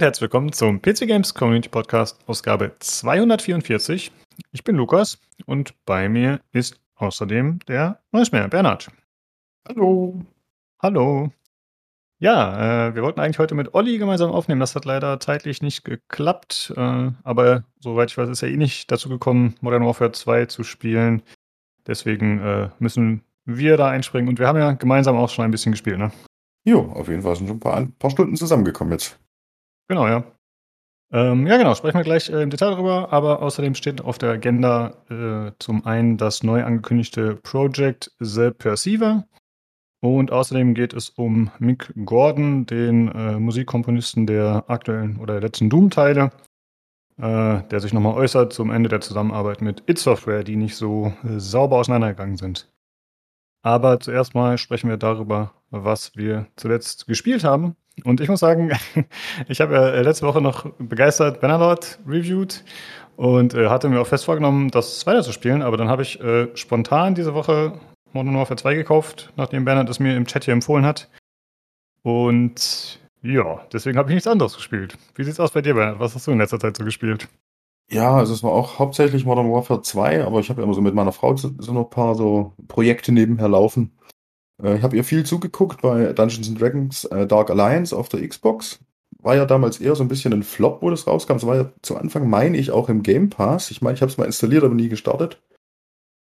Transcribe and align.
Und 0.00 0.04
herzlich 0.04 0.22
willkommen 0.22 0.50
zum 0.50 0.80
PC 0.80 1.00
Games 1.00 1.34
Community 1.34 1.68
Podcast, 1.68 2.18
Ausgabe 2.26 2.74
244. 2.78 4.10
Ich 4.50 4.64
bin 4.64 4.76
Lukas 4.76 5.18
und 5.44 5.74
bei 5.84 6.08
mir 6.08 6.40
ist 6.52 6.80
außerdem 6.94 7.58
der 7.68 8.00
Neusmeer, 8.10 8.48
Bernhard. 8.48 8.90
Hallo. 9.68 10.18
Hallo. 10.82 11.30
Ja, 12.18 12.86
äh, 12.88 12.94
wir 12.94 13.02
wollten 13.02 13.20
eigentlich 13.20 13.38
heute 13.38 13.54
mit 13.54 13.74
Olli 13.74 13.98
gemeinsam 13.98 14.30
aufnehmen. 14.30 14.60
Das 14.60 14.74
hat 14.74 14.86
leider 14.86 15.20
zeitlich 15.20 15.60
nicht 15.60 15.84
geklappt. 15.84 16.72
Äh, 16.74 17.10
aber 17.22 17.64
soweit 17.80 18.10
ich 18.10 18.16
weiß, 18.16 18.30
ist 18.30 18.42
er 18.42 18.48
eh 18.48 18.56
nicht 18.56 18.90
dazu 18.90 19.10
gekommen, 19.10 19.54
Modern 19.60 19.84
Warfare 19.84 20.12
2 20.12 20.46
zu 20.46 20.64
spielen. 20.64 21.20
Deswegen 21.86 22.38
äh, 22.38 22.70
müssen 22.78 23.20
wir 23.44 23.76
da 23.76 23.90
einspringen. 23.90 24.30
Und 24.30 24.38
wir 24.38 24.48
haben 24.48 24.58
ja 24.58 24.72
gemeinsam 24.72 25.18
auch 25.18 25.28
schon 25.28 25.44
ein 25.44 25.50
bisschen 25.50 25.72
gespielt, 25.72 25.98
ne? 25.98 26.10
Jo, 26.64 26.90
auf 26.92 27.08
jeden 27.08 27.20
Fall 27.20 27.36
sind 27.36 27.48
schon 27.48 27.58
ein 27.58 27.60
paar, 27.60 27.76
ein 27.76 27.92
paar 27.92 28.10
Stunden 28.10 28.34
zusammengekommen 28.36 28.92
jetzt. 28.92 29.20
Genau, 29.90 30.06
ja. 30.06 30.22
Ähm, 31.12 31.48
ja, 31.48 31.56
genau, 31.56 31.74
sprechen 31.74 31.98
wir 31.98 32.04
gleich 32.04 32.28
äh, 32.30 32.44
im 32.44 32.50
Detail 32.50 32.70
darüber. 32.70 33.12
Aber 33.12 33.42
außerdem 33.42 33.74
steht 33.74 34.00
auf 34.00 34.18
der 34.18 34.30
Agenda 34.30 34.94
äh, 35.10 35.50
zum 35.58 35.84
einen 35.84 36.16
das 36.16 36.44
neu 36.44 36.62
angekündigte 36.62 37.34
Project 37.34 38.12
The 38.20 38.52
Perceiver. 38.52 39.26
Und 40.00 40.30
außerdem 40.30 40.74
geht 40.74 40.92
es 40.94 41.10
um 41.10 41.50
Mick 41.58 41.92
Gordon, 42.04 42.66
den 42.66 43.08
äh, 43.08 43.40
Musikkomponisten 43.40 44.28
der 44.28 44.62
aktuellen 44.68 45.16
oder 45.16 45.34
der 45.34 45.42
letzten 45.42 45.70
Doom-Teile, 45.70 46.30
äh, 47.18 47.62
der 47.64 47.80
sich 47.80 47.92
nochmal 47.92 48.14
äußert 48.14 48.52
zum 48.52 48.70
Ende 48.70 48.88
der 48.88 49.00
Zusammenarbeit 49.00 49.60
mit 49.60 49.82
It 49.90 49.98
Software, 49.98 50.44
die 50.44 50.54
nicht 50.54 50.76
so 50.76 51.12
äh, 51.24 51.40
sauber 51.40 51.78
auseinandergegangen 51.78 52.36
sind. 52.36 52.70
Aber 53.62 53.98
zuerst 53.98 54.36
mal 54.36 54.56
sprechen 54.56 54.88
wir 54.88 54.98
darüber, 54.98 55.52
was 55.70 56.14
wir 56.14 56.46
zuletzt 56.54 57.08
gespielt 57.08 57.42
haben. 57.42 57.74
Und 58.04 58.20
ich 58.20 58.28
muss 58.28 58.40
sagen, 58.40 58.72
ich 59.48 59.60
habe 59.60 59.74
ja 59.74 60.00
letzte 60.00 60.26
Woche 60.26 60.40
noch 60.40 60.70
begeistert 60.78 61.40
Bannerlord 61.40 61.98
reviewed 62.06 62.64
und 63.16 63.54
äh, 63.54 63.68
hatte 63.68 63.88
mir 63.88 64.00
auch 64.00 64.06
fest 64.06 64.24
vorgenommen, 64.24 64.70
das 64.70 65.06
weiterzuspielen. 65.06 65.62
Aber 65.62 65.76
dann 65.76 65.88
habe 65.88 66.02
ich 66.02 66.20
äh, 66.20 66.48
spontan 66.54 67.14
diese 67.14 67.34
Woche 67.34 67.78
Modern 68.12 68.36
Warfare 68.36 68.56
2 68.56 68.74
gekauft, 68.74 69.32
nachdem 69.36 69.64
Bernhard 69.64 69.88
es 69.88 70.00
mir 70.00 70.16
im 70.16 70.26
Chat 70.26 70.44
hier 70.44 70.54
empfohlen 70.54 70.84
hat. 70.84 71.08
Und 72.02 72.98
ja, 73.22 73.60
deswegen 73.72 73.98
habe 73.98 74.08
ich 74.08 74.14
nichts 74.14 74.26
anderes 74.26 74.56
gespielt. 74.56 74.96
Wie 75.14 75.24
sieht's 75.24 75.40
aus 75.40 75.52
bei 75.52 75.60
dir, 75.60 75.74
Bernhard? 75.74 76.00
Was 76.00 76.14
hast 76.14 76.26
du 76.26 76.30
in 76.30 76.38
letzter 76.38 76.58
Zeit 76.58 76.76
so 76.76 76.84
gespielt? 76.84 77.28
Ja, 77.90 78.14
also 78.14 78.32
es 78.32 78.42
war 78.42 78.52
auch 78.52 78.78
hauptsächlich 78.78 79.24
Modern 79.24 79.50
Warfare 79.50 79.82
2, 79.82 80.24
aber 80.24 80.38
ich 80.38 80.48
habe 80.48 80.60
ja 80.60 80.64
immer 80.64 80.74
so 80.74 80.80
mit 80.80 80.94
meiner 80.94 81.12
Frau 81.12 81.36
so, 81.36 81.50
so 81.58 81.76
ein 81.76 81.90
paar 81.90 82.14
so 82.14 82.54
Projekte 82.68 83.10
nebenher 83.12 83.48
laufen. 83.48 83.92
Äh, 84.62 84.76
ich 84.76 84.82
habe 84.82 84.96
ihr 84.96 85.04
viel 85.04 85.24
zugeguckt 85.24 85.82
bei 85.82 86.12
Dungeons 86.12 86.52
Dragons 86.54 87.04
äh, 87.06 87.26
Dark 87.26 87.50
Alliance 87.50 87.96
auf 87.96 88.08
der 88.08 88.26
Xbox. 88.26 88.80
War 89.22 89.36
ja 89.36 89.44
damals 89.44 89.80
eher 89.80 89.96
so 89.96 90.02
ein 90.02 90.08
bisschen 90.08 90.32
ein 90.32 90.42
Flop, 90.42 90.82
wo 90.82 90.90
das 90.90 91.06
rauskam. 91.06 91.34
Es 91.34 91.46
war 91.46 91.56
ja 91.56 91.72
zu 91.82 91.96
Anfang, 91.96 92.28
meine 92.28 92.56
ich, 92.56 92.70
auch 92.70 92.88
im 92.88 93.02
Game 93.02 93.28
Pass. 93.28 93.70
Ich 93.70 93.82
meine, 93.82 93.94
ich 93.94 94.02
habe 94.02 94.10
es 94.10 94.18
mal 94.18 94.24
installiert, 94.24 94.64
aber 94.64 94.74
nie 94.74 94.88
gestartet. 94.88 95.38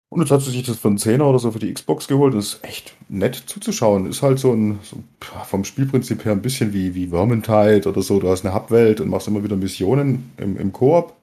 Und 0.09 0.21
jetzt 0.21 0.31
hat 0.31 0.41
sie 0.41 0.51
sich 0.51 0.63
das 0.63 0.77
für 0.77 0.87
einen 0.87 0.97
Zehner 0.97 1.27
oder 1.27 1.39
so 1.39 1.51
für 1.51 1.59
die 1.59 1.73
Xbox 1.73 2.07
geholt. 2.07 2.35
Das 2.35 2.45
ist 2.45 2.63
echt 2.63 2.95
nett 3.09 3.35
zuzuschauen. 3.35 4.05
Ist 4.05 4.21
halt 4.21 4.39
so 4.39 4.53
ein, 4.53 4.79
so 4.81 4.97
vom 5.45 5.65
Spielprinzip 5.65 6.23
her 6.23 6.31
ein 6.31 6.41
bisschen 6.41 6.73
wie, 6.73 6.95
wie 6.95 7.07
Vermintide 7.07 7.89
oder 7.89 8.01
so. 8.01 8.19
Du 8.19 8.29
hast 8.29 8.45
eine 8.45 8.55
Hubwelt 8.55 9.01
und 9.01 9.09
machst 9.09 9.27
immer 9.27 9.43
wieder 9.43 9.57
Missionen 9.57 10.31
im, 10.37 10.57
im 10.57 10.71
Koop. 10.71 11.13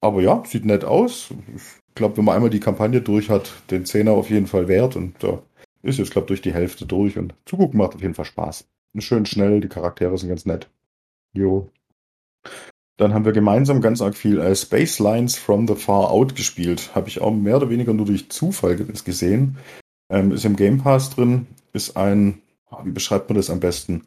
Aber 0.00 0.20
ja, 0.20 0.42
sieht 0.46 0.66
nett 0.66 0.84
aus. 0.84 1.30
Ich 1.56 1.94
glaube, 1.94 2.18
wenn 2.18 2.24
man 2.24 2.34
einmal 2.34 2.50
die 2.50 2.60
Kampagne 2.60 3.00
durch 3.00 3.30
hat, 3.30 3.50
den 3.70 3.86
Zehner 3.86 4.12
auf 4.12 4.30
jeden 4.30 4.46
Fall 4.46 4.68
wert. 4.68 4.94
Und 4.96 5.14
da 5.20 5.40
ist 5.82 5.98
jetzt, 5.98 6.10
glaube 6.10 6.24
ich, 6.26 6.28
durch 6.28 6.42
die 6.42 6.54
Hälfte 6.54 6.86
durch. 6.86 7.18
Und 7.18 7.34
zugucken 7.44 7.78
macht 7.78 7.94
auf 7.94 8.02
jeden 8.02 8.14
Fall 8.14 8.24
Spaß. 8.24 8.66
Schön 8.98 9.26
schnell, 9.26 9.60
die 9.60 9.68
Charaktere 9.68 10.16
sind 10.18 10.28
ganz 10.28 10.44
nett. 10.44 10.68
Jo. 11.32 11.70
Dann 12.96 13.14
haben 13.14 13.24
wir 13.24 13.32
gemeinsam 13.32 13.80
ganz 13.80 14.02
arg 14.02 14.16
viel 14.16 14.40
äh, 14.40 14.56
Space 14.56 14.98
Lines 14.98 15.36
from 15.36 15.68
the 15.68 15.76
Far 15.76 16.10
Out 16.10 16.34
gespielt. 16.34 16.94
Habe 16.94 17.08
ich 17.08 17.20
auch 17.20 17.32
mehr 17.32 17.56
oder 17.56 17.70
weniger 17.70 17.92
nur 17.92 18.06
durch 18.06 18.28
Zufall 18.28 18.76
gesehen. 18.76 19.56
Ähm, 20.10 20.32
ist 20.32 20.44
im 20.44 20.56
Game 20.56 20.82
Pass 20.82 21.10
drin. 21.10 21.46
Ist 21.72 21.96
ein, 21.96 22.42
ah, 22.70 22.80
wie 22.84 22.90
beschreibt 22.90 23.28
man 23.28 23.36
das 23.36 23.50
am 23.50 23.60
besten? 23.60 24.02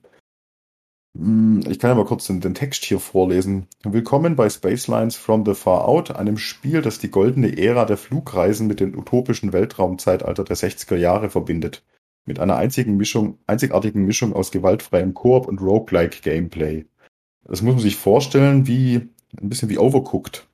Hm, 1.18 1.64
ich 1.68 1.80
kann 1.80 1.90
ja 1.90 1.96
mal 1.96 2.06
kurz 2.06 2.28
den, 2.28 2.40
den, 2.40 2.54
Text 2.54 2.86
hier 2.86 3.00
vorlesen. 3.00 3.68
Willkommen 3.84 4.36
bei 4.36 4.50
Space 4.50 4.88
Lines 4.88 5.16
from 5.16 5.46
the 5.46 5.54
Far 5.54 5.88
Out, 5.88 6.16
einem 6.16 6.38
Spiel, 6.38 6.82
das 6.82 7.00
die 7.00 7.12
goldene 7.12 7.58
Ära 7.58 7.86
der 7.86 7.98
Flugreisen 7.98 8.68
mit 8.68 8.80
dem 8.80 8.98
utopischen 8.98 9.52
Weltraumzeitalter 9.52 10.44
der 10.44 10.56
60er 10.56 10.96
Jahre 10.96 11.30
verbindet. 11.30 11.84
Mit 12.26 12.40
einer 12.40 12.56
einzigen 12.56 12.96
Mischung, 12.96 13.40
einzigartigen 13.46 14.06
Mischung 14.06 14.34
aus 14.34 14.52
gewaltfreiem 14.52 15.14
Koop 15.14 15.48
und 15.48 15.60
Roguelike 15.60 16.22
Gameplay. 16.22 16.86
Das 17.44 17.62
muss 17.62 17.74
man 17.74 17.82
sich 17.82 17.98
vorstellen 17.98 18.68
wie 18.68 19.10
ein 19.42 19.50
bisschen 19.50 19.70
wie 19.70 19.80
Overcooked. 19.80 20.48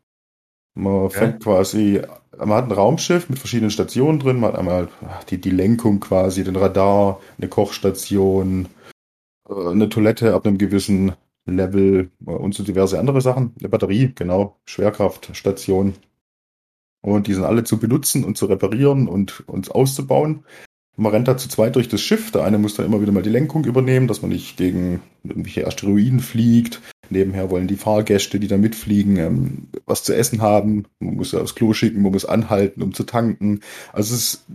Man 0.74 0.94
okay. 0.94 1.18
fängt 1.18 1.44
quasi, 1.44 2.02
man 2.38 2.58
hat 2.58 2.66
ein 2.66 2.72
Raumschiff 2.72 3.30
mit 3.30 3.38
verschiedenen 3.38 3.72
Stationen 3.72 4.20
drin, 4.20 4.40
man 4.40 4.54
hat 4.54 4.60
einmal 4.60 4.88
die, 5.30 5.40
die 5.40 5.50
Lenkung 5.50 6.00
quasi, 6.00 6.44
den 6.44 6.56
Radar, 6.56 7.20
eine 7.38 7.48
Kochstation, 7.48 8.68
eine 9.50 9.90
Toilette 9.90 10.34
ab 10.34 10.46
einem 10.46 10.58
gewissen 10.58 11.14
Level 11.46 12.12
und 12.26 12.54
so 12.54 12.64
diverse 12.64 13.00
andere 13.00 13.22
Sachen. 13.22 13.54
Eine 13.60 13.70
Batterie, 13.70 14.12
genau, 14.14 14.58
Schwerkraftstation. 14.66 15.96
Und 17.02 17.28
die 17.28 17.34
sind 17.34 17.46
alle 17.46 17.64
zu 17.64 17.78
benutzen 17.78 18.24
und 18.24 18.38
zu 18.38 18.48
reparieren 18.48 19.08
und, 19.08 19.48
und 19.48 19.72
auszubauen. 19.72 20.44
Man 20.98 21.12
rennt 21.12 21.28
da 21.28 21.38
zu 21.38 21.48
zweit 21.48 21.76
durch 21.76 21.88
das 21.88 22.02
Schiff. 22.02 22.32
Der 22.32 22.44
eine 22.44 22.58
muss 22.58 22.76
dann 22.76 22.86
immer 22.86 23.02
wieder 23.02 23.12
mal 23.12 23.24
die 23.24 23.30
Lenkung 23.30 23.66
übernehmen, 23.66 24.08
dass 24.08 24.22
man 24.22 24.32
nicht 24.32 24.58
gegen 24.58 25.02
irgendwelche 25.24 25.68
Asteroiden 25.68 26.20
fliegt. 26.20 26.82
Nebenher 27.10 27.50
wollen 27.50 27.68
die 27.68 27.78
Fahrgäste, 27.78 28.40
die 28.40 28.48
da 28.48 28.58
mitfliegen, 28.58 29.18
ähm, 29.18 29.68
was 29.86 30.04
zu 30.04 30.16
essen 30.16 30.42
haben. 30.42 30.86
Man 31.00 31.16
muss 31.16 31.34
aufs 31.34 31.56
Klo 31.56 31.74
schicken, 31.74 32.02
man 32.02 32.12
muss 32.12 32.26
anhalten, 32.26 32.82
um 32.82 32.94
zu 32.94 33.04
tanken. 33.04 33.62
Also 33.94 34.16
es 34.16 34.34
ist 34.34 34.46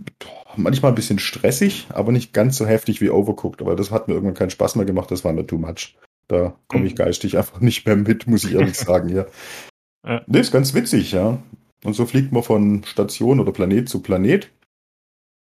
manchmal 0.55 0.91
ein 0.91 0.95
bisschen 0.95 1.19
stressig, 1.19 1.87
aber 1.89 2.11
nicht 2.11 2.33
ganz 2.33 2.57
so 2.57 2.65
heftig 2.65 3.01
wie 3.01 3.09
Overcooked. 3.09 3.61
Aber 3.61 3.75
das 3.75 3.91
hat 3.91 4.07
mir 4.07 4.13
irgendwann 4.13 4.35
keinen 4.35 4.49
Spaß 4.49 4.75
mehr 4.75 4.85
gemacht. 4.85 5.11
Das 5.11 5.23
war 5.23 5.33
mir 5.33 5.47
too 5.47 5.57
much. 5.57 5.95
Da 6.27 6.55
komme 6.67 6.85
ich 6.85 6.93
mhm. 6.93 6.97
geistig 6.97 7.37
einfach 7.37 7.59
nicht 7.59 7.85
mehr 7.85 7.95
mit, 7.95 8.27
muss 8.27 8.43
ich 8.43 8.53
ehrlich 8.53 8.77
sagen, 8.77 9.09
ja. 9.09 9.25
ja. 10.05 10.21
Nee, 10.27 10.39
ist 10.39 10.51
ganz 10.51 10.73
witzig, 10.73 11.11
ja. 11.11 11.41
Und 11.83 11.93
so 11.93 12.05
fliegt 12.05 12.31
man 12.31 12.43
von 12.43 12.83
Station 12.85 13.39
oder 13.39 13.51
Planet 13.51 13.89
zu 13.89 14.01
Planet. 14.01 14.49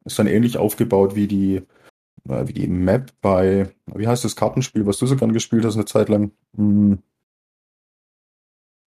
Ist 0.06 0.18
dann 0.18 0.28
ähnlich 0.28 0.58
aufgebaut 0.58 1.16
wie 1.16 1.28
die, 1.28 1.62
äh, 2.28 2.48
wie 2.48 2.54
die 2.54 2.68
Map 2.68 3.12
bei, 3.22 3.74
wie 3.94 4.08
heißt 4.08 4.24
das 4.24 4.36
Kartenspiel, 4.36 4.86
was 4.86 4.98
du 4.98 5.06
so 5.06 5.16
gern 5.16 5.34
gespielt 5.34 5.66
hast 5.66 5.76
eine 5.76 5.86
Zeit 5.86 6.10
lang? 6.10 6.32
Hm. 6.56 7.00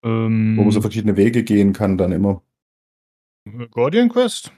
Ähm, 0.04 0.54
Wo 0.56 0.62
man 0.62 0.70
so 0.70 0.80
verschiedene 0.80 1.16
Wege 1.16 1.44
gehen 1.44 1.72
kann 1.72 1.96
dann 1.96 2.12
immer. 2.12 2.42
Guardian 3.70 4.08
Quest? 4.08 4.52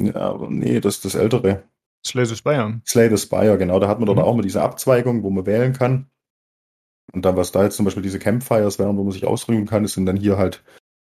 Ja, 0.00 0.38
nee, 0.48 0.80
das 0.80 0.96
ist 0.96 1.04
das 1.04 1.14
ältere. 1.14 1.64
Slay 2.04 2.26
the 2.26 2.36
Spire. 2.36 2.80
Slay 2.86 3.08
the 3.08 3.16
Spire, 3.16 3.58
genau. 3.58 3.78
Da 3.80 3.88
hat 3.88 3.98
man 3.98 4.08
mhm. 4.08 4.16
dort 4.16 4.26
auch 4.26 4.34
mal 4.36 4.42
diese 4.42 4.62
Abzweigung, 4.62 5.22
wo 5.22 5.30
man 5.30 5.46
wählen 5.46 5.72
kann. 5.72 6.10
Und 7.12 7.24
dann, 7.24 7.36
was 7.36 7.52
da 7.52 7.62
jetzt 7.62 7.76
zum 7.76 7.84
Beispiel 7.84 8.02
diese 8.02 8.18
Campfires 8.18 8.78
wären, 8.78 8.96
wo 8.96 9.02
man 9.02 9.12
sich 9.12 9.26
ausruhen 9.26 9.66
kann, 9.66 9.82
das 9.82 9.94
sind 9.94 10.06
dann 10.06 10.16
hier 10.16 10.36
halt 10.36 10.64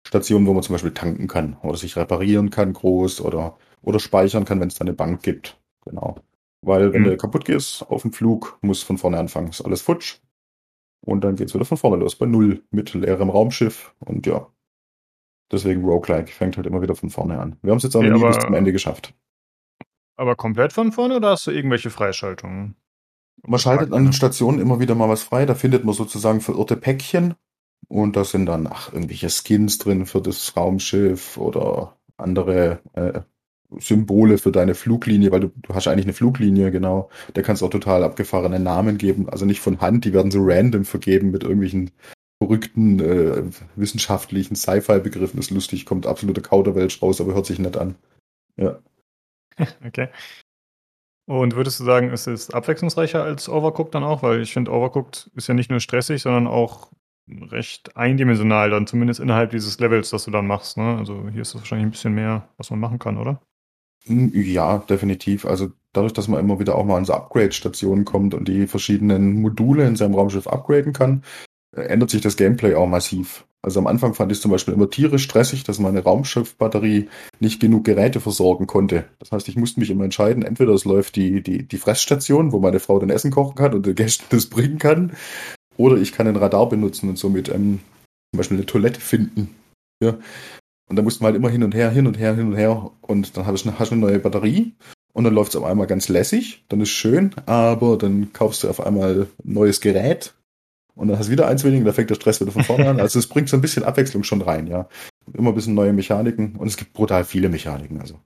Stationen, 0.06 0.46
wo 0.46 0.54
man 0.54 0.64
zum 0.64 0.74
Beispiel 0.74 0.94
tanken 0.94 1.28
kann 1.28 1.58
oder 1.64 1.78
sich 1.78 1.96
reparieren 1.96 2.50
kann, 2.50 2.74
groß 2.74 3.22
oder 3.22 3.58
oder 3.82 4.00
speichern 4.00 4.46
kann, 4.46 4.60
wenn 4.60 4.68
es 4.68 4.76
da 4.76 4.82
eine 4.82 4.94
Bank 4.94 5.24
gibt. 5.24 5.60
Genau. 5.86 6.18
Weil 6.62 6.94
wenn 6.94 7.02
mhm. 7.02 7.06
du 7.06 7.18
kaputt 7.18 7.46
gehst 7.46 7.88
auf 7.90 8.02
dem 8.02 8.14
Flug, 8.14 8.58
musst 8.62 8.84
von 8.84 8.98
vorne 8.98 9.20
anfangen. 9.20 9.50
Ist 9.50 9.62
alles 9.62 9.82
futsch. 9.82 10.20
Und 11.02 11.24
dann 11.24 11.36
geht's 11.36 11.54
wieder 11.54 11.66
von 11.66 11.78
vorne 11.78 11.98
los, 11.98 12.16
bei 12.16 12.26
Null, 12.26 12.64
mit 12.72 12.94
leerem 12.94 13.30
Raumschiff. 13.30 13.94
Und 14.00 14.26
ja, 14.26 14.48
deswegen 15.52 15.86
Roguelike 15.86 16.32
fängt 16.32 16.58
halt 16.58 16.68
immer 16.68 16.82
wieder 16.82 16.96
von 16.96 17.10
vorne 17.10 17.40
an. 17.40 17.58
Wir 17.62 17.72
haben 17.72 17.78
es 17.78 17.84
jetzt 17.84 17.96
auch 17.96 18.02
okay, 18.02 18.12
nie 18.12 18.22
bis 18.22 18.40
zum 18.40 18.54
Ende 18.54 18.72
geschafft. 18.72 19.14
Aber 20.16 20.36
komplett 20.36 20.74
von 20.74 20.92
vorne 20.92 21.18
oder 21.18 21.30
hast 21.32 21.46
du 21.48 21.52
irgendwelche 21.52 21.92
Freischaltungen? 21.92 22.76
Man 23.44 23.60
schaltet 23.60 23.94
an 23.94 24.06
den 24.06 24.14
Stationen 24.14 24.60
immer 24.60 24.80
wieder 24.80 24.96
mal 24.96 25.10
was 25.10 25.22
frei. 25.22 25.46
Da 25.46 25.54
findet 25.54 25.86
man 25.86 25.94
sozusagen 25.94 26.42
verirrte 26.42 26.76
Päckchen. 26.76 27.36
Und 27.88 28.16
da 28.16 28.26
sind 28.26 28.48
dann 28.48 28.68
ach, 28.68 28.92
irgendwelche 28.92 29.30
Skins 29.30 29.78
drin 29.78 30.06
für 30.06 30.22
das 30.22 30.58
Raumschiff 30.58 31.38
oder 31.38 31.98
andere 32.18 32.82
äh, 32.94 33.22
Symbole 33.80 34.38
für 34.38 34.52
deine 34.52 34.76
Fluglinie, 34.76 35.32
weil 35.32 35.42
du, 35.42 35.52
du 35.56 35.74
hast 35.74 35.88
eigentlich 35.88 36.06
eine 36.06 36.14
Fluglinie, 36.14 36.72
genau. 36.72 37.10
Der 37.36 37.44
kannst 37.44 37.64
auch 37.64 37.70
total 37.70 38.04
abgefahrene 38.04 38.60
Namen 38.60 38.98
geben, 38.98 39.30
also 39.30 39.46
nicht 39.46 39.60
von 39.60 39.82
Hand, 39.82 40.06
die 40.06 40.14
werden 40.14 40.32
so 40.32 40.40
random 40.42 40.86
vergeben 40.86 41.32
mit 41.32 41.44
irgendwelchen 41.44 41.92
verrückten 42.42 43.00
äh, 43.00 43.44
wissenschaftlichen 43.76 44.56
Sci-Fi-Begriffen. 44.56 45.40
Ist 45.40 45.52
lustig, 45.52 45.86
kommt 45.86 46.06
absolute 46.06 46.42
Kauderwelsch 46.42 47.02
raus, 47.02 47.20
aber 47.20 47.34
hört 47.34 47.46
sich 47.46 47.60
nett 47.60 47.78
an. 47.78 47.96
Ja. 48.58 48.80
Okay. 49.84 50.10
Und 51.26 51.56
würdest 51.56 51.80
du 51.80 51.84
sagen, 51.84 52.10
es 52.12 52.26
ist 52.26 52.54
abwechslungsreicher 52.54 53.22
als 53.22 53.50
Overcooked 53.50 53.94
dann 53.94 54.04
auch? 54.04 54.24
Weil 54.24 54.42
ich 54.42 54.54
finde, 54.54 54.72
Overcooked 54.72 55.30
ist 55.36 55.48
ja 55.48 55.56
nicht 55.56 55.70
nur 55.70 55.82
stressig, 55.82 56.22
sondern 56.22 56.48
auch 56.48 56.92
recht 57.28 57.98
eindimensional, 57.98 58.70
dann 58.70 58.88
zumindest 58.88 59.20
innerhalb 59.20 59.52
dieses 59.52 59.80
Levels, 59.80 60.12
das 60.12 60.26
du 60.26 60.32
dann 60.32 60.48
machst. 60.48 60.78
Ne? 60.78 60.98
Also 60.98 61.28
hier 61.30 61.42
ist 61.42 61.50
es 61.50 61.56
wahrscheinlich 61.56 61.88
ein 61.88 61.92
bisschen 61.92 62.14
mehr, 62.14 62.48
was 62.58 62.70
man 62.70 62.80
machen 62.80 63.00
kann, 63.00 63.18
oder? 63.18 63.42
Hm, 64.06 64.32
ja, 64.34 64.80
definitiv. 64.80 65.46
Also 65.46 65.70
dadurch, 65.94 66.14
dass 66.14 66.28
man 66.28 66.40
immer 66.40 66.60
wieder 66.60 66.76
auch 66.76 66.86
mal 66.86 66.98
an 66.98 67.06
so 67.06 67.14
Upgrade-Stationen 67.14 68.06
kommt 68.06 68.34
und 68.34 68.48
die 68.48 68.68
verschiedenen 68.68 69.42
Module 69.42 69.86
in 69.86 69.96
seinem 69.96 70.16
Raumschiff 70.16 70.48
upgraden 70.48 70.94
kann, 70.94 71.24
äh, 71.76 71.82
ändert 71.82 72.10
sich 72.10 72.22
das 72.22 72.38
Gameplay 72.38 72.76
auch 72.76 72.88
massiv. 72.88 73.46
Also 73.62 73.80
am 73.80 73.88
Anfang 73.88 74.14
fand 74.14 74.32
ich 74.32 74.40
zum 74.40 74.52
Beispiel 74.52 74.74
immer 74.74 74.90
tierisch 74.90 75.24
stressig, 75.24 75.64
dass 75.64 75.80
meine 75.80 76.04
Raumschiffbatterie 76.04 77.10
nicht 77.40 77.60
genug 77.60 77.84
Geräte 77.84 78.22
versorgen 78.22 78.68
konnte. 78.68 79.06
Das 79.20 79.32
heißt, 79.32 79.50
ich 79.50 79.58
musste 79.58 79.80
mich 79.80 79.90
immer 79.90 80.06
entscheiden, 80.06 80.44
entweder 80.44 80.74
es 80.74 80.86
läuft 80.86 81.16
die, 81.16 81.42
die, 81.42 81.68
die 81.68 81.78
Fressstation, 81.78 82.52
wo 82.52 82.60
meine 82.60 82.80
Frau 82.80 83.00
dann 83.00 83.10
Essen 83.10 83.32
kochen 83.32 83.56
kann 83.56 83.74
und 83.74 83.86
den 83.86 83.96
Gästen 83.96 84.26
das 84.30 84.46
bringen 84.46 84.78
kann, 84.78 85.14
oder 85.76 85.98
ich 85.98 86.12
kann 86.12 86.28
ein 86.28 86.36
Radar 86.36 86.70
benutzen 86.70 87.10
und 87.10 87.18
somit 87.18 87.50
ähm, 87.50 87.80
zum 88.32 88.38
Beispiel 88.38 88.58
eine 88.58 88.66
Toilette 88.66 89.00
finden. 89.02 89.56
Ja. 90.02 90.18
Und 90.88 90.96
da 90.96 91.02
mussten 91.02 91.22
wir 91.22 91.28
halt 91.28 91.36
immer 91.36 91.50
hin 91.50 91.64
und 91.64 91.76
her, 91.76 91.90
hin 91.92 92.08
und 92.08 92.18
her, 92.18 92.36
hin 92.36 92.48
und 92.48 92.56
her. 92.56 92.92
Und 93.02 93.36
dann 93.36 93.46
hast 93.46 93.66
du 93.66 93.70
eine, 93.70 93.80
eine 93.80 93.98
neue 93.98 94.20
Batterie 94.20 94.74
und 95.14 95.24
dann 95.24 95.34
läuft 95.34 95.50
es 95.50 95.56
auf 95.56 95.64
einmal 95.64 95.88
ganz 95.88 96.10
lässig, 96.10 96.64
dann 96.70 96.80
ist 96.80 96.90
schön, 96.90 97.32
aber 97.48 97.98
dann 97.98 98.34
kaufst 98.34 98.64
du 98.64 98.70
auf 98.70 98.86
einmal 98.86 99.28
ein 99.44 99.52
neues 99.54 99.82
Gerät 99.82 100.36
und 100.94 101.08
dann 101.08 101.18
hast 101.18 101.28
du 101.28 101.32
wieder 101.32 101.48
eins 101.48 101.64
weniger, 101.64 101.86
da 101.86 101.94
fängt 101.94 102.10
der 102.10 102.16
Stress 102.16 102.40
wieder 102.40 102.52
von 102.52 102.64
vorne 102.64 102.90
an. 102.90 103.00
Also 103.00 103.20
es 103.20 103.28
bringt 103.28 103.50
so 103.50 103.58
ein 103.58 103.62
bisschen 103.62 103.84
Abwechslung 103.84 104.24
schon 104.24 104.42
rein, 104.42 104.68
ja. 104.68 104.88
Immer 105.34 105.50
ein 105.50 105.56
bisschen 105.56 105.74
neue 105.74 105.92
Mechaniken 105.92 106.56
und 106.56 106.68
es 106.68 106.78
gibt 106.78 106.94
brutal 106.94 107.24
viele 107.24 107.50
Mechaniken, 107.50 108.00
also. 108.00 108.20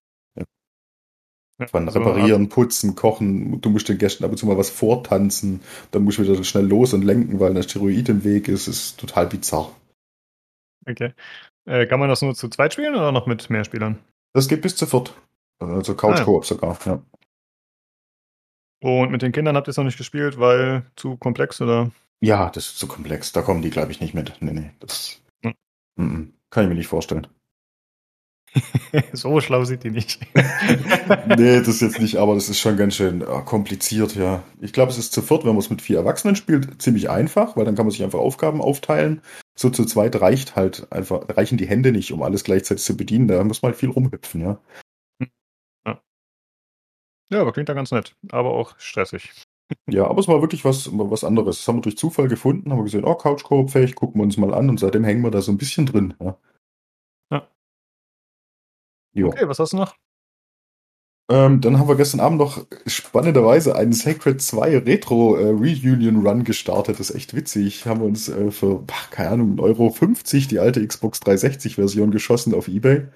Von 1.67 1.87
reparieren, 1.87 2.49
putzen, 2.49 2.95
kochen, 2.95 3.61
du 3.61 3.69
musst 3.69 3.87
den 3.87 3.97
Gästen 3.97 4.23
ab 4.23 4.31
und 4.31 4.37
zu 4.37 4.45
mal 4.45 4.57
was 4.57 4.69
vortanzen, 4.69 5.61
dann 5.91 6.03
musst 6.03 6.17
du 6.17 6.23
wieder 6.23 6.43
schnell 6.43 6.65
los 6.65 6.93
und 6.93 7.03
lenken, 7.03 7.39
weil 7.39 7.51
ein 7.51 7.57
Asteroid 7.57 8.09
im 8.09 8.23
Weg 8.23 8.47
ist, 8.47 8.67
ist 8.67 8.99
total 8.99 9.27
bizarr. 9.27 9.73
Okay. 10.89 11.13
Äh, 11.65 11.85
kann 11.85 11.99
man 11.99 12.09
das 12.09 12.21
nur 12.21 12.33
zu 12.33 12.49
zweit 12.49 12.73
spielen 12.73 12.95
oder 12.95 13.11
noch 13.11 13.27
mit 13.27 13.49
mehr 13.49 13.63
Spielern? 13.63 13.99
Das 14.33 14.47
geht 14.47 14.61
bis 14.61 14.75
zu 14.75 14.85
viert. 14.85 15.13
Also 15.59 15.95
Couch-Koop 15.95 16.43
ah, 16.43 16.45
ja. 16.45 16.47
sogar, 16.47 16.79
ja. 16.85 17.01
Und 18.83 19.11
mit 19.11 19.21
den 19.21 19.31
Kindern 19.31 19.55
habt 19.55 19.67
ihr 19.67 19.71
es 19.71 19.77
noch 19.77 19.83
nicht 19.83 19.97
gespielt, 19.97 20.39
weil 20.39 20.85
zu 20.95 21.15
komplex 21.17 21.61
oder? 21.61 21.91
Ja, 22.19 22.49
das 22.49 22.67
ist 22.67 22.79
zu 22.79 22.87
komplex. 22.87 23.31
Da 23.31 23.41
kommen 23.43 23.61
die, 23.61 23.69
glaube 23.69 23.91
ich, 23.91 24.01
nicht 24.01 24.13
mit. 24.13 24.33
Nee, 24.39 24.53
nee. 24.53 24.71
Das 24.79 25.21
hm. 25.43 25.53
m 25.97 26.15
-m, 26.15 26.27
kann 26.49 26.63
ich 26.63 26.69
mir 26.69 26.75
nicht 26.75 26.87
vorstellen. 26.87 27.27
so 29.13 29.39
schlau 29.39 29.63
sieht 29.63 29.83
die 29.83 29.91
nicht. 29.91 30.19
nee, 30.35 31.59
das 31.59 31.67
ist 31.67 31.81
jetzt 31.81 32.01
nicht, 32.01 32.17
aber 32.17 32.35
das 32.35 32.49
ist 32.49 32.59
schon 32.59 32.75
ganz 32.75 32.95
schön 32.95 33.21
äh, 33.21 33.41
kompliziert, 33.45 34.15
ja. 34.15 34.43
Ich 34.59 34.73
glaube, 34.73 34.91
es 34.91 34.97
ist 34.97 35.13
zu 35.13 35.21
viert, 35.21 35.43
wenn 35.43 35.51
man 35.51 35.59
es 35.59 35.69
mit 35.69 35.81
vier 35.81 35.97
Erwachsenen 35.97 36.35
spielt, 36.35 36.81
ziemlich 36.81 37.09
einfach, 37.09 37.55
weil 37.55 37.65
dann 37.65 37.75
kann 37.75 37.85
man 37.85 37.91
sich 37.91 38.03
einfach 38.03 38.19
Aufgaben 38.19 38.61
aufteilen. 38.61 39.21
So 39.57 39.69
zu 39.69 39.85
zweit 39.85 40.19
reicht 40.21 40.55
halt 40.55 40.91
einfach, 40.91 41.27
reichen 41.29 41.57
die 41.57 41.67
Hände 41.67 41.91
nicht, 41.91 42.11
um 42.11 42.23
alles 42.23 42.43
gleichzeitig 42.43 42.83
zu 42.83 42.97
bedienen. 42.97 43.27
Da 43.27 43.43
muss 43.43 43.61
man 43.61 43.71
halt 43.71 43.79
viel 43.79 43.89
rumhüpfen, 43.89 44.41
ja. 44.41 44.59
Ja, 47.31 47.39
aber 47.39 47.53
klingt 47.53 47.69
ja 47.69 47.75
ganz 47.75 47.91
nett, 47.91 48.15
aber 48.31 48.51
auch 48.51 48.77
stressig. 48.77 49.31
Ja, 49.89 50.05
aber 50.05 50.19
es 50.19 50.27
war 50.27 50.41
wirklich 50.41 50.65
was, 50.65 50.89
was 50.91 51.23
anderes. 51.23 51.59
Das 51.59 51.67
haben 51.69 51.77
wir 51.77 51.81
durch 51.83 51.97
Zufall 51.97 52.27
gefunden, 52.27 52.69
haben 52.69 52.79
wir 52.79 52.83
gesehen, 52.83 53.05
oh, 53.05 53.15
Couch 53.15 53.45
fähig, 53.71 53.95
gucken 53.95 54.19
wir 54.19 54.25
uns 54.25 54.35
mal 54.35 54.53
an 54.53 54.69
und 54.69 54.81
seitdem 54.81 55.05
hängen 55.05 55.21
wir 55.21 55.31
da 55.31 55.41
so 55.41 55.49
ein 55.49 55.57
bisschen 55.57 55.85
drin. 55.85 56.13
Ja. 56.19 56.37
ja. 59.13 59.25
Okay, 59.27 59.47
was 59.47 59.59
hast 59.59 59.71
du 59.71 59.77
noch? 59.77 59.95
Ähm, 61.29 61.61
dann 61.61 61.79
haben 61.79 61.87
wir 61.87 61.95
gestern 61.95 62.19
Abend 62.19 62.39
noch 62.39 62.65
spannenderweise 62.87 63.75
einen 63.75 63.93
Sacred 63.93 64.41
2 64.41 64.79
Retro 64.79 65.35
äh, 65.35 65.49
Reunion 65.49 66.25
Run 66.25 66.43
gestartet. 66.43 66.99
Das 66.99 67.09
ist 67.09 67.15
echt 67.15 67.35
witzig. 67.35 67.85
Haben 67.85 68.01
wir 68.01 68.07
uns 68.07 68.27
äh, 68.27 68.51
für, 68.51 68.83
ach, 68.91 69.09
keine 69.11 69.29
Ahnung, 69.31 69.59
Euro 69.59 69.89
50 69.91 70.47
die 70.47 70.59
alte 70.59 70.85
Xbox 70.85 71.19
360 71.21 71.75
Version 71.75 72.11
geschossen 72.11 72.53
auf 72.53 72.67
Ebay. 72.67 73.07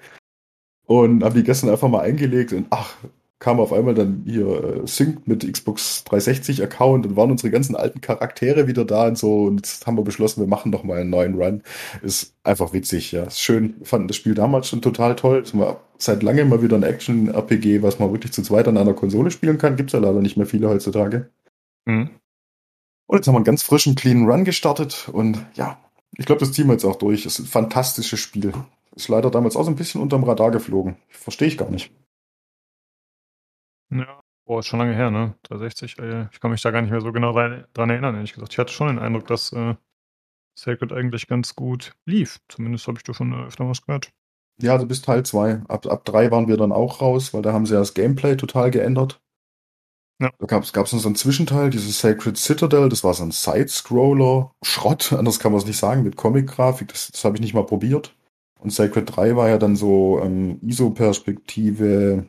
Und 0.86 1.24
haben 1.24 1.34
die 1.34 1.42
gestern 1.42 1.70
einfach 1.70 1.88
mal 1.88 2.00
eingelegt 2.00 2.52
und 2.52 2.68
ach, 2.70 2.96
kam 3.38 3.60
auf 3.60 3.72
einmal 3.72 3.94
dann 3.94 4.22
hier 4.26 4.46
äh, 4.46 4.86
Sync 4.86 5.26
mit 5.28 5.50
Xbox 5.50 6.04
360 6.04 6.62
Account 6.62 7.06
und 7.06 7.16
waren 7.16 7.30
unsere 7.30 7.50
ganzen 7.50 7.76
alten 7.76 8.00
Charaktere 8.00 8.66
wieder 8.66 8.84
da 8.84 9.08
und 9.08 9.18
so 9.18 9.44
und 9.44 9.56
jetzt 9.56 9.86
haben 9.86 9.98
wir 9.98 10.04
beschlossen, 10.04 10.40
wir 10.40 10.48
machen 10.48 10.70
noch 10.70 10.84
mal 10.84 11.00
einen 11.00 11.10
neuen 11.10 11.34
Run. 11.34 11.62
Ist 12.02 12.34
einfach 12.44 12.72
witzig, 12.72 13.12
ja. 13.12 13.24
Ist 13.24 13.40
schön. 13.40 13.74
Wir 13.78 13.86
fanden 13.86 14.08
das 14.08 14.16
Spiel 14.16 14.34
damals 14.34 14.68
schon 14.68 14.80
total 14.80 15.16
toll. 15.16 15.42
Es 15.44 15.56
war 15.56 15.80
seit 15.98 16.22
langem 16.22 16.48
mal 16.48 16.62
wieder 16.62 16.76
ein 16.76 16.82
Action-RPG, 16.82 17.82
was 17.82 17.98
man 17.98 18.10
wirklich 18.12 18.32
zu 18.32 18.42
zweit 18.42 18.68
an 18.68 18.78
einer 18.78 18.94
Konsole 18.94 19.30
spielen 19.30 19.58
kann. 19.58 19.76
Gibt's 19.76 19.92
ja 19.92 19.98
leider 19.98 20.20
nicht 20.20 20.36
mehr 20.36 20.46
viele 20.46 20.68
heutzutage. 20.68 21.30
Mhm. 21.84 22.10
Und 23.06 23.16
jetzt 23.18 23.28
haben 23.28 23.34
wir 23.34 23.38
einen 23.38 23.44
ganz 23.44 23.62
frischen, 23.62 23.94
cleanen 23.94 24.28
Run 24.28 24.44
gestartet 24.44 25.08
und 25.12 25.44
ja, 25.54 25.78
ich 26.16 26.26
glaube, 26.26 26.40
das 26.40 26.52
ziehen 26.52 26.66
wir 26.66 26.72
jetzt 26.72 26.84
auch 26.84 26.96
durch. 26.96 27.26
Es 27.26 27.38
ist 27.38 27.46
ein 27.46 27.46
fantastisches 27.46 28.18
Spiel. 28.18 28.52
Ist 28.94 29.08
leider 29.08 29.30
damals 29.30 29.56
auch 29.56 29.64
so 29.64 29.70
ein 29.70 29.76
bisschen 29.76 30.00
unterm 30.00 30.24
Radar 30.24 30.50
geflogen. 30.50 30.96
Verstehe 31.10 31.48
ich 31.48 31.58
gar 31.58 31.70
nicht. 31.70 31.92
Ja, 33.90 34.20
boah, 34.44 34.60
ist 34.60 34.66
schon 34.66 34.78
lange 34.78 34.94
her, 34.94 35.10
ne? 35.10 35.34
360, 35.44 35.98
äh, 35.98 36.28
ich 36.32 36.40
kann 36.40 36.50
mich 36.50 36.62
da 36.62 36.70
gar 36.70 36.82
nicht 36.82 36.90
mehr 36.90 37.00
so 37.00 37.12
genau 37.12 37.32
dran 37.32 37.90
erinnern, 37.90 38.14
ehrlich 38.14 38.32
gesagt. 38.32 38.52
Ich 38.52 38.58
hatte 38.58 38.72
schon 38.72 38.88
den 38.88 38.98
Eindruck, 38.98 39.26
dass 39.26 39.52
äh, 39.52 39.74
Sacred 40.58 40.92
eigentlich 40.92 41.26
ganz 41.26 41.54
gut 41.54 41.92
lief. 42.06 42.38
Zumindest 42.48 42.86
habe 42.88 42.98
ich 42.98 43.04
da 43.04 43.14
schon 43.14 43.32
äh, 43.32 43.46
öfter 43.46 43.68
was 43.68 43.82
gehört. 43.82 44.10
Ja, 44.60 44.72
also 44.72 44.86
bis 44.86 45.02
Teil 45.02 45.24
2. 45.24 45.62
Ab, 45.68 45.86
ab 45.86 46.04
3 46.04 46.30
waren 46.30 46.48
wir 46.48 46.56
dann 46.56 46.72
auch 46.72 47.00
raus, 47.00 47.34
weil 47.34 47.42
da 47.42 47.52
haben 47.52 47.66
sie 47.66 47.74
ja 47.74 47.80
das 47.80 47.94
Gameplay 47.94 48.36
total 48.36 48.70
geändert. 48.70 49.20
Ja. 50.18 50.30
Da 50.38 50.46
gab 50.46 50.62
es 50.62 50.72
noch 50.74 50.86
so 50.86 51.08
einen 51.08 51.14
Zwischenteil, 51.14 51.68
dieses 51.68 52.00
Sacred 52.00 52.38
Citadel, 52.38 52.88
das 52.88 53.04
war 53.04 53.12
so 53.12 53.22
ein 53.22 53.32
Side-Scroller, 53.32 54.50
Schrott, 54.62 55.12
anders 55.16 55.38
kann 55.38 55.52
man 55.52 55.60
es 55.60 55.66
nicht 55.66 55.76
sagen, 55.76 56.02
mit 56.02 56.16
Comic-Grafik, 56.16 56.88
das, 56.88 57.10
das 57.10 57.24
habe 57.24 57.36
ich 57.36 57.42
nicht 57.42 57.52
mal 57.52 57.66
probiert. 57.66 58.16
Und 58.58 58.70
Sacred 58.72 59.14
3 59.14 59.36
war 59.36 59.50
ja 59.50 59.58
dann 59.58 59.76
so 59.76 60.20
ähm, 60.22 60.58
ISO-Perspektive, 60.62 62.26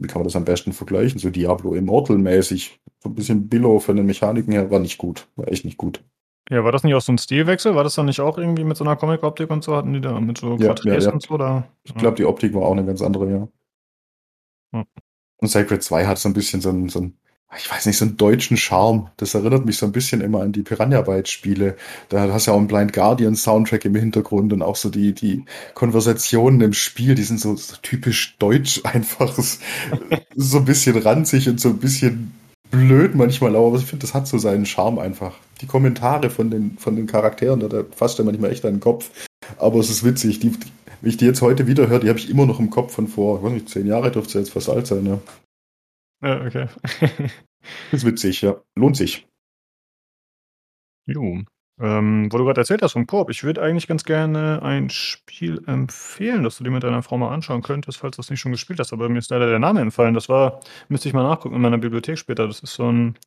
wie 0.00 0.06
kann 0.06 0.20
man 0.20 0.24
das 0.24 0.36
am 0.36 0.44
besten 0.44 0.72
vergleichen? 0.72 1.18
So 1.18 1.30
Diablo 1.30 1.74
Immortal-mäßig. 1.74 2.80
So 3.02 3.08
ein 3.08 3.14
bisschen 3.14 3.48
Billow 3.48 3.80
von 3.80 3.96
den 3.96 4.06
Mechaniken 4.06 4.52
her 4.52 4.70
war 4.70 4.78
nicht 4.80 4.98
gut. 4.98 5.28
War 5.36 5.48
echt 5.48 5.64
nicht 5.64 5.76
gut. 5.76 6.02
Ja, 6.50 6.64
war 6.64 6.72
das 6.72 6.82
nicht 6.82 6.94
auch 6.94 7.00
so 7.00 7.12
ein 7.12 7.18
Stilwechsel? 7.18 7.74
War 7.74 7.84
das 7.84 7.94
dann 7.94 8.06
nicht 8.06 8.20
auch 8.20 8.36
irgendwie 8.36 8.64
mit 8.64 8.76
so 8.76 8.84
einer 8.84 8.96
Comic-Optik 8.96 9.50
und 9.50 9.62
so? 9.62 9.76
Hatten 9.76 9.92
die 9.92 10.00
da 10.00 10.18
mit 10.20 10.38
so 10.38 10.56
ja, 10.56 10.74
ja, 10.84 10.98
ja. 10.98 11.12
und 11.12 11.22
so? 11.22 11.34
Oder? 11.34 11.68
Ich 11.84 11.94
glaube, 11.94 12.16
die 12.16 12.24
Optik 12.24 12.54
war 12.54 12.62
auch 12.62 12.72
eine 12.72 12.84
ganz 12.84 13.02
andere, 13.02 13.30
ja. 13.30 13.48
Hm. 14.72 14.86
Und 15.36 15.48
Sacred 15.48 15.82
2 15.82 16.06
hat 16.06 16.18
so 16.18 16.28
ein 16.28 16.34
bisschen 16.34 16.60
so 16.60 16.70
ein, 16.70 16.88
so 16.88 17.00
ein 17.00 17.19
ich 17.56 17.70
weiß 17.70 17.86
nicht, 17.86 17.96
so 17.96 18.04
einen 18.04 18.16
deutschen 18.16 18.56
Charme. 18.56 19.08
Das 19.16 19.34
erinnert 19.34 19.66
mich 19.66 19.76
so 19.76 19.86
ein 19.86 19.92
bisschen 19.92 20.20
immer 20.20 20.42
an 20.42 20.52
die 20.52 20.62
Piranha 20.62 21.00
Bytes 21.00 21.30
Spiele. 21.30 21.76
Da 22.08 22.32
hast 22.32 22.46
du 22.46 22.50
ja 22.50 22.54
auch 22.54 22.58
einen 22.58 22.68
Blind 22.68 22.92
Guardian 22.92 23.34
Soundtrack 23.34 23.84
im 23.84 23.96
Hintergrund 23.96 24.52
und 24.52 24.62
auch 24.62 24.76
so 24.76 24.88
die, 24.88 25.12
die 25.12 25.44
Konversationen 25.74 26.60
im 26.60 26.72
Spiel, 26.72 27.16
die 27.16 27.24
sind 27.24 27.40
so, 27.40 27.56
so 27.56 27.74
typisch 27.82 28.36
deutsch 28.38 28.80
einfach. 28.84 29.36
so 30.36 30.58
ein 30.58 30.64
bisschen 30.64 30.96
ranzig 30.96 31.48
und 31.48 31.60
so 31.60 31.70
ein 31.70 31.78
bisschen 31.78 32.32
blöd 32.70 33.16
manchmal, 33.16 33.56
aber 33.56 33.76
ich 33.76 33.84
finde, 33.84 34.02
das 34.02 34.14
hat 34.14 34.28
so 34.28 34.38
seinen 34.38 34.64
Charme 34.64 35.00
einfach. 35.00 35.34
Die 35.60 35.66
Kommentare 35.66 36.30
von 36.30 36.50
den, 36.50 36.78
von 36.78 36.94
den 36.94 37.06
Charakteren, 37.06 37.60
da 37.60 37.84
fasst 37.94 38.20
er 38.20 38.24
manchmal 38.24 38.52
echt 38.52 38.62
den 38.62 38.78
Kopf. 38.78 39.10
Aber 39.58 39.80
es 39.80 39.90
ist 39.90 40.04
witzig. 40.04 40.38
Die, 40.38 40.50
die, 40.50 40.68
wenn 41.00 41.10
ich 41.10 41.16
die 41.16 41.24
jetzt 41.24 41.42
heute 41.42 41.66
wieder 41.66 41.88
höre, 41.88 41.98
die 41.98 42.08
habe 42.08 42.18
ich 42.18 42.30
immer 42.30 42.46
noch 42.46 42.60
im 42.60 42.70
Kopf 42.70 42.94
von 42.94 43.08
vor, 43.08 43.38
ich 43.38 43.44
weiß 43.44 43.52
nicht, 43.52 43.68
zehn 43.68 43.86
Jahre 43.86 44.12
dürfte 44.12 44.38
es 44.38 44.46
jetzt 44.46 44.52
fast 44.52 44.68
alt 44.68 44.86
sein, 44.86 45.02
ne? 45.02 45.18
Ja, 46.22 46.44
okay. 46.44 46.68
ist 47.92 48.04
witzig, 48.04 48.42
ja. 48.42 48.60
Lohnt 48.74 48.96
sich. 48.96 49.26
Jo. 51.06 51.42
Ähm, 51.80 52.30
wo 52.30 52.36
du 52.36 52.44
gerade 52.44 52.60
erzählt 52.60 52.82
hast 52.82 52.92
vom 52.92 53.06
Koop, 53.06 53.30
ich 53.30 53.42
würde 53.42 53.62
eigentlich 53.62 53.86
ganz 53.86 54.04
gerne 54.04 54.60
ein 54.62 54.90
Spiel 54.90 55.62
empfehlen, 55.66 56.44
das 56.44 56.58
du 56.58 56.64
dir 56.64 56.70
mit 56.70 56.82
deiner 56.82 57.02
Frau 57.02 57.16
mal 57.16 57.32
anschauen 57.32 57.62
könntest, 57.62 57.98
falls 57.98 58.16
du 58.16 58.20
es 58.20 58.28
nicht 58.28 58.40
schon 58.40 58.52
gespielt 58.52 58.78
hast, 58.80 58.92
aber 58.92 59.08
mir 59.08 59.18
ist 59.18 59.30
leider 59.30 59.48
der 59.48 59.58
Name 59.58 59.80
entfallen. 59.80 60.12
Das 60.12 60.28
war, 60.28 60.60
müsste 60.88 61.08
ich 61.08 61.14
mal 61.14 61.22
nachgucken 61.22 61.54
in 61.54 61.62
meiner 61.62 61.78
Bibliothek 61.78 62.18
später. 62.18 62.46
Das 62.46 62.60
ist 62.60 62.74
so 62.74 62.92
ein 62.92 63.18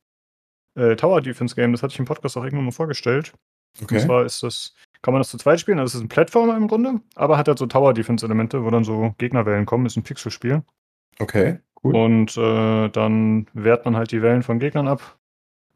äh, 0.76 0.94
Tower 0.94 1.20
Defense 1.20 1.56
Game, 1.56 1.72
das 1.72 1.82
hatte 1.82 1.94
ich 1.94 1.98
im 1.98 2.04
Podcast 2.04 2.36
auch 2.36 2.44
irgendwann 2.44 2.66
mal 2.66 2.70
vorgestellt. 2.70 3.32
Okay. 3.82 3.96
Und 3.96 4.00
zwar 4.02 4.24
ist 4.24 4.44
das, 4.44 4.72
kann 5.02 5.12
man 5.12 5.20
das 5.20 5.30
zu 5.30 5.38
zweit 5.38 5.58
spielen, 5.58 5.80
also 5.80 5.90
es 5.90 5.94
ist 5.96 6.02
ein 6.02 6.08
Plattformer 6.08 6.56
im 6.56 6.68
Grunde, 6.68 7.00
aber 7.16 7.36
hat 7.36 7.48
halt 7.48 7.58
so 7.58 7.66
Tower 7.66 7.92
Defense 7.92 8.24
Elemente, 8.24 8.64
wo 8.64 8.70
dann 8.70 8.84
so 8.84 9.14
Gegnerwellen 9.18 9.66
kommen, 9.66 9.84
ist 9.84 9.96
ein 9.96 10.04
Pixelspiel. 10.04 10.62
Okay. 11.18 11.58
Cool. 11.84 11.94
Und 11.94 12.36
äh, 12.38 12.88
dann 12.88 13.46
wehrt 13.52 13.84
man 13.84 13.96
halt 13.96 14.10
die 14.10 14.22
Wellen 14.22 14.42
von 14.42 14.58
Gegnern 14.58 14.88
ab. 14.88 15.18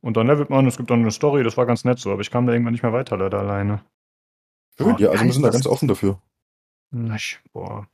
Und 0.01 0.17
dann 0.17 0.27
levelt 0.27 0.49
man, 0.49 0.67
es 0.67 0.77
gibt 0.77 0.91
dann 0.91 1.01
eine 1.01 1.11
Story, 1.11 1.45
das 1.45 1.57
war 1.57 1.67
ganz 1.67 1.85
nett 1.85 1.99
so, 1.99 2.13
aber 2.13 2.23
ich 2.23 2.31
kam 2.31 2.47
da 2.47 2.53
irgendwann 2.53 2.73
nicht 2.73 2.83
mehr 2.83 2.93
weiter 2.93 3.17
leider 3.17 3.41
alleine. 3.41 3.85
Schön, 4.79 4.97
ja, 4.99 5.11
also 5.11 5.25
wir 5.25 5.33
sind 5.33 5.43
da 5.43 5.51
ganz 5.51 5.67
offen 5.67 5.89
dafür. 5.89 6.23
Nicht, 6.91 7.43
boah. 7.53 7.89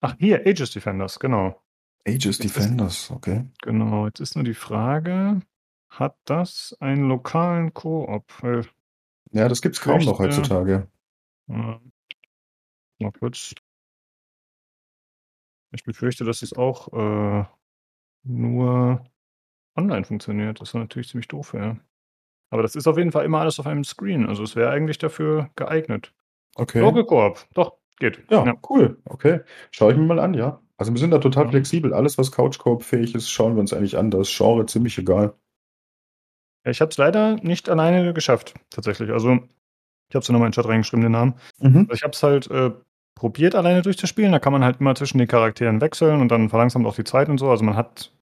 Ach, 0.00 0.16
hier, 0.18 0.46
Aegis 0.46 0.70
Defenders, 0.70 1.18
genau. 1.20 1.60
Aegis 2.06 2.38
Defenders, 2.38 3.10
okay. 3.10 3.44
Genau, 3.60 4.06
jetzt 4.06 4.20
ist 4.20 4.34
nur 4.34 4.44
die 4.44 4.54
Frage, 4.54 5.42
hat 5.90 6.16
das 6.24 6.76
einen 6.80 7.08
lokalen 7.08 7.74
Koop? 7.74 8.32
Ja, 9.32 9.48
das 9.48 9.60
gibt's 9.62 9.80
kaum 9.80 10.04
noch 10.04 10.18
heutzutage. 10.18 10.88
Äh, 11.48 11.78
mal 12.98 13.12
kurz. 13.18 13.54
Ich 15.72 15.84
befürchte, 15.84 16.24
dass 16.24 16.42
es 16.42 16.52
auch 16.52 16.92
äh, 16.92 17.44
nur 18.24 19.04
online 19.76 20.04
funktioniert. 20.04 20.60
Das 20.60 20.74
wäre 20.74 20.84
natürlich 20.84 21.08
ziemlich 21.08 21.28
doof, 21.28 21.54
ja. 21.54 21.76
Aber 22.50 22.62
das 22.62 22.74
ist 22.74 22.86
auf 22.86 22.98
jeden 22.98 23.12
Fall 23.12 23.24
immer 23.24 23.40
alles 23.40 23.58
auf 23.58 23.66
einem 23.66 23.84
Screen. 23.84 24.26
Also 24.26 24.42
es 24.42 24.54
wäre 24.56 24.70
eigentlich 24.70 24.98
dafür 24.98 25.50
geeignet. 25.56 26.12
Okay. 26.54 26.80
Koop, 26.80 27.46
doch, 27.54 27.78
geht. 27.98 28.22
Ja, 28.30 28.44
ja, 28.44 28.54
cool. 28.68 29.00
Okay. 29.06 29.40
Schaue 29.70 29.92
ich 29.92 29.98
mir 29.98 30.04
mal 30.04 30.18
an, 30.18 30.34
ja. 30.34 30.60
Also 30.76 30.92
wir 30.92 30.98
sind 30.98 31.12
da 31.12 31.18
total 31.18 31.44
ja. 31.44 31.50
flexibel. 31.50 31.94
Alles, 31.94 32.18
was 32.18 32.30
Couch 32.30 32.58
Koop 32.58 32.82
fähig 32.82 33.14
ist, 33.14 33.30
schauen 33.30 33.54
wir 33.54 33.60
uns 33.60 33.72
eigentlich 33.72 33.96
an. 33.96 34.10
Das 34.10 34.28
Genre 34.36 34.66
ziemlich 34.66 34.98
egal. 34.98 35.34
Ich 36.64 36.80
habe 36.80 36.90
es 36.90 36.98
leider 36.98 37.36
nicht 37.36 37.70
alleine 37.70 38.12
geschafft, 38.12 38.54
tatsächlich. 38.70 39.10
Also 39.10 39.38
Ich 40.08 40.14
habe 40.14 40.22
es 40.22 40.28
nochmal 40.28 40.48
in 40.48 40.50
den 40.50 40.56
Chat 40.56 40.68
reingeschrieben, 40.68 41.02
den 41.02 41.12
Namen. 41.12 41.34
Mhm. 41.58 41.88
Ich 41.92 42.02
habe 42.02 42.12
es 42.12 42.22
halt 42.22 42.50
äh, 42.50 42.72
probiert, 43.14 43.54
alleine 43.54 43.82
durchzuspielen. 43.82 44.32
Da 44.32 44.38
kann 44.38 44.52
man 44.52 44.64
halt 44.64 44.80
immer 44.80 44.94
zwischen 44.94 45.18
den 45.18 45.28
Charakteren 45.28 45.80
wechseln 45.80 46.20
und 46.20 46.28
dann 46.28 46.48
verlangsamt 46.48 46.86
auch 46.86 46.94
die 46.94 47.04
Zeit 47.04 47.28
und 47.28 47.38
so. 47.38 47.50
Also 47.50 47.64
man 47.64 47.76
hat 47.76 48.12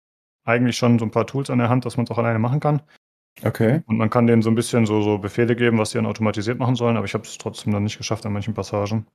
eigentlich 0.44 0.76
schon 0.76 0.98
so 0.98 1.04
ein 1.04 1.10
paar 1.10 1.26
Tools 1.26 1.50
an 1.50 1.58
der 1.58 1.68
Hand, 1.68 1.84
dass 1.84 1.96
man 1.96 2.04
es 2.04 2.10
auch 2.10 2.18
alleine 2.18 2.38
machen 2.38 2.60
kann. 2.60 2.82
Okay. 3.42 3.82
Und 3.86 3.96
man 3.96 4.10
kann 4.10 4.26
denen 4.26 4.42
so 4.42 4.50
ein 4.50 4.54
bisschen 4.54 4.86
so, 4.86 5.02
so 5.02 5.18
Befehle 5.18 5.56
geben, 5.56 5.78
was 5.78 5.90
die 5.90 5.98
dann 5.98 6.06
automatisiert 6.06 6.58
machen 6.58 6.74
sollen, 6.74 6.96
aber 6.96 7.06
ich 7.06 7.14
habe 7.14 7.24
es 7.24 7.38
trotzdem 7.38 7.72
dann 7.72 7.84
nicht 7.84 7.98
geschafft 7.98 8.26
an 8.26 8.32
manchen 8.32 8.54
Passagen. 8.54 9.06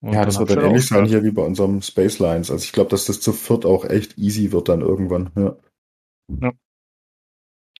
Und 0.00 0.14
ja, 0.14 0.24
das 0.24 0.38
wird 0.38 0.50
dann 0.50 0.64
ähnlich 0.64 0.86
sein 0.86 1.06
hier 1.06 1.22
wie 1.22 1.30
bei 1.30 1.42
unserem 1.42 1.80
Space 1.80 2.18
Lines. 2.18 2.50
Also 2.50 2.64
ich 2.64 2.72
glaube, 2.72 2.90
dass 2.90 3.06
das 3.06 3.20
zu 3.20 3.32
viert 3.32 3.64
auch 3.64 3.84
echt 3.84 4.18
easy 4.18 4.52
wird 4.52 4.68
dann 4.68 4.80
irgendwann. 4.80 5.30
Ja, 5.36 5.56
ja. 6.40 6.52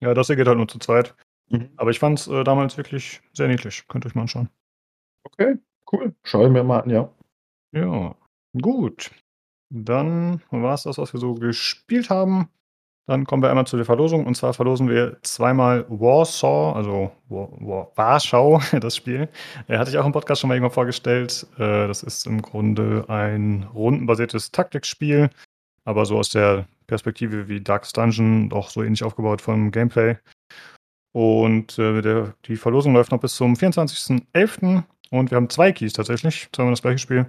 ja 0.01 0.15
das 0.15 0.29
hier 0.29 0.37
geht 0.37 0.47
halt 0.47 0.57
nur 0.57 0.69
zu 0.69 0.79
zweit. 0.79 1.17
Mhm. 1.51 1.71
Aber 1.77 1.91
ich 1.91 1.99
fand 1.99 2.21
es 2.21 2.29
äh, 2.29 2.45
damals 2.45 2.77
wirklich 2.77 3.21
sehr 3.33 3.49
niedlich. 3.49 3.87
Könnt 3.89 4.05
ihr 4.05 4.09
euch 4.09 4.15
mal 4.15 4.23
anschauen. 4.23 4.49
Okay, 5.25 5.57
cool. 5.93 6.15
Schau 6.25 6.47
ich 6.47 6.53
mir 6.53 6.65
mal 6.65 6.81
an, 6.81 6.91
ja. 6.91 7.09
Ja, 7.75 8.15
gut. 8.61 9.11
Dann 9.71 10.43
war 10.51 10.75
es 10.75 10.83
das, 10.83 10.99
was 10.99 11.13
wir 11.13 11.21
so 11.21 11.35
gespielt 11.35 12.11
haben. 12.11 12.49
Dann 13.09 13.25
kommen 13.25 13.43
wir 13.43 13.51
einmal 13.51 13.67
zu 13.67 13.77
der 13.77 13.87
Verlosung. 13.87 14.27
Und 14.27 14.37
zwar 14.37 14.55
verlosen 14.55 14.89
wir 14.89 15.19
zweimal 15.23 15.87
Warsaw, 15.89 16.73
also 16.77 17.11
War, 17.29 17.49
War, 17.61 17.93
Warschau, 17.97 18.61
das 18.81 18.97
Spiel. 18.97 19.29
Äh, 19.67 19.79
hatte 19.79 19.91
ich 19.91 19.99
auch 19.99 20.07
im 20.07 20.13
Podcast 20.13 20.41
schon 20.41 20.49
mal 20.49 20.55
irgendwann 20.55 20.75
vorgestellt. 20.75 21.47
Äh, 21.57 21.89
das 21.89 22.03
ist 22.03 22.27
im 22.27 22.43
Grunde 22.43 23.05
ein 23.09 23.65
rundenbasiertes 23.75 24.53
Taktikspiel, 24.53 25.31
aber 25.85 26.07
so 26.07 26.19
aus 26.19 26.31
der 26.31 26.67
Perspektive 26.87 27.49
wie 27.49 27.61
Darkest 27.61 27.97
Dungeon, 27.97 28.53
auch 28.53 28.71
so 28.71 28.83
ähnlich 28.83 29.03
aufgebaut 29.03 29.41
vom 29.41 29.73
Gameplay. 29.73 30.17
Und 31.13 31.79
äh, 31.79 32.33
die 32.47 32.57
Verlosung 32.57 32.95
läuft 32.95 33.11
noch 33.11 33.21
bis 33.21 33.35
zum 33.35 33.55
24.11. 33.55 34.85
Und 35.13 35.31
wir 35.31 35.37
haben 35.37 35.51
zwei 35.51 35.73
Keys 35.73 35.93
tatsächlich, 35.93 36.49
zweimal 36.53 36.73
das 36.73 36.81
gleiche 36.81 36.99
Spiel. 36.99 37.27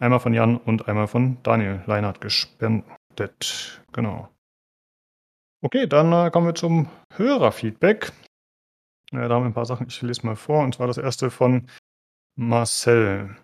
Einmal 0.00 0.18
von 0.18 0.34
Jan 0.34 0.56
und 0.56 0.88
einmal 0.88 1.06
von 1.06 1.36
Daniel 1.44 1.80
Leinert 1.86 2.20
gespendet. 2.20 3.80
Genau. 3.92 4.28
Okay, 5.62 5.86
dann 5.86 6.12
äh, 6.12 6.30
kommen 6.32 6.48
wir 6.48 6.56
zum 6.56 6.88
Hörerfeedback. 7.14 8.12
Ja, 9.12 9.28
da 9.28 9.34
haben 9.34 9.44
wir 9.44 9.50
ein 9.50 9.54
paar 9.54 9.66
Sachen, 9.66 9.86
ich 9.86 10.02
lese 10.02 10.26
mal 10.26 10.34
vor. 10.34 10.64
Und 10.64 10.74
zwar 10.74 10.88
das 10.88 10.98
erste 10.98 11.30
von 11.30 11.68
Marcel. 12.34 13.36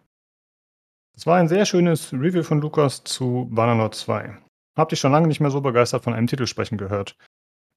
Es 1.15 1.25
war 1.25 1.37
ein 1.37 1.49
sehr 1.49 1.65
schönes 1.65 2.13
Review 2.13 2.43
von 2.43 2.61
Lukas 2.61 3.05
zu 3.05 3.49
Bannerlord 3.53 3.95
2. 3.95 4.37
Habt 4.77 4.93
ihr 4.93 4.99
schon 4.99 5.13
lange 5.13 5.29
nicht 5.29 5.41
mehr 5.41 5.53
so 5.53 5.61
begeistert 5.61 6.03
von 6.03 6.13
einem 6.13 6.27
Titel 6.27 6.47
sprechen 6.47 6.77
gehört. 6.77 7.17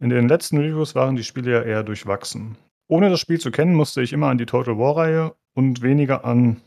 In 0.02 0.10
den 0.10 0.28
letzten 0.28 0.58
Reviews 0.58 0.96
waren 0.96 1.16
die 1.16 1.24
Spiele 1.24 1.52
ja 1.52 1.62
eher 1.62 1.84
durchwachsen. 1.84 2.58
Ohne 2.88 3.12
das 3.12 3.20
Spiel 3.20 3.40
zu 3.40 3.52
kennen, 3.52 3.76
musste 3.76 4.02
ich 4.02 4.12
immer 4.12 4.30
an 4.30 4.40
die 4.40 4.48
Total 4.48 4.76
War-Reihe 4.76 5.36
und 5.60 5.82
weniger 5.82 6.24
an 6.24 6.62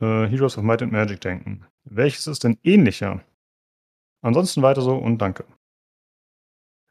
äh, 0.00 0.26
Heroes 0.26 0.56
of 0.56 0.64
Might 0.64 0.80
and 0.80 0.90
Magic 0.90 1.20
denken. 1.20 1.66
Welches 1.84 2.26
ist 2.26 2.42
denn 2.42 2.56
ähnlicher? 2.62 3.20
Ansonsten 4.22 4.62
weiter 4.62 4.80
so 4.80 4.96
und 4.96 5.18
danke. 5.18 5.44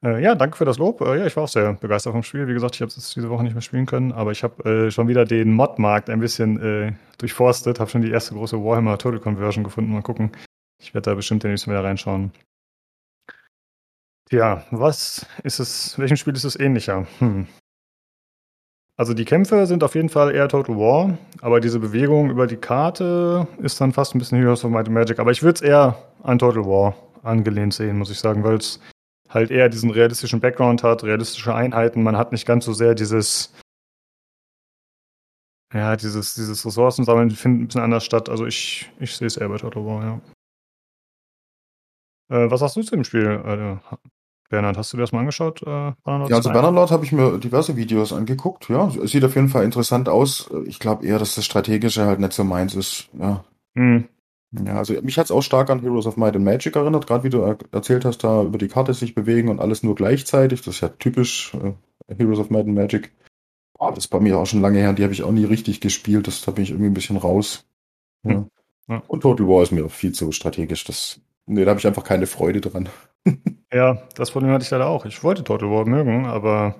Äh, 0.04 0.22
ja, 0.22 0.36
danke 0.36 0.56
für 0.56 0.66
das 0.66 0.78
Lob. 0.78 1.02
Äh, 1.02 1.18
ja, 1.18 1.26
ich 1.26 1.36
war 1.36 1.46
auch 1.46 1.48
sehr 1.48 1.74
begeistert 1.74 2.14
vom 2.14 2.22
Spiel. 2.22 2.48
Wie 2.48 2.54
gesagt, 2.54 2.76
ich 2.76 2.82
habe 2.82 2.90
es 2.90 3.12
diese 3.12 3.28
Woche 3.32 3.42
nicht 3.42 3.54
mehr 3.54 3.64
spielen 3.64 3.88
können, 3.88 4.12
aber 4.12 4.32
ich 4.32 4.44
habe 4.44 4.64
äh, 4.70 4.92
schon 4.92 5.08
wieder 5.08 5.26
den 5.26 5.52
Mod-Markt 5.54 6.12
ein 6.12 6.20
bisschen 6.20 6.62
äh, 6.62 6.94
durchforstet, 7.18 7.80
habe 7.80 7.90
schon 7.90 8.04
die 8.04 8.12
erste 8.12 8.36
große 8.36 8.64
Warhammer 8.64 9.00
Total 9.00 9.20
Conversion 9.20 9.64
gefunden. 9.64 9.94
Mal 9.94 10.04
gucken. 10.04 10.32
Ich 10.80 10.94
werde 10.94 11.10
da 11.10 11.16
bestimmt 11.16 11.42
demnächst 11.42 11.68
wieder 11.68 11.84
reinschauen. 11.84 12.32
Tja, 14.30 14.64
was 14.70 15.26
ist 15.44 15.58
es, 15.58 15.98
welchem 15.98 16.18
Spiel 16.18 16.36
ist 16.36 16.44
es 16.44 16.60
ähnlicher? 16.60 17.08
Hm. 17.18 17.48
Also 18.96 19.16
die 19.16 19.26
Kämpfe 19.26 19.66
sind 19.66 19.84
auf 19.84 19.96
jeden 19.96 20.10
Fall 20.10 20.36
eher 20.36 20.48
Total 20.48 20.78
War, 20.78 21.18
aber 21.42 21.60
diese 21.60 21.80
Bewegung 21.80 22.30
über 22.30 22.46
die 22.46 22.58
Karte 22.58 23.48
ist 23.58 23.82
dann 23.82 23.92
fast 23.92 24.14
ein 24.14 24.20
bisschen 24.20 24.38
Heroes 24.38 24.64
of 24.64 24.72
Might 24.72 24.86
and 24.86 24.94
Magic. 24.94 25.20
Aber 25.20 25.32
ich 25.32 25.42
würde 25.42 25.56
es 25.56 25.62
eher 25.62 25.98
an 26.22 26.38
Total 26.38 26.64
War 26.66 26.96
angelehnt 27.24 27.74
sehen, 27.74 27.98
muss 27.98 28.12
ich 28.12 28.20
sagen, 28.20 28.44
weil 28.44 28.58
es 28.58 28.80
halt 29.30 29.50
eher 29.50 29.68
diesen 29.70 29.90
realistischen 29.90 30.40
Background 30.40 30.84
hat, 30.84 31.04
realistische 31.04 31.56
Einheiten. 31.56 32.04
Man 32.04 32.18
hat 32.18 32.32
nicht 32.32 32.46
ganz 32.46 32.66
so 32.66 32.74
sehr 32.74 32.94
dieses, 32.94 33.52
ja, 35.74 35.96
dieses, 35.96 36.36
dieses 36.36 36.64
Ressourcensammeln 36.64 37.32
findet 37.32 37.62
ein 37.64 37.68
bisschen 37.68 37.82
anders 37.82 38.06
statt. 38.06 38.30
Also 38.30 38.46
ich, 38.46 38.92
ich 39.00 39.16
sehe 39.16 39.26
es 39.26 39.38
eher 39.38 39.50
bei 39.50 39.58
Total 39.58 39.84
War, 39.84 40.04
ja. 40.04 40.22
Äh, 42.30 42.52
was 42.52 42.62
hast 42.62 42.76
du 42.76 42.84
zu 42.84 42.96
dem 42.96 43.04
Spiel, 43.04 43.26
äh, 43.26 43.96
Bernhard? 44.54 44.78
Hast 44.78 44.94
du 44.94 44.98
dir 44.98 45.02
das 45.02 45.12
mal 45.12 45.22
angeschaut? 45.22 45.64
Äh, 45.64 45.70
ja, 45.70 45.96
also 46.06 46.52
Bannerlord 46.52 46.92
habe 46.92 47.04
ich 47.04 47.12
mir 47.12 47.40
diverse 47.40 47.76
Videos 47.76 48.14
angeguckt. 48.14 48.70
Ja, 48.70 48.88
sieht 48.92 49.26
auf 49.26 49.34
jeden 49.34 49.50
Fall 49.50 49.64
interessant 49.64 50.08
aus. 50.08 50.48
Ich 50.66 50.78
glaube 50.78 51.08
eher, 51.08 51.18
dass 51.18 51.34
das 51.34 51.44
Strategische 51.44 52.06
halt 52.06 52.20
nicht 52.20 52.34
so 52.34 52.44
meins 52.44 52.76
ist. 52.76 53.10
Ja. 53.18 53.44
Hm. 53.76 54.08
Ja, 54.64 54.78
also 54.78 54.94
mich 55.02 55.18
hat 55.18 55.26
es 55.26 55.32
auch 55.32 55.42
stark 55.42 55.72
an 55.72 55.80
Heroes 55.80 56.06
of 56.06 56.18
Might 56.18 56.36
and 56.36 56.46
Magic 56.46 56.76
erinnert, 56.76 57.08
gerade 57.08 57.24
wie 57.24 57.32
du 57.32 57.42
erzählt 57.72 58.06
hast, 58.06 58.24
da 58.24 58.44
über 58.44 58.60
die 58.60 58.68
Karte 58.68 58.94
sich 58.94 59.16
bewegen 59.16 59.50
und 59.50 59.60
alles 59.60 59.82
nur 59.82 59.96
gleichzeitig. 59.96 60.62
Das 60.62 60.76
ist 60.76 60.82
ja 60.82 60.90
typisch 60.90 61.56
äh, 61.56 62.16
Heroes 62.16 62.38
of 62.38 62.52
Might 62.52 62.68
and 62.68 62.76
Magic. 62.76 63.12
Oh, 63.80 63.90
das 63.90 64.06
ist 64.06 64.10
bei 64.10 64.20
mir 64.20 64.38
auch 64.38 64.46
schon 64.46 64.62
lange 64.62 64.78
her, 64.78 64.94
die 64.94 65.02
habe 65.02 65.14
ich 65.14 65.24
auch 65.24 65.32
nie 65.32 65.46
richtig 65.46 65.82
gespielt, 65.82 66.28
das, 66.28 66.44
da 66.44 66.52
bin 66.52 66.64
ich 66.64 66.70
irgendwie 66.70 66.92
ein 66.92 66.94
bisschen 66.94 67.18
raus. 67.18 67.66
Ja. 68.24 68.34
Hm. 68.34 68.46
Ja. 68.88 69.02
Und 69.08 69.22
Total 69.22 69.48
War 69.48 69.64
ist 69.64 69.72
mir 69.72 69.86
auch 69.86 69.92
viel 69.92 70.12
zu 70.12 70.32
strategisch. 70.32 70.84
Das, 70.84 71.20
nee, 71.48 71.66
da 71.66 71.72
habe 71.72 71.80
ich 71.80 71.88
einfach 71.88 72.04
keine 72.04 72.28
Freude 72.28 72.62
dran. 72.62 72.90
ja, 73.74 73.98
das 74.16 74.32
Problem 74.32 74.52
hatte 74.52 74.64
ich 74.64 74.72
leider 74.72 74.88
auch. 74.88 75.06
Ich 75.06 75.24
wollte 75.24 75.44
Total 75.44 75.70
War 75.70 75.86
mögen, 75.86 76.26
aber 76.26 76.76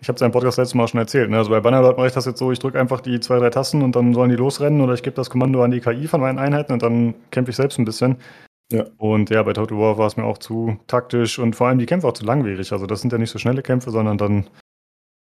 ich 0.00 0.08
habe 0.08 0.16
es 0.16 0.20
ja 0.20 0.26
im 0.26 0.32
Podcast 0.32 0.58
letztes 0.58 0.74
Mal 0.74 0.88
schon 0.88 1.00
erzählt. 1.00 1.30
Ne? 1.30 1.38
Also 1.38 1.50
bei 1.50 1.60
Bannerlord 1.60 1.96
mache 1.96 2.08
ich 2.08 2.12
das 2.12 2.26
jetzt 2.26 2.38
so, 2.38 2.52
ich 2.52 2.58
drücke 2.58 2.78
einfach 2.78 3.00
die 3.00 3.18
zwei, 3.20 3.38
drei 3.38 3.50
Tasten 3.50 3.82
und 3.82 3.96
dann 3.96 4.14
sollen 4.14 4.30
die 4.30 4.36
losrennen 4.36 4.80
oder 4.80 4.94
ich 4.94 5.02
gebe 5.02 5.16
das 5.16 5.30
Kommando 5.30 5.62
an 5.62 5.70
die 5.70 5.80
KI 5.80 6.06
von 6.06 6.20
meinen 6.20 6.38
Einheiten 6.38 6.72
und 6.72 6.82
dann 6.82 7.14
kämpfe 7.30 7.50
ich 7.50 7.56
selbst 7.56 7.78
ein 7.78 7.84
bisschen. 7.84 8.16
Ja. 8.70 8.84
Und 8.98 9.30
ja, 9.30 9.42
bei 9.42 9.52
Total 9.52 9.78
War 9.78 9.96
war 9.98 10.06
es 10.06 10.16
mir 10.16 10.24
auch 10.24 10.38
zu 10.38 10.76
taktisch 10.86 11.38
und 11.38 11.56
vor 11.56 11.68
allem 11.68 11.78
die 11.78 11.86
Kämpfe 11.86 12.06
auch 12.08 12.12
zu 12.12 12.24
langwierig. 12.24 12.72
Also 12.72 12.86
das 12.86 13.00
sind 13.00 13.12
ja 13.12 13.18
nicht 13.18 13.30
so 13.30 13.38
schnelle 13.38 13.62
Kämpfe, 13.62 13.90
sondern 13.90 14.18
dann, 14.18 14.48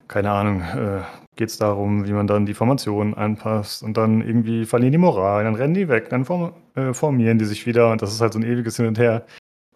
keine 0.08 0.30
Ahnung, 0.30 0.60
äh, 0.60 1.02
geht 1.36 1.48
es 1.48 1.58
darum, 1.58 2.06
wie 2.06 2.12
man 2.12 2.26
dann 2.26 2.46
die 2.46 2.54
Formation 2.54 3.14
anpasst 3.14 3.82
und 3.82 3.96
dann 3.96 4.20
irgendwie 4.20 4.66
verlieren 4.66 4.92
die 4.92 4.98
Moral, 4.98 5.44
dann 5.44 5.54
rennen 5.54 5.74
die 5.74 5.88
weg, 5.88 6.10
dann 6.10 6.24
form 6.24 6.52
äh, 6.74 6.92
formieren 6.92 7.38
die 7.38 7.46
sich 7.46 7.66
wieder 7.66 7.90
und 7.90 8.02
das 8.02 8.12
ist 8.12 8.20
halt 8.20 8.34
so 8.34 8.38
ein 8.38 8.44
ewiges 8.44 8.76
Hin 8.76 8.86
und 8.86 8.98
Her. 8.98 9.24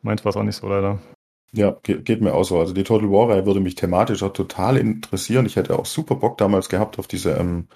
Meins 0.03 0.25
war 0.25 0.31
es 0.31 0.37
auch 0.37 0.43
nicht 0.43 0.57
so 0.57 0.69
leider. 0.69 0.99
Ja, 1.55 1.77
geht, 1.83 2.05
geht 2.05 2.21
mir 2.21 2.35
auch 2.35 2.45
so. 2.45 2.59
Also 2.59 2.75
die 2.75 2.85
Total 2.85 3.11
War 3.11 3.31
Reihe 3.31 3.47
würde 3.47 3.61
mich 3.61 3.77
thematisch 3.77 4.23
auch 4.23 4.33
total 4.33 4.77
interessieren. 4.77 5.47
Ich 5.47 5.57
hätte 5.57 5.79
auch 5.79 5.87
super 5.87 6.17
Bock 6.17 6.37
damals 6.39 6.69
gehabt 6.69 6.99
auf 6.99 7.07
diese, 7.07 7.33
ähm, 7.33 7.69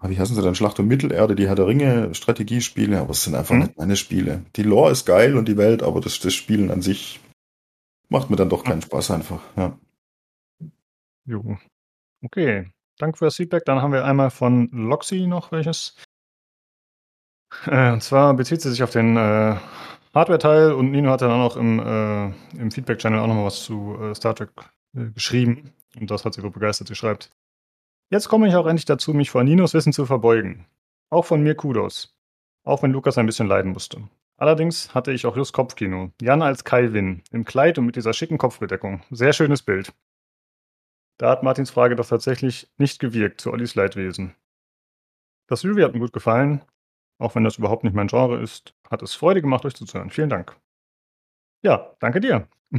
ah, 0.00 0.10
wie 0.10 0.18
heißen 0.18 0.34
sie 0.34 0.42
denn, 0.42 0.54
Schlacht 0.54 0.80
um 0.80 0.88
Mittelerde, 0.88 1.36
die 1.36 1.46
Herr 1.46 1.54
der 1.54 1.66
Ringe 1.66 2.14
Strategiespiele, 2.14 2.98
aber 2.98 3.10
es 3.10 3.22
sind 3.22 3.34
einfach 3.36 3.54
mhm. 3.54 3.60
nicht 3.62 3.78
meine 3.78 3.96
Spiele. 3.96 4.44
Die 4.56 4.64
Lore 4.64 4.90
ist 4.90 5.06
geil 5.06 5.36
und 5.36 5.46
die 5.46 5.56
Welt, 5.56 5.82
aber 5.82 6.00
das, 6.00 6.18
das 6.18 6.34
Spielen 6.34 6.70
an 6.70 6.82
sich 6.82 7.20
macht 8.08 8.30
mir 8.30 8.36
dann 8.36 8.48
doch 8.48 8.64
keinen 8.64 8.82
Spaß 8.82 9.12
einfach, 9.12 9.40
ja. 9.56 9.78
Jo. 11.24 11.56
Okay. 12.22 12.70
Danke 12.98 13.16
für 13.16 13.24
das 13.24 13.36
Feedback. 13.36 13.64
Dann 13.64 13.80
haben 13.80 13.92
wir 13.92 14.04
einmal 14.04 14.30
von 14.30 14.68
Loxy 14.72 15.26
noch 15.26 15.52
welches. 15.52 15.96
Äh, 17.66 17.92
und 17.92 18.02
zwar 18.02 18.34
bezieht 18.34 18.60
sie 18.60 18.70
sich 18.70 18.82
auf 18.82 18.90
den 18.90 19.16
äh, 19.16 19.56
Hardware-Teil 20.14 20.72
und 20.72 20.90
Nino 20.90 21.10
hat 21.10 21.22
dann 21.22 21.30
auch 21.30 21.56
im, 21.56 21.78
äh, 21.78 22.26
im 22.58 22.70
Feedback-Channel 22.70 23.20
auch 23.20 23.26
nochmal 23.26 23.46
was 23.46 23.62
zu 23.62 23.96
äh, 24.00 24.14
Star 24.14 24.34
Trek 24.34 24.50
äh, 24.96 25.10
geschrieben. 25.10 25.72
Und 25.98 26.10
das 26.10 26.24
hat 26.24 26.34
sie 26.34 26.42
wohl 26.42 26.50
begeistert. 26.50 26.88
Sie 26.88 26.94
schreibt: 26.94 27.32
Jetzt 28.10 28.28
komme 28.28 28.48
ich 28.48 28.56
auch 28.56 28.66
endlich 28.66 28.86
dazu, 28.86 29.14
mich 29.14 29.30
vor 29.30 29.44
Ninos 29.44 29.74
Wissen 29.74 29.92
zu 29.92 30.06
verbeugen. 30.06 30.66
Auch 31.10 31.24
von 31.24 31.42
mir 31.42 31.54
Kudos. 31.54 32.16
Auch 32.64 32.82
wenn 32.82 32.92
Lukas 32.92 33.18
ein 33.18 33.26
bisschen 33.26 33.46
leiden 33.46 33.72
musste. 33.72 34.02
Allerdings 34.36 34.94
hatte 34.94 35.12
ich 35.12 35.26
auch 35.26 35.36
Lust 35.36 35.52
Kopfkino. 35.52 36.12
Jan 36.20 36.42
als 36.42 36.64
Kai 36.64 36.92
Win, 36.92 37.22
im 37.30 37.44
Kleid 37.44 37.78
und 37.78 37.86
mit 37.86 37.96
dieser 37.96 38.12
schicken 38.12 38.38
Kopfbedeckung. 38.38 39.02
Sehr 39.10 39.32
schönes 39.32 39.62
Bild. 39.62 39.92
Da 41.18 41.30
hat 41.30 41.42
Martins 41.42 41.70
Frage 41.70 41.96
doch 41.96 42.08
tatsächlich 42.08 42.70
nicht 42.78 42.98
gewirkt 42.98 43.40
zu 43.40 43.52
Ollis 43.52 43.74
Leidwesen. 43.74 44.34
Das 45.46 45.64
Review 45.64 45.84
hat 45.84 45.92
mir 45.92 46.00
gut 46.00 46.14
gefallen. 46.14 46.62
Auch 47.20 47.34
wenn 47.34 47.44
das 47.44 47.58
überhaupt 47.58 47.84
nicht 47.84 47.94
mein 47.94 48.08
Genre 48.08 48.40
ist, 48.40 48.74
hat 48.90 49.02
es 49.02 49.14
Freude 49.14 49.42
gemacht, 49.42 49.64
euch 49.64 49.74
zuzuhören. 49.74 50.10
Vielen 50.10 50.30
Dank. 50.30 50.56
Ja, 51.62 51.94
danke 52.00 52.20
dir. 52.20 52.48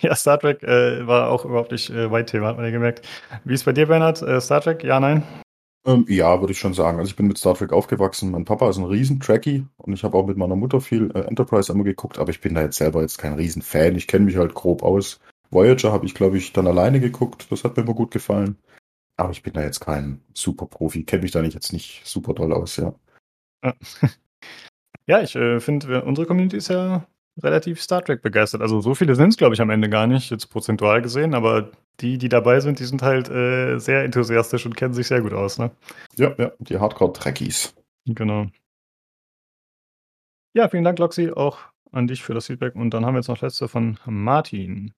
ja, 0.00 0.14
Star 0.14 0.38
Trek 0.38 0.62
äh, 0.62 1.06
war 1.06 1.30
auch 1.30 1.44
überhaupt 1.44 1.72
nicht 1.72 1.90
äh, 1.90 2.10
weit 2.10 2.30
Thema, 2.30 2.48
hat 2.48 2.56
man 2.56 2.64
ja 2.64 2.70
gemerkt. 2.70 3.06
Wie 3.44 3.54
ist 3.54 3.64
bei 3.64 3.72
dir, 3.72 3.86
Bernhard? 3.86 4.22
Äh, 4.22 4.40
Star 4.40 4.60
Trek? 4.60 4.84
Ja, 4.84 5.00
nein? 5.00 5.24
Ähm, 5.84 6.04
ja, 6.08 6.40
würde 6.40 6.52
ich 6.52 6.60
schon 6.60 6.74
sagen. 6.74 6.98
Also 6.98 7.10
ich 7.10 7.16
bin 7.16 7.26
mit 7.26 7.38
Star 7.38 7.54
Trek 7.54 7.72
aufgewachsen. 7.72 8.30
Mein 8.30 8.44
Papa 8.44 8.70
ist 8.70 8.76
ein 8.76 8.84
Riesen-Trekkie 8.84 9.66
und 9.78 9.92
ich 9.92 10.04
habe 10.04 10.16
auch 10.16 10.26
mit 10.26 10.36
meiner 10.36 10.54
Mutter 10.54 10.80
viel 10.80 11.10
äh, 11.12 11.22
Enterprise 11.22 11.72
immer 11.72 11.82
geguckt, 11.82 12.18
aber 12.18 12.30
ich 12.30 12.40
bin 12.40 12.54
da 12.54 12.62
jetzt 12.62 12.76
selber 12.76 13.00
jetzt 13.00 13.18
kein 13.18 13.34
Riesen-Fan. 13.34 13.96
Ich 13.96 14.06
kenne 14.06 14.26
mich 14.26 14.36
halt 14.36 14.54
grob 14.54 14.84
aus. 14.84 15.20
Voyager 15.50 15.90
habe 15.90 16.06
ich, 16.06 16.14
glaube 16.14 16.38
ich, 16.38 16.52
dann 16.52 16.68
alleine 16.68 17.00
geguckt. 17.00 17.50
Das 17.50 17.64
hat 17.64 17.76
mir 17.76 17.82
immer 17.82 17.94
gut 17.94 18.12
gefallen. 18.12 18.56
Aber 19.16 19.32
ich 19.32 19.42
bin 19.42 19.52
da 19.54 19.62
jetzt 19.62 19.80
kein 19.80 20.20
Super-Profi. 20.34 21.04
Kenne 21.04 21.22
mich 21.22 21.32
da 21.32 21.42
nicht 21.42 21.54
jetzt 21.54 21.72
nicht 21.72 22.02
super 22.06 22.34
toll 22.34 22.52
aus, 22.52 22.76
ja. 22.76 22.94
Ja, 25.06 25.20
ich 25.20 25.34
äh, 25.34 25.60
finde, 25.60 26.04
unsere 26.04 26.26
Community 26.26 26.56
ist 26.56 26.68
ja 26.68 27.06
relativ 27.42 27.80
Star 27.82 28.04
Trek 28.04 28.22
begeistert. 28.22 28.60
Also 28.62 28.80
so 28.80 28.94
viele 28.94 29.14
sind 29.14 29.30
es, 29.30 29.36
glaube 29.36 29.54
ich, 29.54 29.60
am 29.60 29.70
Ende 29.70 29.88
gar 29.88 30.06
nicht, 30.06 30.30
jetzt 30.30 30.46
prozentual 30.48 31.02
gesehen, 31.02 31.34
aber 31.34 31.72
die, 32.00 32.18
die 32.18 32.28
dabei 32.28 32.60
sind, 32.60 32.78
die 32.78 32.84
sind 32.84 33.02
halt 33.02 33.28
äh, 33.28 33.78
sehr 33.78 34.04
enthusiastisch 34.04 34.64
und 34.64 34.76
kennen 34.76 34.94
sich 34.94 35.08
sehr 35.08 35.20
gut 35.20 35.32
aus, 35.32 35.58
ne? 35.58 35.70
Ja, 36.16 36.34
ja, 36.38 36.52
die 36.58 36.78
Hardcore-Trekkies. 36.78 37.74
Genau. 38.06 38.46
Ja, 40.54 40.68
vielen 40.68 40.84
Dank, 40.84 40.98
Loxi, 40.98 41.30
auch 41.32 41.58
an 41.90 42.06
dich 42.06 42.22
für 42.22 42.34
das 42.34 42.46
Feedback. 42.46 42.74
Und 42.74 42.90
dann 42.90 43.04
haben 43.04 43.14
wir 43.14 43.20
jetzt 43.20 43.28
noch 43.28 43.40
letzte 43.40 43.68
von 43.68 43.98
Martin. 44.06 44.92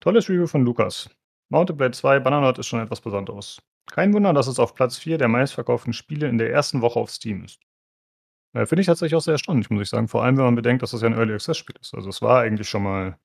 Tolles 0.00 0.28
Review 0.28 0.46
von 0.46 0.62
Lukas. 0.62 1.10
Mounted 1.48 1.76
Blade 1.76 1.92
2 1.92 2.20
Bananot 2.20 2.58
ist 2.58 2.66
schon 2.66 2.80
etwas 2.80 3.00
Besonderes. 3.00 3.60
Kein 3.90 4.12
Wunder, 4.12 4.32
dass 4.32 4.46
es 4.46 4.58
auf 4.58 4.74
Platz 4.74 4.98
4 4.98 5.18
der 5.18 5.28
meistverkauften 5.28 5.92
Spiele 5.92 6.28
in 6.28 6.38
der 6.38 6.50
ersten 6.50 6.82
Woche 6.82 6.98
auf 6.98 7.10
Steam 7.10 7.44
ist. 7.44 7.60
Äh, 8.52 8.66
Finde 8.66 8.80
ich 8.80 8.86
tatsächlich 8.86 9.14
auch 9.16 9.22
sehr 9.22 9.32
erstaunlich, 9.32 9.70
muss 9.70 9.82
ich 9.82 9.88
sagen. 9.88 10.08
Vor 10.08 10.24
allem, 10.24 10.36
wenn 10.36 10.44
man 10.44 10.54
bedenkt, 10.54 10.82
dass 10.82 10.90
das 10.92 11.02
ja 11.02 11.08
ein 11.08 11.14
Early 11.14 11.34
Access 11.34 11.56
Spiel 11.56 11.76
ist. 11.80 11.94
Also 11.94 12.08
es 12.08 12.22
war 12.22 12.40
eigentlich 12.40 12.68
schon 12.68 12.82
mal 12.82 13.18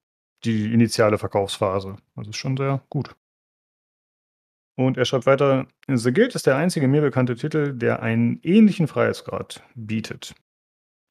die 0.43 0.73
initiale 0.73 1.17
Verkaufsphase. 1.17 1.97
Also 2.15 2.29
ist 2.29 2.37
schon 2.37 2.57
sehr 2.57 2.83
gut. 2.89 3.15
Und 4.75 4.97
er 4.97 5.05
schreibt 5.05 5.25
weiter, 5.25 5.67
The 5.87 6.13
Guild 6.13 6.35
ist 6.35 6.47
der 6.47 6.55
einzige 6.55 6.87
mir 6.87 7.01
bekannte 7.01 7.35
Titel, 7.35 7.73
der 7.73 8.01
einen 8.01 8.39
ähnlichen 8.41 8.87
Freiheitsgrad 8.87 9.63
bietet. 9.75 10.33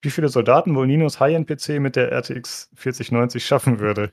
Wie 0.02 0.10
viele 0.10 0.28
Soldaten 0.28 0.74
wohl 0.74 0.86
Ninos 0.86 1.20
High-End-PC 1.20 1.78
mit 1.78 1.94
der 1.94 2.10
RTX 2.10 2.70
4090 2.74 3.44
schaffen 3.44 3.78
würde? 3.78 4.12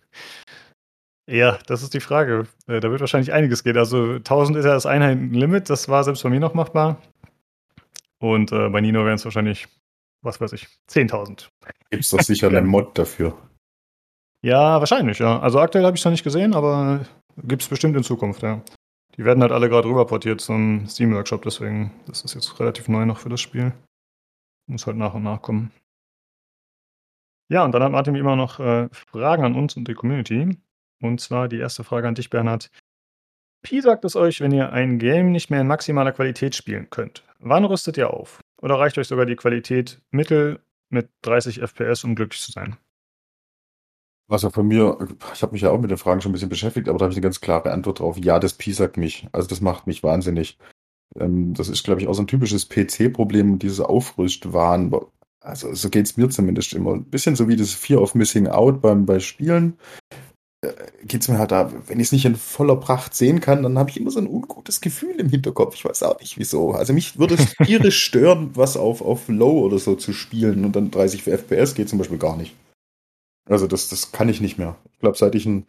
Ja, 1.30 1.60
das 1.68 1.84
ist 1.84 1.94
die 1.94 2.00
Frage. 2.00 2.48
Äh, 2.68 2.80
Da 2.80 2.90
wird 2.90 3.02
wahrscheinlich 3.02 3.34
einiges 3.34 3.64
gehen. 3.64 3.78
Also 3.78 4.14
1000 4.14 4.58
ist 4.58 4.66
ja 4.66 4.74
das 4.74 4.86
Einheitenlimit, 4.86 5.70
das 5.70 5.90
war 5.90 6.04
selbst 6.04 6.24
bei 6.24 6.30
mir 6.30 6.40
noch 6.40 6.54
machbar. 6.54 7.02
Und 8.20 8.52
äh, 8.52 8.70
bei 8.70 8.82
Nino 8.82 9.04
wären 9.06 9.16
es 9.16 9.26
wahrscheinlich, 9.26 9.68
was 10.24 10.42
weiß 10.42 10.54
ich, 10.54 10.68
10.000. 10.90 11.50
Gibt 11.92 12.04
es 12.04 12.10
doch 12.10 12.22
sicher 12.22 12.48
einen 12.48 12.66
Mod 12.68 12.98
dafür. 12.98 13.38
Ja, 14.42 14.80
wahrscheinlich, 14.80 15.20
ja. 15.20 15.40
Also 15.40 15.60
aktuell 15.60 15.86
habe 15.86 15.96
ich 15.96 16.02
es 16.02 16.06
noch 16.06 16.12
nicht 16.12 16.24
gesehen, 16.24 16.54
aber 16.56 17.06
gibt 17.44 17.62
es 17.62 17.68
bestimmt 17.68 17.96
in 17.96 18.04
Zukunft, 18.04 18.42
ja. 18.42 18.62
Die 19.18 19.26
werden 19.26 19.42
halt 19.42 19.52
alle 19.52 19.68
gerade 19.68 19.88
rüberportiert 19.88 20.42
zum 20.42 20.88
Steam-Workshop, 20.88 21.42
deswegen 21.42 21.92
das 22.06 22.22
ist 22.24 22.36
jetzt 22.36 22.60
relativ 22.60 22.88
neu 22.88 23.06
noch 23.06 23.20
für 23.20 23.30
das 23.30 23.42
Spiel. 23.42 23.74
Muss 24.68 24.86
halt 24.86 24.98
nach 24.98 25.14
und 25.14 25.24
nach 25.24 25.42
kommen. 25.42 25.72
Ja, 27.50 27.64
und 27.64 27.72
dann 27.72 27.82
hat 27.84 27.92
Martin 27.92 28.14
wie 28.14 28.20
immer 28.20 28.36
noch 28.36 28.60
äh, 28.60 28.90
Fragen 28.92 29.44
an 29.44 29.56
uns 29.56 29.76
und 29.76 29.88
die 29.88 29.94
Community. 29.94 30.58
Und 31.02 31.22
zwar 31.22 31.48
die 31.48 31.60
erste 31.60 31.84
Frage 31.84 32.08
an 32.08 32.16
dich, 32.16 32.30
Bernhard. 32.30 32.72
Pi 33.62 33.82
sagt 33.82 34.06
es 34.06 34.16
euch, 34.16 34.40
wenn 34.42 34.52
ihr 34.52 34.72
ein 34.72 35.00
Game 35.00 35.32
nicht 35.32 35.50
mehr 35.50 35.62
in 35.62 35.68
maximaler 35.68 36.12
Qualität 36.12 36.56
spielen 36.56 36.90
könnt. 36.90 37.24
Wann 37.40 37.66
rüstet 37.66 37.98
ihr 37.98 38.12
auf? 38.12 38.40
Oder 38.62 38.76
reicht 38.76 38.98
euch 38.98 39.08
sogar 39.08 39.26
die 39.26 39.36
Qualität 39.36 40.02
mittel 40.12 40.60
mit 40.90 41.10
30 41.24 41.62
FPS, 41.62 42.04
um 42.04 42.16
glücklich 42.16 42.42
zu 42.42 42.52
sein? 42.52 42.78
Also 44.30 44.50
von 44.50 44.68
mir, 44.68 44.98
ich 45.34 45.42
habe 45.42 45.54
mich 45.54 45.62
ja 45.62 45.70
auch 45.70 45.80
mit 45.80 45.90
den 45.90 45.98
Fragen 45.98 46.22
schon 46.22 46.32
ein 46.32 46.34
bisschen 46.34 46.50
beschäftigt, 46.50 46.90
aber 46.90 46.98
da 46.98 47.04
habe 47.04 47.14
ich 47.14 47.18
eine 47.18 47.24
ganz 47.24 47.40
klare 47.40 47.72
Antwort 47.72 48.00
drauf. 48.00 48.18
Ja, 48.18 48.40
das 48.40 48.54
piesackt 48.54 48.98
mich. 48.98 49.28
Also 49.32 49.48
das 49.48 49.62
macht 49.62 49.88
mich 49.88 50.04
wahnsinnig. 50.04 50.58
Ähm, 51.18 51.54
das 51.54 51.70
ist, 51.70 51.84
glaube 51.84 52.02
ich, 52.02 52.08
auch 52.08 52.14
so 52.14 52.24
ein 52.24 52.28
typisches 52.28 52.68
PC-Problem, 52.68 53.58
dieses 53.60 53.80
Aufrüstwahn. 53.80 54.94
Also 55.40 55.74
so 55.74 55.90
geht's 55.90 56.18
mir 56.18 56.30
zumindest 56.30 56.74
immer. 56.74 56.94
Ein 56.94 57.06
bisschen 57.06 57.38
so 57.38 57.48
wie 57.48 57.56
das 57.56 57.74
Fear 57.74 58.02
of 58.02 58.16
Missing 58.16 58.48
Out 58.48 58.82
beim, 58.82 59.06
bei 59.06 59.20
Spielen. 59.20 59.78
Äh, 60.62 60.74
geht's 61.04 61.28
mir 61.28 61.38
halt 61.38 61.52
da, 61.52 61.72
wenn 61.88 62.00
ich 62.00 62.08
es 62.08 62.12
nicht 62.12 62.26
in 62.26 62.36
voller 62.36 62.78
Pracht 62.78 63.14
sehen 63.14 63.42
kann, 63.42 63.62
dann 63.62 63.78
habe 63.78 63.92
ich 63.92 64.00
immer 64.00 64.10
so 64.10 64.20
ein 64.20 64.28
ungutes 64.28 64.82
Gefühl 64.82 65.20
im 65.20 65.30
Hinterkopf. 65.30 65.76
Ich 65.76 65.86
weiß 65.86 66.04
auch 66.04 66.20
nicht 66.20 66.38
wieso. 66.38 66.72
Also 66.72 66.94
mich 66.94 67.20
würde 67.20 67.36
es 67.36 67.56
tierisch 67.66 68.04
stören, 68.04 68.52
was 68.56 68.76
auf, 68.76 69.02
auf 69.02 69.28
Low 69.28 69.60
oder 69.60 69.78
so 69.78 69.96
zu 69.96 70.14
spielen 70.14 70.66
und 70.66 70.76
dann 70.76 70.90
30 70.92 71.24
FPS 71.24 71.76
geht 71.76 71.90
zum 71.90 72.00
Beispiel 72.00 72.18
gar 72.18 72.38
nicht. 72.38 72.56
Also 73.48 73.68
das, 73.68 73.88
das 73.90 74.12
kann 74.12 74.30
ich 74.30 74.42
nicht 74.42 74.58
mehr. 74.58 74.76
Ich 74.94 75.00
glaube, 75.00 75.18
seit 75.18 75.36
ich 75.36 75.46
einen 75.46 75.68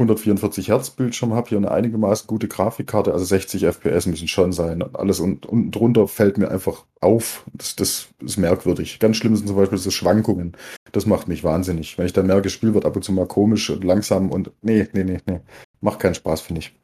144 0.00 0.68
Hertz 0.68 0.90
Bildschirm 0.90 1.34
habe, 1.34 1.48
hier 1.48 1.58
eine 1.58 1.70
einigermaßen 1.70 2.26
gute 2.26 2.48
Grafikkarte, 2.48 3.12
also 3.12 3.24
60 3.24 3.66
FPS 3.66 4.06
müssen 4.06 4.28
schon 4.28 4.52
sein. 4.52 4.82
Und 4.82 4.98
alles 4.98 5.20
und, 5.20 5.46
unten 5.46 5.70
drunter 5.70 6.08
fällt 6.08 6.38
mir 6.38 6.50
einfach 6.50 6.84
auf. 7.00 7.44
Das, 7.52 7.76
das 7.76 8.08
ist 8.20 8.38
merkwürdig. 8.38 8.98
Ganz 8.98 9.16
schlimm 9.16 9.36
sind 9.36 9.46
zum 9.46 9.56
Beispiel 9.56 9.78
so 9.78 9.90
Schwankungen. 9.90 10.56
Das 10.92 11.06
macht 11.06 11.28
mich 11.28 11.44
wahnsinnig. 11.44 11.98
Wenn 11.98 12.06
ich 12.06 12.12
dann 12.14 12.26
merke, 12.26 12.42
das 12.42 12.52
Spiel 12.52 12.72
wird 12.74 12.86
ab 12.86 12.96
und 12.96 13.02
zu 13.02 13.12
mal 13.12 13.26
komisch 13.26 13.68
und 13.70 13.84
langsam 13.84 14.30
und 14.30 14.50
nee, 14.62 14.88
nee, 14.92 15.04
nee, 15.04 15.18
nee. 15.26 15.40
Macht 15.80 16.00
keinen 16.00 16.14
Spaß, 16.14 16.40
finde 16.40 16.60
ich. 16.60 16.74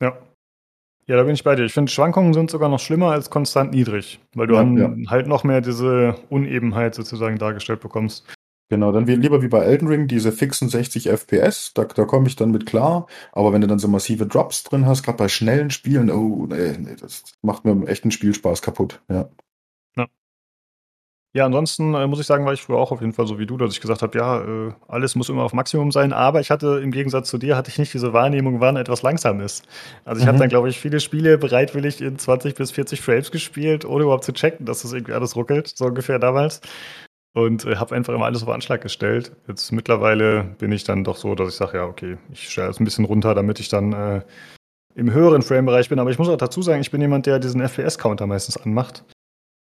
Ja. 0.00 0.16
Ja, 1.08 1.16
da 1.16 1.22
bin 1.22 1.34
ich 1.34 1.44
bei 1.44 1.54
dir. 1.54 1.64
Ich 1.64 1.72
finde, 1.72 1.92
Schwankungen 1.92 2.34
sind 2.34 2.50
sogar 2.50 2.68
noch 2.68 2.80
schlimmer 2.80 3.12
als 3.12 3.30
konstant 3.30 3.72
niedrig, 3.72 4.18
weil 4.34 4.48
du 4.48 4.54
Ja, 4.54 4.60
dann 4.64 4.76
ja. 5.04 5.10
halt 5.10 5.28
noch 5.28 5.44
mehr 5.44 5.60
diese 5.60 6.16
Unebenheit 6.30 6.96
sozusagen 6.96 7.38
dargestellt 7.38 7.80
bekommst. 7.80 8.26
Genau, 8.68 8.90
dann 8.90 9.06
wie, 9.06 9.14
lieber 9.14 9.42
wie 9.42 9.48
bei 9.48 9.60
Elden 9.64 9.86
Ring, 9.86 10.08
diese 10.08 10.32
fixen 10.32 10.68
60 10.68 11.06
FPS, 11.08 11.72
da, 11.74 11.84
da 11.84 12.04
komme 12.04 12.26
ich 12.26 12.34
dann 12.36 12.50
mit 12.50 12.66
klar. 12.66 13.06
Aber 13.32 13.52
wenn 13.52 13.60
du 13.60 13.68
dann 13.68 13.78
so 13.78 13.86
massive 13.88 14.26
Drops 14.26 14.64
drin 14.64 14.86
hast, 14.86 15.04
gerade 15.04 15.18
bei 15.18 15.28
schnellen 15.28 15.70
Spielen, 15.70 16.10
oh, 16.10 16.46
nee, 16.48 16.76
nee, 16.78 16.96
das 17.00 17.22
macht 17.42 17.64
mir 17.64 17.86
echt 17.86 18.02
einen 18.04 18.10
Spielspaß 18.10 18.62
kaputt. 18.62 19.02
Ja. 19.08 19.28
Ja, 21.34 21.44
ansonsten 21.44 21.92
äh, 21.92 22.06
muss 22.06 22.18
ich 22.18 22.26
sagen, 22.26 22.46
war 22.46 22.54
ich 22.54 22.62
früher 22.62 22.78
auch 22.78 22.92
auf 22.92 23.02
jeden 23.02 23.12
Fall 23.12 23.26
so 23.26 23.38
wie 23.38 23.44
du, 23.44 23.58
dass 23.58 23.74
ich 23.74 23.82
gesagt 23.82 24.00
habe, 24.00 24.16
ja, 24.16 24.40
äh, 24.42 24.72
alles 24.88 25.14
muss 25.16 25.28
immer 25.28 25.42
auf 25.42 25.52
Maximum 25.52 25.92
sein, 25.92 26.14
aber 26.14 26.40
ich 26.40 26.50
hatte 26.50 26.80
im 26.82 26.90
Gegensatz 26.92 27.28
zu 27.28 27.36
dir, 27.36 27.56
hatte 27.58 27.70
ich 27.70 27.78
nicht 27.78 27.92
diese 27.92 28.14
Wahrnehmung, 28.14 28.60
wann 28.60 28.76
etwas 28.76 29.02
langsam 29.02 29.40
ist. 29.40 29.66
Also 30.06 30.18
ich 30.18 30.26
habe 30.28 30.38
Mhm. 30.38 30.38
dann, 30.38 30.48
glaube 30.48 30.70
ich, 30.70 30.78
viele 30.80 30.98
Spiele 30.98 31.36
bereitwillig 31.36 32.00
in 32.00 32.18
20 32.18 32.54
bis 32.54 32.70
40 32.70 33.02
Frames 33.02 33.30
gespielt, 33.30 33.84
ohne 33.84 34.04
überhaupt 34.04 34.24
zu 34.24 34.32
checken, 34.32 34.64
dass 34.64 34.80
das 34.80 34.94
irgendwie 34.94 35.12
alles 35.12 35.36
ruckelt, 35.36 35.68
so 35.68 35.84
ungefähr 35.84 36.18
damals. 36.18 36.62
Und 37.36 37.66
äh, 37.66 37.76
habe 37.76 37.94
einfach 37.94 38.14
immer 38.14 38.24
alles 38.24 38.42
auf 38.42 38.48
Anschlag 38.48 38.80
gestellt. 38.80 39.30
Jetzt 39.46 39.70
mittlerweile 39.70 40.44
bin 40.58 40.72
ich 40.72 40.84
dann 40.84 41.04
doch 41.04 41.16
so, 41.16 41.34
dass 41.34 41.50
ich 41.50 41.54
sage, 41.56 41.76
ja, 41.76 41.84
okay, 41.84 42.16
ich 42.32 42.48
stelle 42.48 42.70
es 42.70 42.80
ein 42.80 42.84
bisschen 42.84 43.04
runter, 43.04 43.34
damit 43.34 43.60
ich 43.60 43.68
dann 43.68 43.92
äh, 43.92 44.22
im 44.94 45.12
höheren 45.12 45.42
Frame-Bereich 45.42 45.90
bin. 45.90 45.98
Aber 45.98 46.10
ich 46.10 46.18
muss 46.18 46.30
auch 46.30 46.38
dazu 46.38 46.62
sagen, 46.62 46.80
ich 46.80 46.90
bin 46.90 47.02
jemand, 47.02 47.26
der 47.26 47.38
diesen 47.38 47.60
FPS-Counter 47.60 48.26
meistens 48.26 48.56
anmacht. 48.56 49.04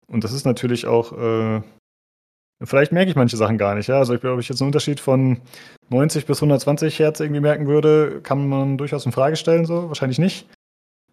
Und 0.07 0.25
das 0.25 0.33
ist 0.35 0.45
natürlich 0.45 0.87
auch, 0.87 1.13
äh, 1.19 1.63
vielleicht 2.63 2.93
merke 2.93 3.09
ich 3.11 3.17
manche 3.17 3.39
Sachen 3.39 3.57
gar 3.57 3.75
nicht. 3.75 3.87
Ja? 3.87 3.97
Also 3.97 4.13
ich 4.13 4.21
glaube, 4.21 4.35
ob 4.35 4.41
ich 4.41 4.49
jetzt 4.51 4.61
einen 4.61 4.69
Unterschied 4.69 5.01
von 5.01 5.41
90 5.89 6.27
bis 6.27 6.43
120 6.43 6.99
Hertz 6.99 7.21
irgendwie 7.21 7.41
merken 7.41 7.67
würde, 7.67 8.21
kann 8.23 8.47
man 8.47 8.77
durchaus 8.77 9.07
in 9.07 9.13
Frage 9.13 9.37
stellen, 9.37 9.65
so 9.65 9.89
wahrscheinlich 9.89 10.19
nicht. 10.19 10.47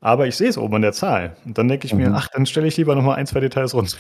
Aber 0.02 0.28
ich 0.28 0.36
sehe 0.36 0.50
es 0.50 0.58
oben 0.58 0.76
an 0.76 0.82
der 0.82 0.92
Zahl. 0.92 1.38
Und 1.46 1.58
dann 1.58 1.70
denke 1.70 1.86
ich 1.86 1.94
mir, 1.94 2.10
Mhm. 2.10 2.16
ach, 2.16 2.28
dann 2.34 2.46
stelle 2.46 2.68
ich 2.68 2.76
lieber 2.76 2.94
nochmal 2.96 3.16
ein, 3.16 3.28
zwei 3.28 3.40
Details 3.40 3.74
runter. 3.74 3.96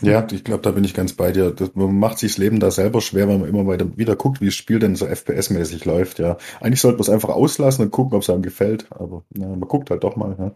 Ja, 0.00 0.26
ich 0.30 0.44
glaube, 0.44 0.62
da 0.62 0.70
bin 0.70 0.84
ich 0.84 0.94
ganz 0.94 1.12
bei 1.12 1.32
dir. 1.32 1.50
Das, 1.50 1.74
man 1.74 1.98
macht 1.98 2.18
sich 2.18 2.32
das 2.32 2.38
Leben 2.38 2.60
da 2.60 2.70
selber 2.70 3.00
schwer, 3.00 3.28
wenn 3.28 3.40
man 3.40 3.48
immer 3.48 3.66
weiter 3.66 3.96
wieder 3.96 4.16
guckt, 4.16 4.40
wie 4.40 4.46
das 4.46 4.54
Spiel 4.54 4.78
denn 4.78 4.96
so 4.96 5.06
FPS-mäßig 5.06 5.84
läuft. 5.86 6.18
Ja, 6.18 6.38
eigentlich 6.60 6.80
sollte 6.80 6.96
man 6.96 7.02
es 7.02 7.10
einfach 7.10 7.30
auslassen 7.30 7.84
und 7.84 7.90
gucken, 7.90 8.16
ob 8.16 8.22
es 8.22 8.30
einem 8.30 8.42
gefällt. 8.42 8.86
Aber 8.90 9.24
ja, 9.36 9.46
man 9.46 9.60
guckt 9.60 9.90
halt 9.90 10.04
doch 10.04 10.16
mal. 10.16 10.36
Ja. 10.38 10.52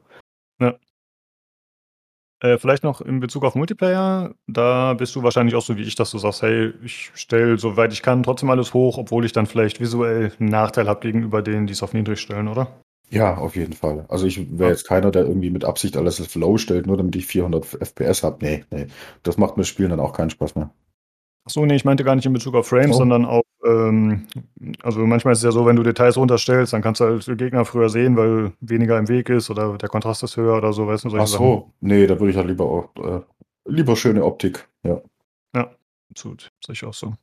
Äh, 2.40 2.58
vielleicht 2.58 2.84
noch 2.84 3.00
in 3.00 3.20
Bezug 3.20 3.44
auf 3.44 3.54
Multiplayer, 3.54 4.34
da 4.46 4.92
bist 4.92 5.16
du 5.16 5.22
wahrscheinlich 5.22 5.54
auch 5.54 5.62
so 5.62 5.76
wie 5.78 5.82
ich, 5.82 5.94
dass 5.94 6.10
du 6.10 6.18
sagst, 6.18 6.42
hey, 6.42 6.72
ich 6.84 7.10
stelle, 7.14 7.56
soweit 7.56 7.94
ich 7.94 8.02
kann, 8.02 8.22
trotzdem 8.22 8.50
alles 8.50 8.74
hoch, 8.74 8.98
obwohl 8.98 9.24
ich 9.24 9.32
dann 9.32 9.46
vielleicht 9.46 9.80
visuell 9.80 10.32
einen 10.38 10.50
Nachteil 10.50 10.86
habe 10.86 11.00
gegenüber 11.00 11.40
denen, 11.40 11.66
die 11.66 11.72
es 11.72 11.82
auf 11.82 11.94
niedrig 11.94 12.20
stellen, 12.20 12.48
oder? 12.48 12.68
Ja, 13.10 13.36
auf 13.36 13.54
jeden 13.54 13.72
Fall. 13.72 14.04
Also 14.08 14.26
ich 14.26 14.58
wäre 14.58 14.70
jetzt 14.70 14.86
keiner, 14.86 15.10
der 15.10 15.24
irgendwie 15.26 15.50
mit 15.50 15.64
Absicht 15.64 15.96
alles 15.96 16.20
auf 16.20 16.34
Low 16.34 16.58
stellt, 16.58 16.86
nur 16.86 16.96
damit 16.96 17.14
ich 17.16 17.26
400 17.26 17.64
FPS 17.64 18.22
habe. 18.24 18.44
Nee, 18.44 18.64
nee. 18.70 18.86
Das 19.22 19.38
macht 19.38 19.56
mir 19.56 19.62
das 19.62 19.68
Spielen 19.68 19.90
dann 19.90 20.00
auch 20.00 20.12
keinen 20.12 20.30
Spaß 20.30 20.56
mehr. 20.56 20.70
Achso, 21.44 21.64
nee, 21.64 21.76
ich 21.76 21.84
meinte 21.84 22.02
gar 22.02 22.16
nicht 22.16 22.26
in 22.26 22.32
Bezug 22.32 22.56
auf 22.56 22.66
Frames, 22.66 22.96
Oh. 22.96 22.98
sondern 22.98 23.24
auf, 23.24 23.44
ähm, 23.64 24.26
also 24.82 25.06
manchmal 25.06 25.32
ist 25.32 25.38
es 25.38 25.44
ja 25.44 25.52
so, 25.52 25.64
wenn 25.64 25.76
du 25.76 25.84
Details 25.84 26.16
runterstellst, 26.16 26.72
dann 26.72 26.82
kannst 26.82 27.00
du 27.00 27.04
halt 27.04 27.24
den 27.24 27.36
Gegner 27.36 27.64
früher 27.64 27.88
sehen, 27.88 28.16
weil 28.16 28.52
weniger 28.60 28.98
im 28.98 29.06
Weg 29.08 29.28
ist 29.28 29.48
oder 29.48 29.78
der 29.78 29.88
Kontrast 29.88 30.24
ist 30.24 30.36
höher 30.36 30.56
oder 30.56 30.72
so, 30.72 30.88
weißt 30.88 31.04
du, 31.04 31.10
solche 31.10 31.22
Ach 31.22 31.28
so, 31.28 31.72
nee, 31.80 32.08
da 32.08 32.18
würde 32.18 32.32
ich 32.32 32.36
halt 32.36 32.48
lieber 32.48 32.64
auch, 32.64 32.88
äh, 32.96 33.20
lieber 33.66 33.94
schöne 33.94 34.24
Optik. 34.24 34.68
Ja. 34.82 35.00
Sachen. 35.54 35.70
Absolut, 36.10 36.50
sehe 36.64 36.72
ich 36.72 36.84
auch 36.84 36.94
so. 36.94 37.14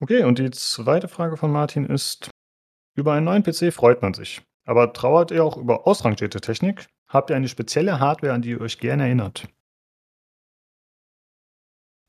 Okay, 0.00 0.22
und 0.24 0.38
die 0.38 0.50
zweite 0.50 1.08
Frage 1.08 1.36
von 1.36 1.50
Martin 1.52 1.84
ist, 1.84 2.30
über 2.96 3.12
einen 3.12 3.24
neuen 3.26 3.42
PC 3.42 3.70
freut 3.72 4.00
man 4.00 4.14
sich. 4.14 4.42
Aber 4.66 4.92
trauert 4.92 5.30
ihr 5.30 5.44
auch 5.44 5.56
über 5.56 5.86
ausrangierte 5.86 6.40
Technik? 6.40 6.86
Habt 7.08 7.30
ihr 7.30 7.36
eine 7.36 7.48
spezielle 7.48 7.98
Hardware, 8.00 8.34
an 8.34 8.42
die 8.42 8.50
ihr 8.50 8.60
euch 8.60 8.78
gerne 8.78 9.04
erinnert? 9.04 9.48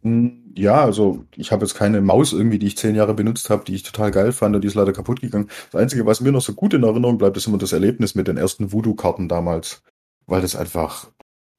Hm, 0.04 0.54
Ja, 0.58 0.84
also 0.84 1.26
ich 1.36 1.52
habe 1.52 1.66
jetzt 1.66 1.76
keine 1.76 2.00
Maus 2.02 2.32
irgendwie, 2.34 2.60
die 2.60 2.68
ich 2.68 2.78
zehn 2.78 2.96
Jahre 2.96 3.14
benutzt 3.14 3.50
habe, 3.50 3.66
die 3.66 3.76
ich 3.76 3.84
total 3.84 4.12
geil 4.12 4.32
fand 4.32 4.56
und 4.56 4.62
die 4.62 4.68
ist 4.68 4.76
leider 4.76 4.94
kaputt 4.94 5.20
gegangen. 5.22 5.50
Das 5.72 5.82
Einzige, 5.82 6.06
was 6.06 6.22
mir 6.22 6.32
noch 6.32 6.42
so 6.42 6.54
gut 6.54 6.74
in 6.74 6.84
Erinnerung 6.84 7.18
bleibt, 7.18 7.36
ist 7.38 7.48
immer 7.48 7.58
das 7.58 7.74
Erlebnis 7.74 8.16
mit 8.16 8.28
den 8.28 8.38
ersten 8.38 8.72
Voodoo-Karten 8.72 9.28
damals, 9.28 9.84
weil 10.28 10.42
das 10.42 10.56
einfach, 10.56 11.12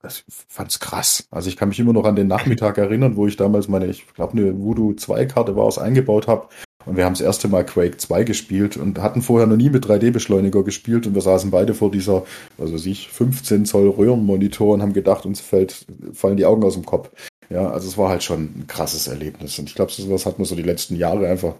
ich 0.06 0.24
fand's 0.48 0.80
krass. 0.80 1.26
Also 1.30 1.48
ich 1.50 1.56
kann 1.56 1.68
mich 1.68 1.80
immer 1.80 1.92
noch 1.92 2.04
an 2.04 2.16
den 2.16 2.26
Nachmittag 2.28 2.78
erinnern, 2.78 3.16
wo 3.16 3.26
ich 3.26 3.36
damals 3.36 3.68
meine, 3.68 3.86
ich 3.86 4.06
glaube 4.14 4.32
eine 4.32 4.58
Voodoo 4.58 4.94
2-Karte 4.94 5.56
war 5.56 5.68
es, 5.68 5.78
eingebaut 5.78 6.26
habe 6.28 6.48
und 6.86 6.96
wir 6.96 7.04
haben 7.04 7.12
das 7.12 7.20
erste 7.20 7.48
Mal 7.48 7.66
Quake 7.66 7.96
2 7.96 8.24
gespielt 8.24 8.76
und 8.76 9.00
hatten 9.00 9.20
vorher 9.20 9.46
noch 9.46 9.56
nie 9.56 9.70
mit 9.70 9.84
3D-Beschleuniger 9.84 10.62
gespielt 10.62 11.06
und 11.06 11.14
wir 11.14 11.22
saßen 11.22 11.50
beide 11.50 11.74
vor 11.74 11.90
dieser, 11.90 12.24
also 12.58 12.78
sich 12.78 13.08
15 13.08 13.66
Zoll 13.66 13.88
Röhrenmonitor 13.88 14.74
und 14.74 14.82
haben 14.82 14.92
gedacht, 14.92 15.26
uns 15.26 15.40
fällt, 15.40 15.84
fallen 16.12 16.36
die 16.36 16.46
Augen 16.46 16.62
aus 16.62 16.74
dem 16.74 16.86
Kopf. 16.86 17.10
Ja, 17.50 17.70
also 17.70 17.88
es 17.88 17.98
war 17.98 18.08
halt 18.08 18.22
schon 18.22 18.40
ein 18.40 18.64
krasses 18.66 19.08
Erlebnis. 19.08 19.58
Und 19.58 19.68
ich 19.68 19.74
glaube, 19.74 19.92
sowas 19.92 20.26
hat 20.26 20.38
man 20.38 20.46
so 20.46 20.54
die 20.54 20.62
letzten 20.62 20.96
Jahre 20.96 21.28
einfach 21.28 21.56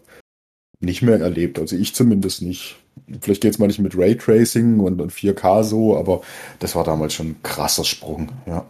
nicht 0.81 1.03
mehr 1.03 1.21
erlebt. 1.21 1.59
Also 1.59 1.77
ich 1.77 1.95
zumindest 1.95 2.43
nicht. 2.43 2.77
Vielleicht 3.21 3.43
geht 3.43 3.53
es 3.53 3.59
mal 3.59 3.67
nicht 3.67 3.79
mit 3.79 3.97
Raytracing 3.97 4.81
und, 4.81 5.01
und 5.01 5.13
4K 5.13 5.63
so, 5.65 5.97
aber 5.97 6.23
das 6.61 6.75
war 6.75 6.85
damals 6.85 7.15
schon 7.15 7.29
ein 7.29 7.43
krasser 7.43 7.85
Sprung, 7.85 8.33
ja. 8.47 8.67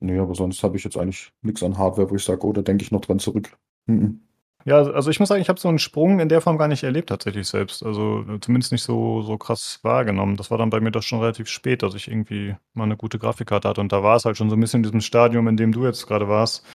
Nee, 0.00 0.18
aber 0.18 0.34
sonst 0.34 0.62
habe 0.62 0.76
ich 0.76 0.84
jetzt 0.84 0.96
eigentlich 0.96 1.30
nichts 1.42 1.62
an 1.62 1.78
Hardware, 1.78 2.10
wo 2.10 2.16
ich 2.16 2.24
sage, 2.24 2.44
oh, 2.44 2.52
da 2.52 2.60
denke 2.60 2.82
ich 2.82 2.90
noch 2.90 3.00
dran 3.00 3.18
zurück. 3.18 3.56
Mhm. 3.86 4.25
Ja, 4.66 4.78
also 4.78 5.10
ich 5.10 5.20
muss 5.20 5.28
sagen, 5.28 5.40
ich 5.40 5.48
habe 5.48 5.60
so 5.60 5.68
einen 5.68 5.78
Sprung 5.78 6.18
in 6.18 6.28
der 6.28 6.40
Form 6.40 6.58
gar 6.58 6.66
nicht 6.66 6.82
erlebt 6.82 7.08
tatsächlich 7.08 7.46
selbst. 7.46 7.84
Also 7.84 8.24
äh, 8.28 8.40
zumindest 8.40 8.72
nicht 8.72 8.82
so, 8.82 9.22
so 9.22 9.38
krass 9.38 9.78
wahrgenommen. 9.82 10.36
Das 10.36 10.50
war 10.50 10.58
dann 10.58 10.70
bei 10.70 10.80
mir 10.80 10.90
doch 10.90 11.04
schon 11.04 11.20
relativ 11.20 11.48
spät, 11.48 11.84
dass 11.84 11.94
ich 11.94 12.08
irgendwie 12.08 12.56
mal 12.74 12.82
eine 12.82 12.96
gute 12.96 13.20
Grafikkarte 13.20 13.68
hatte. 13.68 13.80
Und 13.80 13.92
da 13.92 14.02
war 14.02 14.16
es 14.16 14.24
halt 14.24 14.36
schon 14.36 14.50
so 14.50 14.56
ein 14.56 14.60
bisschen 14.60 14.78
in 14.78 14.82
diesem 14.82 15.02
Stadium, 15.02 15.46
in 15.46 15.56
dem 15.56 15.70
du 15.70 15.84
jetzt 15.84 16.08
gerade 16.08 16.28
warst, 16.28 16.66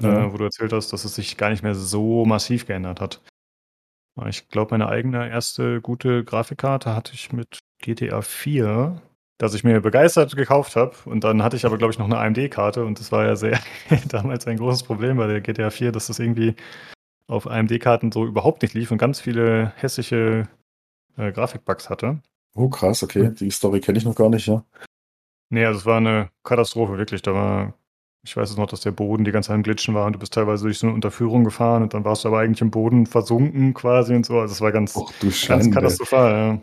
ja. 0.00 0.24
äh, 0.24 0.32
wo 0.32 0.38
du 0.38 0.44
erzählt 0.44 0.72
hast, 0.72 0.94
dass 0.94 1.04
es 1.04 1.14
sich 1.16 1.36
gar 1.36 1.50
nicht 1.50 1.62
mehr 1.62 1.74
so 1.74 2.24
massiv 2.24 2.66
geändert 2.66 3.02
hat. 3.02 3.20
Ich 4.26 4.48
glaube, 4.48 4.70
meine 4.70 4.88
eigene 4.88 5.28
erste 5.28 5.82
gute 5.82 6.24
Grafikkarte 6.24 6.96
hatte 6.96 7.12
ich 7.12 7.30
mit 7.32 7.58
GTA 7.78 8.22
4 8.22 9.02
dass 9.36 9.52
ich 9.52 9.64
mir 9.64 9.80
begeistert 9.80 10.36
gekauft 10.36 10.76
habe. 10.76 10.94
Und 11.04 11.24
dann 11.24 11.42
hatte 11.42 11.56
ich 11.56 11.66
aber, 11.66 11.76
glaube 11.76 11.92
ich, 11.92 11.98
noch 11.98 12.06
eine 12.06 12.18
AMD-Karte 12.18 12.84
und 12.84 13.00
das 13.00 13.10
war 13.10 13.26
ja 13.26 13.34
sehr 13.36 13.58
damals 14.08 14.46
ein 14.46 14.56
großes 14.56 14.84
Problem 14.84 15.16
bei 15.16 15.26
der 15.26 15.40
GTA 15.40 15.70
4, 15.70 15.90
dass 15.92 16.06
das 16.06 16.20
irgendwie 16.20 16.54
auf 17.26 17.46
AMD-Karten 17.46 18.12
so 18.12 18.26
überhaupt 18.26 18.62
nicht 18.62 18.74
lief 18.74 18.90
und 18.90 18.98
ganz 18.98 19.20
viele 19.20 19.72
hässliche 19.76 20.48
äh, 21.16 21.32
Grafikbugs 21.32 21.90
hatte. 21.90 22.20
Oh, 22.54 22.68
krass, 22.68 23.02
okay. 23.02 23.32
Die 23.32 23.50
Story 23.50 23.80
kenne 23.80 23.98
ich 23.98 24.04
noch 24.04 24.14
gar 24.14 24.28
nicht, 24.28 24.46
ja. 24.46 24.64
Nee, 25.50 25.64
also 25.64 25.80
es 25.80 25.86
war 25.86 25.98
eine 25.98 26.30
Katastrophe, 26.42 26.98
wirklich. 26.98 27.22
Da 27.22 27.34
war, 27.34 27.74
ich 28.24 28.36
weiß 28.36 28.50
es 28.50 28.56
noch, 28.56 28.66
dass 28.66 28.80
der 28.80 28.92
Boden 28.92 29.24
die 29.24 29.32
ganze 29.32 29.48
Zeit 29.48 29.56
im 29.56 29.62
Glitschen 29.62 29.94
war 29.94 30.06
und 30.06 30.14
du 30.14 30.18
bist 30.18 30.34
teilweise 30.34 30.64
durch 30.64 30.78
so 30.78 30.86
eine 30.86 30.94
Unterführung 30.94 31.44
gefahren 31.44 31.82
und 31.82 31.94
dann 31.94 32.04
warst 32.04 32.24
du 32.24 32.28
aber 32.28 32.40
eigentlich 32.40 32.60
im 32.60 32.70
Boden 32.70 33.06
versunken 33.06 33.74
quasi 33.74 34.14
und 34.14 34.26
so. 34.26 34.38
Also 34.38 34.52
es 34.52 34.60
war 34.60 34.72
ganz, 34.72 34.96
Och, 34.96 35.12
du 35.20 35.30
ganz 35.46 35.70
katastrophal, 35.70 36.32
ja. 36.32 36.60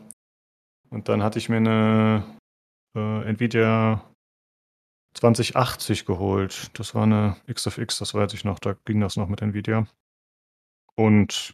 Und 0.90 1.08
dann 1.08 1.24
hatte 1.24 1.40
ich 1.40 1.50
mir 1.50 1.58
eine 1.58 2.24
äh, 2.96 3.30
Nvidia 3.30 4.04
2080 5.14 6.06
geholt. 6.06 6.70
Das 6.78 6.96
war 6.96 7.04
eine 7.04 7.38
XFX, 7.52 8.00
das 8.00 8.14
weiß 8.14 8.34
ich 8.34 8.44
noch, 8.44 8.60
da 8.60 8.76
ging 8.86 9.00
das 9.00 9.18
noch 9.18 9.28
mit 9.28 9.42
Nvidia. 9.42 9.88
Und 11.06 11.54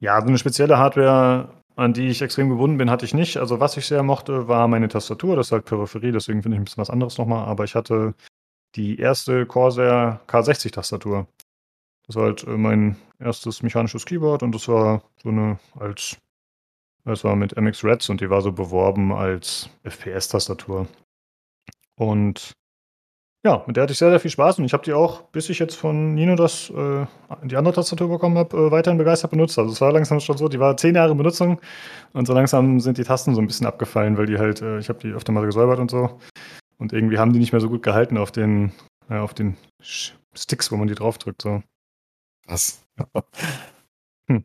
ja, 0.00 0.20
so 0.20 0.28
eine 0.28 0.38
spezielle 0.38 0.78
Hardware, 0.78 1.62
an 1.76 1.92
die 1.92 2.08
ich 2.08 2.22
extrem 2.22 2.48
gebunden 2.48 2.78
bin, 2.78 2.90
hatte 2.90 3.04
ich 3.04 3.14
nicht. 3.14 3.36
Also 3.36 3.60
was 3.60 3.76
ich 3.76 3.86
sehr 3.86 4.02
mochte, 4.02 4.48
war 4.48 4.68
meine 4.68 4.88
Tastatur. 4.88 5.36
Das 5.36 5.48
ist 5.48 5.52
halt 5.52 5.64
Peripherie, 5.64 6.12
deswegen 6.12 6.42
finde 6.42 6.56
ich 6.56 6.60
ein 6.60 6.64
bisschen 6.64 6.80
was 6.80 6.90
anderes 6.90 7.18
nochmal. 7.18 7.46
Aber 7.46 7.64
ich 7.64 7.74
hatte 7.74 8.14
die 8.74 8.98
erste 8.98 9.46
Corsair 9.46 10.20
K60-Tastatur. 10.26 11.26
Das 12.06 12.16
war 12.16 12.24
halt 12.24 12.44
äh, 12.44 12.56
mein 12.56 12.96
erstes 13.18 13.62
mechanisches 13.62 14.06
Keyboard 14.06 14.42
und 14.42 14.54
das 14.54 14.66
war 14.68 15.02
so 15.22 15.28
eine 15.28 15.58
als 15.78 16.16
das 17.04 17.24
war 17.24 17.34
mit 17.36 17.56
MX 17.56 17.84
Reds 17.84 18.08
und 18.10 18.20
die 18.20 18.30
war 18.30 18.42
so 18.42 18.52
beworben 18.52 19.12
als 19.12 19.68
FPS-Tastatur. 19.82 20.86
Und 21.96 22.52
ja, 23.44 23.64
mit 23.66 23.76
der 23.76 23.82
hatte 23.82 23.92
ich 23.92 23.98
sehr, 23.98 24.10
sehr 24.10 24.20
viel 24.20 24.30
Spaß 24.30 24.58
und 24.58 24.64
ich 24.64 24.72
habe 24.72 24.84
die 24.84 24.92
auch, 24.92 25.22
bis 25.30 25.48
ich 25.48 25.58
jetzt 25.58 25.74
von 25.74 26.14
Nino 26.14 26.36
das, 26.36 26.70
äh, 26.70 27.06
die 27.44 27.56
andere 27.56 27.74
Tastatur 27.74 28.08
bekommen 28.08 28.38
habe, 28.38 28.56
äh, 28.56 28.70
weiterhin 28.70 28.98
begeistert 28.98 29.32
benutzt. 29.32 29.58
Also 29.58 29.72
es 29.72 29.80
war 29.80 29.92
langsam 29.92 30.20
schon 30.20 30.38
so, 30.38 30.48
die 30.48 30.60
war 30.60 30.76
zehn 30.76 30.94
Jahre 30.94 31.10
in 31.10 31.18
Benutzung 31.18 31.60
und 32.12 32.26
so 32.26 32.34
langsam 32.34 32.78
sind 32.78 32.98
die 32.98 33.04
Tasten 33.04 33.34
so 33.34 33.40
ein 33.40 33.48
bisschen 33.48 33.66
abgefallen, 33.66 34.16
weil 34.16 34.26
die 34.26 34.38
halt, 34.38 34.62
äh, 34.62 34.78
ich 34.78 34.88
habe 34.88 35.00
die 35.00 35.12
öfter 35.12 35.32
mal 35.32 35.44
gesäubert 35.44 35.80
und 35.80 35.90
so. 35.90 36.20
Und 36.78 36.92
irgendwie 36.92 37.18
haben 37.18 37.32
die 37.32 37.38
nicht 37.38 37.52
mehr 37.52 37.60
so 37.60 37.68
gut 37.68 37.82
gehalten 37.82 38.16
auf 38.16 38.30
den, 38.30 38.72
äh, 39.08 39.16
auf 39.16 39.34
den 39.34 39.56
Sticks, 39.80 40.70
wo 40.70 40.76
man 40.76 40.88
die 40.88 40.94
draufdrückt. 40.94 41.42
So. 41.42 41.62
Was? 42.46 42.84
hm. 44.28 44.44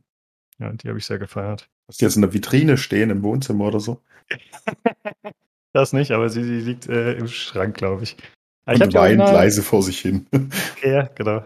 Ja, 0.58 0.74
die 0.74 0.88
habe 0.88 0.98
ich 0.98 1.06
sehr 1.06 1.20
gefeiert. 1.20 1.70
Hast 1.88 2.02
du 2.02 2.06
jetzt 2.06 2.16
in 2.16 2.22
der 2.22 2.34
Vitrine 2.34 2.78
stehen 2.78 3.12
im 3.12 3.24
Wohnzimmer 3.24 3.66
oder 3.66 3.80
so? 3.80 4.02
das 5.74 5.94
nicht, 5.94 6.12
aber 6.12 6.30
sie, 6.30 6.44
sie 6.44 6.60
liegt 6.60 6.88
äh, 6.90 7.14
im 7.14 7.28
Schrank, 7.28 7.78
glaube 7.78 8.04
ich. 8.04 8.18
Aber 8.68 8.84
Und 8.84 8.94
weint 8.96 9.20
leise 9.20 9.64
vor 9.64 9.82
sich 9.82 10.00
hin. 10.02 10.28
ja, 10.84 11.04
genau. 11.16 11.42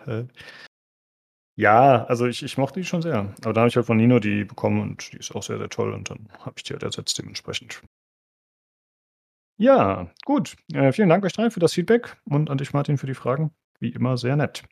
Ja, 1.55 2.05
also 2.05 2.25
ich, 2.25 2.41
ich 2.41 2.57
mochte 2.57 2.79
die 2.79 2.85
schon 2.85 3.03
sehr. 3.03 3.35
Aber 3.43 3.53
da 3.53 3.61
habe 3.61 3.67
ich 3.67 3.75
halt 3.75 3.85
von 3.85 3.97
Nino 3.97 4.19
die 4.19 4.43
bekommen 4.43 4.81
und 4.81 5.13
die 5.13 5.17
ist 5.17 5.35
auch 5.35 5.43
sehr, 5.43 5.59
sehr 5.59 5.69
toll 5.69 5.93
und 5.93 6.09
dann 6.09 6.29
habe 6.39 6.55
ich 6.57 6.63
die 6.63 6.73
halt 6.73 6.81
ersetzt 6.81 7.19
dementsprechend. 7.19 7.83
Ja, 9.57 10.09
gut. 10.25 10.55
Äh, 10.73 10.91
vielen 10.93 11.09
Dank 11.09 11.23
euch 11.23 11.33
drei 11.33 11.51
für 11.51 11.59
das 11.59 11.73
Feedback 11.73 12.17
und 12.25 12.49
an 12.49 12.57
dich, 12.57 12.73
Martin, 12.73 12.97
für 12.97 13.05
die 13.05 13.13
Fragen. 13.13 13.51
Wie 13.79 13.89
immer 13.89 14.17
sehr 14.17 14.35
nett. 14.35 14.63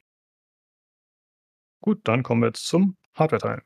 Gut, 1.81 1.99
dann 2.05 2.23
kommen 2.23 2.41
wir 2.41 2.47
jetzt 2.47 2.65
zum 2.65 2.97
Hardware-Teil. 3.13 3.61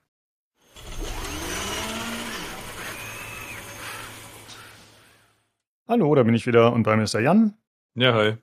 Hallo, 5.87 6.15
da 6.15 6.23
bin 6.23 6.33
ich 6.33 6.45
wieder 6.45 6.73
und 6.73 6.83
bei 6.83 6.97
mir 6.97 7.03
ist 7.03 7.13
der 7.13 7.21
Jan. 7.21 7.57
Ja, 7.95 8.13
hi. 8.13 8.37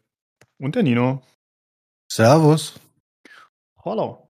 Und 0.61 0.75
der 0.75 0.83
Nino. 0.83 1.23
Servus. 2.12 2.79
Hallo. 3.83 4.29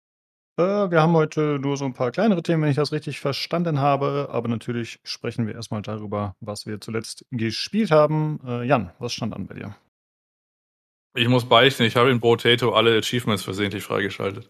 Äh, 0.58 0.90
wir 0.90 1.00
haben 1.00 1.12
heute 1.12 1.60
nur 1.60 1.76
so 1.76 1.84
ein 1.84 1.94
paar 1.94 2.10
kleinere 2.10 2.42
Themen, 2.42 2.64
wenn 2.64 2.70
ich 2.70 2.76
das 2.76 2.90
richtig 2.90 3.20
verstanden 3.20 3.78
habe. 3.78 4.28
Aber 4.32 4.48
natürlich 4.48 4.98
sprechen 5.04 5.46
wir 5.46 5.54
erstmal 5.54 5.82
darüber, 5.82 6.34
was 6.40 6.66
wir 6.66 6.80
zuletzt 6.80 7.24
gespielt 7.30 7.92
haben. 7.92 8.40
Äh, 8.44 8.64
Jan, 8.64 8.90
was 8.98 9.12
stand 9.12 9.34
an 9.34 9.46
bei 9.46 9.54
dir? 9.54 9.76
Ich 11.14 11.28
muss 11.28 11.48
beichten, 11.48 11.84
ich 11.84 11.94
habe 11.94 12.10
in 12.10 12.18
Potato 12.18 12.72
alle 12.72 12.98
Achievements 12.98 13.44
versehentlich 13.44 13.84
freigeschaltet. 13.84 14.48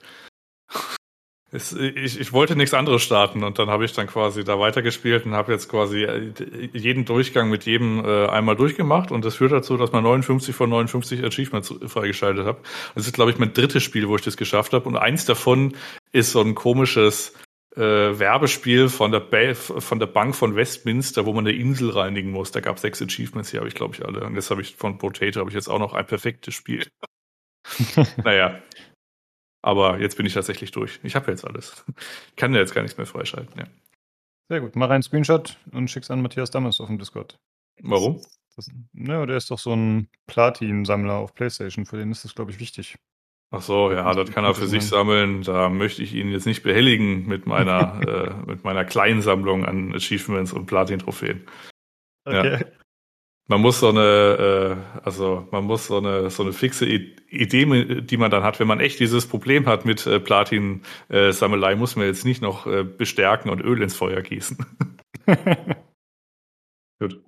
Es, 1.53 1.73
ich, 1.73 2.19
ich 2.19 2.33
wollte 2.33 2.57
nichts 2.57 2.75
anderes 2.75 3.03
starten 3.03 3.45
und 3.45 3.61
dann 3.61 3.69
habe 3.69 3.85
ich 3.85 3.93
dann 3.93 4.09
quasi 4.09 4.43
da 4.43 4.59
weitergespielt 4.59 5.27
und 5.27 5.35
habe 5.35 5.53
jetzt 5.53 5.69
quasi 5.69 6.03
äh, 6.03 6.33
jeden 6.73 7.05
Durchgang 7.05 7.49
mit 7.51 7.65
jedem 7.67 8.05
äh, 8.05 8.27
einmal 8.27 8.57
durchgemacht 8.57 9.13
und 9.13 9.25
das 9.25 9.37
führt 9.37 9.53
dazu, 9.53 9.77
dass 9.77 9.93
man 9.93 10.03
59 10.03 10.55
von 10.55 10.69
59 10.71 11.25
Achievements 11.25 11.73
freigeschaltet 11.87 12.47
habe. 12.47 12.59
Das 12.97 13.07
ist, 13.07 13.13
glaube 13.13 13.31
ich, 13.31 13.39
mein 13.39 13.53
drittes 13.53 13.85
Spiel, 13.85 14.09
wo 14.09 14.17
ich 14.17 14.23
das 14.23 14.37
geschafft 14.37 14.73
habe 14.73 14.89
und 14.89 14.97
eins 14.97 15.25
davon 15.25 15.77
ist 16.11 16.33
so 16.33 16.41
ein 16.41 16.57
komisches 16.57 17.33
äh, 17.77 17.81
Werbespiel 18.19 18.89
von 18.89 19.13
der, 19.13 19.21
ba 19.21 19.55
von 19.55 19.99
der 20.01 20.07
Bank 20.07 20.35
von 20.35 20.57
Westminster, 20.57 21.27
wo 21.27 21.33
man 21.33 21.47
eine 21.47 21.57
Insel 21.57 21.91
reinigen 21.91 22.31
muss. 22.31 22.51
Da 22.51 22.61
gab 22.61 22.77
es 22.77 22.83
sechs 22.83 23.01
Achievements, 23.03 23.51
die 23.51 23.59
habe 23.59 23.69
ich, 23.69 23.75
glaube 23.75 23.95
ich, 23.95 24.05
alle. 24.05 24.25
Und 24.25 24.35
jetzt 24.35 24.51
habe 24.51 24.63
ich 24.63 24.77
von 24.77 24.99
Potato 24.99 25.41
habe 25.41 25.51
ich 25.51 25.55
jetzt 25.55 25.69
auch 25.69 25.79
noch 25.79 25.93
ein 25.93 26.07
perfektes 26.07 26.55
Spiel. 26.55 26.87
naja, 28.25 28.59
aber 29.67 29.99
jetzt 29.99 30.17
bin 30.17 30.27
ich 30.27 30.35
tatsächlich 30.35 30.71
durch. 30.71 31.01
Ich 31.03 31.17
habe 31.17 31.31
jetzt 31.31 31.45
alles. 31.45 31.85
Ich 32.31 32.37
kann 32.37 32.55
ja 32.55 32.61
jetzt 32.61 32.75
gar 32.75 32.83
nichts 32.83 32.97
mehr 32.97 33.07
freischalten. 33.07 33.59
Ja. 33.59 33.67
Sehr 34.49 34.61
gut. 34.61 34.77
Mach 34.77 34.91
einen 34.91 35.03
Screenshot 35.03 35.59
und 35.73 35.91
schick's 35.91 36.11
an 36.11 36.23
Matthias 36.23 36.51
Dammes 36.51 36.81
auf 36.81 36.87
dem 36.87 36.99
Discord. 36.99 37.39
Warum? 37.83 38.21
Das, 38.55 38.71
ne, 38.93 39.27
der 39.27 39.37
ist 39.37 39.51
doch 39.51 39.59
so 39.59 39.75
ein 39.75 40.09
Platin-Sammler 40.29 41.15
auf 41.15 41.35
PlayStation. 41.35 41.85
Für 41.85 41.97
den 41.97 42.13
ist 42.13 42.25
das, 42.25 42.35
glaube 42.35 42.53
ich, 42.53 42.61
wichtig. 42.61 42.97
Ach 43.51 43.63
so, 43.63 43.91
ja, 43.91 44.13
das 44.15 44.31
kann 44.31 44.45
er 44.45 44.55
für 44.55 44.69
sich 44.69 44.87
sammeln. 44.87 45.43
Da 45.43 45.69
möchte 45.69 46.03
ich 46.03 46.15
ihn 46.15 46.31
jetzt 46.31 46.47
nicht 46.47 46.63
behelligen 46.63 47.27
mit 47.27 47.47
meiner, 47.47 48.01
äh, 48.07 48.47
mit 48.47 48.63
meiner 48.63 48.85
kleinen 48.85 49.21
Sammlung 49.21 49.65
an 49.65 49.95
Achievements 49.95 50.53
und 50.53 50.67
Platin-Trophäen. 50.67 51.45
Okay. 52.25 52.65
Man 53.49 53.61
muss 53.61 53.79
so 53.79 53.89
eine, 53.91 54.77
äh, 55.01 55.01
also 55.05 55.47
man 55.53 55.65
muss 55.65 55.87
so 55.87 55.99
eine 55.99 56.31
so 56.31 56.43
eine 56.43 56.53
fixe 56.53 56.85
Idee, 56.87 58.01
die 58.03 58.17
man 58.17 58.31
dann 58.31 58.43
hat, 58.43 58.59
wenn 58.59 58.67
man 58.67 58.81
echt 58.81 58.99
dieses 58.99 59.27
Problem 59.27 59.67
hat 59.67 59.85
mit 59.85 60.05
äh, 60.07 60.19
Platin-Sammelei, 60.19 61.73
äh, 61.73 61.77
muss 61.77 61.95
man 61.95 62.07
jetzt 62.07 62.25
nicht 62.25 62.43
noch 62.43 62.67
äh, 62.67 62.83
bestärken 62.83 63.51
und 63.51 63.61
Öl 63.61 63.83
ins 63.83 63.95
Feuer 63.97 64.21
gießen. 64.23 64.59
Gut. 66.99 67.23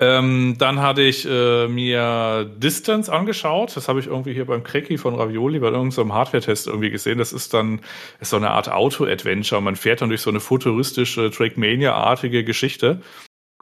Ähm, 0.00 0.56
dann 0.58 0.80
hatte 0.82 1.02
ich 1.02 1.24
äh, 1.24 1.68
mir 1.68 2.50
Distance 2.58 3.12
angeschaut. 3.12 3.76
Das 3.76 3.86
habe 3.88 4.00
ich 4.00 4.08
irgendwie 4.08 4.34
hier 4.34 4.46
beim 4.46 4.64
Cracky 4.64 4.98
von 4.98 5.14
Ravioli 5.14 5.60
bei 5.60 5.68
irgendeinem 5.68 6.12
Hardware-Test 6.12 6.66
irgendwie 6.66 6.90
gesehen. 6.90 7.18
Das 7.18 7.32
ist 7.32 7.54
dann 7.54 7.80
ist 8.20 8.30
so 8.30 8.36
eine 8.36 8.50
Art 8.50 8.68
Auto-Adventure. 8.68 9.62
Man 9.62 9.76
fährt 9.76 10.00
dann 10.00 10.08
durch 10.08 10.22
so 10.22 10.30
eine 10.30 10.40
futuristische 10.40 11.30
Trackmania-artige 11.30 12.42
Geschichte. 12.42 13.02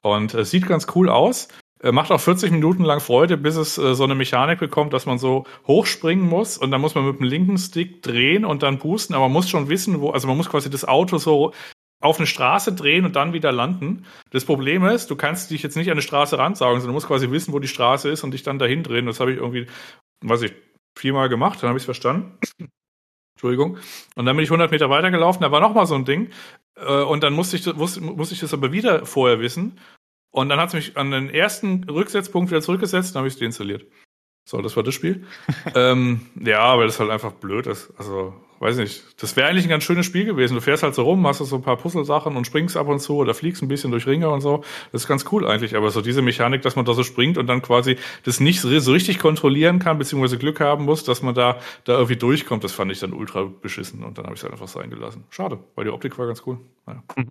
Und 0.00 0.32
es 0.32 0.50
sieht 0.50 0.66
ganz 0.66 0.86
cool 0.94 1.10
aus. 1.10 1.48
Äh, 1.82 1.92
macht 1.92 2.12
auch 2.12 2.20
40 2.20 2.52
Minuten 2.52 2.84
lang 2.84 3.00
Freude, 3.00 3.36
bis 3.36 3.56
es 3.56 3.76
äh, 3.76 3.94
so 3.94 4.04
eine 4.04 4.14
Mechanik 4.14 4.60
bekommt, 4.60 4.92
dass 4.92 5.06
man 5.06 5.18
so 5.18 5.44
hochspringen 5.66 6.26
muss 6.26 6.56
und 6.56 6.70
dann 6.70 6.80
muss 6.80 6.94
man 6.94 7.06
mit 7.06 7.18
dem 7.18 7.26
linken 7.26 7.58
Stick 7.58 8.02
drehen 8.02 8.44
und 8.44 8.62
dann 8.62 8.78
boosten, 8.78 9.14
aber 9.14 9.24
man 9.24 9.32
muss 9.32 9.50
schon 9.50 9.68
wissen, 9.68 10.00
wo, 10.00 10.10
also 10.10 10.28
man 10.28 10.36
muss 10.36 10.48
quasi 10.48 10.70
das 10.70 10.84
Auto 10.84 11.18
so 11.18 11.52
auf 12.00 12.18
eine 12.18 12.26
Straße 12.26 12.72
drehen 12.74 13.04
und 13.04 13.16
dann 13.16 13.32
wieder 13.32 13.52
landen. 13.52 14.06
Das 14.30 14.44
Problem 14.44 14.84
ist, 14.84 15.10
du 15.10 15.16
kannst 15.16 15.50
dich 15.50 15.62
jetzt 15.62 15.76
nicht 15.76 15.88
an 15.88 15.92
eine 15.92 16.02
Straße 16.02 16.38
ransaugen, 16.38 16.80
sondern 16.80 16.88
du 16.88 16.94
musst 16.94 17.06
quasi 17.06 17.30
wissen, 17.30 17.52
wo 17.52 17.58
die 17.58 17.68
Straße 17.68 18.08
ist 18.08 18.24
und 18.24 18.32
dich 18.32 18.42
dann 18.42 18.58
dahin 18.58 18.82
drehen. 18.82 19.06
Das 19.06 19.20
habe 19.20 19.32
ich 19.32 19.38
irgendwie, 19.38 19.66
weiß 20.24 20.42
ich, 20.42 20.52
viermal 20.98 21.28
gemacht, 21.28 21.62
dann 21.62 21.68
habe 21.68 21.78
ich 21.78 21.82
es 21.82 21.86
verstanden. 21.86 22.38
Entschuldigung. 23.34 23.78
Und 24.14 24.26
dann 24.26 24.36
bin 24.36 24.44
ich 24.44 24.50
100 24.50 24.70
Meter 24.70 24.90
weitergelaufen, 24.90 25.42
da 25.42 25.50
war 25.50 25.60
noch 25.60 25.74
mal 25.74 25.86
so 25.86 25.94
ein 25.94 26.04
Ding. 26.04 26.30
Äh, 26.76 27.02
und 27.02 27.22
dann 27.22 27.34
musste 27.34 27.56
ich, 27.56 27.72
musste, 27.74 28.00
musste 28.00 28.34
ich 28.34 28.40
das 28.40 28.54
aber 28.54 28.72
wieder 28.72 29.06
vorher 29.06 29.40
wissen. 29.40 29.78
Und 30.32 30.48
dann 30.48 30.58
hat 30.58 30.68
es 30.68 30.74
mich 30.74 30.96
an 30.96 31.10
den 31.10 31.30
ersten 31.30 31.84
Rücksetzpunkt 31.84 32.50
wieder 32.50 32.62
zurückgesetzt, 32.62 33.14
dann 33.14 33.20
habe 33.20 33.28
ich 33.28 33.34
es 33.34 33.40
deinstalliert. 33.40 33.84
So, 34.44 34.60
das 34.60 34.74
war 34.76 34.82
das 34.82 34.94
Spiel. 34.94 35.24
ähm, 35.74 36.22
ja, 36.40 36.76
weil 36.76 36.86
das 36.86 36.98
halt 36.98 37.10
einfach 37.10 37.32
blöd 37.32 37.66
ist. 37.66 37.92
Also, 37.96 38.34
weiß 38.58 38.78
nicht. 38.78 39.04
Das 39.22 39.36
wäre 39.36 39.48
eigentlich 39.48 39.66
ein 39.66 39.70
ganz 39.70 39.84
schönes 39.84 40.06
Spiel 40.06 40.24
gewesen. 40.24 40.54
Du 40.54 40.60
fährst 40.60 40.82
halt 40.82 40.94
so 40.94 41.02
rum, 41.02 41.22
machst 41.22 41.44
so 41.44 41.56
ein 41.56 41.62
paar 41.62 41.76
Puzzlesachen 41.76 42.34
und 42.36 42.46
springst 42.46 42.76
ab 42.76 42.88
und 42.88 42.98
zu 42.98 43.16
oder 43.16 43.34
fliegst 43.34 43.62
ein 43.62 43.68
bisschen 43.68 43.92
durch 43.92 44.06
Ringe 44.06 44.30
und 44.30 44.40
so. 44.40 44.64
Das 44.90 45.02
ist 45.02 45.08
ganz 45.08 45.26
cool 45.30 45.46
eigentlich. 45.46 45.76
Aber 45.76 45.90
so 45.90 46.00
diese 46.00 46.22
Mechanik, 46.22 46.62
dass 46.62 46.74
man 46.74 46.84
da 46.84 46.94
so 46.94 47.04
springt 47.04 47.38
und 47.38 47.46
dann 47.46 47.62
quasi 47.62 47.98
das 48.24 48.40
nicht 48.40 48.60
so 48.60 48.68
richtig 48.68 49.18
kontrollieren 49.20 49.78
kann, 49.78 49.98
beziehungsweise 49.98 50.38
Glück 50.38 50.60
haben 50.60 50.86
muss, 50.86 51.04
dass 51.04 51.22
man 51.22 51.34
da, 51.34 51.60
da 51.84 51.92
irgendwie 51.92 52.16
durchkommt, 52.16 52.64
das 52.64 52.72
fand 52.72 52.90
ich 52.90 52.98
dann 52.98 53.12
ultra 53.12 53.44
beschissen. 53.44 54.02
Und 54.02 54.18
dann 54.18 54.24
habe 54.24 54.34
ich 54.34 54.40
es 54.40 54.44
halt 54.44 54.54
einfach 54.54 54.68
sein 54.68 54.90
gelassen. 54.90 55.24
Schade, 55.30 55.60
weil 55.76 55.84
die 55.84 55.90
Optik 55.90 56.18
war 56.18 56.26
ganz 56.26 56.42
cool. 56.46 56.58
Naja. 56.86 57.02
Mhm. 57.16 57.30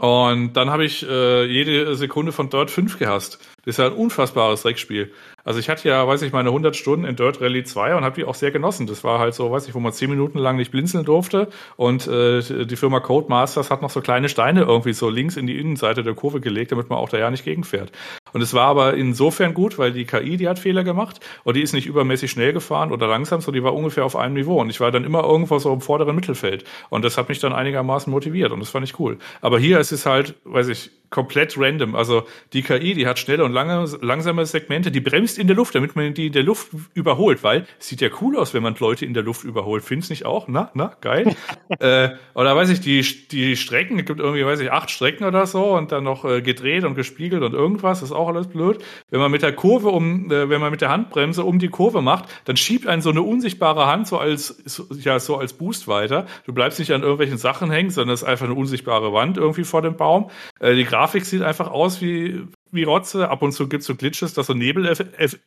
Und 0.00 0.54
dann 0.54 0.70
habe 0.70 0.86
ich 0.86 1.06
äh, 1.06 1.44
jede 1.44 1.94
Sekunde 1.94 2.32
von 2.32 2.48
Dirt 2.48 2.70
5 2.70 2.98
gehasst. 2.98 3.38
Das 3.66 3.74
ist 3.74 3.76
ja 3.76 3.86
ein 3.86 3.92
unfassbares 3.92 4.62
Dreckspiel. 4.62 5.12
Also 5.50 5.58
ich 5.58 5.68
hatte 5.68 5.88
ja, 5.88 6.06
weiß 6.06 6.22
ich, 6.22 6.32
meine 6.32 6.50
100 6.50 6.76
Stunden 6.76 7.04
in 7.04 7.16
Dirt 7.16 7.40
Rally 7.40 7.64
2 7.64 7.96
und 7.96 8.04
habe 8.04 8.14
die 8.14 8.24
auch 8.24 8.36
sehr 8.36 8.52
genossen. 8.52 8.86
Das 8.86 9.02
war 9.02 9.18
halt 9.18 9.34
so, 9.34 9.50
weiß 9.50 9.66
ich, 9.66 9.74
wo 9.74 9.80
man 9.80 9.92
10 9.92 10.08
Minuten 10.08 10.38
lang 10.38 10.54
nicht 10.54 10.70
blinzeln 10.70 11.04
durfte 11.04 11.48
und 11.76 12.06
äh, 12.06 12.40
die 12.66 12.76
Firma 12.76 13.00
Codemasters 13.00 13.68
hat 13.68 13.82
noch 13.82 13.90
so 13.90 14.00
kleine 14.00 14.28
Steine 14.28 14.60
irgendwie 14.60 14.92
so 14.92 15.10
links 15.10 15.36
in 15.36 15.48
die 15.48 15.58
Innenseite 15.58 16.04
der 16.04 16.14
Kurve 16.14 16.38
gelegt, 16.38 16.70
damit 16.70 16.88
man 16.88 17.00
auch 17.00 17.08
da 17.08 17.18
ja 17.18 17.32
nicht 17.32 17.44
gegenfährt. 17.44 17.90
Und 18.32 18.42
es 18.42 18.54
war 18.54 18.68
aber 18.68 18.94
insofern 18.94 19.52
gut, 19.52 19.76
weil 19.76 19.90
die 19.90 20.04
KI, 20.04 20.36
die 20.36 20.48
hat 20.48 20.60
Fehler 20.60 20.84
gemacht 20.84 21.18
und 21.42 21.56
die 21.56 21.62
ist 21.62 21.72
nicht 21.72 21.88
übermäßig 21.88 22.30
schnell 22.30 22.52
gefahren 22.52 22.92
oder 22.92 23.08
langsam, 23.08 23.40
sondern 23.40 23.60
die 23.60 23.64
war 23.64 23.74
ungefähr 23.74 24.04
auf 24.04 24.14
einem 24.14 24.34
Niveau 24.34 24.60
und 24.60 24.70
ich 24.70 24.78
war 24.78 24.92
dann 24.92 25.02
immer 25.02 25.24
irgendwo 25.24 25.58
so 25.58 25.72
im 25.72 25.80
vorderen 25.80 26.14
Mittelfeld 26.14 26.62
und 26.90 27.04
das 27.04 27.18
hat 27.18 27.28
mich 27.28 27.40
dann 27.40 27.52
einigermaßen 27.52 28.08
motiviert 28.08 28.52
und 28.52 28.60
das 28.60 28.70
fand 28.70 28.86
ich 28.86 29.00
cool. 29.00 29.18
Aber 29.40 29.58
hier 29.58 29.80
ist 29.80 29.90
es 29.90 30.06
halt, 30.06 30.36
weiß 30.44 30.68
ich, 30.68 30.92
komplett 31.10 31.58
random. 31.58 31.94
Also 31.94 32.24
die 32.52 32.62
KI, 32.62 32.94
die 32.94 33.06
hat 33.06 33.18
schnelle 33.18 33.44
und 33.44 33.52
lange, 33.52 33.84
langsame 34.00 34.46
Segmente, 34.46 34.90
die 34.90 35.00
bremst 35.00 35.38
in 35.38 35.48
der 35.48 35.56
Luft, 35.56 35.74
damit 35.74 35.96
man 35.96 36.14
die 36.14 36.28
in 36.28 36.32
der 36.32 36.44
Luft 36.44 36.68
überholt, 36.94 37.42
weil 37.42 37.66
es 37.78 37.88
sieht 37.88 38.00
ja 38.00 38.08
cool 38.20 38.36
aus, 38.36 38.54
wenn 38.54 38.62
man 38.62 38.76
Leute 38.78 39.04
in 39.04 39.14
der 39.14 39.22
Luft 39.22 39.44
überholt. 39.44 39.84
Findest 39.84 40.10
nicht 40.10 40.24
auch? 40.24 40.46
Na, 40.48 40.70
na, 40.74 40.92
geil. 41.00 41.34
äh, 41.80 42.10
oder 42.34 42.54
weiß 42.54 42.70
ich, 42.70 42.80
die, 42.80 43.04
die 43.28 43.56
Strecken, 43.56 43.98
es 43.98 44.06
gibt 44.06 44.20
irgendwie, 44.20 44.44
weiß 44.44 44.60
ich, 44.60 44.70
acht 44.70 44.90
Strecken 44.90 45.24
oder 45.24 45.46
so 45.46 45.76
und 45.76 45.92
dann 45.92 46.04
noch 46.04 46.24
äh, 46.24 46.42
gedreht 46.42 46.84
und 46.84 46.94
gespiegelt 46.94 47.42
und 47.42 47.54
irgendwas, 47.54 48.02
ist 48.02 48.12
auch 48.12 48.28
alles 48.28 48.46
blöd. 48.46 48.82
Wenn 49.10 49.20
man 49.20 49.30
mit 49.30 49.42
der 49.42 49.52
Kurve 49.52 49.88
um, 49.88 50.30
äh, 50.30 50.48
wenn 50.48 50.60
man 50.60 50.70
mit 50.70 50.80
der 50.80 50.90
Handbremse 50.90 51.44
um 51.44 51.58
die 51.58 51.68
Kurve 51.68 52.02
macht, 52.02 52.26
dann 52.44 52.56
schiebt 52.56 52.86
einen 52.86 53.02
so 53.02 53.10
eine 53.10 53.22
unsichtbare 53.22 53.86
Hand 53.86 54.06
so 54.06 54.18
als, 54.18 54.48
so, 54.64 54.86
ja, 54.94 55.18
so 55.18 55.36
als 55.36 55.54
Boost 55.54 55.88
weiter. 55.88 56.26
Du 56.46 56.52
bleibst 56.52 56.78
nicht 56.78 56.92
an 56.92 57.02
irgendwelchen 57.02 57.38
Sachen 57.38 57.70
hängen, 57.70 57.90
sondern 57.90 58.14
es 58.14 58.22
ist 58.22 58.28
einfach 58.28 58.46
eine 58.46 58.54
unsichtbare 58.54 59.12
Wand 59.12 59.36
irgendwie 59.36 59.64
vor 59.64 59.82
dem 59.82 59.96
Baum. 59.96 60.30
Äh, 60.60 60.74
die 60.74 60.84
Grafik 61.00 61.24
sieht 61.24 61.40
einfach 61.40 61.70
aus 61.70 62.02
wie, 62.02 62.46
wie 62.70 62.82
Rotze. 62.82 63.30
Ab 63.30 63.40
und 63.40 63.52
zu 63.52 63.70
gibt 63.70 63.80
es 63.80 63.86
so 63.86 63.94
Glitches, 63.94 64.34
dass 64.34 64.48
so 64.48 64.52
Nebeleffekte 64.52 65.40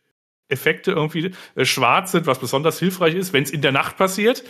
irgendwie 0.87 1.31
äh, 1.53 1.63
schwarz 1.63 2.11
sind, 2.11 2.25
was 2.25 2.39
besonders 2.39 2.79
hilfreich 2.79 3.13
ist, 3.13 3.33
wenn 3.33 3.43
es 3.43 3.51
in 3.51 3.61
der 3.61 3.71
Nacht 3.71 3.95
passiert. 3.95 4.43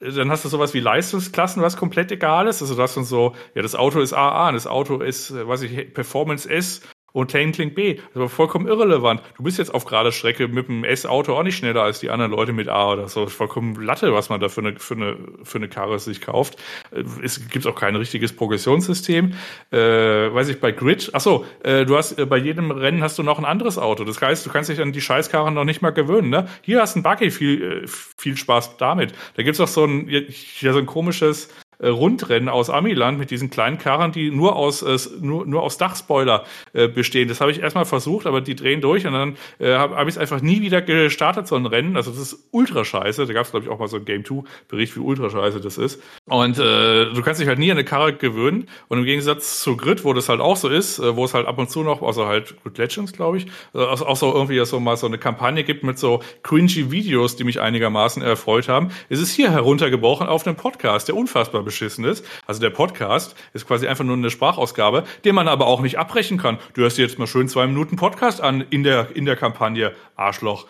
Äh, 0.00 0.12
dann 0.12 0.30
hast 0.30 0.46
du 0.46 0.48
sowas 0.48 0.72
wie 0.72 0.80
Leistungsklassen, 0.80 1.62
was 1.62 1.76
komplett 1.76 2.10
egal 2.10 2.46
ist. 2.46 2.62
Also 2.62 2.74
du 2.74 2.80
hast 2.80 2.96
dann 2.96 3.04
so, 3.04 3.36
ja, 3.54 3.60
das 3.60 3.74
Auto 3.74 4.00
ist 4.00 4.14
AA, 4.14 4.48
und 4.48 4.54
das 4.54 4.66
Auto 4.66 5.02
ist, 5.02 5.30
äh, 5.30 5.46
weiß 5.46 5.60
ich, 5.60 5.92
Performance 5.92 6.48
S 6.48 6.80
und 7.12 7.32
Lane 7.32 7.52
klingt 7.52 7.74
B. 7.74 7.94
Das 7.94 8.20
war 8.20 8.28
vollkommen 8.28 8.66
irrelevant. 8.66 9.22
Du 9.36 9.42
bist 9.42 9.58
jetzt 9.58 9.72
auf 9.72 9.84
gerade 9.84 10.12
Strecke 10.12 10.48
mit 10.48 10.68
dem 10.68 10.84
S-Auto 10.84 11.34
auch 11.34 11.42
nicht 11.42 11.56
schneller 11.56 11.82
als 11.82 12.00
die 12.00 12.10
anderen 12.10 12.32
Leute 12.32 12.52
mit 12.52 12.68
A 12.68 12.92
oder 12.92 13.08
so. 13.08 13.22
Das 13.22 13.32
ist 13.32 13.36
vollkommen 13.36 13.74
Latte, 13.82 14.12
was 14.12 14.28
man 14.28 14.40
da 14.40 14.48
für 14.48 14.60
eine, 14.60 14.78
für 14.78 14.94
eine, 14.94 15.16
für 15.42 15.58
eine 15.58 15.68
Karre 15.68 15.98
sich 15.98 16.20
kauft. 16.20 16.56
Äh, 16.92 17.04
es 17.22 17.48
gibt 17.48 17.66
auch 17.66 17.74
kein 17.74 17.96
richtiges 17.96 18.34
Progressionssystem. 18.34 19.34
Äh, 19.70 19.78
weiß 19.78 20.48
ich, 20.48 20.60
bei 20.60 20.72
Grid, 20.72 21.10
ach 21.12 21.20
so, 21.20 21.44
äh, 21.62 21.84
du 21.84 21.96
hast, 21.96 22.18
äh, 22.18 22.26
bei 22.26 22.36
jedem 22.36 22.70
Rennen 22.70 23.02
hast 23.02 23.18
du 23.18 23.22
noch 23.22 23.38
ein 23.38 23.44
anderes 23.44 23.78
Auto. 23.78 24.04
Das 24.04 24.20
heißt, 24.20 24.46
du 24.46 24.50
kannst 24.50 24.70
dich 24.70 24.80
an 24.80 24.92
die 24.92 25.00
Scheißkarren 25.00 25.54
noch 25.54 25.64
nicht 25.64 25.82
mal 25.82 25.90
gewöhnen, 25.90 26.30
ne? 26.30 26.48
Hier 26.62 26.80
hast 26.80 26.94
du 26.94 27.00
ein 27.00 27.02
Buggy, 27.02 27.30
viel, 27.30 27.62
äh, 27.62 27.86
viel 27.86 28.36
Spaß 28.36 28.76
damit. 28.76 29.12
Da 29.36 29.42
gibt's 29.42 29.60
auch 29.60 29.68
so 29.68 29.84
ein, 29.84 30.08
ja, 30.08 30.72
so 30.72 30.78
ein 30.78 30.86
komisches, 30.86 31.48
äh, 31.80 31.88
Rundrennen 31.88 32.48
aus 32.48 32.70
Amiland 32.70 33.18
mit 33.18 33.30
diesen 33.30 33.50
kleinen 33.50 33.78
Karren, 33.78 34.12
die 34.12 34.30
nur 34.30 34.56
aus 34.56 34.82
äh, 34.82 34.98
nur, 35.20 35.46
nur 35.46 35.62
aus 35.62 35.78
Dachspoiler 35.78 36.44
äh, 36.72 36.88
bestehen. 36.88 37.28
Das 37.28 37.40
habe 37.40 37.50
ich 37.50 37.60
erstmal 37.60 37.84
versucht, 37.84 38.26
aber 38.26 38.40
die 38.40 38.54
drehen 38.54 38.80
durch 38.80 39.06
und 39.06 39.12
dann 39.12 39.36
äh, 39.58 39.74
habe 39.74 39.96
hab 39.96 40.08
ich 40.08 40.14
es 40.14 40.18
einfach 40.18 40.40
nie 40.40 40.62
wieder 40.62 40.82
gestartet, 40.82 41.46
so 41.46 41.56
ein 41.56 41.66
Rennen. 41.66 41.96
Also 41.96 42.10
das 42.10 42.20
ist 42.20 42.48
ultra 42.50 42.84
scheiße. 42.84 43.26
Da 43.26 43.32
gab 43.32 43.44
es, 43.44 43.50
glaube 43.50 43.66
ich, 43.66 43.70
auch 43.70 43.78
mal 43.78 43.88
so 43.88 43.96
ein 43.96 44.04
Game 44.04 44.24
2 44.24 44.42
Bericht, 44.68 44.96
wie 44.96 45.00
ultra 45.00 45.30
scheiße 45.30 45.60
das 45.60 45.78
ist. 45.78 46.02
Und 46.26 46.58
äh, 46.58 47.12
du 47.12 47.22
kannst 47.22 47.40
dich 47.40 47.48
halt 47.48 47.58
nie 47.58 47.70
an 47.70 47.78
eine 47.78 47.84
Karre 47.84 48.14
gewöhnen. 48.14 48.68
Und 48.88 48.98
im 48.98 49.04
Gegensatz 49.04 49.60
zu 49.62 49.76
Grid, 49.76 50.04
wo 50.04 50.12
das 50.12 50.28
halt 50.28 50.40
auch 50.40 50.56
so 50.56 50.68
ist, 50.68 50.98
äh, 50.98 51.16
wo 51.16 51.24
es 51.24 51.34
halt 51.34 51.46
ab 51.46 51.58
und 51.58 51.70
zu 51.70 51.82
noch, 51.82 52.02
also 52.02 52.26
halt 52.26 52.54
Grid 52.62 52.78
Legends, 52.78 53.12
glaube 53.12 53.38
ich, 53.38 53.46
äh, 53.74 53.78
auch 53.78 54.16
so 54.16 54.32
irgendwie 54.32 54.64
so 54.64 54.80
mal 54.80 54.96
so 54.96 55.06
eine 55.06 55.18
Kampagne 55.18 55.64
gibt 55.64 55.84
mit 55.84 55.98
so 55.98 56.22
cringy 56.42 56.90
Videos, 56.90 57.36
die 57.36 57.44
mich 57.44 57.60
einigermaßen 57.60 58.22
erfreut 58.22 58.68
haben, 58.68 58.90
ist 59.08 59.20
es 59.20 59.32
hier 59.32 59.50
heruntergebrochen 59.50 60.26
auf 60.26 60.46
einen 60.46 60.56
Podcast, 60.56 61.08
der 61.08 61.16
unfassbar 61.16 61.62
beschissen 61.70 62.04
ist. 62.04 62.26
Also 62.46 62.60
der 62.60 62.70
Podcast 62.70 63.36
ist 63.52 63.66
quasi 63.66 63.86
einfach 63.86 64.04
nur 64.04 64.16
eine 64.16 64.30
Sprachausgabe, 64.30 65.04
den 65.24 65.34
man 65.36 65.46
aber 65.46 65.66
auch 65.66 65.80
nicht 65.80 65.98
abbrechen 65.98 66.36
kann. 66.36 66.58
Du 66.74 66.82
hörst 66.82 66.98
dir 66.98 67.02
jetzt 67.02 67.18
mal 67.18 67.28
schön 67.28 67.48
zwei 67.48 67.66
Minuten 67.66 67.96
Podcast 67.96 68.40
an 68.40 68.64
in 68.70 68.82
der, 68.82 69.14
in 69.14 69.24
der 69.24 69.36
Kampagne. 69.36 69.92
Arschloch. 70.16 70.66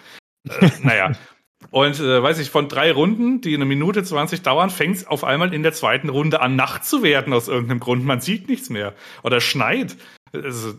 Äh, 0.49 0.69
naja. 0.83 1.13
Und 1.71 2.01
äh, 2.01 2.23
weiß 2.23 2.39
ich, 2.39 2.51
von 2.51 2.69
drei 2.69 2.93
Runden, 2.93 3.41
die 3.41 3.55
eine 3.55 3.65
Minute 3.65 4.03
20 4.03 4.43
dauern, 4.43 4.71
fängt 4.71 4.97
es 4.97 5.07
auf 5.07 5.25
einmal 5.25 5.53
in 5.53 5.63
der 5.63 5.73
zweiten 5.73 6.09
Runde 6.09 6.41
an, 6.41 6.57
Nacht 6.57 6.85
zu 6.85 7.03
werden 7.03 7.33
aus 7.33 7.49
irgendeinem 7.49 7.81
Grund. 7.81 8.05
Man 8.05 8.21
sieht 8.21 8.49
nichts 8.49 8.71
mehr. 8.71 8.95
Oder 9.23 9.41
schneit. 9.41 9.97
Also, 10.33 10.75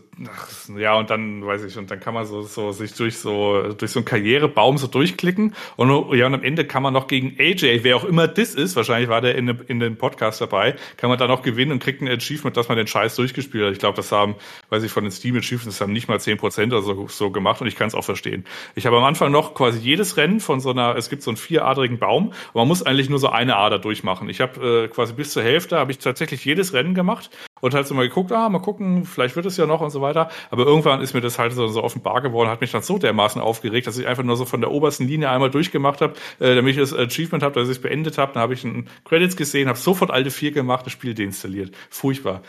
ja, 0.78 0.94
und 0.94 1.10
dann 1.10 1.44
weiß 1.44 1.64
ich, 1.64 1.76
und 1.76 1.90
dann 1.90 2.00
kann 2.00 2.14
man 2.14 2.24
so, 2.24 2.40
so 2.40 2.72
sich 2.72 2.94
durch 2.94 3.18
so 3.18 3.74
durch 3.74 3.90
so 3.90 3.98
einen 3.98 4.06
Karrierebaum 4.06 4.78
so 4.78 4.86
durchklicken 4.86 5.54
und 5.76 6.16
ja, 6.16 6.26
und 6.26 6.34
am 6.34 6.42
Ende 6.42 6.64
kann 6.64 6.82
man 6.82 6.94
noch 6.94 7.06
gegen 7.06 7.36
AJ, 7.38 7.80
wer 7.82 7.96
auch 7.96 8.04
immer 8.04 8.28
das 8.28 8.54
ist, 8.54 8.76
wahrscheinlich 8.76 9.10
war 9.10 9.20
der 9.20 9.34
in, 9.34 9.48
in 9.66 9.78
dem 9.78 9.96
Podcast 9.96 10.40
dabei, 10.40 10.74
kann 10.96 11.10
man 11.10 11.18
dann 11.18 11.28
noch 11.28 11.42
gewinnen 11.42 11.72
und 11.72 11.82
kriegt 11.82 12.00
ein 12.00 12.08
Achievement, 12.08 12.56
dass 12.56 12.68
man 12.68 12.78
den 12.78 12.86
Scheiß 12.86 13.14
durchgespielt 13.16 13.66
hat. 13.66 13.72
Ich 13.72 13.78
glaube, 13.78 13.96
das 13.96 14.10
haben, 14.10 14.36
weiß 14.70 14.84
ich, 14.84 14.90
von 14.90 15.04
den 15.04 15.10
Steam 15.10 15.36
Achievements, 15.36 15.76
das 15.76 15.80
haben 15.82 15.92
nicht 15.92 16.08
mal 16.08 16.18
zehn 16.18 16.38
Prozent 16.38 16.72
oder 16.72 16.80
so, 16.80 17.08
so 17.08 17.30
gemacht 17.30 17.60
und 17.60 17.66
ich 17.66 17.76
kann 17.76 17.88
es 17.88 17.94
auch 17.94 18.04
verstehen. 18.04 18.46
Ich 18.74 18.86
habe 18.86 18.96
am 18.96 19.04
Anfang 19.04 19.30
noch 19.30 19.52
quasi 19.52 19.78
jedes 19.80 20.16
Rennen 20.16 20.40
von 20.40 20.60
so 20.60 20.70
einer, 20.70 20.96
es 20.96 21.10
gibt 21.10 21.22
so 21.22 21.30
einen 21.30 21.36
vieradrigen 21.36 21.98
Baum, 21.98 22.28
und 22.28 22.54
man 22.54 22.68
muss 22.68 22.82
eigentlich 22.82 23.10
nur 23.10 23.18
so 23.18 23.28
eine 23.28 23.56
Ader 23.56 23.78
durchmachen. 23.78 24.30
Ich 24.30 24.40
habe 24.40 24.84
äh, 24.84 24.88
quasi 24.88 25.12
bis 25.12 25.30
zur 25.30 25.42
Hälfte 25.42 25.76
habe 25.76 25.92
ich 25.92 25.98
tatsächlich 25.98 26.42
jedes 26.42 26.72
Rennen 26.72 26.94
gemacht 26.94 27.28
und 27.62 27.74
halt 27.74 27.86
so 27.86 27.94
mal 27.94 28.08
geguckt, 28.08 28.32
ah, 28.32 28.48
mal 28.48 28.58
gucken, 28.58 29.04
vielleicht 29.04 29.36
wird 29.36 29.41
es 29.46 29.56
ja 29.56 29.66
noch 29.66 29.80
und 29.80 29.90
so 29.90 30.00
weiter. 30.00 30.30
Aber 30.50 30.64
irgendwann 30.64 31.00
ist 31.00 31.14
mir 31.14 31.20
das 31.20 31.38
halt 31.38 31.52
so, 31.52 31.68
so 31.68 31.82
offenbar 31.82 32.20
geworden, 32.20 32.48
hat 32.48 32.60
mich 32.60 32.72
dann 32.72 32.82
so 32.82 32.98
dermaßen 32.98 33.40
aufgeregt, 33.40 33.86
dass 33.86 33.98
ich 33.98 34.06
einfach 34.06 34.22
nur 34.22 34.36
so 34.36 34.44
von 34.44 34.60
der 34.60 34.70
obersten 34.70 35.06
Linie 35.06 35.30
einmal 35.30 35.50
durchgemacht 35.50 36.00
habe, 36.00 36.14
äh, 36.40 36.54
damit 36.54 36.72
ich 36.72 36.78
das 36.78 36.94
Achievement 36.94 37.42
habe, 37.42 37.54
dass 37.54 37.68
ich 37.68 37.76
es 37.76 37.82
beendet 37.82 38.18
habe. 38.18 38.32
Dann 38.32 38.42
habe 38.42 38.54
ich 38.54 38.64
einen 38.64 38.88
Credits 39.04 39.36
gesehen, 39.36 39.68
habe 39.68 39.78
sofort 39.78 40.10
alte 40.10 40.30
vier 40.30 40.52
gemacht, 40.52 40.86
das 40.86 40.92
Spiel 40.92 41.14
deinstalliert. 41.14 41.74
Furchtbar. 41.90 42.42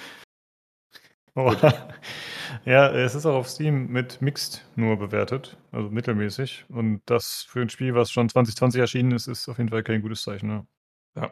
Oh. 1.35 1.53
Ja, 2.65 2.89
es 2.89 3.15
ist 3.15 3.25
auch 3.25 3.35
auf 3.35 3.49
Steam 3.49 3.87
mit 3.87 4.21
Mixed 4.21 4.65
nur 4.75 4.97
bewertet, 4.97 5.57
also 5.71 5.89
mittelmäßig. 5.89 6.65
Und 6.69 7.01
das 7.05 7.43
für 7.43 7.61
ein 7.61 7.69
Spiel, 7.69 7.95
was 7.95 8.11
schon 8.11 8.29
2020 8.29 8.79
erschienen 8.79 9.11
ist, 9.11 9.27
ist 9.27 9.49
auf 9.49 9.57
jeden 9.57 9.69
Fall 9.69 9.83
kein 9.83 10.01
gutes 10.01 10.23
Zeichen. 10.23 10.47
Ne? 10.47 10.67
Ja. 11.15 11.31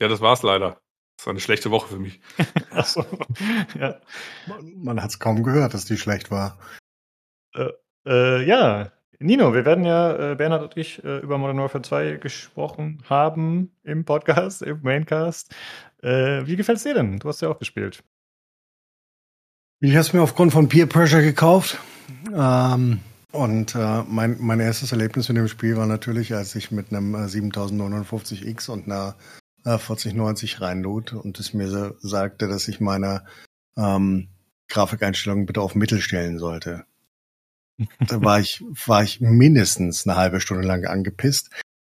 Ja, 0.00 0.08
das 0.08 0.20
war's 0.20 0.42
leider. 0.42 0.80
Das 1.20 1.26
war 1.26 1.32
eine 1.32 1.40
schlechte 1.40 1.70
Woche 1.70 1.88
für 1.88 1.98
mich. 1.98 2.18
so. 2.84 3.04
ja. 3.78 4.00
Man 4.74 5.02
hat 5.02 5.10
es 5.10 5.18
kaum 5.18 5.42
gehört, 5.42 5.74
dass 5.74 5.84
die 5.84 5.98
schlecht 5.98 6.30
war. 6.30 6.58
Äh, 7.54 7.68
äh, 8.06 8.42
ja, 8.46 8.90
Nino, 9.18 9.52
wir 9.52 9.66
werden 9.66 9.84
ja, 9.84 10.32
äh, 10.32 10.34
Bernhard 10.34 10.62
und 10.62 10.78
ich, 10.78 11.04
äh, 11.04 11.18
über 11.18 11.36
Modern 11.36 11.58
Warfare 11.58 11.82
2 11.82 12.12
gesprochen 12.12 13.02
haben 13.04 13.70
im 13.82 14.06
Podcast, 14.06 14.62
im 14.62 14.80
Maincast. 14.80 15.54
Äh, 16.02 16.46
wie 16.46 16.56
gefällt 16.56 16.78
es 16.78 16.84
dir 16.84 16.94
denn? 16.94 17.18
Du 17.18 17.28
hast 17.28 17.42
ja 17.42 17.50
auch 17.50 17.58
gespielt. 17.58 18.02
Ich 19.80 19.90
habe 19.90 20.00
es 20.00 20.14
mir 20.14 20.22
aufgrund 20.22 20.52
von 20.52 20.70
Peer 20.70 20.86
Pressure 20.86 21.20
gekauft. 21.20 21.76
Ähm, 22.34 23.00
und 23.32 23.74
äh, 23.74 24.04
mein, 24.08 24.38
mein 24.40 24.60
erstes 24.60 24.92
Erlebnis 24.92 25.28
in 25.28 25.34
dem 25.34 25.48
Spiel 25.48 25.76
war 25.76 25.86
natürlich, 25.86 26.32
als 26.32 26.54
ich 26.54 26.70
mit 26.70 26.90
einem 26.90 27.14
7059X 27.14 28.70
und 28.70 28.86
einer 28.86 29.16
äh, 29.64 29.78
4090 29.78 30.60
reinlud 30.60 31.12
und 31.12 31.38
es 31.38 31.54
mir 31.54 31.94
sagte, 32.00 32.48
dass 32.48 32.68
ich 32.68 32.80
meine 32.80 33.24
ähm, 33.76 34.28
Grafikeinstellungen 34.68 35.46
bitte 35.46 35.60
auf 35.60 35.74
Mittel 35.74 36.00
stellen 36.00 36.38
sollte. 36.38 36.84
da 38.06 38.22
war 38.22 38.40
ich, 38.40 38.62
war 38.86 39.02
ich 39.02 39.20
mindestens 39.20 40.06
eine 40.06 40.16
halbe 40.16 40.40
Stunde 40.40 40.66
lang 40.66 40.84
angepisst. 40.84 41.50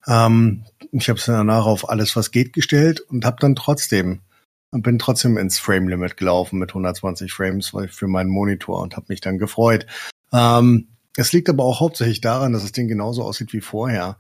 Ähm, 0.08 0.65
ich 0.91 1.10
habe 1.10 1.19
es 1.19 1.25
danach 1.25 1.65
auf 1.65 1.89
alles, 1.89 2.15
was 2.15 2.32
geht, 2.32 2.54
gestellt 2.54 3.01
und 3.01 3.25
habe 3.25 3.38
dann 3.39 3.56
trotzdem 3.56 4.21
bin 4.71 4.99
trotzdem 4.99 5.38
ins 5.38 5.60
Frame 5.60 5.88
Limit 5.88 6.17
gelaufen 6.17 6.60
mit 6.60 6.71
120 6.71 7.32
Frames 7.32 7.71
für 7.89 8.08
meinen 8.08 8.30
Monitor 8.30 8.82
und 8.82 8.95
habe 8.95 9.06
mich 9.10 9.21
dann 9.21 9.38
gefreut. 9.38 9.86
Ähm, 10.34 10.89
es 11.15 11.32
liegt 11.32 11.49
aber 11.49 11.63
auch 11.63 11.80
hauptsächlich 11.80 12.21
daran, 12.21 12.51
dass 12.51 12.63
das 12.63 12.73
Ding 12.73 12.88
genauso 12.88 13.23
aussieht 13.23 13.54
wie 13.54 13.62
vorher. 13.62 14.17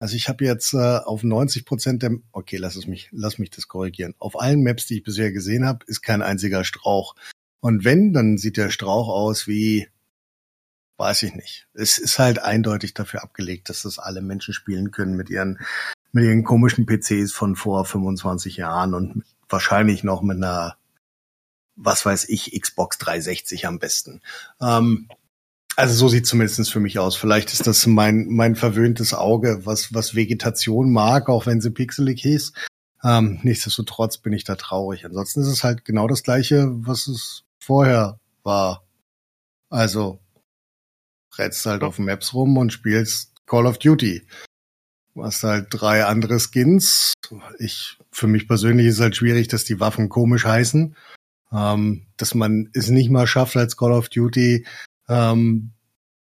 Also 0.00 0.14
ich 0.14 0.28
habe 0.28 0.44
jetzt 0.44 0.74
äh, 0.74 0.98
auf 0.98 1.24
90 1.24 1.64
Prozent 1.64 2.02
der, 2.02 2.12
okay, 2.32 2.56
lass 2.56 2.76
es 2.76 2.86
mich, 2.86 3.08
lass 3.10 3.38
mich 3.38 3.50
das 3.50 3.66
korrigieren. 3.66 4.14
Auf 4.18 4.40
allen 4.40 4.62
Maps, 4.62 4.86
die 4.86 4.98
ich 4.98 5.02
bisher 5.02 5.32
gesehen 5.32 5.66
habe, 5.66 5.84
ist 5.86 6.02
kein 6.02 6.22
einziger 6.22 6.64
Strauch. 6.64 7.16
Und 7.60 7.84
wenn, 7.84 8.12
dann 8.12 8.38
sieht 8.38 8.56
der 8.56 8.70
Strauch 8.70 9.08
aus 9.08 9.48
wie 9.48 9.88
weiß 10.98 11.22
ich 11.22 11.34
nicht. 11.34 11.68
Es 11.74 11.96
ist 11.96 12.18
halt 12.18 12.40
eindeutig 12.40 12.92
dafür 12.92 13.22
abgelegt, 13.22 13.68
dass 13.68 13.82
das 13.82 13.98
alle 13.98 14.20
Menschen 14.20 14.52
spielen 14.52 14.90
können 14.90 15.14
mit 15.14 15.30
ihren, 15.30 15.60
mit 16.12 16.24
ihren 16.24 16.44
komischen 16.44 16.86
PCs 16.86 17.32
von 17.32 17.56
vor 17.56 17.84
25 17.84 18.56
Jahren 18.56 18.94
und 18.94 19.24
wahrscheinlich 19.48 20.02
noch 20.02 20.22
mit 20.22 20.38
einer, 20.38 20.76
was 21.76 22.04
weiß 22.04 22.28
ich, 22.28 22.60
Xbox 22.60 22.98
360 22.98 23.66
am 23.66 23.78
besten. 23.78 24.20
Ähm, 24.60 25.08
also 25.78 25.94
so 25.94 26.08
sieht 26.08 26.26
zumindest 26.26 26.72
für 26.72 26.80
mich 26.80 26.98
aus. 26.98 27.14
Vielleicht 27.14 27.52
ist 27.52 27.68
das 27.68 27.86
mein, 27.86 28.26
mein 28.26 28.56
verwöhntes 28.56 29.14
Auge, 29.14 29.64
was, 29.64 29.94
was 29.94 30.16
Vegetation 30.16 30.90
mag, 30.90 31.28
auch 31.28 31.46
wenn 31.46 31.60
sie 31.60 31.70
pixelig 31.70 32.20
hieß. 32.22 32.52
Ähm, 33.04 33.38
nichtsdestotrotz 33.44 34.18
bin 34.18 34.32
ich 34.32 34.42
da 34.42 34.56
traurig. 34.56 35.04
Ansonsten 35.04 35.40
ist 35.40 35.46
es 35.46 35.62
halt 35.62 35.84
genau 35.84 36.08
das 36.08 36.24
gleiche, 36.24 36.66
was 36.84 37.06
es 37.06 37.44
vorher 37.60 38.18
war. 38.42 38.88
Also 39.70 40.18
rennst 41.36 41.64
halt 41.64 41.84
auf 41.84 42.00
Maps 42.00 42.34
rum 42.34 42.56
und 42.56 42.72
spielst 42.72 43.34
Call 43.46 43.66
of 43.66 43.78
Duty. 43.78 44.26
Du 45.14 45.22
hast 45.22 45.44
halt 45.44 45.68
drei 45.70 46.06
andere 46.06 46.40
Skins. 46.40 47.12
Ich, 47.60 47.98
für 48.10 48.26
mich 48.26 48.48
persönlich 48.48 48.88
ist 48.88 48.96
es 48.96 49.00
halt 49.00 49.14
schwierig, 49.14 49.46
dass 49.46 49.62
die 49.62 49.78
Waffen 49.78 50.08
komisch 50.08 50.44
heißen. 50.44 50.96
Ähm, 51.52 52.06
dass 52.16 52.34
man 52.34 52.68
es 52.74 52.88
nicht 52.88 53.10
mal 53.10 53.28
schafft, 53.28 53.56
als 53.56 53.76
Call 53.76 53.92
of 53.92 54.08
Duty 54.08 54.66
ähm, 55.08 55.72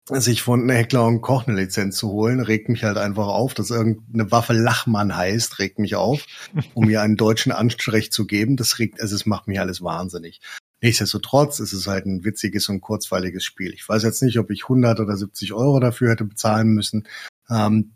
sich 0.10 0.42
von 0.42 0.70
Heckler 0.70 1.06
und 1.06 1.22
Koch 1.22 1.48
eine 1.48 1.60
Lizenz 1.60 1.98
zu 1.98 2.10
holen, 2.10 2.40
regt 2.40 2.70
mich 2.70 2.84
halt 2.84 2.98
einfach 2.98 3.28
auf, 3.28 3.54
dass 3.54 3.72
irgendeine 3.72 4.32
Waffe 4.32 4.54
Lachmann 4.54 5.16
heißt, 5.16 5.60
regt 5.60 5.80
mich 5.80 5.96
auf, 5.96 6.26
um 6.74 6.86
mir 6.86 7.02
einen 7.02 7.18
deutschen 7.18 7.52
Anstrich 7.52 8.12
zu 8.12 8.26
geben. 8.26 8.56
Das 8.56 8.80
regt, 8.80 9.02
also 9.02 9.16
es 9.16 9.26
macht 9.26 9.48
mich 9.48 9.60
alles 9.60 9.82
wahnsinnig. 9.82 10.40
Nichtsdestotrotz 10.82 11.60
ist 11.60 11.74
es 11.74 11.88
halt 11.88 12.06
ein 12.06 12.24
witziges 12.24 12.70
und 12.70 12.82
kurzweiliges 12.82 13.44
Spiel. 13.44 13.74
Ich 13.74 13.88
weiß 13.88 14.04
jetzt 14.04 14.22
nicht, 14.22 14.38
ob 14.40 14.52
ich 14.52 14.64
100 14.64 15.00
oder 15.00 15.18
70 15.18 15.54
Euro 15.54 15.80
dafür 15.80 16.12
hätte 16.12 16.24
bezahlen 16.24 16.70
müssen, 16.70 17.08
ähm, 17.50 17.94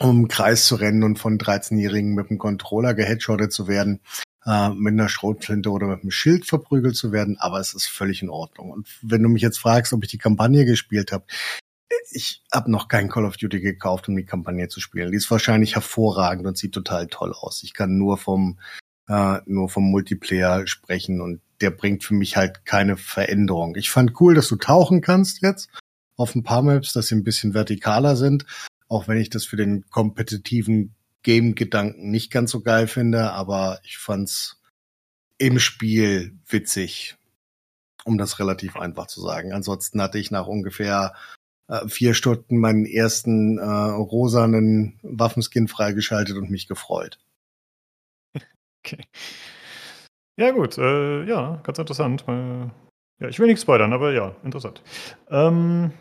um 0.00 0.22
im 0.22 0.28
Kreis 0.28 0.66
zu 0.66 0.74
rennen 0.74 1.04
und 1.04 1.18
von 1.18 1.38
13-Jährigen 1.38 2.14
mit 2.14 2.28
dem 2.28 2.38
Controller 2.38 2.94
geheadshottet 2.94 3.52
zu 3.52 3.68
werden 3.68 4.00
äh, 4.46 4.70
mit 4.70 4.92
einer 4.92 5.08
Schrotflinte 5.08 5.70
oder 5.70 5.86
mit 5.86 6.02
einem 6.02 6.10
Schild 6.10 6.46
verprügelt 6.46 6.96
zu 6.96 7.12
werden, 7.12 7.36
aber 7.38 7.60
es 7.60 7.74
ist 7.74 7.86
völlig 7.86 8.22
in 8.22 8.30
Ordnung. 8.30 8.70
Und 8.70 8.88
wenn 9.02 9.22
du 9.22 9.28
mich 9.28 9.42
jetzt 9.42 9.58
fragst, 9.58 9.92
ob 9.92 10.04
ich 10.04 10.10
die 10.10 10.18
Kampagne 10.18 10.64
gespielt 10.64 11.12
habe, 11.12 11.24
ich 12.10 12.42
habe 12.52 12.70
noch 12.70 12.88
kein 12.88 13.08
Call 13.08 13.24
of 13.24 13.36
Duty 13.36 13.60
gekauft, 13.60 14.08
um 14.08 14.16
die 14.16 14.24
Kampagne 14.24 14.68
zu 14.68 14.80
spielen. 14.80 15.10
Die 15.10 15.16
ist 15.16 15.30
wahrscheinlich 15.30 15.74
hervorragend 15.74 16.46
und 16.46 16.58
sieht 16.58 16.72
total 16.72 17.06
toll 17.08 17.32
aus. 17.32 17.62
Ich 17.62 17.74
kann 17.74 17.96
nur 17.96 18.18
vom 18.18 18.58
äh, 19.08 19.40
nur 19.46 19.68
vom 19.68 19.90
Multiplayer 19.90 20.66
sprechen 20.66 21.20
und 21.20 21.40
der 21.60 21.70
bringt 21.70 22.04
für 22.04 22.14
mich 22.14 22.36
halt 22.36 22.64
keine 22.64 22.96
Veränderung. 22.96 23.76
Ich 23.76 23.90
fand 23.90 24.20
cool, 24.20 24.34
dass 24.34 24.48
du 24.48 24.56
tauchen 24.56 25.00
kannst 25.00 25.42
jetzt 25.42 25.68
auf 26.16 26.34
ein 26.34 26.42
paar 26.42 26.62
Maps, 26.62 26.92
dass 26.92 27.08
sie 27.08 27.14
ein 27.14 27.24
bisschen 27.24 27.52
vertikaler 27.52 28.16
sind, 28.16 28.46
auch 28.88 29.08
wenn 29.08 29.18
ich 29.18 29.30
das 29.30 29.44
für 29.44 29.56
den 29.56 29.84
kompetitiven 29.90 30.94
Game-Gedanken 31.24 32.10
nicht 32.10 32.30
ganz 32.30 32.52
so 32.52 32.60
geil 32.60 32.86
finde, 32.86 33.32
aber 33.32 33.80
ich 33.82 33.98
fand's 33.98 34.62
im 35.38 35.58
Spiel 35.58 36.38
witzig, 36.46 37.16
um 38.04 38.18
das 38.18 38.38
relativ 38.38 38.76
einfach 38.76 39.08
zu 39.08 39.20
sagen. 39.20 39.52
Ansonsten 39.52 40.00
hatte 40.00 40.18
ich 40.18 40.30
nach 40.30 40.46
ungefähr 40.46 41.14
äh, 41.68 41.88
vier 41.88 42.14
Stunden 42.14 42.58
meinen 42.58 42.86
ersten 42.86 43.58
äh, 43.58 43.64
rosanen 43.64 45.00
Waffenskin 45.02 45.66
freigeschaltet 45.66 46.36
und 46.36 46.50
mich 46.50 46.68
gefreut. 46.68 47.18
Okay. 48.84 49.02
Ja, 50.36 50.50
gut, 50.50 50.76
äh, 50.78 51.24
ja, 51.24 51.60
ganz 51.62 51.78
interessant. 51.78 52.24
Äh, 52.28 52.66
ja, 53.20 53.28
ich 53.28 53.38
will 53.38 53.46
nichts 53.46 53.62
spoilern, 53.62 53.92
aber 53.92 54.12
ja, 54.12 54.36
interessant. 54.44 54.82
Ähm, 55.30 55.92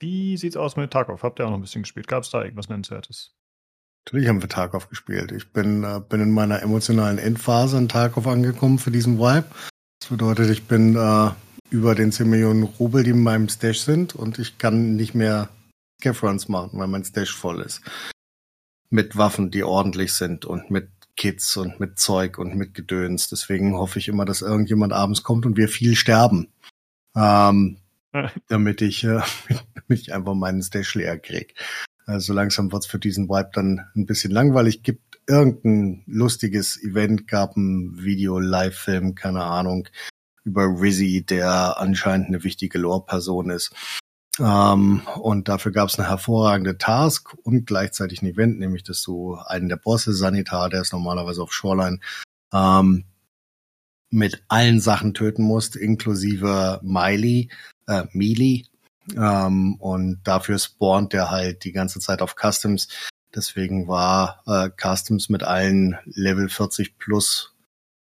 wie 0.00 0.36
sieht's 0.36 0.56
aus 0.56 0.76
mit 0.76 0.90
Tarkov? 0.90 1.22
Habt 1.22 1.38
ihr 1.38 1.46
auch 1.46 1.50
noch 1.50 1.58
ein 1.58 1.62
bisschen 1.62 1.82
gespielt? 1.82 2.08
Gab 2.08 2.24
es 2.24 2.30
da 2.30 2.42
irgendwas 2.42 2.68
Nennenswertes? 2.68 3.34
Natürlich 4.06 4.28
haben 4.28 4.42
wir 4.42 4.48
Tarkov 4.48 4.88
gespielt. 4.88 5.32
Ich 5.32 5.52
bin, 5.52 5.84
äh, 5.84 6.00
bin 6.06 6.20
in 6.20 6.32
meiner 6.32 6.62
emotionalen 6.62 7.18
Endphase 7.18 7.78
in 7.78 7.88
Tarkov 7.88 8.26
angekommen 8.26 8.78
für 8.78 8.90
diesen 8.90 9.18
Vibe. 9.18 9.46
Das 10.00 10.10
bedeutet, 10.10 10.50
ich 10.50 10.64
bin 10.64 10.96
äh, 10.96 11.30
über 11.70 11.94
den 11.94 12.10
10 12.10 12.28
Millionen 12.28 12.64
Rubel, 12.64 13.04
die 13.04 13.10
in 13.10 13.22
meinem 13.22 13.48
Stash 13.48 13.80
sind 13.80 14.14
und 14.14 14.38
ich 14.38 14.58
kann 14.58 14.96
nicht 14.96 15.14
mehr 15.14 15.48
Scaff-Runs 16.00 16.48
machen, 16.48 16.78
weil 16.78 16.88
mein 16.88 17.04
Stash 17.04 17.34
voll 17.34 17.60
ist. 17.60 17.80
Mit 18.90 19.16
Waffen, 19.16 19.50
die 19.50 19.62
ordentlich 19.62 20.12
sind 20.12 20.44
und 20.44 20.70
mit 20.70 20.88
Kits 21.16 21.56
und 21.56 21.78
mit 21.78 21.98
Zeug 21.98 22.38
und 22.38 22.56
mit 22.56 22.74
Gedöns. 22.74 23.28
Deswegen 23.28 23.76
hoffe 23.76 23.98
ich 24.00 24.08
immer, 24.08 24.24
dass 24.24 24.42
irgendjemand 24.42 24.92
abends 24.92 25.22
kommt 25.22 25.46
und 25.46 25.56
wir 25.56 25.68
viel 25.68 25.94
sterben. 25.94 26.48
Ähm, 27.14 27.78
damit 28.48 28.82
ich, 28.82 29.04
äh, 29.04 29.20
damit 29.74 30.00
ich 30.00 30.12
einfach 30.12 30.34
meinen 30.34 30.62
Stash 30.62 30.94
leer 30.94 31.18
krieg. 31.18 31.54
Also 32.12 32.34
langsam 32.34 32.70
wird's 32.72 32.86
für 32.86 32.98
diesen 32.98 33.28
Vibe 33.28 33.50
dann 33.54 33.86
ein 33.96 34.06
bisschen 34.06 34.30
langweilig. 34.30 34.82
Gibt 34.82 35.18
irgendein 35.26 36.02
lustiges 36.06 36.82
Event, 36.82 37.26
gab 37.26 37.56
ein 37.56 38.02
Video, 38.02 38.38
Live-Film, 38.38 39.14
keine 39.14 39.44
Ahnung, 39.44 39.88
über 40.44 40.64
Rizzy, 40.64 41.24
der 41.24 41.80
anscheinend 41.80 42.28
eine 42.28 42.44
wichtige 42.44 42.78
Lore-Person 42.78 43.50
ist. 43.50 43.72
Ähm, 44.38 45.02
und 45.20 45.48
dafür 45.48 45.72
gab 45.72 45.88
es 45.88 45.98
eine 45.98 46.08
hervorragende 46.08 46.78
Task 46.78 47.34
und 47.44 47.66
gleichzeitig 47.66 48.22
ein 48.22 48.26
Event, 48.28 48.58
nämlich 48.58 48.82
dass 48.82 49.02
du 49.02 49.34
einen 49.34 49.68
der 49.68 49.76
Bosse, 49.76 50.12
Sanitar, 50.12 50.68
der 50.68 50.82
ist 50.82 50.92
normalerweise 50.92 51.42
auf 51.42 51.52
Shoreline, 51.52 51.98
ähm, 52.52 53.04
mit 54.10 54.42
allen 54.48 54.80
Sachen 54.80 55.14
töten 55.14 55.42
musst, 55.42 55.76
inklusive 55.76 56.80
Miley, 56.82 57.50
äh, 57.86 58.04
Mealy, 58.12 58.66
ähm, 59.16 59.76
und 59.76 60.20
dafür 60.24 60.58
spawnt 60.58 61.12
der 61.12 61.30
halt 61.30 61.64
die 61.64 61.72
ganze 61.72 62.00
Zeit 62.00 62.22
auf 62.22 62.34
Customs. 62.36 62.88
Deswegen 63.34 63.88
war 63.88 64.42
äh, 64.46 64.70
Customs 64.76 65.28
mit 65.28 65.42
allen 65.42 65.98
Level 66.04 66.48
40 66.48 66.98
plus 66.98 67.54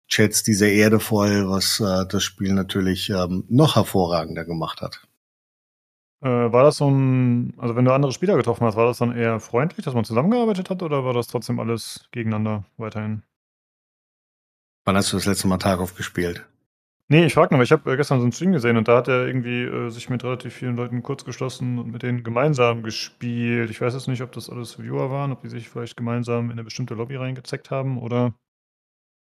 Chats 0.08 0.44
dieser 0.44 0.68
Erde 0.68 1.00
voll, 1.00 1.50
was 1.50 1.80
äh, 1.80 2.06
das 2.08 2.24
Spiel 2.24 2.54
natürlich 2.54 3.10
ähm, 3.10 3.46
noch 3.50 3.76
hervorragender 3.76 4.46
gemacht 4.46 4.82
hat. 4.82 5.08
Äh, 6.22 6.30
war 6.30 6.64
das 6.64 6.78
so 6.78 6.90
ein, 6.90 7.54
also 7.58 7.76
wenn 7.76 7.86
du 7.86 7.94
andere 7.94 8.12
Spieler 8.12 8.38
getroffen 8.38 8.66
hast, 8.66 8.76
war 8.76 8.86
das 8.86 9.00
dann 9.00 9.16
eher 9.16 9.40
freundlich, 9.40 9.86
dass 9.86 9.94
man 9.94 10.06
zusammengearbeitet 10.06 10.70
hat 10.70 10.82
oder 10.82 11.04
war 11.04 11.14
das 11.14 11.28
trotzdem 11.28 11.60
alles 11.60 12.08
gegeneinander 12.12 12.64
weiterhin? 12.78 13.24
Wann 14.86 14.96
hast 14.96 15.12
du 15.12 15.18
das 15.18 15.26
letzte 15.26 15.48
Mal 15.48 15.58
Tarkov 15.58 15.96
gespielt? 15.96 16.46
Nee, 17.10 17.26
ich 17.26 17.34
frage 17.34 17.54
nur, 17.54 17.60
weil 17.60 17.66
ich 17.66 17.72
habe 17.72 17.92
äh, 17.92 17.98
gestern 17.98 18.20
so 18.20 18.24
einen 18.24 18.32
Stream 18.32 18.54
gesehen 18.54 18.78
und 18.78 18.88
da 18.88 18.98
hat 18.98 19.08
er 19.08 19.28
irgendwie 19.28 19.64
äh, 19.64 19.90
sich 19.90 20.10
mit 20.10 20.24
relativ 20.24 20.54
vielen 20.54 20.76
Leuten 20.76 21.04
kurz 21.04 21.26
geschlossen 21.26 21.78
und 21.78 21.92
mit 21.92 22.02
denen 22.02 22.24
gemeinsam 22.24 22.82
gespielt. 22.82 23.70
Ich 23.70 23.82
weiß 23.82 23.94
jetzt 23.94 24.08
nicht, 24.08 24.22
ob 24.22 24.32
das 24.32 24.50
alles 24.50 24.80
Viewer 24.80 25.12
waren, 25.12 25.32
ob 25.32 25.42
die 25.42 25.50
sich 25.50 25.70
vielleicht 25.70 25.98
gemeinsam 25.98 26.46
in 26.46 26.54
eine 26.54 26.64
bestimmte 26.64 26.94
Lobby 26.94 27.18
reingezeckt 27.18 27.72
haben 27.72 27.98
oder 27.98 28.34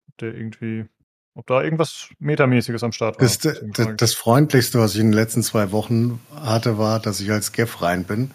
ob 0.09 0.17
der 0.21 0.35
irgendwie, 0.35 0.87
ob 1.35 1.47
da 1.49 1.63
irgendwas 1.63 2.11
Metamäßiges 2.21 2.85
am 2.85 2.93
Start 2.93 3.17
war. 3.17 3.27
Das, 3.27 3.39
das, 3.39 3.61
das, 3.97 4.15
Freundlichste, 4.15 4.79
was 4.79 4.95
ich 4.95 5.01
in 5.01 5.09
den 5.09 5.15
letzten 5.15 5.43
zwei 5.43 5.73
Wochen 5.73 6.21
hatte, 6.37 6.79
war, 6.79 7.01
dass 7.01 7.21
ich 7.21 7.33
als 7.33 7.51
Geff 7.51 7.83
rein 7.83 8.05
bin, 8.05 8.31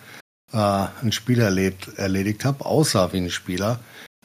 äh, 0.52 0.58
ein 1.02 1.14
Spiel 1.14 1.40
erlebt, 1.40 1.94
erledigt 1.96 2.44
habe, 2.44 2.66
aussah 2.66 3.14
wie 3.14 3.18
ein 3.18 3.30
Spieler 3.30 3.80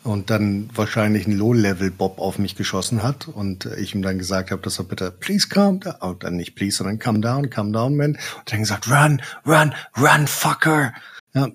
und 0.05 0.31
dann 0.31 0.69
wahrscheinlich 0.75 1.27
ein 1.27 1.37
Low-Level-Bob 1.37 2.19
auf 2.19 2.39
mich 2.39 2.57
geschossen 2.57 3.03
hat 3.03 3.27
und 3.27 3.67
ich 3.67 3.95
ihm 3.95 4.03
dann 4.03 4.19
gesagt 4.19 4.51
habe, 4.51 4.63
dass 4.63 4.79
er 4.79 4.85
bitte 4.85 5.11
please 5.11 5.49
calm 5.49 5.81
down, 5.81 5.95
und 6.01 6.23
dann 6.23 6.37
nicht 6.37 6.55
please, 6.55 6.77
sondern 6.77 6.99
calm 6.99 7.23
down, 7.23 7.51
calm 7.51 7.73
down, 7.73 7.97
man. 7.97 8.13
Und 8.13 8.53
dann 8.53 8.61
gesagt, 8.61 8.89
run, 8.89 9.23
run, 9.47 9.75
run, 9.99 10.27
fucker. 10.27 10.93
Ja. 11.33 11.49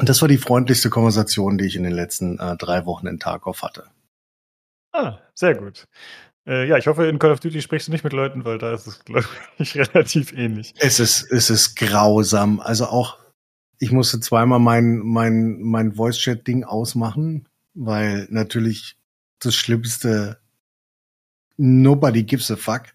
Und 0.00 0.08
das 0.08 0.22
war 0.22 0.28
die 0.28 0.38
freundlichste 0.38 0.90
Konversation, 0.90 1.58
die 1.58 1.66
ich 1.66 1.74
in 1.74 1.82
den 1.82 1.92
letzten 1.92 2.38
äh, 2.38 2.56
drei 2.56 2.86
Wochen 2.86 3.08
in 3.08 3.18
Tarkov 3.18 3.62
hatte. 3.62 3.84
Ah, 4.92 5.18
sehr 5.34 5.56
gut. 5.56 5.88
Äh, 6.46 6.68
ja, 6.68 6.78
ich 6.78 6.86
hoffe, 6.86 7.06
in 7.06 7.18
Call 7.18 7.32
of 7.32 7.40
Duty 7.40 7.60
sprichst 7.60 7.88
du 7.88 7.92
nicht 7.92 8.04
mit 8.04 8.12
Leuten, 8.12 8.44
weil 8.44 8.58
da 8.58 8.72
ist 8.72 8.86
es, 8.86 9.04
glaube 9.04 9.26
ich, 9.58 9.76
relativ 9.94 10.32
ähnlich. 10.32 10.72
Es 10.78 11.00
ist, 11.00 11.30
es 11.32 11.50
ist 11.50 11.74
grausam. 11.74 12.60
Also 12.60 12.86
auch, 12.86 13.18
ich 13.80 13.90
musste 13.90 14.20
zweimal 14.20 14.60
mein, 14.60 14.98
mein, 14.98 15.60
mein 15.60 15.92
Voice-Chat-Ding 15.94 16.62
ausmachen, 16.62 17.48
weil 17.78 18.26
natürlich 18.30 18.96
das 19.38 19.54
Schlimmste, 19.54 20.40
nobody 21.56 22.24
gives 22.24 22.50
a 22.50 22.56
fuck. 22.56 22.86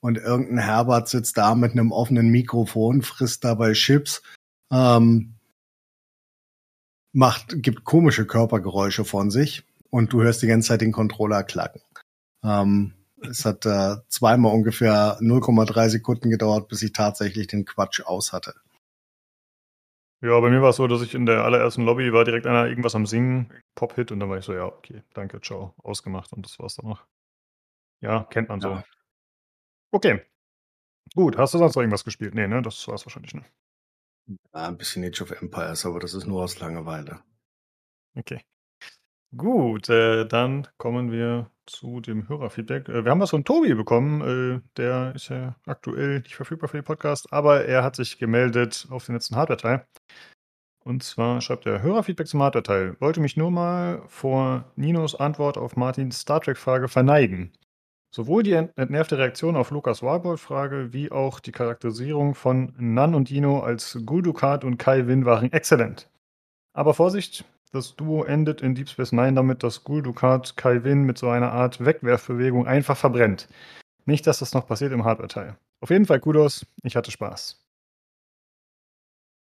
Und 0.00 0.18
irgendein 0.18 0.58
Herbert 0.58 1.08
sitzt 1.08 1.36
da 1.36 1.54
mit 1.54 1.72
einem 1.72 1.92
offenen 1.92 2.28
Mikrofon, 2.28 3.02
frisst 3.02 3.44
dabei 3.44 3.72
Chips, 3.72 4.22
ähm, 4.70 5.34
macht, 7.12 7.62
gibt 7.62 7.84
komische 7.84 8.26
Körpergeräusche 8.26 9.04
von 9.04 9.30
sich 9.30 9.64
und 9.90 10.12
du 10.12 10.22
hörst 10.22 10.42
die 10.42 10.46
ganze 10.46 10.68
Zeit 10.68 10.80
den 10.80 10.92
Controller 10.92 11.42
klacken. 11.42 11.80
Ähm, 12.44 12.92
es 13.22 13.44
hat 13.44 13.64
äh, 13.64 13.96
zweimal 14.08 14.54
ungefähr 14.54 15.18
0,3 15.20 15.88
Sekunden 15.88 16.30
gedauert, 16.30 16.68
bis 16.68 16.82
ich 16.82 16.92
tatsächlich 16.92 17.46
den 17.46 17.64
Quatsch 17.64 18.02
aus 18.04 18.32
hatte. 18.32 18.54
Ja, 20.22 20.40
bei 20.40 20.48
mir 20.48 20.62
war 20.62 20.70
es 20.70 20.76
so, 20.76 20.86
dass 20.86 21.02
ich 21.02 21.14
in 21.14 21.26
der 21.26 21.44
allerersten 21.44 21.82
Lobby 21.84 22.12
war 22.12 22.24
direkt 22.24 22.46
einer 22.46 22.66
irgendwas 22.66 22.94
am 22.94 23.06
Singen, 23.06 23.52
Pop-Hit, 23.74 24.12
und 24.12 24.20
dann 24.20 24.30
war 24.30 24.38
ich 24.38 24.44
so, 24.44 24.54
ja, 24.54 24.64
okay, 24.64 25.02
danke, 25.12 25.40
ciao, 25.40 25.74
ausgemacht 25.82 26.32
und 26.32 26.44
das 26.44 26.58
war's 26.58 26.76
dann 26.76 26.88
noch. 26.88 27.06
Ja, 28.00 28.24
kennt 28.24 28.48
man 28.48 28.60
so. 28.60 28.70
Ja. 28.70 28.84
Okay. 29.90 30.22
Gut, 31.14 31.36
hast 31.36 31.54
du 31.54 31.58
sonst 31.58 31.76
noch 31.76 31.82
irgendwas 31.82 32.04
gespielt? 32.04 32.34
Nee, 32.34 32.46
ne? 32.46 32.62
Das 32.62 32.88
war's 32.88 33.04
wahrscheinlich, 33.04 33.34
ne? 33.34 33.44
Ja, 34.26 34.68
ein 34.68 34.76
bisschen 34.76 35.04
Age 35.04 35.22
of 35.22 35.30
Empires, 35.30 35.86
aber 35.86 36.00
das 36.00 36.14
ist 36.14 36.26
nur 36.26 36.42
aus 36.42 36.58
Langeweile. 36.58 37.22
Okay. 38.16 38.40
Gut, 39.34 39.88
äh, 39.88 40.26
dann 40.26 40.68
kommen 40.76 41.10
wir 41.10 41.50
zu 41.66 42.00
dem 42.00 42.28
Hörerfeedback. 42.28 42.88
Äh, 42.88 43.04
wir 43.04 43.10
haben 43.10 43.20
was 43.20 43.30
von 43.30 43.44
Tobi 43.44 43.74
bekommen. 43.74 44.20
Äh, 44.20 44.60
der 44.76 45.14
ist 45.14 45.28
ja 45.28 45.56
aktuell 45.66 46.20
nicht 46.20 46.36
verfügbar 46.36 46.68
für 46.68 46.78
den 46.78 46.84
Podcast, 46.84 47.32
aber 47.32 47.64
er 47.64 47.82
hat 47.82 47.96
sich 47.96 48.18
gemeldet 48.18 48.86
auf 48.90 49.06
den 49.06 49.14
letzten 49.14 49.36
Hardware-Teil. 49.36 49.86
Und 50.84 51.02
zwar 51.02 51.40
schreibt 51.40 51.66
er 51.66 51.82
Hörerfeedback 51.82 52.28
zum 52.28 52.42
Hardware-Teil. 52.42 52.96
Wollte 53.00 53.20
mich 53.20 53.36
nur 53.36 53.50
mal 53.50 54.02
vor 54.06 54.70
Ninos 54.76 55.16
Antwort 55.16 55.58
auf 55.58 55.76
Martins 55.76 56.20
Star 56.20 56.40
Trek-Frage 56.40 56.86
verneigen. 56.86 57.52
Sowohl 58.14 58.44
die 58.44 58.52
entnervte 58.52 59.18
Reaktion 59.18 59.56
auf 59.56 59.72
Lukas 59.72 60.02
Warbold-Frage 60.02 60.92
wie 60.92 61.10
auch 61.10 61.40
die 61.40 61.52
Charakterisierung 61.52 62.34
von 62.34 62.72
Nan 62.78 63.14
und 63.14 63.28
Dino 63.28 63.60
als 63.60 63.98
Guldukat 64.06 64.64
und 64.64 64.78
Kai 64.78 65.08
Win 65.08 65.24
waren 65.24 65.52
exzellent. 65.52 66.08
Aber 66.72 66.94
Vorsicht, 66.94 67.44
das 67.76 67.94
Duo 67.94 68.24
endet 68.24 68.62
in 68.62 68.74
Deep 68.74 68.88
Space 68.88 69.12
Nine 69.12 69.34
damit, 69.34 69.62
dass 69.62 69.84
Guldukat 69.84 70.56
Kai 70.56 70.82
Win 70.82 71.04
mit 71.04 71.18
so 71.18 71.28
einer 71.28 71.52
Art 71.52 71.84
Wegwerfbewegung 71.84 72.66
einfach 72.66 72.96
verbrennt. 72.96 73.48
Nicht, 74.06 74.26
dass 74.26 74.38
das 74.38 74.54
noch 74.54 74.66
passiert 74.66 74.92
im 74.92 75.04
Hardware-Teil. 75.04 75.56
Auf 75.80 75.90
jeden 75.90 76.06
Fall 76.06 76.20
Kudos, 76.20 76.66
ich 76.82 76.96
hatte 76.96 77.10
Spaß. 77.10 77.62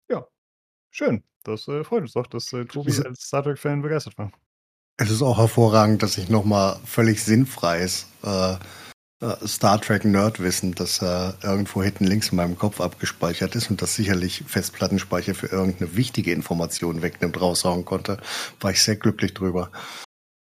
Ja, 0.10 0.28
schön. 0.92 1.24
Das 1.44 1.68
äh, 1.68 1.84
freut 1.84 2.02
uns 2.02 2.14
doch, 2.14 2.28
dass 2.28 2.52
äh, 2.54 2.66
Tobi 2.66 2.92
als 3.06 3.22
Star 3.22 3.44
Trek-Fan 3.44 3.82
begeistert 3.82 4.18
war. 4.18 4.32
Es 4.98 5.12
ist 5.12 5.22
auch 5.22 5.38
hervorragend, 5.38 6.02
dass 6.02 6.18
ich 6.18 6.28
nochmal 6.28 6.80
völlig 6.84 7.24
sinnfreies 7.24 8.08
äh, 8.24 8.56
Star 9.46 9.82
Trek 9.82 10.06
Nerdwissen, 10.06 10.76
das 10.76 11.02
äh, 11.02 11.32
irgendwo 11.42 11.82
hinten 11.82 12.06
links 12.06 12.30
in 12.30 12.36
meinem 12.36 12.58
Kopf 12.58 12.80
abgespeichert 12.80 13.56
ist 13.56 13.72
und 13.72 13.82
das 13.82 13.96
sicherlich 13.96 14.44
Festplattenspeicher 14.46 15.34
für 15.34 15.48
irgendeine 15.48 15.96
wichtige 15.96 16.32
Information 16.32 17.02
wegnimmt, 17.02 17.42
raushauen 17.42 17.84
konnte, 17.84 18.18
war 18.60 18.72
ich 18.72 18.84
sehr 18.84 18.96
glücklich 18.96 19.34
drüber. 19.34 19.72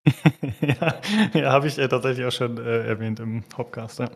ja, 0.61 1.01
ja 1.33 1.51
habe 1.51 1.67
ich 1.67 1.77
äh, 1.77 1.87
tatsächlich 1.87 2.25
auch 2.25 2.31
schon 2.31 2.57
äh, 2.57 2.85
erwähnt 2.85 3.21
im 3.21 3.45
Hopcast. 3.57 3.99
Ja. 3.99 4.11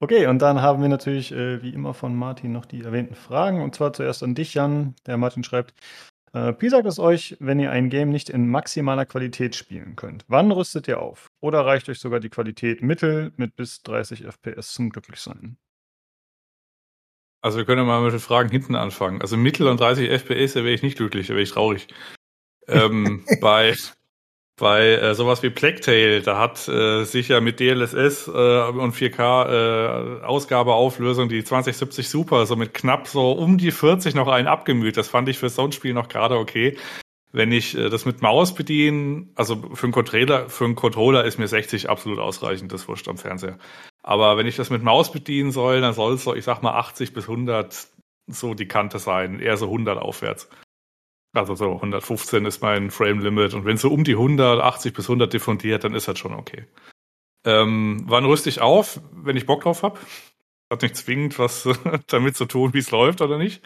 Okay, 0.00 0.26
und 0.26 0.40
dann 0.40 0.62
haben 0.62 0.80
wir 0.80 0.88
natürlich 0.88 1.30
äh, 1.30 1.62
wie 1.62 1.74
immer 1.74 1.92
von 1.92 2.14
Martin 2.14 2.52
noch 2.52 2.64
die 2.64 2.82
erwähnten 2.82 3.14
Fragen. 3.14 3.62
Und 3.62 3.74
zwar 3.74 3.92
zuerst 3.92 4.22
an 4.22 4.34
dich, 4.34 4.54
Jan. 4.54 4.94
Der 5.06 5.18
Martin 5.18 5.44
schreibt, 5.44 5.74
äh, 6.32 6.52
Pi 6.54 6.70
sagt 6.70 6.86
es 6.86 6.98
euch, 6.98 7.36
wenn 7.38 7.60
ihr 7.60 7.70
ein 7.70 7.90
Game 7.90 8.08
nicht 8.08 8.30
in 8.30 8.48
maximaler 8.48 9.04
Qualität 9.04 9.54
spielen 9.54 9.94
könnt. 9.94 10.24
Wann 10.26 10.50
rüstet 10.50 10.88
ihr 10.88 11.00
auf? 11.00 11.31
Oder 11.42 11.66
reicht 11.66 11.88
euch 11.88 11.98
sogar 11.98 12.20
die 12.20 12.30
Qualität 12.30 12.82
Mittel 12.82 13.32
mit 13.36 13.56
bis 13.56 13.82
30 13.82 14.24
FPS 14.24 14.72
zum 14.72 14.90
Glücklichsein? 14.90 15.58
Also 17.42 17.58
wir 17.58 17.64
können 17.64 17.80
ja 17.80 17.84
mal 17.84 18.00
mit 18.00 18.12
den 18.12 18.20
Fragen 18.20 18.48
hinten 18.48 18.76
anfangen. 18.76 19.20
Also 19.20 19.36
Mittel 19.36 19.66
und 19.66 19.80
30 19.80 20.08
FPS, 20.08 20.52
da 20.52 20.60
wäre 20.60 20.72
ich 20.72 20.82
nicht 20.82 20.96
glücklich, 20.96 21.26
da 21.26 21.34
wäre 21.34 21.42
ich 21.42 21.50
traurig. 21.50 21.88
ähm, 22.68 23.24
bei 23.40 23.74
bei 24.56 24.90
äh, 24.90 25.14
sowas 25.16 25.42
wie 25.42 25.50
Tale, 25.50 26.20
da 26.20 26.38
hat 26.38 26.68
äh, 26.68 27.02
sich 27.02 27.28
ja 27.28 27.40
mit 27.40 27.58
DLSS 27.58 28.28
äh, 28.28 28.30
und 28.30 28.94
4K 28.94 30.20
äh, 30.20 30.24
Ausgabeauflösung 30.24 31.28
die 31.28 31.42
2070 31.42 32.08
Super 32.08 32.46
so 32.46 32.54
mit 32.54 32.72
knapp 32.72 33.08
so 33.08 33.32
um 33.32 33.58
die 33.58 33.72
40 33.72 34.14
noch 34.14 34.28
einen 34.28 34.46
abgemüht. 34.46 34.96
Das 34.96 35.08
fand 35.08 35.28
ich 35.28 35.38
für 35.38 35.48
so 35.48 35.64
ein 35.64 35.72
Spiel 35.72 35.94
noch 35.94 36.08
gerade 36.08 36.36
okay. 36.36 36.76
Wenn 37.32 37.50
ich 37.50 37.76
äh, 37.76 37.88
das 37.88 38.04
mit 38.04 38.22
Maus 38.22 38.54
bediene, 38.54 39.28
also 39.34 39.56
für 39.74 39.84
einen 39.84 39.92
Controller, 39.92 40.48
für 40.48 40.64
einen 40.64 40.74
Controller 40.74 41.24
ist 41.24 41.38
mir 41.38 41.48
60 41.48 41.88
absolut 41.88 42.18
ausreichend, 42.18 42.72
das 42.72 42.86
wurscht 42.88 43.08
am 43.08 43.16
Fernseher. 43.16 43.58
Aber 44.02 44.36
wenn 44.36 44.46
ich 44.46 44.56
das 44.56 44.70
mit 44.70 44.82
Maus 44.82 45.10
bedienen 45.10 45.50
soll, 45.50 45.80
dann 45.80 45.94
soll 45.94 46.14
es 46.14 46.24
so, 46.24 46.34
ich 46.34 46.44
sag 46.44 46.62
mal 46.62 46.74
80 46.74 47.14
bis 47.14 47.28
100 47.28 47.88
so 48.28 48.54
die 48.54 48.68
Kante 48.68 48.98
sein, 48.98 49.40
eher 49.40 49.56
so 49.56 49.66
100 49.66 49.98
aufwärts. 49.98 50.48
Also 51.34 51.54
so 51.54 51.72
115 51.72 52.44
ist 52.44 52.60
mein 52.60 52.90
Frame 52.90 53.20
Limit 53.20 53.54
und 53.54 53.64
wenn 53.64 53.78
so 53.78 53.90
um 53.90 54.04
die 54.04 54.12
180 54.12 54.92
bis 54.92 55.06
100 55.06 55.32
diffundiert, 55.32 55.84
dann 55.84 55.94
ist 55.94 56.06
das 56.06 56.18
schon 56.18 56.34
okay. 56.34 56.66
Ähm, 57.44 58.04
wann 58.06 58.26
rüste 58.26 58.50
ich 58.50 58.60
auf, 58.60 59.00
wenn 59.12 59.36
ich 59.36 59.46
Bock 59.46 59.62
drauf 59.62 59.82
habe? 59.82 59.98
Hat 60.70 60.82
nicht 60.82 60.96
zwingend 60.96 61.38
was 61.38 61.68
damit 62.08 62.36
zu 62.36 62.44
tun, 62.44 62.74
wie 62.74 62.78
es 62.78 62.90
läuft 62.90 63.22
oder 63.22 63.38
nicht. 63.38 63.62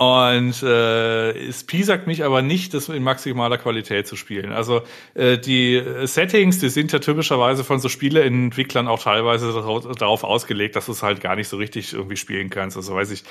Und 0.00 0.62
äh, 0.62 1.32
es 1.46 1.64
piesackt 1.64 2.06
mich 2.06 2.24
aber 2.24 2.40
nicht, 2.40 2.72
das 2.72 2.88
in 2.88 3.02
maximaler 3.02 3.58
Qualität 3.58 4.06
zu 4.06 4.16
spielen. 4.16 4.50
Also 4.50 4.80
äh, 5.12 5.36
die 5.36 5.82
Settings, 6.04 6.58
die 6.58 6.70
sind 6.70 6.90
ja 6.90 7.00
typischerweise 7.00 7.64
von 7.64 7.80
so 7.80 7.90
Spieleentwicklern 7.90 8.88
auch 8.88 9.02
teilweise 9.02 9.52
darauf 9.52 10.24
ausgelegt, 10.24 10.74
dass 10.74 10.86
du 10.86 10.92
es 10.92 11.02
halt 11.02 11.20
gar 11.20 11.36
nicht 11.36 11.48
so 11.48 11.58
richtig 11.58 11.92
irgendwie 11.92 12.16
spielen 12.16 12.48
kannst. 12.48 12.78
Also 12.78 12.94
weiß 12.94 13.10
ich, 13.10 13.24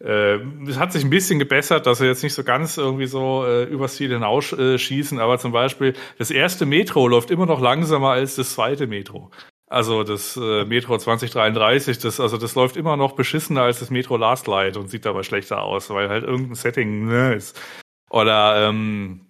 äh, 0.00 0.38
es 0.68 0.80
hat 0.80 0.90
sich 0.92 1.04
ein 1.04 1.10
bisschen 1.10 1.38
gebessert, 1.38 1.86
dass 1.86 2.00
wir 2.00 2.08
jetzt 2.08 2.24
nicht 2.24 2.34
so 2.34 2.42
ganz 2.42 2.76
irgendwie 2.76 3.06
so 3.06 3.44
äh, 3.46 3.62
übers 3.62 3.94
Ziel 3.94 4.10
hinaus 4.10 4.52
äh, 4.52 4.78
schießen, 4.78 5.20
aber 5.20 5.38
zum 5.38 5.52
Beispiel 5.52 5.94
das 6.18 6.32
erste 6.32 6.66
Metro 6.66 7.06
läuft 7.06 7.30
immer 7.30 7.46
noch 7.46 7.60
langsamer 7.60 8.10
als 8.10 8.34
das 8.34 8.52
zweite 8.52 8.88
Metro. 8.88 9.30
Also 9.68 10.04
das 10.04 10.36
äh, 10.36 10.64
Metro 10.64 10.96
2033, 10.96 11.98
das, 11.98 12.20
also 12.20 12.36
das 12.36 12.54
läuft 12.54 12.76
immer 12.76 12.96
noch 12.96 13.12
beschissener 13.16 13.62
als 13.62 13.80
das 13.80 13.90
Metro 13.90 14.16
Last 14.16 14.46
Light 14.46 14.76
und 14.76 14.88
sieht 14.88 15.04
dabei 15.04 15.24
schlechter 15.24 15.62
aus, 15.62 15.90
weil 15.90 16.08
halt 16.08 16.22
irgendein 16.22 16.54
Setting 16.54 17.06
ne, 17.06 17.34
ist. 17.34 17.60
Oder 18.08 18.68
ähm, 18.68 19.25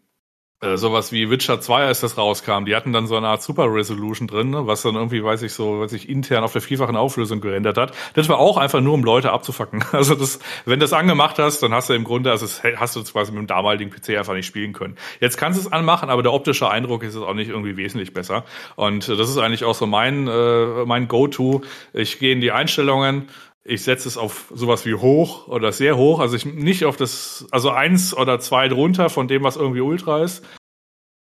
äh, 0.62 0.78
sowas 0.78 1.12
wie 1.12 1.28
Witcher 1.28 1.60
2, 1.60 1.84
als 1.84 2.00
das 2.00 2.16
rauskam, 2.16 2.64
die 2.64 2.74
hatten 2.74 2.90
dann 2.90 3.06
so 3.06 3.16
eine 3.16 3.28
Art 3.28 3.42
Super 3.42 3.70
Resolution 3.70 4.26
drin, 4.26 4.48
ne, 4.50 4.66
was 4.66 4.80
dann 4.80 4.94
irgendwie, 4.94 5.22
weiß 5.22 5.42
ich 5.42 5.52
so, 5.52 5.80
was 5.80 5.90
sich 5.90 6.08
intern 6.08 6.44
auf 6.44 6.52
der 6.52 6.62
vierfachen 6.62 6.96
Auflösung 6.96 7.42
gerendert 7.42 7.76
hat. 7.76 7.92
Das 8.14 8.30
war 8.30 8.38
auch 8.38 8.56
einfach 8.56 8.80
nur, 8.80 8.94
um 8.94 9.04
Leute 9.04 9.32
abzufacken. 9.32 9.84
Also 9.96 10.14
das, 10.14 10.38
wenn 10.64 10.78
du 10.78 10.84
das 10.84 10.92
angemacht 10.92 11.38
hast, 11.38 11.62
dann 11.62 11.72
hast 11.72 11.88
du 11.88 11.94
im 11.94 12.04
Grunde, 12.04 12.30
also 12.30 12.44
das 12.46 12.62
hast 12.76 12.96
du 12.96 13.04
quasi 13.04 13.32
mit 13.32 13.40
dem 13.40 13.46
damaligen 13.46 13.90
PC 13.90 14.10
einfach 14.18 14.34
nicht 14.34 14.46
spielen 14.46 14.72
können. 14.72 14.96
Jetzt 15.20 15.36
kannst 15.38 15.58
du 15.58 15.66
es 15.66 15.72
anmachen, 15.72 16.10
aber 16.10 16.22
der 16.22 16.32
optische 16.32 16.70
Eindruck 16.70 17.02
ist 17.02 17.14
es 17.14 17.22
auch 17.22 17.34
nicht 17.34 17.48
irgendwie 17.48 17.76
wesentlich 17.76 18.12
besser. 18.12 18.44
Und 18.76 19.08
das 19.08 19.28
ist 19.30 19.38
eigentlich 19.38 19.64
auch 19.64 19.74
so 19.74 19.86
mein, 19.86 20.28
äh, 20.28 20.84
mein 20.84 21.08
Go-To. 21.08 21.62
Ich 21.92 22.18
gehe 22.18 22.32
in 22.32 22.40
die 22.40 22.52
Einstellungen, 22.52 23.28
ich 23.66 23.82
setze 23.82 24.08
es 24.08 24.16
auf 24.16 24.52
sowas 24.54 24.86
wie 24.86 24.94
hoch 24.94 25.48
oder 25.48 25.72
sehr 25.72 25.96
hoch, 25.96 26.20
also 26.20 26.36
ich 26.36 26.46
nicht 26.46 26.84
auf 26.84 26.96
das, 26.96 27.46
also 27.50 27.70
eins 27.70 28.16
oder 28.16 28.38
zwei 28.38 28.68
drunter 28.68 29.10
von 29.10 29.28
dem, 29.28 29.42
was 29.42 29.56
irgendwie 29.56 29.80
Ultra 29.80 30.22
ist. 30.22 30.44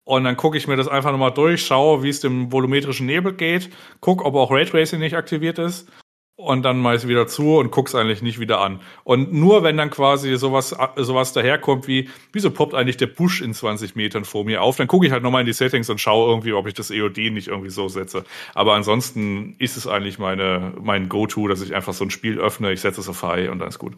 Und 0.04 0.24
dann 0.24 0.36
gucke 0.36 0.56
ich 0.56 0.66
mir 0.66 0.76
das 0.76 0.88
einfach 0.88 1.12
nochmal 1.12 1.32
durch, 1.32 1.64
schaue, 1.64 2.02
wie 2.02 2.08
es 2.08 2.20
dem 2.20 2.50
volumetrischen 2.50 3.06
Nebel 3.06 3.34
geht, 3.34 3.70
guck, 4.00 4.24
ob 4.24 4.34
auch 4.34 4.50
Raytracing 4.50 4.98
nicht 4.98 5.16
aktiviert 5.16 5.60
ist 5.60 5.88
und 6.36 6.62
dann 6.62 6.84
es 6.86 7.06
wieder 7.06 7.26
zu 7.26 7.58
und 7.58 7.70
guck's 7.70 7.94
eigentlich 7.94 8.22
nicht 8.22 8.40
wieder 8.40 8.60
an. 8.60 8.80
Und 9.04 9.32
nur 9.32 9.62
wenn 9.62 9.76
dann 9.76 9.90
quasi 9.90 10.36
sowas, 10.36 10.74
sowas 10.96 11.32
daherkommt 11.32 11.86
wie, 11.86 12.08
wieso 12.32 12.50
poppt 12.50 12.74
eigentlich 12.74 12.96
der 12.96 13.06
Busch 13.06 13.40
in 13.40 13.54
20 13.54 13.96
Metern 13.96 14.24
vor 14.24 14.44
mir 14.44 14.62
auf, 14.62 14.76
dann 14.76 14.88
gucke 14.88 15.06
ich 15.06 15.12
halt 15.12 15.22
nochmal 15.22 15.42
in 15.42 15.46
die 15.46 15.52
Settings 15.52 15.90
und 15.90 16.00
schaue 16.00 16.30
irgendwie, 16.30 16.52
ob 16.52 16.66
ich 16.66 16.74
das 16.74 16.90
EOD 16.90 17.30
nicht 17.30 17.48
irgendwie 17.48 17.70
so 17.70 17.88
setze. 17.88 18.24
Aber 18.54 18.74
ansonsten 18.74 19.56
ist 19.58 19.76
es 19.76 19.86
eigentlich 19.86 20.18
meine, 20.18 20.74
mein 20.80 21.08
Go-To, 21.08 21.48
dass 21.48 21.60
ich 21.60 21.74
einfach 21.74 21.92
so 21.92 22.04
ein 22.04 22.10
Spiel 22.10 22.40
öffne, 22.40 22.72
ich 22.72 22.80
setze 22.80 23.00
es 23.00 23.08
auf 23.08 23.22
High 23.22 23.50
und 23.50 23.58
dann 23.58 23.68
ist 23.68 23.78
gut. 23.78 23.96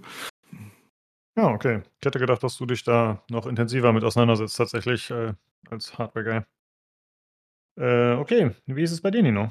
Ja, 1.36 1.48
okay. 1.48 1.82
Ich 2.00 2.06
hätte 2.06 2.18
gedacht, 2.18 2.42
dass 2.42 2.56
du 2.56 2.66
dich 2.66 2.84
da 2.84 3.24
noch 3.28 3.46
intensiver 3.46 3.92
mit 3.92 4.04
auseinandersetzt, 4.04 4.56
tatsächly 4.56 4.94
äh, 5.14 5.32
als 5.68 5.98
Hardware-Guy. 5.98 6.42
Äh, 7.76 8.14
okay, 8.14 8.52
wie 8.66 8.82
ist 8.82 8.92
es 8.92 9.00
bei 9.00 9.10
dir, 9.10 9.22
Nino? 9.22 9.50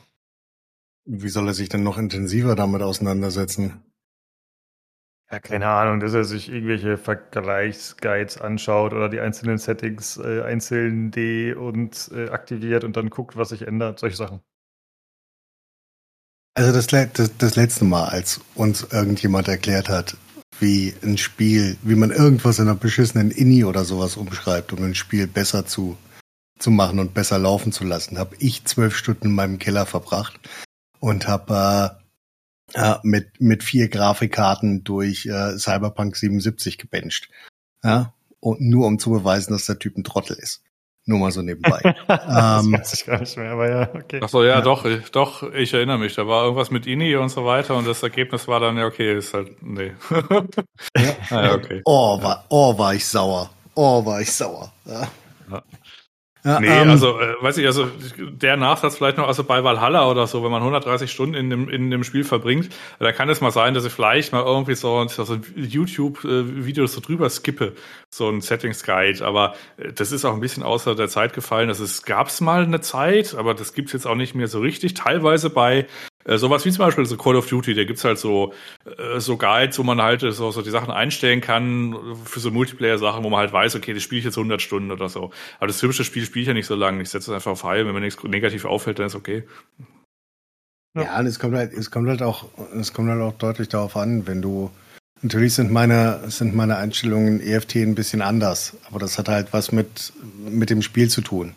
Wie 1.05 1.29
soll 1.29 1.47
er 1.47 1.53
sich 1.53 1.69
denn 1.69 1.83
noch 1.83 1.97
intensiver 1.97 2.55
damit 2.55 2.81
auseinandersetzen? 2.81 3.83
Ja, 5.29 5.39
keine 5.39 5.67
Ahnung, 5.67 5.99
dass 5.99 6.13
er 6.13 6.23
sich 6.23 6.49
irgendwelche 6.49 6.97
Vergleichsguides 6.97 8.39
anschaut 8.39 8.93
oder 8.93 9.09
die 9.09 9.19
einzelnen 9.19 9.57
Settings 9.57 10.17
äh, 10.17 10.43
einzeln 10.43 11.11
de- 11.11 11.55
und 11.55 12.11
äh, 12.13 12.29
aktiviert 12.29 12.83
und 12.83 12.95
dann 12.95 13.09
guckt, 13.09 13.35
was 13.35 13.49
sich 13.49 13.63
ändert, 13.63 13.99
solche 13.99 14.15
Sachen. 14.15 14.41
Also 16.55 16.71
das, 16.71 16.87
das, 17.13 17.35
das 17.37 17.55
letzte 17.55 17.83
Mal, 17.83 18.09
als 18.09 18.41
uns 18.53 18.83
irgendjemand 18.91 19.47
erklärt 19.47 19.89
hat, 19.89 20.15
wie 20.59 20.93
ein 21.01 21.17
Spiel, 21.17 21.77
wie 21.81 21.95
man 21.95 22.11
irgendwas 22.11 22.59
in 22.59 22.67
einer 22.67 22.77
beschissenen 22.77 23.31
Inni 23.31 23.65
oder 23.65 23.85
sowas 23.85 24.17
umschreibt, 24.17 24.71
um 24.71 24.83
ein 24.83 24.93
Spiel 24.93 25.25
besser 25.25 25.65
zu, 25.65 25.97
zu 26.59 26.69
machen 26.69 26.99
und 26.99 27.15
besser 27.15 27.39
laufen 27.39 27.71
zu 27.71 27.83
lassen, 27.85 28.19
habe 28.19 28.35
ich 28.37 28.65
zwölf 28.65 28.95
Stunden 28.95 29.29
in 29.29 29.35
meinem 29.35 29.57
Keller 29.57 29.87
verbracht 29.87 30.39
und 31.03 31.27
habe 31.27 31.97
äh, 32.73 32.81
äh, 32.81 32.95
mit, 33.03 33.41
mit 33.41 33.61
vier 33.61 33.89
Grafikkarten 33.89 34.85
durch 34.85 35.25
äh, 35.25 35.57
Cyberpunk 35.57 36.15
77 36.15 36.77
gebencht. 36.77 37.27
Ja? 37.83 38.13
Und 38.39 38.61
nur 38.61 38.87
um 38.87 38.97
zu 38.99 39.09
beweisen, 39.09 39.51
dass 39.51 39.65
der 39.65 39.79
Typ 39.79 39.97
ein 39.97 40.05
Trottel 40.05 40.37
ist. 40.39 40.63
Nur 41.05 41.19
mal 41.19 41.31
so 41.31 41.41
nebenbei. 41.41 41.81
das 42.07 42.63
ähm, 42.63 42.71
weiß 42.71 42.93
ich 42.93 43.05
gar 43.05 43.19
nicht 43.19 43.35
mehr, 43.35 43.51
aber 43.51 43.69
ja, 43.69 43.93
okay. 43.93 44.21
Ach 44.23 44.29
so, 44.29 44.43
ja, 44.43 44.51
ja, 44.51 44.61
doch, 44.61 44.85
ich, 44.85 45.11
doch, 45.11 45.43
ich 45.51 45.73
erinnere 45.73 45.97
mich. 45.97 46.15
Da 46.15 46.25
war 46.25 46.43
irgendwas 46.45 46.71
mit 46.71 46.87
INI 46.87 47.17
und 47.17 47.27
so 47.27 47.43
weiter 47.43 47.75
und 47.75 47.85
das 47.85 48.01
Ergebnis 48.01 48.47
war 48.47 48.61
dann, 48.61 48.77
ja, 48.77 48.85
okay, 48.85 49.17
ist 49.17 49.33
halt, 49.33 49.61
nee. 49.61 49.91
ja. 50.09 51.15
ah, 51.31 51.43
ja, 51.43 51.53
okay. 51.53 51.81
Oh, 51.83 52.23
war, 52.23 52.45
oh, 52.47 52.77
war 52.77 52.93
ich 52.93 53.05
sauer. 53.05 53.49
Oh, 53.75 54.05
war 54.05 54.21
ich 54.21 54.31
sauer. 54.31 54.71
Ja. 54.85 55.09
Ja. 56.43 56.59
Nee, 56.59 56.67
ähm, 56.67 56.89
also, 56.89 57.19
äh, 57.19 57.35
weiß 57.41 57.57
ich, 57.57 57.65
also 57.65 57.87
der 58.17 58.57
Nachsatz 58.57 58.97
vielleicht 58.97 59.17
noch, 59.17 59.27
also 59.27 59.43
bei 59.43 59.63
Valhalla 59.63 60.09
oder 60.09 60.27
so, 60.27 60.43
wenn 60.43 60.51
man 60.51 60.61
130 60.61 61.09
Stunden 61.09 61.35
in 61.35 61.49
dem, 61.49 61.69
in 61.69 61.89
dem 61.89 62.03
Spiel 62.03 62.23
verbringt, 62.23 62.69
da 62.99 63.11
kann 63.11 63.29
es 63.29 63.39
mal 63.39 63.51
sein, 63.51 63.73
dass 63.73 63.85
ich 63.85 63.93
vielleicht 63.93 64.33
mal 64.33 64.43
irgendwie 64.43 64.75
so, 64.75 65.07
so 65.07 65.39
YouTube-Videos 65.55 66.93
so 66.93 67.01
drüber 67.01 67.29
skippe, 67.29 67.73
so 68.09 68.29
ein 68.29 68.41
Settings 68.41 68.83
Guide, 68.83 69.25
aber 69.25 69.55
äh, 69.77 69.93
das 69.93 70.11
ist 70.11 70.25
auch 70.25 70.33
ein 70.33 70.41
bisschen 70.41 70.63
außer 70.63 70.95
der 70.95 71.07
Zeit 71.07 71.33
gefallen. 71.33 71.69
Also 71.69 71.83
es 71.83 72.03
gab's 72.03 72.41
mal 72.41 72.63
eine 72.63 72.81
Zeit, 72.81 73.35
aber 73.35 73.53
das 73.53 73.73
gibt's 73.73 73.93
jetzt 73.93 74.05
auch 74.05 74.15
nicht 74.15 74.35
mehr 74.35 74.47
so 74.47 74.59
richtig. 74.59 74.95
Teilweise 74.95 75.49
bei 75.49 75.87
äh, 76.25 76.37
sowas 76.37 76.65
wie 76.65 76.71
zum 76.71 76.85
Beispiel 76.85 77.05
so 77.05 77.17
Call 77.17 77.35
of 77.35 77.47
Duty, 77.47 77.73
da 77.73 77.83
gibt's 77.83 78.03
halt 78.03 78.17
so, 78.17 78.53
äh, 78.85 79.19
so 79.19 79.37
Guides, 79.37 79.77
wo 79.79 79.83
man 79.83 80.01
halt 80.01 80.21
so, 80.21 80.51
so 80.51 80.61
die 80.61 80.69
Sachen 80.69 80.91
einstellen 80.91 81.41
kann 81.41 81.95
für 82.23 82.39
so 82.39 82.51
Multiplayer-Sachen, 82.51 83.23
wo 83.23 83.29
man 83.29 83.39
halt 83.39 83.53
weiß, 83.53 83.75
okay, 83.75 83.93
das 83.93 84.03
spiele 84.03 84.19
ich 84.19 84.25
jetzt 84.25 84.37
100 84.37 84.61
Stunden 84.61 84.91
oder 84.91 85.09
so. 85.09 85.31
Aber 85.57 85.67
das 85.67 85.81
hübsche 85.81 86.03
Spiel 86.03 86.25
spiele 86.25 86.41
ich 86.41 86.47
ja 86.47 86.53
nicht 86.53 86.67
so 86.67 86.75
lange. 86.75 87.01
Ich 87.01 87.09
setze 87.09 87.31
es 87.31 87.35
einfach 87.35 87.51
auf 87.51 87.63
High, 87.63 87.85
wenn 87.85 87.93
mir 87.93 88.01
nichts 88.01 88.23
negativ 88.23 88.65
auffällt, 88.65 88.99
dann 88.99 89.07
ist 89.07 89.15
okay. 89.15 89.43
Ja, 90.95 91.03
ja 91.03 91.19
und 91.19 91.25
es 91.25 91.39
kommt 91.39 91.55
halt, 91.55 91.73
es 91.73 91.91
kommt 91.91 92.07
halt 92.07 92.21
auch, 92.21 92.45
es 92.79 92.93
kommt 92.93 93.09
halt 93.09 93.21
auch 93.21 93.33
deutlich 93.33 93.67
darauf 93.67 93.97
an, 93.97 94.27
wenn 94.27 94.41
du, 94.41 94.69
natürlich 95.21 95.55
sind 95.55 95.71
meine, 95.71 96.21
sind 96.29 96.55
meine 96.55 96.77
Einstellungen 96.77 97.41
EFT 97.41 97.77
ein 97.77 97.95
bisschen 97.95 98.21
anders, 98.21 98.77
aber 98.89 98.99
das 98.99 99.17
hat 99.17 99.27
halt 99.27 99.51
was 99.51 99.71
mit, 99.71 100.13
mit 100.47 100.69
dem 100.69 100.81
Spiel 100.81 101.09
zu 101.09 101.21
tun. 101.21 101.55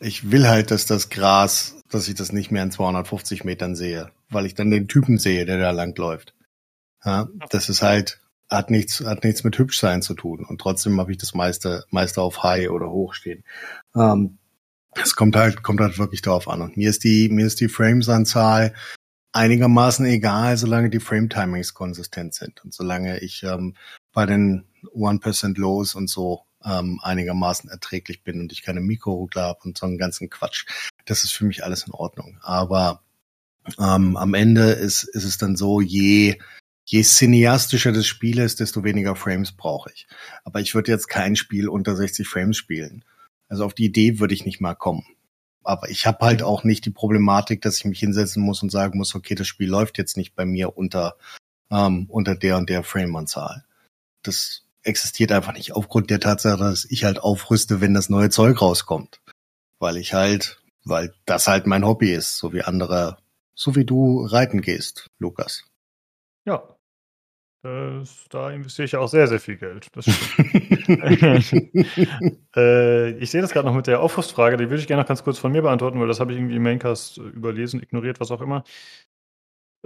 Ich 0.00 0.30
will 0.30 0.46
halt, 0.46 0.70
dass 0.70 0.86
das 0.86 1.08
Gras 1.08 1.76
dass 1.88 2.08
ich 2.08 2.14
das 2.14 2.32
nicht 2.32 2.50
mehr 2.50 2.62
in 2.62 2.70
250 2.70 3.44
Metern 3.44 3.76
sehe, 3.76 4.10
weil 4.28 4.46
ich 4.46 4.54
dann 4.54 4.70
den 4.70 4.88
Typen 4.88 5.18
sehe, 5.18 5.46
der 5.46 5.58
da 5.58 5.70
langläuft. 5.70 6.34
Ja, 7.04 7.28
das 7.50 7.68
ist 7.68 7.82
halt, 7.82 8.20
hat 8.50 8.70
nichts, 8.70 9.00
hat 9.00 9.24
nichts 9.24 9.44
mit 9.44 9.58
Hübschsein 9.58 10.02
zu 10.02 10.14
tun. 10.14 10.44
Und 10.44 10.60
trotzdem 10.60 10.98
habe 11.00 11.12
ich 11.12 11.18
das 11.18 11.34
meiste, 11.34 11.84
meiste 11.90 12.20
auf 12.20 12.42
High 12.42 12.70
oder 12.70 12.90
Hoch 12.90 13.14
stehen. 13.14 13.44
Ähm, 13.94 14.38
es 14.94 15.14
kommt 15.14 15.36
halt, 15.36 15.62
kommt 15.62 15.80
halt 15.80 15.98
wirklich 15.98 16.22
darauf 16.22 16.48
an. 16.48 16.62
Und 16.62 16.76
mir 16.76 16.90
ist 16.90 17.04
die, 17.04 17.28
mir 17.28 17.46
ist 17.46 17.60
die 17.60 17.68
Frames-Anzahl 17.68 18.74
einigermaßen 19.32 20.06
egal, 20.06 20.56
solange 20.56 20.88
die 20.90 21.00
Frame-Timings 21.00 21.74
konsistent 21.74 22.34
sind 22.34 22.64
und 22.64 22.72
solange 22.72 23.18
ich 23.20 23.42
ähm, 23.42 23.74
bei 24.12 24.24
den 24.24 24.64
1% 24.94 25.58
Lows 25.58 25.94
und 25.94 26.08
so 26.08 26.45
ähm, 26.66 27.00
einigermaßen 27.02 27.70
erträglich 27.70 28.22
bin 28.24 28.40
und 28.40 28.52
ich 28.52 28.62
keine 28.62 28.80
Mikroruckler 28.80 29.42
habe 29.42 29.60
und 29.64 29.78
so 29.78 29.86
einen 29.86 29.98
ganzen 29.98 30.28
Quatsch. 30.28 30.66
Das 31.04 31.24
ist 31.24 31.32
für 31.32 31.44
mich 31.44 31.64
alles 31.64 31.86
in 31.86 31.92
Ordnung. 31.92 32.38
Aber 32.42 33.02
ähm, 33.78 34.16
am 34.16 34.34
Ende 34.34 34.72
ist, 34.72 35.04
ist 35.04 35.24
es 35.24 35.38
dann 35.38 35.56
so, 35.56 35.80
je, 35.80 36.38
je 36.84 37.02
cineastischer 37.02 37.92
das 37.92 38.06
Spiel 38.06 38.38
ist, 38.38 38.60
desto 38.60 38.84
weniger 38.84 39.16
Frames 39.16 39.52
brauche 39.52 39.90
ich. 39.94 40.06
Aber 40.44 40.60
ich 40.60 40.74
würde 40.74 40.90
jetzt 40.90 41.08
kein 41.08 41.36
Spiel 41.36 41.68
unter 41.68 41.96
60 41.96 42.26
Frames 42.28 42.56
spielen. 42.56 43.04
Also 43.48 43.64
auf 43.64 43.74
die 43.74 43.84
Idee 43.84 44.18
würde 44.18 44.34
ich 44.34 44.44
nicht 44.44 44.60
mal 44.60 44.74
kommen. 44.74 45.06
Aber 45.62 45.88
ich 45.88 46.06
habe 46.06 46.24
halt 46.24 46.42
auch 46.42 46.62
nicht 46.62 46.84
die 46.84 46.90
Problematik, 46.90 47.60
dass 47.62 47.78
ich 47.78 47.84
mich 47.84 47.98
hinsetzen 47.98 48.42
muss 48.42 48.62
und 48.62 48.70
sagen 48.70 48.98
muss, 48.98 49.14
okay, 49.14 49.34
das 49.34 49.48
Spiel 49.48 49.68
läuft 49.68 49.98
jetzt 49.98 50.16
nicht 50.16 50.36
bei 50.36 50.44
mir 50.44 50.76
unter, 50.76 51.16
ähm, 51.70 52.06
unter 52.08 52.36
der 52.36 52.56
und 52.56 52.70
der 52.70 52.84
Frame-Anzahl. 52.84 53.64
Das 54.22 54.65
existiert 54.86 55.32
einfach 55.32 55.52
nicht 55.52 55.72
aufgrund 55.72 56.10
der 56.10 56.20
Tatsache, 56.20 56.58
dass 56.58 56.84
ich 56.84 57.04
halt 57.04 57.18
aufrüste, 57.18 57.80
wenn 57.80 57.94
das 57.94 58.08
neue 58.08 58.30
Zeug 58.30 58.60
rauskommt. 58.60 59.20
Weil 59.78 59.96
ich 59.96 60.14
halt, 60.14 60.62
weil 60.84 61.12
das 61.26 61.48
halt 61.48 61.66
mein 61.66 61.84
Hobby 61.84 62.12
ist, 62.12 62.38
so 62.38 62.52
wie 62.52 62.62
andere, 62.62 63.18
so 63.54 63.76
wie 63.76 63.84
du 63.84 64.24
reiten 64.24 64.62
gehst, 64.62 65.10
Lukas. 65.18 65.64
Ja. 66.44 66.62
Das, 67.62 68.26
da 68.30 68.52
investiere 68.52 68.84
ich 68.84 68.94
auch 68.94 69.08
sehr, 69.08 69.26
sehr 69.26 69.40
viel 69.40 69.56
Geld. 69.56 69.88
äh, 72.56 73.10
ich 73.18 73.30
sehe 73.30 73.42
das 73.42 73.50
gerade 73.50 73.66
noch 73.66 73.74
mit 73.74 73.88
der 73.88 74.00
Aufrüstfrage, 74.00 74.56
die 74.56 74.70
würde 74.70 74.80
ich 74.80 74.86
gerne 74.86 75.02
noch 75.02 75.08
ganz 75.08 75.24
kurz 75.24 75.38
von 75.38 75.50
mir 75.50 75.62
beantworten, 75.62 75.98
weil 75.98 76.06
das 76.06 76.20
habe 76.20 76.32
ich 76.32 76.38
irgendwie 76.38 76.56
im 76.56 76.62
Maincast 76.62 77.16
überlesen, 77.16 77.82
ignoriert, 77.82 78.20
was 78.20 78.30
auch 78.30 78.40
immer. 78.40 78.62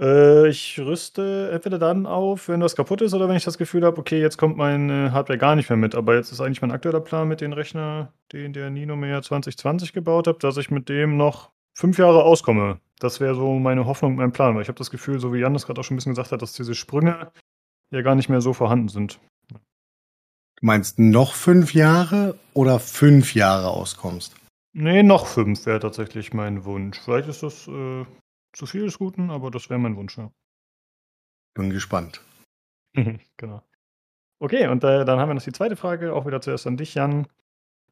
Äh, 0.01 0.49
ich 0.49 0.79
rüste 0.79 1.51
entweder 1.53 1.77
dann 1.77 2.05
auf, 2.05 2.47
wenn 2.49 2.61
was 2.61 2.75
kaputt 2.75 3.01
ist, 3.01 3.13
oder 3.13 3.29
wenn 3.29 3.35
ich 3.35 3.45
das 3.45 3.59
Gefühl 3.59 3.85
habe, 3.85 3.99
okay, 3.99 4.19
jetzt 4.19 4.37
kommt 4.37 4.57
meine 4.57 5.11
Hardware 5.11 5.37
gar 5.37 5.55
nicht 5.55 5.69
mehr 5.69 5.77
mit. 5.77 5.93
Aber 5.93 6.15
jetzt 6.15 6.31
ist 6.31 6.41
eigentlich 6.41 6.61
mein 6.61 6.71
aktueller 6.71 7.01
Plan 7.01 7.27
mit 7.27 7.41
dem 7.41 7.53
Rechner, 7.53 8.11
den 8.33 8.53
der 8.53 8.69
Nino 8.71 8.95
mir 8.95 9.21
2020 9.21 9.93
gebaut 9.93 10.27
hat, 10.27 10.43
dass 10.43 10.57
ich 10.57 10.71
mit 10.71 10.89
dem 10.89 11.17
noch 11.17 11.51
fünf 11.73 11.99
Jahre 11.99 12.23
auskomme. 12.23 12.79
Das 12.99 13.19
wäre 13.19 13.35
so 13.35 13.53
meine 13.59 13.85
Hoffnung, 13.85 14.15
mein 14.15 14.31
Plan. 14.31 14.55
Weil 14.55 14.63
ich 14.63 14.67
habe 14.67 14.77
das 14.77 14.91
Gefühl, 14.91 15.19
so 15.19 15.33
wie 15.33 15.39
Jan 15.39 15.53
das 15.53 15.67
gerade 15.67 15.79
auch 15.79 15.83
schon 15.83 15.95
ein 15.95 15.97
bisschen 15.97 16.13
gesagt 16.13 16.31
hat, 16.31 16.41
dass 16.41 16.53
diese 16.53 16.73
Sprünge 16.75 17.31
ja 17.91 18.01
gar 18.01 18.15
nicht 18.15 18.29
mehr 18.29 18.41
so 18.41 18.53
vorhanden 18.53 18.89
sind. 18.89 19.19
Du 19.49 20.67
meinst 20.67 20.99
noch 20.99 21.33
fünf 21.33 21.73
Jahre 21.73 22.37
oder 22.53 22.79
fünf 22.79 23.35
Jahre 23.35 23.69
auskommst? 23.69 24.35
Nee, 24.73 25.03
noch 25.03 25.25
fünf 25.25 25.65
wäre 25.65 25.79
tatsächlich 25.79 26.33
mein 26.33 26.63
Wunsch. 26.65 26.99
Vielleicht 27.03 27.27
ist 27.27 27.43
das 27.43 27.67
äh, 27.67 28.05
zu 28.53 28.65
viel 28.65 28.85
des 28.85 28.97
Guten, 28.97 29.29
aber 29.29 29.51
das 29.51 29.69
wäre 29.69 29.79
mein 29.79 29.95
Wunsch, 29.95 30.17
ja. 30.17 30.31
Bin 31.53 31.69
gespannt. 31.69 32.21
genau. 33.37 33.61
Okay, 34.39 34.67
und 34.67 34.83
äh, 34.83 35.05
dann 35.05 35.19
haben 35.19 35.29
wir 35.29 35.33
noch 35.35 35.43
die 35.43 35.51
zweite 35.51 35.75
Frage, 35.75 36.13
auch 36.13 36.25
wieder 36.25 36.41
zuerst 36.41 36.65
an 36.65 36.77
dich, 36.77 36.95
Jan. 36.95 37.27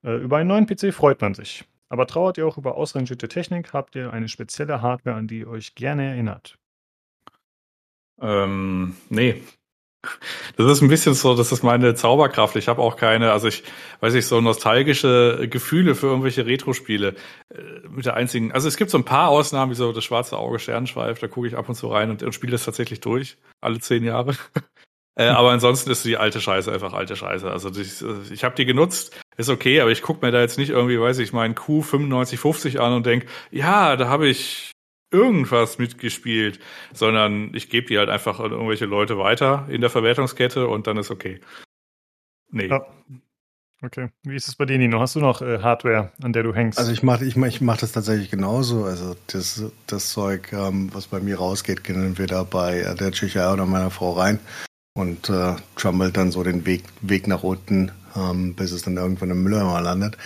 Äh, 0.04 0.18
über 0.18 0.38
einen 0.38 0.50
neuen 0.50 0.66
PC 0.66 0.94
freut 0.94 1.22
man 1.22 1.34
sich. 1.34 1.66
Aber 1.90 2.08
trauert 2.08 2.38
ihr 2.38 2.48
auch 2.48 2.58
über 2.58 2.76
ausrangierte 2.76 3.28
Technik? 3.28 3.74
Habt 3.74 3.96
ihr 3.96 4.14
eine 4.14 4.28
spezielle 4.28 4.82
Hardware, 4.82 5.16
an 5.16 5.28
die 5.28 5.40
ihr 5.40 5.48
euch 5.48 5.76
gerne 5.76 6.10
erinnert? 6.10 6.58
Ähm, 8.22 8.96
nee, 9.10 9.42
das 10.56 10.72
ist 10.72 10.82
ein 10.82 10.88
bisschen 10.88 11.14
so, 11.14 11.36
das 11.36 11.52
ist 11.52 11.64
meine 11.64 11.94
Zauberkraft. 11.94 12.56
Ich 12.56 12.68
habe 12.68 12.82
auch 12.82 12.96
keine, 12.96 13.32
also 13.32 13.48
ich 13.48 13.64
weiß 14.00 14.14
nicht, 14.14 14.28
so 14.28 14.40
nostalgische 14.40 15.48
Gefühle 15.50 15.96
für 15.96 16.08
irgendwelche 16.08 16.46
Retro-Spiele. 16.46 17.16
Äh, 17.54 17.88
mit 17.90 18.06
der 18.06 18.16
einzigen, 18.16 18.52
also 18.52 18.68
es 18.68 18.78
gibt 18.78 18.92
so 18.92 18.98
ein 18.98 19.06
paar 19.06 19.30
Ausnahmen, 19.30 19.72
wie 19.72 19.76
so 19.76 19.92
das 19.92 20.04
schwarze 20.04 20.38
Auge 20.38 20.60
Sternschweif, 20.60 21.20
da 21.20 21.28
gucke 21.28 21.48
ich 21.48 21.58
ab 21.58 21.68
und 21.68 21.76
zu 21.76 21.88
rein 21.88 22.10
und, 22.10 22.24
und 22.24 22.34
spiele 22.34 22.54
das 22.54 22.66
tatsächlich 22.66 23.02
durch, 23.02 23.38
alle 23.60 23.80
zehn 23.80 24.04
Jahre. 24.04 24.36
äh, 25.16 25.28
aber 25.28 25.52
ansonsten 25.52 25.92
ist 25.92 26.06
die 26.06 26.18
alte 26.18 26.40
Scheiße 26.40 26.72
einfach 26.72 26.94
alte 26.94 27.18
Scheiße. 27.18 27.52
Also 27.52 27.70
ich, 27.70 28.04
ich 28.32 28.44
habe 28.44 28.56
die 28.56 28.66
genutzt, 28.66 29.18
ist 29.38 29.50
okay, 29.50 29.82
aber 29.82 29.92
ich 29.92 30.02
gucke 30.02 30.26
mir 30.26 30.32
da 30.32 30.40
jetzt 30.40 30.58
nicht 30.58 30.70
irgendwie, 30.70 31.00
weiß 31.00 31.20
ich, 31.20 31.34
meinen 31.34 31.56
Q9550 31.56 32.80
an 32.80 32.94
und 32.94 33.06
denk, 33.06 33.26
ja, 33.52 33.98
da 33.98 34.08
habe 34.08 34.28
ich 34.28 34.72
irgendwas 35.12 35.78
mitgespielt, 35.80 36.60
sondern 36.94 37.54
ich 37.54 37.70
gebe 37.70 37.88
die 37.88 37.98
halt 37.98 38.10
einfach 38.10 38.40
an 38.40 38.52
irgendwelche 38.52 38.86
Leute 38.86 39.18
weiter 39.18 39.66
in 39.70 39.82
der 39.82 39.90
Verwertungskette 39.90 40.68
und 40.68 40.88
dann 40.88 40.98
ist 40.98 41.12
okay. 41.12 41.40
Nee. 42.52 42.68
Ja. 42.68 42.86
Okay. 43.82 44.10
Wie 44.24 44.36
ist 44.36 44.50
es 44.50 44.56
bei 44.56 44.66
dir, 44.66 44.78
Nino? 44.78 45.00
Hast 45.00 45.16
du 45.16 45.22
noch 45.22 45.42
äh, 45.42 45.60
Hardware, 45.60 46.12
an 46.22 46.34
der 46.34 46.44
du 46.44 46.54
hängst? 46.54 46.78
Also 46.78 46.92
ich 46.92 47.02
mache 47.02 47.24
ich 47.24 47.38
mach, 47.38 47.48
ich 47.48 47.62
mach 47.62 47.78
das 47.78 47.94
tatsächlich 47.94 48.30
genauso. 48.30 48.84
Also 48.84 49.16
das, 49.28 49.64
das 49.88 50.10
Zeug, 50.10 50.52
ähm, 50.52 50.94
was 50.94 51.08
bei 51.08 51.22
mir 51.22 51.38
rausgeht, 51.38 51.86
geht 51.86 51.96
entweder 51.96 52.44
bei 52.44 52.82
äh, 52.82 52.96
der 52.96 53.12
Tschechei 53.12 53.52
oder 53.52 53.66
meiner 53.66 53.90
Frau 53.90 54.12
rein 54.14 54.40
und 54.96 55.30
äh, 55.30 55.56
trummelt 55.78 56.18
dann 56.18 56.32
so 56.32 56.44
den 56.44 56.66
Weg, 56.66 56.84
Weg 57.00 57.28
nach 57.28 57.44
unten, 57.44 57.92
ähm, 58.18 58.54
bis 58.54 58.74
es 58.74 58.82
dann 58.82 58.98
irgendwann 58.98 59.32
im 59.32 59.44
Mülleimer 59.44 59.80
landet. 59.80 60.18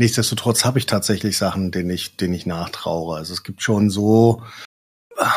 Nichtsdestotrotz 0.00 0.64
habe 0.64 0.78
ich 0.78 0.86
tatsächlich 0.86 1.36
Sachen, 1.36 1.72
denen 1.72 1.90
ich, 1.90 2.16
denen 2.16 2.32
ich 2.32 2.46
nachtraue. 2.46 3.18
Also 3.18 3.34
es 3.34 3.42
gibt 3.42 3.60
schon 3.60 3.90
so 3.90 4.42
ah, 5.18 5.30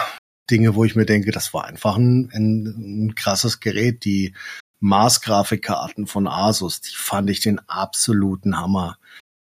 Dinge, 0.49 0.73
wo 0.73 0.85
ich 0.85 0.95
mir 0.95 1.05
denke, 1.05 1.33
das 1.33 1.53
war 1.53 1.65
einfach 1.65 1.97
ein, 1.97 2.31
ein, 2.31 3.07
ein 3.07 3.15
krasses 3.15 3.59
Gerät. 3.59 4.05
Die 4.05 4.33
Mars-Grafikkarten 4.79 6.07
von 6.07 6.29
Asus, 6.29 6.79
die 6.79 6.95
fand 6.95 7.29
ich 7.29 7.41
den 7.41 7.59
absoluten 7.67 8.57
Hammer. 8.57 8.97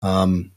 Ähm, 0.04 0.52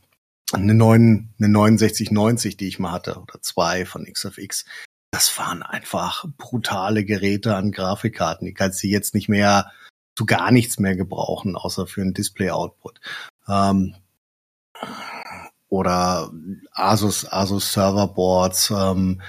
eine, 0.52 0.74
9, 0.74 1.30
eine 1.38 1.48
6990, 1.48 2.58
die 2.58 2.68
ich 2.68 2.78
mal 2.78 2.92
hatte, 2.92 3.18
oder 3.18 3.40
zwei 3.40 3.86
von 3.86 4.04
XFX, 4.04 4.66
das 5.11 5.38
waren 5.38 5.62
einfach 5.62 6.26
brutale 6.36 7.06
Geräte 7.06 7.56
an 7.56 7.72
Grafikkarten. 7.72 8.44
Die 8.44 8.52
kannst 8.52 8.82
du 8.82 8.88
jetzt 8.88 9.14
nicht 9.14 9.30
mehr 9.30 9.72
zu 10.18 10.26
gar 10.26 10.50
nichts 10.50 10.78
mehr 10.78 10.96
gebrauchen, 10.96 11.56
außer 11.56 11.86
für 11.86 12.02
ein 12.02 12.12
Display-Output. 12.12 13.00
Ähm, 13.48 13.94
oder 15.68 16.31
Asus, 16.72 17.31
Asus 17.31 17.72
Serverboards. 17.72 18.70
Ähm, 18.70 19.20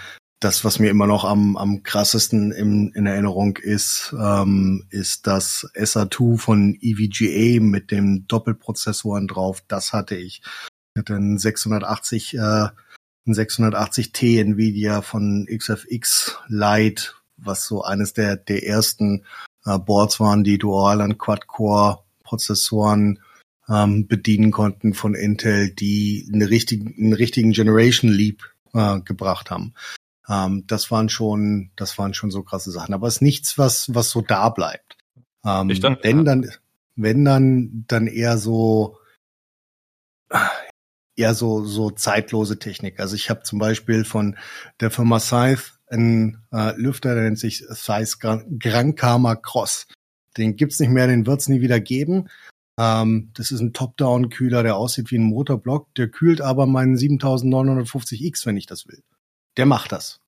das, 0.42 0.66
was 0.66 0.80
mir 0.80 0.90
immer 0.90 1.06
noch 1.06 1.24
am, 1.24 1.56
am 1.56 1.84
krassesten 1.84 2.52
in, 2.52 2.92
in 2.94 3.06
Erinnerung 3.06 3.58
ist, 3.58 4.14
ähm, 4.20 4.86
ist 4.90 5.28
das 5.28 5.70
SA2 5.76 6.40
von 6.40 6.78
EVGA 6.82 7.62
mit 7.62 7.92
dem 7.92 8.28
Doppelprozessoren 8.28 9.28
drauf. 9.28 9.64
Das 9.68 9.94
hatte 9.94 10.16
ich. 10.16 10.42
Ich 10.96 11.00
hatte 11.00 11.16
einen 11.16 11.38
680, 11.38 12.34
äh, 12.34 12.40
einen 12.40 12.72
680T 13.28 14.42
Nvidia 14.42 15.04
von 15.04 15.46
XFX 15.48 16.40
Lite, 16.48 17.14
was 17.38 17.68
so 17.68 17.84
eines 17.84 18.14
der, 18.14 18.36
der 18.36 18.66
ersten 18.66 19.24
äh, 19.66 19.78
Boards 19.78 20.20
waren, 20.20 20.44
die 20.44 20.58
dual 20.58 21.02
an 21.02 21.20
Quad-Core 21.20 22.00
Prozessoren 22.24 23.20
ähm, 23.70 24.08
bedienen 24.08 24.52
konnten 24.52 24.94
von 24.94 25.16
Intel, 25.16 25.74
die 25.74 26.30
eine 26.34 26.50
richtigen, 26.50 26.94
einen 26.98 27.14
richtigen 27.14 27.52
Generation 27.52 28.12
Leap 28.12 28.44
äh, 28.74 29.00
gebracht 29.02 29.52
haben. 29.52 29.74
Ähm, 30.30 30.66
das 30.68 30.92
waren 30.92 31.10
schon, 31.10 31.72
das 31.76 31.98
waren 31.98 32.14
schon 32.14 32.32
so 32.32 32.44
krasse 32.44 32.72
Sachen. 32.72 32.94
Aber 32.94 33.08
es 33.08 33.16
ist 33.16 33.22
nichts, 33.22 33.58
was, 33.58 33.94
was 33.94 34.10
so 34.10 34.22
da 34.22 34.50
bleibt. 34.50 34.98
Ähm, 35.46 35.70
ich 35.70 35.80
dann, 35.80 35.98
wenn 36.02 36.26
dann, 36.26 36.50
wenn 36.96 37.26
dann, 37.26 37.86
dann 37.88 38.08
eher 38.08 38.38
so, 38.38 38.98
eher 41.16 41.34
so, 41.34 41.66
so 41.66 41.92
zeitlose 41.92 42.60
Technik. 42.60 43.00
Also 43.00 43.16
ich 43.16 43.30
habe 43.30 43.44
zum 43.44 43.60
Beispiel 43.60 44.06
von 44.06 44.38
der 44.80 44.92
Firma 44.92 45.20
Scythe 45.20 45.64
einen 45.88 46.44
äh, 46.52 46.76
Lüfter, 46.78 47.16
der 47.16 47.24
nennt 47.24 47.40
sich 47.40 47.66
Scythe 47.74 48.46
Gran 48.58 48.96
Karma 48.96 49.36
Cross. 49.36 49.88
Den 50.38 50.56
gibt's 50.56 50.80
nicht 50.80 50.90
mehr, 50.90 51.08
den 51.08 51.28
wird's 51.28 51.50
nie 51.50 51.62
wieder 51.62 51.80
geben. 51.80 52.30
Ähm, 52.80 53.32
das 53.34 53.52
ist 53.52 53.60
ein 53.60 53.74
Top-Down-Kühler, 53.74 54.64
der 54.64 54.76
aussieht 54.76 55.12
wie 55.12 55.18
ein 55.18 55.24
Motorblock. 55.24 55.94
Der 55.96 56.10
kühlt 56.10 56.42
aber 56.42 56.66
meinen 56.66 56.96
7950X, 56.96 58.46
wenn 58.46 58.58
ich 58.58 58.66
das 58.66 58.88
will. 58.88 59.04
Der 59.58 59.66
macht 59.66 59.92
das. 59.92 60.20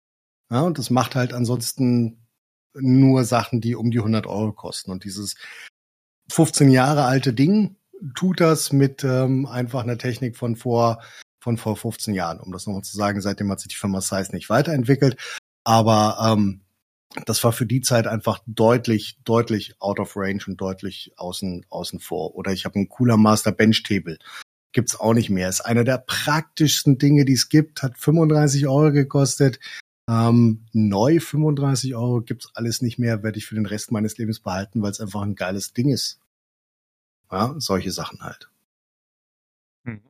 Ja, 0.52 0.62
und 0.62 0.78
das 0.78 0.90
macht 0.90 1.16
halt 1.16 1.34
ansonsten 1.34 2.28
nur 2.76 3.24
Sachen, 3.24 3.62
die 3.62 3.76
um 3.76 3.92
die 3.92 4.00
100 4.00 4.28
Euro 4.28 4.52
kosten. 4.52 4.92
Und 4.92 5.04
dieses 5.04 5.36
15 6.32 6.70
Jahre 6.70 7.06
alte 7.06 7.34
Ding 7.34 7.78
tut 8.16 8.42
das 8.42 8.74
mit 8.74 9.04
ähm, 9.04 9.46
einfach 9.46 9.84
einer 9.84 9.98
Technik 9.98 10.36
von 10.38 10.56
vor 10.56 11.02
von 11.42 11.58
vor 11.58 11.76
15 11.76 12.14
Jahren, 12.14 12.40
um 12.40 12.52
das 12.54 12.66
nochmal 12.66 12.84
zu 12.84 12.96
sagen. 12.96 13.20
Seitdem 13.20 13.52
hat 13.52 13.60
sich 13.60 13.70
die 13.70 13.76
Firma 13.76 14.00
Size 14.00 14.32
nicht 14.32 14.50
weiterentwickelt. 14.50 15.18
Aber 15.66 16.18
ähm, 16.26 16.63
das 17.26 17.44
war 17.44 17.52
für 17.52 17.66
die 17.66 17.82
Zeit 17.82 18.08
einfach 18.08 18.40
deutlich, 18.48 19.18
deutlich 19.24 19.76
out 19.80 20.00
of 20.00 20.16
range 20.16 20.44
und 20.48 20.60
deutlich 20.60 21.14
außen, 21.18 21.66
außen 21.70 22.00
vor. 22.00 22.36
Oder 22.36 22.52
ich 22.52 22.66
habe 22.66 22.76
einen 22.76 22.90
cooler 22.90 23.18
Master 23.18 23.52
Bench 23.52 23.84
Table. 23.84 24.18
Gibt's 24.72 25.00
auch 25.00 25.14
nicht 25.14 25.30
mehr. 25.30 25.50
Ist 25.50 25.62
einer 25.62 25.84
der 25.84 26.00
praktischsten 26.00 26.98
Dinge, 26.98 27.26
die 27.26 27.34
es 27.34 27.50
gibt. 27.50 27.84
Hat 27.84 27.98
35 27.98 28.68
Euro 28.68 28.92
gekostet. 28.92 29.60
Ähm, 30.10 30.66
neu 30.74 31.20
35 31.20 31.96
Euro 31.96 32.22
gibt's 32.22 32.50
alles 32.56 32.82
nicht 32.82 32.98
mehr. 32.98 33.24
Werde 33.24 33.38
ich 33.38 33.46
für 33.46 33.56
den 33.56 33.68
Rest 33.68 33.92
meines 33.92 34.18
Lebens 34.18 34.40
behalten, 34.40 34.82
weil 34.82 34.92
es 34.92 35.00
einfach 35.00 35.22
ein 35.22 35.36
geiles 35.36 35.74
Ding 35.74 35.90
ist. 35.90 36.20
Ja, 37.32 37.56
solche 37.58 37.92
Sachen 37.92 38.22
halt. 38.22 38.50
Hm. 39.86 40.02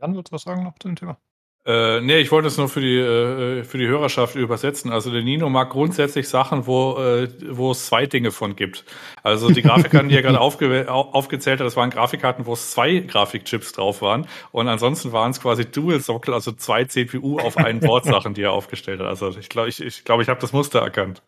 Jan, 0.00 0.14
würdest 0.14 0.32
du 0.32 0.34
was 0.34 0.42
sagen 0.42 0.64
noch 0.64 0.78
zu 0.78 0.88
dem 0.88 0.96
Thema? 0.96 1.18
Äh, 1.64 2.00
nee, 2.00 2.18
ich 2.18 2.32
wollte 2.32 2.48
es 2.48 2.58
nur 2.58 2.68
für 2.68 2.80
die, 2.80 2.98
äh, 2.98 3.62
für 3.62 3.78
die 3.78 3.86
Hörerschaft 3.86 4.34
übersetzen. 4.34 4.90
Also 4.90 5.12
der 5.12 5.22
Nino 5.22 5.48
mag 5.48 5.70
grundsätzlich 5.70 6.28
Sachen, 6.28 6.66
wo, 6.66 6.98
äh, 6.98 7.28
wo 7.50 7.70
es 7.70 7.86
zwei 7.86 8.06
Dinge 8.06 8.32
von 8.32 8.56
gibt. 8.56 8.84
Also 9.22 9.48
die 9.48 9.62
Grafikkarten, 9.62 10.08
die 10.08 10.16
er 10.16 10.22
gerade 10.22 10.40
aufge 10.40 10.90
aufgezählt 10.90 11.60
hat, 11.60 11.66
das 11.66 11.76
waren 11.76 11.90
Grafikkarten, 11.90 12.46
wo 12.46 12.54
es 12.54 12.72
zwei 12.72 12.98
Grafikchips 12.98 13.72
drauf 13.72 14.02
waren. 14.02 14.26
Und 14.50 14.66
ansonsten 14.66 15.12
waren 15.12 15.30
es 15.30 15.40
quasi 15.40 15.64
Dual-Sockel, 15.64 16.34
also 16.34 16.50
zwei 16.50 16.84
CPU 16.84 17.38
auf 17.38 17.56
einen 17.56 17.78
Board 17.78 18.06
Sachen, 18.06 18.34
die 18.34 18.42
er 18.42 18.52
aufgestellt 18.52 18.98
hat. 18.98 19.06
Also 19.06 19.28
ich 19.28 19.48
glaube, 19.48 19.68
ich, 19.68 19.80
ich, 19.80 20.04
glaub, 20.04 20.20
ich 20.20 20.28
habe 20.28 20.40
das 20.40 20.52
Muster 20.52 20.80
erkannt. 20.80 21.22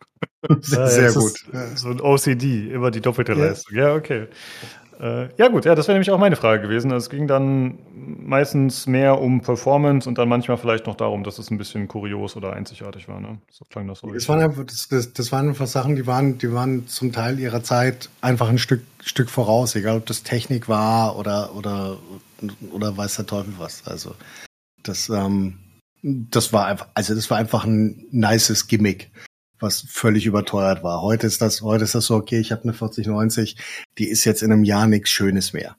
Sehr, 0.61 0.87
sehr 0.87 1.11
gut. 1.11 1.33
So 1.75 1.89
ein 1.89 1.99
OCD, 1.99 2.69
immer 2.71 2.91
die 2.91 3.01
doppelte 3.01 3.33
ja. 3.33 3.45
Leistung. 3.45 3.75
Ja, 3.75 3.95
okay. 3.95 4.27
Äh, 4.99 5.29
ja 5.37 5.47
gut, 5.49 5.65
ja, 5.65 5.75
das 5.75 5.87
wäre 5.87 5.95
nämlich 5.95 6.11
auch 6.11 6.19
meine 6.19 6.35
Frage 6.35 6.61
gewesen. 6.61 6.91
Es 6.91 7.09
ging 7.09 7.27
dann 7.27 7.79
meistens 7.93 8.87
mehr 8.87 9.19
um 9.19 9.41
Performance 9.41 10.07
und 10.07 10.17
dann 10.17 10.29
manchmal 10.29 10.57
vielleicht 10.57 10.87
noch 10.87 10.95
darum, 10.95 11.23
dass 11.23 11.37
es 11.37 11.51
ein 11.51 11.57
bisschen 11.57 11.87
kurios 11.87 12.35
oder 12.35 12.53
einzigartig 12.53 13.07
war. 13.07 13.19
Ne? 13.19 13.39
So 13.49 13.65
klang 13.65 13.87
das 13.87 13.99
so. 13.99 14.11
Das 14.11 14.29
waren, 14.29 14.41
einfach, 14.41 14.63
das, 14.65 14.87
das, 14.87 15.13
das 15.13 15.31
waren 15.31 15.49
einfach 15.49 15.67
Sachen, 15.67 15.95
die 15.95 16.07
waren, 16.07 16.37
die 16.37 16.51
waren 16.53 16.87
zum 16.87 17.11
Teil 17.11 17.39
ihrer 17.39 17.63
Zeit 17.63 18.09
einfach 18.21 18.49
ein 18.49 18.57
Stück, 18.57 18.81
Stück 19.03 19.29
voraus, 19.29 19.75
egal 19.75 19.97
ob 19.97 20.05
das 20.05 20.23
Technik 20.23 20.69
war 20.69 21.17
oder, 21.17 21.55
oder, 21.55 21.97
oder 22.71 22.95
weiß 22.95 23.17
der 23.17 23.25
Teufel 23.25 23.53
was. 23.57 23.85
Also 23.85 24.15
das, 24.83 25.09
ähm, 25.09 25.57
das 26.01 26.53
war 26.53 26.67
einfach, 26.67 26.87
also 26.93 27.15
das 27.15 27.29
war 27.29 27.37
einfach 27.37 27.65
ein 27.65 28.05
nices 28.11 28.67
Gimmick 28.67 29.11
was 29.59 29.85
völlig 29.87 30.25
überteuert 30.25 30.83
war. 30.83 31.01
Heute 31.01 31.27
ist 31.27 31.41
das, 31.41 31.61
heute 31.61 31.83
ist 31.83 31.95
das 31.95 32.05
so, 32.05 32.15
okay, 32.15 32.39
ich 32.39 32.51
habe 32.51 32.63
eine 32.63 32.73
4090, 32.73 33.57
die 33.97 34.07
ist 34.09 34.25
jetzt 34.25 34.43
in 34.43 34.51
einem 34.51 34.63
Jahr 34.63 34.87
nichts 34.87 35.09
Schönes 35.09 35.53
mehr. 35.53 35.77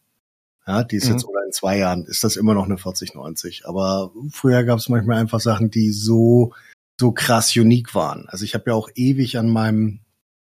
Ja, 0.67 0.83
die 0.83 0.97
ist 0.97 1.07
mhm. 1.07 1.13
jetzt 1.13 1.25
oder 1.25 1.45
in 1.45 1.53
zwei 1.53 1.79
Jahren 1.79 2.05
ist 2.07 2.25
das 2.25 2.37
immer 2.37 2.55
noch 2.55 2.65
eine 2.65 2.79
4090. 2.79 3.67
Aber 3.67 4.13
früher 4.33 4.65
gab 4.65 4.79
es 4.79 4.89
manchmal 4.89 5.19
einfach 5.19 5.41
Sachen, 5.41 5.71
die 5.71 5.93
so 5.93 6.53
so 6.99 7.13
krass 7.13 7.55
unique 7.57 7.95
waren. 7.95 8.27
Also 8.29 8.45
ich 8.45 8.55
habe 8.55 8.71
ja 8.71 8.75
auch 8.75 8.89
ewig 8.95 9.39
an 9.39 9.49
meinem 9.49 10.01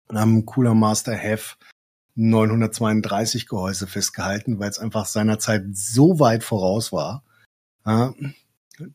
am 0.09 0.45
Cooler 0.47 0.75
Master 0.75 1.17
Have 1.17 1.57
932 2.17 3.47
Gehäuse 3.47 3.87
festgehalten, 3.87 4.59
weil 4.59 4.71
es 4.71 4.79
einfach 4.79 5.07
seinerzeit 5.07 5.65
so 5.73 6.19
weit 6.19 6.43
voraus 6.43 6.93
war, 6.93 7.23
ja, 7.87 8.15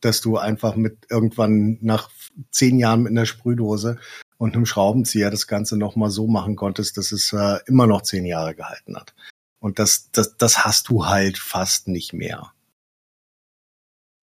dass 0.02 0.22
du 0.22 0.38
einfach 0.38 0.76
mit 0.76 1.06
irgendwann 1.10 1.78
nach 1.82 2.10
zehn 2.52 2.80
Jahren 2.80 3.04
mit 3.04 3.12
einer 3.12 3.26
Sprühdose 3.26 3.98
und 4.38 4.56
einem 4.56 4.66
Schraubenzieher 4.66 5.32
das 5.32 5.48
Ganze 5.48 5.78
nochmal 5.78 6.10
so 6.10 6.28
machen 6.28 6.56
konntest, 6.56 6.98
dass 6.98 7.12
es 7.12 7.32
äh, 7.34 7.60
immer 7.68 7.88
noch 7.88 8.02
zehn 8.02 8.26
Jahre 8.26 8.56
gehalten 8.56 8.96
hat. 8.96 9.14
Und 9.60 9.80
das, 9.80 10.12
das, 10.12 10.38
das 10.38 10.66
hast 10.66 10.90
du 10.90 11.06
halt 11.06 11.38
fast 11.38 11.88
nicht 11.88 12.14
mehr. 12.14 12.52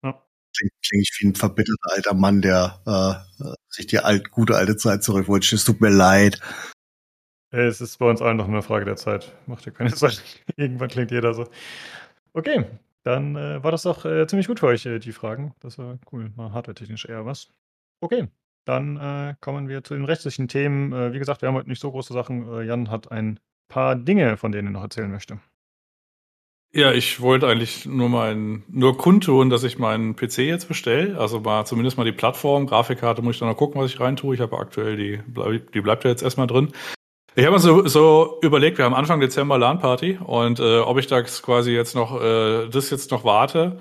Ja. 0.04 0.22
Klingt, 0.56 0.72
klingt 0.86 1.08
wie 1.18 1.26
ein 1.28 1.34
verbitterter 1.34 1.92
alter 1.94 2.14
Mann, 2.14 2.42
der 2.42 2.80
äh, 3.40 3.54
sich 3.68 3.86
die 3.86 3.98
alt, 3.98 4.30
gute 4.30 4.56
alte 4.56 4.76
Zeit 4.76 5.02
zurückwünscht. 5.02 5.52
Es 5.52 5.64
tut 5.64 5.80
mir 5.80 5.90
leid. 5.90 6.40
Es 7.50 7.80
ist 7.80 7.98
bei 7.98 8.08
uns 8.08 8.22
allen 8.22 8.36
noch 8.36 8.48
eine 8.48 8.62
Frage 8.62 8.84
der 8.84 8.96
Zeit. 8.96 9.32
Macht 9.46 9.66
dir 9.66 9.72
keine 9.72 9.90
Sorgen. 9.96 10.16
Irgendwann 10.56 10.88
klingt 10.88 11.10
jeder 11.10 11.34
so. 11.34 11.48
Okay, 12.34 12.64
dann 13.02 13.36
äh, 13.36 13.62
war 13.62 13.70
das 13.72 13.82
doch 13.82 14.04
äh, 14.04 14.26
ziemlich 14.26 14.46
gut 14.46 14.60
für 14.60 14.66
euch, 14.66 14.86
äh, 14.86 14.98
die 14.98 15.12
Fragen. 15.12 15.54
Das 15.60 15.76
war 15.76 15.98
cool. 16.12 16.32
Mal 16.36 16.52
hardware-technisch 16.52 17.06
eher 17.06 17.26
was. 17.26 17.48
Okay, 18.02 18.26
dann 18.64 18.96
äh, 18.96 19.34
kommen 19.40 19.68
wir 19.68 19.84
zu 19.84 19.94
den 19.94 20.04
rechtlichen 20.04 20.48
Themen. 20.48 20.92
Äh, 20.92 21.12
wie 21.12 21.20
gesagt, 21.20 21.40
wir 21.40 21.48
haben 21.48 21.54
heute 21.54 21.68
nicht 21.68 21.80
so 21.80 21.92
große 21.92 22.12
Sachen. 22.12 22.52
Äh, 22.52 22.64
Jan 22.64 22.90
hat 22.90 23.12
ein 23.12 23.38
paar 23.68 23.94
Dinge, 23.94 24.36
von 24.36 24.50
denen 24.50 24.68
er 24.68 24.72
noch 24.72 24.82
erzählen 24.82 25.10
möchte. 25.10 25.38
Ja, 26.74 26.90
ich 26.90 27.20
wollte 27.20 27.46
eigentlich 27.46 27.86
nur 27.86 28.08
mal 28.08 28.34
nur 28.34 28.96
kundtun, 28.96 29.50
dass 29.50 29.62
ich 29.62 29.78
meinen 29.78 30.16
PC 30.16 30.38
jetzt 30.38 30.66
bestelle. 30.66 31.16
Also 31.16 31.38
mal 31.38 31.64
zumindest 31.64 31.96
mal 31.96 32.04
die 32.04 32.12
Plattform, 32.12 32.66
Grafikkarte 32.66 33.22
muss 33.22 33.36
ich 33.36 33.40
dann 33.40 33.48
noch 33.48 33.56
gucken, 33.56 33.80
was 33.80 33.92
ich 33.92 34.00
reintue. 34.00 34.34
Ich 34.34 34.40
habe 34.40 34.58
aktuell 34.58 34.96
die, 34.96 35.20
die 35.72 35.80
bleibt 35.80 36.02
ja 36.02 36.10
jetzt 36.10 36.22
erstmal 36.22 36.48
drin. 36.48 36.72
Ich 37.36 37.44
habe 37.44 37.54
mir 37.54 37.60
so, 37.60 37.86
so 37.86 38.40
überlegt, 38.42 38.78
wir 38.78 38.84
haben 38.84 38.94
Anfang 38.94 39.20
Dezember 39.20 39.58
LAN-Party 39.58 40.18
und 40.24 40.58
äh, 40.58 40.80
ob 40.80 40.98
ich 40.98 41.06
da 41.06 41.22
quasi 41.22 41.70
jetzt 41.70 41.94
noch 41.94 42.20
äh, 42.20 42.68
das 42.68 42.90
jetzt 42.90 43.12
noch 43.12 43.24
warte 43.24 43.78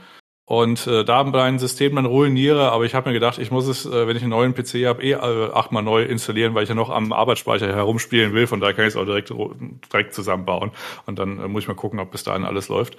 und 0.52 0.86
äh, 0.86 1.06
da 1.06 1.24
mein 1.24 1.60
System 1.60 1.96
dann 1.96 2.06
ruiniere, 2.06 2.74
aber 2.74 2.84
ich 2.84 2.94
habe 2.94 3.08
mir 3.08 3.14
gedacht, 3.14 3.38
ich 3.38 3.52
muss 3.52 3.68
es, 3.70 3.86
äh, 3.86 4.06
wenn 4.06 4.18
ich 4.18 4.22
einen 4.22 4.32
neuen 4.32 4.54
PC 4.54 4.86
habe, 4.86 5.02
eh 5.02 5.14
äh, 5.14 5.50
achtmal 5.54 5.82
neu 5.82 6.04
installieren, 6.04 6.54
weil 6.54 6.64
ich 6.64 6.70
ja 6.70 6.76
noch 6.76 6.90
am 6.90 7.14
Arbeitsspeicher 7.14 7.74
herumspielen 7.74 8.34
will, 8.34 8.48
von 8.48 8.60
daher 8.60 8.74
kann 8.74 8.84
ich 8.84 8.90
es 8.90 8.98
auch 8.98 9.06
direkt, 9.06 9.30
direkt 9.30 10.14
zusammenbauen 10.14 10.72
und 11.06 11.20
dann 11.20 11.40
äh, 11.40 11.48
muss 11.48 11.64
ich 11.64 11.70
mal 11.70 11.76
gucken, 11.76 12.02
ob 12.02 12.12
bis 12.12 12.26
dahin 12.26 12.44
alles 12.44 12.68
läuft. 12.68 12.98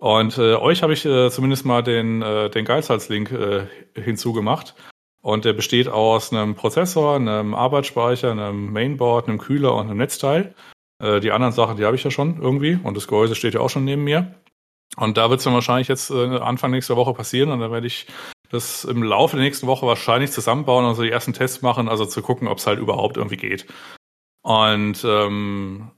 Und 0.00 0.38
äh, 0.38 0.56
euch 0.56 0.82
habe 0.82 0.92
ich 0.92 1.06
äh, 1.06 1.30
zumindest 1.30 1.64
mal 1.64 1.84
den, 1.84 2.20
äh, 2.20 2.50
den 2.50 2.64
Geizhals-Link 2.64 3.30
äh, 3.30 3.66
hinzugemacht. 3.94 4.74
Und 5.22 5.44
der 5.44 5.52
besteht 5.52 5.86
aus 5.86 6.32
einem 6.32 6.56
Prozessor, 6.56 7.14
einem 7.14 7.54
Arbeitsspeicher, 7.54 8.32
einem 8.32 8.72
Mainboard, 8.72 9.28
einem 9.28 9.38
Kühler 9.38 9.76
und 9.76 9.86
einem 9.86 9.98
Netzteil. 9.98 10.52
Äh, 11.00 11.20
die 11.20 11.30
anderen 11.30 11.52
Sachen, 11.52 11.76
die 11.76 11.84
habe 11.84 11.94
ich 11.94 12.02
ja 12.02 12.10
schon 12.10 12.42
irgendwie. 12.42 12.76
Und 12.82 12.96
das 12.96 13.06
Gehäuse 13.06 13.36
steht 13.36 13.54
ja 13.54 13.60
auch 13.60 13.70
schon 13.70 13.84
neben 13.84 14.02
mir. 14.02 14.34
Und 14.96 15.16
da 15.16 15.30
wird 15.30 15.38
es 15.38 15.44
dann 15.44 15.54
wahrscheinlich 15.54 15.88
jetzt 15.88 16.10
äh, 16.10 16.38
Anfang 16.38 16.70
nächster 16.70 16.96
Woche 16.96 17.14
passieren. 17.14 17.50
Und 17.50 17.60
dann 17.60 17.70
werde 17.70 17.86
ich 17.86 18.06
das 18.50 18.84
im 18.84 19.02
Laufe 19.02 19.36
der 19.36 19.44
nächsten 19.44 19.66
Woche 19.66 19.86
wahrscheinlich 19.86 20.32
zusammenbauen 20.32 20.86
und 20.86 20.94
so 20.94 21.02
die 21.02 21.10
ersten 21.10 21.34
Tests 21.34 21.62
machen, 21.62 21.88
also 21.88 22.06
zu 22.06 22.22
gucken, 22.22 22.48
ob 22.48 22.58
es 22.58 22.66
halt 22.66 22.78
überhaupt 22.78 23.16
irgendwie 23.16 23.36
geht. 23.36 23.66
Und 24.42 25.04
ähm, 25.04 25.90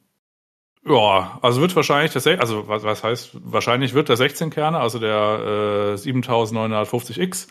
ja, 0.84 1.38
also 1.42 1.60
wird 1.60 1.76
wahrscheinlich 1.76 2.12
das, 2.12 2.26
also 2.26 2.66
was, 2.66 2.82
was 2.82 3.04
heißt, 3.04 3.30
wahrscheinlich 3.34 3.94
wird 3.94 4.08
der 4.08 4.16
16 4.16 4.50
Kerne, 4.50 4.80
also 4.80 4.98
der 4.98 5.94
äh, 5.94 5.94
7950X 5.94 7.48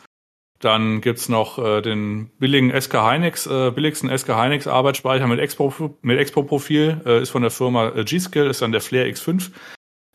dann 0.60 1.00
gibt's 1.00 1.30
noch 1.30 1.58
äh, 1.58 1.82
den 1.82 2.32
billigen 2.38 2.70
SK 2.80 2.96
Hynix, 2.96 3.48
äh, 3.48 3.72
billigsten 3.72 4.16
SK 4.16 4.36
Hynix 4.36 4.68
Arbeitsspeicher 4.68 5.26
mit 5.26 5.40
Expo 5.40 5.74
mit 6.02 6.20
Expo 6.20 6.44
Profil, 6.44 7.02
äh, 7.06 7.22
ist 7.22 7.30
von 7.30 7.42
der 7.42 7.52
Firma 7.52 7.90
äh, 7.90 8.04
G-Skill, 8.04 8.48
ist 8.48 8.62
dann 8.62 8.74
der 8.74 8.82
Flair 8.82 9.08
X5. 9.08 9.52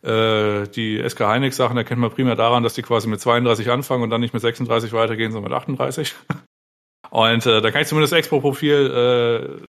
Äh, 0.05 0.69
die 0.69 1.03
SK 1.09 1.21
Hynix 1.21 1.57
Sachen 1.57 1.77
erkennt 1.77 2.01
man 2.01 2.11
primär 2.11 2.37
daran, 2.37 2.63
dass 2.63 2.75
die 2.75 2.83
quasi 2.83 3.09
mit 3.09 3.21
32 3.21 3.71
anfangen 3.71 4.03
und 4.03 4.11
dann 4.11 4.21
nicht 4.21 4.35
mit 4.35 4.43
36 4.43 4.93
weitergehen, 4.93 5.33
sondern 5.33 5.51
mit 5.51 5.59
38. 5.59 6.15
und 7.11 7.47
äh, 7.47 7.61
da 7.63 7.71
kann 7.71 7.83
ich 7.83 7.89
zumindest 7.89 8.13
Expo 8.13 8.41
Profil 8.41 9.61
äh, 9.61 9.65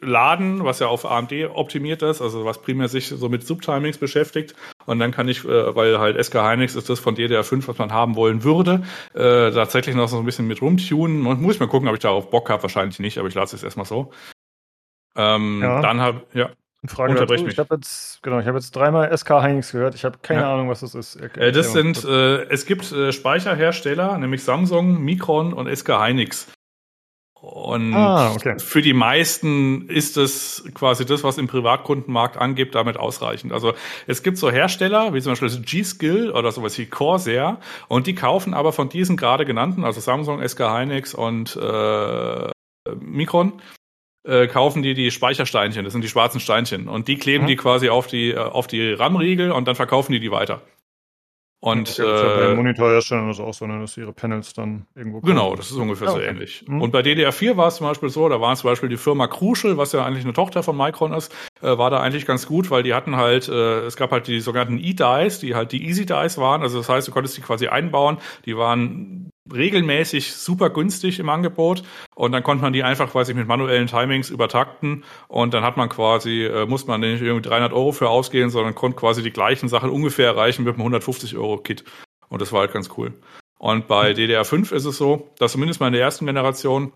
laden, 0.00 0.64
was 0.64 0.78
ja 0.78 0.88
auf 0.88 1.04
AMD 1.04 1.32
optimiert 1.54 2.02
ist, 2.02 2.22
also 2.22 2.44
was 2.44 2.62
primär 2.62 2.88
sich 2.88 3.08
so 3.08 3.28
mit 3.28 3.46
Subtimings 3.46 3.98
beschäftigt. 3.98 4.54
Und 4.86 4.98
dann 4.98 5.10
kann 5.10 5.28
ich, 5.28 5.44
äh, 5.44 5.74
weil 5.74 5.98
halt 5.98 6.22
SK 6.22 6.34
Hynix 6.36 6.74
ist 6.74 6.88
das 6.88 7.00
von 7.00 7.16
DDR5, 7.16 7.68
was 7.68 7.78
man 7.78 7.92
haben 7.92 8.16
wollen 8.16 8.44
würde, 8.44 8.82
äh, 9.14 9.50
tatsächlich 9.50 9.94
noch 9.94 10.08
so 10.08 10.18
ein 10.18 10.24
bisschen 10.24 10.46
mit 10.46 10.62
rumtunen. 10.62 11.26
Und 11.26 11.40
muss 11.40 11.54
ich 11.54 11.60
mal 11.60 11.68
gucken, 11.68 11.88
ob 11.88 11.94
ich 11.94 12.00
darauf 12.00 12.30
Bock 12.30 12.50
habe. 12.50 12.62
Wahrscheinlich 12.62 12.98
nicht, 12.98 13.18
aber 13.18 13.28
ich 13.28 13.34
lasse 13.34 13.56
es 13.56 13.62
erstmal 13.62 13.86
so. 13.86 14.12
Ähm, 15.16 15.60
ja. 15.62 15.80
Dann 15.80 16.00
habe 16.00 16.22
ja. 16.32 16.50
Frage 16.88 17.14
dazu. 17.14 17.46
Ich 17.46 17.58
habe 17.58 17.74
jetzt 17.76 18.22
genau, 18.22 18.40
ich 18.40 18.46
habe 18.46 18.58
jetzt 18.58 18.74
dreimal 18.74 19.16
SK 19.16 19.42
Hynix 19.42 19.72
gehört. 19.72 19.94
Ich 19.94 20.04
habe 20.04 20.18
keine 20.22 20.42
ja. 20.42 20.52
Ahnung, 20.52 20.68
was 20.68 20.80
das 20.80 20.94
ist. 20.94 21.16
Äh, 21.16 21.52
das 21.52 21.72
sind, 21.72 22.04
äh, 22.04 22.44
es 22.44 22.66
gibt 22.66 22.92
äh, 22.92 23.12
Speicherhersteller, 23.12 24.18
nämlich 24.18 24.44
Samsung, 24.44 25.02
Micron 25.02 25.52
und 25.52 25.74
SK 25.74 26.00
Hynix. 26.00 26.48
Und 27.44 27.92
ah, 27.92 28.32
okay. 28.32 28.58
für 28.58 28.80
die 28.80 28.94
meisten 28.94 29.86
ist 29.88 30.16
es 30.16 30.64
quasi 30.72 31.04
das, 31.04 31.24
was 31.24 31.36
im 31.36 31.46
Privatkundenmarkt 31.46 32.38
angibt, 32.38 32.74
damit 32.74 32.96
ausreichend. 32.96 33.52
Also 33.52 33.74
es 34.06 34.22
gibt 34.22 34.38
so 34.38 34.50
Hersteller, 34.50 35.12
wie 35.12 35.20
zum 35.20 35.32
Beispiel 35.32 35.50
G-Skill 35.60 36.30
oder 36.30 36.52
sowas 36.52 36.78
wie 36.78 36.86
Corsair, 36.86 37.58
und 37.88 38.06
die 38.06 38.14
kaufen 38.14 38.54
aber 38.54 38.72
von 38.72 38.88
diesen 38.88 39.18
gerade 39.18 39.44
genannten, 39.44 39.84
also 39.84 40.00
Samsung, 40.00 40.46
SK 40.46 40.60
Hynix 40.60 41.12
und 41.12 41.54
äh, 41.56 42.48
Micron, 42.98 43.52
äh, 44.24 44.46
kaufen 44.46 44.82
die 44.82 44.94
die 44.94 45.10
Speichersteinchen, 45.10 45.84
das 45.84 45.92
sind 45.92 46.02
die 46.02 46.08
schwarzen 46.08 46.40
Steinchen, 46.40 46.88
und 46.88 47.08
die 47.08 47.16
kleben 47.16 47.44
mhm. 47.44 47.48
die 47.48 47.56
quasi 47.56 47.88
auf 47.88 48.06
die, 48.06 48.30
äh, 48.30 48.38
auf 48.38 48.66
die 48.66 48.92
RAM-Riegel 48.92 49.52
und 49.52 49.68
dann 49.68 49.74
verkaufen 49.74 50.12
die 50.12 50.20
die 50.20 50.30
weiter. 50.30 50.62
Und 51.64 51.96
ja, 51.96 52.04
äh, 52.04 52.48
bei 52.48 52.54
Monitorherstellern 52.56 53.30
ist 53.30 53.40
auch 53.40 53.54
so, 53.54 53.66
ne, 53.66 53.80
dass 53.80 53.96
ihre 53.96 54.12
Panels 54.12 54.52
dann 54.52 54.84
irgendwo 54.94 55.20
kommen. 55.20 55.32
Genau, 55.32 55.56
das 55.56 55.70
ist 55.70 55.78
ungefähr 55.78 56.08
ja, 56.08 56.12
so 56.12 56.20
ähnlich. 56.20 56.62
Mhm. 56.68 56.82
Und 56.82 56.90
bei 56.90 57.00
DDR4 57.00 57.56
war 57.56 57.68
es 57.68 57.76
zum 57.76 57.86
Beispiel 57.86 58.10
so, 58.10 58.28
da 58.28 58.38
war 58.38 58.54
zum 58.54 58.68
Beispiel 58.68 58.90
die 58.90 58.98
Firma 58.98 59.28
Crucial, 59.28 59.78
was 59.78 59.92
ja 59.92 60.04
eigentlich 60.04 60.24
eine 60.24 60.34
Tochter 60.34 60.62
von 60.62 60.76
Micron 60.76 61.14
ist, 61.14 61.34
äh, 61.62 61.78
war 61.78 61.88
da 61.88 62.00
eigentlich 62.00 62.26
ganz 62.26 62.46
gut, 62.46 62.70
weil 62.70 62.82
die 62.82 62.92
hatten 62.92 63.16
halt, 63.16 63.48
äh, 63.48 63.80
es 63.86 63.96
gab 63.96 64.10
halt 64.10 64.26
die 64.26 64.40
sogenannten 64.40 64.76
E-Dice, 64.76 65.38
die 65.38 65.54
halt 65.54 65.72
die 65.72 65.86
Easy 65.86 66.04
Dice 66.04 66.36
waren. 66.36 66.60
Also 66.60 66.76
das 66.76 66.90
heißt, 66.90 67.08
du 67.08 67.12
konntest 67.12 67.38
die 67.38 67.40
quasi 67.40 67.68
einbauen. 67.68 68.18
Die 68.44 68.58
waren 68.58 69.30
regelmäßig 69.52 70.32
super 70.32 70.70
günstig 70.70 71.18
im 71.18 71.28
Angebot 71.28 71.82
und 72.14 72.32
dann 72.32 72.42
konnte 72.42 72.62
man 72.62 72.72
die 72.72 72.82
einfach 72.82 73.10
quasi 73.10 73.34
mit 73.34 73.46
manuellen 73.46 73.86
Timings 73.86 74.30
übertakten 74.30 75.04
und 75.28 75.52
dann 75.52 75.64
hat 75.64 75.76
man 75.76 75.88
quasi, 75.88 76.44
äh, 76.44 76.66
muss 76.66 76.86
man 76.86 77.00
nicht 77.00 77.20
irgendwie 77.20 77.48
300 77.48 77.72
Euro 77.72 77.92
für 77.92 78.08
ausgehen, 78.08 78.50
sondern 78.50 78.74
konnte 78.74 78.98
quasi 78.98 79.22
die 79.22 79.32
gleichen 79.32 79.68
Sachen 79.68 79.90
ungefähr 79.90 80.28
erreichen 80.28 80.64
mit 80.64 80.74
einem 80.74 80.82
150 80.82 81.36
Euro 81.36 81.58
Kit 81.58 81.84
und 82.28 82.40
das 82.40 82.52
war 82.52 82.60
halt 82.60 82.72
ganz 82.72 82.88
cool. 82.96 83.12
Und 83.58 83.86
bei 83.86 84.12
mhm. 84.12 84.16
DDR5 84.16 84.72
ist 84.74 84.84
es 84.84 84.96
so, 84.96 85.30
dass 85.38 85.52
zumindest 85.52 85.80
mal 85.80 85.88
in 85.88 85.92
der 85.92 86.02
ersten 86.02 86.26
Generation 86.26 86.92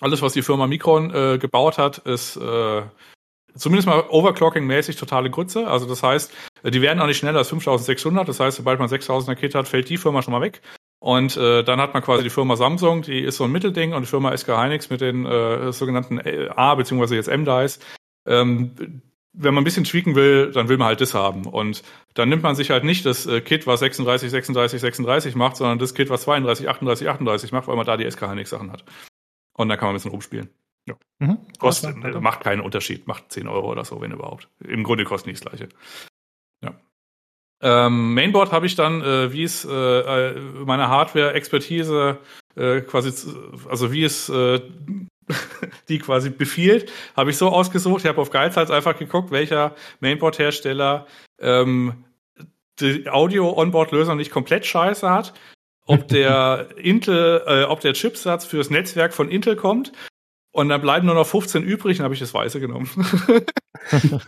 alles, 0.00 0.22
was 0.22 0.34
die 0.34 0.42
Firma 0.42 0.66
Micron 0.66 1.14
äh, 1.14 1.38
gebaut 1.38 1.78
hat, 1.78 1.98
ist 1.98 2.36
äh, 2.36 2.82
zumindest 3.54 3.88
mal 3.88 4.00
Overclocking-mäßig 4.00 4.98
totale 4.98 5.30
Grütze. 5.30 5.66
Also 5.66 5.86
das 5.86 6.02
heißt, 6.02 6.32
die 6.64 6.82
werden 6.82 7.00
auch 7.00 7.06
nicht 7.06 7.18
schneller 7.18 7.38
als 7.38 7.48
5600. 7.48 8.28
Das 8.28 8.40
heißt, 8.40 8.58
sobald 8.58 8.78
man 8.78 8.88
6000er 8.88 9.34
Kit 9.34 9.54
hat, 9.54 9.68
fällt 9.68 9.88
die 9.88 9.96
Firma 9.96 10.22
schon 10.22 10.32
mal 10.32 10.40
weg. 10.40 10.60
Und 10.98 11.36
äh, 11.36 11.62
dann 11.62 11.80
hat 11.80 11.94
man 11.94 12.02
quasi 12.02 12.22
die 12.22 12.30
Firma 12.30 12.56
Samsung, 12.56 13.02
die 13.02 13.20
ist 13.20 13.36
so 13.36 13.44
ein 13.44 13.52
Mittelding, 13.52 13.92
und 13.92 14.02
die 14.02 14.08
Firma 14.08 14.36
SK 14.36 14.48
Hynix 14.48 14.90
mit 14.90 15.00
den 15.00 15.26
äh, 15.26 15.72
sogenannten 15.72 16.20
A- 16.56 16.74
bzw. 16.74 17.14
jetzt 17.14 17.28
M-Dice. 17.28 17.78
Ähm, 18.26 19.02
wenn 19.38 19.52
man 19.52 19.62
ein 19.62 19.64
bisschen 19.64 19.84
tweaken 19.84 20.14
will, 20.14 20.50
dann 20.52 20.68
will 20.68 20.78
man 20.78 20.88
halt 20.88 21.02
das 21.02 21.12
haben. 21.12 21.44
Und 21.44 21.82
dann 22.14 22.30
nimmt 22.30 22.42
man 22.42 22.54
sich 22.54 22.70
halt 22.70 22.84
nicht 22.84 23.04
das 23.04 23.26
äh, 23.26 23.42
Kit, 23.42 23.66
was 23.66 23.80
36, 23.80 24.30
36, 24.30 24.80
36 24.80 25.34
macht, 25.34 25.56
sondern 25.56 25.78
das 25.78 25.92
Kit, 25.94 26.08
was 26.08 26.22
32, 26.22 26.68
38, 26.68 27.08
38 27.08 27.52
macht, 27.52 27.68
weil 27.68 27.76
man 27.76 27.84
da 27.84 27.98
die 27.98 28.10
SK 28.10 28.22
Hynix 28.30 28.48
Sachen 28.50 28.72
hat. 28.72 28.84
Und 29.52 29.68
dann 29.68 29.78
kann 29.78 29.88
man 29.88 29.94
ein 29.94 29.96
bisschen 29.98 30.10
rumspielen. 30.12 30.48
Ja. 30.88 30.94
Mhm. 31.18 31.38
Kostet, 31.58 31.96
macht 32.22 32.40
keinen 32.40 32.60
Unterschied, 32.62 33.06
macht 33.06 33.30
10 33.30 33.46
Euro 33.48 33.70
oder 33.70 33.84
so, 33.84 34.00
wenn 34.00 34.12
überhaupt. 34.12 34.48
Im 34.64 34.84
Grunde 34.84 35.04
kostet 35.04 35.26
nicht 35.26 35.44
das 35.44 35.50
gleiche. 35.50 35.68
Ähm, 37.62 38.14
Mainboard 38.14 38.52
habe 38.52 38.66
ich 38.66 38.74
dann, 38.74 39.02
äh, 39.02 39.32
wie 39.32 39.44
es 39.44 39.64
äh, 39.64 39.70
äh 39.70 40.40
meine 40.64 40.88
Hardware-Expertise 40.88 42.18
äh, 42.54 42.80
quasi, 42.82 43.12
also 43.68 43.92
wie 43.92 44.04
es 44.04 44.28
äh, 44.28 44.60
die 45.88 45.98
quasi 45.98 46.30
befiehlt, 46.30 46.90
habe 47.16 47.30
ich 47.30 47.36
so 47.36 47.48
ausgesucht. 47.48 48.02
Ich 48.02 48.08
habe 48.08 48.20
auf 48.20 48.30
Geizhals 48.30 48.70
einfach 48.70 48.98
geguckt, 48.98 49.30
welcher 49.30 49.74
Mainboard-Hersteller 50.00 51.06
ähm, 51.40 52.04
die 52.80 53.08
Audio-Onboard-Lösung 53.08 54.16
nicht 54.16 54.30
komplett 54.30 54.66
scheiße 54.66 55.08
hat, 55.08 55.32
ob 55.86 56.08
der 56.08 56.68
Intel, 56.76 57.42
äh, 57.46 57.64
ob 57.64 57.80
der 57.80 57.94
Chipsatz 57.94 58.44
fürs 58.44 58.70
Netzwerk 58.70 59.14
von 59.14 59.30
Intel 59.30 59.56
kommt. 59.56 59.92
Und 60.52 60.70
dann 60.70 60.80
bleiben 60.80 61.06
nur 61.06 61.14
noch 61.14 61.26
15 61.26 61.62
übrig, 61.62 61.98
dann 61.98 62.04
habe 62.04 62.14
ich 62.14 62.20
das 62.20 62.32
Weiße 62.32 62.60
genommen. 62.60 62.88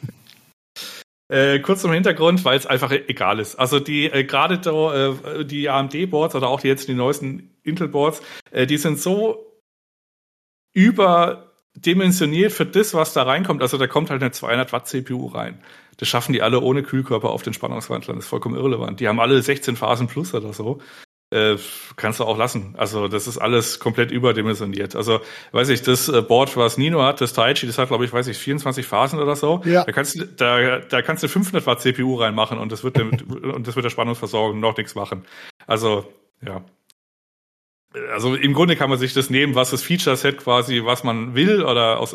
Äh, 1.28 1.60
kurz 1.60 1.82
zum 1.82 1.92
Hintergrund, 1.92 2.44
weil 2.46 2.56
es 2.56 2.66
einfach 2.66 2.90
egal 2.90 3.38
ist. 3.38 3.56
Also 3.56 3.80
die 3.80 4.06
äh, 4.06 4.24
gerade 4.24 4.54
äh, 4.54 5.44
die 5.44 5.68
AMD-Boards 5.68 6.34
oder 6.34 6.48
auch 6.48 6.60
die 6.60 6.68
jetzt 6.68 6.88
die 6.88 6.94
neuesten 6.94 7.54
Intel-Boards, 7.62 8.22
äh, 8.50 8.66
die 8.66 8.78
sind 8.78 8.98
so 8.98 9.60
überdimensioniert 10.72 12.52
für 12.52 12.64
das, 12.64 12.94
was 12.94 13.12
da 13.12 13.24
reinkommt. 13.24 13.60
Also 13.60 13.76
da 13.76 13.86
kommt 13.86 14.08
halt 14.08 14.22
eine 14.22 14.30
200 14.30 14.72
Watt 14.72 14.88
CPU 14.88 15.26
rein. 15.26 15.62
Das 15.98 16.08
schaffen 16.08 16.32
die 16.32 16.40
alle 16.40 16.60
ohne 16.60 16.82
Kühlkörper 16.82 17.28
auf 17.28 17.42
den 17.42 17.52
Spannungswandlern. 17.52 18.16
Das 18.16 18.24
ist 18.24 18.30
vollkommen 18.30 18.54
irrelevant. 18.54 19.00
Die 19.00 19.08
haben 19.08 19.20
alle 19.20 19.42
16 19.42 19.76
Phasen 19.76 20.06
plus 20.06 20.32
oder 20.32 20.54
so 20.54 20.80
äh, 21.30 21.56
kannst 21.96 22.20
du 22.20 22.24
auch 22.24 22.38
lassen. 22.38 22.74
Also 22.78 23.08
das 23.08 23.26
ist 23.26 23.38
alles 23.38 23.80
komplett 23.80 24.10
überdimensioniert. 24.10 24.96
Also 24.96 25.20
weiß 25.52 25.68
ich, 25.68 25.82
das 25.82 26.08
äh, 26.08 26.22
Board, 26.22 26.56
was 26.56 26.78
Nino 26.78 27.02
hat, 27.02 27.20
das 27.20 27.32
Taichi, 27.32 27.66
das 27.66 27.78
hat 27.78 27.88
glaube 27.88 28.04
ich, 28.04 28.12
weiß 28.12 28.26
ich, 28.28 28.38
24 28.38 28.86
Phasen 28.86 29.18
oder 29.18 29.36
so. 29.36 29.60
Ja. 29.64 29.84
Da 29.84 29.92
kannst 29.92 30.18
du 30.18 30.26
da, 30.26 30.78
da 30.78 31.02
kannst 31.02 31.22
du 31.22 31.28
500 31.28 31.66
Watt 31.66 31.80
CPU 31.82 32.16
reinmachen 32.16 32.58
und 32.58 32.72
das 32.72 32.82
wird 32.82 32.96
dem, 32.96 33.10
und 33.54 33.66
das 33.66 33.76
wird 33.76 33.84
der 33.84 33.90
Spannungsversorgung 33.90 34.58
noch 34.58 34.76
nichts 34.76 34.94
machen. 34.94 35.24
Also 35.66 36.10
ja. 36.44 36.64
Also 38.12 38.34
im 38.34 38.52
Grunde 38.52 38.76
kann 38.76 38.90
man 38.90 38.98
sich 38.98 39.14
das 39.14 39.30
nehmen, 39.30 39.54
was 39.54 39.70
das 39.70 39.82
Feature 39.82 40.16
Set 40.16 40.38
quasi, 40.38 40.84
was 40.84 41.04
man 41.04 41.34
will 41.34 41.62
oder 41.62 41.98
aus 42.00 42.14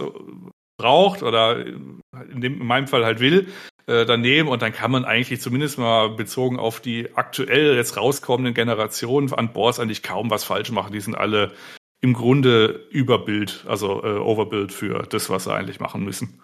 braucht 0.78 1.24
oder 1.24 1.66
in, 1.66 2.01
dem, 2.36 2.61
in 2.61 2.66
meinem 2.66 2.88
Fall 2.88 3.05
halt 3.05 3.20
will 3.20 3.47
äh, 3.86 4.05
daneben 4.05 4.47
und 4.47 4.61
dann 4.61 4.71
kann 4.71 4.91
man 4.91 5.05
eigentlich 5.05 5.41
zumindest 5.41 5.77
mal 5.77 6.09
bezogen 6.09 6.59
auf 6.59 6.79
die 6.79 7.09
aktuell 7.15 7.75
jetzt 7.75 7.97
rauskommenden 7.97 8.53
Generationen 8.53 9.34
an 9.34 9.51
Boards 9.53 9.79
eigentlich 9.79 10.03
kaum 10.03 10.29
was 10.29 10.43
falsch 10.43 10.71
machen. 10.71 10.93
Die 10.93 11.01
sind 11.01 11.15
alle 11.15 11.51
im 11.99 12.13
Grunde 12.13 12.88
Überbild, 12.91 13.65
also 13.67 14.03
äh, 14.03 14.17
Overbild 14.17 14.71
für 14.71 15.03
das, 15.03 15.29
was 15.29 15.45
sie 15.45 15.53
eigentlich 15.53 15.79
machen 15.79 16.03
müssen. 16.03 16.41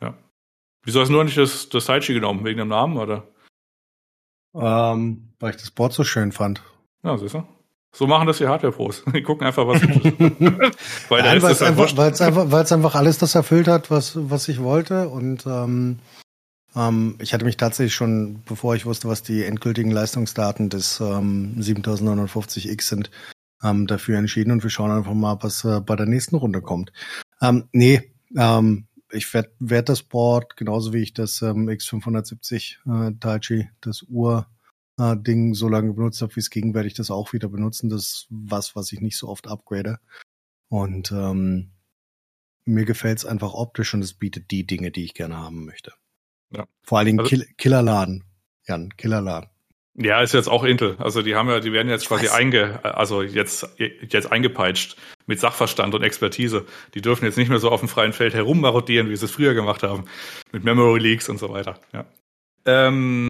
Ja. 0.00 0.14
Wieso 0.82 1.00
hast 1.00 1.08
du 1.08 1.14
nur 1.14 1.24
nicht 1.24 1.38
das, 1.38 1.68
das 1.68 1.86
Taichi 1.86 2.14
genommen? 2.14 2.44
Wegen 2.44 2.58
dem 2.58 2.68
Namen, 2.68 2.98
oder? 2.98 3.26
Ähm, 4.54 5.34
weil 5.40 5.50
ich 5.50 5.56
das 5.56 5.70
Board 5.70 5.92
so 5.92 6.04
schön 6.04 6.32
fand. 6.32 6.62
Ja, 7.02 7.18
siehst 7.18 7.34
du? 7.34 7.44
So 7.92 8.06
machen 8.06 8.26
das 8.26 8.38
die 8.38 8.48
Hardware-Pros. 8.48 9.04
Die 9.14 9.22
gucken 9.22 9.46
einfach, 9.46 9.66
was 9.66 9.80
weil 11.08 11.24
es 11.24 11.62
einfach, 11.62 11.96
einfach, 12.20 12.72
einfach 12.72 12.94
alles 12.96 13.18
das 13.18 13.34
erfüllt 13.36 13.68
hat, 13.68 13.90
was, 13.90 14.18
was 14.30 14.48
ich 14.48 14.60
wollte. 14.60 15.08
Und 15.08 15.46
ähm, 15.46 16.00
ähm, 16.76 17.16
ich 17.20 17.32
hatte 17.34 17.44
mich 17.44 17.56
tatsächlich 17.56 17.94
schon, 17.94 18.42
bevor 18.44 18.74
ich 18.74 18.86
wusste, 18.86 19.08
was 19.08 19.22
die 19.22 19.44
endgültigen 19.44 19.90
Leistungsdaten 19.90 20.70
des 20.70 21.00
ähm, 21.00 21.56
7950X 21.58 22.82
sind, 22.82 23.10
ähm, 23.62 23.86
dafür 23.86 24.18
entschieden 24.18 24.50
und 24.50 24.62
wir 24.62 24.70
schauen 24.70 24.90
einfach 24.90 25.14
mal, 25.14 25.38
was 25.40 25.64
äh, 25.64 25.80
bei 25.80 25.96
der 25.96 26.06
nächsten 26.06 26.36
Runde 26.36 26.60
kommt. 26.60 26.92
Ähm, 27.40 27.68
nee, 27.72 28.12
ähm, 28.36 28.86
ich 29.10 29.32
werde 29.32 29.52
werd 29.58 29.88
das 29.88 30.02
Board, 30.02 30.56
genauso 30.56 30.92
wie 30.92 31.02
ich 31.02 31.14
das 31.14 31.40
ähm, 31.42 31.68
X570 31.68 33.08
äh, 33.08 33.14
Taichi, 33.18 33.70
das 33.80 34.02
Ur 34.08 34.46
äh, 34.98 35.16
Ding 35.16 35.54
so 35.54 35.68
lange 35.68 35.92
benutzt 35.92 36.22
habe, 36.22 36.34
wie 36.36 36.40
es 36.40 36.50
ging, 36.50 36.74
werde 36.74 36.88
ich 36.88 36.94
das 36.94 37.10
auch 37.10 37.32
wieder 37.32 37.48
benutzen. 37.48 37.88
Das 37.88 38.02
ist 38.02 38.26
was, 38.30 38.76
was 38.76 38.92
ich 38.92 39.00
nicht 39.00 39.16
so 39.16 39.28
oft 39.28 39.46
upgrade. 39.46 39.98
Und 40.68 41.12
ähm, 41.12 41.70
mir 42.64 42.84
gefällt 42.84 43.18
es 43.18 43.26
einfach 43.26 43.54
optisch 43.54 43.94
und 43.94 44.02
es 44.02 44.14
bietet 44.14 44.50
die 44.50 44.66
Dinge, 44.66 44.90
die 44.90 45.04
ich 45.04 45.14
gerne 45.14 45.36
haben 45.36 45.64
möchte. 45.64 45.92
Ja. 46.50 46.64
Vor 46.82 46.98
allen 46.98 47.06
Dingen 47.06 47.18
also, 47.20 47.28
Kill 47.28 47.46
Killerladen. 47.56 48.24
Jan, 48.66 48.90
Killerladen. 48.96 49.50
Ja, 49.96 50.22
ist 50.22 50.34
jetzt 50.34 50.48
auch 50.48 50.64
Intel. 50.64 50.96
Also 50.98 51.22
die 51.22 51.36
haben 51.36 51.48
ja, 51.48 51.60
die 51.60 51.72
werden 51.72 51.88
jetzt 51.88 52.08
quasi 52.08 52.28
einge, 52.28 52.84
also 52.84 53.22
jetzt, 53.22 53.68
jetzt 53.78 54.32
eingepeitscht 54.32 54.96
mit 55.26 55.38
Sachverstand 55.38 55.94
und 55.94 56.02
Expertise. 56.02 56.66
Die 56.94 57.00
dürfen 57.00 57.24
jetzt 57.24 57.38
nicht 57.38 57.48
mehr 57.48 57.60
so 57.60 57.70
auf 57.70 57.78
dem 57.78 57.88
freien 57.88 58.12
Feld 58.12 58.34
herummarodieren, 58.34 59.08
wie 59.08 59.16
sie 59.16 59.26
es 59.26 59.30
früher 59.30 59.54
gemacht 59.54 59.84
haben. 59.84 60.06
Mit 60.50 60.64
Memory 60.64 60.98
Leaks 60.98 61.28
und 61.28 61.38
so 61.38 61.50
weiter. 61.50 61.78
Ja. 61.92 62.06
Ähm, 62.66 63.28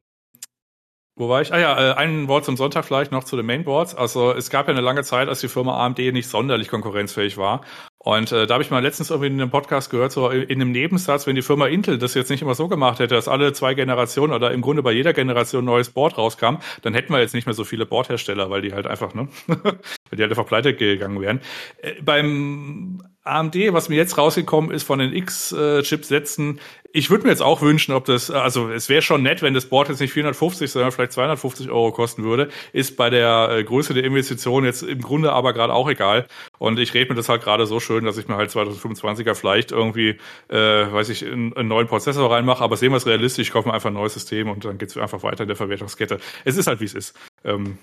wo 1.17 1.29
war 1.29 1.41
ich? 1.43 1.53
Ah 1.53 1.59
ja, 1.59 1.93
äh, 1.93 1.95
ein 1.95 2.27
Wort 2.27 2.45
zum 2.45 2.57
Sonntag 2.57 2.85
vielleicht 2.85 3.13
noch 3.13 3.25
zu 3.25 3.37
den 3.37 3.47
Mainboards. 3.47 3.95
Also 3.95 4.33
es 4.33 4.51
gab 4.51 4.67
ja 4.67 4.73
eine 4.73 4.81
lange 4.81 5.05
Zeit, 5.05 5.29
als 5.29 5.41
die 5.41 5.49
Firma 5.49 5.85
AMD 5.85 5.99
nicht 6.13 6.29
sonderlich 6.29 6.69
konkurrenzfähig 6.69 7.37
war. 7.37 7.61
Und 7.99 8.33
äh, 8.33 8.47
da 8.47 8.55
habe 8.55 8.63
ich 8.63 8.71
mal 8.71 8.83
letztens 8.83 9.11
irgendwie 9.11 9.29
in 9.29 9.41
einem 9.41 9.51
Podcast 9.51 9.91
gehört, 9.91 10.13
so 10.13 10.29
in 10.29 10.61
einem 10.61 10.73
Nebensatz, 10.73 11.27
wenn 11.27 11.37
die 11.37 11.43
Firma 11.43 11.69
Intel 11.69 11.99
das 11.99 12.15
jetzt 12.15 12.31
nicht 12.31 12.43
immer 12.43 12.55
so 12.55 12.69
gemacht 12.69 12.99
hätte, 12.99 13.15
dass 13.15 13.29
alle 13.29 13.53
zwei 13.55 13.75
Generationen 13.75 14.33
oder 14.35 14.51
im 14.51 14.61
Grunde 14.61 14.83
bei 14.83 14.93
jeder 14.93 15.15
Generation 15.15 15.63
ein 15.63 15.67
neues 15.67 15.89
Board 15.89 16.19
rauskam, 16.19 16.57
dann 16.83 16.93
hätten 16.93 17.13
wir 17.13 17.21
jetzt 17.21 17.35
nicht 17.35 17.47
mehr 17.47 17.55
so 17.55 17.65
viele 17.65 17.87
Boardhersteller, 17.87 18.51
weil 18.51 18.61
die 18.61 18.75
halt 18.75 18.87
einfach, 18.87 19.15
ne, 19.15 19.29
weil 19.47 20.17
die 20.17 20.23
halt 20.23 20.33
einfach 20.33 20.47
pleite 20.47 20.75
gegangen 20.75 21.21
wären. 21.21 21.41
Äh, 21.79 21.95
beim 22.03 23.03
AMD, 23.23 23.55
was 23.73 23.89
mir 23.89 23.97
jetzt 23.97 24.19
rausgekommen 24.19 24.71
ist 24.71 24.83
von 24.83 24.99
den 24.99 25.15
X-Chipsätzen, 25.15 26.61
ich 26.97 27.11
würde 27.11 27.25
mir 27.25 27.31
jetzt 27.31 27.43
auch 27.43 27.61
wünschen, 27.61 27.93
ob 27.93 28.05
das, 28.05 28.31
also 28.31 28.71
es 28.71 28.89
wäre 28.89 29.03
schon 29.03 29.25
nett, 29.25 29.43
wenn 29.43 29.53
das 29.53 29.67
Board 29.67 29.89
jetzt 29.89 29.99
nicht 29.99 30.13
450, 30.13 30.71
sondern 30.71 30.93
vielleicht 30.93 31.11
250 31.11 31.69
Euro 31.69 31.91
kosten 31.91 32.23
würde, 32.23 32.51
ist 32.73 32.97
bei 32.97 33.11
der 33.11 33.49
äh, 33.51 33.65
Größe 33.65 33.95
der 33.95 34.05
Investition 34.05 34.65
jetzt 34.65 34.85
im 34.85 35.01
Grunde 35.01 35.33
aber 35.33 35.53
gerade 35.53 35.75
auch 35.75 35.91
egal. 35.91 36.29
Und 36.59 36.79
ich 36.79 36.95
rede 36.95 37.11
mir 37.11 37.17
das 37.17 37.29
halt 37.29 37.43
gerade 37.43 37.67
so 37.67 37.81
schön, 37.81 38.05
dass 38.05 38.17
ich 38.17 38.29
mir 38.29 38.37
halt 38.37 38.51
2025er 38.51 39.35
vielleicht 39.35 39.73
irgendwie, 39.73 40.21
äh, 40.49 40.57
weiß 40.93 41.09
ich, 41.09 41.27
einen, 41.27 41.53
einen 41.57 41.69
neuen 41.69 41.89
Prozessor 41.89 42.31
reinmache, 42.31 42.63
aber 42.63 42.77
sehen 42.77 42.93
wir 42.93 42.99
es 42.99 43.07
realistisch, 43.07 43.49
ich 43.49 43.53
kaufe 43.53 43.67
mir 43.67 43.75
einfach 43.75 43.91
ein 43.91 43.95
neues 43.95 44.15
System 44.15 44.49
und 44.49 44.65
dann 44.65 44.79
geht's 44.79 44.97
einfach 44.97 45.25
weiter 45.25 45.43
in 45.43 45.49
der 45.49 45.57
Verwertungskette. 45.57 46.21
Es 46.45 46.57
ist 46.57 46.69
halt, 46.69 46.81
wie 46.81 46.85
es 46.85 46.95
ist. 46.95 47.19
Ähm, 47.43 47.79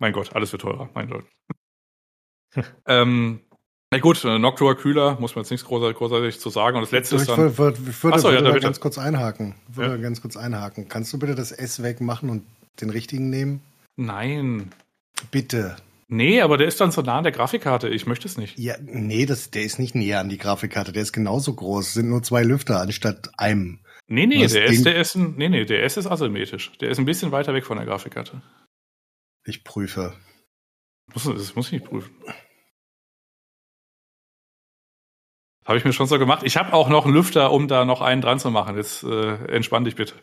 mein 0.00 0.12
Gott, 0.12 0.34
alles 0.34 0.50
wird 0.50 0.62
teurer, 0.62 0.90
mein 0.94 1.08
Gott. 1.08 1.24
ähm, 2.86 3.40
Na 3.92 3.98
gut, 3.98 4.24
äh, 4.24 4.38
Noctua 4.38 4.74
kühler, 4.74 5.18
muss 5.20 5.34
man 5.34 5.44
jetzt 5.44 5.50
nichts 5.50 5.66
großartig, 5.66 6.40
zu 6.40 6.48
sagen. 6.48 6.78
Und 6.78 6.82
das 6.82 6.92
letzte 6.92 7.16
ich 7.16 7.20
ist 7.22 7.28
dann. 7.28 7.36
würde, 7.36 7.58
würde, 7.58 7.78
ich 7.90 8.02
würde, 8.02 8.16
Ach 8.16 8.20
so, 8.20 8.30
ja, 8.30 8.40
würde 8.40 8.54
da 8.54 8.58
ganz 8.58 8.80
kurz 8.80 8.96
einhaken. 8.96 9.54
Würde 9.68 9.96
Ja. 9.96 9.96
ganz 9.98 10.22
kurz 10.22 10.34
einhaken. 10.38 10.88
Kannst 10.88 11.12
du 11.12 11.18
bitte 11.18 11.34
das 11.34 11.52
S 11.52 11.82
wegmachen 11.82 12.30
und 12.30 12.46
den 12.80 12.88
richtigen 12.88 13.28
nehmen? 13.28 13.60
Nein. 13.96 14.72
Bitte. 15.30 15.76
Nee, 16.08 16.40
aber 16.40 16.56
der 16.56 16.68
ist 16.68 16.80
dann 16.80 16.90
so 16.90 17.02
nah 17.02 17.18
an 17.18 17.24
der 17.24 17.32
Grafikkarte. 17.32 17.90
Ich 17.90 18.06
möchte 18.06 18.26
es 18.26 18.38
nicht. 18.38 18.58
Ja, 18.58 18.76
nee, 18.80 19.26
das, 19.26 19.50
der 19.50 19.62
ist 19.62 19.78
nicht 19.78 19.94
näher 19.94 20.20
an 20.20 20.30
die 20.30 20.38
Grafikkarte. 20.38 20.92
Der 20.92 21.02
ist 21.02 21.12
genauso 21.12 21.52
groß. 21.52 21.88
Es 21.88 21.92
sind 21.92 22.08
nur 22.08 22.22
zwei 22.22 22.44
Lüfter 22.44 22.80
anstatt 22.80 23.30
einem. 23.36 23.80
Nee, 24.08 24.26
nee, 24.26 24.42
Was 24.42 24.52
der 24.54 24.70
S, 24.70 24.82
der 24.84 24.96
ist 24.96 25.16
ein, 25.16 25.34
nee, 25.36 25.50
nee, 25.50 25.66
der 25.66 25.84
S 25.84 25.98
ist 25.98 26.06
asymmetrisch. 26.06 26.72
Der 26.80 26.88
ist 26.88 26.98
ein 26.98 27.04
bisschen 27.04 27.30
weiter 27.30 27.52
weg 27.52 27.66
von 27.66 27.76
der 27.76 27.84
Grafikkarte. 27.84 28.40
Ich 29.44 29.64
prüfe. 29.64 30.14
Das 31.14 31.26
muss 31.54 31.66
ich 31.66 31.72
nicht 31.72 31.84
prüfen. 31.84 32.10
Habe 35.64 35.78
ich 35.78 35.84
mir 35.84 35.92
schon 35.92 36.06
so 36.06 36.18
gemacht. 36.18 36.42
Ich 36.44 36.56
habe 36.56 36.72
auch 36.72 36.88
noch 36.88 37.04
einen 37.04 37.14
Lüfter, 37.14 37.52
um 37.52 37.68
da 37.68 37.84
noch 37.84 38.00
einen 38.00 38.20
dran 38.20 38.38
zu 38.38 38.50
machen. 38.50 38.76
Jetzt 38.76 39.04
äh, 39.04 39.34
entspann 39.46 39.84
dich 39.84 39.94
bitte. 39.94 40.14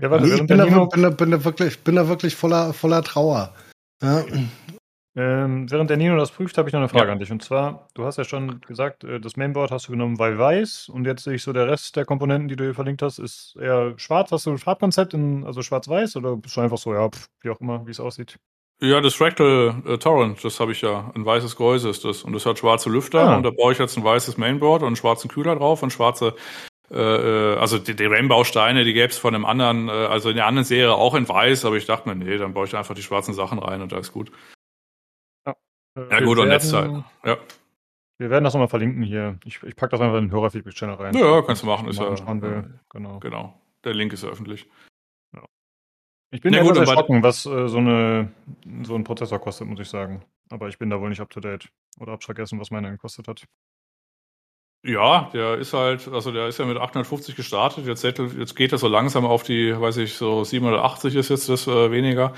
Ja, 0.00 0.10
warte, 0.10 0.24
Nee, 0.24 0.30
ich 0.30 0.34
während 0.36 0.48
bin 0.48 0.58
da, 0.58 0.64
Nino, 0.64 0.86
bin, 0.86 1.02
da, 1.02 1.10
bin, 1.10 1.30
da 1.30 1.44
wirklich, 1.44 1.80
bin 1.80 1.96
da 1.96 2.08
wirklich 2.08 2.34
voller, 2.34 2.72
voller 2.72 3.02
Trauer. 3.02 3.54
Ja, 4.02 4.24
ähm, 5.16 5.70
während 5.70 5.90
der 5.90 5.96
Nino 5.96 6.16
das 6.16 6.30
prüft, 6.30 6.56
habe 6.56 6.68
ich 6.68 6.72
noch 6.72 6.80
eine 6.80 6.88
Frage 6.88 7.06
Ja. 7.08 7.12
an 7.12 7.18
dich. 7.18 7.32
Und 7.32 7.42
zwar, 7.42 7.88
du 7.94 8.04
hast 8.04 8.16
ja 8.16 8.24
schon 8.24 8.60
gesagt, 8.62 9.02
äh, 9.04 9.20
das 9.20 9.36
Mainboard 9.36 9.70
hast 9.72 9.88
du 9.88 9.92
genommen, 9.92 10.18
weil 10.18 10.38
weiß. 10.38 10.88
Und 10.88 11.04
jetzt 11.04 11.24
sehe 11.24 11.34
ich 11.34 11.42
so, 11.42 11.52
der 11.52 11.66
Rest 11.68 11.96
der 11.96 12.04
Komponenten, 12.04 12.48
die 12.48 12.56
du 12.56 12.64
hier 12.64 12.74
verlinkt 12.74 13.02
hast, 13.02 13.18
ist 13.18 13.56
eher 13.60 13.94
schwarz. 13.98 14.30
Hast 14.30 14.46
du 14.46 14.50
ein 14.50 14.58
Farbkonzept, 14.58 15.12
in, 15.12 15.44
also 15.44 15.62
schwarz-weiß? 15.62 16.16
Oder 16.16 16.36
bist 16.36 16.56
du 16.56 16.60
einfach 16.60 16.78
so, 16.78 16.94
ja, 16.94 17.08
pf, 17.08 17.26
wie 17.42 17.50
auch 17.50 17.60
immer, 17.60 17.86
wie 17.86 17.90
es 17.90 18.00
aussieht? 18.00 18.38
Ja, 18.82 19.00
das 19.02 19.14
Fractal 19.14 19.82
äh, 19.86 19.98
Torrent, 19.98 20.42
das 20.42 20.58
habe 20.58 20.72
ich 20.72 20.80
ja. 20.80 21.10
Ein 21.14 21.26
weißes 21.26 21.56
Gehäuse 21.56 21.90
ist 21.90 22.04
das. 22.04 22.22
Und 22.22 22.32
das 22.32 22.46
hat 22.46 22.58
schwarze 22.58 22.88
Lüfter. 22.88 23.28
Ah. 23.28 23.36
Und 23.36 23.42
da 23.42 23.50
baue 23.50 23.72
ich 23.72 23.78
jetzt 23.78 23.96
ein 23.98 24.04
weißes 24.04 24.38
Mainboard 24.38 24.82
und 24.82 24.88
einen 24.88 24.96
schwarzen 24.96 25.28
Kühler 25.28 25.54
drauf 25.56 25.82
und 25.82 25.92
schwarze, 25.92 26.34
äh, 26.90 26.96
äh, 26.96 27.56
also 27.58 27.78
die, 27.78 27.94
die 27.94 28.06
RAM-Bausteine, 28.06 28.84
die 28.84 28.94
gäbe 28.94 29.10
es 29.10 29.18
von 29.18 29.34
einem 29.34 29.44
anderen, 29.44 29.88
äh, 29.88 29.92
also 29.92 30.30
in 30.30 30.36
der 30.36 30.46
anderen 30.46 30.64
Serie 30.64 30.94
auch 30.94 31.14
in 31.14 31.28
weiß. 31.28 31.66
Aber 31.66 31.76
ich 31.76 31.84
dachte 31.84 32.08
mir, 32.08 32.14
nee, 32.14 32.38
dann 32.38 32.54
baue 32.54 32.66
ich 32.66 32.74
einfach 32.74 32.94
die 32.94 33.02
schwarzen 33.02 33.34
Sachen 33.34 33.58
rein 33.58 33.82
und 33.82 33.92
da 33.92 33.98
ist 33.98 34.12
gut. 34.12 34.32
Äh, 35.44 35.52
Ja 36.08 36.20
gut, 36.20 36.38
und 36.38 36.48
Netzteil. 36.48 37.04
Ja. 37.24 37.36
Wir 38.16 38.30
werden 38.30 38.44
das 38.44 38.54
nochmal 38.54 38.68
verlinken 38.68 39.02
hier. 39.02 39.38
Ich, 39.44 39.62
ich 39.62 39.76
packe 39.76 39.92
das 39.92 40.00
einfach 40.00 40.18
in 40.18 40.26
den 40.26 40.32
Hörerfeedback-Channel 40.32 40.94
rein. 40.96 41.14
Ja, 41.16 41.42
kannst 41.42 41.62
du 41.62 41.66
machen, 41.66 41.88
ist 41.88 41.98
ja-. 41.98 42.14
Genau. 42.90 43.18
Genau. 43.18 43.60
Der 43.84 43.94
Link 43.94 44.12
ist 44.12 44.22
ja 44.22 44.30
öffentlich. 44.30 44.66
Ich 46.32 46.40
bin 46.40 46.54
ja 46.54 46.62
gut, 46.62 46.76
erschrocken, 46.76 47.22
was 47.22 47.44
äh, 47.46 47.68
so, 47.68 47.78
eine, 47.78 48.32
so 48.82 48.94
ein 48.94 49.04
Prozessor 49.04 49.40
kostet, 49.40 49.66
muss 49.66 49.80
ich 49.80 49.88
sagen. 49.88 50.24
Aber 50.48 50.68
ich 50.68 50.78
bin 50.78 50.90
da 50.90 51.00
wohl 51.00 51.08
nicht 51.08 51.20
up 51.20 51.30
to 51.30 51.40
date. 51.40 51.68
Oder 51.98 52.12
hab's 52.12 52.24
vergessen, 52.24 52.60
was 52.60 52.70
meiner 52.70 52.90
gekostet 52.90 53.26
hat. 53.28 53.44
Ja, 54.82 55.28
der 55.34 55.58
ist 55.58 55.74
halt, 55.74 56.08
also 56.08 56.32
der 56.32 56.46
ist 56.48 56.58
ja 56.58 56.64
mit 56.64 56.78
850 56.78 57.36
gestartet, 57.36 57.86
jetzt, 57.86 58.02
zettel- 58.02 58.38
jetzt 58.38 58.56
geht 58.56 58.72
er 58.72 58.78
so 58.78 58.88
langsam 58.88 59.26
auf 59.26 59.42
die, 59.42 59.78
weiß 59.78 59.98
ich, 59.98 60.14
so 60.14 60.42
780 60.42 61.16
ist 61.16 61.28
jetzt 61.28 61.50
das 61.50 61.66
äh, 61.66 61.90
weniger. 61.90 62.32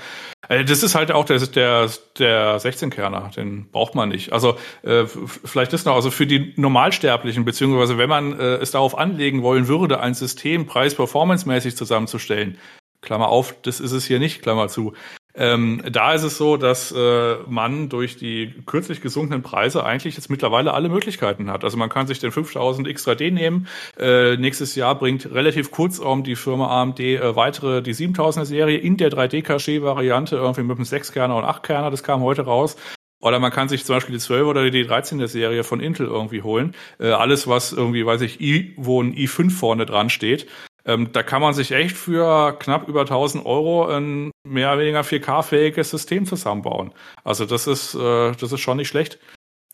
Äh, 0.49 0.65
das 0.65 0.83
ist 0.83 0.93
halt 0.93 1.13
auch 1.13 1.23
der, 1.23 1.39
der, 1.39 1.89
der 2.19 2.59
16-Kerner, 2.59 3.31
den 3.33 3.71
braucht 3.71 3.95
man 3.95 4.09
nicht. 4.09 4.33
Also 4.33 4.57
äh, 4.81 5.05
vielleicht 5.05 5.71
ist 5.71 5.85
noch, 5.85 5.95
also 5.95 6.11
für 6.11 6.27
die 6.27 6.53
Normalsterblichen, 6.57 7.45
beziehungsweise 7.45 7.97
wenn 7.97 8.09
man 8.09 8.37
äh, 8.37 8.55
es 8.55 8.71
darauf 8.71 8.97
anlegen 8.97 9.41
wollen 9.41 9.69
würde, 9.69 10.01
ein 10.01 10.13
System 10.13 10.65
preis-performance-mäßig 10.65 11.77
zusammenzustellen, 11.77 12.57
Klammer 13.03 13.29
auf, 13.29 13.55
das 13.61 13.79
ist 13.79 13.91
es 13.91 14.05
hier 14.05 14.19
nicht, 14.19 14.41
Klammer 14.41 14.67
zu. 14.67 14.93
Ähm, 15.35 15.81
da 15.91 16.13
ist 16.13 16.23
es 16.23 16.37
so, 16.37 16.57
dass 16.57 16.91
äh, 16.91 17.35
man 17.47 17.89
durch 17.89 18.17
die 18.17 18.53
kürzlich 18.67 19.01
gesunkenen 19.01 19.41
Preise 19.41 19.83
eigentlich 19.83 20.15
jetzt 20.15 20.29
mittlerweile 20.29 20.73
alle 20.73 20.89
Möglichkeiten 20.89 21.49
hat. 21.49 21.63
Also 21.63 21.75
man 21.75 21.89
kann 21.89 22.05
sich 22.05 22.19
den 22.19 22.31
5000 22.31 22.87
X3D 22.87 23.31
nehmen. 23.31 23.67
Äh, 23.97 24.37
nächstes 24.37 24.75
Jahr 24.75 24.97
bringt 24.97 25.31
relativ 25.33 25.71
kurzraum 25.71 26.23
die 26.23 26.35
Firma 26.35 26.81
AMD 26.81 26.99
äh, 26.99 27.35
weitere, 27.35 27.81
die 27.81 27.95
7000er 27.95 28.45
Serie 28.45 28.77
in 28.77 28.97
der 28.97 29.09
3D-Caché-Variante, 29.09 30.35
irgendwie 30.35 30.63
mit 30.63 30.77
einem 30.77 30.85
6-Kerner 30.85 31.35
und 31.35 31.45
8-Kerner, 31.45 31.89
das 31.89 32.03
kam 32.03 32.21
heute 32.21 32.43
raus. 32.43 32.75
Oder 33.19 33.39
man 33.39 33.51
kann 33.51 33.69
sich 33.69 33.85
zum 33.85 33.95
Beispiel 33.95 34.13
die 34.13 34.19
12 34.19 34.45
oder 34.45 34.69
die 34.69 34.85
13er 34.85 35.27
Serie 35.27 35.63
von 35.63 35.79
Intel 35.79 36.07
irgendwie 36.07 36.41
holen. 36.41 36.75
Äh, 36.99 37.11
alles, 37.11 37.47
was 37.47 37.71
irgendwie, 37.71 38.05
weiß 38.05 38.21
ich, 38.21 38.39
i, 38.39 38.73
wo 38.77 39.01
ein 39.01 39.15
i5 39.15 39.49
vorne 39.49 39.85
dran 39.85 40.09
steht. 40.09 40.45
Ähm, 40.85 41.11
da 41.13 41.23
kann 41.23 41.41
man 41.41 41.53
sich 41.53 41.71
echt 41.71 41.95
für 41.95 42.53
knapp 42.59 42.87
über 42.87 43.01
1000 43.01 43.45
Euro 43.45 43.87
ein 43.87 44.31
mehr 44.43 44.69
oder 44.69 44.81
weniger 44.81 45.01
4K-fähiges 45.01 45.89
System 45.89 46.25
zusammenbauen. 46.25 46.93
Also 47.23 47.45
das 47.45 47.67
ist, 47.67 47.95
äh, 47.95 48.33
das 48.33 48.51
ist 48.51 48.59
schon 48.59 48.77
nicht 48.77 48.89
schlecht. 48.89 49.19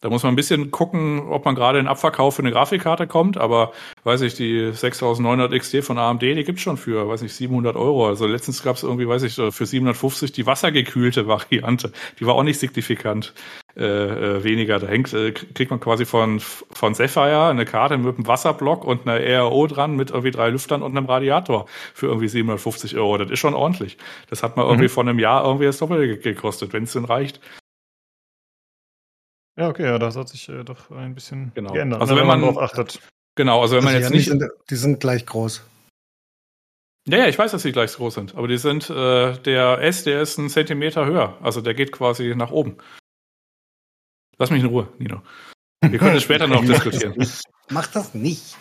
Da 0.02 0.10
muss 0.10 0.24
man 0.24 0.32
ein 0.32 0.38
bisschen 0.38 0.72
gucken, 0.72 1.28
ob 1.30 1.44
man 1.44 1.56
gerade 1.56 1.78
in 1.78 1.88
Abverkauf 1.88 2.36
für 2.36 2.42
eine 2.42 2.52
Grafikkarte 2.52 3.06
kommt, 3.06 3.36
aber 3.38 3.74
weiß 4.06 4.22
ich, 4.22 4.34
die 4.34 4.72
6900 4.72 5.52
XT 5.52 5.84
von 5.84 5.98
AMD, 5.98 6.22
die 6.22 6.44
gibt's 6.46 6.62
schon 6.62 6.78
für, 6.78 7.10
weiß 7.10 7.22
ich, 7.24 7.34
700 7.34 7.76
Euro. 7.76 8.08
Also 8.08 8.26
letztens 8.26 8.64
gab's 8.64 8.84
irgendwie, 8.84 9.08
weiß 9.10 9.24
ich, 9.24 9.36
für 9.36 9.66
750 9.66 10.32
die 10.32 10.46
wassergekühlte 10.46 11.28
Variante. 11.28 11.92
Die 12.20 12.26
war 12.26 12.36
auch 12.36 12.44
nicht 12.44 12.60
signifikant 12.60 13.34
äh, 13.76 13.84
äh, 13.84 14.44
weniger. 14.46 14.80
Da 14.80 14.88
hängt, 14.88 15.14
äh, 15.14 15.32
kriegt 15.34 15.70
man 15.70 15.82
quasi 15.82 16.06
von, 16.06 16.40
von 16.40 16.94
Sapphire 16.94 17.48
eine 17.50 17.66
Karte 17.66 17.98
mit 17.98 18.16
einem 18.16 18.26
Wasserblock 18.28 18.86
und 18.86 19.06
einer 19.06 19.20
ERO 19.20 19.68
dran 19.68 19.98
mit 19.98 20.12
irgendwie 20.12 20.32
drei 20.32 20.50
Lüftern 20.50 20.82
und 20.82 20.96
einem 20.96 21.08
Radiator 21.08 21.66
für 21.94 22.08
irgendwie 22.08 22.30
750 22.30 22.96
Euro. 22.96 23.18
Das 23.18 23.30
ist 23.30 23.40
schon 23.40 23.54
ordentlich. 23.54 23.98
Das 24.30 24.44
hat 24.44 24.56
man 24.56 24.66
irgendwie 24.66 24.86
Mhm. 24.86 24.90
vor 24.92 25.04
einem 25.04 25.20
Jahr 25.20 25.44
irgendwie 25.46 25.66
das 25.66 25.78
Doppelte 25.78 26.08
ge- 26.08 26.34
gekostet, 26.34 26.72
wenn 26.72 26.84
es 26.84 26.94
denn 26.94 27.04
reicht. 27.06 27.42
Ja, 29.60 29.68
okay, 29.68 29.84
ja, 29.84 30.00
das 30.00 30.16
hat 30.16 30.30
sich 30.30 30.48
äh, 30.48 30.64
doch 30.64 30.90
ein 30.92 31.14
bisschen 31.14 31.52
Genau. 31.54 31.74
geändert. 31.74 32.00
Also 32.02 32.14
ne, 32.16 32.22
wenn 32.22 32.28
man- 32.28 32.42
darauf 32.42 32.58
achtet. 32.58 33.00
Genau, 33.36 33.62
also 33.62 33.76
wenn 33.76 33.84
man 33.84 33.94
Also 33.96 34.14
jetzt 34.14 34.28
ja, 34.28 34.34
nicht. 34.34 34.42
die, 34.42 34.46
sind, 34.48 34.52
die 34.70 34.76
sind 34.76 35.00
gleich 35.00 35.26
groß. 35.26 35.64
Ja, 37.08 37.18
ja, 37.20 37.28
ich 37.28 37.38
weiß, 37.38 37.52
dass 37.52 37.64
die 37.64 37.72
gleich 37.72 37.94
groß 37.94 38.14
sind, 38.14 38.36
aber 38.36 38.48
die 38.48 38.58
sind, 38.58 38.90
äh, 38.90 39.38
der 39.40 39.80
S, 39.82 40.04
der 40.04 40.22
ist 40.22 40.38
einen 40.40 40.50
Zentimeter 40.50 41.06
höher. 41.06 41.38
Also 41.42 41.62
der 41.62 41.74
geht 41.74 41.92
quasi 41.92 42.36
nach 42.36 42.52
oben. 42.52 42.78
Lass 44.38 44.52
mich 44.52 44.62
in 44.62 44.68
Ruhe, 44.70 44.88
Nino. 44.98 45.22
Wir 45.82 45.98
können 46.00 46.16
es 46.18 46.24
später 46.24 46.48
noch 46.48 46.62
diskutieren. 46.66 47.16
Mach 47.70 47.88
das 47.88 48.14
nicht. 48.14 48.58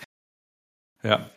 Ja. 1.03 1.31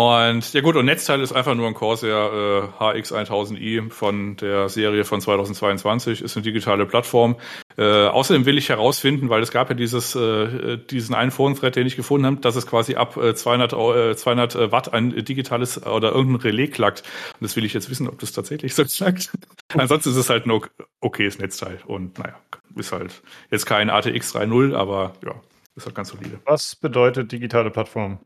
Und 0.00 0.52
ja 0.52 0.60
gut, 0.60 0.76
und 0.76 0.84
Netzteil 0.84 1.20
ist 1.22 1.32
einfach 1.32 1.56
nur 1.56 1.66
ein 1.66 1.74
Corsair 1.74 2.70
äh, 2.80 3.00
HX1000i 3.00 3.90
von 3.90 4.36
der 4.36 4.68
Serie 4.68 5.04
von 5.04 5.20
2022, 5.20 6.22
ist 6.22 6.36
eine 6.36 6.44
digitale 6.44 6.86
Plattform. 6.86 7.34
Äh, 7.76 8.06
außerdem 8.06 8.46
will 8.46 8.58
ich 8.58 8.68
herausfinden, 8.68 9.28
weil 9.28 9.42
es 9.42 9.50
gab 9.50 9.70
ja 9.70 9.74
dieses, 9.74 10.14
äh, 10.14 10.78
diesen 10.78 11.16
einen 11.16 11.32
Forenthread, 11.32 11.74
den 11.74 11.88
ich 11.88 11.96
gefunden 11.96 12.26
habe, 12.26 12.36
dass 12.36 12.54
es 12.54 12.68
quasi 12.68 12.94
ab 12.94 13.16
äh, 13.16 13.34
200, 13.34 13.74
Au- 13.74 13.92
äh, 13.92 14.14
200 14.16 14.70
Watt 14.70 14.92
ein 14.94 15.24
digitales 15.24 15.84
oder 15.84 16.12
irgendein 16.12 16.42
Relais 16.42 16.68
klackt. 16.68 17.02
Und 17.40 17.42
das 17.48 17.56
will 17.56 17.64
ich 17.64 17.72
jetzt 17.74 17.90
wissen, 17.90 18.06
ob 18.08 18.20
das 18.20 18.30
tatsächlich 18.30 18.76
so 18.76 18.84
klackt. 18.84 19.32
Ansonsten 19.74 20.10
ist 20.10 20.16
es 20.16 20.30
halt 20.30 20.46
ein 20.46 20.52
ok- 20.52 20.70
okayes 21.00 21.40
Netzteil. 21.40 21.80
Und 21.88 22.20
naja, 22.20 22.36
ist 22.76 22.92
halt 22.92 23.20
jetzt 23.50 23.66
kein 23.66 23.90
ATX 23.90 24.32
3.0, 24.36 24.76
aber 24.76 25.14
ja, 25.24 25.34
ist 25.74 25.86
halt 25.86 25.96
ganz 25.96 26.10
solide. 26.10 26.38
Was 26.44 26.76
bedeutet 26.76 27.32
digitale 27.32 27.72
Plattform? 27.72 28.20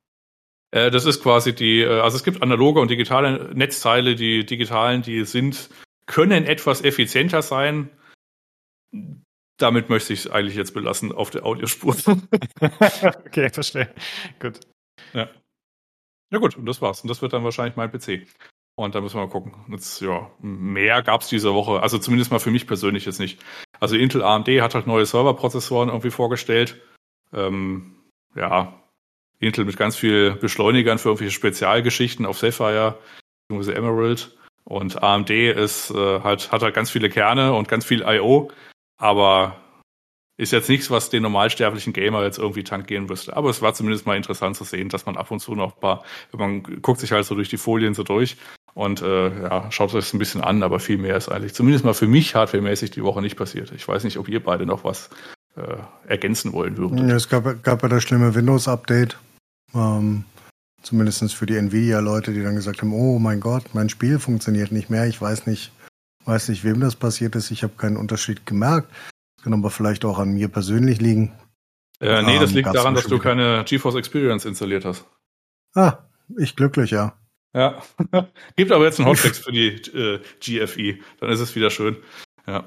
Äh, 0.73 0.91
Das 0.91 1.05
ist 1.05 1.23
quasi 1.23 1.55
die, 1.55 1.83
äh, 1.83 2.01
also 2.01 2.17
es 2.17 2.25
gibt 2.25 2.43
analoge 2.43 2.81
und 2.81 2.91
digitale 2.91 3.55
Netzteile. 3.55 4.17
Die 4.17 4.45
digitalen, 4.45 5.03
die 5.03 5.25
sind, 5.25 5.71
können 6.07 6.45
etwas 6.45 6.83
effizienter 6.83 7.43
sein. 7.43 7.89
Damit 9.59 9.89
möchte 9.89 10.13
ich 10.13 10.21
es 10.21 10.31
eigentlich 10.31 10.57
jetzt 10.57 10.75
belassen 10.75 11.13
auf 11.13 11.31
der 11.31 11.47
Audiospur. 11.47 11.95
okay, 13.27 13.49
verstehe. 13.51 13.95
Gut. 14.41 14.59
ja. 15.13 15.29
Ja 16.33 16.39
gut, 16.39 16.57
und 16.57 16.65
das 16.65 16.81
war's. 16.81 17.03
Und 17.03 17.09
das 17.09 17.21
wird 17.21 17.35
dann 17.35 17.45
wahrscheinlich 17.45 17.77
mein 17.77 17.93
PC. 17.93 18.27
Und 18.75 18.95
da 18.95 19.03
müssen 19.03 19.17
wir 19.17 19.27
mal 19.27 19.31
gucken. 19.31 19.55
Jetzt, 19.71 20.01
ja, 20.01 20.31
mehr 20.41 21.03
gab's 21.03 21.29
diese 21.29 21.53
Woche. 21.53 21.83
Also 21.83 21.99
zumindest 21.99 22.31
mal 22.31 22.39
für 22.39 22.51
mich 22.51 22.67
persönlich 22.67 23.05
jetzt 23.05 23.21
nicht. 23.21 23.39
Also 23.81 23.97
Intel 23.97 24.23
AMD 24.23 24.49
hat 24.63 24.75
halt 24.75 24.87
neue 24.87 25.05
Serverprozessoren 25.05 25.91
irgendwie 25.91 26.11
vorgestellt. 26.11 26.81
Ähm, 27.35 27.97
ja, 28.35 28.82
Intel 29.43 29.65
mit 29.65 29.77
ganz 29.77 29.97
viel 29.97 30.33
Beschleunigern 30.33 30.99
für 30.99 31.09
irgendwelche 31.11 31.35
Spezialgeschichten 31.35 32.27
auf 32.27 32.39
Sapphire, 32.39 32.99
beziehungsweise 33.49 33.77
Emerald. 33.77 34.37
Und 34.65 35.03
AMD 35.03 35.31
ist 35.31 35.91
äh, 35.91 36.21
halt, 36.21 36.53
hat 36.53 36.63
halt 36.63 36.75
ganz 36.75 36.91
viele 36.91 37.11
Kerne 37.11 37.53
und 37.53 37.69
ganz 37.69 37.85
viel 37.85 38.03
I.O., 38.03 38.51
aber 38.97 39.57
ist 40.37 40.53
jetzt 40.53 40.69
nichts, 40.69 40.91
was 40.91 41.11
den 41.11 41.23
normalsterblichen 41.23 41.93
Gamer 41.93 42.23
jetzt 42.23 42.39
irgendwie 42.39 42.65
tangieren 42.65 43.07
müsste. 43.07 43.37
Aber 43.37 43.51
es 43.51 43.63
war 43.63 43.75
zumindest 43.75 44.07
mal 44.07 44.17
interessant 44.17 44.57
zu 44.57 44.65
sehen, 44.65 44.89
dass 44.89 45.07
man 45.07 45.17
ab 45.17 45.31
und 45.31 45.41
zu 45.41 45.55
noch 45.55 45.75
ein 45.75 45.81
paar, 45.81 46.05
man 46.33 46.63
guckt 46.63 47.01
sich 47.01 47.13
halt 47.13 47.25
so 47.27 47.35
durch 47.35 47.49
die 47.49 47.59
Folien 47.59 47.95
so 47.95 48.03
durch 48.03 48.37
und 48.75 49.03
äh, 49.03 49.43
ja, 49.43 49.71
schaut 49.71 49.91
sich 49.91 50.01
das 50.01 50.13
ein 50.15 50.19
bisschen 50.19 50.41
an, 50.41 50.63
aber 50.63 50.81
viel 50.81 50.99
mehr 50.99 51.17
ist 51.17 51.29
eigentlich, 51.29 51.55
zumindest 51.55 51.85
mal 51.85 51.95
für 51.95 52.07
mich 52.07 52.35
hardwaremäßig 52.35 52.93
die 52.93 53.03
Woche 53.03 53.21
nicht 53.21 53.37
passiert. 53.37 53.73
Ich 53.73 53.87
weiß 53.87 54.05
nicht, 54.05 54.17
ob 54.17 54.29
ihr 54.29 54.43
beide 54.43 54.65
noch 54.65 54.85
was 54.85 55.11
äh, 55.57 55.77
ergänzen 56.07 56.53
wollen 56.53 56.77
würdet. 56.77 57.11
Es 57.11 57.29
gab, 57.29 57.63
gab 57.63 57.83
ja 57.83 57.89
das 57.89 58.03
schlimme 58.03 58.35
Windows-Update. 58.35 59.19
Ähm, 59.75 60.25
Zumindest 60.83 61.35
für 61.35 61.47
die 61.47 61.57
Nvidia-Leute, 61.57 62.33
die 62.33 62.43
dann 62.43 62.57
gesagt 62.57 62.83
haben, 62.83 62.93
oh 62.93 63.21
mein 63.21 63.39
Gott, 63.39 63.73
mein 63.73 63.89
Spiel 63.89 64.19
funktioniert 64.19 64.73
nicht 64.73 64.91
mehr. 64.91 65.07
Ich 65.07 65.21
weiß 65.21 65.47
nicht, 65.47 65.71
weiß 66.25 66.49
nicht, 66.49 66.65
wem 66.65 66.81
das 66.81 66.97
passiert 66.97 67.37
ist. 67.37 67.53
Ich 67.53 67.63
habe 67.63 67.75
keinen 67.77 67.97
Unterschied 67.97 68.47
gemerkt. 68.47 68.91
Das 69.37 69.45
kann 69.45 69.55
aber 69.55 69.71
vielleicht 69.71 70.05
auch 70.05 70.19
an 70.19 70.33
mir 70.33 70.49
persönlich 70.49 71.01
liegen. 71.01 71.33
Äh, 72.01 72.23
nee, 72.23 72.39
das 72.41 72.51
Ähm, 72.51 72.57
liegt 72.57 72.67
gab's 72.67 72.77
daran, 72.77 72.95
dass 72.97 73.07
du 73.07 73.19
keine 73.21 73.65
GeForce 73.65 73.95
Experience 73.95 74.45
installiert 74.45 74.85
hast. 74.85 75.07
Ah, 75.75 75.99
ich 76.37 76.57
glücklich, 76.57 76.91
ja. 76.91 77.17
Ja. 77.55 77.81
Gibt 78.57 78.73
aber 78.73 78.85
jetzt 78.85 78.99
einen 78.99 79.09
Hotfix 79.09 79.39
für 79.39 79.53
die 79.53 79.69
äh, 79.69 80.21
GFI. 80.41 81.01
Dann 81.21 81.31
ist 81.31 81.41
es 81.41 81.55
wieder 81.55 81.71
schön. 81.71 81.97
Ja. 82.49 82.65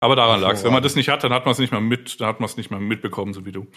Aber 0.00 0.16
daran 0.16 0.40
lag's. 0.40 0.64
Wenn 0.64 0.72
man 0.72 0.82
Hervorragend. 0.82 0.84
das 0.84 0.96
nicht 0.96 1.08
hat, 1.08 1.24
dann 1.24 1.32
hat 1.32 1.46
man 1.46 1.52
es 1.52 1.58
nicht 1.58 1.72
mal 1.72 1.80
mit, 1.80 2.20
dann 2.20 2.28
hat 2.28 2.40
man 2.40 2.48
es 2.48 2.58
nicht 2.58 2.70
mal 2.70 2.80
mitbekommen, 2.80 3.32
so 3.32 3.46
wie 3.46 3.52
du. 3.52 3.68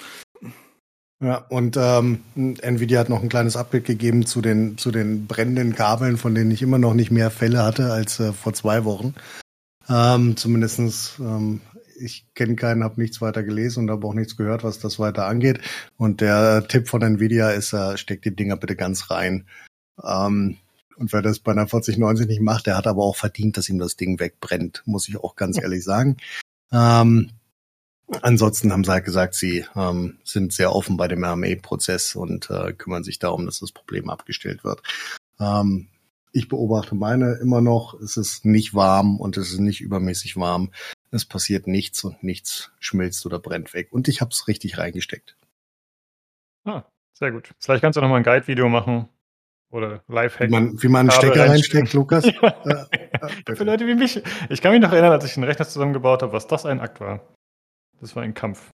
Ja, 1.23 1.37
und 1.47 1.77
ähm, 1.79 2.19
Nvidia 2.35 2.99
hat 2.99 3.07
noch 3.07 3.23
ein 3.23 3.29
kleines 3.29 3.55
Update 3.55 3.85
gegeben 3.85 4.25
zu 4.25 4.41
den, 4.41 4.77
zu 4.77 4.91
den 4.91 5.25
brennenden 5.25 5.73
Kabeln, 5.73 6.17
von 6.17 6.35
denen 6.35 6.51
ich 6.51 6.61
immer 6.61 6.79
noch 6.79 6.93
nicht 6.93 7.11
mehr 7.11 7.31
Fälle 7.31 7.63
hatte 7.63 7.93
als 7.93 8.19
äh, 8.19 8.33
vor 8.33 8.53
zwei 8.53 8.83
Wochen. 8.83 9.15
Ähm, 9.87 10.35
zumindestens, 10.35 11.13
ähm, 11.21 11.61
ich 11.97 12.25
kenne 12.35 12.57
keinen, 12.57 12.83
habe 12.83 12.99
nichts 12.99 13.21
weiter 13.21 13.41
gelesen 13.41 13.83
und 13.83 13.91
habe 13.91 14.05
auch 14.05 14.13
nichts 14.13 14.35
gehört, 14.35 14.65
was 14.65 14.79
das 14.79 14.99
weiter 14.99 15.25
angeht. 15.25 15.61
Und 15.95 16.19
der 16.19 16.67
Tipp 16.67 16.89
von 16.89 17.01
Nvidia 17.01 17.51
ist, 17.51 17.71
äh, 17.71 17.97
steckt 17.97 18.25
die 18.25 18.35
Dinger 18.35 18.57
bitte 18.57 18.75
ganz 18.75 19.09
rein. 19.09 19.47
Ähm, 20.03 20.57
und 20.97 21.13
wer 21.13 21.21
das 21.21 21.39
bei 21.39 21.53
einer 21.53 21.67
4090 21.67 22.27
nicht 22.27 22.41
macht, 22.41 22.67
der 22.67 22.75
hat 22.75 22.85
aber 22.85 23.01
auch 23.01 23.15
verdient, 23.15 23.55
dass 23.55 23.69
ihm 23.69 23.79
das 23.79 23.95
Ding 23.95 24.19
wegbrennt, 24.19 24.83
muss 24.85 25.07
ich 25.07 25.15
auch 25.15 25.37
ganz 25.37 25.57
ehrlich 25.57 25.85
sagen. 25.85 26.17
Ähm, 26.73 27.29
ansonsten 28.21 28.71
haben 28.71 28.83
sie 28.83 28.91
halt 28.91 29.05
gesagt, 29.05 29.35
sie 29.35 29.65
ähm, 29.75 30.17
sind 30.23 30.53
sehr 30.53 30.73
offen 30.73 30.97
bei 30.97 31.07
dem 31.07 31.23
RMA-Prozess 31.23 32.15
und 32.15 32.49
äh, 32.49 32.73
kümmern 32.73 33.03
sich 33.03 33.19
darum, 33.19 33.45
dass 33.45 33.59
das 33.59 33.71
Problem 33.71 34.09
abgestellt 34.09 34.63
wird. 34.63 34.81
Ähm, 35.39 35.89
ich 36.31 36.49
beobachte 36.49 36.95
meine 36.95 37.35
immer 37.35 37.61
noch, 37.61 37.93
es 38.01 38.17
ist 38.17 38.43
nicht 38.43 38.73
warm 38.73 39.19
und 39.19 39.37
es 39.37 39.51
ist 39.51 39.59
nicht 39.59 39.81
übermäßig 39.81 40.35
warm. 40.35 40.71
Es 41.11 41.25
passiert 41.25 41.67
nichts 41.67 42.03
und 42.03 42.23
nichts 42.23 42.71
schmilzt 42.79 43.25
oder 43.25 43.39
brennt 43.39 43.73
weg. 43.73 43.89
Und 43.91 44.07
ich 44.07 44.19
habe 44.19 44.31
es 44.31 44.47
richtig 44.47 44.79
reingesteckt. 44.79 45.37
Ah, 46.65 46.83
sehr 47.13 47.31
gut. 47.31 47.53
Vielleicht 47.59 47.81
kannst 47.81 47.97
du 47.97 48.01
noch 48.01 48.09
mal 48.09 48.17
ein 48.17 48.23
Guide-Video 48.23 48.67
machen. 48.67 49.09
Oder 49.69 50.03
Lifehack. 50.07 50.49
Wie 50.49 50.51
man, 50.51 50.83
wie 50.83 50.87
man 50.87 51.01
einen 51.01 51.11
Stecker 51.11 51.49
reinsteckt, 51.49 51.93
Lukas. 51.93 52.25
Äh, 53.23 53.51
äh, 53.51 53.55
Für 53.55 53.63
Leute 53.63 53.87
wie 53.87 53.95
mich. 53.95 54.21
Ich 54.49 54.61
kann 54.61 54.71
mich 54.71 54.81
noch 54.81 54.91
erinnern, 54.91 55.11
als 55.11 55.25
ich 55.25 55.33
den 55.33 55.43
Rechner 55.43 55.67
zusammengebaut 55.67 56.21
habe, 56.21 56.33
was 56.33 56.47
das 56.47 56.65
ein 56.65 56.79
Akt 56.79 56.99
war. 56.99 57.21
Das 58.03 58.17
war 58.17 58.23
ein 58.23 58.33
Kampf. 58.33 58.71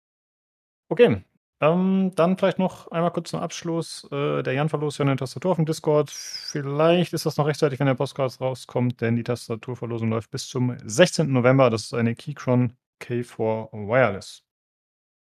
Okay. 0.90 1.24
Ähm, 1.62 2.14
dann 2.16 2.38
vielleicht 2.38 2.58
noch 2.58 2.88
einmal 2.90 3.12
kurz 3.12 3.30
zum 3.30 3.42
Abschluss. 3.42 4.08
Äh, 4.12 4.42
der 4.42 4.54
Jan 4.54 4.70
verlost 4.70 4.98
ja 4.98 5.06
eine 5.06 5.18
Tastatur 5.18 5.52
auf 5.52 5.58
dem 5.58 5.66
Discord. 5.68 6.10
Vielleicht 6.10 7.14
ist 7.14 7.28
das 7.28 7.38
noch 7.38 7.46
rechtzeitig, 7.46 7.80
wenn 7.80 7.86
der 7.86 7.94
Podcast 7.96 8.42
rauskommt, 8.42 9.02
denn 9.02 9.16
die 9.16 9.24
Tastaturverlosung 9.24 10.10
läuft 10.10 10.32
bis 10.32 10.48
zum 10.48 10.76
16. 10.84 11.32
November. 11.32 11.70
Das 11.70 11.84
ist 11.84 11.94
eine 11.94 12.16
Keychron 12.16 12.74
K4 13.02 13.72
Wireless. 13.72 14.44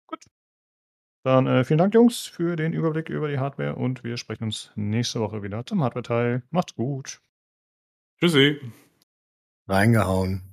Gut. 0.07 0.25
Dann 1.23 1.45
äh, 1.45 1.63
vielen 1.63 1.77
Dank, 1.77 1.93
Jungs, 1.93 2.25
für 2.25 2.55
den 2.55 2.73
Überblick 2.73 3.09
über 3.09 3.27
die 3.27 3.37
Hardware 3.37 3.75
und 3.75 4.03
wir 4.03 4.17
sprechen 4.17 4.45
uns 4.45 4.71
nächste 4.75 5.19
Woche 5.19 5.43
wieder 5.43 5.63
zum 5.65 5.83
Hardware-Teil. 5.83 6.41
Macht's 6.49 6.73
gut. 6.73 7.21
Tschüssi. 8.19 8.59
reingehauen. 9.67 10.50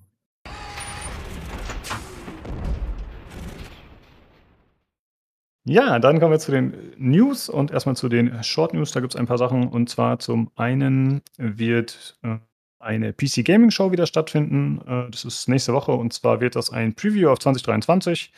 Ja, 5.69 5.99
dann 5.99 6.19
kommen 6.19 6.33
wir 6.33 6.39
zu 6.39 6.51
den 6.51 6.95
News 6.97 7.51
und 7.51 7.71
erstmal 7.71 7.95
zu 7.95 8.09
den 8.09 8.43
Short 8.43 8.73
News. 8.73 8.93
Da 8.93 9.01
gibt 9.01 9.13
es 9.13 9.21
ein 9.21 9.27
paar 9.27 9.37
Sachen. 9.37 9.69
Und 9.69 9.91
zwar 9.91 10.19
zum 10.19 10.51
einen 10.57 11.21
wird 11.37 12.19
äh, 12.23 12.39
eine 12.79 13.13
PC 13.13 13.45
Gaming 13.45 13.71
Show 13.71 13.93
wieder 13.93 14.07
stattfinden. 14.07 14.81
Äh, 14.87 15.11
das 15.11 15.27
ist 15.27 15.47
nächste 15.47 15.75
Woche 15.75 15.93
und 15.93 16.15
zwar 16.15 16.41
wird 16.41 16.57
das 16.57 16.71
ein 16.71 16.95
Preview 16.95 17.29
auf 17.29 17.39
2023. 17.41 18.33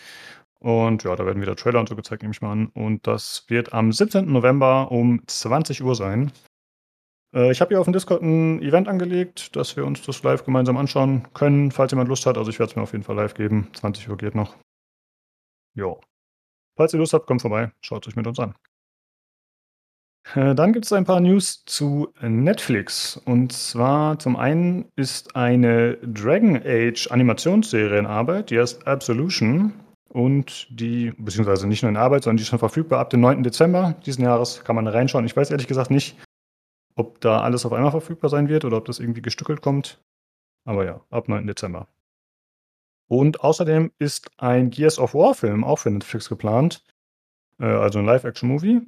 Und 0.58 1.04
ja, 1.04 1.14
da 1.14 1.24
werden 1.24 1.40
wieder 1.40 1.54
Trailer 1.54 1.78
und 1.78 1.88
so 1.88 1.94
gezeigt, 1.94 2.22
nehme 2.22 2.32
ich 2.34 2.42
mal 2.42 2.50
an. 2.50 2.66
Und 2.74 3.06
das 3.06 3.44
wird 3.46 3.72
am 3.72 3.92
17. 3.92 4.30
November 4.32 4.90
um 4.90 5.22
20 5.24 5.84
Uhr 5.84 5.94
sein. 5.94 6.32
Äh, 7.32 7.52
ich 7.52 7.60
habe 7.60 7.68
hier 7.68 7.78
auf 7.78 7.86
dem 7.86 7.92
Discord 7.92 8.22
ein 8.22 8.60
Event 8.60 8.88
angelegt, 8.88 9.54
dass 9.54 9.76
wir 9.76 9.86
uns 9.86 10.02
das 10.02 10.20
live 10.24 10.44
gemeinsam 10.44 10.76
anschauen 10.76 11.28
können, 11.32 11.70
falls 11.70 11.92
jemand 11.92 12.08
Lust 12.08 12.26
hat. 12.26 12.36
Also 12.36 12.50
ich 12.50 12.58
werde 12.58 12.70
es 12.70 12.76
mir 12.76 12.82
auf 12.82 12.92
jeden 12.92 13.04
Fall 13.04 13.14
live 13.14 13.34
geben. 13.34 13.68
20 13.74 14.08
Uhr 14.08 14.16
geht 14.16 14.34
noch. 14.34 14.56
Jo. 15.76 16.00
Falls 16.80 16.94
ihr 16.94 16.98
Lust 16.98 17.12
habt, 17.12 17.26
kommt 17.26 17.42
vorbei, 17.42 17.72
schaut 17.82 18.08
euch 18.08 18.16
mit 18.16 18.26
uns 18.26 18.38
an. 18.38 18.54
Äh, 20.34 20.54
Dann 20.54 20.72
gibt 20.72 20.86
es 20.86 20.94
ein 20.94 21.04
paar 21.04 21.20
News 21.20 21.62
zu 21.66 22.08
Netflix. 22.22 23.18
Und 23.18 23.52
zwar 23.52 24.18
zum 24.18 24.34
einen 24.36 24.90
ist 24.96 25.36
eine 25.36 25.98
Dragon 25.98 26.56
Age 26.64 27.10
Animationsserie 27.10 27.98
in 27.98 28.06
Arbeit, 28.06 28.48
die 28.48 28.58
heißt 28.58 28.86
Absolution. 28.86 29.74
Und 30.08 30.68
die, 30.70 31.12
beziehungsweise 31.18 31.68
nicht 31.68 31.82
nur 31.82 31.90
in 31.90 31.98
Arbeit, 31.98 32.24
sondern 32.24 32.38
die 32.38 32.44
ist 32.44 32.48
schon 32.48 32.58
verfügbar 32.58 33.00
ab 33.00 33.10
dem 33.10 33.20
9. 33.20 33.42
Dezember 33.42 33.96
diesen 34.06 34.24
Jahres. 34.24 34.64
Kann 34.64 34.74
man 34.74 34.86
reinschauen. 34.86 35.26
Ich 35.26 35.36
weiß 35.36 35.50
ehrlich 35.50 35.68
gesagt 35.68 35.90
nicht, 35.90 36.16
ob 36.94 37.20
da 37.20 37.42
alles 37.42 37.66
auf 37.66 37.74
einmal 37.74 37.90
verfügbar 37.90 38.30
sein 38.30 38.48
wird 38.48 38.64
oder 38.64 38.78
ob 38.78 38.86
das 38.86 39.00
irgendwie 39.00 39.20
gestückelt 39.20 39.60
kommt. 39.60 40.02
Aber 40.64 40.86
ja, 40.86 41.02
ab 41.10 41.28
9. 41.28 41.46
Dezember. 41.46 41.88
Und 43.11 43.40
außerdem 43.40 43.90
ist 43.98 44.30
ein 44.36 44.70
Gears 44.70 45.00
of 45.00 45.14
War-Film 45.14 45.64
auch 45.64 45.80
für 45.80 45.90
Netflix 45.90 46.28
geplant. 46.28 46.84
Äh, 47.58 47.64
also 47.64 47.98
ein 47.98 48.06
Live-Action-Movie. 48.06 48.82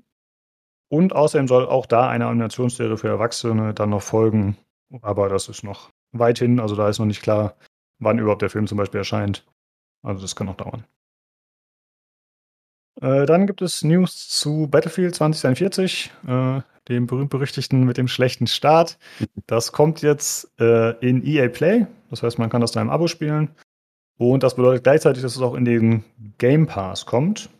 Und 0.89 1.12
außerdem 1.12 1.49
soll 1.49 1.66
auch 1.66 1.87
da 1.87 2.09
eine 2.09 2.29
Animationsserie 2.29 2.97
für 2.97 3.09
Erwachsene 3.09 3.75
dann 3.75 3.91
noch 3.91 4.03
folgen. 4.03 4.57
Aber 5.01 5.29
das 5.29 5.49
ist 5.49 5.64
noch 5.64 5.91
weit 6.12 6.39
hin. 6.39 6.61
Also 6.61 6.77
da 6.77 6.89
ist 6.89 7.01
noch 7.01 7.07
nicht 7.07 7.20
klar, 7.20 7.57
wann 7.99 8.20
überhaupt 8.20 8.43
der 8.43 8.51
Film 8.51 8.68
zum 8.68 8.79
Beispiel 8.79 8.99
erscheint. 8.99 9.45
Also 10.05 10.23
das 10.23 10.37
kann 10.37 10.47
noch 10.47 10.57
dauern. 10.57 10.85
Äh, 13.01 13.27
dann 13.27 13.49
gibt 13.49 13.61
es 13.61 13.83
News 13.83 14.29
zu 14.29 14.68
Battlefield 14.70 15.16
2042, 15.16 16.12
äh, 16.29 16.61
dem 16.89 17.09
berühmt-berüchtigten 17.09 17.83
mit 17.83 17.97
dem 17.97 18.07
schlechten 18.07 18.47
Start. 18.47 18.99
Das 19.49 19.73
kommt 19.73 20.01
jetzt 20.01 20.53
äh, 20.61 20.93
in 21.01 21.27
EA 21.27 21.49
Play. 21.49 21.89
Das 22.11 22.23
heißt, 22.23 22.39
man 22.39 22.51
kann 22.51 22.61
das 22.61 22.70
da 22.70 22.81
im 22.81 22.91
Abo 22.91 23.09
spielen. 23.09 23.51
Und 24.23 24.45
das 24.45 24.55
bedeutet 24.55 24.85
gleichzeitig, 24.85 25.20
dass 25.25 25.35
es 25.35 25.43
auch 25.43 25.55
in 25.55 25.64
den 25.64 26.05
Game 26.39 26.68
Pass 26.68 27.07
kommt. 27.07 27.51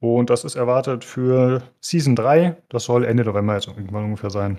Und 0.00 0.30
das 0.30 0.42
ist 0.42 0.56
erwartet 0.56 1.04
für 1.04 1.62
Season 1.80 2.16
3. 2.16 2.56
Das 2.70 2.84
soll 2.84 3.04
Ende 3.04 3.24
November 3.24 3.54
jetzt 3.54 3.68
irgendwann 3.68 4.06
ungefähr 4.06 4.30
sein. 4.30 4.58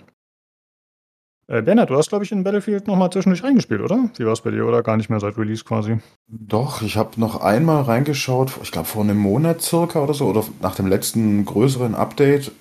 Äh, 1.47 1.61
Bernhard, 1.61 1.89
du 1.89 1.97
hast, 1.97 2.07
glaube 2.07 2.23
ich, 2.23 2.31
in 2.31 2.45
Battlefield 2.45 2.87
nochmal 2.87 3.09
zwischendurch 3.09 3.43
reingespielt, 3.43 3.81
oder? 3.81 4.09
Wie 4.15 4.25
war 4.25 4.31
es 4.31 4.39
bei 4.39 4.51
dir? 4.51 4.65
Oder 4.65 4.83
gar 4.83 4.95
nicht 4.95 5.09
mehr 5.09 5.19
seit 5.19 5.37
Release 5.37 5.65
quasi? 5.65 5.97
Doch, 6.27 6.81
ich 6.81 6.95
habe 6.95 7.19
noch 7.19 7.41
einmal 7.41 7.83
reingeschaut, 7.83 8.53
ich 8.63 8.71
glaube 8.71 8.87
vor 8.87 9.03
einem 9.03 9.17
Monat 9.17 9.61
circa 9.61 10.01
oder 10.01 10.13
so, 10.13 10.27
oder 10.27 10.45
nach 10.61 10.75
dem 10.75 10.87
letzten 10.87 11.43
größeren 11.43 11.93
Update. 11.93 12.53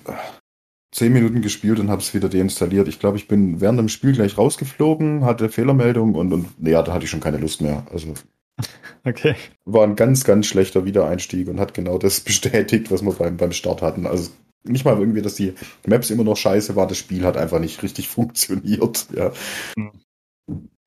Zehn 0.91 1.13
Minuten 1.13 1.41
gespielt 1.41 1.79
und 1.79 1.89
habe 1.89 2.01
es 2.01 2.13
wieder 2.13 2.27
deinstalliert. 2.27 2.89
Ich 2.89 2.99
glaube, 2.99 3.15
ich 3.15 3.29
bin 3.29 3.61
während 3.61 3.79
dem 3.79 3.87
Spiel 3.87 4.11
gleich 4.11 4.37
rausgeflogen, 4.37 5.23
hatte 5.23 5.47
Fehlermeldung 5.47 6.15
und, 6.15 6.33
und 6.33 6.47
ja, 6.59 6.83
da 6.83 6.91
hatte 6.93 7.05
ich 7.05 7.09
schon 7.09 7.21
keine 7.21 7.37
Lust 7.37 7.61
mehr. 7.61 7.83
Also 7.93 8.13
Okay. 9.05 9.35
war 9.65 9.83
ein 9.83 9.97
ganz, 9.97 10.23
ganz 10.23 10.45
schlechter 10.45 10.85
Wiedereinstieg 10.85 11.49
und 11.49 11.59
hat 11.59 11.73
genau 11.73 11.97
das 11.97 12.19
bestätigt, 12.21 12.89
was 12.89 13.01
wir 13.01 13.11
beim, 13.11 13.35
beim 13.35 13.51
Start 13.51 13.81
hatten. 13.81 14.07
Also 14.07 14.31
nicht 14.63 14.85
mal 14.85 14.97
irgendwie, 14.97 15.21
dass 15.21 15.35
die 15.35 15.55
Maps 15.85 16.09
immer 16.09 16.23
noch 16.23 16.37
scheiße 16.37 16.75
war, 16.77 16.87
das 16.87 16.97
Spiel 16.97 17.25
hat 17.25 17.35
einfach 17.35 17.59
nicht 17.59 17.83
richtig 17.83 18.07
funktioniert. 18.09 19.07
Ja. 19.13 19.31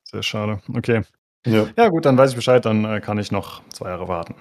Sehr 0.05 0.23
schade. 0.23 0.63
Okay. 0.73 1.03
ja. 1.47 1.69
Ja, 1.77 1.89
gut, 1.89 2.07
dann 2.07 2.17
weiß 2.17 2.31
ich 2.31 2.37
Bescheid, 2.37 2.65
dann 2.65 2.85
äh, 2.85 3.01
kann 3.01 3.19
ich 3.19 3.33
noch 3.33 3.63
zwei 3.69 3.91
Jahre 3.91 4.09
warten. 4.09 4.35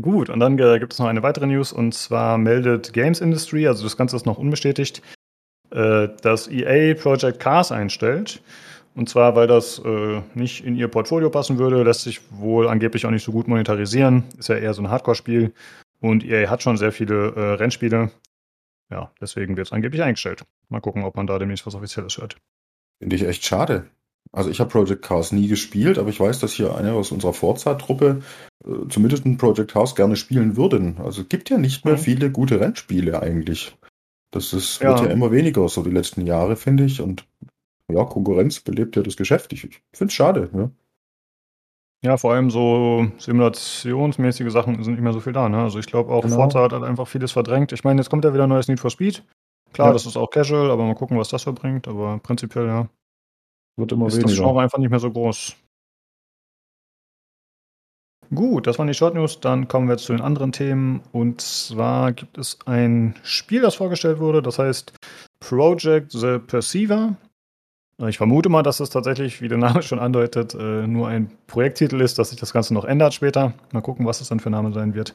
gut, 0.00 0.30
und 0.30 0.40
dann 0.40 0.58
äh, 0.58 0.78
gibt 0.78 0.94
es 0.94 0.98
noch 0.98 1.06
eine 1.06 1.22
weitere 1.22 1.46
News 1.46 1.72
und 1.72 1.92
zwar 1.92 2.38
meldet 2.38 2.94
Games 2.94 3.20
Industry, 3.20 3.66
also 3.66 3.84
das 3.84 3.98
Ganze 3.98 4.16
ist 4.16 4.24
noch 4.24 4.38
unbestätigt, 4.38 5.02
äh, 5.70 6.08
dass 6.22 6.48
EA 6.48 6.94
Project 6.94 7.40
Cars 7.40 7.72
einstellt. 7.72 8.40
Und 8.96 9.08
zwar, 9.08 9.34
weil 9.34 9.46
das 9.48 9.80
äh, 9.84 10.22
nicht 10.34 10.64
in 10.64 10.76
ihr 10.76 10.88
Portfolio 10.88 11.28
passen 11.30 11.58
würde, 11.58 11.82
lässt 11.82 12.02
sich 12.02 12.20
wohl 12.30 12.68
angeblich 12.68 13.04
auch 13.06 13.10
nicht 13.10 13.24
so 13.24 13.32
gut 13.32 13.48
monetarisieren. 13.48 14.24
Ist 14.38 14.48
ja 14.48 14.56
eher 14.56 14.72
so 14.74 14.82
ein 14.82 14.90
Hardcore-Spiel. 14.90 15.52
Und 16.00 16.24
EA 16.24 16.48
hat 16.48 16.62
schon 16.62 16.76
sehr 16.76 16.92
viele 16.92 17.32
äh, 17.34 17.40
Rennspiele. 17.54 18.10
Ja, 18.90 19.10
deswegen 19.20 19.56
wird 19.56 19.66
es 19.66 19.72
angeblich 19.72 20.02
eingestellt. 20.02 20.44
Mal 20.68 20.80
gucken, 20.80 21.02
ob 21.04 21.16
man 21.16 21.26
da 21.26 21.38
demnächst 21.38 21.66
was 21.66 21.74
Offizielles 21.74 22.18
hört. 22.18 22.36
Finde 23.00 23.16
ich 23.16 23.24
echt 23.26 23.44
schade. 23.44 23.86
Also 24.32 24.50
ich 24.50 24.60
habe 24.60 24.70
Project 24.70 25.02
Cars 25.02 25.32
nie 25.32 25.48
gespielt, 25.48 25.98
aber 25.98 26.08
ich 26.10 26.20
weiß, 26.20 26.38
dass 26.38 26.52
hier 26.52 26.76
einer 26.76 26.92
aus 26.94 27.10
unserer 27.12 27.32
Forza-Truppe 27.32 28.22
äh, 28.64 28.88
zumindest 28.88 29.24
ein 29.26 29.38
Project 29.38 29.72
Cars 29.72 29.94
gerne 29.96 30.16
spielen 30.16 30.56
würden. 30.56 30.98
Also 31.02 31.22
es 31.22 31.28
gibt 31.28 31.50
ja 31.50 31.58
nicht 31.58 31.84
mehr 31.84 31.94
Mhm. 31.94 31.98
viele 31.98 32.30
gute 32.30 32.60
Rennspiele 32.60 33.20
eigentlich. 33.20 33.76
Das 34.30 34.52
ist, 34.52 34.80
Ja. 34.80 34.90
wird 34.90 35.00
ja 35.08 35.12
immer 35.12 35.30
weniger 35.32 35.68
so 35.68 35.82
die 35.82 35.90
letzten 35.90 36.26
Jahre, 36.26 36.56
finde 36.56 36.84
ich. 36.84 37.00
Und 37.00 37.24
ja, 37.92 38.04
Konkurrenz 38.04 38.60
belebt 38.60 38.96
ja 38.96 39.02
das 39.02 39.16
Geschäft. 39.16 39.52
Ich, 39.52 39.64
ich 39.64 39.80
finde 39.92 40.10
es 40.10 40.14
schade. 40.14 40.50
Ja. 40.54 40.70
Ja, 42.04 42.16
vor 42.18 42.34
allem 42.34 42.50
so 42.50 43.06
simulationsmäßige 43.16 44.52
Sachen 44.52 44.82
sind 44.84 44.94
nicht 44.94 45.02
mehr 45.02 45.14
so 45.14 45.20
viel 45.20 45.32
da. 45.32 45.48
Ne? 45.48 45.62
Also 45.62 45.78
ich 45.78 45.86
glaube 45.86 46.12
auch, 46.12 46.22
Genau. 46.22 46.36
Forza 46.36 46.62
hat 46.62 46.72
halt 46.72 46.82
einfach 46.84 47.08
vieles 47.08 47.32
verdrängt. 47.32 47.72
Ich 47.72 47.82
meine, 47.82 48.00
jetzt 48.00 48.10
kommt 48.10 48.24
ja 48.26 48.34
wieder 48.34 48.42
ein 48.42 48.50
neues 48.50 48.68
Need 48.68 48.78
for 48.80 48.90
Speed. 48.90 49.24
Klar, 49.72 49.88
Ja. 49.88 49.92
das 49.94 50.04
ist 50.04 50.16
auch 50.18 50.28
casual, 50.30 50.70
aber 50.70 50.84
mal 50.84 50.94
gucken, 50.94 51.18
was 51.18 51.28
das 51.30 51.42
so 51.42 51.52
bringt. 51.54 51.88
Aber 51.88 52.18
prinzipiell, 52.18 52.66
ja, 52.66 52.88
Wird 53.76 53.92
immer 53.92 54.06
ist 54.08 54.16
das 54.18 54.24
weniger. 54.24 54.44
Genre 54.44 54.60
einfach 54.62 54.78
nicht 54.78 54.90
mehr 54.90 54.98
so 55.00 55.10
groß. 55.10 55.56
Gut, 58.34 58.66
das 58.66 58.78
waren 58.78 58.86
die 58.88 58.94
Short 58.94 59.14
News. 59.14 59.40
Dann 59.40 59.68
kommen 59.68 59.88
wir 59.88 59.96
zu 59.96 60.12
den 60.12 60.20
anderen 60.22 60.52
Themen. 60.52 61.02
Und 61.12 61.40
zwar 61.40 62.12
gibt 62.12 62.36
es 62.38 62.58
ein 62.66 63.14
Spiel, 63.22 63.60
das 63.62 63.76
vorgestellt 63.76 64.18
wurde. 64.18 64.42
Das 64.42 64.58
heißt 64.58 64.92
Project 65.40 66.12
the 66.12 66.38
Perceiver. 66.38 67.16
Ich 68.08 68.18
vermute 68.18 68.48
mal, 68.48 68.64
dass 68.64 68.80
es 68.80 68.90
tatsächlich, 68.90 69.40
wie 69.40 69.48
der 69.48 69.58
Name 69.58 69.82
schon 69.82 70.00
andeutet, 70.00 70.54
äh, 70.54 70.86
nur 70.86 71.08
ein 71.08 71.30
Projekttitel 71.46 72.00
ist, 72.00 72.18
dass 72.18 72.30
sich 72.30 72.40
das 72.40 72.52
Ganze 72.52 72.74
noch 72.74 72.84
ändert 72.84 73.14
später. 73.14 73.54
Mal 73.72 73.82
gucken, 73.82 74.04
was 74.04 74.20
es 74.20 74.28
dann 74.28 74.40
für 74.40 74.50
ein 74.50 74.52
Name 74.52 74.72
sein 74.72 74.94
wird. 74.94 75.14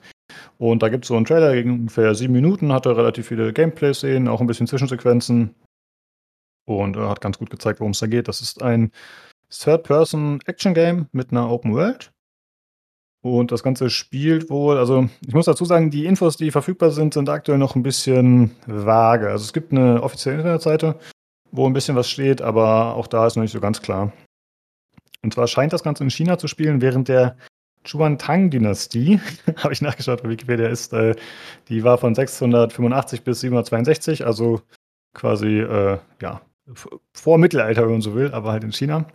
Und 0.58 0.82
da 0.82 0.90
gibt 0.90 1.04
es 1.04 1.10
so 1.10 1.16
einen 1.16 1.26
Trailer 1.26 1.54
gegen 1.54 1.74
ungefähr 1.74 2.16
sieben 2.16 2.34
Minuten, 2.34 2.72
hatte 2.72 2.96
relativ 2.96 3.28
viele 3.28 3.52
Gameplay-Szenen, 3.52 4.30
auch 4.30 4.40
ein 4.40 4.48
bisschen 4.48 4.68
Zwischensequenzen. 4.68 5.56
Und 6.66 6.96
äh, 6.96 7.02
hat 7.02 7.20
ganz 7.20 7.38
gut 7.38 7.50
gezeigt, 7.50 7.82
worum 7.82 7.92
es 7.92 8.00
da 8.00 8.08
geht. 8.08 8.28
Das 8.30 8.40
ist 8.42 8.62
ein 8.62 8.92
Third-Person-Action-Game 9.50 11.08
mit 11.12 11.32
einer 11.32 11.50
Open 11.50 11.74
World. 11.74 12.12
Und 13.22 13.52
das 13.52 13.64
Ganze 13.64 13.90
spielt 13.90 14.50
wohl, 14.50 14.78
also 14.78 15.10
ich 15.28 15.34
muss 15.34 15.46
dazu 15.46 15.66
sagen, 15.66 15.92
die 15.92 16.06
Infos, 16.06 16.38
die 16.38 16.52
verfügbar 16.52 16.92
sind, 16.92 17.14
sind 17.14 17.28
aktuell 17.28 17.58
noch 17.58 17.76
ein 17.76 17.84
bisschen 17.84 18.52
vage. 18.66 19.30
Also 19.30 19.44
es 19.44 19.52
gibt 19.52 19.74
eine 19.74 20.02
offizielle 20.02 20.38
Internetseite, 20.38 20.98
wo 21.52 21.66
ein 21.66 21.74
bisschen 21.74 21.96
was 21.96 22.10
steht, 22.10 22.42
aber 22.42 22.96
auch 22.96 23.08
da 23.08 23.26
ist 23.28 23.36
noch 23.36 23.44
nicht 23.44 23.52
so 23.52 23.60
ganz 23.60 23.82
klar. 23.82 24.12
Und 25.22 25.34
zwar 25.34 25.48
scheint 25.48 25.74
das 25.74 25.84
Ganze 25.84 26.04
in 26.04 26.10
China 26.10 26.38
zu 26.38 26.48
spielen, 26.48 26.82
während 26.82 27.08
der 27.08 27.36
Chuan-Tang-Dynastie, 27.84 29.20
habe 29.58 29.74
ich 29.74 29.82
nachgeschaut, 29.82 30.24
bei 30.24 30.30
Wikipedia 30.30 30.68
ist, 30.68 30.94
äh, 30.94 31.16
die 31.68 31.84
war 31.84 31.98
von 31.98 32.16
685 32.16 33.24
bis 33.24 33.42
762, 33.42 34.26
also 34.26 34.62
quasi, 35.14 35.60
äh, 35.60 35.98
ja, 36.22 36.42
vor 37.14 37.38
Mittelalter, 37.38 37.84
wenn 37.84 37.94
man 37.94 38.02
so 38.02 38.14
will, 38.16 38.32
aber 38.32 38.52
halt 38.52 38.64
in 38.64 38.72
China. 38.72 39.06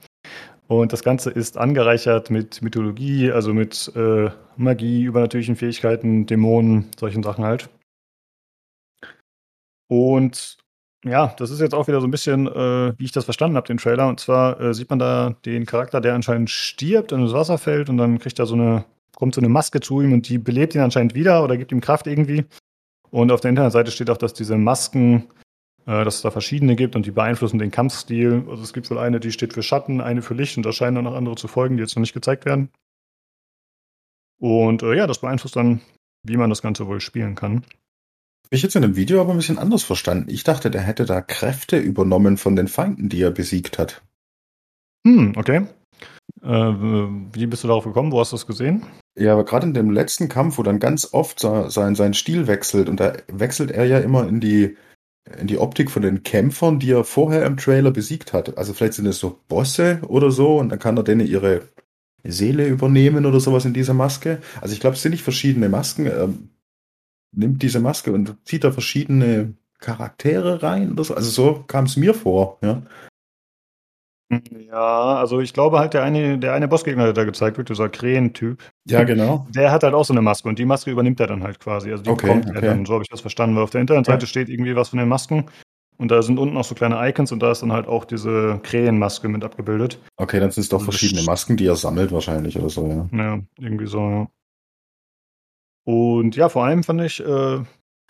Und 0.66 0.92
das 0.92 1.02
Ganze 1.02 1.30
ist 1.30 1.58
angereichert 1.58 2.30
mit 2.30 2.62
Mythologie, 2.62 3.30
also 3.30 3.52
mit 3.52 3.92
äh, 3.94 4.30
Magie, 4.56 5.04
übernatürlichen 5.04 5.56
Fähigkeiten, 5.56 6.26
Dämonen, 6.26 6.90
solchen 6.98 7.22
Sachen 7.22 7.44
halt. 7.44 7.68
Und 9.88 10.56
ja, 11.04 11.34
das 11.38 11.50
ist 11.50 11.60
jetzt 11.60 11.74
auch 11.74 11.86
wieder 11.88 12.00
so 12.00 12.06
ein 12.06 12.10
bisschen, 12.10 12.46
äh, 12.46 12.98
wie 12.98 13.04
ich 13.04 13.12
das 13.12 13.24
verstanden 13.24 13.56
habe, 13.56 13.66
den 13.66 13.78
Trailer. 13.78 14.08
Und 14.08 14.20
zwar 14.20 14.60
äh, 14.60 14.74
sieht 14.74 14.90
man 14.90 14.98
da 14.98 15.36
den 15.44 15.66
Charakter, 15.66 16.00
der 16.00 16.14
anscheinend 16.14 16.50
stirbt 16.50 17.12
und 17.12 17.20
ins 17.20 17.32
Wasser 17.32 17.58
fällt 17.58 17.88
und 17.88 17.98
dann 17.98 18.18
kriegt 18.18 18.38
er 18.38 18.46
so 18.46 18.54
eine, 18.54 18.84
kommt 19.14 19.34
so 19.34 19.40
eine 19.40 19.48
Maske 19.48 19.80
zu 19.80 20.00
ihm 20.00 20.12
und 20.12 20.28
die 20.28 20.38
belebt 20.38 20.74
ihn 20.74 20.80
anscheinend 20.80 21.14
wieder 21.14 21.44
oder 21.44 21.56
gibt 21.56 21.72
ihm 21.72 21.80
Kraft 21.80 22.06
irgendwie. 22.06 22.44
Und 23.10 23.30
auf 23.30 23.40
der 23.40 23.50
Internetseite 23.50 23.90
steht 23.90 24.10
auch, 24.10 24.16
dass 24.16 24.34
diese 24.34 24.56
Masken 24.56 25.28
äh, 25.86 26.04
dass 26.04 26.16
es 26.16 26.22
da 26.22 26.30
verschiedene 26.30 26.76
gibt 26.76 26.96
und 26.96 27.04
die 27.06 27.10
beeinflussen 27.10 27.58
den 27.58 27.70
Kampfstil. 27.70 28.44
Also 28.48 28.62
es 28.62 28.72
gibt 28.72 28.90
wohl 28.90 28.98
eine, 28.98 29.20
die 29.20 29.32
steht 29.32 29.52
für 29.52 29.62
Schatten, 29.62 30.00
eine 30.00 30.22
für 30.22 30.34
Licht 30.34 30.56
und 30.56 30.64
da 30.64 30.72
scheinen 30.72 30.96
dann 30.96 31.04
noch 31.04 31.14
andere 31.14 31.36
zu 31.36 31.48
folgen, 31.48 31.76
die 31.76 31.82
jetzt 31.82 31.94
noch 31.94 32.00
nicht 32.00 32.14
gezeigt 32.14 32.46
werden. 32.46 32.70
Und 34.40 34.82
äh, 34.82 34.94
ja, 34.94 35.06
das 35.06 35.20
beeinflusst 35.20 35.56
dann, 35.56 35.80
wie 36.22 36.36
man 36.36 36.50
das 36.50 36.62
Ganze 36.62 36.86
wohl 36.86 37.00
spielen 37.00 37.34
kann. 37.34 37.64
Ich 38.50 38.62
jetzt 38.62 38.76
in 38.76 38.82
dem 38.82 38.96
Video 38.96 39.20
aber 39.20 39.32
ein 39.32 39.36
bisschen 39.36 39.58
anders 39.58 39.82
verstanden. 39.82 40.28
Ich 40.28 40.44
dachte, 40.44 40.70
der 40.70 40.82
hätte 40.82 41.04
da 41.06 41.20
Kräfte 41.20 41.78
übernommen 41.78 42.36
von 42.36 42.56
den 42.56 42.68
Feinden, 42.68 43.08
die 43.08 43.22
er 43.22 43.30
besiegt 43.30 43.78
hat. 43.78 44.02
Hm, 45.06 45.34
okay. 45.36 45.66
Äh, 46.42 46.48
wie 46.48 47.46
bist 47.46 47.64
du 47.64 47.68
darauf 47.68 47.84
gekommen? 47.84 48.12
Wo 48.12 48.20
hast 48.20 48.32
du 48.32 48.36
das 48.36 48.46
gesehen? 48.46 48.84
Ja, 49.18 49.32
aber 49.32 49.44
gerade 49.44 49.66
in 49.66 49.74
dem 49.74 49.90
letzten 49.90 50.28
Kampf, 50.28 50.58
wo 50.58 50.62
dann 50.62 50.80
ganz 50.80 51.12
oft 51.12 51.40
sein, 51.40 51.94
sein 51.94 52.14
Stil 52.14 52.46
wechselt 52.46 52.88
und 52.88 53.00
da 53.00 53.12
wechselt 53.28 53.70
er 53.70 53.86
ja 53.86 53.98
immer 53.98 54.26
in 54.28 54.40
die 54.40 54.76
in 55.38 55.46
die 55.46 55.58
Optik 55.58 55.90
von 55.90 56.02
den 56.02 56.22
Kämpfern, 56.22 56.78
die 56.78 56.90
er 56.90 57.04
vorher 57.04 57.46
im 57.46 57.56
Trailer 57.56 57.90
besiegt 57.90 58.34
hat. 58.34 58.58
Also 58.58 58.74
vielleicht 58.74 58.94
sind 58.94 59.06
es 59.06 59.18
so 59.18 59.38
Bosse 59.48 60.00
oder 60.06 60.30
so 60.30 60.58
und 60.58 60.68
dann 60.68 60.78
kann 60.78 60.98
er 60.98 61.02
denen 61.02 61.26
ihre 61.26 61.62
Seele 62.24 62.66
übernehmen 62.66 63.24
oder 63.24 63.40
sowas 63.40 63.64
in 63.64 63.72
dieser 63.72 63.94
Maske. 63.94 64.42
Also 64.60 64.74
ich 64.74 64.80
glaube, 64.80 64.96
es 64.96 65.02
sind 65.02 65.12
nicht 65.12 65.24
verschiedene 65.24 65.70
Masken. 65.70 66.06
Er 66.06 66.28
nimmt 67.36 67.62
diese 67.62 67.80
Maske 67.80 68.12
und 68.12 68.36
zieht 68.44 68.64
da 68.64 68.72
verschiedene 68.72 69.54
Charaktere 69.78 70.62
rein 70.62 70.92
oder 70.92 71.04
so. 71.04 71.14
Also 71.14 71.30
so 71.30 71.64
kam 71.66 71.84
es 71.84 71.96
mir 71.96 72.14
vor, 72.14 72.58
ja. 72.62 72.82
Ja, 74.68 75.16
also 75.16 75.40
ich 75.40 75.52
glaube 75.52 75.78
halt, 75.78 75.94
der 75.94 76.02
eine, 76.02 76.38
der 76.38 76.54
eine 76.54 76.66
Bossgegner, 76.66 77.04
der 77.04 77.12
da 77.12 77.24
gezeigt 77.24 77.58
wird, 77.58 77.68
dieser 77.68 77.88
Krähen-Typ. 77.88 78.62
Ja, 78.86 79.04
genau. 79.04 79.46
Der 79.54 79.70
hat 79.70 79.82
halt 79.82 79.94
auch 79.94 80.04
so 80.04 80.12
eine 80.12 80.22
Maske 80.22 80.48
und 80.48 80.58
die 80.58 80.64
Maske 80.64 80.90
übernimmt 80.90 81.20
er 81.20 81.26
dann 81.26 81.42
halt 81.42 81.60
quasi. 81.60 81.90
Also 81.90 82.02
die 82.02 82.10
okay, 82.10 82.26
bekommt 82.26 82.46
okay. 82.48 82.56
er 82.56 82.62
dann, 82.62 82.86
so 82.86 82.94
habe 82.94 83.02
ich 83.02 83.08
das 83.08 83.20
verstanden, 83.20 83.56
weil 83.56 83.62
auf 83.62 83.70
der 83.70 83.82
Internetseite 83.82 84.22
Ja. 84.22 84.26
steht 84.26 84.48
irgendwie 84.48 84.74
was 84.74 84.88
von 84.88 84.98
den 84.98 85.08
Masken 85.08 85.46
und 85.98 86.10
da 86.10 86.22
sind 86.22 86.38
unten 86.38 86.56
auch 86.56 86.64
so 86.64 86.74
kleine 86.74 87.06
Icons 87.08 87.30
und 87.32 87.40
da 87.40 87.52
ist 87.52 87.62
dann 87.62 87.72
halt 87.72 87.86
auch 87.86 88.04
diese 88.04 88.58
Krähenmaske 88.62 89.28
mit 89.28 89.44
abgebildet. 89.44 90.00
Okay, 90.16 90.40
dann 90.40 90.50
sind 90.50 90.62
es 90.62 90.68
doch 90.68 90.78
Also 90.78 90.90
verschiedene 90.90 91.22
Masken, 91.22 91.56
die 91.56 91.66
er 91.66 91.76
sammelt 91.76 92.10
wahrscheinlich 92.10 92.58
oder 92.58 92.70
so, 92.70 92.88
ja. 92.88 93.08
Ja, 93.16 93.40
irgendwie 93.58 93.86
so, 93.86 94.00
ja. 94.00 94.26
Und 95.84 96.36
ja, 96.36 96.48
vor 96.48 96.64
allem 96.64 96.82
fand 96.82 97.00
ich, 97.02 97.24
äh, 97.24 97.60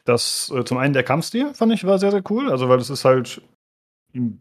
dass 0.04 0.52
äh, 0.54 0.64
zum 0.64 0.78
einen 0.78 0.94
der 0.94 1.02
Kampfstil 1.02 1.54
fand 1.54 1.72
ich 1.72 1.84
war 1.84 1.98
sehr, 1.98 2.10
sehr 2.10 2.22
cool. 2.30 2.50
Also, 2.50 2.68
weil 2.68 2.78
es 2.78 2.90
ist 2.90 3.04
halt, 3.04 3.42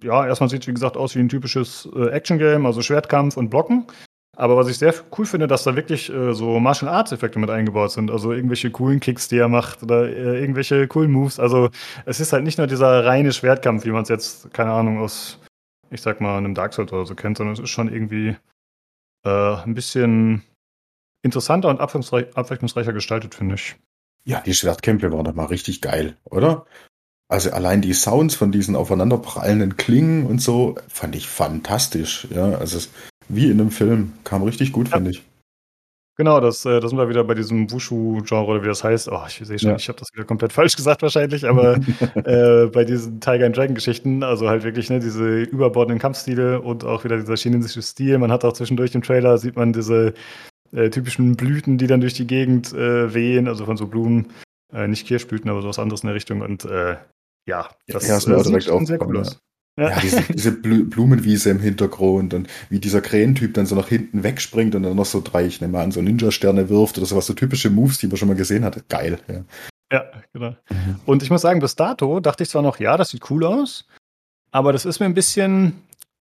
ja, 0.04 0.26
erstmal 0.26 0.50
sieht 0.50 0.62
es 0.62 0.68
wie 0.68 0.74
gesagt 0.74 0.98
aus 0.98 1.16
wie 1.16 1.20
ein 1.20 1.30
typisches 1.30 1.90
äh, 1.96 2.10
Action-Game, 2.10 2.66
also 2.66 2.82
Schwertkampf 2.82 3.38
und 3.38 3.50
Blocken. 3.50 3.88
Aber 4.36 4.58
was 4.58 4.68
ich 4.68 4.80
sehr 4.80 4.94
cool 5.18 5.26
finde, 5.26 5.48
dass 5.48 5.64
da 5.64 5.76
wirklich 5.76 6.12
äh, 6.12 6.34
so 6.34 6.60
Martial 6.60 6.92
Arts-Effekte 6.92 7.38
mit 7.38 7.52
eingebaut 7.52 7.92
sind. 7.92 8.10
Also 8.10 8.32
irgendwelche 8.32 8.72
coolen 8.72 9.00
Kicks, 9.00 9.28
die 9.28 9.38
er 9.38 9.48
macht 9.48 9.84
oder 9.84 10.08
äh, 10.08 10.40
irgendwelche 10.40 10.88
coolen 10.88 11.12
Moves. 11.12 11.40
Also 11.40 11.70
es 12.06 12.20
ist 12.20 12.34
halt 12.34 12.44
nicht 12.44 12.58
nur 12.58 12.66
dieser 12.66 13.06
reine 13.06 13.32
Schwertkampf, 13.32 13.86
wie 13.86 13.92
man 13.92 14.04
es 14.04 14.10
jetzt, 14.10 14.52
keine 14.52 14.72
Ahnung, 14.72 15.00
aus, 15.00 15.40
ich 15.92 16.02
sag 16.02 16.20
mal, 16.20 16.38
einem 16.38 16.56
Dark 16.56 16.74
Souls 16.74 16.92
oder 16.92 17.06
so 17.06 17.14
kennt, 17.14 17.38
sondern 17.38 17.54
es 17.54 17.60
ist 17.60 17.70
schon 17.70 17.94
irgendwie 17.94 18.36
äh, 19.24 19.56
ein 19.64 19.76
bisschen 19.76 20.42
interessanter 21.24 21.70
und 21.70 21.80
abwechslungsreich, 21.80 22.36
abwechslungsreicher 22.36 22.94
gestaltet, 22.94 23.34
finde 23.36 23.56
ich. 23.56 23.76
Ja, 24.26 24.42
die 24.42 24.54
Schwertkämpfe 24.54 25.12
waren 25.12 25.26
doch 25.26 25.34
mal 25.34 25.46
richtig 25.46 25.82
geil, 25.82 26.16
oder? 26.26 26.66
Also 27.30 27.52
allein 27.52 27.82
die 27.82 27.94
Sounds 27.94 28.36
von 28.36 28.52
diesen 28.52 28.76
aufeinanderprallenden 28.76 29.76
Klingen 29.78 30.28
und 30.28 30.40
so 30.42 30.76
fand 30.88 31.16
ich 31.16 31.28
fantastisch. 31.28 32.28
Ja, 32.30 32.52
also 32.56 32.78
es, 32.78 32.90
wie 33.28 33.46
in 33.50 33.60
einem 33.60 33.72
Film. 33.72 34.14
Kam 34.24 34.44
richtig 34.44 34.72
gut, 34.72 34.88
Ja. 34.90 34.94
fand 34.98 35.08
ich. 35.10 35.24
Genau, 36.16 36.40
das, 36.40 36.64
äh, 36.66 36.80
das 36.80 36.92
sind 36.92 37.00
wir 37.00 37.10
wieder 37.10 37.24
bei 37.24 37.34
diesem 37.34 37.72
Wushu-Genre 37.72 38.46
oder 38.46 38.62
wie 38.62 38.68
das 38.68 38.84
heißt. 38.84 39.10
Oh, 39.12 39.24
ich 39.28 39.42
sehe 39.44 39.58
schon, 39.58 39.72
Ja. 39.72 39.76
ich 39.78 39.88
habe 39.90 39.98
das 39.98 40.10
wieder 40.14 40.26
komplett 40.26 40.54
falsch 40.54 40.76
gesagt 40.76 41.02
wahrscheinlich, 41.02 41.44
aber 41.48 41.76
äh, 42.26 42.68
bei 42.68 42.86
diesen 42.86 43.20
Tiger 43.20 43.48
and 43.48 43.58
Dragon 43.58 43.74
Geschichten, 43.74 44.22
also 44.22 44.48
halt 44.48 44.64
wirklich 44.64 44.92
ne, 44.92 45.00
diese 45.00 45.42
überbordenden 45.42 46.00
Kampfstile 46.00 46.62
und 46.62 46.84
auch 46.84 47.04
wieder 47.04 47.18
dieser 47.18 47.36
chinesische 47.36 47.82
Stil. 47.82 48.20
Man 48.20 48.32
hat 48.32 48.46
auch 48.46 48.54
zwischendurch 48.54 48.94
im 48.94 49.02
Trailer 49.02 49.40
sieht 49.40 49.56
man 49.56 49.74
diese 49.74 50.14
äh, 50.74 50.90
typischen 50.90 51.36
Blüten, 51.36 51.78
die 51.78 51.88
dann 51.88 52.02
durch 52.02 52.14
die 52.14 52.28
Gegend 52.28 52.74
äh, 52.74 53.14
wehen, 53.14 53.48
also 53.48 53.66
von 53.66 53.78
so 53.78 53.88
Blumen, 53.88 54.28
äh, 54.74 54.88
nicht 54.88 55.08
Kirschblüten, 55.08 55.50
aber 55.50 55.62
sowas 55.62 55.80
anderes 55.80 56.02
in 56.02 56.08
der 56.08 56.16
Richtung. 56.16 56.42
Und 56.42 56.66
äh, 56.66 56.98
ja, 57.48 57.70
das 57.88 58.08
Ja, 58.08 58.18
ist 58.18 58.28
mir 58.28 58.36
auch 58.38 58.44
sieht 58.44 58.50
direkt 58.50 58.66
schon 58.66 58.86
sehr 58.86 59.02
cool 59.06 59.16
ja. 59.16 59.22
aus. 59.22 59.40
Ja. 59.80 59.90
Ja, 59.90 60.00
diese, 60.00 60.22
diese 60.22 60.52
Blumenwiese 60.52 61.50
im 61.50 61.60
Hintergrund 61.60 62.36
und 62.36 62.48
wie 62.70 62.80
dieser 62.80 63.02
Krähentyp 63.02 63.56
dann 63.56 63.66
so 63.66 63.76
nach 63.76 63.88
hinten 63.88 64.22
wegspringt 64.22 64.76
und 64.76 64.84
dann 64.84 64.96
noch 64.96 65.06
so 65.06 65.20
drei, 65.20 65.48
ich 65.48 65.62
nehme 65.62 65.80
an, 65.80 65.92
so 65.92 66.00
Ninja-Sterne 66.00 66.70
wirft 66.70 67.00
oder 67.00 67.08
sowas, 67.08 67.26
so 67.26 67.34
typische 67.34 67.72
Moves, 67.72 67.98
die 67.98 68.08
man 68.08 68.18
schon 68.18 68.28
mal 68.28 68.38
gesehen 68.38 68.66
hatte. 68.66 68.84
Geil, 68.88 69.18
ja. 69.28 69.44
Ja, 69.92 70.06
genau. 70.32 70.56
Und 71.06 71.24
ich 71.24 71.30
muss 71.32 71.42
sagen, 71.42 71.60
bis 71.60 71.76
dato 71.76 72.20
dachte 72.20 72.44
ich 72.44 72.50
zwar 72.50 72.62
noch, 72.62 72.80
ja, 72.80 72.98
das 72.98 73.10
sieht 73.10 73.30
cool 73.32 73.46
aus, 73.46 73.86
aber 74.52 74.74
das 74.74 74.86
ist 74.86 75.00
mir 75.00 75.06
ein 75.08 75.14
bisschen 75.16 75.74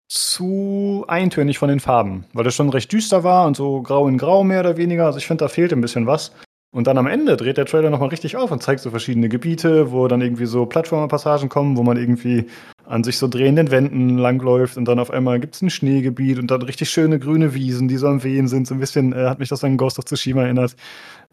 zu 0.09 1.05
eintönig 1.07 1.59
von 1.59 1.69
den 1.69 1.81
Farben, 1.81 2.25
weil 2.33 2.45
das 2.45 2.55
schon 2.55 2.71
recht 2.71 2.91
düster 2.93 3.25
war 3.25 3.47
und 3.47 3.57
so 3.57 3.83
grau 3.83 4.09
in 4.09 4.19
grau 4.19 4.43
mehr 4.43 4.61
oder 4.61 4.77
weniger. 4.77 5.07
Also 5.07 5.19
ich 5.19 5.27
finde, 5.27 5.45
da 5.45 5.49
fehlt 5.49 5.73
ein 5.73 5.81
bisschen 5.81 6.07
was. 6.07 6.33
Und 6.71 6.87
dann 6.87 6.99
am 6.99 7.07
Ende 7.07 7.37
dreht 7.37 7.57
der 7.57 7.65
Trailer 7.65 7.89
nochmal 7.89 8.11
richtig 8.11 8.37
auf 8.37 8.51
und 8.51 8.63
zeigt 8.63 8.81
so 8.81 8.91
verschiedene 8.91 9.31
Gebiete, 9.31 9.91
wo 9.91 10.07
dann 10.07 10.21
irgendwie 10.21 10.45
so 10.45 10.67
Plattformerpassagen 10.67 11.49
kommen, 11.49 11.79
wo 11.79 11.83
man 11.83 11.97
irgendwie 11.97 12.47
an 12.85 13.05
sich 13.05 13.19
so 13.19 13.27
drehenden 13.27 13.71
Wänden 13.71 14.19
langläuft 14.19 14.77
und 14.77 14.87
dann 14.87 14.99
auf 14.99 15.11
einmal 15.11 15.41
gibt 15.41 15.55
es 15.55 15.63
ein 15.63 15.71
Schneegebiet 15.71 16.39
und 16.39 16.51
dann 16.51 16.63
richtig 16.63 16.91
schöne 16.91 17.19
grüne 17.19 17.55
Wiesen, 17.55 17.89
die 17.89 17.97
so 17.97 18.07
am 18.07 18.23
Wehen 18.23 18.49
sind. 18.49 18.67
So 18.67 18.75
ein 18.75 18.81
bisschen 18.81 19.13
äh, 19.13 19.27
hat 19.27 19.39
mich 19.39 19.49
das 19.49 19.65
an 19.65 19.79
Ghost 19.79 19.99
of 19.99 20.05
Tsushima 20.05 20.43
erinnert. 20.43 20.77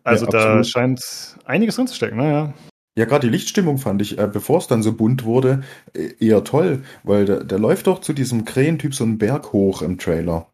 Also 0.03 0.25
Ja, 0.25 0.31
da 0.31 0.63
scheint 0.63 1.01
einiges 1.45 1.75
drin 1.75 1.87
zu 1.87 1.95
stecken, 1.95 2.17
naja. 2.17 2.53
Ja, 2.97 3.05
gerade 3.05 3.27
die 3.27 3.31
Lichtstimmung 3.31 3.77
fand 3.77 4.01
ich, 4.01 4.17
äh, 4.17 4.27
bevor 4.31 4.59
es 4.59 4.67
dann 4.67 4.81
so 4.81 4.93
bunt 4.93 5.25
wurde, 5.25 5.63
äh, 5.93 6.13
eher 6.19 6.43
toll, 6.45 6.83
weil 7.03 7.25
der, 7.25 7.43
der 7.43 7.59
läuft 7.59 7.87
doch 7.87 7.99
zu 7.99 8.13
diesem 8.13 8.45
Krähentyp 8.45 8.95
so 8.95 9.03
einen 9.03 9.17
Berg 9.17 9.51
hoch 9.51 9.81
im 9.81 9.97
Trailer. 9.97 10.47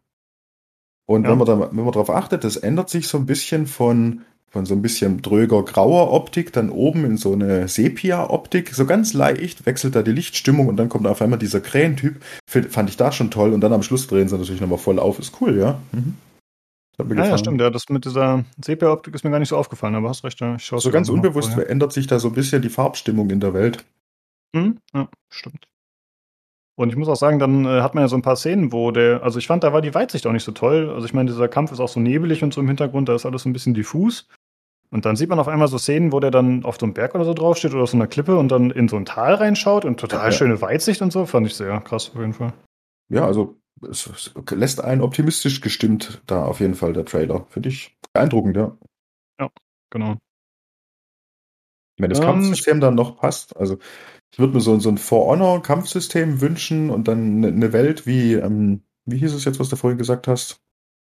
Und 1.05 1.23
Ja. 1.25 1.31
wenn 1.31 1.37
man 1.37 1.47
da, 1.47 1.59
wenn 1.59 1.83
man 1.83 1.91
darauf 1.93 2.09
achtet, 2.09 2.43
das 2.43 2.57
ändert 2.57 2.89
sich 2.89 3.07
so 3.07 3.17
ein 3.19 3.27
bisschen 3.27 3.67
von, 3.67 4.21
von 4.49 4.65
so 4.65 4.73
ein 4.73 4.81
bisschen 4.81 5.21
dröger 5.21 5.63
grauer 5.63 6.11
Optik 6.13 6.51
dann 6.51 6.71
oben 6.71 7.05
in 7.05 7.17
so 7.17 7.33
eine 7.33 7.67
Sepia-Optik. 7.67 8.73
So 8.73 8.85
ganz 8.87 9.13
leicht 9.13 9.65
wechselt 9.67 9.95
da 9.95 10.01
die 10.01 10.11
Lichtstimmung 10.11 10.67
und 10.67 10.77
dann 10.77 10.89
kommt 10.89 11.05
auf 11.05 11.21
einmal 11.21 11.37
dieser 11.39 11.61
Krähentyp. 11.61 12.15
Fand 12.47 12.89
ich 12.89 12.97
da 12.97 13.11
schon 13.11 13.29
toll 13.29 13.53
und 13.53 13.61
dann 13.61 13.73
am 13.73 13.83
Schluss 13.83 14.07
drehen 14.07 14.27
sie 14.29 14.37
natürlich 14.37 14.61
nochmal 14.61 14.79
voll 14.79 14.97
auf. 14.99 15.19
Ist 15.19 15.33
cool, 15.41 15.57
ja. 15.59 15.79
Mhm. 15.91 16.15
Ja, 17.09 17.25
ja, 17.25 17.37
stimmt. 17.37 17.61
Ja, 17.61 17.69
das 17.69 17.89
mit 17.89 18.05
dieser 18.05 18.43
Sepia-Optik 18.63 19.15
ist 19.15 19.23
mir 19.23 19.31
gar 19.31 19.39
nicht 19.39 19.49
so 19.49 19.57
aufgefallen, 19.57 19.95
aber 19.95 20.09
hast 20.09 20.23
recht. 20.23 20.39
Ja. 20.39 20.55
Ich 20.55 20.65
So 20.65 20.91
ganz 20.91 21.09
unbewusst 21.09 21.57
ändert 21.57 21.93
sich 21.93 22.07
da 22.07 22.19
so 22.19 22.29
ein 22.29 22.33
bisschen 22.33 22.61
die 22.61 22.69
Farbstimmung 22.69 23.29
in 23.29 23.39
der 23.39 23.53
Welt. 23.53 23.83
Hm? 24.55 24.77
Ja, 24.93 25.07
stimmt. 25.29 25.67
Und 26.75 26.89
ich 26.89 26.95
muss 26.95 27.09
auch 27.09 27.15
sagen, 27.15 27.37
dann 27.37 27.65
äh, 27.65 27.81
hat 27.81 27.95
man 27.95 28.03
ja 28.03 28.07
so 28.07 28.15
ein 28.15 28.21
paar 28.21 28.35
Szenen, 28.35 28.71
wo 28.71 28.91
der, 28.91 29.23
also 29.23 29.39
ich 29.39 29.47
fand, 29.47 29.63
da 29.63 29.71
war 29.73 29.81
die 29.81 29.93
Weitsicht 29.93 30.25
auch 30.25 30.31
nicht 30.31 30.43
so 30.43 30.51
toll. 30.51 30.89
Also 30.89 31.05
ich 31.05 31.13
meine, 31.13 31.29
dieser 31.29 31.47
Kampf 31.47 31.71
ist 31.71 31.79
auch 31.79 31.89
so 31.89 31.99
nebelig 31.99 32.43
und 32.43 32.53
so 32.53 32.61
im 32.61 32.67
Hintergrund, 32.67 33.07
da 33.07 33.15
ist 33.15 33.25
alles 33.25 33.43
so 33.43 33.49
ein 33.49 33.53
bisschen 33.53 33.73
diffus. 33.73 34.27
Und 34.89 35.05
dann 35.05 35.15
sieht 35.15 35.29
man 35.29 35.39
auf 35.39 35.47
einmal 35.47 35.67
so 35.67 35.77
Szenen, 35.77 36.11
wo 36.11 36.19
der 36.19 36.31
dann 36.31 36.65
auf 36.65 36.77
so 36.79 36.85
einem 36.85 36.93
Berg 36.93 37.15
oder 37.15 37.23
so 37.23 37.33
draufsteht 37.33 37.73
oder 37.73 37.83
auf 37.83 37.89
so 37.89 37.97
einer 37.97 38.07
Klippe 38.07 38.35
und 38.37 38.49
dann 38.49 38.71
in 38.71 38.87
so 38.87 38.97
ein 38.97 39.05
Tal 39.05 39.35
reinschaut 39.35 39.85
und 39.85 39.99
total 39.99 40.25
ja. 40.25 40.31
schöne 40.31 40.61
Weitsicht 40.61 41.01
und 41.01 41.11
so. 41.13 41.25
Fand 41.25 41.47
ich 41.47 41.55
sehr 41.55 41.79
krass 41.81 42.11
auf 42.13 42.19
jeden 42.19 42.33
Fall. 42.33 42.53
Ja, 43.09 43.25
also 43.25 43.60
es, 43.89 44.31
lässt 44.51 44.83
einen 44.83 45.01
optimistisch 45.01 45.61
gestimmt 45.61 46.21
da 46.27 46.45
auf 46.45 46.59
jeden 46.59 46.75
Fall 46.75 46.93
der 46.93 47.05
Trailer. 47.05 47.45
Finde 47.49 47.69
ich 47.69 47.97
beeindruckend, 48.13 48.57
ja. 48.57 48.77
Ja, 49.39 49.49
genau. 49.89 50.17
Wenn 51.97 52.09
das 52.09 52.19
ähm, 52.19 52.25
Kampfsystem 52.25 52.79
dann 52.79 52.95
noch 52.95 53.17
passt, 53.17 53.55
also 53.57 53.77
ich 54.31 54.39
würde 54.39 54.53
mir 54.53 54.61
so, 54.61 54.79
so 54.79 54.89
ein 54.89 54.97
For 54.97 55.27
Honor 55.27 55.61
Kampfsystem 55.61 56.41
wünschen 56.41 56.89
und 56.89 57.07
dann 57.07 57.43
eine 57.43 57.73
Welt 57.73 58.07
wie, 58.07 58.33
ähm, 58.33 58.81
wie 59.05 59.17
hieß 59.17 59.33
es 59.33 59.45
jetzt, 59.45 59.59
was 59.59 59.69
du 59.69 59.75
vorhin 59.75 59.97
gesagt 59.97 60.27
hast? 60.27 60.61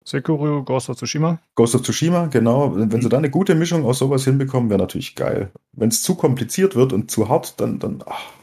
Sekiro, 0.07 0.63
Ghost 0.63 0.89
of 0.89 0.97
Tsushima. 0.97 1.39
Ghost 1.55 1.73
of 1.73 1.81
Tsushima, 1.81 2.27
genau. 2.27 2.75
Wenn 2.75 3.01
sie 3.01 3.09
da 3.09 3.17
eine 3.17 3.31
gute 3.31 3.55
Mischung 3.55 3.85
aus 3.85 3.97
sowas 3.97 4.23
hinbekommen, 4.23 4.69
wäre 4.69 4.79
natürlich 4.79 5.15
geil. 5.15 5.51
Wenn 5.71 5.89
es 5.89 6.03
zu 6.03 6.15
kompliziert 6.15 6.75
wird 6.75 6.93
und 6.93 7.09
zu 7.09 7.27
hart, 7.27 7.59
dann, 7.59 7.79
dann, 7.79 8.03
ach, 8.05 8.33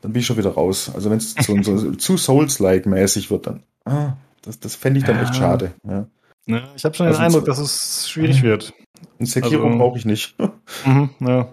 dann 0.00 0.12
bin 0.12 0.20
ich 0.20 0.26
schon 0.26 0.36
wieder 0.36 0.50
raus. 0.50 0.90
Also 0.94 1.10
wenn 1.10 1.18
es 1.18 1.34
so, 1.34 1.60
so, 1.62 1.92
zu 1.96 2.16
Souls-like 2.16 2.86
mäßig 2.86 3.30
wird, 3.30 3.46
dann, 3.46 3.62
ah, 3.84 4.14
das, 4.42 4.60
das 4.60 4.74
fände 4.74 4.98
ich 5.00 5.04
dann 5.04 5.16
ja. 5.16 5.22
echt 5.22 5.36
schade. 5.36 5.72
Ja. 5.86 6.06
ja 6.46 6.62
ich 6.76 6.84
habe 6.84 6.94
schon 6.94 7.06
also 7.06 7.18
den 7.18 7.26
Eindruck, 7.26 7.44
dass 7.44 7.58
es 7.58 8.08
schwierig 8.08 8.42
wird. 8.42 8.72
Ein 9.18 9.26
Sekiro 9.26 9.66
also, 9.66 9.78
brauche 9.78 9.98
ich 9.98 10.04
nicht. 10.04 10.36
Mhm, 10.84 11.10
ja. 11.20 11.48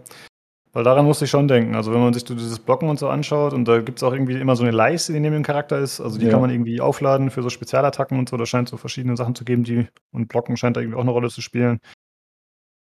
Weil 0.73 0.83
daran 0.83 1.05
musste 1.05 1.23
ich 1.23 1.31
schon 1.31 1.47
denken. 1.47 1.73
Also 1.73 1.93
wenn 1.93 2.01
man 2.01 2.13
sich 2.13 2.27
so 2.27 2.35
dieses 2.35 2.59
Blocken 2.59 2.89
und 2.89 2.99
so 2.99 3.07
anschaut 3.07 3.53
und 3.53 3.65
da 3.65 3.79
gibt 3.79 3.99
es 3.99 4.03
auch 4.03 4.11
irgendwie 4.11 4.33
immer 4.33 4.57
so 4.57 4.63
eine 4.63 4.73
Leiste, 4.73 5.13
die 5.13 5.21
neben 5.21 5.33
dem 5.33 5.43
Charakter 5.43 5.79
ist. 5.79 6.01
Also 6.01 6.19
die 6.19 6.25
ja. 6.25 6.31
kann 6.31 6.41
man 6.41 6.49
irgendwie 6.49 6.81
aufladen 6.81 7.31
für 7.31 7.41
so 7.41 7.49
Spezialattacken 7.49 8.19
und 8.19 8.27
so. 8.27 8.35
Da 8.35 8.45
scheint 8.45 8.67
so 8.67 8.75
verschiedene 8.75 9.15
Sachen 9.15 9.35
zu 9.35 9.45
geben, 9.45 9.63
die 9.63 9.87
und 10.11 10.27
Blocken 10.27 10.57
scheint 10.57 10.75
da 10.75 10.81
irgendwie 10.81 10.97
auch 10.97 11.03
eine 11.03 11.11
Rolle 11.11 11.29
zu 11.29 11.41
spielen. 11.41 11.79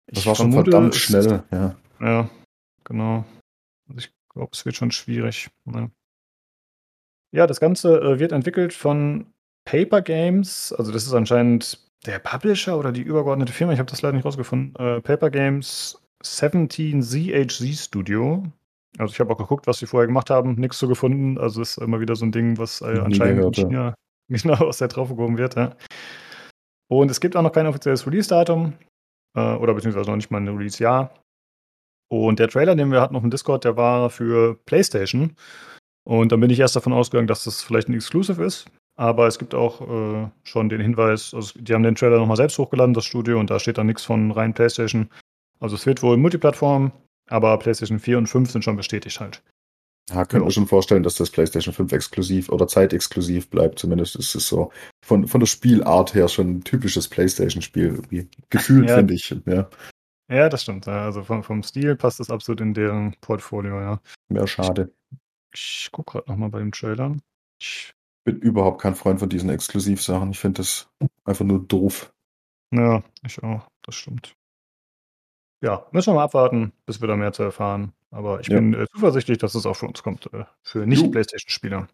Das 0.07 0.21
ich 0.21 0.27
war 0.27 0.35
schon 0.35 0.53
vermute, 0.53 0.71
verdammt 0.71 0.95
schnell, 0.95 1.43
ja. 1.53 1.77
Ja, 2.01 2.31
genau. 2.85 3.27
Also 3.89 3.99
ich 3.99 4.16
glaube, 4.37 4.51
es 4.53 4.65
wird 4.65 4.77
schon 4.77 4.91
schwierig. 4.91 5.51
Ja, 5.67 5.91
ja 7.33 7.47
das 7.47 7.61
Ganze 7.61 8.01
äh, 8.01 8.19
wird 8.19 8.33
entwickelt 8.33 8.73
von 8.73 9.27
Paper 9.65 10.03
Games. 10.03 10.73
Also 10.73 10.93
das 10.93 11.07
ist 11.07 11.15
anscheinend 11.15 11.81
der 12.05 12.19
Publisher 12.19 12.79
oder 12.79 12.93
die 12.93 13.03
übergeordnete 13.03 13.53
Firma. 13.53 13.73
Ich 13.73 13.79
habe 13.79 13.91
das 13.91 14.03
leider 14.03 14.17
nicht 14.17 14.25
rausgefunden. 14.25 14.77
Äh, 14.77 15.01
Paper 15.01 15.31
Games 15.31 16.01
17 16.23 17.03
ZHZ 17.03 17.79
Studio. 17.79 18.45
Also 18.99 19.13
ich 19.13 19.21
habe 19.21 19.33
auch 19.33 19.39
geguckt, 19.39 19.67
was 19.67 19.79
sie 19.79 19.87
vorher 19.87 20.07
gemacht 20.07 20.31
haben, 20.31 20.55
nichts 20.55 20.79
so 20.79 20.89
gefunden. 20.89 21.39
Also 21.39 21.61
ist 21.61 21.79
immer 21.79 22.01
wieder 22.01 22.17
so 22.17 22.25
ein 22.25 22.33
Ding, 22.33 22.59
was 22.59 22.81
äh, 22.81 22.99
anscheinend 22.99 23.45
in 23.45 23.53
China 23.53 23.95
genau 24.29 24.55
aus 24.55 24.79
der 24.79 24.89
drauf 24.89 25.09
gehoben 25.09 25.39
wird. 25.39 25.57
Ja. 25.57 25.77
Und 26.89 27.11
es 27.11 27.21
gibt 27.21 27.37
auch 27.37 27.43
noch 27.43 27.53
kein 27.53 27.67
offizielles 27.67 28.07
Release-Datum 28.07 28.75
äh, 29.37 29.55
oder 29.57 29.75
beziehungsweise 29.75 30.09
noch 30.09 30.17
nicht 30.17 30.31
mal 30.31 30.41
ein 30.41 30.49
Release-Jahr. 30.49 31.13
Und 32.09 32.39
der 32.39 32.49
Trailer, 32.49 32.77
den 32.77 32.93
wir 32.93 33.01
hatten 33.01 33.17
auf 33.17 33.23
dem 33.23 33.31
Discord, 33.31 33.65
der 33.65 33.77
war 33.77 34.11
für 34.11 34.57
PlayStation. 34.67 35.37
Und 36.05 36.31
dann 36.31 36.41
bin 36.41 36.51
ich 36.51 36.61
erst 36.61 36.77
davon 36.77 36.93
ausgegangen, 36.93 37.27
dass 37.27 37.45
das 37.45 37.63
vielleicht 37.63 37.89
ein 37.89 37.95
Exclusive 37.95 38.43
ist. 38.45 38.67
Aber 38.97 39.27
es 39.27 39.39
gibt 39.39 39.55
auch 39.55 39.81
äh, 39.81 40.31
schon 40.45 40.69
den 40.69 40.81
Hinweis, 40.81 41.35
also 41.35 41.59
die 41.59 41.75
haben 41.75 41.83
den 41.83 41.97
Trailer 41.97 42.19
nochmal 42.19 42.37
selbst 42.37 42.59
hochgeladen, 42.59 42.95
das 42.95 43.05
Studio, 43.05 43.39
und 43.39 43.51
da 43.51 43.59
steht 43.59 43.77
dann 43.77 43.87
nichts 43.87 44.05
von 44.05 44.31
rein 44.31 44.55
PlayStation. 44.55 45.11
Also 45.61 45.77
es 45.77 45.85
wird 45.85 46.03
wohl 46.03 46.17
Multiplattform, 46.17 46.93
aber 47.29 47.59
PlayStation 47.59 47.99
4 47.99 48.19
und 48.19 48.27
5 48.27 48.51
sind 48.51 48.65
schon 48.65 48.77
bestätigt 48.77 49.21
halt. 49.21 49.43
Ja, 50.11 50.25
können 50.25 50.45
wir 50.45 50.51
schon 50.53 50.69
vorstellen, 50.69 51.03
dass 51.03 51.17
das 51.17 51.31
PlayStation 51.31 51.75
5 51.75 51.93
exklusiv 51.93 52.49
oder 52.49 52.69
zeitexklusiv 52.69 53.51
bleibt. 53.51 53.79
Zumindest 53.79 54.15
ist 54.17 54.37
es 54.37 54.47
so 54.47 54.71
von, 55.05 55.27
von 55.27 55.41
der 55.41 55.47
Spielart 55.47 56.15
her 56.15 56.29
schon 56.29 56.59
ein 56.59 56.65
typisches 56.65 57.09
PlayStation-Spiel. 57.09 58.01
Gefühlt, 58.49 58.89
ja. 58.89 58.97
finde 58.97 59.15
ich. 59.15 59.35
Ja. 59.47 59.69
Ja, 60.29 60.49
das 60.49 60.63
stimmt. 60.63 60.89
Also 60.89 61.23
vom, 61.23 61.43
vom 61.43 61.63
Stil 61.63 61.97
passt 61.97 62.21
das 62.21 62.31
absolut 62.31 62.61
in 62.61 62.75
deren 62.75 63.15
Portfolio, 63.21 63.81
ja. 63.81 64.01
Wäre 64.29 64.49
schade. 64.49 64.93
Ich, 65.53 65.85
ich 65.85 65.93
gucke 65.93 66.13
gerade 66.13 66.31
nochmal 66.31 66.51
bei 66.51 66.59
dem 66.59 66.73
Trailer. 66.73 67.17
Ich 67.61 67.95
bin 68.25 68.37
überhaupt 68.39 68.81
kein 68.81 68.95
Freund 68.95 69.21
von 69.21 69.29
diesen 69.29 69.51
Exklusivsachen. 69.51 70.31
Ich 70.31 70.39
finde 70.39 70.61
das 70.63 70.89
einfach 71.25 71.45
nur 71.45 71.67
doof. 71.67 72.13
Ja, 72.73 73.03
ich 73.25 73.43
auch. 73.43 73.69
Das 73.83 73.95
stimmt 73.95 74.37
ja, 75.63 75.87
müssen 75.93 76.11
wir 76.11 76.17
mal 76.17 76.25
abwarten, 76.25 76.73
bis 76.87 77.01
wir 77.01 77.09
da 77.09 77.17
mehr 77.17 77.33
zu 77.33 77.43
erfahren. 77.43 77.93
Aber 78.11 78.41
ich 78.41 78.49
ja. 78.49 78.57
bin 78.57 78.75
äh, 78.75 78.87
zuversichtlich, 78.93 79.39
dass 79.39 79.55
es 79.55 79.67
auch 79.67 79.75
für 79.75 79.87
uns 79.87 80.03
kommt, 80.03 80.33
äh, 80.33 80.45
für 80.63 80.87
Nicht-PlayStation-Spieler. 80.87 81.89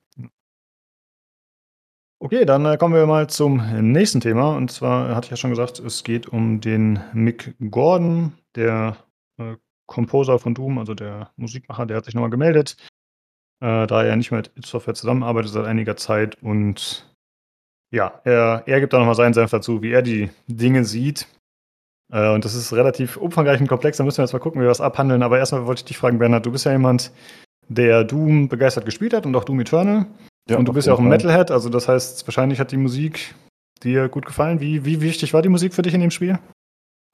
Okay, 2.25 2.45
dann 2.45 2.65
äh, 2.67 2.77
kommen 2.77 2.95
wir 2.95 3.05
mal 3.05 3.29
zum 3.29 3.57
nächsten 3.91 4.21
Thema. 4.21 4.55
Und 4.57 4.71
zwar 4.71 5.17
hatte 5.17 5.27
ich 5.27 5.31
ja 5.33 5.37
schon 5.37 5.51
gesagt, 5.51 5.81
es 5.81 6.05
geht 6.05 6.29
um 6.29 6.61
den 6.61 7.01
Mick 7.13 7.57
Gordon, 7.69 8.35
der 8.55 8.97
äh, 9.39 9.57
Composer 9.87 10.39
von 10.39 10.55
Doom, 10.55 10.79
also 10.79 10.95
der 10.95 11.33
Musikmacher, 11.35 11.85
der 11.85 11.97
hat 11.97 12.05
sich 12.05 12.15
nochmal 12.15 12.31
gemeldet, 12.31 12.77
äh, 13.61 13.89
da 13.89 14.05
er 14.05 14.15
nicht 14.15 14.31
mehr 14.31 14.39
mit 14.39 14.53
It 14.57 14.67
Software 14.67 14.95
zusammenarbeitet 14.95 15.51
seit 15.51 15.67
einiger 15.67 15.97
Zeit. 15.97 16.41
Und 16.41 17.13
ja, 17.91 18.21
er, 18.23 18.63
er 18.67 18.79
gibt 18.79 18.93
da 18.93 19.01
nochmal 19.01 19.17
seinen 19.17 19.35
Senf 19.35 19.51
dazu, 19.51 19.83
wie 19.83 19.91
er 19.91 20.03
die 20.03 20.31
Dinge 20.47 20.85
sieht. 20.85 21.27
Äh, 22.13 22.33
und 22.33 22.45
das 22.45 22.55
ist 22.55 22.73
relativ 22.73 23.17
umfangreich 23.17 23.61
und 23.61 23.67
komplex. 23.67 23.97
Da 23.97 24.05
müssen 24.05 24.19
wir 24.19 24.27
jetzt 24.27 24.33
mal 24.33 24.39
gucken, 24.39 24.61
wie 24.61 24.65
wir 24.65 24.69
das 24.69 24.81
abhandeln. 24.81 25.25
Aber 25.25 25.39
erstmal 25.39 25.67
wollte 25.67 25.81
ich 25.81 25.87
dich 25.87 25.99
fragen, 25.99 26.21
Bernhard, 26.21 26.47
du 26.47 26.53
bist 26.53 26.67
ja 26.67 26.71
jemand, 26.71 27.11
der 27.67 28.05
Doom 28.05 28.49
begeistert 28.49 28.85
gespielt 28.85 29.13
hat 29.13 29.27
und 29.27 29.35
auch 29.35 29.43
Doom 29.43 29.59
Eternal. 29.59 30.07
Ja, 30.49 30.59
und 30.59 30.67
du 30.67 30.73
bist 30.73 30.87
ja 30.87 30.95
auch 30.95 30.99
ein 30.99 31.09
Metalhead, 31.09 31.51
also 31.51 31.69
das 31.69 31.89
heißt, 31.89 32.27
wahrscheinlich 32.27 32.59
hat 32.59 32.73
die 32.73 32.77
Musik 32.77 33.35
dir 33.83 34.09
gut 34.09 34.27
gefallen. 34.27 34.61
Wie, 34.61 34.85
wie 34.85 35.01
wichtig 35.01 35.35
war 35.35 35.43
die 35.43 35.49
Musik 35.49 35.75
für 35.75 35.83
dich 35.83 35.95
in 35.95 36.01
dem 36.01 36.11
Spiel? 36.11 36.39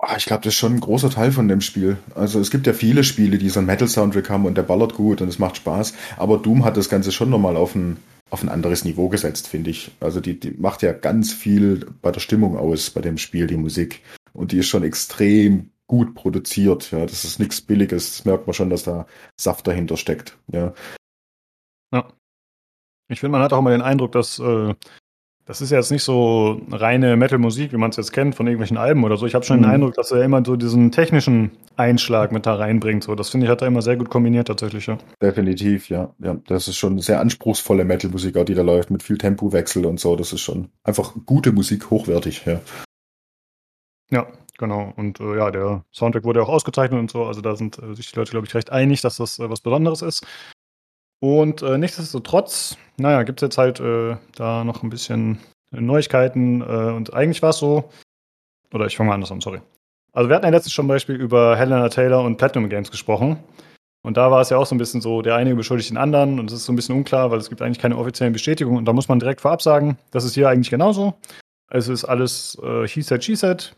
Ah, 0.01 0.15
ich 0.17 0.27
glaube, 0.27 0.45
das 0.45 0.55
ist 0.55 0.59
schon 0.59 0.75
ein 0.75 0.81
großer 0.81 1.11
Teil 1.11 1.33
von 1.33 1.49
dem 1.49 1.61
Spiel. 1.61 1.99
Also 2.15 2.39
es 2.39 2.51
gibt 2.51 2.67
ja 2.67 2.73
viele 2.73 3.03
Spiele, 3.03 3.37
die 3.37 3.49
so 3.49 3.59
einen 3.59 3.67
Metal-Soundtrack 3.67 4.31
haben 4.31 4.47
und 4.47 4.57
der 4.57 4.63
ballert 4.63 4.95
gut 4.95 5.21
und 5.21 5.29
es 5.29 5.41
macht 5.41 5.57
Spaß. 5.57 5.93
Aber 6.17 6.39
Doom 6.39 6.65
hat 6.65 6.77
das 6.77 6.89
Ganze 6.89 7.11
schon 7.11 7.31
nochmal 7.31 7.57
auf 7.57 7.75
ein, 7.75 7.97
auf 8.31 8.43
ein 8.43 8.49
anderes 8.49 8.85
Niveau 8.85 9.09
gesetzt, 9.09 9.49
finde 9.49 9.71
ich. 9.71 9.91
Also 9.99 10.21
die, 10.21 10.39
die 10.39 10.53
macht 10.53 10.83
ja 10.83 10.93
ganz 10.93 11.33
viel 11.33 11.85
bei 12.01 12.13
der 12.13 12.21
Stimmung 12.21 12.57
aus, 12.57 12.91
bei 12.91 13.01
dem 13.01 13.19
Spiel, 13.19 13.49
die 13.49 13.57
Musik. 13.57 14.03
Und 14.33 14.53
die 14.53 14.59
ist 14.59 14.69
schon 14.69 14.85
extrem 14.85 15.71
gut 15.89 16.15
produziert. 16.15 16.93
Ja, 16.93 17.05
das 17.05 17.25
ist 17.25 17.41
nichts 17.41 17.61
Billiges. 17.61 18.19
Das 18.19 18.25
merkt 18.25 18.47
man 18.47 18.55
schon, 18.55 18.71
dass 18.71 18.85
da 18.85 19.07
Saft 19.37 19.67
dahinter 19.67 19.97
steckt. 19.97 20.37
Ja. 20.53 20.59
Ja. 20.61 20.75
Ich 23.09 23.21
finde, 23.21 23.33
man 23.33 23.43
hat 23.43 23.53
auch 23.53 23.59
immer 23.59 23.71
den 23.71 23.83
Eindruck, 23.83 24.13
dass 24.13 24.39
äh, 24.39 24.75
das 25.49 25.63
ist 25.63 25.71
jetzt 25.71 25.91
nicht 25.91 26.03
so 26.03 26.61
reine 26.71 27.17
Metal-Musik, 27.17 27.73
wie 27.73 27.79
man 27.79 27.89
es 27.89 27.97
jetzt 27.97 28.13
kennt 28.13 28.35
von 28.35 28.47
irgendwelchen 28.47 28.77
Alben 28.77 29.03
oder 29.03 29.17
so. 29.17 29.25
Ich 29.25 29.35
habe 29.35 29.47
schon 29.47 29.61
mhm. 29.61 29.63
den 29.63 29.71
Eindruck, 29.71 29.95
dass 29.95 30.11
er 30.11 30.23
immer 30.23 30.43
so 30.45 30.57
diesen 30.57 30.93
technischen 30.93 31.53
Einschlag 31.75 32.33
mit 32.33 32.45
da 32.45 32.57
reinbringt. 32.57 33.03
So, 33.03 33.15
das 33.15 33.31
finde 33.31 33.47
ich, 33.47 33.51
hat 33.51 33.63
er 33.63 33.69
immer 33.69 33.81
sehr 33.81 33.97
gut 33.97 34.11
kombiniert 34.11 34.49
tatsächlich, 34.49 34.87
ja. 34.89 34.99
Definitiv, 35.23 35.89
ja. 35.89 36.13
ja. 36.19 36.37
Das 36.49 36.69
ist 36.69 36.77
schon 36.77 36.99
sehr 36.99 37.21
anspruchsvolle 37.21 37.87
Metal-Musik, 37.87 38.37
auch 38.37 38.45
die 38.45 38.53
da 38.53 38.61
läuft, 38.61 38.91
mit 38.91 39.03
viel 39.03 39.17
Tempowechsel 39.17 39.87
und 39.87 39.99
so. 39.99 40.17
Das 40.17 40.35
ist 40.35 40.43
schon 40.43 40.69
einfach 40.85 41.15
gute 41.25 41.53
Musik, 41.53 41.89
hochwertig, 41.89 42.45
ja. 42.45 42.61
Ja, 44.11 44.27
genau. 44.59 44.93
Und 44.97 45.19
äh, 45.19 45.39
ja, 45.39 45.51
der 45.51 45.83
Soundtrack 45.95 46.25
wurde 46.25 46.43
auch 46.43 46.51
ausgezeichnet 46.51 47.01
und 47.01 47.11
so. 47.11 47.25
Also 47.25 47.41
da 47.41 47.57
sind 47.57 47.79
äh, 47.79 47.95
sich 47.95 48.13
die 48.13 48.19
Leute, 48.19 48.33
glaube 48.33 48.47
ich, 48.47 48.55
recht 48.55 48.71
einig, 48.71 49.01
dass 49.01 49.17
das 49.17 49.39
äh, 49.39 49.49
was 49.49 49.63
Besonderes 49.63 50.03
ist. 50.03 50.27
Und 51.21 51.63
äh, 51.63 51.79
nichtsdestotrotz, 51.79 52.77
naja, 52.97 53.23
gibt 53.25 53.43
es 53.43 53.47
jetzt 53.47 53.59
halt 53.59 53.81
äh, 53.81 54.17
da 54.37 54.65
noch 54.65 54.83
ein 54.83 54.91
bisschen 54.91 55.39
Neuigkeiten. 55.71 56.61
Äh, 56.61 56.65
und 56.65 57.13
eigentlich 57.13 57.43
war 57.43 57.51
es 57.51 57.59
so, 57.59 57.91
oder 58.73 58.87
ich 58.87 58.97
fange 58.97 59.09
mal 59.09 59.15
anders 59.15 59.33
an, 59.33 59.41
sorry. 59.41 59.61
Also 60.13 60.29
wir 60.29 60.37
hatten 60.37 60.47
ja 60.47 60.51
letztens 60.51 60.73
schon 60.73 60.89
Beispiel 60.89 61.17
über 61.17 61.57
Helena 61.57 61.89
Taylor 61.89 62.23
und 62.23 62.39
Platinum 62.39 62.69
Games 62.69 62.91
gesprochen. 62.91 63.39
Und 64.03 64.17
da 64.17 64.31
war 64.31 64.41
es 64.41 64.51
ja 64.51 64.57
auch 64.57 64.67
so 64.67 64.75
ein 64.75 64.79
bisschen 64.79 65.01
so, 65.01 65.23
der 65.23 65.35
eine 65.35 65.55
beschuldigt 65.55 65.91
den 65.91 65.97
anderen 65.97 66.39
und 66.39 66.47
es 66.51 66.59
ist 66.59 66.65
so 66.65 66.73
ein 66.73 66.77
bisschen 66.77 66.95
unklar, 66.95 67.31
weil 67.31 67.39
es 67.39 67.49
gibt 67.49 67.61
eigentlich 67.61 67.81
keine 67.81 67.97
offiziellen 67.97 68.33
Bestätigungen. 68.33 68.79
Und 68.79 68.85
da 68.85 68.93
muss 68.93 69.09
man 69.09 69.19
direkt 69.19 69.41
vorab 69.41 69.61
sagen, 69.61 69.99
das 70.13 70.25
ist 70.25 70.35
hier 70.35 70.49
eigentlich 70.49 70.71
genauso. 70.71 71.15
Es 71.71 71.89
ist 71.89 72.05
alles 72.05 72.57
äh, 72.63 72.87
he 72.87 73.03
said, 73.03 73.25
she 73.25 73.35
said. 73.35 73.75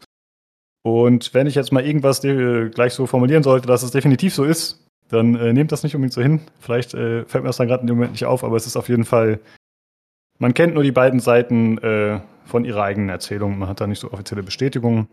Und 0.83 1.35
wenn 1.35 1.47
ich 1.47 1.55
jetzt 1.55 1.73
mal 1.73 1.85
irgendwas 1.85 2.21
gleich 2.21 2.95
so 2.95 3.07
formulieren 3.07 3.43
sollte, 3.43 3.67
dass 3.67 3.83
es 3.83 3.91
definitiv 3.91 4.35
so 4.35 4.45
ist, 4.45 4.87
dann 5.11 5.35
äh, 5.35 5.53
nehmt 5.53 5.73
das 5.73 5.82
nicht 5.82 5.95
unbedingt 5.95 6.12
so 6.12 6.23
hin. 6.23 6.41
Vielleicht 6.61 6.95
äh, 6.95 7.24
fällt 7.24 7.45
mir 7.45 7.49
das 7.49 7.57
dann 7.57 7.69
gerade 7.69 7.82
in 7.82 7.87
dem 7.89 7.97
Moment 7.97 8.12
nicht 8.12 8.24
auf, 8.24 8.45
aber 8.45 8.57
es 8.57 8.66
ist 8.66 8.77
auf 8.77 8.89
jeden 8.89 9.05
Fall, 9.05 9.41
man 10.39 10.55
kennt 10.55 10.74
nur 10.74 10.82
die 10.82 10.93
beiden 10.93 11.20
Seiten 11.20 11.78
äh, 11.78 12.20
von 12.45 12.65
ihrer 12.65 12.85
eigenen 12.85 13.09
Erzählung. 13.09 13.59
Man 13.59 13.69
hat 13.69 13.81
da 13.81 13.87
nicht 13.87 14.01
so 14.01 14.12
offizielle 14.12 14.43
Bestätigungen. 14.43 15.09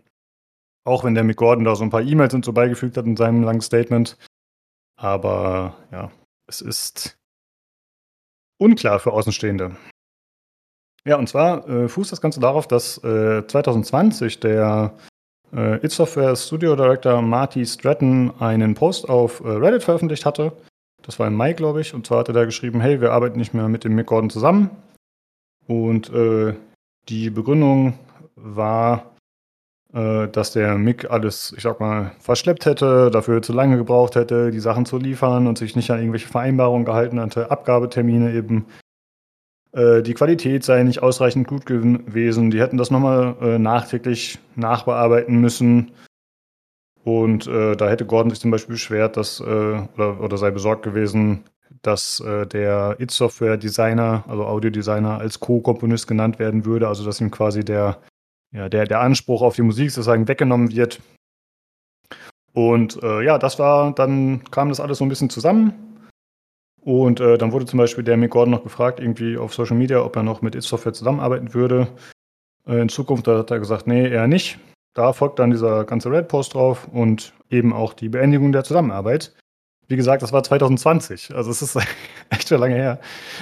Auch 0.84 1.04
wenn 1.04 1.14
der 1.14 1.24
Mick 1.24 1.36
Gordon 1.36 1.64
da 1.64 1.74
so 1.74 1.84
ein 1.84 1.90
paar 1.90 2.02
E-Mails 2.02 2.32
und 2.34 2.44
so 2.44 2.52
beigefügt 2.52 2.96
hat 2.96 3.06
in 3.06 3.16
seinem 3.16 3.42
langen 3.42 3.60
Statement. 3.60 4.16
Aber 4.96 5.76
ja, 5.92 6.10
es 6.46 6.60
ist 6.60 7.18
unklar 8.58 8.98
für 8.98 9.12
Außenstehende. 9.12 9.76
Ja, 11.04 11.16
und 11.16 11.28
zwar 11.28 11.68
äh, 11.68 11.88
fußt 11.88 12.12
das 12.12 12.20
Ganze 12.20 12.40
darauf, 12.40 12.66
dass 12.66 12.94
2020 12.94 14.36
äh, 14.36 14.40
der 14.40 14.98
äh, 15.54 15.84
It 15.84 15.92
Software 15.92 16.34
Studio 16.36 16.76
Director 16.76 17.20
Marty 17.22 17.64
Stratton 17.64 18.32
einen 18.40 18.74
Post 18.74 19.08
auf 19.08 19.40
äh, 19.40 19.48
Reddit 19.48 19.82
veröffentlicht 19.82 20.26
hatte, 20.26 20.52
Das 21.02 21.18
war 21.18 21.26
im 21.26 21.34
Mai, 21.34 21.52
glaube 21.52 21.80
ich. 21.80 21.94
Und 21.94 22.06
zwar 22.06 22.20
hat 22.20 22.28
er 22.28 22.34
da 22.34 22.44
geschrieben, 22.44 22.80
hey, 22.80 23.00
wir 23.00 23.12
arbeiten 23.12 23.38
nicht 23.38 23.54
mehr 23.54 23.68
mit 23.68 23.84
dem 23.84 23.94
Mick 23.94 24.06
Gordon 24.06 24.30
zusammen. 24.30 24.70
Und 25.66 26.12
äh, 26.12 26.54
die 27.08 27.30
Begründung 27.30 27.98
war, 28.34 29.12
äh, 29.92 30.28
dass 30.28 30.52
der 30.52 30.76
Mick 30.76 31.10
alles, 31.10 31.54
ich 31.56 31.62
sag 31.62 31.80
mal, 31.80 32.12
verschleppt 32.20 32.66
hätte, 32.66 33.10
dafür 33.10 33.40
zu 33.42 33.52
lange 33.52 33.76
gebraucht 33.76 34.16
hätte, 34.16 34.50
die 34.50 34.60
Sachen 34.60 34.86
zu 34.86 34.98
liefern 34.98 35.46
und 35.46 35.56
sich 35.56 35.76
nicht 35.76 35.90
an 35.90 35.98
irgendwelche 35.98 36.28
Vereinbarungen 36.28 36.84
gehalten 36.84 37.20
hatte, 37.20 37.50
Abgabetermine 37.50 38.34
eben. 38.34 38.66
Äh, 39.72 40.02
die 40.02 40.14
Qualität 40.14 40.64
sei 40.64 40.82
nicht 40.82 41.02
ausreichend 41.02 41.46
gut 41.46 41.66
gewesen. 41.66 42.50
Die 42.50 42.60
hätten 42.60 42.78
das 42.78 42.90
nochmal 42.90 43.36
äh, 43.40 43.58
nachträglich 43.58 44.38
nachbearbeiten 44.56 45.40
müssen. 45.40 45.92
Und 47.04 47.46
äh, 47.46 47.76
da 47.76 47.88
hätte 47.88 48.06
Gordon 48.06 48.30
sich 48.30 48.40
zum 48.40 48.50
Beispiel 48.50 48.74
beschwert, 48.74 49.16
dass, 49.16 49.40
äh, 49.40 49.44
oder, 49.44 50.20
oder 50.20 50.36
sei 50.36 50.50
besorgt 50.50 50.82
gewesen, 50.82 51.44
dass 51.82 52.20
äh, 52.20 52.46
der 52.46 52.96
It-Software-Designer, 52.98 54.24
also 54.26 54.44
Audiodesigner, 54.44 55.18
als 55.18 55.40
Co-Komponist 55.40 56.06
genannt 56.06 56.38
werden 56.38 56.64
würde, 56.64 56.88
also 56.88 57.04
dass 57.04 57.20
ihm 57.20 57.30
quasi 57.30 57.64
der, 57.64 57.98
ja, 58.52 58.68
der, 58.68 58.84
der 58.84 59.00
Anspruch 59.00 59.42
auf 59.42 59.54
die 59.54 59.62
Musik 59.62 59.90
sozusagen 59.90 60.28
weggenommen 60.28 60.70
wird. 60.70 61.00
Und 62.52 63.02
äh, 63.02 63.22
ja, 63.22 63.38
das 63.38 63.58
war, 63.58 63.94
dann 63.94 64.42
kam 64.50 64.68
das 64.68 64.80
alles 64.80 64.98
so 64.98 65.04
ein 65.04 65.08
bisschen 65.08 65.30
zusammen. 65.30 65.72
Und 66.88 67.20
äh, 67.20 67.36
dann 67.36 67.52
wurde 67.52 67.66
zum 67.66 67.76
Beispiel 67.76 68.02
der 68.02 68.16
Mick 68.16 68.30
Gordon 68.30 68.50
noch 68.50 68.62
gefragt, 68.62 68.98
irgendwie 68.98 69.36
auf 69.36 69.52
Social 69.52 69.76
Media, 69.76 70.02
ob 70.02 70.16
er 70.16 70.22
noch 70.22 70.40
mit 70.40 70.54
It-Software 70.54 70.94
zusammenarbeiten 70.94 71.52
würde. 71.52 71.88
Äh, 72.66 72.80
in 72.80 72.88
Zukunft 72.88 73.26
da 73.26 73.36
hat 73.36 73.50
er 73.50 73.58
gesagt, 73.58 73.86
nee, 73.86 74.08
eher 74.08 74.26
nicht. 74.26 74.58
Da 74.94 75.12
folgt 75.12 75.38
dann 75.38 75.50
dieser 75.50 75.84
ganze 75.84 76.10
Red-Post 76.10 76.54
drauf 76.54 76.88
und 76.90 77.34
eben 77.50 77.74
auch 77.74 77.92
die 77.92 78.08
Beendigung 78.08 78.52
der 78.52 78.64
Zusammenarbeit. 78.64 79.34
Wie 79.86 79.96
gesagt, 79.96 80.22
das 80.22 80.32
war 80.32 80.42
2020. 80.42 81.34
Also 81.34 81.50
es 81.50 81.60
ist 81.60 81.76
echt 82.30 82.48
schon 82.48 82.58
lange 82.58 82.76
her. 82.76 83.00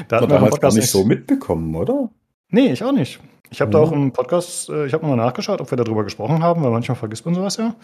Da 0.09 0.17
hat 0.17 0.23
man 0.23 0.31
damals 0.41 0.59
gar 0.59 0.75
nicht 0.75 0.91
so 0.91 1.05
mitbekommen, 1.05 1.73
oder? 1.77 2.11
Nee, 2.51 2.73
ich 2.73 2.83
auch 2.83 2.91
nicht. 2.91 3.21
Ich 3.51 3.61
habe 3.61 3.71
ja. 3.71 3.79
da 3.79 3.85
auch 3.85 3.93
im 3.93 4.11
Podcast, 4.11 4.71
äh, 4.71 4.87
ich 4.87 4.93
habe 4.93 5.07
nochmal 5.07 5.25
nachgeschaut, 5.25 5.61
ob 5.61 5.71
wir 5.71 5.79
darüber 5.79 6.03
gesprochen 6.03 6.43
haben, 6.43 6.65
weil 6.65 6.73
manchmal 6.73 6.97
vergisst 6.97 7.25
man 7.25 7.37
sowas 7.37 7.59
ja. 7.59 7.77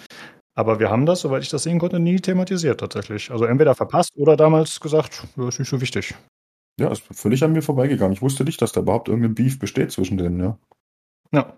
Aber 0.55 0.79
wir 0.81 0.91
haben 0.91 1.07
das, 1.07 1.21
soweit 1.21 1.43
ich 1.43 1.49
das 1.49 1.63
sehen 1.63 1.79
konnte, 1.79 1.99
nie 1.99 2.17
thematisiert 2.17 2.81
tatsächlich. 2.81 3.31
Also 3.31 3.45
entweder 3.45 3.75
verpasst 3.75 4.13
oder 4.17 4.37
damals 4.37 4.81
gesagt, 4.81 5.25
ja, 5.37 5.49
ist 5.49 5.59
nicht 5.59 5.69
so 5.69 5.81
wichtig. 5.81 6.15
Ja, 6.79 6.91
ist 6.91 7.03
völlig 7.11 7.43
an 7.45 7.53
mir 7.53 7.63
vorbeigegangen. 7.63 8.13
Ich 8.13 8.23
wusste 8.23 8.45
nicht, 8.45 8.61
dass 8.61 8.73
da 8.73 8.81
überhaupt 8.81 9.09
irgendein 9.09 9.35
Beef 9.35 9.59
besteht 9.59 9.93
zwischen 9.93 10.19
denen, 10.19 10.41
ja. 10.41 10.59
Ja. 11.33 11.57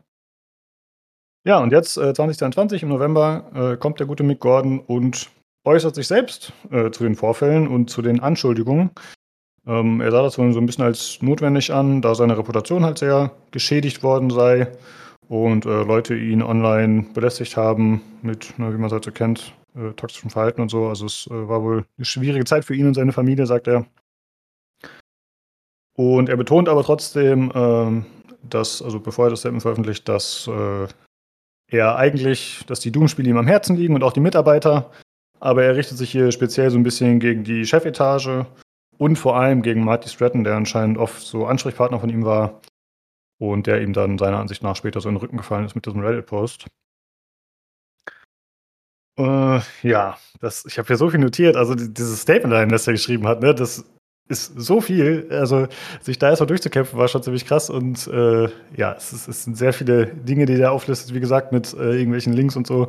Ja, 1.46 1.58
und 1.58 1.72
jetzt, 1.72 1.96
äh, 1.96 2.14
2022 2.14 2.82
im 2.84 2.88
November, 2.88 3.72
äh, 3.72 3.76
kommt 3.76 4.00
der 4.00 4.06
gute 4.06 4.22
Mick 4.22 4.40
Gordon 4.40 4.80
und 4.80 5.30
äußert 5.64 5.94
sich 5.94 6.06
selbst 6.06 6.52
äh, 6.70 6.90
zu 6.90 7.02
den 7.04 7.16
Vorfällen 7.16 7.68
und 7.68 7.90
zu 7.90 8.00
den 8.00 8.20
Anschuldigungen. 8.20 8.90
Ähm, 9.66 10.00
er 10.00 10.10
sah 10.10 10.22
das 10.22 10.34
so 10.34 10.42
ein 10.42 10.66
bisschen 10.66 10.84
als 10.84 11.20
notwendig 11.22 11.72
an, 11.72 12.02
da 12.02 12.14
seine 12.14 12.36
Reputation 12.36 12.84
halt 12.84 12.98
sehr 12.98 13.32
geschädigt 13.50 14.02
worden 14.02 14.30
sei 14.30 14.68
und 15.28 15.66
äh, 15.66 15.82
Leute 15.82 16.16
ihn 16.16 16.42
online 16.42 17.06
belästigt 17.14 17.56
haben 17.56 18.02
mit, 18.22 18.58
ne, 18.58 18.72
wie 18.72 18.78
man 18.78 18.86
es 18.86 18.92
halt 18.92 19.04
so 19.04 19.10
kennt, 19.10 19.54
äh, 19.74 19.92
toxischem 19.92 20.30
Verhalten 20.30 20.60
und 20.60 20.68
so. 20.68 20.86
Also 20.86 21.06
es 21.06 21.26
äh, 21.30 21.48
war 21.48 21.62
wohl 21.62 21.84
eine 21.96 22.04
schwierige 22.04 22.44
Zeit 22.44 22.64
für 22.64 22.74
ihn 22.74 22.86
und 22.86 22.94
seine 22.94 23.12
Familie, 23.12 23.46
sagt 23.46 23.66
er. 23.68 23.86
Und 25.96 26.28
er 26.28 26.36
betont 26.36 26.68
aber 26.68 26.82
trotzdem, 26.82 27.52
ähm, 27.54 28.06
dass, 28.42 28.82
also 28.82 29.00
bevor 29.00 29.26
er 29.26 29.30
das 29.30 29.40
Statement 29.40 29.62
veröffentlicht, 29.62 30.08
dass 30.08 30.48
äh, 30.48 30.88
er 31.70 31.96
eigentlich, 31.96 32.64
dass 32.66 32.80
die 32.80 32.92
Doom-Spiele 32.92 33.30
ihm 33.30 33.36
am 33.36 33.46
Herzen 33.46 33.76
liegen 33.76 33.94
und 33.94 34.02
auch 34.02 34.12
die 34.12 34.20
Mitarbeiter. 34.20 34.90
Aber 35.40 35.64
er 35.64 35.76
richtet 35.76 35.98
sich 35.98 36.10
hier 36.10 36.32
speziell 36.32 36.70
so 36.70 36.78
ein 36.78 36.82
bisschen 36.82 37.20
gegen 37.20 37.44
die 37.44 37.64
Chefetage 37.64 38.46
und 38.98 39.16
vor 39.16 39.36
allem 39.36 39.62
gegen 39.62 39.84
Marty 39.84 40.08
Stratton, 40.08 40.44
der 40.44 40.56
anscheinend 40.56 40.98
oft 40.98 41.22
so 41.22 41.46
Ansprechpartner 41.46 42.00
von 42.00 42.10
ihm 42.10 42.24
war 42.24 42.60
und 43.52 43.66
der 43.66 43.82
ihm 43.82 43.92
dann 43.92 44.18
seiner 44.18 44.38
Ansicht 44.38 44.62
nach 44.62 44.76
später 44.76 45.00
so 45.00 45.08
in 45.08 45.14
den 45.14 45.20
Rücken 45.20 45.36
gefallen 45.36 45.64
ist 45.64 45.74
mit 45.74 45.86
diesem 45.86 46.00
Reddit-Post. 46.00 46.66
Äh, 49.16 49.60
ja, 49.82 50.16
das, 50.40 50.64
ich 50.66 50.78
habe 50.78 50.88
hier 50.88 50.96
so 50.96 51.10
viel 51.10 51.20
notiert. 51.20 51.56
Also 51.56 51.74
dieses 51.74 52.20
Statement, 52.20 52.72
das 52.72 52.86
er 52.86 52.94
geschrieben 52.94 53.26
hat, 53.26 53.40
ne, 53.42 53.54
das 53.54 53.84
ist 54.28 54.58
so 54.58 54.80
viel. 54.80 55.28
Also 55.30 55.68
sich 56.00 56.18
da 56.18 56.30
erstmal 56.30 56.46
durchzukämpfen, 56.46 56.98
war 56.98 57.08
schon 57.08 57.22
ziemlich 57.22 57.46
krass. 57.46 57.70
Und 57.70 58.06
äh, 58.08 58.48
ja, 58.76 58.94
es, 58.94 59.12
es, 59.12 59.44
sind 59.44 59.56
sehr 59.56 59.72
viele 59.72 60.06
Dinge, 60.06 60.46
die 60.46 60.56
der 60.56 60.72
auflistet, 60.72 61.14
wie 61.14 61.20
gesagt, 61.20 61.52
mit 61.52 61.72
äh, 61.74 61.96
irgendwelchen 61.96 62.32
Links 62.32 62.56
und 62.56 62.66
so. 62.66 62.88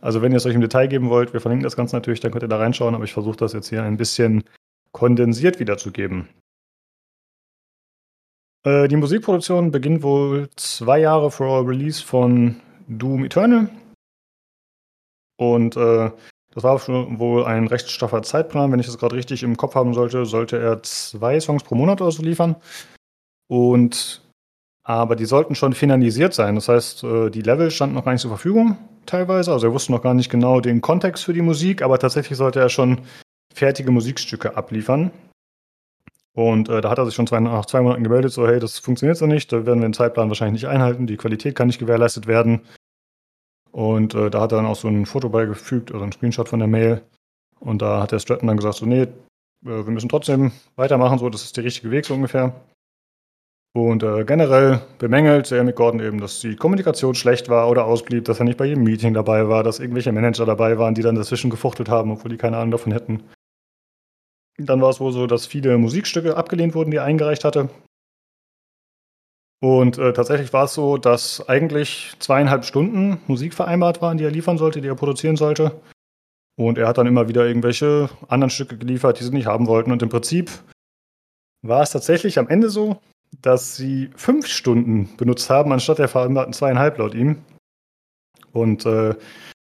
Also 0.00 0.22
wenn 0.22 0.32
ihr 0.32 0.36
es 0.36 0.46
euch 0.46 0.54
im 0.54 0.60
Detail 0.60 0.86
geben 0.86 1.10
wollt, 1.10 1.32
wir 1.32 1.40
verlinken 1.40 1.64
das 1.64 1.76
Ganze 1.76 1.96
natürlich, 1.96 2.20
dann 2.20 2.30
könnt 2.30 2.44
ihr 2.44 2.48
da 2.48 2.58
reinschauen, 2.58 2.94
aber 2.94 3.04
ich 3.04 3.12
versuche 3.12 3.36
das 3.36 3.52
jetzt 3.52 3.68
hier 3.68 3.82
ein 3.82 3.96
bisschen 3.96 4.44
kondensiert 4.92 5.58
wiederzugeben. 5.58 6.28
Äh, 8.66 8.88
die 8.88 8.96
Musikproduktion 8.96 9.70
beginnt 9.70 10.02
wohl 10.02 10.48
zwei 10.56 10.98
Jahre 10.98 11.30
vor 11.30 11.66
Release 11.66 12.02
von 12.02 12.56
Doom 12.88 13.24
Eternal. 13.24 13.70
Und 15.38 15.76
äh, 15.76 16.10
das 16.52 16.64
war 16.64 16.80
wohl 16.88 17.44
ein 17.44 17.68
recht 17.68 17.88
straffer 17.90 18.22
Zeitplan. 18.22 18.72
Wenn 18.72 18.80
ich 18.80 18.86
das 18.86 18.98
gerade 18.98 19.14
richtig 19.14 19.44
im 19.44 19.56
Kopf 19.56 19.76
haben 19.76 19.94
sollte, 19.94 20.26
sollte 20.26 20.58
er 20.58 20.82
zwei 20.82 21.38
Songs 21.38 21.62
pro 21.62 21.76
Monat 21.76 22.00
oder 22.00 22.10
so 22.10 22.22
liefern. 22.22 22.56
Und 23.48 24.22
aber 24.82 25.16
die 25.16 25.26
sollten 25.26 25.54
schon 25.54 25.72
finalisiert 25.72 26.32
sein. 26.34 26.54
Das 26.56 26.68
heißt, 26.68 27.04
äh, 27.04 27.30
die 27.30 27.42
Level 27.42 27.70
standen 27.70 27.94
noch 27.94 28.04
gar 28.04 28.12
nicht 28.12 28.22
zur 28.22 28.30
Verfügung 28.30 28.78
teilweise. 29.04 29.52
Also 29.52 29.68
er 29.68 29.72
wusste 29.72 29.92
noch 29.92 30.02
gar 30.02 30.14
nicht 30.14 30.30
genau 30.30 30.60
den 30.60 30.80
Kontext 30.80 31.24
für 31.24 31.32
die 31.32 31.42
Musik, 31.42 31.82
aber 31.82 31.98
tatsächlich 32.00 32.36
sollte 32.36 32.60
er 32.60 32.68
schon 32.68 33.00
fertige 33.54 33.92
Musikstücke 33.92 34.56
abliefern. 34.56 35.12
Und 36.36 36.68
äh, 36.68 36.82
da 36.82 36.90
hat 36.90 36.98
er 36.98 37.06
sich 37.06 37.14
schon 37.14 37.26
zwei, 37.26 37.40
nach 37.40 37.64
zwei 37.64 37.80
Monaten 37.80 38.04
gemeldet, 38.04 38.30
so 38.30 38.46
hey, 38.46 38.60
das 38.60 38.78
funktioniert 38.78 39.16
so 39.16 39.26
nicht, 39.26 39.50
da 39.52 39.64
werden 39.64 39.80
wir 39.80 39.88
den 39.88 39.94
Zeitplan 39.94 40.28
wahrscheinlich 40.28 40.62
nicht 40.62 40.70
einhalten, 40.70 41.06
die 41.06 41.16
Qualität 41.16 41.56
kann 41.56 41.66
nicht 41.66 41.78
gewährleistet 41.78 42.26
werden. 42.26 42.60
Und 43.72 44.14
äh, 44.14 44.28
da 44.28 44.42
hat 44.42 44.52
er 44.52 44.56
dann 44.56 44.66
auch 44.66 44.76
so 44.76 44.86
ein 44.86 45.06
Foto 45.06 45.30
beigefügt, 45.30 45.92
also 45.92 46.04
ein 46.04 46.12
Screenshot 46.12 46.50
von 46.50 46.58
der 46.58 46.68
Mail. 46.68 47.00
Und 47.58 47.80
da 47.80 48.02
hat 48.02 48.12
der 48.12 48.18
Stratton 48.18 48.48
dann 48.48 48.58
gesagt, 48.58 48.76
so, 48.76 48.84
nee, 48.84 49.02
äh, 49.02 49.08
wir 49.62 49.84
müssen 49.84 50.10
trotzdem 50.10 50.52
weitermachen, 50.76 51.18
so, 51.18 51.30
das 51.30 51.42
ist 51.42 51.56
der 51.56 51.64
richtige 51.64 51.90
Weg 51.90 52.04
so 52.04 52.12
ungefähr. 52.12 52.52
Und 53.74 54.02
äh, 54.02 54.24
generell 54.26 54.82
bemängelt 54.98 55.50
Jeremy 55.50 55.72
Gordon 55.72 56.00
eben, 56.00 56.20
dass 56.20 56.40
die 56.40 56.56
Kommunikation 56.56 57.14
schlecht 57.14 57.48
war 57.48 57.70
oder 57.70 57.86
ausblieb, 57.86 58.26
dass 58.26 58.40
er 58.40 58.44
nicht 58.44 58.58
bei 58.58 58.66
jedem 58.66 58.84
Meeting 58.84 59.14
dabei 59.14 59.48
war, 59.48 59.62
dass 59.62 59.80
irgendwelche 59.80 60.12
Manager 60.12 60.44
dabei 60.44 60.76
waren, 60.76 60.94
die 60.94 61.02
dann 61.02 61.14
dazwischen 61.14 61.48
gefuchtelt 61.48 61.88
haben, 61.88 62.10
obwohl 62.10 62.30
die 62.30 62.36
keine 62.36 62.58
Ahnung 62.58 62.72
davon 62.72 62.92
hätten. 62.92 63.22
Dann 64.58 64.80
war 64.80 64.90
es 64.90 65.00
wohl 65.00 65.12
so, 65.12 65.26
dass 65.26 65.46
viele 65.46 65.76
Musikstücke 65.78 66.36
abgelehnt 66.36 66.74
wurden, 66.74 66.90
die 66.90 66.96
er 66.96 67.04
eingereicht 67.04 67.44
hatte. 67.44 67.68
Und 69.60 69.98
äh, 69.98 70.12
tatsächlich 70.12 70.52
war 70.52 70.64
es 70.64 70.74
so, 70.74 70.98
dass 70.98 71.48
eigentlich 71.48 72.14
zweieinhalb 72.18 72.64
Stunden 72.64 73.20
Musik 73.26 73.54
vereinbart 73.54 74.02
waren, 74.02 74.18
die 74.18 74.24
er 74.24 74.30
liefern 74.30 74.58
sollte, 74.58 74.80
die 74.80 74.88
er 74.88 74.94
produzieren 74.94 75.36
sollte. 75.36 75.80
Und 76.58 76.78
er 76.78 76.88
hat 76.88 76.98
dann 76.98 77.06
immer 77.06 77.28
wieder 77.28 77.46
irgendwelche 77.46 78.08
anderen 78.28 78.50
Stücke 78.50 78.78
geliefert, 78.78 79.20
die 79.20 79.24
sie 79.24 79.30
nicht 79.30 79.46
haben 79.46 79.66
wollten. 79.66 79.92
Und 79.92 80.02
im 80.02 80.08
Prinzip 80.08 80.50
war 81.62 81.82
es 81.82 81.90
tatsächlich 81.90 82.38
am 82.38 82.48
Ende 82.48 82.70
so, 82.70 83.00
dass 83.42 83.76
sie 83.76 84.10
fünf 84.16 84.46
Stunden 84.46 85.16
benutzt 85.16 85.50
haben, 85.50 85.72
anstatt 85.72 85.98
der 85.98 86.08
vereinbarten 86.08 86.52
zweieinhalb 86.52 86.98
laut 86.98 87.14
ihm. 87.14 87.42
Und 88.52 88.86
äh, 88.86 89.14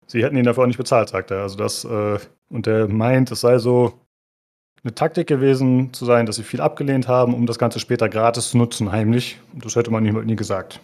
sie 0.06 0.23
hätten 0.23 0.36
ihn 0.36 0.44
dafür 0.44 0.64
auch 0.64 0.69
nicht 0.69 0.78
bezahlt, 0.78 1.09
sagt 1.09 1.31
er. 1.31 1.43
Also 1.43 1.56
das, 1.56 1.85
äh, 1.85 2.19
und 2.51 2.66
er 2.66 2.89
meint, 2.89 3.31
es 3.31 3.40
sei 3.40 3.59
so 3.59 4.01
eine 4.84 4.94
Taktik 4.94 5.28
gewesen 5.28 5.92
zu 5.92 6.04
sein, 6.04 6.26
dass 6.26 6.36
sie 6.36 6.42
viel 6.42 6.60
abgelehnt 6.60 7.09
haben, 7.09 7.34
um 7.34 7.46
das 7.46 7.59
Ganze 7.59 7.78
später 7.78 8.09
gratis 8.09 8.50
zu 8.50 8.59
nutzen, 8.59 8.90
heimlich. 8.90 9.40
Das 9.54 9.76
hätte 9.76 9.90
man 9.90 10.04
ihm 10.04 10.24
nie 10.24 10.36
gesagt. 10.36 10.80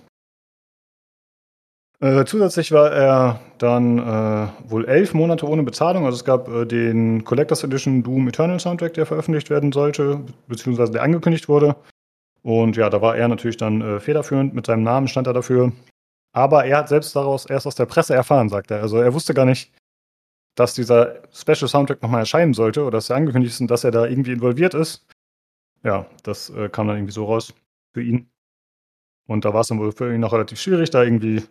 Äh, 2.01 2.25
zusätzlich 2.27 2.71
war 2.71 2.93
er 2.93 3.41
dann 3.59 3.99
äh, 3.99 4.71
wohl 4.71 4.85
elf 4.85 5.15
Monate 5.15 5.49
ohne 5.49 5.65
Bezahlung. 5.65 6.05
Also 6.05 6.15
es 6.15 6.25
gab 6.25 6.49
äh, 6.49 6.65
den 6.65 7.25
Collectors 7.25 7.65
Edition 7.65 8.05
Doom 8.05 8.29
Eternal 8.29 8.61
Soundtrack, 8.61 8.95
der 8.95 9.05
veröffentlicht 9.05 9.51
werden 9.51 9.73
sollte, 9.73 10.21
beziehungsweise 10.47 10.93
der 10.93 11.03
angekündigt 11.03 11.49
wurde. 11.49 11.75
Und 12.43 12.77
ja, 12.77 12.89
da 12.89 13.03
war 13.03 13.17
er 13.17 13.27
natürlich 13.27 13.57
dann 13.57 13.81
äh, 13.81 13.99
federführend. 13.99 14.55
Mit 14.55 14.67
seinem 14.67 14.85
Namen 14.85 15.09
stand 15.09 15.27
er 15.27 15.33
dafür. 15.33 15.73
Aber 16.33 16.65
er 16.67 16.79
hat 16.79 16.89
selbst 16.89 17.17
daraus 17.17 17.47
erst 17.47 17.67
aus 17.67 17.75
der 17.75 17.87
Presse 17.87 18.15
erfahren, 18.15 18.49
sagt 18.49 18.71
er. 18.71 18.81
Also 18.81 18.99
er 18.99 19.13
wusste 19.13 19.35
gar 19.35 19.45
nicht, 19.45 19.73
dass 20.59 20.75
dieser 20.75 21.23
Special 21.33 21.69
Soundtrack 21.69 22.03
nochmal 22.03 22.21
erscheinen 22.21 22.53
sollte 22.53 22.83
oder 22.83 22.93
dass 22.93 23.11
er 23.11 23.17
angekündigt 23.17 23.55
ist 23.55 23.61
und 23.61 23.71
dass 23.71 23.85
er 23.85 23.93
da 23.93 24.07
irgendwie 24.07 24.33
involviert 24.33 24.75
ist. 24.75 25.07
Ja, 25.85 26.07
das 26.25 26.51
äh, 26.51 26.69
kam 26.69 26.89
dann 26.89 26.97
irgendwie 26.97 27.13
so 27.13 27.25
raus 27.25 27.55
für 27.95 28.03
ihn. 28.03 28.29
Und 29.29 29.45
da 29.45 29.55
war 29.55 29.61
es 29.61 29.69
dann 29.69 29.79
wohl 29.79 29.93
für 29.93 30.13
ihn 30.13 30.21
noch 30.21 30.33
relativ 30.33 30.61
schwierig, 30.61 30.91
da 30.91 31.05
irgendwie 31.05 31.43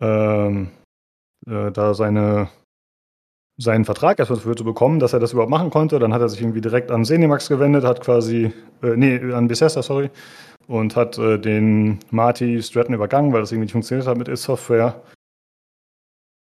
ähm, 0.00 0.70
äh, 1.46 1.70
da 1.72 1.92
seine, 1.92 2.48
seinen 3.58 3.84
Vertrag 3.84 4.18
erstmal 4.18 4.38
dafür 4.38 4.56
zu 4.56 4.64
bekommen, 4.64 4.98
dass 4.98 5.12
er 5.12 5.20
das 5.20 5.32
überhaupt 5.32 5.50
machen 5.50 5.68
konnte. 5.68 5.98
Dann 5.98 6.14
hat 6.14 6.22
er 6.22 6.30
sich 6.30 6.40
irgendwie 6.40 6.62
direkt 6.62 6.90
an 6.90 7.04
Cinemax 7.04 7.48
gewendet, 7.48 7.84
hat 7.84 8.00
quasi, 8.00 8.52
äh, 8.82 8.96
nee, 8.96 9.18
an 9.32 9.48
Bethesda, 9.48 9.82
sorry, 9.82 10.10
und 10.68 10.96
hat 10.96 11.18
äh, 11.18 11.38
den 11.38 11.98
Marty 12.10 12.62
Stratton 12.62 12.94
übergangen, 12.94 13.32
weil 13.34 13.40
das 13.40 13.52
irgendwie 13.52 13.66
nicht 13.66 13.72
funktioniert 13.72 14.06
hat 14.06 14.16
mit 14.16 14.28
Is-Software 14.28 15.02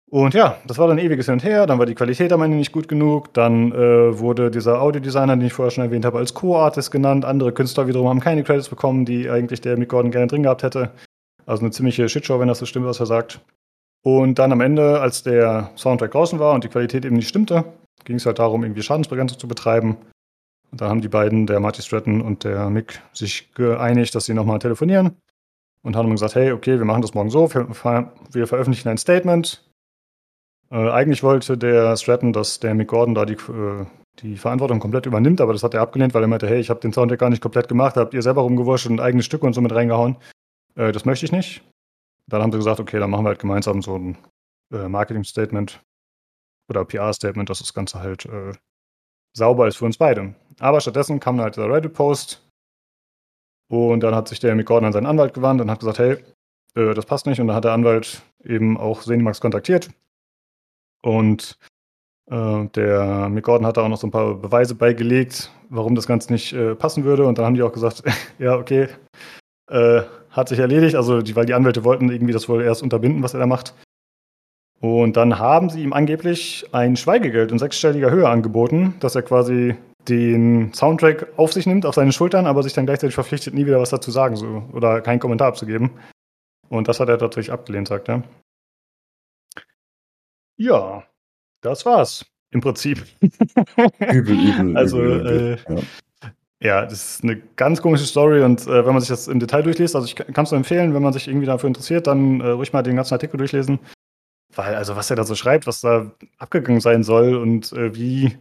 Und 0.09 0.33
ja, 0.33 0.57
das 0.65 0.79
war 0.79 0.87
dann 0.87 0.97
ewiges 0.97 1.27
Hin 1.27 1.33
und 1.33 1.43
Her, 1.43 1.67
dann 1.67 1.77
war 1.77 1.85
die 1.85 1.93
Qualität 1.93 2.33
am 2.33 2.41
Ende 2.41 2.57
nicht 2.57 2.71
gut 2.71 2.87
genug, 2.87 3.31
dann 3.33 3.71
äh, 3.71 4.17
wurde 4.17 4.49
dieser 4.49 4.81
Audiodesigner, 4.81 5.35
den 5.35 5.45
ich 5.45 5.53
vorher 5.53 5.69
schon 5.69 5.83
erwähnt 5.83 6.03
habe, 6.03 6.17
als 6.17 6.33
Co-Artist 6.33 6.89
genannt, 6.89 7.25
andere 7.25 7.51
Künstler 7.51 7.87
wiederum 7.87 8.09
haben 8.09 8.19
keine 8.19 8.43
Credits 8.43 8.69
bekommen, 8.69 9.05
die 9.05 9.29
eigentlich 9.29 9.61
der 9.61 9.77
Mick 9.77 9.89
Gordon 9.89 10.09
gerne 10.09 10.25
drin 10.25 10.43
gehabt 10.43 10.63
hätte. 10.63 10.91
Also 11.45 11.61
eine 11.61 11.71
ziemliche 11.71 12.09
Shitshow, 12.09 12.39
wenn 12.39 12.47
das 12.47 12.57
so 12.57 12.65
stimmt, 12.65 12.87
was 12.87 12.99
er 12.99 13.05
sagt. 13.05 13.39
Und 14.03 14.39
dann 14.39 14.51
am 14.51 14.61
Ende, 14.61 14.99
als 14.99 15.21
der 15.21 15.69
Soundtrack 15.75 16.11
draußen 16.11 16.39
war 16.39 16.55
und 16.55 16.63
die 16.63 16.69
Qualität 16.69 17.05
eben 17.05 17.15
nicht 17.15 17.27
stimmte, 17.27 17.65
ging 18.05 18.15
es 18.15 18.25
halt 18.25 18.39
darum, 18.39 18.63
irgendwie 18.63 18.81
Schadensbegrenzung 18.81 19.37
zu 19.37 19.47
betreiben. 19.47 19.97
Und 20.71 20.81
da 20.81 20.89
haben 20.89 21.01
die 21.01 21.07
beiden, 21.07 21.45
der 21.45 21.59
Marty 21.59 21.83
Stratton 21.83 22.21
und 22.21 22.43
der 22.43 22.69
Mick, 22.69 23.01
sich 23.13 23.53
geeinigt, 23.53 24.15
dass 24.15 24.25
sie 24.25 24.33
nochmal 24.33 24.59
telefonieren 24.59 25.17
und 25.83 25.95
haben 25.95 26.09
gesagt, 26.09 26.35
hey, 26.35 26.51
okay, 26.51 26.77
wir 26.79 26.85
machen 26.85 27.01
das 27.01 27.13
morgen 27.13 27.29
so, 27.29 27.49
wir 27.53 28.47
veröffentlichen 28.47 28.89
ein 28.89 28.97
Statement, 28.97 29.68
äh, 30.71 30.89
eigentlich 30.89 31.23
wollte 31.23 31.57
der 31.57 31.97
Stratton, 31.97 32.33
dass 32.33 32.59
der 32.59 32.75
Mick 32.75 32.89
Gordon 32.89 33.15
da 33.15 33.25
die, 33.25 33.33
äh, 33.33 33.85
die 34.19 34.37
Verantwortung 34.37 34.79
komplett 34.79 35.05
übernimmt, 35.05 35.41
aber 35.41 35.53
das 35.53 35.63
hat 35.63 35.73
er 35.73 35.81
abgelehnt, 35.81 36.13
weil 36.13 36.23
er 36.23 36.27
meinte, 36.27 36.47
hey, 36.47 36.59
ich 36.59 36.69
habe 36.69 36.79
den 36.79 36.93
Soundtrack 36.93 37.19
gar 37.19 37.29
nicht 37.29 37.41
komplett 37.41 37.67
gemacht, 37.67 37.95
habt 37.95 38.13
ihr 38.13 38.21
selber 38.21 38.41
rumgewurscht 38.41 38.87
und 38.87 38.99
eigene 38.99 39.23
Stücke 39.23 39.45
und 39.45 39.53
so 39.53 39.61
mit 39.61 39.73
reingehauen. 39.73 40.17
Äh, 40.75 40.91
das 40.91 41.05
möchte 41.05 41.25
ich 41.25 41.31
nicht. 41.31 41.63
Dann 42.27 42.41
haben 42.43 42.51
sie 42.51 42.59
gesagt, 42.59 42.79
okay, 42.79 42.99
dann 42.99 43.09
machen 43.09 43.25
wir 43.25 43.29
halt 43.29 43.39
gemeinsam 43.39 43.81
so 43.81 43.95
ein 43.95 44.17
äh, 44.71 44.87
Marketing-Statement 44.87 45.81
oder 46.69 46.85
PR-Statement, 46.85 47.49
dass 47.49 47.59
das 47.59 47.73
Ganze 47.73 47.99
halt 47.99 48.25
äh, 48.25 48.53
sauber 49.35 49.67
ist 49.67 49.77
für 49.77 49.85
uns 49.85 49.97
beide. 49.97 50.35
Aber 50.59 50.81
stattdessen 50.81 51.19
kam 51.19 51.41
halt 51.41 51.57
der 51.57 51.71
Reddit-Post 51.71 52.47
und 53.71 54.01
dann 54.01 54.13
hat 54.13 54.27
sich 54.27 54.39
der 54.39 54.53
Mick 54.53 54.67
Gordon 54.67 54.87
an 54.87 54.93
seinen 54.93 55.07
Anwalt 55.07 55.33
gewandt 55.33 55.61
und 55.61 55.71
hat 55.71 55.79
gesagt, 55.79 55.99
hey, 55.99 56.17
das 56.75 57.05
passt 57.05 57.25
nicht. 57.25 57.39
Und 57.39 57.47
dann 57.47 57.55
hat 57.55 57.63
der 57.63 57.73
Anwalt 57.73 58.21
eben 58.43 58.77
auch 58.77 59.01
Senimax 59.01 59.41
kontaktiert 59.41 59.89
und 61.01 61.57
äh, 62.29 62.65
der 62.75 63.29
Mick 63.29 63.45
Gordon 63.45 63.65
hat 63.65 63.77
da 63.77 63.83
auch 63.83 63.89
noch 63.89 63.97
so 63.97 64.07
ein 64.07 64.11
paar 64.11 64.35
Beweise 64.35 64.75
beigelegt, 64.75 65.51
warum 65.69 65.95
das 65.95 66.07
Ganze 66.07 66.31
nicht 66.31 66.53
äh, 66.53 66.75
passen 66.75 67.03
würde. 67.03 67.25
Und 67.25 67.37
dann 67.37 67.45
haben 67.45 67.55
die 67.55 67.63
auch 67.63 67.73
gesagt, 67.73 68.03
ja, 68.39 68.55
okay, 68.55 68.87
äh, 69.69 70.01
hat 70.31 70.49
sich 70.49 70.59
erledigt. 70.59 70.95
Also, 70.95 71.21
die, 71.21 71.35
weil 71.35 71.45
die 71.45 71.53
Anwälte 71.53 71.83
wollten 71.83 72.09
irgendwie 72.09 72.33
das 72.33 72.49
wohl 72.49 72.61
erst 72.61 72.83
unterbinden, 72.83 73.23
was 73.23 73.33
er 73.33 73.39
da 73.39 73.47
macht. 73.47 73.73
Und 74.81 75.17
dann 75.17 75.39
haben 75.39 75.69
sie 75.69 75.83
ihm 75.83 75.91
angeblich 75.91 76.65
ein 76.71 76.95
Schweigegeld 76.95 77.51
in 77.51 77.59
sechsstelliger 77.59 78.11
Höhe 78.11 78.29
angeboten, 78.29 78.95
dass 79.01 79.15
er 79.15 79.23
quasi 79.23 79.75
den 80.07 80.73
Soundtrack 80.73 81.27
auf 81.35 81.51
sich 81.51 81.65
nimmt, 81.65 81.85
auf 81.85 81.95
seine 81.95 82.13
Schultern, 82.13 82.45
aber 82.47 82.63
sich 82.63 82.73
dann 82.73 82.85
gleichzeitig 82.85 83.15
verpflichtet, 83.15 83.53
nie 83.53 83.65
wieder 83.65 83.81
was 83.81 83.89
dazu 83.89 84.09
sagen 84.11 84.37
so, 84.37 84.63
oder 84.71 85.01
keinen 85.01 85.19
Kommentar 85.19 85.49
abzugeben. 85.49 85.91
Und 86.69 86.87
das 86.87 87.01
hat 87.01 87.09
er 87.09 87.17
natürlich 87.17 87.51
abgelehnt, 87.51 87.89
sagt 87.89 88.07
er. 88.07 88.23
Ja, 90.59 91.03
das 91.61 91.85
war's 91.85 92.25
im 92.51 92.59
Prinzip. 92.59 93.05
Übel, 94.11 94.35
übel. 94.35 94.77
Also, 94.77 95.01
übel, 95.01 95.57
äh, 95.67 95.73
ja. 95.73 95.81
ja. 96.59 96.85
das 96.85 97.13
ist 97.13 97.23
eine 97.23 97.37
ganz 97.55 97.81
komische 97.81 98.05
Story 98.05 98.43
und 98.43 98.67
äh, 98.67 98.85
wenn 98.85 98.91
man 98.91 98.99
sich 98.99 99.07
das 99.07 99.29
im 99.29 99.39
Detail 99.39 99.63
durchliest, 99.63 99.95
also 99.95 100.05
ich 100.05 100.15
kann 100.15 100.43
es 100.43 100.51
nur 100.51 100.57
empfehlen, 100.57 100.93
wenn 100.93 101.01
man 101.01 101.13
sich 101.13 101.29
irgendwie 101.29 101.45
dafür 101.45 101.67
interessiert, 101.69 102.07
dann 102.07 102.41
äh, 102.41 102.49
ruhig 102.49 102.73
mal 102.73 102.83
den 102.83 102.97
ganzen 102.97 103.13
Artikel 103.13 103.37
durchlesen. 103.37 103.79
Weil, 104.53 104.75
also, 104.75 104.97
was 104.97 105.09
er 105.09 105.15
da 105.15 105.23
so 105.23 105.35
schreibt, 105.35 105.65
was 105.65 105.79
da 105.79 106.11
abgegangen 106.39 106.81
sein 106.81 107.03
soll 107.03 107.35
und 107.35 107.71
äh, 107.71 107.95
wie, 107.95 108.37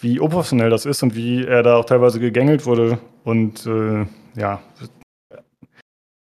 wie 0.00 0.18
unprofessionell 0.18 0.70
das 0.70 0.86
ist 0.86 1.04
und 1.04 1.14
wie 1.14 1.44
er 1.44 1.62
da 1.62 1.76
auch 1.76 1.84
teilweise 1.84 2.18
gegängelt 2.18 2.66
wurde. 2.66 2.98
Und 3.22 3.64
äh, 3.66 4.06
ja, 4.34 4.60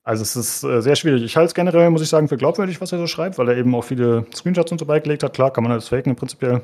also 0.10 0.24
es 0.24 0.36
ist 0.36 0.64
äh, 0.64 0.82
sehr 0.82 0.96
schwierig. 0.96 1.22
Ich 1.22 1.38
halte 1.38 1.50
es 1.50 1.54
generell, 1.54 1.88
muss 1.92 2.02
ich 2.02 2.10
sagen, 2.10 2.28
für 2.28 2.36
glaubwürdig, 2.36 2.82
was 2.82 2.92
er 2.92 2.98
so 2.98 3.06
schreibt, 3.06 3.38
weil 3.38 3.48
er 3.48 3.58
eben 3.58 3.76
auch 3.76 3.84
viele 3.84 4.26
Screenshots 4.34 4.72
und 4.72 4.80
so 4.80 4.88
beigelegt 4.88 5.22
hat. 5.22 5.36
Klar, 5.36 5.54
kann 5.54 5.64
man 5.64 5.72
alles 5.72 5.90
faken 5.90 6.16
prinzipiell. 6.16 6.64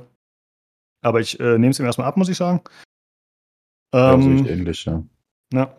Aber 1.03 1.19
ich 1.19 1.39
äh, 1.39 1.59
nehme 1.59 1.69
es 1.69 1.79
ihm 1.79 1.85
erstmal 1.85 2.07
ab, 2.07 2.17
muss 2.17 2.27
ich 2.27 2.37
sagen. 2.37 2.61
Ähm, 3.93 4.37
ja, 4.37 4.43
ich 4.45 4.49
ähnlich, 4.49 4.85
ja. 4.85 5.03
Ja. 5.53 5.77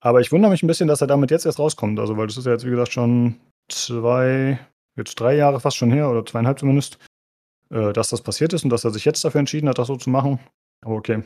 Aber 0.00 0.20
ich 0.20 0.30
wundere 0.30 0.52
mich 0.52 0.62
ein 0.62 0.68
bisschen, 0.68 0.86
dass 0.86 1.00
er 1.00 1.08
damit 1.08 1.32
jetzt 1.32 1.44
erst 1.44 1.58
rauskommt. 1.58 1.98
Also, 1.98 2.16
weil 2.16 2.28
das 2.28 2.36
ist 2.36 2.46
ja 2.46 2.52
jetzt, 2.52 2.64
wie 2.64 2.70
gesagt, 2.70 2.92
schon 2.92 3.40
zwei, 3.68 4.60
jetzt 4.96 5.18
drei 5.18 5.34
Jahre 5.34 5.58
fast 5.58 5.76
schon 5.76 5.90
her, 5.90 6.08
oder 6.08 6.24
zweieinhalb 6.24 6.60
zumindest, 6.60 6.98
äh, 7.70 7.92
dass 7.92 8.10
das 8.10 8.22
passiert 8.22 8.52
ist 8.52 8.62
und 8.62 8.70
dass 8.70 8.84
er 8.84 8.92
sich 8.92 9.04
jetzt 9.04 9.24
dafür 9.24 9.40
entschieden 9.40 9.68
hat, 9.68 9.78
das 9.78 9.88
so 9.88 9.96
zu 9.96 10.10
machen. 10.10 10.38
Aber 10.84 10.94
okay. 10.94 11.24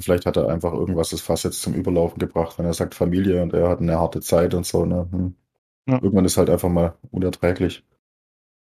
Vielleicht 0.00 0.26
hat 0.26 0.36
er 0.36 0.48
einfach 0.48 0.72
irgendwas 0.72 1.10
das 1.10 1.20
Fass 1.20 1.42
jetzt 1.42 1.62
zum 1.62 1.74
Überlaufen 1.74 2.18
gebracht, 2.18 2.58
wenn 2.58 2.66
er 2.66 2.74
sagt 2.74 2.94
Familie 2.94 3.42
und 3.42 3.52
er 3.52 3.68
hat 3.68 3.80
eine 3.80 3.98
harte 3.98 4.20
Zeit 4.20 4.54
und 4.54 4.66
so. 4.66 4.84
Ne? 4.86 5.08
Hm. 5.10 5.34
Ja. 5.86 5.94
Irgendwann 5.94 6.24
ist 6.24 6.36
halt 6.36 6.50
einfach 6.50 6.68
mal 6.68 6.94
unerträglich. 7.10 7.84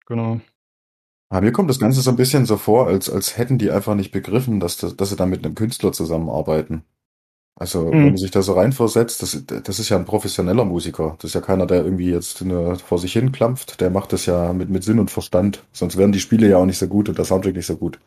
Genau. 0.06 0.40
Aber 1.30 1.42
mir 1.42 1.52
kommt 1.52 1.70
das 1.70 1.80
Ganze 1.80 2.02
so 2.02 2.10
ein 2.10 2.18
bisschen 2.18 2.46
so 2.46 2.58
vor, 2.58 2.88
als, 2.88 3.10
als 3.10 3.38
hätten 3.38 3.58
die 3.58 3.72
einfach 3.72 3.96
nicht 3.96 4.12
begriffen, 4.12 4.60
dass, 4.60 4.78
das, 4.78 4.96
dass 4.96 5.10
sie 5.10 5.16
da 5.16 5.26
mit 5.26 5.44
einem 5.44 5.56
Künstler 5.56 5.92
zusammenarbeiten. 5.92 6.84
Also, 7.58 7.86
mhm. 7.86 7.92
wenn 7.92 8.06
man 8.06 8.18
sich 8.18 8.32
da 8.32 8.42
so 8.42 8.54
reinversetzt, 8.54 9.22
das, 9.22 9.44
das 9.46 9.80
ist 9.80 9.90
ja 9.90 9.98
ein 9.98 10.06
professioneller 10.06 10.66
Musiker. 10.66 11.16
Das 11.20 11.30
ist 11.30 11.36
ja 11.36 11.42
keiner, 11.42 11.66
der 11.66 11.84
irgendwie 11.84 12.12
jetzt 12.12 12.44
nur 12.44 12.78
vor 12.78 13.00
sich 13.00 13.14
hin 13.14 13.32
klampft. 13.32 13.80
Der 13.80 13.90
macht 13.90 14.12
das 14.14 14.26
ja 14.26 14.52
mit, 14.52 14.70
mit 14.70 14.84
Sinn 14.84 15.00
und 15.00 15.10
Verstand. 15.10 15.64
Sonst 15.72 15.98
wären 15.98 16.12
die 16.12 16.20
Spiele 16.20 16.50
ja 16.50 16.58
auch 16.58 16.66
nicht 16.66 16.78
so 16.78 16.88
gut 16.88 17.08
und 17.08 17.18
der 17.18 17.26
Soundtrack 17.26 17.56
nicht 17.56 17.66
so 17.66 17.78
gut. 17.78 18.00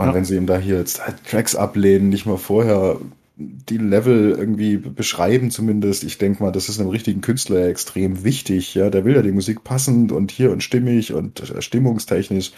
Und 0.00 0.06
ja. 0.06 0.14
wenn 0.14 0.24
sie 0.24 0.36
ihm 0.36 0.46
da 0.46 0.56
hier 0.56 0.78
jetzt 0.78 1.06
halt 1.06 1.22
Tracks 1.26 1.54
ablehnen, 1.54 2.08
nicht 2.08 2.24
mal 2.24 2.38
vorher 2.38 2.96
die 3.36 3.76
Level 3.76 4.30
irgendwie 4.30 4.78
beschreiben 4.78 5.50
zumindest. 5.50 6.04
Ich 6.04 6.16
denke 6.16 6.42
mal, 6.42 6.52
das 6.52 6.70
ist 6.70 6.80
einem 6.80 6.88
richtigen 6.88 7.20
Künstler 7.20 7.60
ja 7.60 7.66
extrem 7.66 8.24
wichtig. 8.24 8.74
Ja, 8.74 8.88
der 8.88 9.04
will 9.04 9.14
ja 9.14 9.20
die 9.20 9.30
Musik 9.30 9.62
passend 9.62 10.10
und 10.10 10.30
hier 10.30 10.52
und 10.52 10.62
stimmig 10.62 11.12
und 11.12 11.50
äh, 11.50 11.60
stimmungstechnisch. 11.60 12.52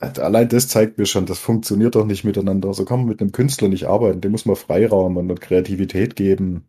Allein 0.00 0.48
das 0.48 0.68
zeigt 0.68 0.96
mir 0.96 1.04
schon, 1.04 1.26
das 1.26 1.38
funktioniert 1.38 1.94
doch 1.94 2.06
nicht 2.06 2.24
miteinander. 2.24 2.72
So 2.72 2.86
kann 2.86 3.00
man 3.00 3.08
mit 3.08 3.20
einem 3.20 3.32
Künstler 3.32 3.68
nicht 3.68 3.84
arbeiten. 3.84 4.22
Dem 4.22 4.32
muss 4.32 4.46
man 4.46 4.56
Freiraum 4.56 5.18
und 5.18 5.40
Kreativität 5.42 6.16
geben. 6.16 6.66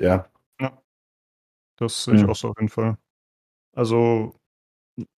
Ja. 0.00 0.30
Ja. 0.58 0.82
Das 1.76 2.04
sehe 2.04 2.14
ich 2.14 2.22
ja. 2.22 2.28
auch 2.28 2.36
so 2.36 2.48
auf 2.48 2.56
jeden 2.58 2.70
Fall. 2.70 2.96
Also, 3.74 4.34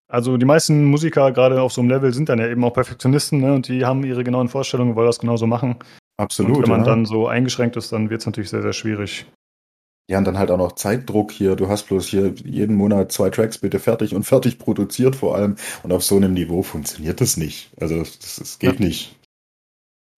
also 0.09 0.37
die 0.37 0.47
meisten 0.47 0.85
Musiker, 0.85 1.33
gerade 1.33 1.61
auf 1.61 1.73
so 1.73 1.81
einem 1.81 1.91
Level, 1.91 2.13
sind 2.13 2.29
dann 2.29 2.39
ja 2.39 2.49
eben 2.49 2.65
auch 2.65 2.75
Perfektionisten 2.75 3.41
ne? 3.41 3.55
und 3.55 3.69
die 3.69 3.85
haben 3.85 4.05
ihre 4.05 4.25
genauen 4.25 4.49
Vorstellungen, 4.49 4.97
wollen 4.97 5.07
das 5.07 5.19
genauso 5.19 5.47
machen. 5.47 5.77
Absolut. 6.17 6.57
Und 6.57 6.63
wenn 6.65 6.71
man 6.71 6.81
ja. 6.81 6.87
dann 6.87 7.07
so 7.07 7.27
eingeschränkt 7.27 7.77
ist, 7.77 7.93
dann 7.93 8.11
wird 8.11 8.21
es 8.21 8.27
natürlich 8.27 8.51
sehr, 8.51 8.63
sehr 8.63 8.73
schwierig. 8.73 9.27
Ja, 10.11 10.19
und 10.19 10.27
dann 10.27 10.39
halt 10.39 10.51
auch 10.51 10.59
noch 10.59 10.73
Zeitdruck 10.73 11.33
hier. 11.33 11.57
Du 11.57 11.69
hast 11.69 11.85
bloß 11.85 12.07
hier 12.07 12.35
jeden 12.45 12.77
Monat 12.77 13.11
zwei 13.11 13.31
Tracks 13.31 13.59
bitte 13.59 13.79
fertig 13.79 14.15
und 14.15 14.25
fertig 14.25 14.59
produziert 14.59 15.17
vor 15.17 15.35
allem. 15.35 15.57
Und 15.83 15.93
auf 15.93 16.05
so 16.05 16.17
einem 16.17 16.35
Niveau 16.35 16.63
funktioniert 16.63 17.21
das 17.23 17.39
nicht. 17.39 17.71
Also 17.81 17.99
das, 17.99 18.19
das 18.19 18.59
geht 18.59 18.81
ja. 18.81 18.87
nicht. 18.87 19.19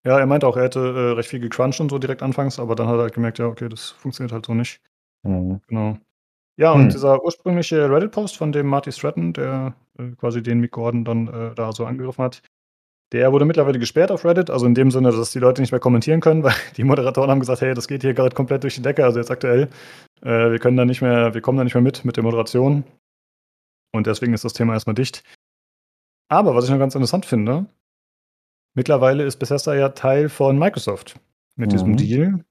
Ja, 0.05 0.19
er 0.19 0.27
meinte 0.27 0.47
auch, 0.47 0.57
er 0.57 0.65
hätte 0.65 0.81
äh, 0.81 1.13
recht 1.13 1.29
viel 1.29 1.41
gecrunched 1.41 1.81
und 1.81 1.91
so 1.91 1.99
direkt 1.99 2.23
anfangs, 2.23 2.59
aber 2.59 2.75
dann 2.75 2.89
hat 2.89 2.97
er 2.97 3.03
halt 3.03 3.15
gemerkt, 3.15 3.39
ja, 3.39 3.47
okay, 3.47 3.69
das 3.69 3.91
funktioniert 3.91 4.33
halt 4.33 4.47
so 4.47 4.55
nicht. 4.55 4.81
Mhm. 5.23 5.61
Genau. 5.69 5.99
Ja, 6.59 6.73
und 6.73 6.85
hm. 6.85 6.89
dieser 6.89 7.23
ursprüngliche 7.23 7.91
Reddit-Post 7.91 8.37
von 8.37 8.51
dem 8.51 8.67
Marty 8.67 8.91
Stratton, 8.91 9.33
der 9.33 9.75
äh, 9.99 10.11
quasi 10.17 10.43
den 10.43 10.61
Mick 10.61 10.73
Gordon 10.73 11.05
dann 11.05 11.29
äh, 11.29 11.55
da 11.55 11.73
so 11.73 11.85
angegriffen 11.85 12.25
hat, 12.25 12.43
der 13.13 13.33
wurde 13.33 13.45
mittlerweile 13.45 13.79
gesperrt 13.79 14.11
auf 14.11 14.25
Reddit, 14.25 14.51
also 14.51 14.67
in 14.67 14.75
dem 14.75 14.91
Sinne, 14.91 15.13
dass 15.13 15.31
die 15.31 15.39
Leute 15.39 15.61
nicht 15.61 15.71
mehr 15.71 15.81
kommentieren 15.81 16.21
können, 16.21 16.43
weil 16.45 16.55
die 16.77 16.85
Moderatoren 16.85 17.31
haben 17.31 17.41
gesagt, 17.41 17.61
hey, 17.61 17.75
das 17.75 17.89
geht 17.89 18.03
hier 18.03 18.15
gerade 18.15 18.35
komplett 18.35 18.63
durch 18.63 18.75
die 18.75 18.83
Decke, 18.83 19.05
also 19.05 19.19
jetzt 19.19 19.31
aktuell. 19.31 19.69
Äh, 20.23 20.51
wir 20.51 20.59
können 20.59 20.77
da 20.77 20.85
nicht 20.85 21.03
mehr, 21.03 21.35
wir 21.35 21.41
kommen 21.41 21.59
da 21.59 21.65
nicht 21.65 21.75
mehr 21.75 21.83
mit 21.83 22.05
mit 22.05 22.17
der 22.17 22.25
Moderation. 22.25 22.85
Und 23.93 24.07
deswegen 24.07 24.35
ist 24.35 24.45
das 24.45 24.53
Thema 24.53 24.75
erstmal 24.75 24.95
dicht. 24.95 25.23
Aber 26.29 26.55
was 26.55 26.65
ich 26.65 26.71
noch 26.71 26.79
ganz 26.79 26.95
interessant 26.95 27.25
finde, 27.25 27.67
mittlerweile 28.75 29.25
ist 29.25 29.39
Bethesda 29.39 29.75
ja 29.75 29.91
Teil 29.91 30.29
von 30.29 30.59
Microsoft 30.59 31.21
mit 31.55 31.69
mhm. 31.69 31.73
diesem 31.73 31.97
Deal. 31.97 32.45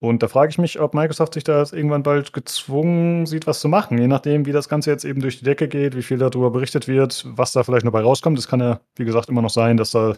Und 0.00 0.22
da 0.22 0.28
frage 0.28 0.50
ich 0.50 0.58
mich, 0.58 0.80
ob 0.80 0.92
Microsoft 0.92 1.34
sich 1.34 1.44
da 1.44 1.64
irgendwann 1.72 2.02
bald 2.02 2.32
gezwungen 2.32 3.26
sieht, 3.26 3.46
was 3.46 3.60
zu 3.60 3.68
machen, 3.68 3.96
je 3.96 4.06
nachdem, 4.06 4.44
wie 4.44 4.52
das 4.52 4.68
Ganze 4.68 4.90
jetzt 4.90 5.04
eben 5.04 5.20
durch 5.20 5.38
die 5.38 5.44
Decke 5.44 5.68
geht, 5.68 5.96
wie 5.96 6.02
viel 6.02 6.18
darüber 6.18 6.50
berichtet 6.50 6.88
wird, 6.88 7.24
was 7.28 7.52
da 7.52 7.62
vielleicht 7.62 7.84
noch 7.84 7.92
bei 7.92 8.02
rauskommt. 8.02 8.38
Es 8.38 8.48
kann 8.48 8.60
ja, 8.60 8.80
wie 8.96 9.04
gesagt, 9.04 9.28
immer 9.28 9.42
noch 9.42 9.50
sein, 9.50 9.76
dass 9.76 9.92
da 9.92 10.16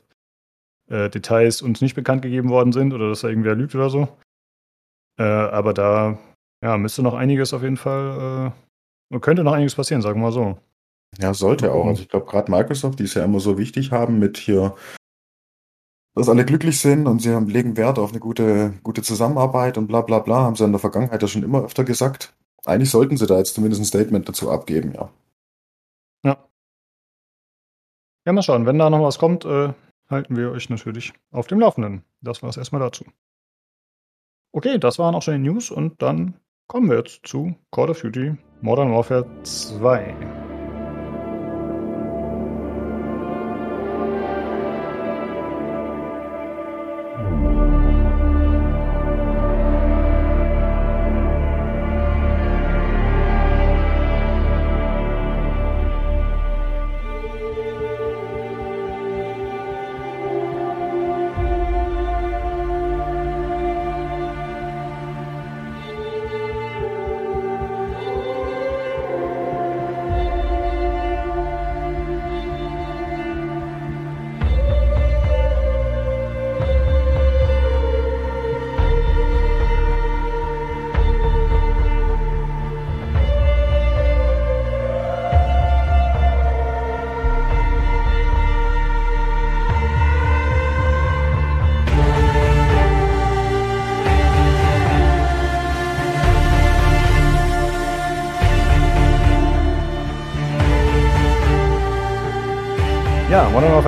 äh, 0.89 1.09
Details 1.11 1.63
uns 1.63 1.81
nicht 1.81 1.95
bekannt 1.95 2.23
gegeben 2.23 2.49
worden 2.49 2.73
sind 2.73 2.93
oder 2.95 3.09
dass 3.09 3.21
da 3.21 3.29
irgendwer 3.29 3.55
lügt 3.55 3.75
oder 3.75 3.91
so. 3.91 4.09
Äh, 5.19 5.23
aber 5.23 5.73
da 5.73 6.19
ja, 6.63 6.77
müsste 6.79 7.03
noch 7.03 7.15
einiges 7.15 7.55
auf 7.55 7.63
jeden 7.63 7.77
Fall, 7.77 8.53
äh, 9.13 9.19
könnte 9.21 9.45
noch 9.45 9.53
einiges 9.53 9.75
passieren, 9.75 10.03
sagen 10.03 10.21
wir 10.21 10.27
mal 10.27 10.33
so. 10.33 10.59
Ja, 11.19 11.33
sollte 11.33 11.73
auch. 11.73 11.87
Also 11.87 12.03
ich 12.03 12.09
glaube, 12.09 12.27
gerade 12.27 12.51
Microsoft, 12.51 12.99
die 12.99 13.05
es 13.05 13.15
ja 13.15 13.25
immer 13.25 13.41
so 13.41 13.57
wichtig 13.59 13.93
haben 13.93 14.19
mit 14.19 14.37
hier 14.37 14.75
dass 16.17 16.31
alle 16.31 16.47
glücklich 16.47 16.81
sind 16.81 17.07
und 17.07 17.21
sie 17.21 17.33
haben, 17.33 17.47
legen 17.47 17.77
Wert 17.77 17.99
auf 17.99 18.11
eine 18.11 18.21
gute, 18.21 18.73
gute 18.83 19.03
Zusammenarbeit 19.03 19.77
und 19.77 19.87
bla 19.87 20.01
bla 20.01 20.19
bla, 20.19 20.37
haben 20.41 20.57
sie 20.57 20.65
in 20.65 20.73
der 20.73 20.79
Vergangenheit 20.81 21.21
ja 21.21 21.29
schon 21.29 21.43
immer 21.43 21.63
öfter 21.63 21.85
gesagt. 21.85 22.35
Eigentlich 22.65 22.91
sollten 22.91 23.19
sie 23.19 23.27
da 23.27 23.37
jetzt 23.37 23.55
zumindest 23.55 23.83
ein 23.83 23.85
Statement 23.85 24.27
dazu 24.27 24.51
abgeben, 24.51 24.93
ja. 24.95 25.11
Ja. 26.25 26.39
Ja, 28.25 28.33
mal 28.33 28.43
schauen. 28.43 28.65
Wenn 28.65 28.79
da 28.79 28.89
noch 28.89 29.03
was 29.03 29.19
kommt, 29.19 29.45
äh, 29.45 29.75
halten 30.09 30.37
wir 30.37 30.53
euch 30.53 30.71
natürlich 30.71 31.13
auf 31.31 31.49
dem 31.49 31.61
Laufenden. 31.61 32.03
Das 32.23 32.43
war 32.43 32.49
es 32.49 32.57
erstmal 32.57 32.81
dazu. 32.81 33.05
Okay, 34.53 34.79
das 34.79 34.99
waren 34.99 35.15
auch 35.15 35.23
schon 35.23 35.35
die 35.35 35.51
News 35.51 35.71
und 35.71 36.01
dann 36.01 36.41
kommen 36.67 36.89
wir 36.89 36.97
jetzt 36.97 37.27
zu 37.27 37.55
Call 37.71 37.91
of 37.91 38.01
Duty 38.01 38.37
Modern 38.63 38.91
Warfare 38.91 39.27
2. 39.43 40.46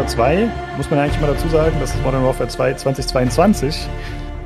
2 0.08 0.50
muss 0.78 0.90
man 0.90 1.00
eigentlich 1.00 1.20
mal 1.20 1.26
dazu 1.26 1.48
sagen, 1.48 1.76
das 1.80 1.94
ist 1.94 2.02
Modern 2.02 2.24
Warfare 2.24 2.48
2 2.48 2.74
2022. 2.74 3.86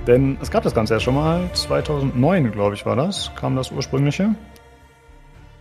Denn 0.09 0.36
es 0.43 0.51
gab 0.51 0.64
das 0.64 0.74
Ganze 0.74 0.94
ja 0.94 1.01
schon 1.01 1.14
mal, 1.14 1.48
2009, 1.52 2.51
glaube 2.51 2.74
ich, 2.74 2.84
war 2.84 2.97
das, 2.97 3.30
kam 3.36 3.55
das 3.55 3.70
ursprüngliche. 3.70 4.34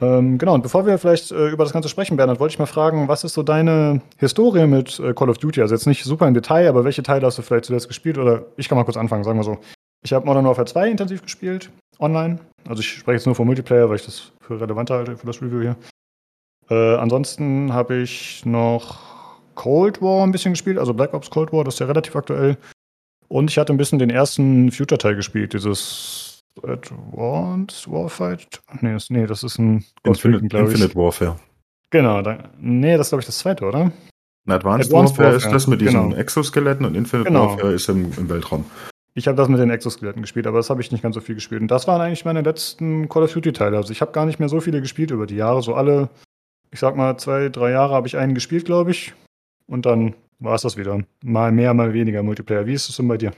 Ähm, 0.01 0.39
genau, 0.39 0.55
und 0.55 0.63
bevor 0.63 0.87
wir 0.87 0.97
vielleicht 0.97 1.31
äh, 1.31 1.49
über 1.49 1.63
das 1.63 1.71
Ganze 1.71 1.87
sprechen, 1.87 2.17
Bernhard, 2.17 2.39
wollte 2.39 2.53
ich 2.53 2.59
mal 2.59 2.65
fragen, 2.65 3.07
was 3.07 3.23
ist 3.23 3.35
so 3.35 3.43
deine 3.43 4.01
Historie 4.17 4.65
mit 4.65 4.99
äh, 4.99 5.13
Call 5.13 5.29
of 5.29 5.37
Duty? 5.37 5.61
Also 5.61 5.75
jetzt 5.75 5.85
nicht 5.85 6.03
super 6.03 6.27
im 6.27 6.33
Detail, 6.33 6.67
aber 6.67 6.83
welche 6.83 7.03
Teile 7.03 7.27
hast 7.27 7.37
du 7.37 7.43
vielleicht 7.43 7.65
zuletzt 7.65 7.87
gespielt? 7.87 8.17
Oder 8.17 8.45
ich 8.57 8.67
kann 8.67 8.79
mal 8.79 8.83
kurz 8.83 8.97
anfangen, 8.97 9.23
sagen 9.23 9.37
wir 9.37 9.43
so. 9.43 9.59
Ich 10.03 10.13
habe 10.13 10.25
Modern 10.25 10.45
Warfare 10.45 10.65
2 10.65 10.89
intensiv 10.89 11.21
gespielt, 11.21 11.69
online. 11.99 12.39
Also 12.67 12.79
ich 12.79 12.89
spreche 12.89 13.17
jetzt 13.17 13.27
nur 13.27 13.35
vom 13.35 13.45
Multiplayer, 13.45 13.87
weil 13.87 13.97
ich 13.97 14.05
das 14.05 14.31
für 14.39 14.59
relevanter 14.59 14.95
halte 14.95 15.15
für 15.15 15.27
das 15.27 15.39
Review 15.43 15.61
hier. 15.61 15.75
Äh, 16.71 16.95
ansonsten 16.95 17.71
habe 17.71 17.97
ich 17.97 18.43
noch 18.45 19.10
Cold 19.61 20.01
War 20.01 20.23
ein 20.23 20.31
bisschen 20.31 20.53
gespielt, 20.53 20.79
also 20.79 20.91
Black 20.91 21.13
Ops 21.13 21.29
Cold 21.29 21.53
War, 21.53 21.63
das 21.63 21.75
ist 21.75 21.79
ja 21.81 21.85
relativ 21.85 22.15
aktuell. 22.15 22.57
Und 23.27 23.51
ich 23.51 23.59
hatte 23.59 23.71
ein 23.71 23.77
bisschen 23.77 23.99
den 23.99 24.09
ersten 24.09 24.71
Future-Teil 24.71 25.15
gespielt, 25.15 25.53
dieses 25.53 26.41
Advanced 26.63 27.89
Warfight? 27.91 28.59
Nee, 28.81 28.93
das, 28.93 29.11
nee, 29.11 29.27
das 29.27 29.43
ist 29.43 29.59
ein 29.59 29.85
Infinite, 30.03 30.57
Infinite 30.57 30.95
Warfare. 30.95 31.35
Genau, 31.91 32.23
da, 32.23 32.49
nee, 32.59 32.97
das 32.97 33.07
ist 33.07 33.11
glaube 33.11 33.21
ich 33.21 33.27
das 33.27 33.37
zweite, 33.37 33.65
oder? 33.65 33.91
Advanced, 34.47 34.87
Advanced 34.87 34.91
Warfare, 34.91 35.33
Warfare, 35.33 35.35
ist 35.35 35.53
das 35.53 35.67
mit 35.67 35.79
diesen 35.79 36.09
genau. 36.09 36.15
Exoskeletten 36.15 36.85
und 36.87 36.95
Infinite 36.95 37.29
genau. 37.29 37.51
Warfare 37.51 37.73
ist 37.73 37.87
im, 37.87 38.11
im 38.17 38.29
Weltraum. 38.29 38.65
Ich 39.13 39.27
habe 39.27 39.37
das 39.37 39.47
mit 39.47 39.59
den 39.59 39.69
Exoskeletten 39.69 40.23
gespielt, 40.23 40.47
aber 40.47 40.57
das 40.57 40.71
habe 40.71 40.81
ich 40.81 40.91
nicht 40.91 41.03
ganz 41.03 41.13
so 41.13 41.21
viel 41.21 41.35
gespielt. 41.35 41.61
Und 41.61 41.69
das 41.69 41.87
waren 41.87 42.01
eigentlich 42.01 42.25
meine 42.25 42.41
letzten 42.41 43.09
Call 43.09 43.21
of 43.21 43.33
Duty-Teile. 43.33 43.77
Also 43.77 43.91
ich 43.91 44.01
habe 44.01 44.11
gar 44.11 44.25
nicht 44.25 44.39
mehr 44.39 44.49
so 44.49 44.59
viele 44.59 44.81
gespielt 44.81 45.11
über 45.11 45.27
die 45.27 45.35
Jahre. 45.35 45.61
So 45.61 45.75
alle, 45.75 46.09
ich 46.71 46.79
sag 46.79 46.95
mal, 46.95 47.17
zwei, 47.17 47.49
drei 47.49 47.69
Jahre 47.69 47.93
habe 47.93 48.07
ich 48.07 48.17
einen 48.17 48.33
gespielt, 48.33 48.65
glaube 48.65 48.89
ich. 48.89 49.13
Und 49.71 49.85
dann 49.85 50.15
war 50.39 50.55
es 50.55 50.63
das 50.63 50.75
wieder. 50.75 51.01
Mal 51.23 51.53
mehr, 51.53 51.73
mal 51.73 51.93
weniger 51.93 52.23
Multiplayer. 52.23 52.65
Wie 52.65 52.73
ist 52.73 52.89
es 52.89 52.97
denn 52.97 53.07
bei 53.07 53.17
dir? 53.17 53.31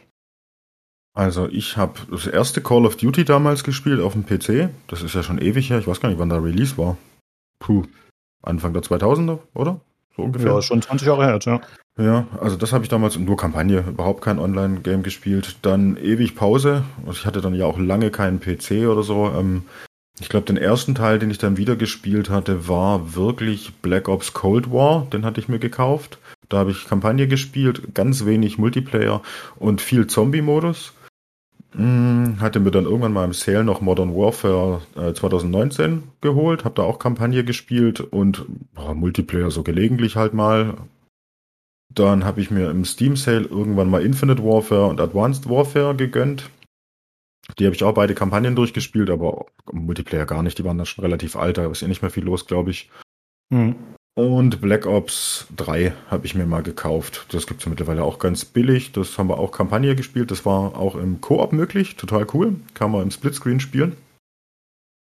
Also 1.13 1.47
ich 1.47 1.77
habe 1.77 1.99
das 2.09 2.25
erste 2.25 2.59
Call 2.59 2.87
of 2.87 2.97
Duty 2.97 3.23
damals 3.23 3.63
gespielt 3.63 4.01
auf 4.01 4.13
dem 4.13 4.25
PC. 4.25 4.69
Das 4.87 5.03
ist 5.03 5.13
ja 5.13 5.21
schon 5.21 5.37
ewig 5.37 5.69
her. 5.69 5.77
Ich 5.77 5.87
weiß 5.87 6.01
gar 6.01 6.09
nicht, 6.09 6.17
wann 6.17 6.29
der 6.29 6.43
Release 6.43 6.75
war. 6.75 6.97
Puh, 7.59 7.83
Anfang 8.41 8.73
der 8.73 8.81
2000er, 8.81 9.37
oder? 9.53 9.79
So 10.15 10.23
ungefähr. 10.23 10.53
Ja, 10.53 10.61
schon 10.63 10.81
20 10.81 11.07
Jahre 11.07 11.25
her, 11.25 11.39
ja. 11.43 11.61
Ja, 12.03 12.25
also 12.41 12.55
das 12.55 12.73
habe 12.73 12.83
ich 12.83 12.89
damals 12.89 13.15
nur 13.15 13.37
Kampagne, 13.37 13.85
überhaupt 13.87 14.23
kein 14.23 14.39
Online-Game 14.39 15.03
gespielt. 15.03 15.57
Dann 15.61 15.97
ewig 15.97 16.35
Pause. 16.35 16.83
Also 17.05 17.19
ich 17.19 17.25
hatte 17.27 17.41
dann 17.41 17.53
ja 17.53 17.67
auch 17.67 17.77
lange 17.77 18.09
keinen 18.09 18.39
PC 18.39 18.87
oder 18.87 19.03
so. 19.03 19.27
Ähm, 19.27 19.65
ich 20.19 20.29
glaube, 20.29 20.45
den 20.45 20.57
ersten 20.57 20.95
Teil, 20.95 21.19
den 21.19 21.31
ich 21.31 21.39
dann 21.39 21.57
wieder 21.57 21.75
gespielt 21.75 22.29
hatte, 22.29 22.67
war 22.67 23.15
wirklich 23.15 23.73
Black 23.81 24.07
Ops 24.07 24.33
Cold 24.33 24.71
War. 24.71 25.07
Den 25.11 25.25
hatte 25.25 25.39
ich 25.39 25.47
mir 25.47 25.59
gekauft. 25.59 26.19
Da 26.49 26.57
habe 26.57 26.71
ich 26.71 26.87
Kampagne 26.87 27.27
gespielt, 27.27 27.93
ganz 27.93 28.25
wenig 28.25 28.57
Multiplayer 28.57 29.21
und 29.57 29.81
viel 29.81 30.07
Zombie-Modus. 30.07 30.93
Hm, 31.75 32.37
hatte 32.39 32.59
mir 32.59 32.69
dann 32.69 32.85
irgendwann 32.85 33.13
mal 33.13 33.25
im 33.25 33.33
Sale 33.33 33.63
noch 33.63 33.81
Modern 33.81 34.15
Warfare 34.15 34.81
äh, 34.95 35.13
2019 35.13 36.03
geholt, 36.21 36.65
habe 36.65 36.75
da 36.75 36.83
auch 36.83 36.99
Kampagne 36.99 37.43
gespielt 37.43 37.99
und 37.99 38.45
boah, 38.75 38.93
Multiplayer 38.93 39.49
so 39.49 39.63
gelegentlich 39.63 40.15
halt 40.15 40.33
mal. 40.33 40.75
Dann 41.89 42.25
habe 42.25 42.41
ich 42.41 42.51
mir 42.51 42.69
im 42.69 42.85
Steam 42.85 43.15
Sale 43.15 43.45
irgendwann 43.45 43.89
mal 43.89 44.03
Infinite 44.03 44.43
Warfare 44.43 44.87
und 44.87 45.01
Advanced 45.01 45.49
Warfare 45.49 45.95
gegönnt. 45.95 46.49
Die 47.59 47.65
habe 47.65 47.75
ich 47.75 47.83
auch 47.83 47.93
beide 47.93 48.15
Kampagnen 48.15 48.55
durchgespielt, 48.55 49.09
aber 49.09 49.45
Multiplayer 49.71 50.25
gar 50.25 50.43
nicht. 50.43 50.57
Die 50.59 50.63
waren 50.63 50.77
da 50.77 50.85
schon 50.85 51.03
relativ 51.03 51.35
alt, 51.35 51.57
da 51.57 51.69
ist 51.69 51.81
ja 51.81 51.87
nicht 51.87 52.01
mehr 52.01 52.11
viel 52.11 52.23
los, 52.23 52.45
glaube 52.45 52.71
ich. 52.71 52.89
Mhm. 53.49 53.75
Und 54.15 54.61
Black 54.61 54.85
Ops 54.85 55.47
3 55.55 55.93
habe 56.09 56.25
ich 56.25 56.35
mir 56.35 56.45
mal 56.45 56.61
gekauft. 56.61 57.25
Das 57.29 57.47
gibt 57.47 57.61
es 57.61 57.67
mittlerweile 57.67 58.03
auch 58.03 58.19
ganz 58.19 58.45
billig. 58.45 58.91
Das 58.91 59.17
haben 59.17 59.29
wir 59.29 59.39
auch 59.39 59.51
Kampagne 59.51 59.95
gespielt. 59.95 60.29
Das 60.29 60.45
war 60.45 60.77
auch 60.77 60.95
im 60.95 61.19
Koop 61.19 61.51
möglich. 61.51 61.95
Total 61.95 62.27
cool. 62.33 62.57
Kann 62.75 62.91
man 62.91 63.01
im 63.01 63.11
Splitscreen 63.11 63.59
spielen. 63.59 63.97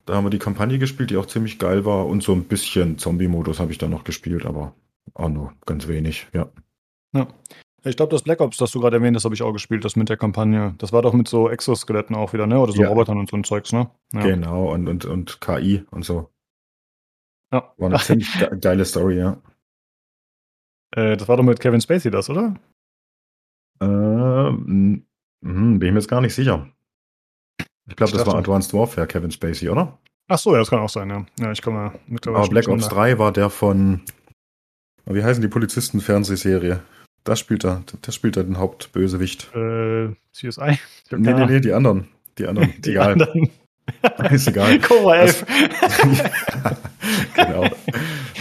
Da 0.05 0.15
haben 0.15 0.25
wir 0.25 0.29
die 0.29 0.39
Kampagne 0.39 0.79
gespielt, 0.79 1.09
die 1.09 1.17
auch 1.17 1.25
ziemlich 1.25 1.59
geil 1.59 1.83
war. 1.83 2.07
Und 2.07 2.23
so 2.23 2.31
ein 2.31 2.45
bisschen 2.45 2.97
Zombie-Modus 2.97 3.59
habe 3.59 3.71
ich 3.71 3.77
da 3.77 3.87
noch 3.87 4.05
gespielt, 4.05 4.45
aber 4.45 4.73
auch 5.13 5.29
nur 5.29 5.53
ganz 5.65 5.87
wenig, 5.89 6.27
ja. 6.33 6.49
Ja. 7.13 7.27
Ich 7.83 7.97
glaube, 7.97 8.11
das 8.11 8.21
Black 8.21 8.39
Ops, 8.39 8.57
das 8.57 8.71
du 8.71 8.79
gerade 8.79 8.97
erwähnt 8.97 9.17
hast, 9.17 9.25
habe 9.25 9.35
ich 9.35 9.41
auch 9.41 9.51
gespielt, 9.51 9.83
das 9.83 9.95
mit 9.95 10.07
der 10.07 10.17
Kampagne. 10.17 10.75
Das 10.77 10.93
war 10.93 11.01
doch 11.01 11.13
mit 11.13 11.27
so 11.27 11.49
Exoskeletten 11.49 12.15
auch 12.15 12.31
wieder, 12.31 12.47
ne? 12.47 12.59
Oder 12.59 12.71
so 12.71 12.81
ja. 12.81 12.89
Robotern 12.89 13.17
und 13.17 13.29
so 13.29 13.35
ein 13.35 13.43
Zeugs, 13.43 13.73
ne? 13.73 13.89
Ja. 14.13 14.21
Genau, 14.21 14.71
und, 14.71 14.87
und, 14.87 15.05
und 15.05 15.41
KI 15.41 15.83
und 15.89 16.05
so. 16.05 16.29
Ja. 17.51 17.73
War 17.77 17.89
eine 17.89 17.99
ziemlich 17.99 18.29
geile 18.61 18.85
Story, 18.85 19.17
ja. 19.17 19.41
Äh, 20.95 21.17
das 21.17 21.27
war 21.27 21.37
doch 21.37 21.43
mit 21.43 21.59
Kevin 21.59 21.81
Spacey 21.81 22.11
das, 22.11 22.29
oder? 22.29 22.55
Ähm, 23.81 25.05
hm, 25.43 25.79
bin 25.79 25.87
ich 25.87 25.93
mir 25.93 25.99
jetzt 25.99 26.09
gar 26.09 26.21
nicht 26.21 26.35
sicher. 26.35 26.69
Ich 27.87 27.95
glaube, 27.95 28.13
das 28.13 28.25
war 28.25 28.35
Advanced 28.35 28.73
Warfare, 28.73 29.07
Kevin 29.07 29.31
Spacey, 29.31 29.69
oder? 29.69 29.97
Ach 30.27 30.37
so, 30.37 30.53
ja, 30.53 30.59
das 30.59 30.69
kann 30.69 30.79
auch 30.79 30.89
sein, 30.89 31.09
ja. 31.09 31.25
Ja, 31.39 31.51
ich 31.51 31.61
komme 31.61 31.99
mittlerweile. 32.07 32.43
Aber 32.43 32.49
Black 32.49 32.67
Ops 32.69 32.87
3 32.87 33.19
war 33.19 33.33
der 33.33 33.49
von, 33.49 34.01
wie 35.05 35.23
heißen 35.23 35.41
die 35.41 35.49
Polizisten-Fernsehserie? 35.49 36.81
Das 37.23 37.39
spielt 37.39 37.65
er, 37.65 37.83
das 38.01 38.15
spielt 38.15 38.37
er 38.37 38.43
den 38.43 38.57
Hauptbösewicht. 38.57 39.53
Äh, 39.53 40.13
CSI? 40.31 40.79
Nee, 41.11 41.33
nee, 41.33 41.45
nee, 41.45 41.59
die 41.59 41.73
anderen. 41.73 42.07
Die 42.37 42.47
anderen, 42.47 42.73
die 42.81 42.91
egal. 42.91 43.13
Anderen. 43.13 43.49
Ist 44.31 44.47
egal. 44.47 44.79
Cobra 44.79 45.17
11. 45.17 45.45
genau. 47.35 47.69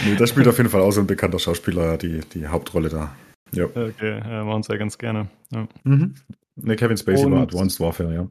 Nee, 0.05 0.15
das 0.17 0.29
spielt 0.29 0.47
auf 0.47 0.57
jeden 0.57 0.69
Fall 0.69 0.81
auch 0.81 0.91
so 0.91 1.01
ein 1.01 1.07
bekannter 1.07 1.39
Schauspieler 1.39 1.97
die, 1.97 2.21
die 2.33 2.47
Hauptrolle 2.47 2.89
da. 2.89 3.15
Ja. 3.53 3.65
Okay, 3.65 4.19
ja, 4.19 4.43
machen 4.43 4.63
sie 4.63 4.71
ja 4.71 4.77
ganz 4.77 4.97
gerne. 4.97 5.27
Ja. 5.51 5.67
Mhm. 5.83 6.15
Ne, 6.55 6.75
Kevin 6.75 6.97
Spacey 6.97 7.25
Und, 7.25 7.33
war 7.33 7.41
Advanced 7.41 7.79
Warfare, 7.79 8.13
ja. 8.13 8.27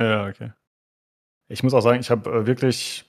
Ja, 0.00 0.26
okay. 0.26 0.52
Ich 1.48 1.62
muss 1.62 1.74
auch 1.74 1.82
sagen, 1.82 2.00
ich 2.00 2.10
habe 2.10 2.30
äh, 2.30 2.46
wirklich, 2.46 3.04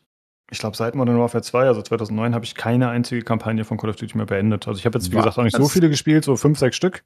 ich 0.52 0.60
glaube, 0.60 0.76
seit 0.76 0.96
Modern 0.96 1.18
Warfare 1.18 1.42
2, 1.42 1.68
also 1.68 1.82
2009, 1.82 2.36
habe 2.36 2.46
ich 2.46 2.56
keine 2.56 2.90
einzige 2.90 3.22
Kampagne 3.22 3.64
von 3.64 3.78
Call 3.78 3.90
of 3.90 3.96
Duty 3.96 4.18
mehr 4.18 4.26
beendet. 4.26 4.68
Also 4.68 4.80
ich 4.80 4.86
habe 4.86 4.98
jetzt, 4.98 5.12
wie 5.12 5.16
gesagt, 5.16 5.38
auch 5.38 5.44
nicht 5.44 5.56
so 5.56 5.68
viele 5.68 5.90
gespielt, 5.90 6.26
so 6.26 6.36
fünf, 6.36 6.60
sechs 6.60 6.76
Stück. 6.76 7.04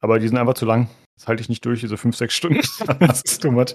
Aber 0.00 0.18
die 0.18 0.28
sind 0.28 0.38
einfach 0.38 0.54
zu 0.54 0.64
lang. 0.64 0.88
Das 1.20 1.28
halte 1.28 1.42
ich 1.42 1.50
nicht 1.50 1.62
durch, 1.66 1.80
diese 1.80 1.98
fünf, 1.98 2.16
sechs 2.16 2.34
Stunden. 2.34 2.62
das 2.98 3.20
ist 3.20 3.42
too 3.42 3.50
much. 3.50 3.74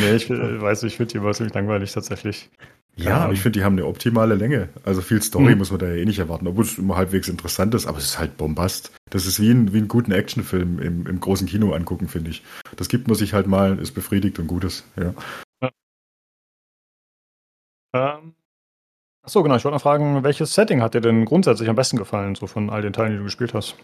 Nee, 0.00 0.14
ich 0.14 0.30
äh, 0.30 0.60
weiß, 0.62 0.82
ich 0.84 0.96
finde 0.96 1.12
die 1.12 1.18
immer 1.18 1.32
ziemlich 1.32 1.54
langweilig 1.54 1.92
tatsächlich. 1.92 2.48
Ja, 2.96 3.18
aber 3.18 3.34
ich 3.34 3.42
finde, 3.42 3.58
die 3.58 3.64
haben 3.64 3.74
eine 3.74 3.84
optimale 3.84 4.34
Länge. 4.34 4.70
Also 4.82 5.02
viel 5.02 5.20
Story 5.20 5.52
mhm. 5.52 5.58
muss 5.58 5.70
man 5.70 5.80
da 5.80 5.88
ja 5.88 5.96
eh 5.96 6.06
nicht 6.06 6.18
erwarten, 6.18 6.46
obwohl 6.46 6.64
es 6.64 6.78
immer 6.78 6.96
halbwegs 6.96 7.28
interessant 7.28 7.74
ist, 7.74 7.86
aber 7.86 7.98
es 7.98 8.04
ist 8.04 8.18
halt 8.18 8.38
Bombast. 8.38 8.92
Das 9.10 9.26
ist 9.26 9.38
wie 9.38 9.50
ein, 9.50 9.74
wie 9.74 9.78
einen 9.78 9.88
guten 9.88 10.10
Actionfilm 10.10 10.78
im, 10.78 11.06
im 11.06 11.20
großen 11.20 11.46
Kino 11.46 11.74
angucken, 11.74 12.08
finde 12.08 12.30
ich. 12.30 12.42
Das 12.76 12.88
gibt 12.88 13.08
man 13.08 13.16
sich 13.18 13.34
halt 13.34 13.46
mal, 13.46 13.78
ist 13.78 13.92
befriedigt 13.92 14.38
und 14.38 14.46
gutes, 14.46 14.84
ja. 14.96 15.12
ja. 15.60 15.70
Ähm, 17.94 18.34
achso, 19.22 19.42
genau, 19.42 19.56
ich 19.56 19.64
wollte 19.64 19.74
noch 19.74 19.82
fragen, 19.82 20.24
welches 20.24 20.54
Setting 20.54 20.80
hat 20.80 20.94
dir 20.94 21.02
denn 21.02 21.26
grundsätzlich 21.26 21.68
am 21.68 21.76
besten 21.76 21.98
gefallen, 21.98 22.36
so 22.36 22.46
von 22.46 22.70
all 22.70 22.80
den 22.80 22.94
Teilen, 22.94 23.12
die 23.12 23.18
du 23.18 23.24
gespielt 23.24 23.52
hast? 23.52 23.76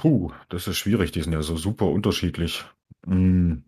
Puh, 0.00 0.32
das 0.48 0.66
ist 0.66 0.78
schwierig, 0.78 1.12
die 1.12 1.20
sind 1.20 1.34
ja 1.34 1.42
so 1.42 1.58
super 1.58 1.84
unterschiedlich. 1.84 2.64
Hm. 3.04 3.64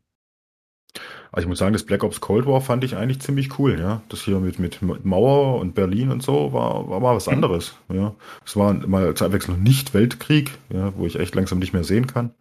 Also 1.30 1.44
ich 1.44 1.48
muss 1.48 1.58
sagen, 1.58 1.74
das 1.74 1.84
Black 1.84 2.04
Ops 2.04 2.22
Cold 2.22 2.46
War 2.46 2.62
fand 2.62 2.84
ich 2.84 2.96
eigentlich 2.96 3.20
ziemlich 3.20 3.58
cool, 3.58 3.78
ja. 3.78 4.00
Das 4.08 4.22
hier 4.22 4.38
mit, 4.38 4.58
mit 4.58 5.04
Mauer 5.04 5.60
und 5.60 5.74
Berlin 5.74 6.10
und 6.10 6.22
so 6.22 6.54
war, 6.54 6.88
war 6.88 7.00
mal 7.00 7.14
was 7.14 7.26
mhm. 7.26 7.34
anderes, 7.34 7.76
ja. 7.92 8.14
Es 8.46 8.56
war 8.56 8.72
mal 8.72 9.12
zur 9.12 9.26
Abwechslung 9.26 9.62
nicht 9.62 9.92
Weltkrieg, 9.92 10.52
ja, 10.70 10.96
wo 10.96 11.04
ich 11.04 11.18
echt 11.18 11.34
langsam 11.34 11.58
nicht 11.58 11.74
mehr 11.74 11.84
sehen 11.84 12.06
kann. 12.06 12.34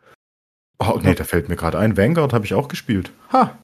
Oh, 0.79 0.97
nee, 1.03 1.13
da 1.13 1.25
fällt 1.25 1.49
mir 1.49 1.57
gerade 1.57 1.77
ein. 1.77 1.97
Vanguard 1.97 2.31
habe 2.31 2.45
ich 2.45 2.53
auch 2.53 2.69
gespielt. 2.69 3.11
Ha! 3.33 3.59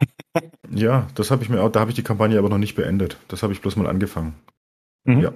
ja, 0.70 1.06
das 1.14 1.30
habe 1.30 1.42
ich 1.42 1.48
mir 1.48 1.62
auch, 1.62 1.72
da 1.72 1.80
habe 1.80 1.90
ich 1.90 1.96
die 1.96 2.02
Kampagne 2.02 2.38
aber 2.38 2.50
noch 2.50 2.58
nicht 2.58 2.74
beendet. 2.74 3.16
Das 3.28 3.42
habe 3.42 3.54
ich 3.54 3.62
bloß 3.62 3.76
mal 3.76 3.86
angefangen. 3.86 4.34
Mhm. 5.04 5.20
Ja. 5.20 5.32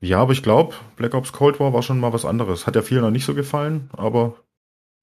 Ja, 0.00 0.18
aber 0.18 0.32
ich 0.32 0.42
glaube, 0.42 0.74
Black 0.96 1.14
Ops 1.14 1.32
Cold 1.32 1.60
War 1.60 1.72
war 1.72 1.82
schon 1.82 2.00
mal 2.00 2.12
was 2.12 2.24
anderes. 2.24 2.66
Hat 2.66 2.76
ja 2.76 2.82
vielen 2.82 3.02
noch 3.02 3.10
nicht 3.10 3.24
so 3.24 3.34
gefallen, 3.34 3.90
aber 3.92 4.36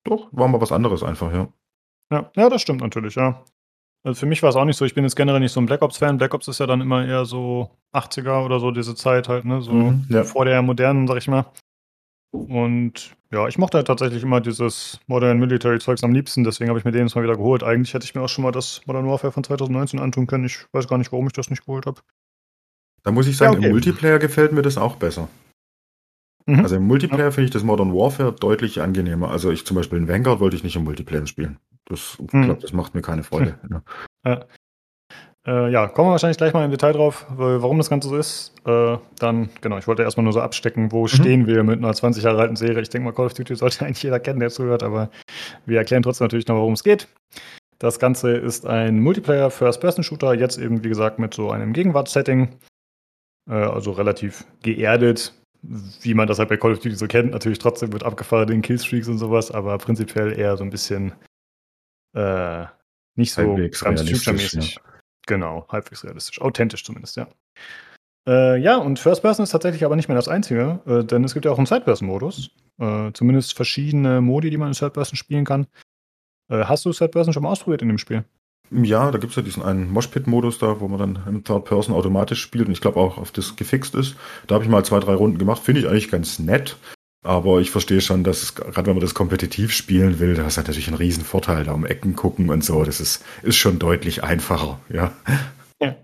doch, 0.04 0.28
war 0.32 0.48
mal 0.48 0.62
was 0.62 0.72
anderes 0.72 1.04
einfach, 1.04 1.32
ja. 1.32 1.48
Ja, 2.12 2.32
ja 2.36 2.50
das 2.50 2.62
stimmt 2.62 2.82
natürlich, 2.82 3.16
ja. 3.16 3.44
Also 4.04 4.22
für 4.22 4.26
mich 4.26 4.42
war 4.42 4.50
es 4.50 4.56
auch 4.56 4.66
nicht 4.66 4.78
so, 4.78 4.86
ich 4.86 4.96
bin 4.96 5.04
jetzt 5.04 5.16
generell 5.16 5.40
nicht 5.40 5.52
so 5.52 5.60
ein 5.60 5.66
Black 5.66 5.82
Ops-Fan. 5.82 6.18
Black 6.18 6.34
Ops 6.34 6.48
ist 6.48 6.60
ja 6.60 6.66
dann 6.66 6.82
immer 6.82 7.06
eher 7.06 7.26
so 7.26 7.70
80er 7.94 8.46
oder 8.46 8.60
so, 8.60 8.72
diese 8.72 8.96
Zeit 8.96 9.28
halt, 9.28 9.46
ne? 9.46 9.62
So 9.62 9.74
mhm, 9.74 10.06
ja. 10.10 10.24
vor 10.24 10.46
der 10.46 10.62
modernen, 10.62 11.08
sag 11.08 11.18
ich 11.18 11.28
mal. 11.28 11.46
Und 12.32 13.16
ja, 13.32 13.48
ich 13.48 13.58
mochte 13.58 13.78
halt 13.78 13.88
tatsächlich 13.88 14.24
immer 14.24 14.40
dieses 14.40 15.00
Modern 15.08 15.40
Military 15.40 15.80
Zeugs 15.80 16.04
am 16.04 16.14
liebsten, 16.14 16.44
deswegen 16.44 16.70
habe 16.70 16.80
ich 16.80 16.86
mir 16.86 16.92
den 16.92 17.04
jetzt 17.04 17.16
mal 17.16 17.24
wieder 17.24 17.36
geholt. 17.36 17.64
Eigentlich 17.64 17.94
hätte 17.94 18.06
ich 18.06 18.16
mir 18.16 18.22
auch 18.22 18.30
schon 18.30 18.44
mal 18.44 18.52
das 18.52 18.82
Modern 18.86 19.08
Warfare 19.08 19.34
von 19.34 19.44
2019 19.44 20.00
antun 20.00 20.28
können. 20.28 20.46
Ich 20.46 20.66
weiß 20.72 20.88
gar 20.88 20.98
nicht, 20.98 21.12
warum 21.12 21.28
ich 21.28 21.34
das 21.34 21.50
nicht 21.50 21.66
geholt 21.66 21.86
habe. 21.86 22.02
Da 23.08 23.14
muss 23.14 23.26
ich 23.26 23.38
sagen, 23.38 23.54
ja, 23.54 23.60
okay. 23.60 23.68
im 23.68 23.72
Multiplayer 23.72 24.20
gefällt 24.20 24.52
mir 24.52 24.64
das 24.64 24.78
auch 24.78 24.98
besser. 24.98 25.30
Mhm. 26.46 26.60
Also 26.60 26.76
im 26.76 26.88
Multiplayer 26.88 27.28
ja. 27.28 27.32
finde 27.32 27.46
ich 27.46 27.52
das 27.52 27.64
Modern 27.64 27.94
Warfare 27.94 28.34
deutlich 28.34 28.82
angenehmer. 28.82 29.32
Also 29.32 29.50
ich 29.50 29.66
zum 29.66 29.78
Beispiel 29.78 29.98
in 29.98 30.10
Vanguard 30.10 30.42
wollte 30.42 30.58
ich 30.58 30.66
nicht 30.66 30.76
im 30.76 30.84
Multiplayer 30.84 31.26
spielen. 31.26 31.58
Das, 31.86 32.18
ich 32.22 32.34
mhm. 32.34 32.44
glaube, 32.44 32.62
das 32.62 32.74
macht 32.74 32.96
mir 32.96 33.02
keine 33.02 33.24
Freude. 33.24 33.58
ja. 34.26 34.46
Äh, 35.48 35.72
ja, 35.72 35.88
kommen 35.88 36.10
wir 36.10 36.12
wahrscheinlich 36.12 36.36
gleich 36.36 36.54
mal 36.54 36.66
im 36.66 36.72
Detail 36.72 36.92
drauf, 36.92 37.26
warum 37.30 37.78
das 37.78 37.90
Ganze 37.90 38.10
so 38.10 38.18
ist. 38.18 38.54
Äh, 38.66 38.98
dann, 39.20 39.52
genau, 39.62 39.78
ich 39.78 39.88
wollte 39.88 40.04
erstmal 40.04 40.26
nur 40.26 40.34
so 40.34 40.42
abstecken, 40.42 40.92
wo 40.92 41.04
mhm. 41.04 41.08
stehen 41.08 41.48
wir 41.48 41.64
mit 41.64 41.78
einer 41.78 41.94
20 41.94 42.26
Jahre 42.26 42.42
alten 42.42 42.58
Serie. 42.58 42.82
Ich 42.82 42.90
denke 42.90 43.06
mal, 43.06 43.14
Call 43.14 43.28
of 43.28 43.36
Duty 43.36 43.56
sollte 43.56 43.86
eigentlich 43.86 44.04
jeder 44.04 44.20
kennen, 44.20 44.42
der 44.42 44.50
zuhört, 44.50 44.84
aber 44.84 45.12
wir 45.66 45.78
erklären 45.78 46.04
trotzdem 46.04 46.26
natürlich 46.26 46.48
noch, 46.48 46.58
worum 46.58 46.74
es 46.74 46.84
geht. 46.84 47.08
Das 47.80 48.00
Ganze 48.00 48.32
ist 48.32 48.66
ein 48.66 49.00
Multiplayer 49.00 49.50
First-Person-Shooter, 49.50 50.34
jetzt 50.34 50.58
eben, 50.58 50.84
wie 50.84 50.90
gesagt, 50.90 51.20
mit 51.20 51.34
so 51.34 51.52
einem 51.52 51.72
Gegenwartssetting. 51.72 52.50
Äh, 52.50 52.67
also 53.48 53.92
relativ 53.92 54.46
geerdet, 54.62 55.34
wie 55.62 56.14
man 56.14 56.28
das 56.28 56.40
halt 56.40 56.50
bei 56.50 56.58
Call 56.58 56.74
of 56.74 56.80
Duty 56.80 56.96
so 56.96 57.08
kennt. 57.08 57.32
Natürlich 57.32 57.60
trotzdem 57.60 57.90
mit 57.90 58.04
abgefahrenen 58.04 58.62
Killstreaks 58.62 59.08
und 59.08 59.18
sowas, 59.18 59.52
aber 59.52 59.78
prinzipiell 59.78 60.38
eher 60.38 60.58
so 60.58 60.64
ein 60.64 60.70
bisschen 60.70 61.14
äh, 62.14 62.66
nicht 63.16 63.34
so 63.34 63.42
halbwegs 63.42 63.84
ganz 63.84 64.02
future-mäßig. 64.02 64.76
Ja. 64.76 64.82
Genau, 65.28 65.66
halbwegs 65.70 66.04
realistisch. 66.04 66.42
Authentisch 66.42 66.84
zumindest, 66.84 67.18
ja. 67.18 67.28
Äh, 68.28 68.58
ja, 68.60 68.78
und 68.78 69.00
First 69.00 69.22
Person 69.22 69.44
ist 69.44 69.52
tatsächlich 69.52 69.86
aber 69.86 69.96
nicht 69.96 70.08
mehr 70.08 70.16
das 70.16 70.28
Einzige, 70.28 70.82
äh, 70.86 71.04
denn 71.04 71.24
es 71.24 71.34
gibt 71.34 71.46
ja 71.46 71.52
auch 71.52 71.58
einen 71.58 71.68
Third-Person-Modus. 71.68 72.52
Äh, 72.80 73.12
zumindest 73.14 73.56
verschiedene 73.56 74.22
Modi, 74.22 74.50
die 74.50 74.58
man 74.58 74.70
in 74.70 74.74
Third 74.74 74.94
Person 74.94 75.16
spielen 75.16 75.46
kann. 75.46 75.68
Äh, 76.50 76.66
hast 76.66 76.86
du 76.86 76.92
Third 76.92 77.12
Person 77.12 77.34
schon 77.34 77.44
mal 77.44 77.50
ausprobiert 77.50 77.82
in 77.82 77.88
dem 77.88 77.98
Spiel? 77.98 78.24
Ja, 78.70 79.12
da 79.12 79.18
gibt 79.18 79.32
es 79.32 79.36
ja 79.38 79.42
diesen 79.42 79.64
einen 79.64 79.92
Moshpit-Modus 79.92 80.60
da, 80.60 80.80
wo 80.80 80.88
man 80.88 81.00
dann 81.00 81.20
im 81.28 81.44
Third 81.44 81.66
Person 81.66 81.96
automatisch 81.96 82.42
spielt 82.42 82.68
und 82.68 82.74
ich 82.74 82.82
glaube 82.82 83.00
auch 83.00 83.18
auf 83.18 83.32
das 83.32 83.56
gefixt 83.56 83.96
ist. 83.96 84.16
Da 84.48 84.56
habe 84.56 84.66
ich 84.66 84.70
mal 84.70 84.84
zwei, 84.84 85.00
drei 85.00 85.14
Runden 85.14 85.38
gemacht. 85.38 85.62
Finde 85.64 85.82
ich 85.82 85.88
eigentlich 85.88 86.12
ganz 86.12 86.40
nett. 86.40 86.78
Aber 87.24 87.60
ich 87.60 87.72
verstehe 87.72 88.02
schon, 88.02 88.24
dass 88.24 88.56
gerade 88.56 88.88
wenn 88.88 88.96
man 88.96 89.02
das 89.02 89.14
kompetitiv 89.14 89.74
spielen 89.74 90.20
will, 90.20 90.36
da 90.36 90.48
ist 90.48 90.58
natürlich 90.58 90.88
ein 90.88 90.94
Riesenvorteil, 90.94 91.64
da 91.64 91.74
um 91.74 91.86
Ecken 91.86 92.16
gucken 92.16 92.50
und 92.50 92.64
so. 92.64 92.84
Das 92.84 93.02
ist, 93.02 93.24
ist 93.42 93.58
schon 93.58 93.80
deutlich 93.80 94.24
einfacher, 94.24 94.80
ja. 94.90 95.12
Ja, 95.82 95.96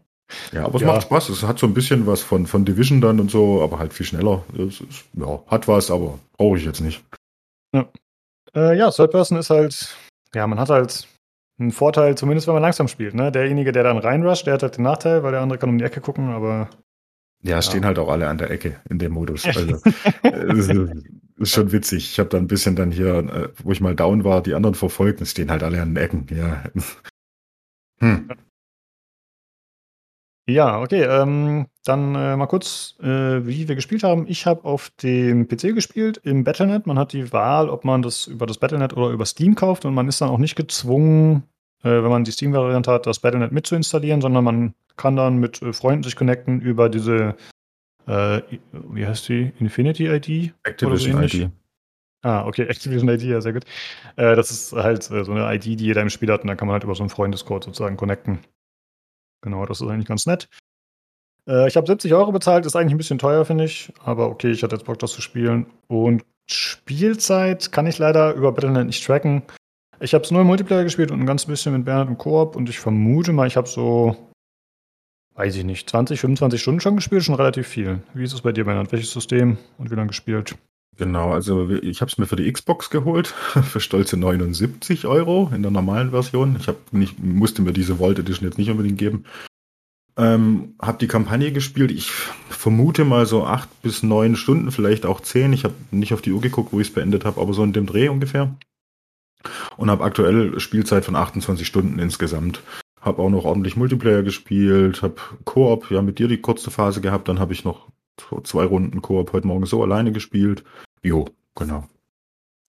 ja 0.51 0.65
aber 0.65 0.75
es 0.75 0.81
ja. 0.81 0.87
macht 0.87 1.03
Spaß. 1.03 1.29
Es 1.29 1.43
hat 1.43 1.59
so 1.59 1.67
ein 1.67 1.73
bisschen 1.73 2.07
was 2.07 2.21
von, 2.21 2.47
von 2.47 2.65
Division 2.65 2.99
dann 2.99 3.19
und 3.19 3.31
so, 3.31 3.61
aber 3.61 3.79
halt 3.79 3.93
viel 3.93 4.05
schneller. 4.05 4.43
Es 4.53 4.81
ist, 4.81 5.05
ja, 5.13 5.41
hat 5.47 5.67
was, 5.67 5.91
aber 5.91 6.19
brauche 6.37 6.57
ich 6.57 6.65
jetzt 6.65 6.81
nicht. 6.81 7.03
Ja. 7.73 7.87
Äh, 8.55 8.77
ja, 8.77 8.91
Third 8.91 9.11
Person 9.11 9.37
ist 9.37 9.49
halt, 9.49 9.95
ja, 10.35 10.45
man 10.45 10.59
hat 10.59 10.69
halt 10.69 11.07
einen 11.59 11.71
Vorteil, 11.71 12.15
zumindest 12.15 12.47
wenn 12.47 12.55
man 12.55 12.63
langsam 12.63 12.87
spielt. 12.87 13.13
Ne? 13.13 13.31
Derjenige, 13.31 13.71
der 13.71 13.83
dann 13.83 13.97
reinrusht, 13.97 14.47
der 14.47 14.55
hat 14.55 14.63
halt 14.63 14.77
den 14.77 14.83
Nachteil, 14.83 15.23
weil 15.23 15.31
der 15.31 15.41
andere 15.41 15.59
kann 15.59 15.69
um 15.69 15.77
die 15.77 15.83
Ecke 15.83 16.01
gucken, 16.01 16.29
aber. 16.29 16.69
Ja, 17.41 17.57
es 17.57 17.65
ja. 17.65 17.71
stehen 17.71 17.85
halt 17.85 17.99
auch 17.99 18.09
alle 18.09 18.27
an 18.27 18.37
der 18.37 18.51
Ecke 18.51 18.79
in 18.89 18.99
dem 18.99 19.13
Modus. 19.13 19.45
Also, 20.23 20.73
ist, 20.73 20.93
ist 21.37 21.51
schon 21.51 21.71
witzig. 21.71 22.11
Ich 22.11 22.19
habe 22.19 22.29
da 22.29 22.37
ein 22.37 22.47
bisschen 22.47 22.75
dann 22.75 22.91
hier, 22.91 23.17
äh, 23.17 23.49
wo 23.63 23.71
ich 23.71 23.81
mal 23.81 23.95
down 23.95 24.23
war, 24.23 24.41
die 24.41 24.53
anderen 24.53 24.75
verfolgt 24.75 25.19
und 25.19 25.25
stehen 25.25 25.51
halt 25.51 25.63
alle 25.63 25.81
an 25.81 25.93
den 25.93 26.03
Ecken. 26.03 26.27
Ja. 26.29 26.63
Hm. 27.99 28.29
Ja, 30.47 30.81
okay. 30.81 31.03
Ähm, 31.03 31.67
dann 31.85 32.15
äh, 32.15 32.35
mal 32.35 32.47
kurz, 32.47 32.95
äh, 33.01 33.45
wie 33.45 33.67
wir 33.67 33.75
gespielt 33.75 34.03
haben. 34.03 34.25
Ich 34.27 34.45
habe 34.45 34.65
auf 34.65 34.89
dem 35.01 35.47
PC 35.47 35.73
gespielt 35.73 36.19
im 36.23 36.43
Battlenet. 36.43 36.85
Man 36.85 36.99
hat 36.99 37.13
die 37.13 37.31
Wahl, 37.31 37.69
ob 37.69 37.85
man 37.85 38.01
das 38.01 38.27
über 38.27 38.45
das 38.45 38.57
Battlenet 38.57 38.93
oder 38.93 39.09
über 39.09 39.25
Steam 39.25 39.55
kauft 39.55 39.85
und 39.85 39.93
man 39.93 40.07
ist 40.07 40.19
dann 40.19 40.29
auch 40.29 40.37
nicht 40.37 40.55
gezwungen, 40.55 41.43
äh, 41.83 41.89
wenn 41.89 42.09
man 42.09 42.25
die 42.25 42.31
Steam-Variante 42.31 42.91
hat, 42.91 43.05
das 43.05 43.19
Battlenet 43.19 43.53
mitzuinstallieren, 43.53 44.19
sondern 44.19 44.43
man 44.43 44.73
kann 44.97 45.15
dann 45.15 45.37
mit 45.37 45.61
äh, 45.61 45.71
Freunden 45.71 46.03
sich 46.03 46.17
connecten 46.17 46.59
über 46.59 46.89
diese, 46.89 47.35
äh, 48.07 48.41
wie 48.71 49.05
heißt 49.05 49.29
die, 49.29 49.53
Infinity 49.59 50.07
ID? 50.07 50.53
Activision 50.63 51.27
so 51.27 51.37
ID. 51.37 51.51
Ah, 52.21 52.45
okay, 52.45 52.63
Activision 52.67 53.07
ID, 53.09 53.23
ja, 53.23 53.39
sehr 53.39 53.53
gut. 53.53 53.63
Äh, 54.17 54.35
das 54.35 54.51
ist 54.51 54.73
halt 54.73 55.03
so 55.03 55.15
eine 55.15 55.55
ID, 55.55 55.79
die 55.79 55.85
jeder 55.85 56.01
im 56.01 56.09
Spiel 56.09 56.31
hat 56.31 56.41
und 56.41 56.47
dann 56.47 56.57
kann 56.57 56.67
man 56.67 56.73
halt 56.73 56.83
über 56.83 56.95
so 56.95 57.03
einen 57.03 57.09
Freundescode 57.09 57.63
sozusagen 57.63 57.95
connecten. 57.95 58.39
Genau, 59.43 59.65
das 59.65 59.81
ist 59.81 59.87
eigentlich 59.87 60.07
ganz 60.07 60.25
nett. 60.25 60.49
Äh, 61.47 61.67
ich 61.67 61.75
habe 61.75 61.85
70 61.85 62.13
Euro 62.13 62.31
bezahlt, 62.31 62.65
ist 62.65 62.75
eigentlich 62.75 62.93
ein 62.93 62.97
bisschen 62.97 63.19
teuer, 63.19 63.45
finde 63.45 63.65
ich. 63.65 63.91
Aber 64.03 64.29
okay, 64.29 64.51
ich 64.51 64.63
hatte 64.63 64.75
jetzt 64.75 64.85
Bock, 64.85 64.97
das 64.99 65.11
zu 65.11 65.21
spielen. 65.21 65.67
Und 65.87 66.23
Spielzeit 66.49 67.71
kann 67.71 67.85
ich 67.85 67.99
leider 67.99 68.33
über 68.33 68.51
Battle.net 68.53 68.87
nicht 68.87 69.05
tracken. 69.05 69.43
Ich 69.99 70.13
habe 70.13 70.23
es 70.23 70.31
nur 70.31 70.41
im 70.41 70.47
Multiplayer 70.47 70.83
gespielt 70.83 71.11
und 71.11 71.19
ein 71.19 71.25
ganz 71.25 71.45
bisschen 71.45 71.73
mit 71.73 71.85
Bernhard 71.85 72.09
im 72.09 72.17
Koop. 72.17 72.55
Und 72.55 72.69
ich 72.69 72.79
vermute 72.79 73.33
mal, 73.33 73.47
ich 73.47 73.57
habe 73.57 73.67
so, 73.67 74.15
weiß 75.35 75.55
ich 75.57 75.65
nicht, 75.65 75.89
20, 75.89 76.19
25 76.19 76.61
Stunden 76.61 76.79
schon 76.79 76.95
gespielt, 76.95 77.23
schon 77.23 77.35
relativ 77.35 77.67
viel. 77.67 78.01
Wie 78.13 78.23
ist 78.23 78.33
es 78.33 78.41
bei 78.41 78.53
dir, 78.53 78.63
Bernhard? 78.63 78.91
Welches 78.93 79.11
System 79.11 79.57
und 79.77 79.91
wie 79.91 79.95
lange 79.95 80.07
gespielt? 80.07 80.55
Genau, 80.97 81.31
also 81.31 81.69
ich 81.69 82.01
habe 82.01 82.11
es 82.11 82.17
mir 82.17 82.27
für 82.27 82.35
die 82.35 82.51
Xbox 82.51 82.89
geholt, 82.89 83.27
für 83.63 83.79
stolze 83.79 84.17
79 84.17 85.07
Euro 85.07 85.51
in 85.53 85.61
der 85.61 85.71
normalen 85.71 86.11
Version. 86.11 86.55
Ich 86.59 86.67
hab 86.67 86.93
nicht, 86.93 87.21
musste 87.21 87.61
mir 87.61 87.73
diese 87.73 87.97
Vault 87.97 88.19
Edition 88.19 88.47
jetzt 88.47 88.57
nicht 88.57 88.69
unbedingt 88.69 88.99
geben. 88.99 89.25
Ähm, 90.15 90.75
habe 90.79 90.99
die 90.99 91.07
Kampagne 91.07 91.51
gespielt. 91.51 91.89
Ich 91.89 92.11
vermute 92.11 93.03
mal 93.03 93.25
so 93.25 93.45
acht 93.45 93.69
bis 93.81 94.03
neun 94.03 94.35
Stunden, 94.35 94.71
vielleicht 94.71 95.07
auch 95.07 95.21
zehn. 95.21 95.53
Ich 95.53 95.63
habe 95.63 95.73
nicht 95.89 96.13
auf 96.13 96.21
die 96.21 96.31
Uhr 96.31 96.41
geguckt, 96.41 96.71
wo 96.71 96.79
ich 96.79 96.89
es 96.89 96.93
beendet 96.93 97.25
habe, 97.25 97.41
aber 97.41 97.53
so 97.53 97.63
in 97.63 97.73
dem 97.73 97.87
Dreh 97.87 98.09
ungefähr. 98.09 98.55
Und 99.75 99.89
habe 99.89 100.03
aktuell 100.03 100.59
Spielzeit 100.59 101.05
von 101.05 101.15
28 101.15 101.65
Stunden 101.65 101.97
insgesamt. 101.97 102.61
Habe 103.01 103.21
auch 103.23 103.29
noch 103.29 103.43
ordentlich 103.43 103.75
Multiplayer 103.75 104.21
gespielt, 104.21 105.01
habe 105.01 105.15
Koop, 105.43 105.89
ja 105.89 106.01
mit 106.03 106.19
dir 106.19 106.27
die 106.27 106.39
kurze 106.39 106.69
Phase 106.69 107.01
gehabt. 107.01 107.27
Dann 107.27 107.39
habe 107.39 107.53
ich 107.53 107.65
noch 107.65 107.87
zwei 108.43 108.65
Runden 108.65 109.01
Koop 109.01 109.33
heute 109.33 109.47
Morgen 109.47 109.65
so 109.65 109.81
alleine 109.83 110.11
gespielt. 110.11 110.63
Jo, 111.01 111.25
genau. 111.55 111.87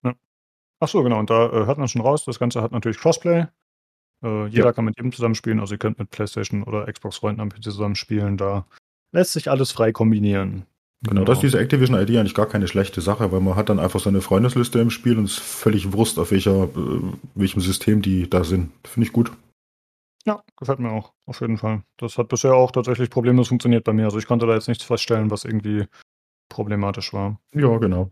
Ja. 0.03 0.15
Ach 0.81 0.89
so, 0.89 1.03
genau. 1.03 1.19
Und 1.19 1.31
da 1.31 1.47
äh, 1.47 1.67
hört 1.67 1.79
man 1.79 1.89
schon 1.89 2.03
raus, 2.03 2.25
das 2.25 2.39
Ganze 2.39 2.63
hat 2.63 2.73
natürlich 2.73 2.99
Crossplay. 2.99 3.47
Äh, 4.23 4.47
jeder 4.47 4.67
ja. 4.67 4.73
kann 4.73 4.85
mit 4.85 4.97
jedem 4.97 5.13
zusammenspielen. 5.13 5.61
Also 5.61 5.75
ihr 5.75 5.79
könnt 5.79 5.99
mit 5.99 6.11
PlayStation 6.11 6.63
oder 6.63 6.91
Xbox-Freunden 6.91 7.41
am 7.41 7.51
PC 7.51 7.65
zusammenspielen. 7.65 8.37
Da 8.37 8.67
lässt 9.13 9.33
sich 9.33 9.51
alles 9.51 9.73
frei 9.73 9.93
kombinieren. 9.93 10.67
Genau, 11.03 11.21
genau, 11.21 11.25
das 11.25 11.39
ist 11.39 11.43
diese 11.43 11.59
Activision 11.59 12.01
ID 12.01 12.17
eigentlich 12.17 12.35
gar 12.35 12.47
keine 12.47 12.67
schlechte 12.67 13.03
Sache, 13.03 13.31
weil 13.31 13.41
man 13.41 13.57
hat 13.57 13.69
dann 13.69 13.79
einfach 13.79 14.01
seine 14.01 14.23
Freundesliste 14.23 14.79
im 14.79 14.89
Spiel 14.89 15.19
und 15.19 15.25
es 15.25 15.33
ist 15.33 15.41
völlig 15.41 15.93
Wurst, 15.93 16.19
auf 16.19 16.31
welcher, 16.31 16.65
äh, 16.65 17.01
welchem 17.35 17.61
System 17.61 18.01
die 18.01 18.29
da 18.29 18.43
sind. 18.43 18.71
Finde 18.85 19.07
ich 19.07 19.13
gut. 19.13 19.31
Ja, 20.27 20.43
gefällt 20.57 20.79
mir 20.79 20.91
auch, 20.91 21.13
auf 21.27 21.41
jeden 21.41 21.59
Fall. 21.59 21.83
Das 21.99 22.17
hat 22.17 22.29
bisher 22.29 22.55
auch 22.55 22.71
tatsächlich 22.71 23.11
problemlos 23.11 23.49
funktioniert 23.49 23.85
bei 23.85 23.93
mir. 23.93 24.05
Also 24.05 24.19
ich 24.19 24.27
konnte 24.27 24.47
da 24.47 24.55
jetzt 24.55 24.69
nichts 24.69 24.85
feststellen, 24.85 25.31
was 25.31 25.45
irgendwie 25.45 25.87
problematisch 26.49 27.13
war. 27.13 27.41
Ja, 27.55 27.77
genau. 27.79 28.11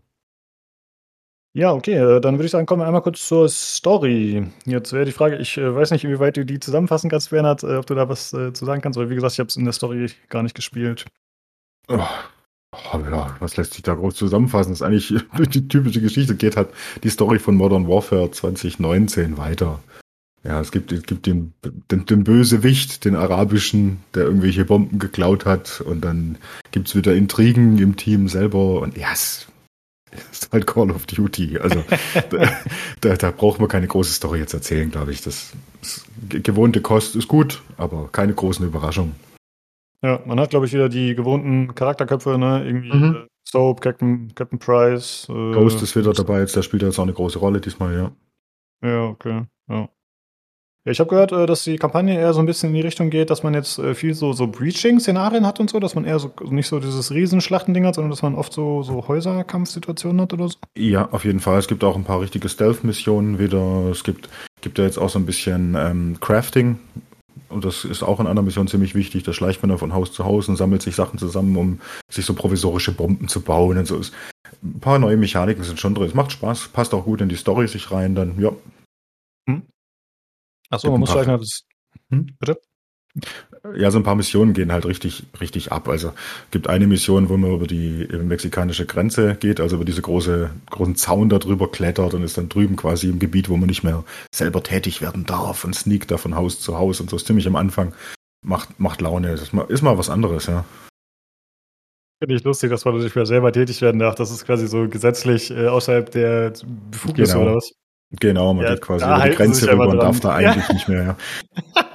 Ja, 1.55 1.71
okay, 1.71 1.93
äh, 1.93 2.19
dann 2.19 2.35
würde 2.35 2.45
ich 2.45 2.51
sagen, 2.51 2.65
kommen 2.65 2.81
wir 2.81 2.87
einmal 2.87 3.03
kurz 3.03 3.27
zur 3.27 3.47
Story. 3.47 4.47
Jetzt 4.65 4.91
wäre 4.91 5.05
die 5.05 5.11
Frage, 5.11 5.37
ich 5.37 5.57
äh, 5.57 5.75
weiß 5.75 5.91
nicht, 5.91 6.03
inwieweit 6.03 6.35
du 6.35 6.45
die 6.45 6.59
zusammenfassen 6.59 7.11
kannst, 7.11 7.29
Bernhard, 7.29 7.61
äh, 7.63 7.75
ob 7.75 7.85
du 7.85 7.93
da 7.93 8.09
was 8.09 8.29
zu 8.29 8.53
sagen 8.53 8.81
kannst, 8.81 8.97
weil 8.97 9.11
wie 9.11 9.15
gesagt, 9.15 9.33
ich 9.33 9.39
habe 9.39 9.49
es 9.49 9.55
in 9.55 9.65
der 9.65 9.73
Story 9.73 10.07
gar 10.29 10.41
nicht 10.41 10.55
gespielt. 10.55 11.05
Oh. 11.87 11.99
Oh, 12.91 12.97
ja, 12.97 13.35
was 13.39 13.55
lässt 13.55 13.73
sich 13.73 13.83
da 13.83 13.93
groß 13.93 14.15
zusammenfassen? 14.15 14.71
Das 14.71 14.81
ist 14.81 14.85
eigentlich 14.85 15.13
die 15.53 15.67
typische 15.67 16.01
Geschichte, 16.01 16.35
geht 16.35 16.57
halt 16.57 16.69
die 17.03 17.09
Story 17.09 17.37
von 17.37 17.55
Modern 17.55 17.87
Warfare 17.87 18.31
2019 18.31 19.37
weiter. 19.37 19.79
Ja, 20.43 20.59
es 20.59 20.71
gibt, 20.71 20.91
es 20.91 21.03
gibt 21.03 21.25
den, 21.25 21.53
den, 21.89 22.05
den 22.05 22.23
Bösewicht, 22.25 23.05
den 23.05 23.15
arabischen, 23.15 23.99
der 24.13 24.23
irgendwelche 24.23 24.65
Bomben 24.65 24.99
geklaut 24.99 25.45
hat 25.45 25.79
und 25.79 26.01
dann 26.01 26.37
gibt's 26.71 26.95
wieder 26.95 27.15
Intrigen 27.15 27.77
im 27.77 27.95
Team 27.95 28.27
selber 28.27 28.81
und 28.81 28.97
ja, 28.97 29.07
es 29.13 29.47
ist 30.31 30.51
halt 30.51 30.67
Call 30.67 30.91
of 30.91 31.05
Duty. 31.05 31.59
Also 31.59 31.83
da, 32.29 32.57
da, 33.01 33.15
da 33.15 33.31
braucht 33.31 33.59
man 33.59 33.69
keine 33.69 33.87
große 33.87 34.13
Story 34.13 34.39
jetzt 34.39 34.53
erzählen, 34.53 34.91
glaube 34.91 35.11
ich. 35.11 35.21
Das, 35.21 35.53
das 35.81 36.05
gewohnte 36.29 36.81
Kost 36.81 37.15
ist 37.15 37.27
gut, 37.27 37.61
aber 37.77 38.09
keine 38.11 38.33
großen 38.33 38.65
Überraschungen. 38.65 39.15
Ja, 40.01 40.19
man 40.25 40.39
hat, 40.39 40.49
glaube 40.49 40.65
ich, 40.65 40.73
wieder 40.73 40.89
die 40.89 41.15
gewohnten 41.15 41.73
Charakterköpfe, 41.75 42.37
ne? 42.37 42.65
Irgendwie 42.65 42.93
mhm. 42.93 43.15
Äh, 43.15 43.27
Soap, 43.47 43.79
Captain, 43.79 44.35
Captain 44.35 44.59
Price. 44.59 45.27
Äh, 45.29 45.53
Ghost 45.53 45.81
ist 45.81 45.95
wieder 45.95 46.11
dabei, 46.11 46.39
jetzt 46.39 46.55
der 46.55 46.61
spielt 46.61 46.83
jetzt 46.83 46.99
auch 46.99 47.03
eine 47.03 47.13
große 47.13 47.39
Rolle 47.39 47.61
diesmal, 47.61 47.95
ja. 47.95 48.11
Ja, 48.81 49.05
okay. 49.05 49.43
Ja. 49.69 49.87
Ich 50.85 50.99
habe 50.99 51.09
gehört, 51.09 51.31
äh, 51.31 51.45
dass 51.45 51.63
die 51.63 51.77
Kampagne 51.77 52.19
eher 52.19 52.33
so 52.33 52.41
ein 52.41 52.45
bisschen 52.45 52.69
in 52.69 52.75
die 52.75 52.81
Richtung 52.81 53.09
geht, 53.09 53.29
dass 53.29 53.41
man 53.41 53.53
jetzt 53.53 53.79
äh, 53.79 53.95
viel 53.95 54.13
so, 54.13 54.33
so 54.33 54.47
Breaching-Szenarien 54.47 55.47
hat 55.47 55.61
und 55.61 55.69
so, 55.69 55.79
dass 55.79 55.95
man 55.95 56.03
eher 56.03 56.19
so 56.19 56.33
nicht 56.49 56.67
so 56.67 56.79
dieses 56.79 57.11
Riesenschlachtending 57.11 57.85
hat, 57.85 57.95
sondern 57.95 58.11
dass 58.11 58.21
man 58.21 58.35
oft 58.35 58.51
so, 58.51 58.83
so 58.83 59.07
Häuserkampfsituationen 59.07 60.19
hat 60.21 60.33
oder 60.33 60.49
so. 60.49 60.57
Ja, 60.77 61.07
auf 61.11 61.23
jeden 61.23 61.39
Fall. 61.39 61.57
Es 61.57 61.69
gibt 61.69 61.85
auch 61.85 61.95
ein 61.95 62.03
paar 62.03 62.19
richtige 62.19 62.49
Stealth-Missionen 62.49 63.39
wieder. 63.39 63.89
Es 63.91 64.03
gibt, 64.03 64.27
gibt 64.59 64.77
ja 64.77 64.83
jetzt 64.83 64.97
auch 64.97 65.09
so 65.09 65.19
ein 65.19 65.25
bisschen 65.25 65.75
ähm, 65.77 66.17
Crafting. 66.19 66.79
Und 67.47 67.63
das 67.63 67.85
ist 67.85 68.03
auch 68.03 68.19
in 68.19 68.27
einer 68.27 68.41
Mission 68.41 68.67
ziemlich 68.67 68.93
wichtig. 68.93 69.23
Da 69.23 69.31
schleicht 69.31 69.61
man 69.61 69.69
dann 69.69 69.77
von 69.77 69.93
Haus 69.93 70.11
zu 70.11 70.25
Haus 70.25 70.49
und 70.49 70.57
sammelt 70.57 70.81
sich 70.81 70.95
Sachen 70.95 71.17
zusammen, 71.17 71.55
um 71.55 71.79
sich 72.09 72.25
so 72.25 72.33
provisorische 72.33 72.91
Bomben 72.91 73.29
zu 73.29 73.41
bauen 73.41 73.77
und 73.77 73.87
so. 73.87 74.01
Ein 74.61 74.79
paar 74.81 74.99
neue 74.99 75.15
Mechaniken 75.15 75.63
sind 75.63 75.79
schon 75.79 75.95
drin. 75.95 76.07
Es 76.07 76.13
macht 76.13 76.33
Spaß, 76.33 76.69
passt 76.73 76.93
auch 76.93 77.05
gut 77.05 77.21
in 77.21 77.29
die 77.29 77.35
Story 77.35 77.67
sich 77.67 77.91
rein. 77.91 78.15
Dann, 78.15 78.39
ja? 78.39 78.51
Achso, 80.73 80.91
man 80.91 80.99
muss 80.99 81.11
vielleicht 81.11 81.27
noch 81.27 81.39
das. 81.39 81.63
Hm? 82.09 82.27
Bitte? 82.39 82.59
Ja, 83.75 83.91
so 83.91 83.99
ein 83.99 84.03
paar 84.03 84.15
Missionen 84.15 84.53
gehen 84.53 84.71
halt 84.71 84.85
richtig, 84.85 85.23
richtig 85.39 85.71
ab. 85.71 85.87
Also 85.87 86.13
gibt 86.49 86.67
eine 86.67 86.87
Mission, 86.87 87.29
wo 87.29 87.37
man 87.37 87.51
über 87.53 87.67
die 87.67 88.07
mexikanische 88.11 88.87
Grenze 88.87 89.35
geht, 89.35 89.59
also 89.59 89.75
über 89.75 89.85
diese 89.85 90.01
große, 90.01 90.49
großen 90.71 90.95
Zaun 90.95 91.29
da 91.29 91.37
drüber 91.37 91.69
klettert 91.69 92.15
und 92.15 92.23
ist 92.23 92.37
dann 92.39 92.49
drüben 92.49 92.75
quasi 92.75 93.09
im 93.09 93.19
Gebiet, 93.19 93.49
wo 93.49 93.55
man 93.57 93.69
nicht 93.69 93.83
mehr 93.83 94.03
selber 94.33 94.63
tätig 94.63 95.01
werden 95.01 95.25
darf 95.25 95.63
und 95.63 95.75
sneakt 95.75 96.09
da 96.09 96.17
von 96.17 96.35
Haus 96.35 96.59
zu 96.59 96.77
Haus 96.77 96.99
und 96.99 97.09
so 97.11 97.15
ist 97.15 97.27
ziemlich 97.27 97.45
am 97.45 97.55
Anfang. 97.55 97.93
macht, 98.43 98.79
macht 98.79 98.99
Laune. 98.99 99.31
Ist 99.31 99.53
mal, 99.53 99.65
ist 99.69 99.83
mal 99.83 99.97
was 99.97 100.09
anderes, 100.09 100.47
ja. 100.47 100.65
Finde 102.21 102.35
ich 102.35 102.43
lustig, 102.43 102.69
dass 102.71 102.85
man 102.85 102.97
nicht 102.97 103.15
mehr 103.15 103.25
selber 103.25 103.51
tätig 103.51 103.81
werden 103.81 103.99
darf. 103.99 104.15
Das 104.15 104.31
ist 104.31 104.45
quasi 104.45 104.67
so 104.67 104.87
gesetzlich 104.89 105.51
äh, 105.51 105.67
außerhalb 105.67 106.09
der 106.11 106.53
Befugnisse 106.89 107.33
Genau. 107.33 107.45
oder 107.45 107.55
was? 107.57 107.73
Genau, 108.19 108.53
man 108.53 108.65
Ja, 108.65 108.71
geht 108.73 108.81
quasi 108.81 109.05
über 109.05 109.21
die 109.23 109.35
Grenze 109.35 109.71
rüber 109.71 109.87
und 109.87 109.97
darf 109.97 110.19
da 110.19 110.29
eigentlich 110.35 110.69
nicht 110.69 110.87
mehr. 110.87 111.03
Ja. 111.03 111.85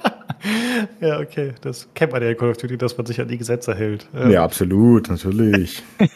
ja, 1.01 1.19
okay. 1.19 1.53
Das 1.61 1.87
kennt 1.93 2.11
man 2.11 2.21
ja 2.21 2.29
in 2.29 2.37
Call 2.37 2.51
of 2.51 2.57
Duty, 2.57 2.77
dass 2.77 2.97
man 2.97 3.05
sich 3.05 3.19
an 3.19 3.27
die 3.27 3.37
Gesetze 3.37 3.75
hält. 3.75 4.07
ja, 4.29 4.43
absolut, 4.43 5.09
natürlich. 5.09 5.83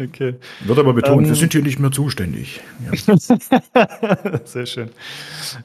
Okay. 0.00 0.36
Wird 0.64 0.78
aber 0.78 0.92
betont, 0.92 1.22
Ähm, 1.22 1.28
wir 1.28 1.34
sind 1.34 1.52
hier 1.52 1.62
nicht 1.62 1.78
mehr 1.80 1.90
zuständig. 1.90 2.60
Ja. 3.06 3.16
Sehr 4.44 4.66
schön. 4.66 4.90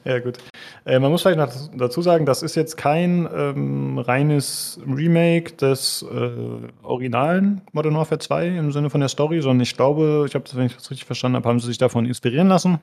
Ja, 0.04 0.18
gut. 0.18 0.38
Äh, 0.84 0.98
man 0.98 1.10
muss 1.12 1.22
vielleicht 1.22 1.38
noch 1.38 1.52
dazu 1.76 2.02
sagen, 2.02 2.26
das 2.26 2.42
ist 2.42 2.54
jetzt 2.56 2.76
kein 2.76 3.28
ähm, 3.32 3.98
reines 3.98 4.80
Remake 4.86 5.52
des 5.54 6.04
äh, 6.10 6.30
originalen 6.82 7.60
Modern 7.72 7.94
Warfare 7.94 8.18
2 8.18 8.48
im 8.48 8.72
Sinne 8.72 8.90
von 8.90 9.00
der 9.00 9.08
Story, 9.08 9.40
sondern 9.40 9.60
ich 9.62 9.76
glaube, 9.76 10.24
ich 10.26 10.34
habe 10.34 10.44
das, 10.44 10.56
wenn 10.56 10.66
ich 10.66 10.74
das 10.74 10.90
richtig 10.90 11.04
verstanden 11.06 11.36
habe, 11.36 11.48
haben 11.48 11.60
sie 11.60 11.68
sich 11.68 11.78
davon 11.78 12.06
inspirieren 12.06 12.48
lassen, 12.48 12.78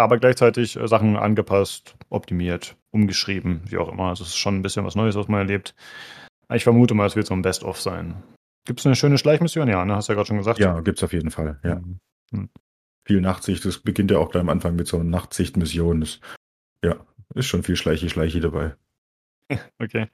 aber 0.00 0.18
gleichzeitig 0.18 0.76
äh, 0.76 0.88
Sachen 0.88 1.16
angepasst, 1.16 1.96
optimiert, 2.08 2.76
umgeschrieben, 2.90 3.62
wie 3.66 3.78
auch 3.78 3.90
immer. 3.90 4.08
Also 4.08 4.24
es 4.24 4.30
ist 4.30 4.38
schon 4.38 4.56
ein 4.56 4.62
bisschen 4.62 4.84
was 4.84 4.96
Neues, 4.96 5.14
was 5.14 5.28
man 5.28 5.40
erlebt. 5.40 5.74
Ich 6.52 6.64
vermute 6.64 6.94
mal, 6.94 7.06
es 7.06 7.16
wird 7.16 7.26
so 7.26 7.34
ein 7.34 7.42
Best-of 7.42 7.80
sein. 7.80 8.22
Gibt 8.66 8.80
es 8.80 8.86
eine 8.86 8.96
schöne 8.96 9.18
Schleichmission? 9.18 9.68
Ja, 9.68 9.84
ne? 9.84 9.94
Hast 9.96 10.08
du 10.08 10.12
ja 10.12 10.16
gerade 10.16 10.26
schon 10.26 10.38
gesagt. 10.38 10.58
ja, 10.58 10.80
gibt's 10.80 11.02
auf 11.02 11.12
jeden 11.12 11.30
Fall. 11.30 11.60
Ja. 11.62 11.80
Mhm. 12.32 12.48
Viel 13.04 13.20
Nachtsicht, 13.20 13.64
das 13.64 13.78
beginnt 13.78 14.10
ja 14.10 14.18
auch 14.18 14.30
gleich 14.30 14.42
am 14.42 14.48
Anfang 14.48 14.76
mit 14.76 14.86
so 14.86 14.96
einer 14.96 15.08
Nachtsichtmission. 15.08 16.06
Ja, 16.84 16.96
ist 17.34 17.46
schon 17.46 17.62
viel 17.62 17.76
Schleichi, 17.76 18.10
Schleichi 18.10 18.40
dabei. 18.40 18.74
Okay. 19.80 20.06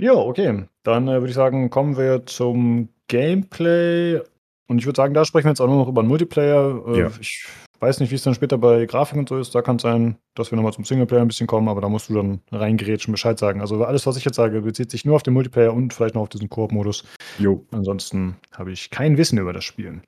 Ja, 0.00 0.12
okay. 0.12 0.66
Dann 0.82 1.08
äh, 1.08 1.14
würde 1.14 1.28
ich 1.28 1.34
sagen, 1.34 1.70
kommen 1.70 1.96
wir 1.96 2.26
zum 2.26 2.90
Gameplay. 3.08 4.20
Und 4.68 4.78
ich 4.78 4.86
würde 4.86 4.96
sagen, 4.96 5.14
da 5.14 5.24
sprechen 5.24 5.46
wir 5.46 5.50
jetzt 5.50 5.60
auch 5.60 5.66
nur 5.66 5.78
noch 5.78 5.88
über 5.88 6.02
den 6.02 6.08
Multiplayer. 6.08 6.82
Äh, 6.88 6.98
Ja. 7.00 7.10
Ich 7.20 7.46
weiß 7.80 8.00
nicht, 8.00 8.10
wie 8.10 8.16
es 8.16 8.22
dann 8.22 8.34
später 8.34 8.58
bei 8.58 8.86
Grafik 8.86 9.16
und 9.18 9.28
so 9.28 9.38
ist. 9.38 9.54
Da 9.54 9.62
kann 9.62 9.76
es 9.76 9.82
sein, 9.82 10.16
dass 10.34 10.50
wir 10.50 10.56
nochmal 10.56 10.72
zum 10.72 10.84
Singleplayer 10.84 11.22
ein 11.22 11.28
bisschen 11.28 11.46
kommen, 11.46 11.68
aber 11.68 11.80
da 11.80 11.88
musst 11.88 12.10
du 12.10 12.14
dann 12.14 12.40
reingerätschen, 12.50 13.12
Bescheid 13.12 13.38
sagen. 13.38 13.60
Also 13.60 13.82
alles, 13.84 14.06
was 14.06 14.16
ich 14.16 14.24
jetzt 14.24 14.36
sage, 14.36 14.60
bezieht 14.62 14.90
sich 14.90 15.04
nur 15.04 15.14
auf 15.16 15.22
den 15.22 15.32
Multiplayer 15.34 15.72
und 15.72 15.94
vielleicht 15.94 16.14
noch 16.16 16.22
auf 16.22 16.28
diesen 16.28 16.50
Koop-Modus. 16.50 17.04
Jo. 17.38 17.64
Ansonsten 17.70 18.36
habe 18.52 18.72
ich 18.72 18.90
kein 18.90 19.16
Wissen 19.16 19.38
über 19.38 19.52
das 19.52 19.64
Spielen. 19.64 20.02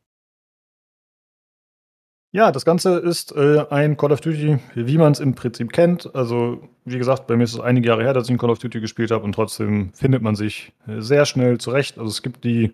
Ja, 2.33 2.53
das 2.53 2.65
Ganze 2.65 2.99
ist 2.99 3.33
äh, 3.33 3.65
ein 3.71 3.97
Call 3.97 4.13
of 4.13 4.21
Duty, 4.21 4.59
wie 4.77 4.99
man 4.99 5.11
es 5.13 5.19
im 5.19 5.35
Prinzip 5.35 5.73
kennt. 5.73 6.15
Also, 6.15 6.63
wie 6.85 6.99
gesagt, 6.99 7.27
bei 7.27 7.37
mir 7.37 7.43
ist 7.43 7.55
es 7.55 7.61
einige 7.61 7.89
Jahre 7.89 8.05
her, 8.05 8.13
dass 8.15 8.27
ich 8.27 8.31
ein 8.31 8.39
Call 8.39 8.51
of 8.51 8.59
Duty 8.61 8.81
gespielt 8.81 9.11
habe 9.11 9.25
und 9.25 9.33
trotzdem 9.35 9.93
findet 9.95 10.23
man 10.23 10.37
sich 10.37 10.73
äh, 10.87 11.01
sehr 11.01 11.25
schnell 11.25 11.59
zurecht. 11.59 11.99
Also, 11.99 12.09
es 12.09 12.23
gibt 12.23 12.45
die 12.45 12.73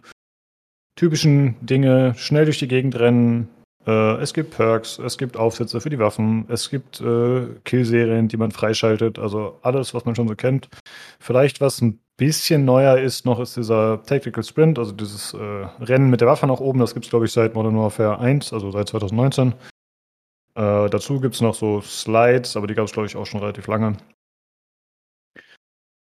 typischen 0.97 1.57
Dinge, 1.61 2.15
schnell 2.17 2.47
durch 2.47 2.59
die 2.59 2.69
Gegend 2.69 2.99
rennen. 2.99 3.49
Äh, 3.87 4.17
es 4.17 4.35
gibt 4.35 4.57
Perks, 4.57 4.99
es 4.99 5.19
gibt 5.19 5.37
Aufsätze 5.37 5.81
für 5.81 5.91
die 5.91 5.99
Waffen, 5.99 6.47
es 6.49 6.71
gibt 6.71 7.01
äh, 7.01 7.47
Killserien, 7.65 8.29
die 8.29 8.37
man 8.37 8.51
freischaltet. 8.51 9.19
Also, 9.19 9.59
alles, 9.63 9.95
was 9.95 10.05
man 10.05 10.17
schon 10.17 10.27
so 10.27 10.35
kennt. 10.35 10.69
Vielleicht 11.21 11.61
was 11.61 11.81
ein 11.81 12.01
bisschen 12.17 12.65
neuer 12.65 12.99
ist 12.99 13.27
noch, 13.27 13.39
ist 13.41 13.57
dieser 13.57 14.03
Tactical 14.03 14.43
Sprint, 14.43 14.79
also 14.79 14.93
dieses 14.93 15.35
äh, 15.35 15.37
Rennen 15.85 16.11
mit 16.11 16.23
der 16.23 16.29
Waffe 16.29 16.47
nach 16.47 16.61
oben. 16.61 16.81
Das 16.81 16.95
gibt 16.95 17.05
es, 17.05 17.11
glaube 17.11 17.27
ich, 17.27 17.33
seit 17.33 17.55
Modern 17.55 17.77
Warfare 17.77 18.19
1, 18.19 18.53
also 18.53 18.71
seit 18.71 18.89
2019. 18.89 19.53
Äh, 20.55 20.89
dazu 20.89 21.21
gibt 21.21 21.35
es 21.35 21.43
noch 21.43 21.55
so 21.55 21.83
Slides, 21.83 22.57
aber 22.57 22.67
die 22.67 22.75
gab 22.75 22.87
es, 22.87 22.93
glaube 22.93 23.07
ich, 23.07 23.17
auch 23.17 23.27
schon 23.27 23.41
relativ 23.41 23.67
lange. 23.67 23.99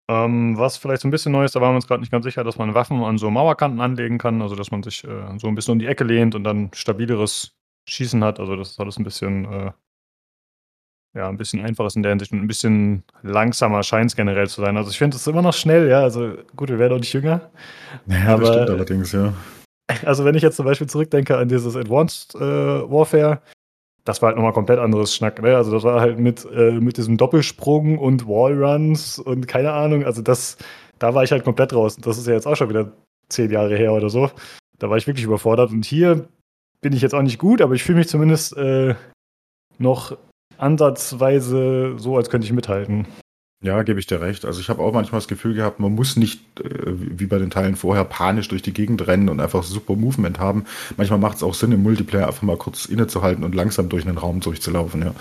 Ähm, 0.09 0.57
was 0.57 0.75
vielleicht 0.77 1.01
so 1.01 1.07
ein 1.07 1.11
bisschen 1.11 1.31
neu 1.31 1.45
ist, 1.45 1.55
da 1.55 1.61
waren 1.61 1.71
wir 1.71 1.77
uns 1.77 1.87
gerade 1.87 2.01
nicht 2.01 2.11
ganz 2.11 2.25
sicher, 2.25 2.43
dass 2.43 2.57
man 2.57 2.73
Waffen 2.73 3.01
an 3.03 3.17
so 3.17 3.29
Mauerkanten 3.31 3.79
anlegen 3.79 4.17
kann, 4.17 4.41
also 4.41 4.55
dass 4.55 4.69
man 4.69 4.83
sich 4.83 5.03
äh, 5.05 5.37
so 5.39 5.47
ein 5.47 5.55
bisschen 5.55 5.71
um 5.73 5.79
die 5.79 5.85
Ecke 5.87 6.03
lehnt 6.03 6.35
und 6.35 6.43
dann 6.43 6.71
stabileres 6.73 7.55
Schießen 7.87 8.23
hat. 8.23 8.39
Also 8.39 8.55
das 8.57 8.71
ist 8.71 8.79
alles 8.81 8.97
ein 8.97 9.05
bisschen, 9.05 9.45
äh, 9.45 9.71
ja, 11.15 11.29
ein 11.29 11.37
bisschen 11.37 11.63
einfaches 11.63 11.95
in 11.95 12.03
der 12.03 12.09
Hinsicht 12.11 12.31
und 12.33 12.39
ein 12.41 12.47
bisschen 12.47 13.03
langsamer 13.21 13.83
scheint 13.83 14.09
es 14.11 14.15
generell 14.15 14.47
zu 14.49 14.61
sein. 14.61 14.75
Also 14.77 14.89
ich 14.89 14.97
finde 14.97 15.15
es 15.15 15.25
immer 15.27 15.41
noch 15.41 15.53
schnell, 15.53 15.87
ja. 15.87 16.01
Also 16.01 16.33
gut, 16.55 16.69
wir 16.69 16.79
werden 16.79 16.93
auch 16.93 16.99
nicht 16.99 17.13
jünger. 17.13 17.49
Ja, 18.07 18.33
Aber- 18.33 18.41
das 18.41 18.49
stimmt 18.55 18.69
allerdings, 18.71 19.11
ja. 19.13 19.33
Also 20.05 20.25
wenn 20.25 20.33
ich 20.35 20.41
jetzt 20.41 20.55
zum 20.55 20.65
Beispiel 20.65 20.87
zurückdenke 20.87 21.37
an 21.37 21.49
dieses 21.49 21.75
Advanced 21.75 22.35
äh, 22.35 22.39
Warfare, 22.39 23.41
das 24.05 24.21
war 24.21 24.27
halt 24.27 24.37
nochmal 24.37 24.53
komplett 24.53 24.79
anderes 24.79 25.15
Schnack, 25.15 25.41
ne? 25.41 25.55
Also 25.55 25.71
das 25.71 25.83
war 25.83 26.01
halt 26.01 26.19
mit, 26.19 26.45
äh, 26.53 26.79
mit 26.79 26.97
diesem 26.97 27.17
Doppelsprung 27.17 27.97
und 27.97 28.27
Wallruns 28.27 29.19
und 29.19 29.47
keine 29.47 29.71
Ahnung. 29.71 30.03
Also 30.03 30.21
das, 30.21 30.57
da 30.99 31.15
war 31.15 31.23
ich 31.23 31.31
halt 31.31 31.43
komplett 31.43 31.73
raus. 31.73 31.95
Das 31.95 32.17
ist 32.17 32.27
ja 32.27 32.33
jetzt 32.33 32.47
auch 32.47 32.55
schon 32.55 32.69
wieder 32.69 32.91
zehn 33.29 33.49
Jahre 33.49 33.75
her 33.77 33.93
oder 33.93 34.09
so. 34.09 34.29
Da 34.79 34.89
war 34.89 34.97
ich 34.97 35.07
wirklich 35.07 35.25
überfordert. 35.25 35.71
Und 35.71 35.85
hier 35.85 36.27
bin 36.81 36.93
ich 36.93 37.01
jetzt 37.01 37.15
auch 37.15 37.21
nicht 37.21 37.39
gut, 37.39 37.61
aber 37.61 37.75
ich 37.75 37.83
fühle 37.83 37.99
mich 37.99 38.09
zumindest 38.09 38.57
äh, 38.57 38.95
noch 39.77 40.17
ansatzweise 40.57 41.97
so, 41.97 42.17
als 42.17 42.29
könnte 42.29 42.45
ich 42.45 42.53
mithalten. 42.53 43.07
Ja, 43.63 43.81
gebe 43.83 43.97
ich 43.97 44.07
dir 44.07 44.19
recht. 44.19 44.43
Also 44.43 44.59
ich 44.59 44.69
habe 44.69 44.83
auch 44.83 44.91
manchmal 44.91 45.21
das 45.21 45.29
Gefühl 45.29 45.53
gehabt, 45.53 45.79
man 45.79 45.95
muss 45.95 46.17
nicht, 46.17 46.59
äh, 46.59 46.69
wie 46.83 47.27
bei 47.27 47.39
den 47.39 47.49
Teilen 47.49 47.77
vorher, 47.77 48.03
panisch 48.03 48.49
durch 48.49 48.61
die 48.61 48.73
Gegend 48.73 49.07
rennen 49.07 49.29
und 49.29 49.39
einfach 49.39 49.63
super 49.63 49.95
Movement 49.95 50.37
haben. 50.37 50.65
Manchmal 50.97 51.19
macht 51.19 51.37
es 51.37 51.43
auch 51.43 51.53
Sinn, 51.53 51.71
im 51.71 51.81
Multiplayer 51.81 52.27
einfach 52.27 52.41
mal 52.41 52.57
kurz 52.57 52.85
innezuhalten 52.85 53.45
und 53.45 53.55
langsam 53.55 53.87
durch 53.87 54.05
einen 54.05 54.17
Raum 54.17 54.41
durchzulaufen, 54.41 55.01
ja. 55.01 55.15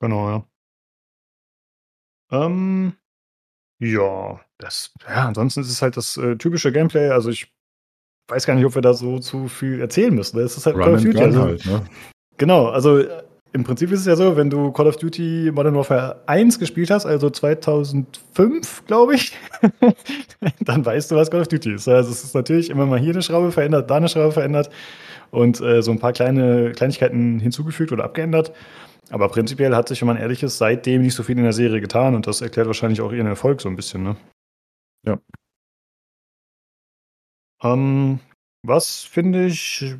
Genau, 0.00 0.30
ja. 0.30 0.46
Ähm, 2.30 2.92
ja, 3.80 4.40
das, 4.58 4.94
ja, 5.08 5.26
ansonsten 5.26 5.62
ist 5.62 5.70
es 5.70 5.82
halt 5.82 5.96
das 5.96 6.16
äh, 6.16 6.36
typische 6.36 6.70
Gameplay. 6.70 7.08
Also 7.08 7.30
ich 7.30 7.52
weiß 8.28 8.46
gar 8.46 8.54
nicht, 8.54 8.66
ob 8.66 8.76
wir 8.76 8.82
da 8.82 8.94
so 8.94 9.18
zu 9.18 9.48
viel 9.48 9.80
erzählen 9.80 10.14
müssen. 10.14 10.38
Es 10.38 10.56
ist 10.56 10.66
halt 10.66 10.76
Call 10.76 10.84
Run 10.84 10.94
of 10.94 10.98
and 10.98 11.06
Duty. 11.06 11.18
Gun 11.18 11.26
Also, 11.26 11.42
halt, 11.42 11.66
ne? 11.66 11.84
Genau, 12.36 12.68
also 12.68 12.98
äh, 12.98 13.24
im 13.52 13.64
Prinzip 13.64 13.90
ist 13.92 14.00
es 14.00 14.06
ja 14.06 14.16
so, 14.16 14.36
wenn 14.36 14.50
du 14.50 14.72
Call 14.72 14.86
of 14.86 14.96
Duty 14.96 15.50
Modern 15.54 15.74
Warfare 15.74 16.22
1 16.26 16.58
gespielt 16.58 16.90
hast, 16.90 17.06
also 17.06 17.30
2005, 17.30 18.84
glaube 18.86 19.14
ich, 19.14 19.32
dann 20.60 20.84
weißt 20.84 21.10
du, 21.10 21.16
was 21.16 21.30
Call 21.30 21.40
of 21.40 21.48
Duty 21.48 21.74
ist. 21.74 21.88
Also 21.88 22.10
es 22.10 22.24
ist 22.24 22.34
natürlich 22.34 22.70
immer 22.70 22.86
mal 22.86 22.98
hier 22.98 23.12
eine 23.12 23.22
Schraube 23.22 23.52
verändert, 23.52 23.90
da 23.90 23.96
eine 23.96 24.08
Schraube 24.08 24.32
verändert 24.32 24.70
und 25.30 25.60
äh, 25.60 25.82
so 25.82 25.90
ein 25.90 25.98
paar 25.98 26.12
kleine 26.12 26.72
Kleinigkeiten 26.72 27.40
hinzugefügt 27.40 27.92
oder 27.92 28.04
abgeändert. 28.04 28.52
Aber 29.10 29.28
prinzipiell 29.28 29.74
hat 29.74 29.88
sich, 29.88 30.00
wenn 30.02 30.08
man 30.08 30.18
ehrlich 30.18 30.42
ist, 30.42 30.58
seitdem 30.58 31.02
nicht 31.02 31.14
so 31.14 31.22
viel 31.22 31.38
in 31.38 31.44
der 31.44 31.54
Serie 31.54 31.80
getan 31.80 32.14
und 32.14 32.26
das 32.26 32.42
erklärt 32.42 32.66
wahrscheinlich 32.66 33.00
auch 33.00 33.12
ihren 33.12 33.26
Erfolg 33.26 33.60
so 33.60 33.68
ein 33.68 33.76
bisschen, 33.76 34.02
ne? 34.02 34.16
Ja. 35.06 35.18
Ähm, 37.62 38.20
was 38.62 39.02
finde 39.02 39.46
ich, 39.46 39.96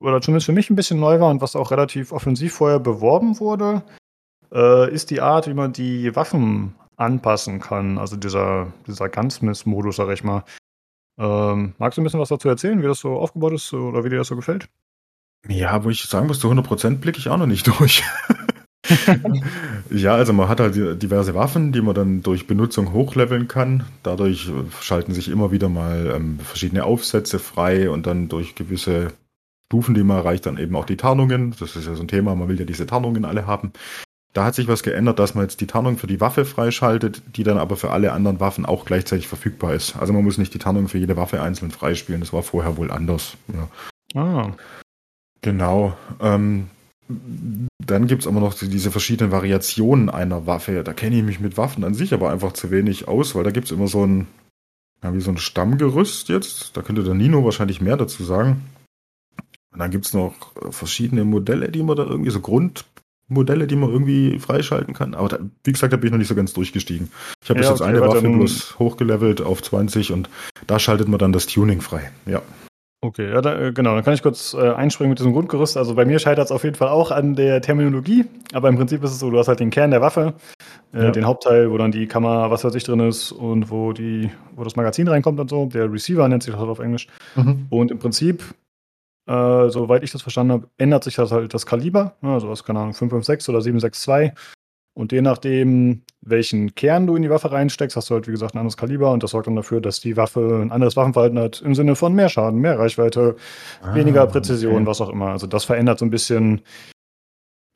oder 0.00 0.20
zumindest 0.20 0.46
für 0.46 0.52
mich 0.52 0.70
ein 0.70 0.76
bisschen 0.76 1.00
neu 1.00 1.20
war 1.20 1.30
und 1.30 1.40
was 1.40 1.56
auch 1.56 1.70
relativ 1.70 2.12
offensiv 2.12 2.54
vorher 2.54 2.78
beworben 2.78 3.40
wurde, 3.40 3.82
äh, 4.52 4.92
ist 4.92 5.10
die 5.10 5.20
Art, 5.20 5.46
wie 5.48 5.54
man 5.54 5.72
die 5.72 6.14
Waffen 6.14 6.74
anpassen 6.96 7.60
kann. 7.60 7.98
Also 7.98 8.16
dieser, 8.16 8.72
dieser 8.86 9.08
Gunsmith-Modus, 9.08 9.96
sag 9.96 10.10
ich 10.10 10.24
mal. 10.24 10.44
Ähm, 11.18 11.74
magst 11.78 11.96
du 11.96 12.02
ein 12.02 12.04
bisschen 12.04 12.20
was 12.20 12.28
dazu 12.28 12.48
erzählen, 12.48 12.80
wie 12.80 12.86
das 12.86 13.00
so 13.00 13.18
aufgebaut 13.18 13.52
ist 13.52 13.72
oder 13.72 14.04
wie 14.04 14.08
dir 14.08 14.18
das 14.18 14.28
so 14.28 14.36
gefällt? 14.36 14.68
Ja, 15.48 15.84
wo 15.84 15.90
ich 15.90 16.04
sagen 16.04 16.26
muss, 16.26 16.40
zu 16.40 16.50
100% 16.50 16.98
blicke 16.98 17.18
ich 17.18 17.28
auch 17.28 17.36
noch 17.36 17.46
nicht 17.46 17.66
durch. 17.78 18.04
ja, 19.90 20.14
also 20.14 20.32
man 20.32 20.48
hat 20.48 20.60
halt 20.60 21.02
diverse 21.02 21.34
Waffen, 21.34 21.72
die 21.72 21.80
man 21.80 21.94
dann 21.94 22.22
durch 22.22 22.46
Benutzung 22.46 22.92
hochleveln 22.92 23.48
kann. 23.48 23.84
Dadurch 24.02 24.50
schalten 24.80 25.12
sich 25.12 25.28
immer 25.28 25.50
wieder 25.50 25.68
mal 25.68 26.12
ähm, 26.14 26.38
verschiedene 26.40 26.84
Aufsätze 26.84 27.38
frei 27.38 27.90
und 27.90 28.06
dann 28.06 28.28
durch 28.28 28.54
gewisse 28.54 29.12
Stufen, 29.70 29.94
die 29.94 30.02
man 30.02 30.16
erreicht, 30.18 30.46
dann 30.46 30.56
eben 30.58 30.74
auch 30.76 30.86
die 30.86 30.96
Tarnungen. 30.96 31.54
Das 31.60 31.76
ist 31.76 31.86
ja 31.86 31.94
so 31.94 32.02
ein 32.02 32.08
Thema, 32.08 32.34
man 32.34 32.48
will 32.48 32.58
ja 32.58 32.64
diese 32.64 32.86
Tarnungen 32.86 33.24
alle 33.26 33.46
haben. 33.46 33.72
Da 34.32 34.44
hat 34.44 34.54
sich 34.54 34.66
was 34.68 34.82
geändert, 34.82 35.18
dass 35.18 35.34
man 35.34 35.44
jetzt 35.44 35.60
die 35.60 35.66
Tarnung 35.66 35.98
für 35.98 36.06
die 36.06 36.20
Waffe 36.20 36.44
freischaltet, 36.44 37.22
die 37.36 37.42
dann 37.42 37.58
aber 37.58 37.76
für 37.76 37.90
alle 37.90 38.12
anderen 38.12 38.40
Waffen 38.40 38.64
auch 38.64 38.84
gleichzeitig 38.86 39.28
verfügbar 39.28 39.74
ist. 39.74 39.96
Also 39.96 40.12
man 40.12 40.24
muss 40.24 40.38
nicht 40.38 40.54
die 40.54 40.58
Tarnung 40.58 40.88
für 40.88 40.98
jede 40.98 41.16
Waffe 41.16 41.42
einzeln 41.42 41.70
freispielen. 41.70 42.20
Das 42.20 42.32
war 42.32 42.42
vorher 42.42 42.76
wohl 42.76 42.90
anders. 42.90 43.36
Ja. 43.52 44.20
Ah, 44.20 44.52
Genau. 45.42 45.96
Ähm, 46.20 46.68
dann 47.78 48.06
gibt's 48.06 48.26
aber 48.26 48.40
noch 48.40 48.54
die- 48.54 48.68
diese 48.68 48.90
verschiedenen 48.90 49.32
Variationen 49.32 50.10
einer 50.10 50.46
Waffe. 50.46 50.82
Da 50.82 50.92
kenne 50.92 51.16
ich 51.16 51.22
mich 51.24 51.40
mit 51.40 51.56
Waffen 51.56 51.84
an 51.84 51.94
sich 51.94 52.12
aber 52.12 52.30
einfach 52.30 52.52
zu 52.52 52.70
wenig 52.70 53.06
aus, 53.08 53.34
weil 53.34 53.44
da 53.44 53.50
gibt's 53.50 53.70
immer 53.70 53.86
so 53.86 54.04
ein, 54.04 54.26
ja, 55.02 55.14
wie 55.14 55.20
so 55.20 55.30
ein 55.30 55.38
Stammgerüst 55.38 56.28
jetzt. 56.28 56.76
Da 56.76 56.82
könnte 56.82 57.04
der 57.04 57.14
Nino 57.14 57.44
wahrscheinlich 57.44 57.80
mehr 57.80 57.96
dazu 57.96 58.24
sagen. 58.24 58.62
Und 59.72 59.80
dann 59.80 59.90
gibt's 59.90 60.14
noch 60.14 60.34
äh, 60.56 60.72
verschiedene 60.72 61.24
Modelle, 61.24 61.70
die 61.70 61.82
man 61.82 61.96
da 61.96 62.04
irgendwie, 62.04 62.30
so 62.30 62.40
Grundmodelle, 62.40 63.66
die 63.66 63.76
man 63.76 63.90
irgendwie 63.90 64.38
freischalten 64.38 64.94
kann. 64.94 65.14
Aber 65.14 65.28
da, 65.28 65.38
wie 65.64 65.72
gesagt, 65.72 65.92
da 65.92 65.96
bin 65.96 66.06
ich 66.06 66.12
noch 66.12 66.18
nicht 66.18 66.28
so 66.28 66.34
ganz 66.34 66.52
durchgestiegen. 66.52 67.10
Ich 67.42 67.50
habe 67.50 67.60
bis 67.60 67.66
Ja, 67.66 67.72
jetzt 67.72 67.80
okay, 67.82 67.90
eine 67.90 68.00
Waffe 68.00 68.22
bloß 68.22 68.78
hochgelevelt 68.78 69.40
auf 69.40 69.62
20 69.62 70.12
und 70.12 70.28
da 70.66 70.78
schaltet 70.78 71.08
man 71.08 71.18
dann 71.18 71.32
das 71.32 71.46
Tuning 71.46 71.80
frei. 71.80 72.10
Ja. 72.26 72.42
Okay, 73.00 73.30
ja, 73.30 73.40
da, 73.40 73.56
äh, 73.56 73.72
genau. 73.72 73.94
Dann 73.94 74.02
kann 74.02 74.14
ich 74.14 74.22
kurz 74.22 74.54
äh, 74.54 74.72
einspringen 74.72 75.10
mit 75.10 75.20
diesem 75.20 75.32
Grundgerüst. 75.32 75.76
Also 75.76 75.94
bei 75.94 76.04
mir 76.04 76.18
scheitert 76.18 76.46
es 76.46 76.50
auf 76.50 76.64
jeden 76.64 76.74
Fall 76.74 76.88
auch 76.88 77.12
an 77.12 77.36
der 77.36 77.62
Terminologie, 77.62 78.24
aber 78.52 78.68
im 78.68 78.76
Prinzip 78.76 79.04
ist 79.04 79.12
es 79.12 79.20
so, 79.20 79.30
du 79.30 79.38
hast 79.38 79.46
halt 79.46 79.60
den 79.60 79.70
Kern 79.70 79.92
der 79.92 80.00
Waffe, 80.00 80.34
äh, 80.92 81.04
ja. 81.04 81.10
den 81.12 81.24
Hauptteil, 81.24 81.70
wo 81.70 81.78
dann 81.78 81.92
die 81.92 82.08
Kamera, 82.08 82.50
was 82.50 82.64
weiß 82.64 82.74
ich, 82.74 82.82
drin 82.82 82.98
ist 82.98 83.30
und 83.30 83.70
wo 83.70 83.92
die, 83.92 84.30
wo 84.56 84.64
das 84.64 84.74
Magazin 84.74 85.06
reinkommt 85.06 85.38
und 85.38 85.48
so. 85.48 85.66
Der 85.66 85.92
Receiver 85.92 86.26
nennt 86.26 86.42
sich 86.42 86.50
das 86.50 86.60
halt 86.60 86.70
auf 86.70 86.80
Englisch. 86.80 87.06
Mhm. 87.36 87.66
Und 87.70 87.92
im 87.92 88.00
Prinzip, 88.00 88.42
äh, 89.28 89.68
soweit 89.68 90.02
ich 90.02 90.10
das 90.10 90.22
verstanden 90.22 90.54
habe, 90.54 90.68
ändert 90.78 91.04
sich 91.04 91.16
das 91.16 91.30
halt 91.30 91.52
das 91.52 91.66
Kaliber. 91.66 92.16
Also 92.22 92.48
was, 92.48 92.64
keine 92.64 92.80
Ahnung, 92.80 92.94
556 92.94 93.48
oder 93.50 93.60
762. 93.60 94.32
Und 94.94 95.12
je 95.12 95.20
nachdem, 95.20 96.02
welchen 96.22 96.74
Kern 96.74 97.06
du 97.06 97.14
in 97.14 97.22
die 97.22 97.30
Waffe 97.30 97.52
reinsteckst, 97.52 97.96
hast 97.96 98.10
du 98.10 98.14
halt, 98.14 98.26
wie 98.26 98.32
gesagt, 98.32 98.54
ein 98.54 98.58
anderes 98.58 98.76
Kaliber 98.76 99.12
und 99.12 99.22
das 99.22 99.30
sorgt 99.30 99.46
dann 99.46 99.54
dafür, 99.54 99.80
dass 99.80 100.00
die 100.00 100.16
Waffe 100.16 100.60
ein 100.60 100.72
anderes 100.72 100.96
Waffenverhalten 100.96 101.38
hat, 101.38 101.60
im 101.60 101.76
Sinne 101.76 101.94
von 101.94 102.14
mehr 102.14 102.28
Schaden, 102.28 102.58
mehr 102.58 102.78
Reichweite, 102.78 103.36
ah, 103.80 103.94
weniger 103.94 104.26
Präzision, 104.26 104.74
okay. 104.74 104.86
was 104.86 105.00
auch 105.00 105.10
immer. 105.10 105.28
Also 105.28 105.46
das 105.46 105.64
verändert 105.64 106.00
so 106.00 106.04
ein 106.04 106.10
bisschen 106.10 106.62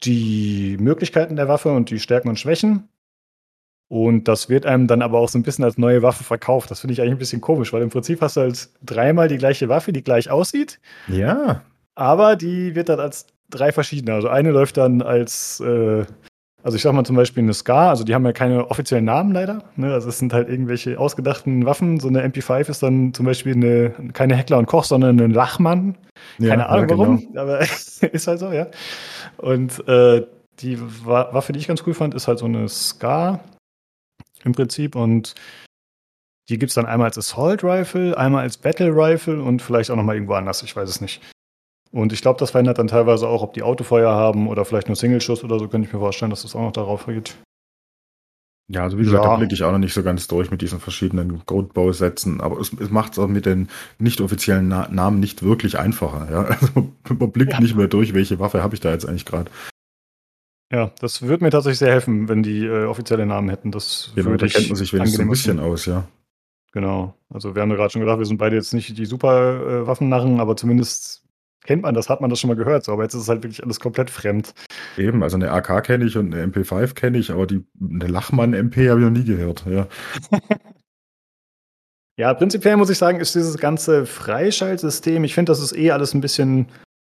die 0.03 0.77
Möglichkeiten 0.81 1.37
der 1.37 1.47
Waffe 1.47 1.71
und 1.71 1.91
die 1.91 2.01
Stärken 2.01 2.29
und 2.29 2.41
Schwächen. 2.41 2.89
Und 3.93 4.27
das 4.27 4.49
wird 4.49 4.65
einem 4.65 4.87
dann 4.87 5.03
aber 5.03 5.19
auch 5.19 5.29
so 5.29 5.39
ein 5.39 5.43
bisschen 5.43 5.67
als 5.67 5.77
neue 5.77 6.01
Waffe 6.01 6.25
verkauft. 6.25 6.71
Das 6.71 6.81
finde 6.81 6.95
ich 6.95 7.03
eigentlich 7.03 7.13
ein 7.13 7.19
bisschen 7.19 7.43
komisch, 7.43 7.75
weil 7.75 7.83
im 7.83 7.91
Prinzip 7.91 8.23
hast 8.23 8.39
du 8.39 8.41
halt 8.41 8.71
dreimal 8.83 9.29
die 9.29 9.37
gleiche 9.37 9.69
Waffe, 9.69 9.93
die 9.93 10.03
gleich 10.03 10.31
aussieht. 10.31 10.81
Ja. 11.09 11.61
Aber 11.95 12.37
die 12.37 12.75
wird 12.75 12.89
dann 12.89 13.01
als 13.01 13.27
drei 13.51 13.71
verschiedene. 13.71 14.15
Also 14.15 14.29
eine 14.29 14.51
läuft 14.51 14.79
dann 14.79 15.03
als 15.03 15.61
äh, 15.61 16.07
also 16.63 16.77
ich 16.77 16.83
sag 16.83 16.95
mal 16.95 17.05
zum 17.05 17.17
Beispiel 17.17 17.43
eine 17.43 17.53
Scar, 17.53 17.91
also 17.91 18.03
die 18.03 18.15
haben 18.15 18.25
ja 18.25 18.33
keine 18.33 18.71
offiziellen 18.71 19.05
Namen 19.05 19.33
leider. 19.33 19.63
Ne? 19.77 19.93
Also 19.93 20.09
es 20.09 20.19
sind 20.19 20.33
halt 20.33 20.49
irgendwelche 20.49 20.99
ausgedachten 20.99 21.67
Waffen. 21.67 22.01
So 22.01 22.09
eine 22.09 22.27
MP5 22.27 22.71
ist 22.71 22.83
dann 22.83 23.13
zum 23.13 23.27
Beispiel 23.27 23.53
eine, 23.53 23.91
keine 24.15 24.37
Heckler 24.37 24.57
und 24.57 24.65
Koch, 24.65 24.85
sondern 24.85 25.21
ein 25.21 25.33
Lachmann. 25.33 25.99
Ja, 26.39 26.49
keine 26.49 26.71
Ahnung 26.71 26.89
ja, 26.89 26.97
warum, 26.97 27.27
genau. 27.27 27.43
aber 27.43 27.61
ist 27.61 28.27
halt 28.27 28.39
so, 28.39 28.53
ja. 28.53 28.69
Und 29.37 29.87
äh, 29.87 30.25
die 30.61 30.79
Waffe, 31.05 31.53
die 31.53 31.59
ich 31.59 31.69
ganz 31.69 31.83
cool 31.87 31.93
fand, 31.93 32.15
ist 32.15 32.27
halt 32.27 32.39
so 32.39 32.47
eine 32.47 32.71
Scar 32.71 33.41
im 34.45 34.53
Prinzip 34.53 34.97
und 34.97 35.35
die 36.49 36.59
gibt 36.59 36.71
es 36.71 36.75
dann 36.75 36.87
einmal 36.87 37.07
als 37.07 37.19
Assault 37.19 37.63
Rifle, 37.63 38.17
einmal 38.19 38.43
als 38.43 38.57
Battle 38.57 38.91
Rifle 38.91 39.43
und 39.43 39.63
vielleicht 39.63 39.91
auch 39.91 39.97
nochmal 39.97 40.17
irgendwo 40.17 40.35
anders, 40.35 40.63
ich 40.63 40.75
weiß 40.75 40.89
es 40.89 41.01
nicht. 41.01 41.23
Und 41.93 42.13
ich 42.13 42.23
glaube, 42.23 42.41
das 42.41 42.51
verändert 42.51 42.79
dann 42.79 42.89
teilweise 42.89 43.29
auch, 43.29 43.43
ob 43.43 43.53
die 43.53 43.63
Autofeuer 43.63 44.13
haben 44.13 44.49
oder 44.49 44.65
vielleicht 44.65 44.89
nur 44.89 44.97
Single-Schuss 44.97 45.45
oder 45.45 45.59
so, 45.59 45.69
könnte 45.69 45.87
ich 45.87 45.93
mir 45.93 46.01
vorstellen, 46.01 46.31
dass 46.31 46.43
das 46.43 46.57
auch 46.57 46.63
noch 46.63 46.73
darauf 46.73 47.07
geht. 47.07 47.37
Ja, 48.69 48.85
also 48.85 48.99
wie 48.99 49.05
gesagt, 49.05 49.25
ja. 49.25 49.31
da 49.31 49.37
blicke 49.37 49.53
ich 49.53 49.63
auch 49.65 49.73
noch 49.73 49.79
nicht 49.79 49.93
so 49.93 50.03
ganz 50.03 50.27
durch 50.29 50.51
mit 50.51 50.63
diesen 50.63 50.81
verschiedenen 50.81 51.43
Grundbausätzen, 51.45 52.41
aber 52.41 52.59
es, 52.59 52.73
es 52.73 52.91
macht 52.91 53.13
es 53.13 53.19
auch 53.19 53.29
mit 53.29 53.45
den 53.45 53.69
nicht 53.99 54.23
offiziellen 54.23 54.69
Na 54.69 54.89
Namen 54.91 55.21
nicht 55.21 55.43
wirklich 55.43 55.79
einfacher. 55.79 56.29
Ja? 56.31 56.45
Also 56.61 56.93
man 57.19 57.33
blickt 57.33 57.53
ja. 57.53 57.61
nicht 57.61 57.77
mehr 57.77 57.89
durch, 57.89 58.15
welche 58.15 58.39
Waffe 58.39 58.63
habe 58.63 58.75
ich 58.75 58.81
da 58.81 58.91
jetzt 58.91 59.05
eigentlich 59.05 59.27
gerade. 59.27 59.51
Ja, 60.73 60.91
das 61.01 61.21
würde 61.21 61.45
mir 61.45 61.51
tatsächlich 61.51 61.79
sehr 61.79 61.93
helfen, 61.93 62.29
wenn 62.29 62.43
die 62.43 62.65
äh, 62.65 62.85
offizielle 62.85 63.27
Namen 63.27 63.51
hätten. 63.51 63.71
Das 63.71 64.11
genau, 64.15 64.37
da 64.37 64.47
kennt 64.47 64.69
man 64.69 64.77
sich 64.77 64.93
wenigstens 64.93 65.21
ein 65.21 65.29
bisschen 65.29 65.61
aus, 65.61 65.85
ja. 65.85 66.09
Genau. 66.73 67.15
Also 67.29 67.55
wir 67.55 67.61
haben 67.61 67.71
ja 67.71 67.77
gerade 67.77 67.91
schon 67.91 68.01
gedacht, 68.01 68.19
wir 68.19 68.25
sind 68.25 68.39
beide 68.39 68.57
jetzt 68.57 68.73
nicht 68.73 68.97
die 68.97 69.05
super 69.05 69.83
äh, 69.83 69.87
Waffennarren, 69.87 70.41
aber 70.41 70.57
zumindest 70.57 71.23
kennt 71.65 71.83
man 71.83 71.95
das, 71.95 72.09
hat 72.09 72.23
man 72.23 72.31
das 72.31 72.41
schon 72.41 72.49
mal 72.49 72.57
gehört, 72.57 72.85
so, 72.85 72.93
aber 72.93 73.03
jetzt 73.03 73.15
ist 73.15 73.23
es 73.23 73.29
halt 73.29 73.43
wirklich 73.43 73.63
alles 73.63 73.81
komplett 73.81 74.09
fremd. 74.09 74.55
Eben, 74.97 75.23
also 75.23 75.37
eine 75.37 75.51
AK 75.53 75.85
kenne 75.85 76.07
ich 76.07 76.17
und 76.17 76.35
eine 76.35 76.45
MP5 76.47 76.95
kenne 76.95 77.19
ich, 77.19 77.31
aber 77.31 77.47
die, 77.47 77.65
eine 77.81 78.09
Lachmann-MP 78.09 78.89
habe 78.89 79.01
ich 79.01 79.05
noch 79.05 79.13
nie 79.13 79.25
gehört, 79.25 79.65
ja. 79.69 79.87
ja, 82.17 82.33
prinzipiell 82.35 82.79
muss 82.79 82.91
ich 82.91 82.99
sagen, 82.99 83.21
ist 83.21 83.35
dieses 83.35 83.59
ganze 83.59 84.07
Freischaltsystem, 84.07 85.23
ich 85.23 85.35
finde, 85.35 85.53
das 85.53 85.61
ist 85.61 85.77
eh 85.77 85.91
alles 85.91 86.15
ein 86.15 86.23
bisschen 86.23 86.69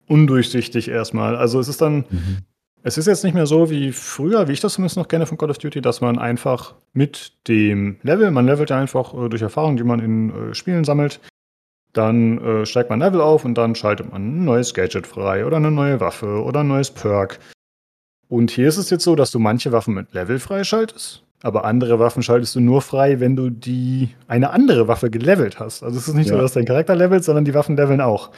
undurchsichtig 0.08 0.90
erstmal. 0.90 1.36
Also 1.36 1.60
es 1.60 1.68
ist 1.68 1.82
dann, 1.82 2.06
mhm. 2.10 2.38
Es 2.86 3.00
ist 3.00 3.08
jetzt 3.08 3.24
nicht 3.24 3.34
mehr 3.34 3.48
so 3.48 3.72
wie 3.72 3.92
früher, 3.92 4.48
wie 4.48 4.52
ich 4.52 4.60
das 4.60 4.74
zumindest 4.74 4.96
noch 4.96 5.08
kenne 5.08 5.26
von 5.26 5.40
Call 5.40 5.50
of 5.50 5.58
Duty, 5.58 5.82
dass 5.82 6.02
man 6.02 6.20
einfach 6.20 6.76
mit 6.94 7.34
dem 7.48 7.98
Level, 8.04 8.30
man 8.30 8.46
levelt 8.46 8.70
ja 8.70 8.78
einfach 8.78 9.12
äh, 9.16 9.28
durch 9.28 9.42
Erfahrungen, 9.42 9.76
die 9.76 9.84
man 9.84 10.00
in 10.00 10.52
äh, 10.52 10.54
Spielen 10.54 10.84
sammelt, 10.84 11.20
dann 11.94 12.38
äh, 12.38 12.66
steigt 12.68 12.92
man 12.92 13.00
Level 13.00 13.22
auf 13.22 13.44
und 13.44 13.56
dann 13.56 13.74
schaltet 13.74 14.12
man 14.12 14.22
ein 14.22 14.46
neues 14.46 14.76
Gadget 14.76 15.08
frei 15.08 15.48
oder 15.48 15.58
eine 15.58 15.72
neue 15.72 16.00
Waffe 16.00 16.44
oder 16.44 16.60
ein 16.60 16.68
neues 16.68 16.92
Perk. 16.92 17.40
Und 18.30 18.52
hier 18.52 18.68
ist 18.68 18.78
es 18.78 18.92
jetzt 18.92 19.04
so, 19.04 19.16
dass 19.16 19.32
du 19.32 19.40
manche 19.40 19.72
Waffen 19.72 19.96
mit 19.96 20.14
Level 20.14 20.38
freischaltest, 20.38 21.24
aber 21.42 21.66
andere 21.66 21.98
Waffen 21.98 22.22
schaltest 22.22 22.54
du 22.54 22.60
nur 22.60 22.84
frei, 22.84 23.20
wenn 23.20 23.36
du 23.36 23.50
die 23.50 24.10
eine 24.28 24.52
andere 24.52 24.88
Waffe 24.88 25.10
gelevelt 25.10 25.60
hast. 25.60 25.82
Also 25.82 25.98
es 25.98 26.08
ist 26.08 26.14
nicht 26.14 26.30
ja. 26.30 26.36
so, 26.36 26.42
dass 26.42 26.54
dein 26.54 26.66
Charakter 26.66 26.96
levelt, 26.96 27.24
sondern 27.24 27.46
die 27.46 27.56
Waffen 27.56 27.78
leveln 27.78 28.02
auch. 28.02 28.30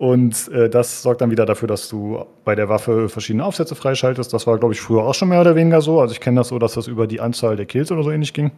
Und 0.00 0.48
äh, 0.48 0.70
das 0.70 1.02
sorgt 1.02 1.20
dann 1.20 1.30
wieder 1.30 1.44
dafür, 1.44 1.68
dass 1.68 1.90
du 1.90 2.24
bei 2.46 2.54
der 2.54 2.70
Waffe 2.70 3.10
verschiedene 3.10 3.44
Aufsätze 3.44 3.74
freischaltest. 3.74 4.32
Das 4.32 4.46
war, 4.46 4.56
glaube 4.56 4.72
ich, 4.72 4.80
früher 4.80 5.02
auch 5.02 5.12
schon 5.12 5.28
mehr 5.28 5.42
oder 5.42 5.56
weniger 5.56 5.82
so. 5.82 6.00
Also 6.00 6.14
ich 6.14 6.20
kenne 6.20 6.40
das 6.40 6.48
so, 6.48 6.58
dass 6.58 6.72
das 6.72 6.86
über 6.86 7.06
die 7.06 7.20
Anzahl 7.20 7.54
der 7.54 7.66
Kills 7.66 7.92
oder 7.92 8.02
so 8.02 8.10
ähnlich 8.10 8.32
ging. 8.32 8.50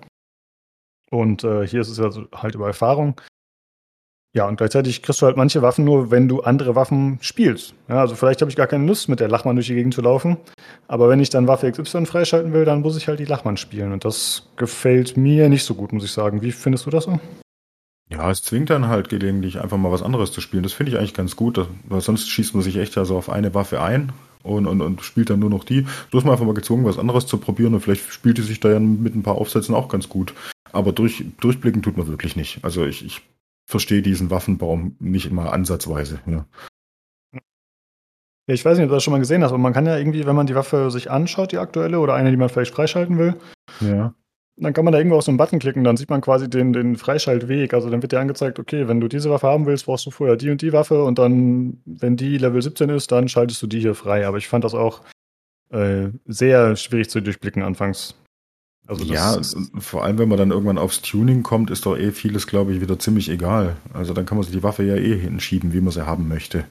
Und 1.11 1.43
äh, 1.43 1.67
hier 1.67 1.81
ist 1.81 1.89
es 1.89 1.99
also 1.99 2.27
halt 2.33 2.55
über 2.55 2.69
Erfahrung. 2.69 3.21
Ja, 4.37 4.47
und 4.47 4.55
gleichzeitig 4.55 5.03
kriegst 5.03 5.21
du 5.21 5.27
halt 5.27 5.37
manche 5.37 5.63
Waffen 5.63 5.85
nur, 5.85 6.13
wenn 6.13 6.29
du 6.29 6.43
andere 6.43 6.77
Waffen 6.77 7.19
spielst. 7.21 7.75
Ja, 7.89 8.01
also 8.03 8.15
vielleicht 8.15 8.41
habe 8.41 8.49
ich 8.49 8.57
gar 8.57 8.69
keine 8.69 8.87
Lust, 8.87 9.09
mit 9.09 9.19
der 9.19 9.29
Lachmann 9.29 9.57
durch 9.57 9.67
die 9.67 9.75
Gegend 9.75 9.95
zu 9.95 10.01
laufen. 10.01 10.37
Aber 10.87 11.09
wenn 11.09 11.19
ich 11.19 11.31
dann 11.31 11.49
Waffe 11.49 11.73
XY 11.73 12.07
freischalten 12.07 12.53
will, 12.53 12.65
dann 12.65 12.83
muss 12.83 12.97
ich 12.97 13.09
halt 13.09 13.19
die 13.19 13.25
Lachmann 13.25 13.57
spielen. 13.57 13.93
Und 13.93 14.05
das 14.05 14.49
gefällt 14.55 15.17
mir 15.17 15.49
nicht 15.49 15.65
so 15.65 15.75
gut, 15.75 15.93
muss 15.93 16.05
ich 16.05 16.13
sagen. 16.13 16.41
Wie 16.41 16.53
findest 16.53 16.87
du 16.87 16.91
das 16.91 17.03
so? 17.03 17.19
Ja, 18.13 18.31
es 18.31 18.43
zwingt 18.43 18.69
dann 18.69 18.89
halt 18.89 19.09
gelegentlich 19.09 19.61
einfach 19.61 19.79
mal 19.79 19.91
was 19.91 20.03
anderes 20.03 20.33
zu 20.33 20.43
spielen. 20.43 20.63
Das 20.63 20.75
finde 20.75 20.93
ich 20.93 20.99
eigentlich 20.99 21.15
ganz 21.15 21.35
gut, 21.35 21.67
weil 21.89 22.01
sonst 22.03 22.29
schießt 22.29 22.55
man 22.55 22.63
sich 22.63 22.77
echt 22.77 22.95
ja 22.95 23.07
so 23.07 23.17
auf 23.17 23.31
eine 23.31 23.55
Waffe 23.55 23.81
ein 23.81 24.13
und, 24.43 24.67
und, 24.67 24.83
und 24.83 25.01
spielt 25.03 25.31
dann 25.31 25.39
nur 25.39 25.49
noch 25.49 25.65
die. 25.65 25.87
Du 26.11 26.19
hast 26.19 26.25
mal 26.25 26.33
einfach 26.33 26.45
mal 26.45 26.53
gezwungen, 26.53 26.85
was 26.85 26.99
anderes 26.99 27.27
zu 27.27 27.39
probieren 27.39 27.73
und 27.73 27.81
vielleicht 27.81 28.13
spielt 28.13 28.37
die 28.37 28.43
sich 28.43 28.61
da 28.61 28.71
ja 28.71 28.81
mit 28.81 29.15
ein 29.15 29.23
paar 29.23 29.37
Aufsätzen 29.37 29.75
auch 29.75 29.89
ganz 29.89 30.11
gut. 30.11 30.35
Aber 30.73 30.93
durch, 30.93 31.25
durchblicken 31.41 31.81
tut 31.81 31.97
man 31.97 32.07
wirklich 32.07 32.37
nicht. 32.37 32.63
Also 32.63 32.85
ich, 32.85 33.05
ich 33.05 33.23
verstehe 33.67 34.03
diesen 34.03 34.31
Waffenbaum 34.31 34.97
nicht 35.01 35.27
immer 35.27 35.53
ansatzweise. 35.53 36.21
Ja. 36.27 36.45
Ja, 38.49 38.55
ich 38.55 38.65
weiß 38.65 38.77
nicht, 38.77 38.85
ob 38.85 38.91
du 38.91 38.97
das 38.97 39.05
schon 39.05 39.13
mal 39.13 39.21
gesehen 39.21 39.43
hast, 39.43 39.53
aber 39.53 39.59
man 39.59 39.73
kann 39.73 39.87
ja 39.87 39.97
irgendwie, 39.97 40.27
wenn 40.27 40.37
man 40.37 40.49
die 40.49 40.55
Waffe 40.55 40.91
sich 40.91 41.11
anschaut, 41.11 41.53
die 41.53 41.59
aktuelle, 41.59 42.01
oder 42.01 42.15
eine, 42.15 42.31
die 42.31 42.37
man 42.37 42.49
vielleicht 42.49 42.75
freischalten 42.75 43.17
will, 43.17 43.37
ja. 43.81 44.15
Dann 44.65 44.73
kann 44.73 44.85
man 44.85 44.93
da 44.93 44.99
irgendwo 44.99 45.17
auf 45.17 45.25
so 45.25 45.31
einen 45.31 45.39
Button 45.39 45.59
klicken, 45.59 45.85
dann 45.85 45.97
sieht 45.97 46.11
man 46.11 46.21
quasi 46.21 46.49
den, 46.49 46.73
den 46.73 46.97
Freischaltweg. 46.97 47.75
Also 47.75 47.91
dann 47.91 48.03
wird 48.03 48.13
dir 48.13 48.21
angezeigt, 48.21 48.59
okay, 48.59 48.89
wenn 48.89 49.01
du 49.01 49.09
diese 49.09 49.31
Waffe 49.31 49.47
haben 49.47 49.67
willst, 49.67 49.87
brauchst 49.87 50.07
du 50.07 50.11
vorher 50.11 50.37
die 50.37 50.51
und 50.51 50.63
die 50.63 50.73
Waffe 50.73 51.05
und 51.05 51.19
dann, 51.19 51.81
wenn 51.85 52.17
die 52.17 52.39
Level 52.39 52.61
17 52.61 52.89
ist, 52.91 53.13
dann 53.13 53.29
schaltest 53.29 53.63
du 53.63 53.67
die 53.67 53.81
hier 53.81 53.95
frei. 53.95 54.27
Aber 54.27 54.39
ich 54.39 54.49
fand 54.49 54.65
das 54.65 54.75
auch 54.75 55.01
äh, 55.71 56.09
sehr 56.27 56.77
schwierig 56.77 57.11
zu 57.11 57.21
durchblicken 57.21 57.63
anfangs. 57.63 58.15
Also 58.87 59.05
ja, 59.05 59.41
vor 59.79 60.05
allem, 60.05 60.19
wenn 60.19 60.29
man 60.29 60.39
dann 60.39 60.51
irgendwann 60.51 60.79
aufs 60.79 61.03
Tuning 61.03 61.43
kommt, 61.43 61.71
ist 61.71 61.87
doch 61.87 61.97
eh 61.97 62.11
vieles, 62.11 62.47
glaube 62.47 62.73
ich, 62.73 62.81
wieder 62.81 62.99
ziemlich 62.99 63.29
egal. 63.29 63.77
Also 63.93 64.13
dann 64.13 64.27
kann 64.27 64.37
man 64.37 64.45
sich 64.45 64.53
die 64.53 64.63
Waffe 64.63 64.83
ja 64.83 64.97
eh 64.97 65.17
hinschieben, 65.17 65.73
wie 65.73 65.81
man 65.81 65.93
sie 65.93 66.05
haben 66.05 66.29
möchte. 66.29 66.65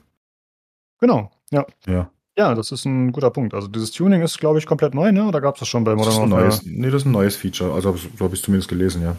Genau, 0.99 1.31
ja. 1.51 1.65
Ja. 1.87 2.11
Ja, 2.37 2.55
das 2.55 2.71
ist 2.71 2.85
ein 2.85 3.11
guter 3.11 3.29
Punkt. 3.29 3.53
Also 3.53 3.67
dieses 3.67 3.91
Tuning 3.91 4.21
ist, 4.21 4.39
glaube 4.39 4.57
ich, 4.57 4.65
komplett 4.65 4.93
neu, 4.93 5.11
ne? 5.11 5.27
Oder 5.27 5.41
gab 5.41 5.55
es 5.55 5.59
das 5.59 5.67
schon 5.67 5.83
bei 5.83 5.95
Modern 5.95 6.13
Warfare? 6.13 6.43
Neues, 6.43 6.63
nee, 6.63 6.89
das 6.89 7.01
ist 7.01 7.05
ein 7.05 7.11
neues 7.11 7.35
Feature. 7.35 7.73
Also 7.73 7.93
so 7.95 8.23
habe 8.23 8.33
ich 8.33 8.39
es 8.39 8.45
zumindest 8.45 8.69
gelesen, 8.69 9.01
ja. 9.01 9.15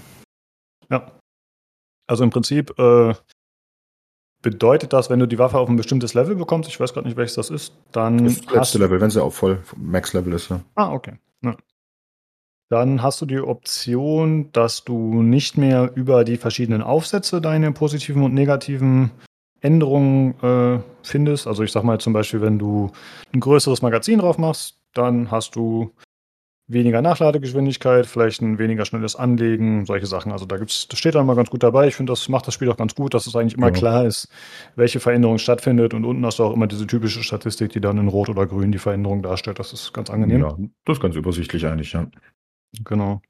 Ja. 0.91 1.13
Also 2.07 2.25
im 2.25 2.31
Prinzip 2.31 2.79
äh, 2.79 3.15
bedeutet 4.43 4.93
das, 4.93 5.11
wenn 5.11 5.19
du 5.19 5.27
die 5.27 5.39
Waffe 5.39 5.59
auf 5.59 5.69
ein 5.69 5.77
bestimmtes 5.77 6.15
Level 6.15 6.37
bekommst, 6.37 6.69
ich 6.69 6.81
weiß 6.81 6.93
gerade 6.95 7.07
nicht, 7.07 7.17
welches 7.17 7.35
das 7.35 7.51
ist, 7.51 7.75
dann. 7.93 8.25
Das 8.25 8.45
letzte 8.47 8.79
Level, 8.79 9.01
wenn 9.01 9.11
sie 9.11 9.23
auf 9.23 9.35
voll 9.35 9.63
Max-Level 9.77 10.33
ist, 10.33 10.51
ja. 10.51 10.61
Ah, 10.75 10.93
okay. 10.93 11.19
Ja. 11.43 11.57
Dann 12.71 13.03
hast 13.03 13.21
du 13.21 13.27
die 13.27 13.41
Option, 13.41 14.51
dass 14.53 14.85
du 14.85 15.23
nicht 15.23 15.59
mehr 15.59 15.93
über 15.95 16.25
die 16.25 16.39
verschiedenen 16.39 16.83
Aufsätze 16.83 17.43
deine 17.43 17.73
positiven 17.73 18.23
und 18.23 18.33
negativen 18.33 19.11
Änderungen 19.63 20.35
äh, 20.43 20.81
findest. 21.03 21.47
Also 21.47 21.63
ich 21.63 21.73
sag 21.73 21.85
mal 21.85 21.99
zum 21.99 22.13
Beispiel, 22.13 22.41
wenn 22.41 22.59
du 22.59 22.91
ein 23.33 23.41
größeres 23.41 23.81
Magazin 23.83 24.19
drauf 24.19 24.37
machst, 24.39 24.79
dann 24.93 25.31
hast 25.31 25.57
du 25.57 25.93
weniger 26.69 27.03
Nachladegeschwindigkeit, 27.03 28.07
vielleicht 28.07 28.41
ein 28.41 28.59
weniger 28.59 28.85
schnelles 28.85 29.17
Anlegen, 29.17 29.85
solche 29.87 30.07
Sachen. 30.07 30.33
Also 30.33 30.47
da 30.47 30.57
gibt's, 30.57 30.89
das 30.89 30.99
steht 30.99 31.15
dann 31.15 31.27
mal 31.27 31.37
ganz 31.37 31.51
gut 31.51 31.63
dabei. 31.63 31.89
Ich 31.89 31.95
finde, 31.95 32.13
das 32.13 32.29
macht 32.29 32.47
das 32.47 32.55
Spiel 32.55 32.71
auch 32.71 32.77
ganz 32.77 32.95
gut, 32.95 33.15
dass 33.15 33.27
es 33.27 33.37
eigentlich 33.37 33.57
immer 33.57 33.69
ja. 33.69 33.73
klar 33.73 34.07
ist, 34.07 34.29
welche 34.77 35.01
Veränderung 35.01 35.39
stattfindet. 35.39 35.95
Und 35.95 36.05
unten 36.05 36.25
hast 36.25 36.39
du 36.39 36.45
auch 36.45 36.55
immer 36.55 36.67
diese 36.67 36.87
typische 36.87 37.23
Statistik, 37.23 37.73
die 37.73 37.81
dann 37.81 37.99
in 37.99 38.09
Rot 38.09 38.29
oder 38.29 38.47
Grün 38.47 38.73
die 38.73 38.79
Veränderung 38.79 39.23
darstellt. 39.23 39.59
Das 39.59 39.73
ist 39.73 39.93
ganz 39.93 40.11
angenehm. 40.11 40.41
Ja, 40.41 40.57
das 40.85 40.97
ist 40.97 41.03
ganz 41.03 41.15
übersichtlich 41.15 41.67
eigentlich, 41.67 41.93
ja. 41.93 42.07
Genau. 42.85 43.21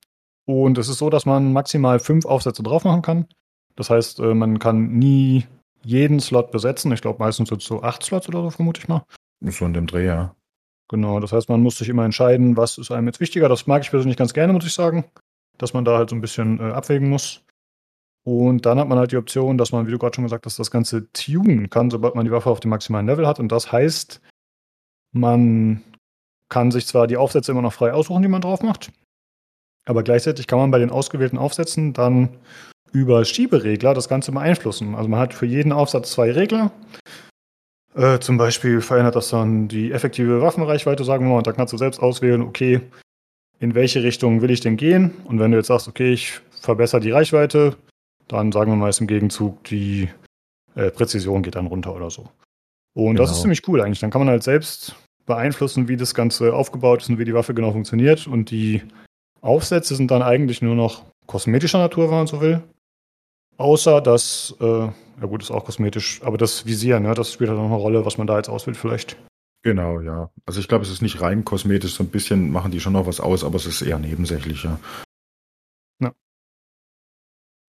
Und 0.45 0.79
es 0.79 0.89
ist 0.89 0.99
so, 0.99 1.11
dass 1.11 1.27
man 1.27 1.53
maximal 1.53 1.99
fünf 1.99 2.25
Aufsätze 2.27 2.63
drauf 2.63 2.85
machen 2.85 3.03
kann. 3.03 3.27
Das 3.77 3.91
heißt, 3.91 4.21
äh, 4.21 4.35
man 4.35 4.59
kann 4.59 4.99
nie 4.99 5.45
jeden 5.83 6.21
Slot 6.21 6.51
besetzen. 6.51 6.93
Ich 6.93 7.03
glaube, 7.03 7.19
meistens 7.19 7.49
sind 7.49 7.63
es 7.63 7.67
so 7.67 7.83
acht 7.83 8.03
Slots 8.03 8.29
oder 8.29 8.43
so, 8.43 8.51
vermute 8.51 8.81
ich 8.81 8.89
mal. 8.89 9.05
So 9.41 9.65
in 9.65 9.75
dem 9.75 9.87
Dreh, 9.87 10.07
ja. 10.07 10.35
Genau, 10.89 11.21
das 11.21 11.33
heißt, 11.33 11.49
man 11.49 11.63
muss 11.63 11.79
sich 11.79 11.89
immer 11.89 12.05
entscheiden, 12.05 12.57
was 12.57 12.79
ist 12.79 12.91
einem 12.91 13.07
jetzt 13.07 13.21
wichtiger. 13.21 13.49
Das 13.49 13.67
mag 13.67 13.83
ich 13.83 13.91
persönlich 13.91 14.17
ganz 14.17 14.35
gerne, 14.35 14.53
muss 14.53 14.67
ich 14.67 14.75
sagen. 14.75 15.05
Dass 15.59 15.75
man 15.75 15.85
da 15.85 15.97
halt 15.97 16.11
so 16.11 16.17
ein 16.17 16.21
bisschen 16.21 16.61
äh, 16.61 16.73
abwägen 16.73 17.09
muss. 17.09 17.43
Und 18.25 18.67
dann 18.67 18.79
hat 18.79 18.89
man 18.89 18.99
halt 18.99 19.13
die 19.13 19.17
Option, 19.17 19.59
dass 19.59 19.73
man, 19.73 19.87
wie 19.87 19.91
du 19.91 19.99
gerade 19.99 20.15
schon 20.15 20.25
gesagt 20.25 20.47
hast, 20.47 20.59
das 20.59 20.71
Ganze 20.71 21.11
tunen 21.13 21.71
kann, 21.71 21.91
sobald 21.91 22.15
man 22.15 22.25
die 22.25 22.31
Waffe 22.31 22.51
auf 22.51 22.61
dem 22.61 22.71
maximalen 22.71 23.07
Level 23.07 23.27
hat. 23.27 23.41
Und 23.41 23.51
das 23.51 23.73
heißt, 23.73 24.21
man 25.13 25.83
kann 26.49 26.71
sich 26.71 26.87
zwar 26.87 27.07
die 27.07 27.17
Aufsätze 27.17 27.51
immer 27.51 27.63
noch 27.63 27.73
frei 27.73 27.93
aussuchen, 27.93 28.23
die 28.23 28.29
man 28.29 28.43
drauf 28.43 28.63
macht, 28.63 28.93
aber 29.87 30.03
gleichzeitig 30.03 30.47
kann 30.47 30.59
man 30.59 30.71
bei 30.71 30.79
den 30.79 30.91
ausgewählten 30.91 31.39
Aufsätzen 31.39 31.93
dann 31.93 32.29
über 32.93 33.25
Schieberegler 33.25 33.95
das 33.95 34.09
Ganze 34.09 34.33
beeinflussen. 34.33 34.95
Also 34.95 35.09
man 35.09 35.21
hat 35.21 35.35
für 35.35 35.47
jeden 35.47 35.73
Aufsatz 35.73 36.13
zwei 36.13 36.31
Regler. 36.31 36.71
Äh, 37.95 38.21
zum 38.21 38.39
Beispiel 38.39 38.81
verändert 38.81 39.17
das 39.17 39.31
dann 39.31 39.69
die 39.69 39.93
effektive 39.93 40.41
Waffenreichweite, 40.41 41.05
sagen 41.05 41.25
wir 41.25 41.31
mal, 41.31 41.39
und 41.39 41.47
da 41.47 41.53
kannst 41.53 41.73
du 41.73 41.79
selbst 41.79 42.01
auswählen, 42.01 42.43
okay, 42.43 42.81
in 43.61 43.75
welche 43.75 44.03
Richtung 44.03 44.41
will 44.43 44.51
ich 44.51 44.61
denn 44.61 44.77
gehen? 44.77 45.13
Und 45.25 45.39
wenn 45.39 45.51
du 45.51 45.59
jetzt 45.59 45.69
sagst, 45.69 45.89
okay, 45.89 46.13
ich 46.13 46.41
verbessere 46.51 47.01
die 47.01 47.11
Reichweite, 47.11 47.77
dann 48.29 48.51
sagen 48.53 48.73
wir 48.73 48.77
mal, 48.77 48.89
ist 48.89 49.01
im 49.01 49.07
Gegenzug 49.07 49.63
die 49.65 50.09
äh, 50.75 50.91
Präzision 50.91 51.43
geht 51.43 51.55
dann 51.55 51.67
runter 51.67 51.95
oder 51.95 52.11
so. 52.11 52.29
Und 52.95 53.15
genau. 53.15 53.23
das 53.23 53.31
ist 53.31 53.37
genau. 53.37 53.43
ziemlich 53.43 53.69
cool 53.69 53.81
eigentlich. 53.81 54.01
Dann 54.01 54.11
kann 54.11 54.21
man 54.21 54.29
halt 54.29 54.43
selbst 54.43 54.95
beeinflussen, 55.27 55.89
wie 55.89 55.97
das 55.97 56.15
Ganze 56.15 56.55
aufgebaut 56.55 57.03
ist 57.03 57.09
und 57.09 57.19
wie 57.19 57.25
die 57.25 57.35
Waffe 57.35 57.55
genau 57.55 57.73
funktioniert. 57.73 58.27
Und 58.27 58.51
die 58.51 58.83
Aufsätze 59.41 59.95
sind 59.95 60.11
dann 60.11 60.23
eigentlich 60.23 60.63
nur 60.63 60.75
noch 60.75 61.05
kosmetischer 61.27 61.79
Natur, 61.79 62.09
wenn 62.09 62.17
man 62.17 62.27
so 62.27 62.41
will. 62.41 62.63
Außer 63.59 64.01
dass, 64.01 64.55
äh, 64.61 64.65
ja 64.65 65.27
gut, 65.27 65.43
ist 65.43 65.51
auch 65.51 65.65
kosmetisch, 65.65 66.21
aber 66.25 66.39
das 66.39 66.67
Visier, 66.67 67.01
ne, 67.01 67.15
das 67.15 67.33
spielt 67.33 67.51
halt 67.51 67.59
noch 67.59 67.67
eine 67.67 67.75
Rolle, 67.75 68.05
was 68.05 68.19
man 68.19 68.27
da 68.27 68.37
jetzt 68.37 68.49
auswählt 68.49 68.77
vielleicht. 68.77 69.17
Genau, 69.63 70.01
ja. 70.01 70.31
Also 70.45 70.59
ich 70.59 70.67
glaube, 70.67 70.85
es 70.85 70.91
ist 70.91 71.03
nicht 71.03 71.21
rein 71.21 71.45
kosmetisch, 71.45 71.95
so 71.95 72.03
ein 72.03 72.11
bisschen 72.11 72.51
machen 72.51 72.73
die 72.73 72.81
schon 72.81 72.95
noch 72.95 73.07
was 73.07 73.21
aus, 73.21 73.45
aber 73.45 73.57
es 73.57 73.67
ist 73.67 73.83
eher 73.83 73.99
nebensächlich, 73.99 74.65
ja. 74.65 74.81
Ja, 76.01 76.13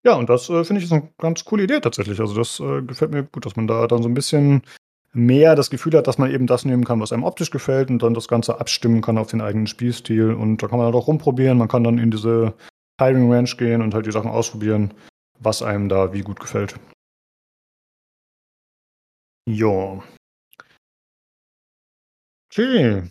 ja 0.03 0.15
und 0.15 0.29
das 0.29 0.49
äh, 0.49 0.63
finde 0.63 0.79
ich 0.79 0.85
ist 0.85 0.93
eine 0.93 1.09
ganz 1.19 1.45
coole 1.45 1.63
Idee 1.63 1.79
tatsächlich. 1.79 2.19
Also 2.19 2.33
das 2.33 2.59
äh, 2.59 2.81
gefällt 2.81 3.11
mir 3.11 3.23
gut, 3.23 3.45
dass 3.45 3.55
man 3.55 3.67
da 3.67 3.85
dann 3.85 4.01
so 4.01 4.09
ein 4.09 4.15
bisschen 4.15 4.63
mehr 5.13 5.55
das 5.55 5.69
Gefühl 5.69 5.95
hat, 5.95 6.07
dass 6.07 6.17
man 6.17 6.31
eben 6.31 6.47
das 6.47 6.65
nehmen 6.65 6.83
kann, 6.83 6.99
was 6.99 7.13
einem 7.13 7.23
optisch 7.23 7.51
gefällt 7.51 7.89
und 7.89 8.01
dann 8.01 8.15
das 8.15 8.27
Ganze 8.27 8.59
abstimmen 8.59 9.01
kann 9.01 9.19
auf 9.19 9.27
den 9.27 9.41
eigenen 9.41 9.67
Spielstil. 9.67 10.33
Und 10.33 10.63
da 10.63 10.67
kann 10.67 10.79
man 10.79 10.87
halt 10.87 10.95
auch 10.95 11.07
rumprobieren. 11.07 11.59
Man 11.59 11.67
kann 11.67 11.83
dann 11.83 11.99
in 11.99 12.09
diese 12.09 12.55
Hiring 12.99 13.31
Ranch 13.31 13.57
gehen 13.57 13.83
und 13.83 13.93
halt 13.93 14.07
die 14.07 14.11
Sachen 14.11 14.31
ausprobieren, 14.31 14.93
was 15.43 15.61
einem 15.61 15.89
da 15.89 16.13
wie 16.13 16.21
gut 16.21 16.39
gefällt. 16.39 16.79
Ja. 19.49 20.01
Okay. 22.51 23.03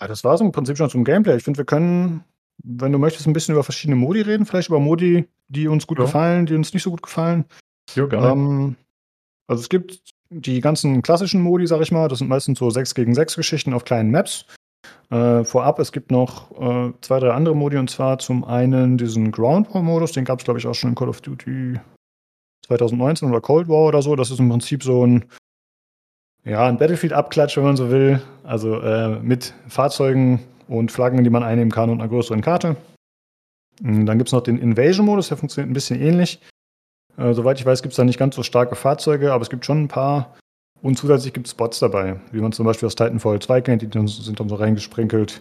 Ja, 0.00 0.06
das 0.06 0.24
war 0.24 0.34
es 0.34 0.40
im 0.40 0.52
Prinzip 0.52 0.76
schon 0.76 0.90
zum 0.90 1.04
Gameplay. 1.04 1.36
Ich 1.36 1.44
finde, 1.44 1.58
wir 1.58 1.64
können, 1.64 2.24
wenn 2.62 2.92
du 2.92 2.98
möchtest, 2.98 3.26
ein 3.26 3.32
bisschen 3.32 3.54
über 3.54 3.64
verschiedene 3.64 3.96
Modi 3.96 4.20
reden. 4.20 4.46
Vielleicht 4.46 4.68
über 4.68 4.80
Modi, 4.80 5.28
die 5.48 5.68
uns 5.68 5.86
gut 5.86 5.98
ja. 5.98 6.04
gefallen, 6.04 6.46
die 6.46 6.54
uns 6.54 6.72
nicht 6.72 6.82
so 6.82 6.90
gut 6.90 7.02
gefallen. 7.02 7.44
Ja, 7.94 8.06
gerne. 8.06 8.28
Ähm, 8.28 8.76
also 9.46 9.60
es 9.62 9.68
gibt 9.68 10.00
die 10.30 10.60
ganzen 10.60 11.02
klassischen 11.02 11.40
Modi, 11.40 11.66
sag 11.66 11.80
ich 11.80 11.90
mal, 11.92 12.08
das 12.08 12.18
sind 12.18 12.28
meistens 12.28 12.58
so 12.58 12.70
6 12.70 12.94
gegen 12.94 13.14
6 13.14 13.36
Geschichten 13.36 13.72
auf 13.72 13.84
kleinen 13.84 14.10
Maps. 14.10 14.46
Äh, 15.10 15.44
vorab, 15.44 15.78
es 15.78 15.92
gibt 15.92 16.10
noch 16.10 16.50
äh, 16.60 16.92
zwei, 17.00 17.18
drei 17.18 17.30
andere 17.30 17.56
Modi 17.56 17.76
und 17.78 17.88
zwar 17.88 18.18
zum 18.18 18.44
einen 18.44 18.98
diesen 18.98 19.32
Ground 19.32 19.72
War 19.74 19.82
Modus, 19.82 20.12
den 20.12 20.24
gab 20.24 20.38
es 20.38 20.44
glaube 20.44 20.60
ich 20.60 20.66
auch 20.66 20.74
schon 20.74 20.90
in 20.90 20.96
Call 20.96 21.08
of 21.08 21.20
Duty 21.20 21.78
2019 22.68 23.28
oder 23.30 23.40
Cold 23.40 23.68
War 23.68 23.86
oder 23.86 24.02
so. 24.02 24.14
Das 24.14 24.30
ist 24.30 24.38
im 24.38 24.48
Prinzip 24.48 24.82
so 24.82 25.06
ein, 25.06 25.24
ja, 26.44 26.66
ein 26.66 26.78
Battlefield-Abklatsch, 26.78 27.56
wenn 27.56 27.64
man 27.64 27.76
so 27.76 27.90
will. 27.90 28.20
Also 28.44 28.80
äh, 28.80 29.18
mit 29.20 29.54
Fahrzeugen 29.68 30.40
und 30.68 30.92
Flaggen, 30.92 31.24
die 31.24 31.30
man 31.30 31.42
einnehmen 31.42 31.72
kann 31.72 31.90
und 31.90 32.00
einer 32.00 32.08
größeren 32.08 32.42
Karte. 32.42 32.76
Und 33.82 34.06
dann 34.06 34.18
gibt 34.18 34.28
es 34.28 34.32
noch 34.32 34.42
den 34.42 34.58
Invasion-Modus, 34.58 35.28
der 35.28 35.36
funktioniert 35.36 35.70
ein 35.70 35.74
bisschen 35.74 36.00
ähnlich. 36.00 36.40
Äh, 37.16 37.32
soweit 37.32 37.58
ich 37.58 37.66
weiß, 37.66 37.82
gibt 37.82 37.92
es 37.92 37.96
da 37.96 38.04
nicht 38.04 38.18
ganz 38.18 38.36
so 38.36 38.42
starke 38.42 38.76
Fahrzeuge, 38.76 39.32
aber 39.32 39.42
es 39.42 39.50
gibt 39.50 39.64
schon 39.64 39.84
ein 39.84 39.88
paar. 39.88 40.36
Und 40.82 40.96
zusätzlich 40.96 41.32
gibt 41.32 41.46
es 41.46 41.52
Spots 41.52 41.80
dabei, 41.80 42.20
wie 42.30 42.40
man 42.40 42.52
zum 42.52 42.64
Beispiel 42.64 42.86
aus 42.86 42.94
Titanfall 42.94 43.40
2 43.40 43.60
kennt, 43.62 43.82
die 43.82 44.08
sind 44.08 44.38
dann 44.38 44.48
so 44.48 44.54
reingesprinkelt. 44.54 45.40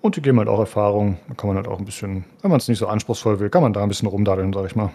Und 0.00 0.16
die 0.16 0.22
geben 0.22 0.38
halt 0.38 0.48
auch 0.48 0.58
Erfahrung. 0.58 1.18
Da 1.28 1.34
kann 1.34 1.48
man 1.48 1.56
halt 1.56 1.68
auch 1.68 1.78
ein 1.78 1.84
bisschen, 1.84 2.24
wenn 2.42 2.50
man 2.50 2.58
es 2.58 2.68
nicht 2.68 2.78
so 2.78 2.88
anspruchsvoll 2.88 3.40
will, 3.40 3.50
kann 3.50 3.62
man 3.62 3.72
da 3.72 3.82
ein 3.82 3.88
bisschen 3.88 4.08
rumdaddeln, 4.08 4.52
sag 4.52 4.66
ich 4.66 4.76
mal. 4.76 4.90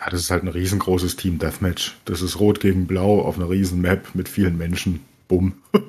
Ja, 0.00 0.10
das 0.10 0.20
ist 0.20 0.30
halt 0.30 0.42
ein 0.42 0.48
riesengroßes 0.48 1.16
Team 1.16 1.38
Deathmatch. 1.38 1.96
Das 2.04 2.22
ist 2.22 2.40
Rot 2.40 2.60
gegen 2.60 2.86
Blau 2.86 3.20
auf 3.22 3.36
einer 3.36 3.48
riesen 3.48 3.80
Map 3.80 4.14
mit 4.14 4.28
vielen 4.28 4.56
Menschen. 4.58 5.00
Bumm. 5.28 5.54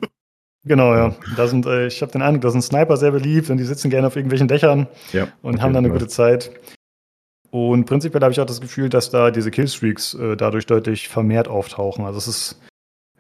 Genau, 0.66 0.94
ja. 0.94 1.14
Da 1.36 1.48
sind, 1.48 1.66
äh, 1.66 1.88
ich 1.88 2.02
habe 2.02 2.14
den 2.14 2.22
Eindruck, 2.22 2.44
da 2.44 2.50
sind 2.50 2.62
Sniper 2.62 2.96
sehr 2.96 3.12
beliebt 3.12 3.50
und 3.50 3.58
die 3.58 3.66
sitzen 3.66 3.90
gerne 3.90 4.08
auf 4.08 4.16
irgendwelchen 4.16 4.48
Dächern 4.48 4.88
ja, 5.12 5.28
und 5.42 5.62
haben 5.62 5.74
dann 5.74 5.84
eine 5.84 5.94
gute 5.94 6.08
Zeit. 6.08 6.52
Und 7.52 7.84
prinzipiell 7.84 8.22
habe 8.22 8.32
ich 8.32 8.40
auch 8.40 8.46
das 8.46 8.62
Gefühl, 8.62 8.88
dass 8.88 9.10
da 9.10 9.30
diese 9.30 9.52
Killstreaks 9.52 10.14
äh, 10.14 10.38
dadurch 10.38 10.66
deutlich 10.66 11.10
vermehrt 11.10 11.50
auftauchen. 11.50 12.06
Also 12.06 12.18
es 12.18 12.28
ist 12.28 12.62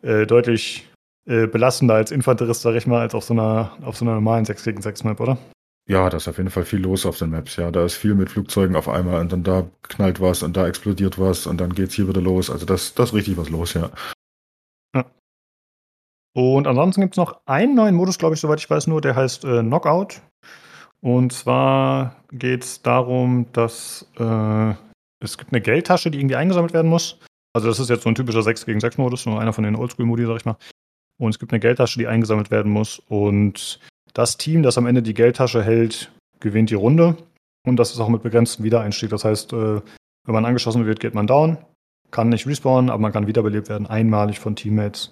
äh, 0.03 0.25
deutlich 0.25 0.89
äh, 1.25 1.47
belastender 1.47 1.95
als 1.95 2.11
Infanterist, 2.11 2.61
sag 2.61 2.75
ich 2.75 2.85
mal, 2.85 3.01
als 3.01 3.15
auf 3.15 3.23
so 3.23 3.33
einer, 3.33 3.77
auf 3.81 3.97
so 3.97 4.05
einer 4.05 4.15
normalen 4.15 4.45
6 4.45 4.63
gegen 4.63 4.81
6 4.81 5.03
Map, 5.03 5.19
oder? 5.19 5.37
Ja, 5.89 6.09
da 6.09 6.17
ist 6.17 6.29
auf 6.29 6.37
jeden 6.37 6.49
Fall 6.49 6.63
viel 6.63 6.79
los 6.79 7.05
auf 7.05 7.17
den 7.17 7.29
Maps, 7.29 7.57
ja. 7.57 7.69
Da 7.69 7.83
ist 7.83 7.95
viel 7.95 8.15
mit 8.15 8.29
Flugzeugen 8.29 8.75
auf 8.75 8.87
einmal 8.87 9.19
und 9.19 9.31
dann 9.33 9.43
da 9.43 9.67
knallt 9.83 10.21
was 10.21 10.41
und 10.41 10.55
da 10.55 10.67
explodiert 10.67 11.19
was 11.19 11.45
und 11.45 11.59
dann 11.59 11.73
geht's 11.73 11.93
hier 11.93 12.07
wieder 12.07 12.21
los. 12.21 12.49
Also 12.49 12.65
das, 12.65 12.93
das 12.93 13.09
ist 13.09 13.15
richtig 13.15 13.37
was 13.37 13.49
los, 13.49 13.73
ja. 13.73 13.89
ja. 14.95 15.05
Und 16.33 16.67
ansonsten 16.67 17.01
gibt's 17.01 17.17
noch 17.17 17.41
einen 17.45 17.75
neuen 17.75 17.95
Modus, 17.95 18.17
glaube 18.17 18.35
ich, 18.35 18.41
soweit 18.41 18.59
ich 18.59 18.69
weiß, 18.69 18.87
nur, 18.87 19.01
der 19.01 19.15
heißt 19.15 19.43
äh, 19.43 19.61
Knockout. 19.61 20.21
Und 21.01 21.33
zwar 21.33 22.15
geht 22.31 22.63
es 22.63 22.81
darum, 22.81 23.47
dass 23.51 24.09
äh, 24.17 24.73
es 25.19 25.37
gibt 25.37 25.51
eine 25.51 25.61
Geldtasche, 25.61 26.11
die 26.11 26.19
irgendwie 26.19 26.37
eingesammelt 26.37 26.73
werden 26.73 26.89
muss. 26.89 27.19
Also 27.53 27.67
das 27.67 27.79
ist 27.79 27.89
jetzt 27.89 28.03
so 28.03 28.09
ein 28.09 28.15
typischer 28.15 28.41
6 28.41 28.65
gegen 28.65 28.79
6 28.79 28.97
Modus, 28.97 29.25
nur 29.25 29.39
einer 29.39 29.53
von 29.53 29.63
den 29.63 29.75
Oldschool-Modi, 29.75 30.25
sag 30.25 30.37
ich 30.37 30.45
mal. 30.45 30.57
Und 31.19 31.29
es 31.29 31.39
gibt 31.39 31.51
eine 31.51 31.59
Geldtasche, 31.59 31.99
die 31.99 32.07
eingesammelt 32.07 32.51
werden 32.51 32.71
muss. 32.71 33.01
Und 33.07 33.79
das 34.13 34.37
Team, 34.37 34.63
das 34.63 34.77
am 34.77 34.87
Ende 34.87 35.03
die 35.03 35.13
Geldtasche 35.13 35.63
hält, 35.63 36.11
gewinnt 36.39 36.71
die 36.71 36.75
Runde. 36.75 37.15
Und 37.65 37.77
das 37.77 37.91
ist 37.91 37.99
auch 37.99 38.09
mit 38.09 38.23
begrenztem 38.23 38.65
Wiedereinstieg. 38.65 39.09
Das 39.11 39.23
heißt, 39.23 39.53
äh, 39.53 39.81
wenn 40.25 40.33
man 40.33 40.45
angeschossen 40.45 40.85
wird, 40.85 40.99
geht 40.99 41.13
man 41.13 41.27
down. 41.27 41.57
Kann 42.11 42.29
nicht 42.29 42.47
respawnen, 42.47 42.89
aber 42.89 43.01
man 43.01 43.11
kann 43.11 43.27
wiederbelebt 43.27 43.69
werden, 43.69 43.87
einmalig 43.87 44.39
von 44.39 44.55
Teammates. 44.55 45.11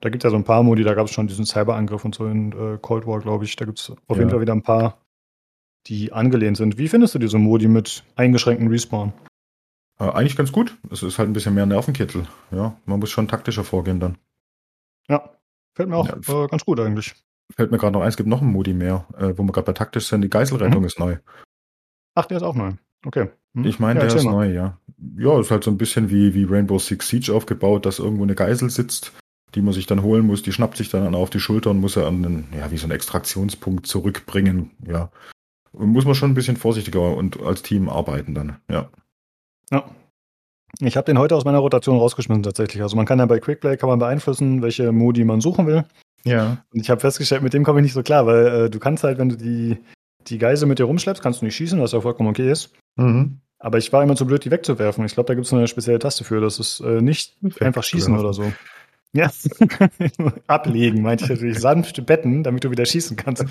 Da 0.00 0.08
gibt 0.08 0.24
es 0.24 0.28
ja 0.28 0.30
so 0.30 0.36
ein 0.36 0.44
paar 0.44 0.62
Modi, 0.62 0.82
da 0.82 0.94
gab 0.94 1.06
es 1.06 1.12
schon 1.12 1.26
diesen 1.26 1.44
Cyberangriff 1.44 2.04
und 2.04 2.14
so 2.14 2.26
in 2.26 2.52
äh, 2.52 2.78
Cold 2.80 3.06
War, 3.06 3.20
glaube 3.20 3.44
ich. 3.44 3.54
Da 3.56 3.66
gibt 3.66 3.78
es 3.78 3.90
auf 3.90 3.98
ja. 4.10 4.18
jeden 4.18 4.30
Fall 4.30 4.40
wieder 4.40 4.54
ein 4.54 4.62
paar 4.62 4.98
die 5.86 6.12
angelehnt 6.12 6.56
sind. 6.56 6.78
Wie 6.78 6.88
findest 6.88 7.14
du 7.14 7.18
diese 7.18 7.38
Modi 7.38 7.68
mit 7.68 8.04
eingeschränkten 8.16 8.68
Respawn? 8.68 9.12
Äh, 10.00 10.10
eigentlich 10.10 10.36
ganz 10.36 10.50
gut. 10.50 10.76
Es 10.90 11.02
ist 11.02 11.18
halt 11.18 11.28
ein 11.28 11.32
bisschen 11.32 11.54
mehr 11.54 11.66
Nervenkittel. 11.66 12.26
Ja, 12.50 12.76
man 12.86 12.98
muss 12.98 13.10
schon 13.10 13.28
taktischer 13.28 13.64
vorgehen 13.64 14.00
dann. 14.00 14.18
Ja, 15.08 15.30
fällt 15.74 15.88
mir 15.88 15.96
auch 15.96 16.08
ja, 16.08 16.44
äh, 16.44 16.48
ganz 16.48 16.64
gut 16.64 16.80
eigentlich. 16.80 17.14
Fällt 17.54 17.70
mir 17.70 17.78
gerade 17.78 17.92
noch 17.92 18.02
eins, 18.02 18.14
es 18.14 18.16
gibt 18.16 18.28
noch 18.28 18.40
einen 18.40 18.52
Modi 18.52 18.72
mehr, 18.72 19.06
äh, 19.16 19.34
wo 19.36 19.42
wir 19.42 19.52
gerade 19.52 19.66
bei 19.66 19.72
taktisch 19.72 20.06
sind. 20.06 20.22
Die 20.22 20.30
Geiselrettung 20.30 20.80
mhm. 20.80 20.86
ist 20.86 20.98
neu. 20.98 21.18
Ach, 22.14 22.26
der 22.26 22.38
ist 22.38 22.42
auch 22.42 22.54
neu. 22.54 22.72
Okay. 23.04 23.30
Hm. 23.54 23.64
Ich 23.64 23.78
meine, 23.78 24.00
ja, 24.00 24.06
der 24.06 24.16
ist 24.16 24.24
mal. 24.24 24.32
neu, 24.32 24.52
ja. 24.52 24.78
Ja, 25.16 25.40
ist 25.40 25.50
halt 25.50 25.64
so 25.64 25.70
ein 25.70 25.78
bisschen 25.78 26.10
wie, 26.10 26.34
wie 26.34 26.44
Rainbow 26.44 26.78
Six 26.78 27.08
Siege 27.08 27.34
aufgebaut, 27.34 27.86
dass 27.86 27.98
irgendwo 27.98 28.22
eine 28.22 28.34
Geisel 28.34 28.70
sitzt, 28.70 29.12
die 29.54 29.62
man 29.62 29.72
sich 29.72 29.86
dann 29.86 30.02
holen 30.02 30.26
muss. 30.26 30.42
Die 30.42 30.52
schnappt 30.52 30.76
sich 30.76 30.90
dann 30.90 31.14
auf 31.14 31.30
die 31.30 31.40
Schulter 31.40 31.70
und 31.70 31.80
muss 31.80 31.96
er 31.96 32.06
an 32.06 32.24
einen, 32.24 32.48
ja, 32.56 32.70
wie 32.70 32.76
so 32.76 32.84
einen 32.84 32.92
Extraktionspunkt 32.92 33.86
zurückbringen. 33.86 34.70
Ja 34.86 35.10
muss 35.72 36.04
man 36.04 36.14
schon 36.14 36.30
ein 36.30 36.34
bisschen 36.34 36.56
vorsichtiger 36.56 37.16
und 37.16 37.40
als 37.40 37.62
Team 37.62 37.88
arbeiten 37.88 38.34
dann, 38.34 38.56
ja. 38.70 38.90
Ja. 39.72 39.84
Ich 40.80 40.96
habe 40.96 41.04
den 41.04 41.18
heute 41.18 41.34
aus 41.36 41.44
meiner 41.44 41.58
Rotation 41.58 41.98
rausgeschmissen 41.98 42.42
tatsächlich. 42.42 42.82
Also 42.82 42.96
man 42.96 43.06
kann 43.06 43.18
ja 43.18 43.26
bei 43.26 43.40
Quickplay 43.40 43.76
kann 43.76 43.88
man 43.88 43.98
beeinflussen, 43.98 44.62
welche 44.62 44.92
Modi 44.92 45.24
man 45.24 45.40
suchen 45.40 45.66
will. 45.66 45.84
Ja. 46.24 46.64
Und 46.72 46.80
ich 46.80 46.90
habe 46.90 47.00
festgestellt, 47.00 47.42
mit 47.42 47.52
dem 47.52 47.64
komme 47.64 47.80
ich 47.80 47.84
nicht 47.84 47.92
so 47.92 48.02
klar, 48.02 48.26
weil 48.26 48.46
äh, 48.46 48.70
du 48.70 48.78
kannst 48.78 49.04
halt, 49.04 49.18
wenn 49.18 49.30
du 49.30 49.36
die, 49.36 49.78
die 50.26 50.38
Geise 50.38 50.66
mit 50.66 50.78
dir 50.78 50.84
rumschleppst, 50.84 51.22
kannst 51.22 51.40
du 51.40 51.44
nicht 51.44 51.56
schießen, 51.56 51.80
was 51.80 51.92
ja 51.92 52.00
vollkommen 52.00 52.28
okay 52.28 52.50
ist. 52.50 52.72
Mhm. 52.96 53.40
Aber 53.58 53.78
ich 53.78 53.92
war 53.92 54.02
immer 54.02 54.16
zu 54.16 54.26
blöd, 54.26 54.44
die 54.44 54.50
wegzuwerfen. 54.50 55.04
Ich 55.04 55.14
glaube, 55.14 55.26
da 55.26 55.34
gibt 55.34 55.46
es 55.46 55.52
eine 55.52 55.68
spezielle 55.68 55.98
Taste 55.98 56.24
für. 56.24 56.40
Das 56.40 56.58
ist 56.58 56.80
äh, 56.80 57.02
nicht 57.02 57.36
einfach 57.60 57.84
schießen 57.84 58.18
oder 58.18 58.32
so. 58.32 58.50
Ja, 59.12 59.30
ablegen, 60.46 61.02
meinte 61.02 61.24
ich 61.24 61.30
natürlich. 61.30 61.58
Sanft 61.58 62.06
betten, 62.06 62.42
damit 62.42 62.64
du 62.64 62.70
wieder 62.70 62.86
schießen 62.86 63.16
kannst. 63.16 63.44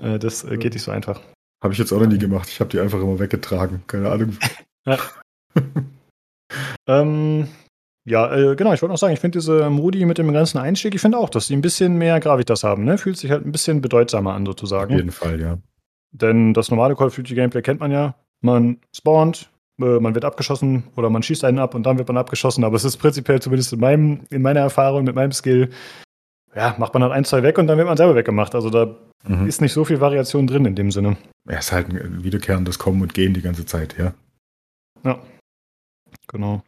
Äh, 0.00 0.18
das 0.18 0.44
äh, 0.44 0.56
geht 0.56 0.74
nicht 0.74 0.84
so 0.84 0.90
einfach. 0.90 1.20
Habe 1.62 1.72
ich 1.72 1.78
jetzt 1.78 1.92
auch 1.92 2.00
noch 2.00 2.06
nie 2.06 2.18
gemacht. 2.18 2.48
Ich 2.48 2.60
habe 2.60 2.70
die 2.70 2.80
einfach 2.80 3.00
immer 3.00 3.18
weggetragen. 3.18 3.82
Keine 3.86 4.10
Ahnung. 4.10 4.36
Ja, 4.86 4.98
ähm, 6.86 7.48
ja 8.04 8.34
äh, 8.34 8.56
genau. 8.56 8.72
Ich 8.72 8.82
wollte 8.82 8.92
noch 8.92 8.98
sagen, 8.98 9.14
ich 9.14 9.20
finde 9.20 9.38
diese 9.38 9.68
Modi 9.70 10.04
mit 10.04 10.18
dem 10.18 10.32
ganzen 10.32 10.58
Einstieg, 10.58 10.94
ich 10.94 11.00
finde 11.00 11.18
auch, 11.18 11.30
dass 11.30 11.48
die 11.48 11.56
ein 11.56 11.62
bisschen 11.62 11.98
mehr 11.98 12.20
Gravitas 12.20 12.64
haben. 12.64 12.84
Ne? 12.84 12.98
Fühlt 12.98 13.16
sich 13.16 13.30
halt 13.30 13.44
ein 13.44 13.52
bisschen 13.52 13.80
bedeutsamer 13.80 14.34
an, 14.34 14.46
sozusagen. 14.46 14.92
Auf 14.92 14.98
jeden 14.98 15.12
Fall, 15.12 15.40
ja. 15.40 15.58
Denn 16.12 16.54
das 16.54 16.70
normale 16.70 16.94
Call 16.94 17.08
of 17.08 17.16
Duty 17.16 17.34
Gameplay 17.34 17.62
kennt 17.62 17.80
man 17.80 17.90
ja. 17.90 18.14
Man 18.40 18.78
spawnt, 18.94 19.50
äh, 19.80 19.98
man 20.00 20.14
wird 20.14 20.24
abgeschossen 20.24 20.84
oder 20.96 21.10
man 21.10 21.22
schießt 21.22 21.44
einen 21.44 21.58
ab 21.58 21.74
und 21.74 21.84
dann 21.84 21.98
wird 21.98 22.08
man 22.08 22.16
abgeschossen. 22.16 22.64
Aber 22.64 22.76
es 22.76 22.84
ist 22.84 22.96
prinzipiell, 22.96 23.40
zumindest 23.40 23.72
in, 23.72 23.80
meinem, 23.80 24.20
in 24.30 24.42
meiner 24.42 24.60
Erfahrung, 24.60 25.04
mit 25.04 25.14
meinem 25.14 25.32
Skill, 25.32 25.70
ja, 26.54 26.74
macht 26.78 26.94
man 26.94 27.02
halt 27.02 27.12
ein, 27.12 27.24
zwei 27.24 27.42
weg 27.42 27.58
und 27.58 27.66
dann 27.66 27.76
wird 27.76 27.86
man 27.86 27.96
selber 27.96 28.14
weggemacht. 28.14 28.54
Also 28.54 28.70
da 28.70 28.96
mhm. 29.26 29.46
ist 29.46 29.60
nicht 29.60 29.72
so 29.72 29.84
viel 29.84 30.00
Variation 30.00 30.46
drin 30.46 30.64
in 30.64 30.74
dem 30.74 30.90
Sinne. 30.90 31.18
Ja, 31.48 31.58
ist 31.58 31.72
halt 31.72 31.88
ein 31.88 32.24
wiederkehrendes 32.24 32.78
Kommen 32.78 33.02
und 33.02 33.12
Gehen 33.12 33.34
die 33.34 33.42
ganze 33.42 33.66
Zeit, 33.66 33.96
ja. 33.98 34.14
Ja. 35.04 35.18
Genau. 36.36 36.62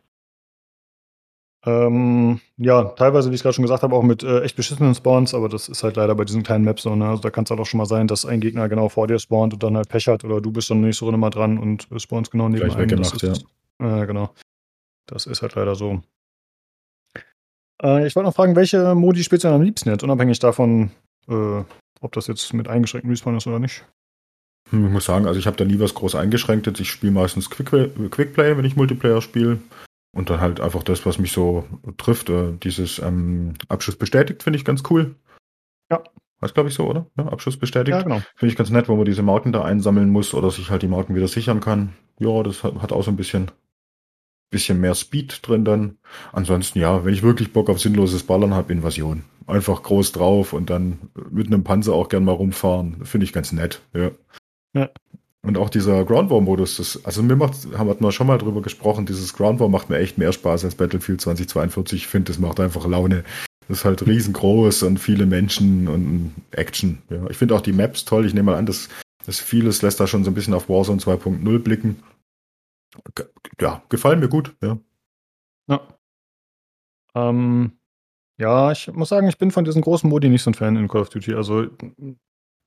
Ähm, 1.66 2.40
ja, 2.56 2.84
teilweise, 2.84 3.30
wie 3.30 3.34
ich 3.34 3.42
gerade 3.42 3.52
schon 3.52 3.64
gesagt 3.64 3.82
habe, 3.82 3.94
auch 3.94 4.02
mit 4.02 4.22
äh, 4.22 4.42
echt 4.42 4.56
beschissenen 4.56 4.94
Spawns, 4.94 5.34
aber 5.34 5.48
das 5.48 5.68
ist 5.68 5.82
halt 5.82 5.96
leider 5.96 6.14
bei 6.14 6.24
diesen 6.24 6.42
kleinen 6.42 6.64
Maps 6.64 6.82
so. 6.82 6.94
Ne? 6.94 7.06
Also 7.06 7.20
da 7.20 7.30
kann 7.30 7.44
es 7.44 7.50
halt 7.50 7.60
auch 7.60 7.66
schon 7.66 7.78
mal 7.78 7.86
sein, 7.86 8.06
dass 8.06 8.24
ein 8.24 8.40
Gegner 8.40 8.68
genau 8.68 8.88
vor 8.88 9.06
dir 9.08 9.18
spawnt 9.18 9.52
und 9.52 9.62
dann 9.62 9.76
halt 9.76 9.88
Pech 9.88 10.06
hat 10.06 10.24
oder 10.24 10.40
du 10.40 10.52
bist 10.52 10.70
dann 10.70 10.80
nicht 10.80 10.96
so 10.96 11.10
immer 11.10 11.30
dran 11.30 11.58
und 11.58 11.90
äh, 11.90 11.98
spawnst 11.98 12.30
genau 12.30 12.48
neben 12.48 12.60
Gleich 12.60 12.76
einem. 12.76 12.90
weggemacht, 12.90 13.22
das 13.22 13.22
ist, 13.22 13.44
ja. 13.80 14.02
Äh, 14.02 14.06
genau. 14.06 14.30
Das 15.06 15.26
ist 15.26 15.42
halt 15.42 15.56
leider 15.56 15.74
so. 15.74 16.00
Äh, 17.82 18.06
ich 18.06 18.14
wollte 18.14 18.28
noch 18.28 18.34
fragen, 18.34 18.56
welche 18.56 18.94
Modi 18.94 19.22
spielst 19.24 19.44
du 19.44 19.48
am 19.48 19.62
liebsten 19.62 19.88
jetzt, 19.88 20.04
unabhängig 20.04 20.38
davon, 20.38 20.90
äh, 21.28 21.62
ob 22.00 22.12
das 22.12 22.28
jetzt 22.28 22.52
mit 22.54 22.68
eingeschränktem 22.68 23.10
Respawn 23.10 23.36
ist 23.36 23.46
oder 23.46 23.58
nicht? 23.58 23.84
Hm, 24.70 24.86
Ich 24.86 24.92
muss 24.92 25.04
sagen, 25.04 25.26
also 25.26 25.38
ich 25.38 25.46
habe 25.46 25.56
da 25.56 25.64
nie 25.64 25.80
was 25.80 25.94
groß 25.94 26.14
eingeschränktes. 26.14 26.78
Ich 26.80 26.90
spiele 26.90 27.12
meistens 27.12 27.50
Quick 27.50 27.70
Quickplay, 28.10 28.56
wenn 28.56 28.64
ich 28.64 28.76
Multiplayer 28.76 29.22
spiele. 29.22 29.58
Und 30.16 30.30
dann 30.30 30.40
halt 30.40 30.60
einfach 30.60 30.82
das, 30.82 31.04
was 31.06 31.18
mich 31.18 31.32
so 31.32 31.64
trifft. 31.96 32.30
Äh, 32.30 32.52
dieses 32.62 32.98
ähm, 32.98 33.54
Abschuss 33.68 33.96
bestätigt, 33.96 34.42
finde 34.42 34.58
ich 34.58 34.64
ganz 34.64 34.82
cool. 34.90 35.14
Ja. 35.90 36.02
Heißt, 36.40 36.54
glaube 36.54 36.68
ich, 36.68 36.74
so, 36.74 36.88
oder? 36.88 37.06
Ja, 37.16 37.26
Abschuss 37.26 37.56
bestätigt. 37.56 37.96
Ja, 37.96 38.02
genau. 38.02 38.22
Finde 38.36 38.52
ich 38.52 38.56
ganz 38.56 38.70
nett, 38.70 38.88
wo 38.88 38.96
man 38.96 39.04
diese 39.04 39.22
Marken 39.22 39.52
da 39.52 39.64
einsammeln 39.64 40.08
muss 40.08 40.34
oder 40.34 40.50
sich 40.50 40.70
halt 40.70 40.82
die 40.82 40.88
Marken 40.88 41.14
wieder 41.14 41.28
sichern 41.28 41.60
kann. 41.60 41.94
Ja, 42.20 42.42
das 42.42 42.62
hat, 42.62 42.76
hat 42.80 42.92
auch 42.92 43.02
so 43.02 43.10
ein 43.10 43.16
bisschen, 43.16 43.50
bisschen 44.50 44.80
mehr 44.80 44.94
Speed 44.94 45.40
drin 45.46 45.64
dann. 45.64 45.98
Ansonsten, 46.32 46.78
ja, 46.78 47.04
wenn 47.04 47.12
ich 47.12 47.22
wirklich 47.22 47.52
Bock 47.52 47.68
auf 47.68 47.80
sinnloses 47.80 48.22
Ballern 48.22 48.54
habe, 48.54 48.72
Invasion. 48.72 49.24
Einfach 49.46 49.82
groß 49.82 50.12
drauf 50.12 50.52
und 50.52 50.70
dann 50.70 51.10
mit 51.30 51.48
einem 51.48 51.64
Panzer 51.64 51.92
auch 51.94 52.08
gern 52.08 52.24
mal 52.24 52.32
rumfahren. 52.32 53.04
Finde 53.04 53.24
ich 53.24 53.32
ganz 53.32 53.52
nett, 53.52 53.82
ja. 53.94 54.10
Ja. 54.74 54.90
Und 55.42 55.56
auch 55.56 55.70
dieser 55.70 56.04
Ground 56.04 56.30
War 56.30 56.40
Modus, 56.40 57.00
also 57.04 57.22
mir 57.22 57.36
macht, 57.36 57.54
haben 57.76 58.00
wir 58.00 58.12
schon 58.12 58.26
mal 58.26 58.38
drüber 58.38 58.60
gesprochen, 58.60 59.06
dieses 59.06 59.32
Ground 59.32 59.60
War 59.60 59.68
macht 59.68 59.88
mir 59.88 59.98
echt 59.98 60.18
mehr 60.18 60.32
Spaß 60.32 60.64
als 60.64 60.74
Battlefield 60.74 61.20
2042. 61.20 62.02
Ich 62.02 62.06
finde, 62.08 62.32
das 62.32 62.38
macht 62.38 62.60
einfach 62.60 62.86
Laune. 62.86 63.24
Das 63.68 63.78
ist 63.78 63.84
halt 63.84 64.06
riesengroß 64.06 64.82
und 64.84 64.98
viele 64.98 65.26
Menschen 65.26 65.88
und 65.88 66.34
Action. 66.50 67.02
Ja. 67.10 67.28
Ich 67.30 67.36
finde 67.36 67.54
auch 67.54 67.60
die 67.60 67.72
Maps 67.72 68.04
toll. 68.04 68.26
Ich 68.26 68.34
nehme 68.34 68.50
mal 68.50 68.58
an, 68.58 68.66
dass, 68.66 68.88
dass 69.24 69.40
vieles 69.40 69.82
lässt 69.82 70.00
da 70.00 70.06
schon 70.06 70.24
so 70.24 70.30
ein 70.30 70.34
bisschen 70.34 70.54
auf 70.54 70.68
Warzone 70.68 71.00
2.0 71.00 71.58
blicken. 71.60 72.02
Ja, 73.60 73.82
gefallen 73.88 74.20
mir 74.20 74.28
gut. 74.28 74.56
Ja. 74.62 74.78
Ja. 75.68 75.86
Ähm, 77.14 77.72
ja, 78.38 78.72
ich 78.72 78.90
muss 78.92 79.08
sagen, 79.08 79.28
ich 79.28 79.38
bin 79.38 79.50
von 79.50 79.64
diesen 79.64 79.82
großen 79.82 80.08
Modi 80.08 80.28
nicht 80.28 80.42
so 80.42 80.50
ein 80.50 80.54
Fan 80.54 80.76
in 80.76 80.88
Call 80.88 81.02
of 81.02 81.10
Duty. 81.10 81.34
Also 81.34 81.66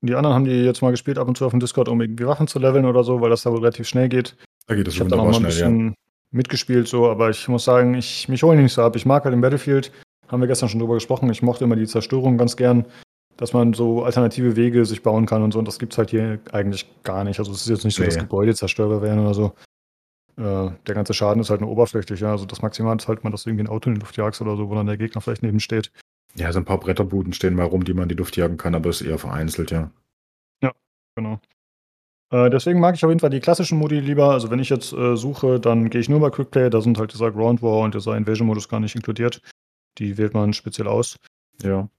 die 0.02 0.16
anderen 0.16 0.36
haben 0.36 0.46
die 0.46 0.52
jetzt 0.52 0.82
mal 0.82 0.92
gespielt 0.92 1.18
ab 1.18 1.28
und 1.28 1.38
zu 1.38 1.46
auf 1.46 1.52
dem 1.52 1.60
Discord, 1.60 1.88
um 1.90 2.02
irgendwie 2.02 2.26
Waffen 2.26 2.48
zu 2.48 2.60
leveln 2.60 2.86
oder 2.86 3.04
so, 3.04 3.22
weil 3.22 3.30
das 3.30 3.44
da 3.44 3.52
wohl 3.52 3.60
relativ 3.60 3.88
schnell 3.88 4.10
geht. 4.10 4.36
Da 4.68 4.76
geht 4.76 4.88
es 4.88 4.96
Ich 4.96 5.00
habe 5.00 5.10
da 5.10 5.16
noch 5.16 5.26
mal 5.26 5.36
ein 5.36 5.44
bisschen 5.44 5.94
mitgespielt, 6.32 6.88
so, 6.88 7.10
aber 7.10 7.30
ich 7.30 7.48
muss 7.48 7.64
sagen, 7.66 7.94
ich 7.94 8.28
mich 8.30 8.42
hole 8.44 8.60
nicht 8.62 8.74
so 8.74 8.82
ab. 8.82 8.96
Ich 8.96 9.06
mag 9.06 9.24
halt 9.26 9.34
im 9.34 9.42
Battlefield, 9.42 9.92
haben 10.28 10.42
wir 10.42 10.48
gestern 10.48 10.70
schon 10.70 10.80
drüber 10.80 10.96
gesprochen, 10.96 11.30
ich 11.30 11.42
mochte 11.42 11.64
immer 11.66 11.76
die 11.76 11.88
Zerstörung 11.88 12.38
ganz 12.38 12.56
gern, 12.56 12.86
dass 13.38 13.54
man 13.54 13.74
so 13.74 14.04
alternative 14.04 14.56
Wege 14.56 14.86
sich 14.86 15.04
bauen 15.04 15.26
kann 15.26 15.44
und 15.44 15.52
so, 15.52 15.60
und 15.60 15.68
das 15.68 15.78
gibt's 15.80 15.98
halt 15.98 16.10
hier 16.10 16.40
eigentlich 16.52 16.88
gar 17.04 17.24
nicht. 17.24 17.40
Also 17.40 17.52
es 17.52 17.62
ist 17.62 17.70
jetzt 17.70 17.86
nicht 17.86 17.96
so, 17.96 18.04
dass 18.04 18.16
Nee. 18.16 18.22
Gebäude 18.22 18.56
zerstörbar 18.56 19.02
werden 19.02 19.20
oder 19.20 19.34
so. 19.34 19.54
Äh, 20.38 20.72
der 20.88 20.96
ganze 20.96 21.14
Schaden 21.14 21.42
ist 21.42 21.50
halt 21.50 21.62
nur 21.62 21.70
oberflächlich, 21.70 22.22
ja. 22.22 22.32
Also 22.32 22.46
das 22.46 22.62
Maximal 22.62 22.96
ist 22.96 23.08
halt 23.08 23.24
mal, 23.24 23.30
dass 23.30 23.44
du 23.44 23.50
irgendwie 23.50 23.66
ein 23.66 23.70
Auto 23.70 23.90
in 23.90 23.96
die 23.96 24.02
Luft 24.02 24.16
jagst 24.16 24.42
oder 24.42 24.56
so, 24.56 24.70
wo 24.70 24.76
dann 24.76 24.88
der 24.88 24.98
Gegner 24.98 25.22
vielleicht 25.22 25.44
neben 25.44 25.60
steht. 25.60 25.92
Ja, 26.36 26.52
so 26.54 26.60
ein 26.60 26.66
paar 26.66 26.80
Bretterbuden 26.80 27.34
stehen 27.34 27.56
mal 27.56 27.66
rum, 27.66 27.84
die 27.84 27.94
man 27.94 28.04
in 28.04 28.10
die 28.10 28.16
Luft 28.16 28.38
jagen 28.38 28.58
kann, 28.58 28.76
aber 28.76 28.90
ist 28.90 29.02
eher 29.02 29.18
vereinzelt, 29.18 29.72
ja. 29.72 29.92
Genau. 31.18 31.42
Äh, 32.32 32.50
deswegen 32.50 32.80
mag 32.80 32.96
ich 32.96 33.04
auf 33.04 33.12
jeden 33.12 33.20
Fall 33.20 33.30
die 33.30 33.42
klassischen 33.42 33.78
Modi 33.78 34.00
lieber. 34.00 34.32
Also 34.32 34.50
wenn 34.50 34.60
ich 34.60 34.70
jetzt 34.70 34.94
äh, 34.94 35.18
suche, 35.18 35.60
dann 35.60 35.90
gehe 35.90 36.00
ich 36.00 36.08
nur 36.08 36.22
bei 36.22 36.30
Quickplay. 36.30 36.70
Da 36.70 36.80
sind 36.80 36.98
halt 36.98 37.14
dieser 37.14 37.32
Ground 37.32 37.62
War 37.62 37.80
und 37.80 37.94
dieser 37.94 38.16
Invasion-Modus 38.16 38.70
gar 38.70 38.80
nicht 38.80 38.96
inkludiert. 38.96 39.42
Die 39.98 40.18
wählt 40.18 40.34
man 40.34 40.54
speziell 40.54 40.88
aus. 40.88 41.18
Ja. 41.62 41.90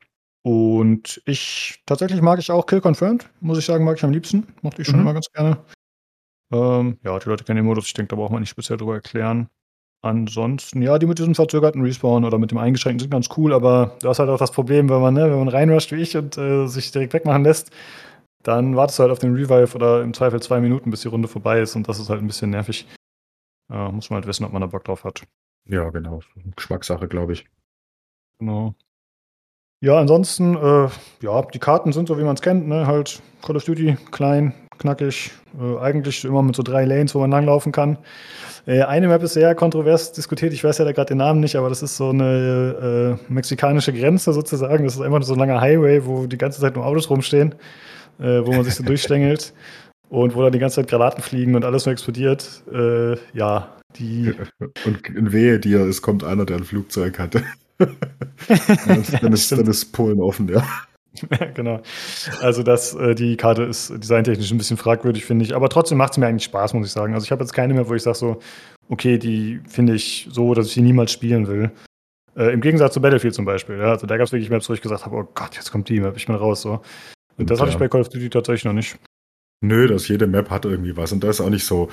Und 0.43 1.21
ich, 1.27 1.83
tatsächlich 1.85 2.23
mag 2.23 2.39
ich 2.39 2.51
auch 2.51 2.65
Kill 2.65 2.81
Confirmed, 2.81 3.29
muss 3.41 3.59
ich 3.59 3.67
sagen, 3.67 3.85
mag 3.85 3.99
ich 3.99 4.05
am 4.05 4.13
liebsten. 4.13 4.47
Mochte 4.63 4.81
ich 4.81 4.89
schon 4.89 4.97
Mhm. 4.97 5.03
immer 5.03 5.13
ganz 5.13 5.31
gerne. 5.31 5.59
Ähm, 6.51 6.99
ja, 7.05 7.19
die 7.19 7.29
Leute 7.29 7.45
kennen 7.45 7.57
den 7.59 7.67
Modus, 7.67 7.87
ich 7.87 7.93
denke, 7.95 8.09
da 8.09 8.17
braucht 8.17 8.33
man 8.33 8.41
nicht 8.41 8.49
speziell 8.49 8.79
drüber 8.79 8.95
erklären. 8.95 9.51
Ansonsten, 10.05 10.83
ja, 10.83 10.99
die 10.99 11.07
mit 11.07 11.20
diesem 11.20 11.37
verzögerten 11.37 11.83
Respawn 11.83 12.24
oder 12.24 12.37
mit 12.37 12.51
dem 12.51 12.59
eingeschränkten 12.59 13.05
sind 13.05 13.11
ganz 13.11 13.29
cool, 13.37 13.53
aber 13.53 13.97
du 14.03 14.09
hast 14.09 14.19
halt 14.19 14.31
auch 14.31 14.39
das 14.39 14.51
Problem, 14.51 14.89
wenn 14.89 15.01
man, 15.01 15.15
ne, 15.15 15.31
wenn 15.31 15.39
man 15.39 15.49
reinrusht 15.49 15.93
wie 15.93 16.03
ich 16.03 16.16
und 16.16 16.37
äh, 16.37 16.66
sich 16.66 16.91
direkt 16.91 17.12
wegmachen 17.12 17.45
lässt, 17.45 17.70
dann 18.43 18.74
wartest 18.74 18.99
du 18.99 19.03
halt 19.03 19.12
auf 19.12 19.20
den 19.20 19.35
Revive 19.35 19.77
oder 19.77 20.03
im 20.03 20.12
Zweifel 20.12 20.43
zwei 20.43 20.61
Minuten, 20.61 20.91
bis 20.91 21.03
die 21.03 21.09
Runde 21.09 21.29
vorbei 21.29 21.61
ist 21.61 21.77
und 21.77 21.89
das 21.89 22.01
ist 22.01 22.11
halt 22.11 22.20
ein 22.20 22.27
bisschen 22.27 22.51
nervig. 22.51 22.89
Äh, 23.70 23.93
muss 23.93 24.11
man 24.11 24.16
halt 24.16 24.27
wissen, 24.27 24.45
ob 24.45 24.53
man 24.53 24.62
da 24.62 24.66
Bock 24.66 24.83
drauf 24.85 25.05
hat. 25.05 25.23
Ja, 25.69 25.89
genau. 25.91 26.20
Geschmackssache, 26.57 27.07
glaube 27.07 27.35
ich. 27.35 27.47
Genau. 28.41 28.74
Ja, 29.81 30.01
ansonsten, 30.01 30.57
äh, 30.57 30.89
ja, 31.20 31.43
die 31.43 31.59
Karten 31.61 31.93
sind 31.93 32.09
so, 32.09 32.19
wie 32.19 32.24
man 32.24 32.35
es 32.35 32.43
kennt, 32.43 32.66
ne? 32.66 32.89
Halt 32.89 33.23
Call 33.43 33.57
of 33.57 33.65
Duty, 33.65 33.97
klein, 34.11 34.53
knackig, 34.83 35.31
äh, 35.59 35.79
eigentlich 35.79 36.25
immer 36.25 36.43
mit 36.43 36.55
so 36.55 36.63
drei 36.63 36.85
Lanes, 36.85 37.15
wo 37.15 37.21
man 37.21 37.31
langlaufen 37.31 37.73
kann. 37.73 37.99
Äh, 38.67 38.83
eine 38.83 39.09
Map 39.09 39.23
ist 39.23 39.35
sehr 39.35 39.55
kontrovers 39.55 40.13
diskutiert, 40.13 40.53
ich 40.53 40.63
weiß 40.63 40.79
ja 40.79 40.85
da 40.85 40.93
gerade 40.93 41.09
den 41.09 41.19
Namen 41.19 41.41
nicht, 41.41 41.57
aber 41.57 41.69
das 41.69 41.83
ist 41.83 41.97
so 41.97 42.11
eine 42.11 43.19
äh, 43.29 43.33
mexikanische 43.33 43.93
Grenze 43.93 44.33
sozusagen. 44.33 44.85
Das 44.85 44.95
ist 44.95 45.01
einfach 45.01 45.23
so 45.23 45.33
ein 45.33 45.39
langer 45.39 45.61
Highway, 45.61 46.05
wo 46.05 46.27
die 46.27 46.39
ganze 46.39 46.61
Zeit 46.61 46.77
nur 46.77 46.87
Autos 46.87 47.11
rumstehen, 47.11 47.55
äh, 48.21 48.45
wo 48.45 48.53
man 48.53 48.65
sich 48.65 48.75
so 48.75 48.83
durchschlängelt 48.85 49.53
und 50.11 50.35
wo 50.37 50.43
dann 50.43 50.53
die 50.53 50.59
ganze 50.59 50.77
Zeit 50.77 50.89
Granaten 50.89 51.23
fliegen 51.23 51.55
und 51.55 51.65
alles 51.65 51.87
nur 51.87 51.93
explodiert. 51.93 52.63
Äh, 52.73 53.17
ja, 53.33 53.69
die. 53.97 54.35
Und 54.85 55.09
in 55.09 55.33
Wehe 55.33 55.59
dir, 55.59 55.81
es 55.81 56.03
kommt 56.03 56.25
einer, 56.25 56.45
der 56.45 56.59
ein 56.59 56.65
Flugzeug 56.65 57.19
hatte. 57.19 57.43
dann, 57.79 59.33
ist, 59.33 59.53
dann 59.53 59.67
ist 59.67 59.93
Polen 59.93 60.21
offen, 60.21 60.49
ja. 60.49 60.65
Ja, 61.30 61.47
genau. 61.52 61.82
Also 62.40 62.62
das, 62.62 62.94
äh, 62.94 63.14
die 63.14 63.36
Karte 63.36 63.64
ist 63.64 63.90
designtechnisch 63.90 64.51
ein 64.51 64.59
bisschen 64.59 64.76
fragwürdig, 64.78 65.24
finde 65.24 65.44
ich. 65.44 65.55
Aber 65.55 65.68
trotzdem 65.68 65.98
macht 65.98 66.12
es 66.12 66.18
mir 66.18 66.26
eigentlich 66.26 66.44
Spaß, 66.44 66.72
muss 66.74 66.86
ich 66.86 66.93
sagen. 66.93 67.14
Also 67.14 67.24
ich 67.24 67.30
habe 67.32 67.43
jetzt 67.43 67.52
keine 67.52 67.74
mehr, 67.74 67.89
wo 67.89 67.94
ich 67.94 68.02
sage 68.02 68.16
so, 68.16 68.40
okay, 68.89 69.18
die 69.18 69.60
finde 69.68 69.94
ich 69.94 70.28
so, 70.30 70.55
dass 70.55 70.68
ich 70.68 70.74
die 70.74 70.82
niemals 70.82 71.12
spielen 71.12 71.47
will. 71.48 71.70
Äh, 72.34 72.52
Im 72.55 72.60
Gegensatz 72.62 72.94
zu 72.94 73.01
Battlefield 73.02 73.34
zum 73.34 73.44
Beispiel. 73.44 73.76
Ja? 73.78 73.90
Also 73.90 74.06
da 74.06 74.16
gab 74.16 74.26
es 74.26 74.32
wirklich 74.32 74.48
Maps, 74.51 74.68
wo 74.68 74.72
ich 74.74 74.80
gesagt 74.80 75.05
habe, 75.05 75.16
oh 75.16 75.28
Gott, 75.34 75.55
jetzt 75.56 75.70
kommt 75.70 75.89
die 75.90 76.01
Map, 76.01 76.16
ich 76.16 76.26
bin 76.26 76.34
raus. 76.34 76.62
So. 76.62 76.80
Und 77.36 77.51
das 77.51 77.59
Ja. 77.59 77.62
hatte 77.62 77.72
ich 77.72 77.78
bei 77.78 77.89
Call 77.89 78.01
of 78.01 78.09
Duty 78.09 78.30
tatsächlich 78.30 78.64
noch 78.64 78.72
nicht. 78.72 78.97
Nö, 79.60 79.86
dass 79.86 80.09
jede 80.09 80.26
Map 80.26 80.51
hat 80.51 80.64
irgendwie 80.64 80.97
was. 80.97 81.12
Und 81.12 81.22
das 81.22 81.39
ist 81.39 81.40
auch 81.44 81.51
nicht 81.51 81.64
so, 81.66 81.89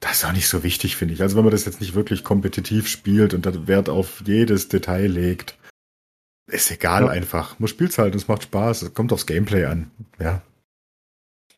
das 0.00 0.18
ist 0.18 0.24
auch 0.26 0.32
nicht 0.32 0.46
so 0.48 0.62
wichtig, 0.62 0.94
finde 0.96 1.14
ich. 1.14 1.22
Also 1.22 1.36
wenn 1.36 1.44
man 1.44 1.50
das 1.52 1.64
jetzt 1.64 1.80
nicht 1.80 1.94
wirklich 1.94 2.22
kompetitiv 2.22 2.86
spielt 2.86 3.34
und 3.34 3.44
da 3.46 3.66
Wert 3.66 3.88
auf 3.88 4.22
jedes 4.24 4.68
Detail 4.68 5.06
legt, 5.06 5.57
ist 6.48 6.70
egal 6.70 7.04
Ja. 7.04 7.08
einfach. 7.10 7.58
Man 7.58 7.68
spielt's 7.68 7.98
halt, 7.98 8.14
es 8.14 8.28
macht 8.28 8.42
Spaß, 8.44 8.82
es 8.82 8.94
kommt 8.94 9.12
aufs 9.12 9.26
Gameplay 9.26 9.64
an. 9.64 9.90
Ja. 10.18 10.42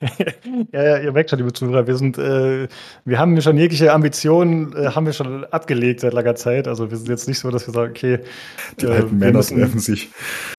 ja, 0.73 0.83
ja, 0.83 0.99
ihr 0.99 1.13
merkt 1.13 1.29
schon, 1.29 1.39
liebe 1.41 1.53
Zuhörer, 1.53 1.87
wir 1.87 1.95
sind, 1.97 2.17
äh, 2.17 2.69
wir 3.05 3.19
haben 3.19 3.39
schon 3.43 3.59
jegliche 3.59 3.93
Ambitionen, 3.93 4.75
äh, 4.75 4.87
haben 4.93 5.05
wir 5.05 5.13
schon 5.13 5.45
abgelegt 5.45 6.01
seit 6.01 6.15
langer 6.15 6.35
Zeit. 6.37 6.67
Also 6.69 6.91
wir 6.91 6.97
sind 6.97 7.11
jetzt 7.11 7.29
nicht 7.29 7.39
so, 7.39 7.51
dass 7.51 7.67
wir 7.67 7.75
sagen, 7.75 7.91
okay, 7.91 8.21
Die 8.81 8.87
äh, 8.87 8.93
alten 8.93 9.19
Männer 9.19 9.39
müssen- 9.39 9.59
treffen 9.59 9.79
sich. 9.79 10.11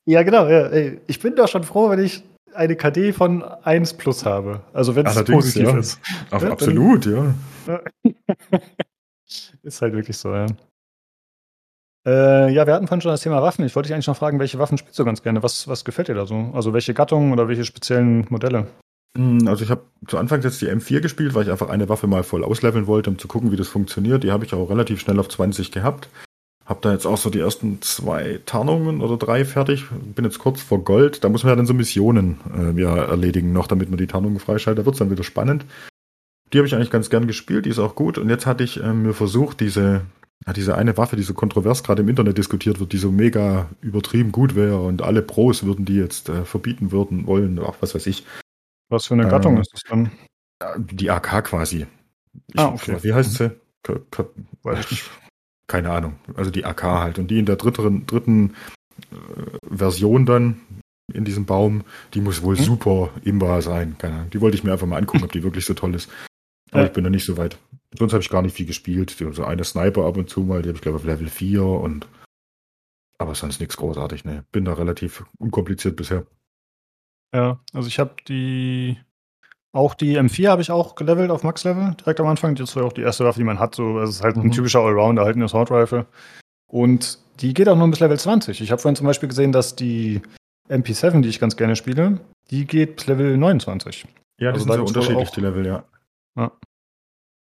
Ja, 0.05 0.21
genau. 0.21 0.47
Ja. 0.47 0.67
Ey, 0.67 1.01
ich 1.07 1.19
bin 1.19 1.35
doch 1.35 1.47
schon 1.47 1.63
froh, 1.63 1.89
wenn 1.89 1.99
ich 2.03 2.23
eine 2.53 2.75
KD 2.75 3.13
von 3.13 3.43
1 3.43 3.95
plus 3.95 4.25
habe. 4.25 4.61
Also 4.73 4.95
wenn 4.95 5.07
es 5.07 5.23
positiv 5.23 5.63
ja. 5.69 5.77
ist. 5.77 5.99
Auf, 6.29 6.33
Ja, 6.43 6.49
dann- 6.49 6.51
absolut, 6.51 7.05
ja. 7.07 7.33
Ist 9.63 9.81
halt 9.81 9.93
wirklich 9.93 10.17
so, 10.17 10.33
ja. 10.35 10.45
Äh, 12.05 12.51
ja, 12.51 12.65
wir 12.65 12.73
hatten 12.73 12.87
vorhin 12.87 13.01
schon 13.01 13.11
das 13.11 13.21
Thema 13.21 13.41
Waffen. 13.41 13.65
Ich 13.65 13.75
wollte 13.75 13.87
dich 13.87 13.93
eigentlich 13.93 14.07
noch 14.07 14.17
fragen, 14.17 14.39
welche 14.39 14.57
Waffen 14.59 14.77
spielst 14.77 14.97
du 14.97 15.05
ganz 15.05 15.21
gerne? 15.21 15.43
Was, 15.43 15.67
was 15.67 15.85
gefällt 15.85 16.07
dir 16.07 16.15
da 16.15 16.25
so? 16.25 16.51
Also 16.53 16.73
welche 16.73 16.93
Gattungen 16.93 17.31
oder 17.31 17.47
welche 17.47 17.63
speziellen 17.63 18.25
Modelle? 18.29 18.67
Hm, 19.17 19.47
Also 19.47 19.63
ich 19.63 19.69
habe 19.69 19.83
zu 20.07 20.17
Anfang 20.17 20.41
jetzt 20.41 20.61
die 20.61 20.69
M4 20.69 21.01
gespielt, 21.01 21.35
weil 21.35 21.43
ich 21.43 21.51
einfach 21.51 21.69
eine 21.69 21.89
Waffe 21.89 22.07
mal 22.07 22.23
voll 22.23 22.43
ausleveln 22.43 22.87
wollte, 22.87 23.09
um 23.09 23.19
zu 23.19 23.27
gucken, 23.27 23.51
wie 23.51 23.57
das 23.57 23.67
funktioniert. 23.67 24.23
Die 24.23 24.31
habe 24.31 24.45
ich 24.45 24.53
auch 24.53 24.69
relativ 24.69 24.99
schnell 24.99 25.19
auf 25.19 25.29
20 25.29 25.71
gehabt. 25.71 26.09
Hab 26.65 26.81
da 26.81 26.91
jetzt 26.93 27.05
auch 27.05 27.17
so 27.17 27.29
die 27.29 27.39
ersten 27.39 27.81
zwei 27.81 28.39
Tarnungen 28.45 29.01
oder 29.01 29.17
drei 29.17 29.45
fertig. 29.45 29.85
Bin 30.15 30.25
jetzt 30.25 30.39
kurz 30.39 30.61
vor 30.61 30.83
Gold. 30.83 31.23
Da 31.23 31.29
muss 31.29 31.43
man 31.43 31.51
ja 31.51 31.55
dann 31.55 31.65
so 31.65 31.73
Missionen 31.73 32.39
äh, 32.57 32.79
ja, 32.81 32.95
erledigen 32.95 33.51
noch, 33.51 33.67
damit 33.67 33.89
man 33.89 33.97
die 33.97 34.07
Tarnungen 34.07 34.39
freischaltet. 34.39 34.81
Da 34.81 34.85
wird's 34.85 34.99
dann 34.99 35.11
wieder 35.11 35.23
spannend. 35.23 35.65
Die 36.53 36.57
habe 36.57 36.67
ich 36.67 36.75
eigentlich 36.75 36.91
ganz 36.91 37.09
gern 37.09 37.27
gespielt, 37.27 37.65
die 37.65 37.69
ist 37.69 37.79
auch 37.79 37.95
gut. 37.95 38.17
Und 38.17 38.29
jetzt 38.29 38.45
hatte 38.45 38.63
ich 38.63 38.81
ähm, 38.81 39.03
mir 39.03 39.13
versucht, 39.13 39.59
diese, 39.59 40.01
ja, 40.47 40.53
diese 40.53 40.75
eine 40.75 40.97
Waffe, 40.97 41.15
die 41.15 41.23
so 41.23 41.33
kontrovers 41.33 41.83
gerade 41.83 42.01
im 42.01 42.09
Internet 42.09 42.37
diskutiert 42.37 42.79
wird, 42.79 42.93
die 42.93 42.97
so 42.97 43.11
mega 43.11 43.69
übertrieben 43.81 44.31
gut 44.31 44.55
wäre 44.55 44.79
und 44.81 45.01
alle 45.01 45.21
Pros 45.21 45.63
würden 45.63 45.85
die 45.85 45.95
jetzt 45.97 46.29
äh, 46.29 46.45
verbieten 46.45 46.91
würden 46.91 47.27
wollen, 47.27 47.59
ach 47.59 47.75
was 47.81 47.93
weiß 47.95 48.07
ich. 48.07 48.25
Was 48.89 49.05
für 49.07 49.13
eine 49.13 49.23
Ähm, 49.23 49.29
Gattung 49.29 49.57
ist 49.59 49.71
das 49.73 49.81
dann? 49.87 50.11
Die 50.77 51.09
AK 51.09 51.43
quasi. 51.45 51.85
Ich, 52.53 52.59
Ah, 52.59 52.67
okay. 52.69 52.97
Wie 53.01 53.13
heißt 53.13 53.33
sie? 53.33 53.51
Keine 55.67 55.89
Ahnung. 55.91 56.15
Also 56.35 56.51
die 56.51 56.65
AK 56.65 56.83
halt. 56.83 57.19
Und 57.19 57.29
die 57.31 57.39
in 57.39 57.45
der 57.45 57.55
dritten, 57.55 58.05
dritten 58.05 58.53
äh, 59.11 59.75
Version 59.75 60.25
dann 60.25 60.61
in 61.13 61.25
diesem 61.25 61.45
Baum, 61.45 61.83
die 62.13 62.21
muss 62.21 62.41
wohl 62.43 62.57
Hm? 62.57 62.63
super 62.63 63.09
imbar 63.23 63.61
sein. 63.61 63.95
Keine 63.97 64.15
Ahnung. 64.15 64.29
Die 64.31 64.41
wollte 64.41 64.55
ich 64.57 64.63
mir 64.63 64.73
einfach 64.73 64.87
mal 64.87 64.97
angucken, 64.97 65.23
ob 65.23 65.31
die 65.31 65.43
wirklich 65.43 65.65
so 65.65 65.73
toll 65.73 65.95
ist. 65.95 66.09
Aber 66.71 66.81
Ja. 66.81 66.87
ich 66.87 66.93
bin 66.93 67.03
noch 67.03 67.09
nicht 67.09 67.25
so 67.25 67.37
weit. 67.37 67.57
Sonst 67.97 68.13
habe 68.13 68.21
ich 68.23 68.29
gar 68.29 68.41
nicht 68.41 68.55
viel 68.55 68.65
gespielt. 68.65 69.09
So 69.31 69.43
eine 69.43 69.63
Sniper 69.63 70.05
ab 70.05 70.17
und 70.17 70.29
zu 70.29 70.41
mal, 70.41 70.61
die 70.61 70.69
habe 70.69 70.77
ich 70.77 70.81
glaube 70.81 70.97
auf 70.97 71.03
Level 71.05 71.27
4 71.27 71.63
und 71.63 72.07
aber 73.17 73.35
sonst 73.35 73.59
nichts 73.59 73.77
großartig, 73.77 74.25
ne. 74.25 74.45
Bin 74.51 74.65
da 74.65 74.73
relativ 74.73 75.23
unkompliziert 75.37 75.95
bisher. 75.95 76.25
Ja, 77.33 77.59
also 77.73 77.87
ich 77.87 77.99
habe 77.99 78.15
die 78.27 78.97
auch 79.73 79.93
die 79.93 80.17
M4 80.19 80.49
habe 80.49 80.61
ich 80.61 80.69
auch 80.71 80.95
gelevelt 80.95 81.31
auf 81.31 81.43
Max-Level 81.43 81.95
direkt 81.95 82.19
am 82.19 82.27
Anfang. 82.27 82.55
Das 82.55 82.75
war 82.75 82.83
auch 82.83 82.91
die 82.91 83.03
erste 83.03 83.23
Waffe, 83.23 83.39
die 83.39 83.45
man 83.45 83.59
hat. 83.59 83.73
So, 83.75 83.99
es 83.99 84.09
ist 84.09 84.21
halt 84.23 84.35
ein 84.35 84.47
Mhm. 84.47 84.51
typischer 84.51 84.81
Allrounder, 84.81 85.23
halt 85.23 85.37
eine 85.37 85.45
Assault 85.45 85.71
Rifle. 85.71 86.07
Und 86.67 87.19
die 87.39 87.53
geht 87.53 87.69
auch 87.69 87.77
nur 87.77 87.89
bis 87.89 88.01
Level 88.01 88.19
20. 88.19 88.59
Ich 88.59 88.71
habe 88.71 88.81
vorhin 88.81 88.97
zum 88.97 89.07
Beispiel 89.07 89.29
gesehen, 89.29 89.53
dass 89.53 89.75
die 89.77 90.21
MP7, 90.67 91.21
die 91.21 91.29
ich 91.29 91.39
ganz 91.39 91.55
gerne 91.55 91.77
spiele, 91.77 92.19
die 92.49 92.65
geht 92.65 92.97
bis 92.97 93.07
Level 93.07 93.37
29. 93.37 94.03
Ja, 94.39 94.51
die 94.51 94.59
Also 94.59 94.65
sind 94.65 94.73
sehr 94.73 94.83
unterschiedlich, 94.83 95.29
auch- 95.29 95.33
die 95.33 95.41
Level, 95.41 95.65
ja. 95.65 95.85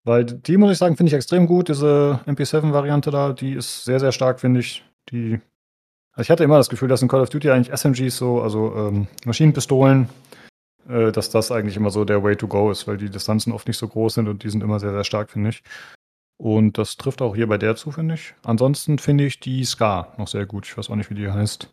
Weil 0.07 0.23
die, 0.23 0.55
muss 0.55 0.71
ich 0.71 0.77
sagen, 0.77 0.95
finde 0.95 1.09
ich 1.09 1.13
extrem 1.15 1.47
gut. 1.47 1.67
Diese 1.67 2.21
MP7-Variante 2.25 3.11
da, 3.11 3.33
die 3.33 3.51
ist 3.51 3.83
sehr, 3.83 3.99
sehr 3.99 4.13
stark, 4.13 4.39
finde 4.39 4.61
ich. 4.61 4.85
Die. 5.11 5.41
Also 6.13 6.21
ich 6.21 6.31
hatte 6.31 6.45
immer 6.45 6.55
das 6.55 6.69
Gefühl, 6.69 6.87
dass 6.87 7.01
in 7.01 7.09
Call 7.09 7.19
of 7.21 7.29
Duty 7.29 7.51
eigentlich 7.51 7.73
SMGs 7.77 8.15
so, 8.15 8.41
also 8.41 8.73
ähm, 8.73 9.07
Maschinenpistolen, 9.25 10.07
äh, 10.87 11.11
dass 11.11 11.29
das 11.29 11.51
eigentlich 11.51 11.75
immer 11.75 11.89
so 11.89 12.05
der 12.05 12.23
Way 12.23 12.37
to 12.37 12.47
go 12.47 12.71
ist, 12.71 12.87
weil 12.87 12.95
die 12.95 13.09
Distanzen 13.09 13.51
oft 13.51 13.67
nicht 13.67 13.77
so 13.77 13.87
groß 13.89 14.13
sind 14.13 14.29
und 14.29 14.43
die 14.43 14.49
sind 14.49 14.63
immer 14.63 14.79
sehr, 14.79 14.93
sehr 14.93 15.03
stark, 15.03 15.29
finde 15.29 15.49
ich. 15.49 15.61
Und 16.37 16.77
das 16.77 16.95
trifft 16.95 17.21
auch 17.21 17.35
hier 17.35 17.47
bei 17.47 17.57
der 17.57 17.75
zu, 17.75 17.91
finde 17.91 18.15
ich. 18.15 18.33
Ansonsten 18.43 18.99
finde 18.99 19.25
ich 19.25 19.41
die 19.41 19.65
Scar 19.65 20.13
noch 20.17 20.29
sehr 20.29 20.45
gut. 20.45 20.65
Ich 20.67 20.77
weiß 20.77 20.89
auch 20.89 20.95
nicht, 20.95 21.09
wie 21.09 21.15
die 21.15 21.29
heißt. 21.29 21.69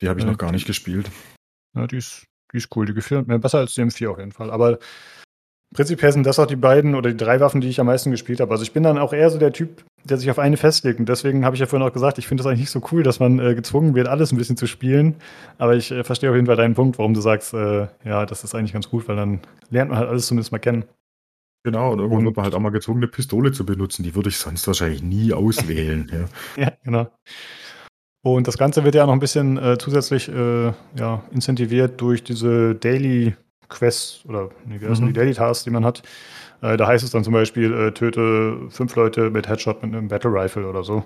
Die 0.00 0.08
habe 0.08 0.20
ich 0.20 0.24
Ja. 0.24 0.30
noch 0.30 0.38
gar 0.38 0.52
nicht 0.52 0.66
gespielt. 0.68 1.10
Ja, 1.74 1.88
die 1.88 1.96
ist, 1.96 2.26
die 2.52 2.58
ist 2.58 2.68
cool. 2.76 2.86
Die 2.86 2.94
gefällt 2.94 3.26
mir 3.26 3.40
besser 3.40 3.58
als 3.58 3.74
die 3.74 3.82
M4 3.82 4.08
auf 4.08 4.18
jeden 4.18 4.32
Fall. 4.32 4.52
Aber 4.52 4.78
prinzipiell 5.76 6.10
sind 6.10 6.26
das 6.26 6.38
auch 6.40 6.46
die 6.46 6.56
beiden 6.56 6.94
oder 6.96 7.10
die 7.10 7.16
drei 7.16 7.38
Waffen, 7.38 7.60
die 7.60 7.68
ich 7.68 7.78
am 7.78 7.86
meisten 7.86 8.10
gespielt 8.10 8.40
habe. 8.40 8.50
Also 8.50 8.64
ich 8.64 8.72
bin 8.72 8.82
dann 8.82 8.98
auch 8.98 9.12
eher 9.12 9.30
so 9.30 9.38
der 9.38 9.52
Typ, 9.52 9.84
der 10.04 10.16
sich 10.16 10.30
auf 10.30 10.38
eine 10.38 10.56
festlegt. 10.56 10.98
Und 10.98 11.08
deswegen 11.08 11.44
habe 11.44 11.54
ich 11.54 11.60
ja 11.60 11.66
vorhin 11.66 11.86
auch 11.86 11.92
gesagt, 11.92 12.18
ich 12.18 12.26
finde 12.26 12.42
das 12.42 12.48
eigentlich 12.48 12.60
nicht 12.60 12.70
so 12.70 12.82
cool, 12.90 13.02
dass 13.02 13.20
man 13.20 13.38
äh, 13.38 13.54
gezwungen 13.54 13.94
wird, 13.94 14.08
alles 14.08 14.32
ein 14.32 14.36
bisschen 14.38 14.56
zu 14.56 14.66
spielen. 14.66 15.14
Aber 15.58 15.76
ich 15.76 15.92
äh, 15.92 16.02
verstehe 16.02 16.30
auf 16.30 16.34
jeden 16.34 16.46
Fall 16.46 16.56
deinen 16.56 16.74
Punkt, 16.74 16.98
warum 16.98 17.14
du 17.14 17.20
sagst, 17.20 17.54
äh, 17.54 17.86
ja, 18.04 18.26
das 18.26 18.42
ist 18.42 18.54
eigentlich 18.54 18.72
ganz 18.72 18.88
gut, 18.90 19.06
weil 19.06 19.16
dann 19.16 19.40
lernt 19.70 19.90
man 19.90 19.98
halt 20.00 20.08
alles 20.08 20.26
zumindest 20.26 20.50
mal 20.50 20.58
kennen. 20.58 20.84
Genau, 21.64 21.92
und 21.92 21.98
irgendwann 21.98 22.18
Und- 22.20 22.24
wird 22.26 22.36
man 22.36 22.44
halt 22.44 22.54
auch 22.54 22.60
mal 22.60 22.70
gezwungen, 22.70 22.98
eine 23.02 23.08
Pistole 23.08 23.52
zu 23.52 23.66
benutzen. 23.66 24.02
Die 24.02 24.14
würde 24.14 24.28
ich 24.30 24.38
sonst 24.38 24.66
wahrscheinlich 24.66 25.02
nie 25.02 25.32
auswählen. 25.32 26.10
ja. 26.56 26.62
Ja, 26.64 26.72
genau. 26.84 27.08
Und 28.24 28.48
das 28.48 28.58
Ganze 28.58 28.82
wird 28.82 28.94
ja 28.94 29.06
noch 29.06 29.12
ein 29.12 29.20
bisschen 29.20 29.56
äh, 29.56 29.76
zusätzlich 29.78 30.28
äh, 30.28 30.72
ja, 30.96 31.22
incentiviert 31.32 32.00
durch 32.00 32.24
diese 32.24 32.74
Daily 32.74 33.36
Quests 33.68 34.24
oder 34.28 34.50
nee, 34.66 34.80
wie 34.80 34.88
heißen 34.88 35.04
Mhm. 35.04 35.08
die 35.08 35.14
Daily 35.14 35.34
Tasks, 35.34 35.64
die 35.64 35.70
man 35.70 35.84
hat. 35.84 36.02
Äh, 36.62 36.76
da 36.76 36.86
heißt 36.86 37.04
es 37.04 37.10
dann 37.10 37.24
zum 37.24 37.32
Beispiel, 37.32 37.72
äh, 37.72 37.92
töte 37.92 38.58
fünf 38.70 38.94
Leute 38.96 39.30
mit 39.30 39.48
Headshot 39.48 39.82
mit 39.82 39.94
einem 39.94 40.08
Battle 40.08 40.30
Rifle 40.32 40.66
oder 40.68 40.82
so. 40.84 41.04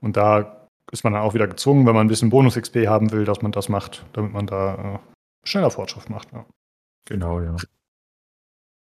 Und 0.00 0.16
da 0.16 0.66
ist 0.92 1.02
man 1.04 1.12
dann 1.12 1.22
auch 1.22 1.34
wieder 1.34 1.48
gezwungen, 1.48 1.86
wenn 1.86 1.94
man 1.94 2.06
ein 2.06 2.08
bisschen 2.08 2.30
Bonus-XP 2.30 2.86
haben 2.86 3.10
will, 3.10 3.24
dass 3.24 3.42
man 3.42 3.50
das 3.52 3.68
macht, 3.68 4.04
damit 4.12 4.32
man 4.32 4.46
da 4.46 4.74
äh, 4.74 4.98
schneller 5.48 5.70
Fortschritt 5.70 6.08
macht. 6.10 6.28
Ja. 6.32 6.44
Genau, 7.08 7.40
ja. 7.40 7.56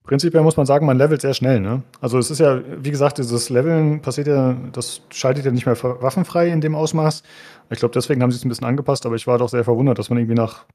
Prinzipiell 0.06 0.42
muss 0.42 0.58
man 0.58 0.66
sagen, 0.66 0.84
man 0.84 0.98
levelt 0.98 1.22
sehr 1.22 1.32
schnell, 1.32 1.60
ne? 1.60 1.82
Also 2.00 2.18
es 2.18 2.30
ist 2.30 2.38
ja, 2.38 2.60
wie 2.84 2.90
gesagt, 2.90 3.16
dieses 3.16 3.48
Leveln 3.48 4.02
passiert 4.02 4.26
ja, 4.26 4.54
das 4.72 5.00
schaltet 5.10 5.46
ja 5.46 5.50
nicht 5.50 5.64
mehr 5.64 5.82
waffenfrei 5.82 6.48
in 6.48 6.60
dem 6.60 6.74
Ausmaß. 6.74 7.22
Ich 7.70 7.78
glaube, 7.78 7.94
deswegen 7.94 8.22
haben 8.22 8.30
sie 8.30 8.36
es 8.36 8.44
ein 8.44 8.50
bisschen 8.50 8.66
angepasst, 8.66 9.06
aber 9.06 9.14
ich 9.14 9.26
war 9.26 9.38
doch 9.38 9.48
sehr 9.48 9.64
verwundert, 9.64 9.98
dass 9.98 10.10
man 10.10 10.18
irgendwie 10.18 10.34
nach 10.34 10.66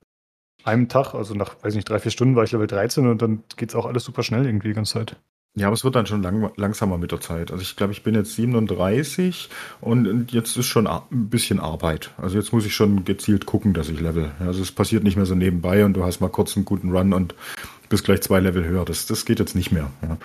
einem 0.64 0.90
Tag, 0.90 1.14
also 1.14 1.34
nach, 1.34 1.56
weiß 1.64 1.76
nicht, 1.76 1.90
drei, 1.90 1.99
vier 1.99 2.11
Stunden 2.11 2.36
war 2.36 2.44
ich 2.44 2.52
Level 2.52 2.68
13 2.68 3.07
und 3.07 3.22
dann 3.22 3.44
geht's 3.57 3.76
auch 3.76 3.86
alles 3.86 4.03
super 4.03 4.23
schnell 4.23 4.45
irgendwie 4.45 4.69
die 4.69 4.73
ganze 4.73 4.94
Zeit. 4.94 5.15
Ja, 5.56 5.68
aber 5.68 5.73
es 5.73 5.84
wird 5.84 5.95
dann 5.95 6.06
schon 6.06 6.22
lang, 6.22 6.52
langsamer 6.57 6.98
mit 6.98 7.11
der 7.11 7.22
Zeit. 7.22 7.52
Also 7.52 7.64
ich 7.64 7.76
glaube, 7.76 7.91
ich 7.91 8.03
bin 8.03 8.14
jetzt 8.14 8.36
37 8.36 9.49
und 9.81 10.31
jetzt 10.31 10.56
ist 10.56 10.68
schon 10.68 10.86
ein 10.86 11.30
bisschen 11.30 11.60
Arbeit. 11.60 12.11
Also 12.18 12.38
jetzt 12.38 12.53
muss 12.53 12.65
ich 12.65 12.76
schon 12.76 13.03
gezielt 13.03 13.45
gucken, 13.45 13.73
dass 13.73 13.90
ich 13.90 13.99
level. 13.99 14.31
Also 14.40 14.61
es 14.61 14.72
passiert 14.72 15.03
nicht 15.03 15.15
mehr 15.15 15.26
so 15.26 15.36
nebenbei 15.36 15.84
und 15.86 15.94
du 15.94 16.03
hast 16.03 16.19
mal 16.19 16.30
kurz 16.30 16.56
einen 16.56 16.65
guten 16.65 16.95
Run 16.95 17.14
und 17.14 17.36
bist 17.90 18.06
gleich 18.06 18.22
zwei 18.22 18.40
Level 18.40 18.64
höher. 18.64 18.86
Das, 18.86 19.07
das 19.07 19.26
geht 19.26 19.40
jetzt 19.40 19.56
nicht 19.56 19.72
mehr. 19.72 19.91
Ja. 20.03 20.18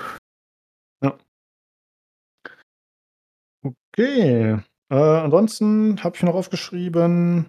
Okay. 3.63 4.59
Äh, 4.91 4.95
ansonsten 4.95 6.03
habe 6.03 6.17
ich 6.17 6.23
noch 6.23 6.35
aufgeschrieben, 6.35 7.47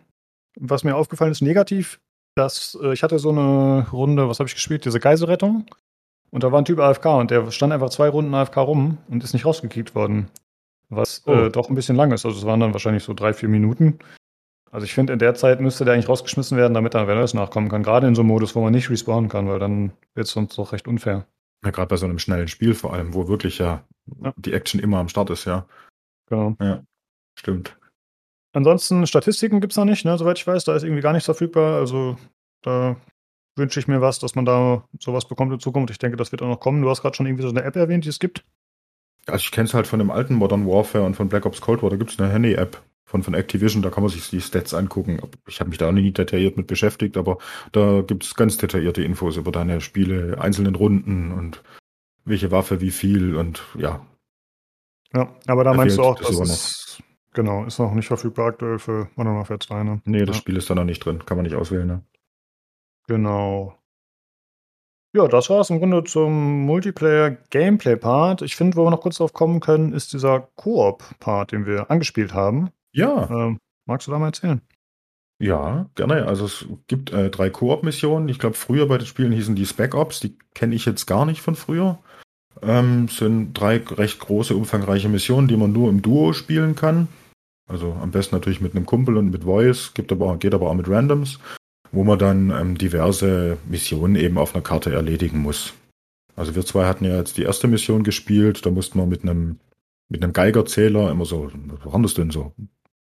was 0.58 0.84
mir 0.84 0.96
aufgefallen 0.96 1.32
ist, 1.32 1.42
negativ, 1.42 2.00
dass 2.36 2.78
äh, 2.82 2.94
ich 2.94 3.04
hatte 3.04 3.20
so 3.20 3.30
eine 3.30 3.88
Runde, 3.92 4.30
was 4.30 4.40
habe 4.40 4.48
ich 4.48 4.56
gespielt? 4.56 4.86
Diese 4.86 5.00
Geiselrettung. 5.00 5.66
Und 6.32 6.44
da 6.44 6.52
war 6.52 6.60
ein 6.62 6.66
Typ 6.66 6.80
AFK 6.80 7.06
und 7.20 7.32
der 7.32 7.50
stand 7.52 7.72
einfach 7.72 7.90
zwei 7.90 8.10
Runden 8.10 8.34
AFK 8.34 8.58
rum 8.58 8.98
und 9.08 9.24
ist 9.24 9.34
nicht 9.34 9.46
rausgekickt 9.46 9.96
worden. 9.96 10.30
Was 10.90 11.24
Oh. 11.26 11.32
äh, 11.34 11.50
doch 11.50 11.70
ein 11.70 11.76
bisschen 11.76 11.96
lang 11.96 12.12
ist. 12.12 12.26
Also 12.26 12.38
es 12.38 12.46
waren 12.46 12.60
dann 12.60 12.74
wahrscheinlich 12.74 13.04
so 13.04 13.14
drei, 13.14 13.34
vier 13.34 13.50
Minuten. 13.50 14.00
Also 14.72 14.84
ich 14.86 14.94
finde, 14.94 15.14
in 15.14 15.20
der 15.20 15.34
Zeit 15.36 15.62
müsste 15.62 15.86
der 15.86 15.94
eigentlich 15.94 16.10
rausgeschmissen 16.10 16.58
werden, 16.58 16.74
damit 16.74 16.94
dann 16.94 17.08
wer 17.08 17.16
Neues 17.16 17.34
nachkommen 17.34 17.70
kann. 17.70 17.84
Gerade 17.84 18.08
in 18.08 18.16
so 18.16 18.22
einem 18.22 18.30
Modus, 18.30 18.54
wo 18.56 18.62
man 18.62 18.74
nicht 18.74 18.90
respawnen 18.90 19.30
kann, 19.30 19.48
weil 19.48 19.60
dann 19.60 19.94
wird 20.14 20.28
es 20.28 20.34
sonst 20.34 20.58
doch 20.58 20.74
recht 20.74 20.88
unfair. 20.88 21.26
Ja, 21.64 21.72
gerade 21.72 21.88
bei 21.88 21.96
so 21.96 22.06
einem 22.06 22.20
schnellen 22.20 22.50
Spiel 22.50 22.76
vor 22.76 22.94
allem, 22.94 23.14
wo 23.14 23.28
wirklich 23.30 23.60
ja, 23.60 23.84
Ja. 24.22 24.34
die 24.36 24.52
Action 24.54 24.80
immer 24.82 24.98
am 25.00 25.08
Start 25.08 25.30
ist, 25.30 25.46
ja. 25.46 25.66
Genau. 26.30 26.56
Stimmt. 27.40 27.78
Ansonsten 28.56 29.06
Statistiken 29.06 29.60
gibt's 29.60 29.76
noch 29.76 29.84
nicht, 29.84 30.06
ne, 30.06 30.18
soweit 30.18 30.40
ich 30.40 30.48
weiß. 30.48 30.64
Da 30.64 30.76
ist 30.76 30.84
irgendwie 30.84 31.02
gar 31.02 31.12
nichts 31.12 31.26
verfügbar. 31.26 31.78
Also 31.78 32.16
da 32.62 32.96
wünsche 33.58 33.82
ich 33.82 33.90
mir 33.90 34.00
was, 34.00 34.20
dass 34.20 34.36
man 34.36 34.46
da 34.46 34.86
sowas 34.98 35.28
bekommt 35.28 35.52
in 35.52 35.60
Zukunft. 35.60 35.92
Ich 35.92 35.98
denke, 35.98 36.16
das 36.16 36.32
wird 36.32 36.42
auch 36.42 36.48
noch 36.48 36.62
kommen. 36.62 36.82
Du 36.82 36.90
hast 36.90 37.02
gerade 37.02 37.18
schon 37.18 37.26
irgendwie 37.26 37.44
so 37.44 37.50
eine 37.50 37.64
App 37.64 37.76
erwähnt, 37.76 38.06
die 38.06 38.10
es 38.10 38.20
gibt. 38.20 38.46
Also 39.26 39.44
ich 39.44 39.52
kenne 39.52 39.68
es 39.68 39.74
halt 39.74 39.88
von 39.88 40.00
dem 40.00 40.10
alten 40.10 40.36
Modern 40.36 40.66
Warfare 40.66 41.04
und 41.04 41.16
von 41.16 41.28
Black 41.28 41.46
Ops 41.46 41.60
Cold 41.60 41.84
War. 41.84 41.90
Da 41.90 41.98
gibt 41.98 42.12
es 42.12 42.20
eine 42.20 42.32
Handy-App 42.32 42.82
von, 43.04 43.24
von 43.24 43.34
Activision, 43.34 43.82
da 43.82 43.90
kann 43.90 44.04
man 44.04 44.10
sich 44.10 44.30
die 44.30 44.40
Stats 44.40 44.74
angucken. 44.74 45.20
Ich 45.48 45.60
habe 45.60 45.70
mich 45.70 45.78
da 45.78 45.90
auch 45.90 45.92
nie 45.92 46.12
detailliert 46.12 46.56
mit 46.56 46.68
beschäftigt, 46.68 47.18
aber 47.18 47.40
da 47.74 48.02
gibt 48.02 48.24
es 48.24 48.36
ganz 48.36 48.58
detaillierte 48.58 49.04
Infos 49.04 49.36
über 49.36 49.52
deine 49.52 49.82
Spiele, 49.82 50.38
einzelnen 50.40 50.76
Runden 50.76 51.34
und 51.34 51.62
welche 52.24 52.52
Waffe, 52.52 52.80
wie 52.80 52.92
viel 52.92 53.36
und 53.36 53.64
ja. 53.78 54.06
Ja, 55.14 55.30
aber 55.46 55.64
da 55.66 55.74
meinst 55.74 55.98
du 55.98 56.04
auch, 56.04 56.18
das 56.18 56.38
dass 56.38 56.50
es, 56.50 57.04
genau, 57.36 57.66
ist 57.66 57.78
noch 57.78 57.94
nicht 57.94 58.08
verfügbar 58.08 58.48
aktuell 58.48 58.80
für 58.80 59.08
Modern 59.16 59.36
Warfare 59.36 59.60
2, 59.60 59.84
ne? 59.84 60.02
Nee, 60.06 60.26
das 60.26 60.38
Ja. 60.38 60.42
Spiel 60.42 60.58
ist 60.58 60.70
da 60.70 60.74
noch 60.76 60.84
nicht 60.86 61.06
drin, 61.06 61.24
kann 61.26 61.38
man 61.38 61.44
nicht 61.46 61.56
auswählen. 61.56 61.86
Ne? 61.88 62.02
Genau. 63.08 63.76
Ja, 65.16 65.28
das 65.28 65.50
war 65.50 65.62
es 65.62 65.70
im 65.70 65.80
Grunde 65.80 66.04
zum 66.04 66.66
Multiplayer-Gameplay-Part. 66.66 68.42
Ich 68.42 68.56
finde, 68.56 68.76
wo 68.78 68.84
wir 68.86 68.92
noch 68.92 69.02
kurz 69.02 69.18
drauf 69.18 69.34
kommen 69.34 69.60
können, 69.60 69.94
ist 69.94 70.12
dieser 70.14 70.42
Koop-Part, 70.56 71.52
den 71.52 71.66
wir 71.66 71.90
angespielt 71.90 72.34
haben. 72.34 72.70
Ja, 72.92 73.30
Ähm, 73.30 73.60
magst 73.86 74.08
du 74.08 74.12
da 74.12 74.20
mal 74.20 74.28
erzählen? 74.28 74.62
ja, 75.40 75.90
gerne. 75.96 76.26
Also 76.28 76.46
es 76.46 76.66
gibt 76.88 77.12
äh, 77.12 77.30
drei 77.30 77.50
Koop-Missionen. 77.50 78.30
Ich 78.30 78.40
glaube, 78.40 78.56
früher 78.56 78.88
bei 78.88 78.98
den 78.98 79.06
Spielen 79.08 79.32
hießen 79.34 79.56
die 79.56 79.66
Spec 79.66 79.94
Ops, 79.94 80.22
die 80.22 80.38
kenne 80.54 80.76
ich 80.76 80.86
jetzt 80.86 81.06
gar 81.08 81.26
nicht 81.26 81.42
von 81.42 81.56
früher. 81.56 82.00
Ähm, 82.62 83.10
sind 83.10 83.54
drei 83.54 83.78
recht 83.78 84.20
große, 84.20 84.56
umfangreiche 84.56 85.10
Missionen, 85.10 85.50
die 85.50 85.58
man 85.58 85.74
nur 85.74 85.90
im 85.90 86.02
Duo 86.02 86.32
spielen 86.32 86.76
kann. 86.76 87.10
Also 87.68 87.94
am 87.94 88.12
besten 88.12 88.36
natürlich 88.36 88.62
mit 88.62 88.76
einem 88.76 88.86
Kumpel 88.86 89.18
und 89.18 89.32
mit 89.32 89.44
Voice, 89.44 89.94
gibt 89.94 90.12
aber, 90.12 90.38
geht 90.38 90.54
aber 90.54 90.70
auch 90.70 90.76
mit 90.76 90.90
Randoms, 90.90 91.40
wo 91.92 92.04
man 92.04 92.20
dann 92.20 92.52
ähm, 92.52 92.78
diverse 92.78 93.58
Missionen 93.68 94.16
eben 94.16 94.38
auf 94.38 94.54
einer 94.54 94.64
Karte 94.64 94.94
erledigen 94.94 95.40
muss. 95.40 95.74
Also 96.36 96.54
wir 96.54 96.66
zwei 96.66 96.86
hatten 96.86 97.06
ja 97.06 97.18
jetzt 97.18 97.38
die 97.38 97.44
erste 97.44 97.68
Mission 97.68 98.04
gespielt, 98.04 98.66
da 98.66 98.70
mussten 98.70 99.00
wir 99.00 99.06
mit 99.06 99.24
einem 99.24 99.60
mit 100.10 100.24
einem 100.24 100.34
Geigerzähler 100.34 101.10
immer 101.12 101.26
so, 101.26 101.52
was 101.52 101.92
waren 101.92 102.04
das 102.04 102.14
denn 102.14 102.30
so? 102.30 102.54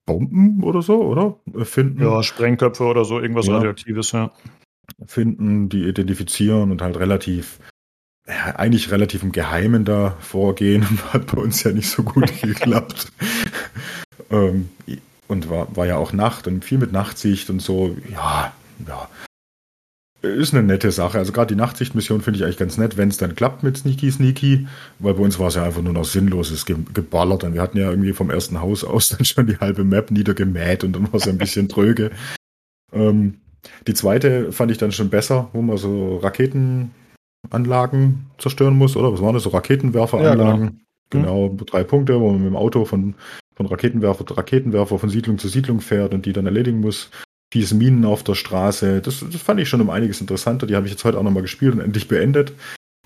Bomben 0.06 0.62
oder 0.62 0.82
so, 0.82 1.02
oder? 1.02 1.40
Finden 1.64 2.02
Ja, 2.02 2.22
Sprengköpfe 2.22 2.84
oder 2.84 3.04
so, 3.04 3.20
irgendwas 3.20 3.46
Ja. 3.46 3.56
Radioaktives, 3.56 4.12
ja. 4.12 4.32
finden, 5.06 5.68
die 5.68 5.84
identifizieren 5.84 6.70
und 6.70 6.82
halt 6.82 6.98
relativ, 6.98 7.58
ja, 8.26 8.56
eigentlich 8.56 8.90
relativ 8.90 9.22
im 9.22 9.32
Geheimen 9.32 9.84
da 9.84 10.16
vorgehen. 10.20 10.86
Hat 11.12 11.34
bei 11.34 11.40
uns 11.40 11.62
ja 11.62 11.72
nicht 11.72 11.88
so 11.88 12.02
gut 12.02 12.32
geklappt. 12.42 13.12
Ähm, 14.34 14.68
und 15.28 15.48
war, 15.48 15.74
war 15.76 15.86
ja 15.86 15.96
auch 15.96 16.12
Nacht 16.12 16.46
und 16.46 16.64
viel 16.64 16.78
mit 16.78 16.92
Nachtsicht 16.92 17.50
und 17.50 17.60
so. 17.60 17.96
Ja, 18.12 18.52
ja. 18.86 19.08
Ist 20.22 20.54
eine 20.54 20.62
nette 20.62 20.90
Sache. 20.90 21.18
Also 21.18 21.32
gerade 21.32 21.54
die 21.54 21.60
Nachtsichtmission 21.60 22.22
finde 22.22 22.38
ich 22.38 22.44
eigentlich 22.44 22.56
ganz 22.56 22.78
nett, 22.78 22.96
wenn 22.96 23.10
es 23.10 23.18
dann 23.18 23.34
klappt 23.34 23.62
mit 23.62 23.76
Sneaky 23.76 24.10
Sneaky, 24.10 24.66
weil 24.98 25.14
bei 25.14 25.22
uns 25.22 25.38
war 25.38 25.48
es 25.48 25.54
ja 25.54 25.64
einfach 25.64 25.82
nur 25.82 25.92
noch 25.92 26.06
sinnloses 26.06 26.64
Ge 26.64 26.76
Geballert 26.94 27.44
und 27.44 27.52
wir 27.52 27.60
hatten 27.60 27.76
ja 27.76 27.90
irgendwie 27.90 28.14
vom 28.14 28.30
ersten 28.30 28.60
Haus 28.60 28.84
aus 28.84 29.08
dann 29.10 29.24
schon 29.24 29.46
die 29.46 29.58
halbe 29.58 29.84
Map 29.84 30.10
niedergemäht 30.10 30.82
und 30.82 30.94
dann 30.94 31.12
war 31.12 31.20
es 31.20 31.28
ein 31.28 31.38
bisschen 31.38 31.68
tröge. 31.68 32.10
Ähm, 32.92 33.34
die 33.86 33.94
zweite 33.94 34.52
fand 34.52 34.70
ich 34.70 34.78
dann 34.78 34.92
schon 34.92 35.10
besser, 35.10 35.48
wo 35.52 35.60
man 35.60 35.76
so 35.76 36.18
Raketenanlagen 36.18 38.26
zerstören 38.38 38.76
muss, 38.76 38.96
oder? 38.96 39.12
Was 39.12 39.20
waren 39.20 39.34
das? 39.34 39.42
So 39.42 39.50
Raketenwerferanlagen. 39.50 40.80
genau. 41.10 41.54
drei 41.66 41.84
Punkte, 41.84 42.20
wo 42.20 42.30
man 42.30 42.42
mit 42.42 42.50
dem 42.50 42.56
Auto 42.56 42.84
von, 42.84 43.14
von 43.54 43.66
Raketenwerfer 43.66 44.26
zu 44.26 44.34
Raketenwerfer 44.34 44.98
von 44.98 45.08
Siedlung 45.10 45.38
zu 45.38 45.48
Siedlung 45.48 45.80
fährt 45.80 46.14
und 46.14 46.26
die 46.26 46.32
dann 46.32 46.46
erledigen 46.46 46.80
muss. 46.80 47.10
Fiese 47.52 47.76
Minen 47.76 48.04
auf 48.04 48.24
der 48.24 48.34
Straße. 48.34 49.00
Das, 49.00 49.20
das 49.20 49.40
fand 49.40 49.60
ich 49.60 49.68
schon 49.68 49.80
um 49.80 49.90
einiges 49.90 50.20
interessanter. 50.20 50.66
Die 50.66 50.74
habe 50.74 50.86
ich 50.86 50.92
jetzt 50.92 51.04
heute 51.04 51.18
auch 51.18 51.22
nochmal 51.22 51.42
gespielt 51.42 51.74
und 51.74 51.80
endlich 51.80 52.08
beendet. 52.08 52.52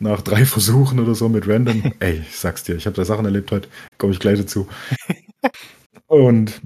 nach 0.00 0.22
drei 0.22 0.44
Versuchen 0.46 1.00
oder 1.00 1.14
so 1.14 1.28
mit 1.28 1.46
Random. 1.46 1.92
Ey, 2.00 2.22
ich 2.26 2.36
sag's 2.36 2.64
dir, 2.64 2.76
ich 2.76 2.86
habe 2.86 2.96
da 2.96 3.04
Sachen 3.04 3.24
erlebt 3.24 3.52
heute, 3.52 3.68
komme 3.98 4.12
ich 4.12 4.20
gleich 4.20 4.38
dazu. 4.38 4.66
Und 6.06 6.62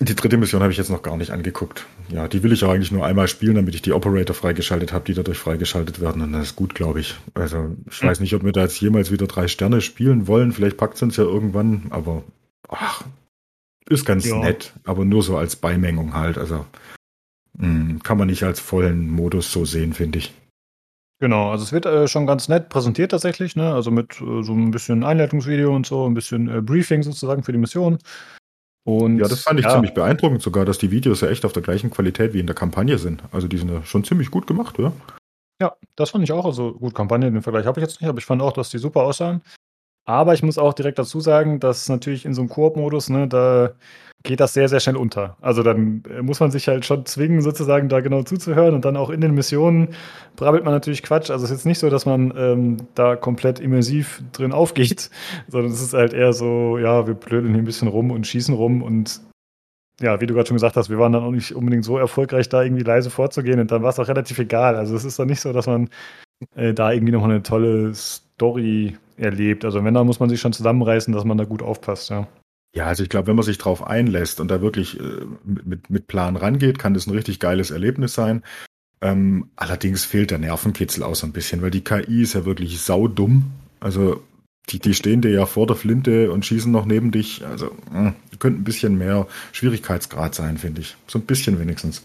die 0.00 0.14
dritte 0.14 0.36
Mission 0.36 0.62
habe 0.62 0.70
ich 0.70 0.78
jetzt 0.78 0.90
noch 0.90 1.02
gar 1.02 1.16
nicht 1.16 1.32
angeguckt. 1.32 1.84
Ja, 2.10 2.28
die 2.28 2.44
will 2.44 2.52
ich 2.52 2.62
auch 2.62 2.70
eigentlich 2.70 2.92
nur 2.92 3.04
einmal 3.04 3.26
spielen, 3.26 3.56
damit 3.56 3.74
ich 3.74 3.82
die 3.82 3.92
Operator 3.92 4.34
freigeschaltet 4.34 4.92
habe, 4.92 5.04
die 5.04 5.14
dadurch 5.14 5.38
freigeschaltet 5.38 6.00
werden. 6.00 6.22
Und 6.22 6.32
das 6.32 6.48
ist 6.48 6.56
gut, 6.56 6.76
glaube 6.76 7.00
ich. 7.00 7.16
Also 7.34 7.76
ich 7.90 8.00
weiß 8.00 8.20
nicht, 8.20 8.34
ob 8.34 8.44
wir 8.44 8.52
da 8.52 8.62
jetzt 8.62 8.80
jemals 8.80 9.10
wieder 9.10 9.26
drei 9.26 9.48
Sterne 9.48 9.80
spielen 9.80 10.28
wollen. 10.28 10.52
Vielleicht 10.52 10.76
packt 10.76 10.94
es 10.94 11.02
uns 11.02 11.16
ja 11.16 11.24
irgendwann, 11.24 11.86
aber 11.90 12.22
ach, 12.68 13.04
ist 13.88 14.04
ganz 14.04 14.26
ja. 14.26 14.38
nett. 14.38 14.72
Aber 14.84 15.04
nur 15.04 15.22
so 15.22 15.36
als 15.36 15.56
Beimengung 15.56 16.14
halt. 16.14 16.38
Also 16.38 16.66
mh, 17.54 17.66
hm, 17.66 18.02
kann 18.02 18.18
man 18.18 18.28
nicht 18.28 18.42
als 18.42 18.60
vollen 18.60 19.10
Modus 19.10 19.52
so 19.52 19.64
sehen, 19.64 19.92
finde 19.92 20.18
ich. 20.18 20.34
Genau, 21.20 21.50
also 21.50 21.64
es 21.64 21.72
wird 21.72 21.84
äh, 21.84 22.06
schon 22.06 22.28
ganz 22.28 22.48
nett 22.48 22.68
präsentiert 22.68 23.10
tatsächlich, 23.10 23.56
ne? 23.56 23.74
Also 23.74 23.90
mit 23.90 24.20
äh, 24.20 24.42
so 24.42 24.52
ein 24.52 24.70
bisschen 24.70 25.02
Einleitungsvideo 25.02 25.74
und 25.74 25.84
so, 25.84 26.06
ein 26.06 26.14
bisschen 26.14 26.48
äh, 26.48 26.60
Briefing 26.60 27.02
sozusagen 27.02 27.42
für 27.42 27.50
die 27.50 27.58
Mission. 27.58 27.98
Und, 28.84 29.18
ja, 29.18 29.26
das 29.26 29.42
fand 29.42 29.58
ich 29.58 29.66
ja. 29.66 29.72
ziemlich 29.72 29.92
beeindruckend 29.94 30.40
sogar, 30.42 30.64
dass 30.64 30.78
die 30.78 30.90
Videos 30.90 31.20
ja 31.20 31.28
echt 31.28 31.44
auf 31.44 31.52
der 31.52 31.62
gleichen 31.62 31.90
Qualität 31.90 32.34
wie 32.34 32.40
in 32.40 32.46
der 32.46 32.54
Kampagne 32.54 32.98
sind. 32.98 33.22
Also 33.32 33.48
die 33.48 33.58
sind 33.58 33.70
ja 33.70 33.82
schon 33.82 34.04
ziemlich 34.04 34.30
gut 34.30 34.46
gemacht, 34.46 34.78
oder? 34.78 34.92
Ja, 35.60 35.74
das 35.96 36.10
fand 36.10 36.22
ich 36.24 36.32
auch. 36.32 36.46
Also 36.46 36.72
gut, 36.74 36.94
Kampagne, 36.94 37.30
den 37.30 37.42
Vergleich 37.42 37.66
habe 37.66 37.80
ich 37.80 37.86
jetzt 37.86 38.00
nicht, 38.00 38.08
aber 38.08 38.18
ich 38.18 38.24
fand 38.24 38.40
auch, 38.40 38.52
dass 38.52 38.70
die 38.70 38.78
super 38.78 39.02
aussahen. 39.02 39.42
Aber 40.08 40.32
ich 40.32 40.42
muss 40.42 40.56
auch 40.56 40.72
direkt 40.72 40.98
dazu 40.98 41.20
sagen, 41.20 41.60
dass 41.60 41.90
natürlich 41.90 42.24
in 42.24 42.32
so 42.32 42.40
einem 42.40 42.48
Koop-Modus, 42.48 43.10
ne, 43.10 43.28
da 43.28 43.72
geht 44.22 44.40
das 44.40 44.54
sehr, 44.54 44.66
sehr 44.70 44.80
schnell 44.80 44.96
unter. 44.96 45.36
Also 45.42 45.62
dann 45.62 46.02
äh, 46.08 46.22
muss 46.22 46.40
man 46.40 46.50
sich 46.50 46.66
halt 46.66 46.86
schon 46.86 47.04
zwingen, 47.04 47.42
sozusagen 47.42 47.90
da 47.90 48.00
genau 48.00 48.22
zuzuhören 48.22 48.74
und 48.74 48.86
dann 48.86 48.96
auch 48.96 49.10
in 49.10 49.20
den 49.20 49.34
Missionen 49.34 49.88
brabbelt 50.34 50.64
man 50.64 50.72
natürlich 50.72 51.02
Quatsch. 51.02 51.28
Also 51.30 51.44
es 51.44 51.50
ist 51.50 51.58
jetzt 51.58 51.66
nicht 51.66 51.78
so, 51.78 51.90
dass 51.90 52.06
man 52.06 52.32
ähm, 52.38 52.78
da 52.94 53.16
komplett 53.16 53.60
immersiv 53.60 54.22
drin 54.32 54.52
aufgeht, 54.52 55.10
sondern 55.48 55.72
es 55.72 55.82
ist 55.82 55.92
halt 55.92 56.14
eher 56.14 56.32
so, 56.32 56.78
ja, 56.78 57.06
wir 57.06 57.12
blödeln 57.12 57.52
hier 57.52 57.62
ein 57.62 57.66
bisschen 57.66 57.88
rum 57.88 58.10
und 58.10 58.26
schießen 58.26 58.54
rum 58.54 58.82
und 58.82 59.20
ja, 60.00 60.22
wie 60.22 60.26
du 60.26 60.32
gerade 60.32 60.46
schon 60.46 60.56
gesagt 60.56 60.76
hast, 60.76 60.88
wir 60.88 60.98
waren 60.98 61.12
dann 61.12 61.22
auch 61.22 61.32
nicht 61.32 61.54
unbedingt 61.54 61.84
so 61.84 61.98
erfolgreich, 61.98 62.48
da 62.48 62.62
irgendwie 62.62 62.84
leise 62.84 63.10
vorzugehen 63.10 63.60
und 63.60 63.70
dann 63.70 63.82
war 63.82 63.90
es 63.90 63.98
auch 63.98 64.08
relativ 64.08 64.38
egal. 64.38 64.74
Also 64.74 64.96
es 64.96 65.04
ist 65.04 65.18
dann 65.18 65.28
nicht 65.28 65.40
so, 65.40 65.52
dass 65.52 65.66
man 65.66 65.90
äh, 66.54 66.72
da 66.72 66.92
irgendwie 66.92 67.12
noch 67.12 67.24
eine 67.24 67.42
tolle 67.42 67.92
Story 68.38 68.96
erlebt. 69.16 69.64
Also 69.64 69.82
wenn, 69.82 69.94
dann 69.94 70.06
muss 70.06 70.20
man 70.20 70.28
sich 70.28 70.40
schon 70.40 70.52
zusammenreißen, 70.52 71.12
dass 71.12 71.24
man 71.24 71.38
da 71.38 71.44
gut 71.44 71.60
aufpasst, 71.60 72.10
ja. 72.10 72.28
Ja, 72.74 72.86
also 72.86 73.02
ich 73.02 73.08
glaube, 73.08 73.26
wenn 73.26 73.34
man 73.36 73.44
sich 73.44 73.58
drauf 73.58 73.84
einlässt 73.84 74.40
und 74.40 74.48
da 74.48 74.60
wirklich 74.60 75.00
äh, 75.00 75.02
mit, 75.44 75.90
mit 75.90 76.06
Plan 76.06 76.36
rangeht, 76.36 76.78
kann 76.78 76.94
das 76.94 77.06
ein 77.06 77.14
richtig 77.14 77.40
geiles 77.40 77.72
Erlebnis 77.72 78.14
sein. 78.14 78.44
Ähm, 79.00 79.50
allerdings 79.56 80.04
fehlt 80.04 80.30
der 80.30 80.38
Nervenkitzel 80.38 81.02
auch 81.02 81.16
so 81.16 81.26
ein 81.26 81.32
bisschen, 81.32 81.62
weil 81.62 81.72
die 81.72 81.82
KI 81.82 82.22
ist 82.22 82.34
ja 82.34 82.44
wirklich 82.44 82.80
saudumm. 82.80 83.50
Also 83.80 84.22
die, 84.68 84.78
die 84.78 84.94
stehen 84.94 85.22
dir 85.22 85.30
ja 85.30 85.46
vor 85.46 85.66
der 85.66 85.76
Flinte 85.76 86.30
und 86.30 86.46
schießen 86.46 86.70
noch 86.70 86.84
neben 86.84 87.10
dich. 87.10 87.44
Also 87.44 87.72
mh, 87.90 88.14
könnte 88.38 88.60
ein 88.60 88.64
bisschen 88.64 88.98
mehr 88.98 89.26
Schwierigkeitsgrad 89.52 90.34
sein, 90.34 90.58
finde 90.58 90.82
ich. 90.82 90.96
So 91.08 91.18
ein 91.18 91.26
bisschen 91.26 91.58
wenigstens. 91.58 92.04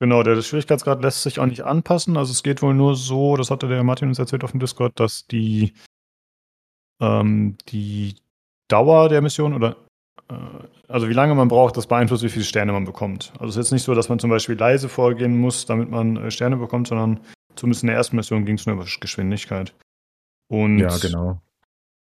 Genau, 0.00 0.22
der 0.22 0.40
Schwierigkeitsgrad 0.40 1.02
lässt 1.02 1.22
sich 1.22 1.38
auch 1.38 1.46
nicht 1.46 1.62
anpassen. 1.62 2.16
Also 2.16 2.32
es 2.32 2.42
geht 2.42 2.62
wohl 2.62 2.74
nur 2.74 2.96
so, 2.96 3.36
das 3.36 3.50
hatte 3.50 3.68
der 3.68 3.84
Martin 3.84 4.08
uns 4.08 4.18
erzählt 4.18 4.42
auf 4.44 4.52
dem 4.52 4.60
Discord, 4.60 4.98
dass 4.98 5.26
die, 5.26 5.74
ähm, 7.00 7.58
die 7.68 8.16
Dauer 8.68 9.10
der 9.10 9.20
Mission 9.20 9.52
oder 9.52 9.76
äh, 10.30 10.34
also 10.88 11.08
wie 11.08 11.12
lange 11.14 11.34
man 11.34 11.48
braucht, 11.48 11.76
das 11.76 11.86
beeinflusst, 11.86 12.22
wie 12.22 12.30
viele 12.30 12.44
Sterne 12.44 12.72
man 12.72 12.86
bekommt. 12.86 13.32
Also 13.34 13.46
es 13.46 13.56
ist 13.56 13.66
jetzt 13.66 13.72
nicht 13.72 13.82
so, 13.84 13.94
dass 13.94 14.08
man 14.08 14.18
zum 14.18 14.30
Beispiel 14.30 14.56
leise 14.56 14.88
vorgehen 14.88 15.38
muss, 15.38 15.66
damit 15.66 15.90
man 15.90 16.16
äh, 16.16 16.30
Sterne 16.30 16.56
bekommt, 16.56 16.88
sondern 16.88 17.20
zumindest 17.54 17.82
in 17.82 17.88
der 17.88 17.96
ersten 17.96 18.16
Mission 18.16 18.46
ging 18.46 18.56
es 18.56 18.66
nur 18.66 18.76
über 18.76 18.86
Geschwindigkeit. 19.00 19.74
Und 20.48 20.78
ja, 20.78 20.96
genau. 20.96 21.40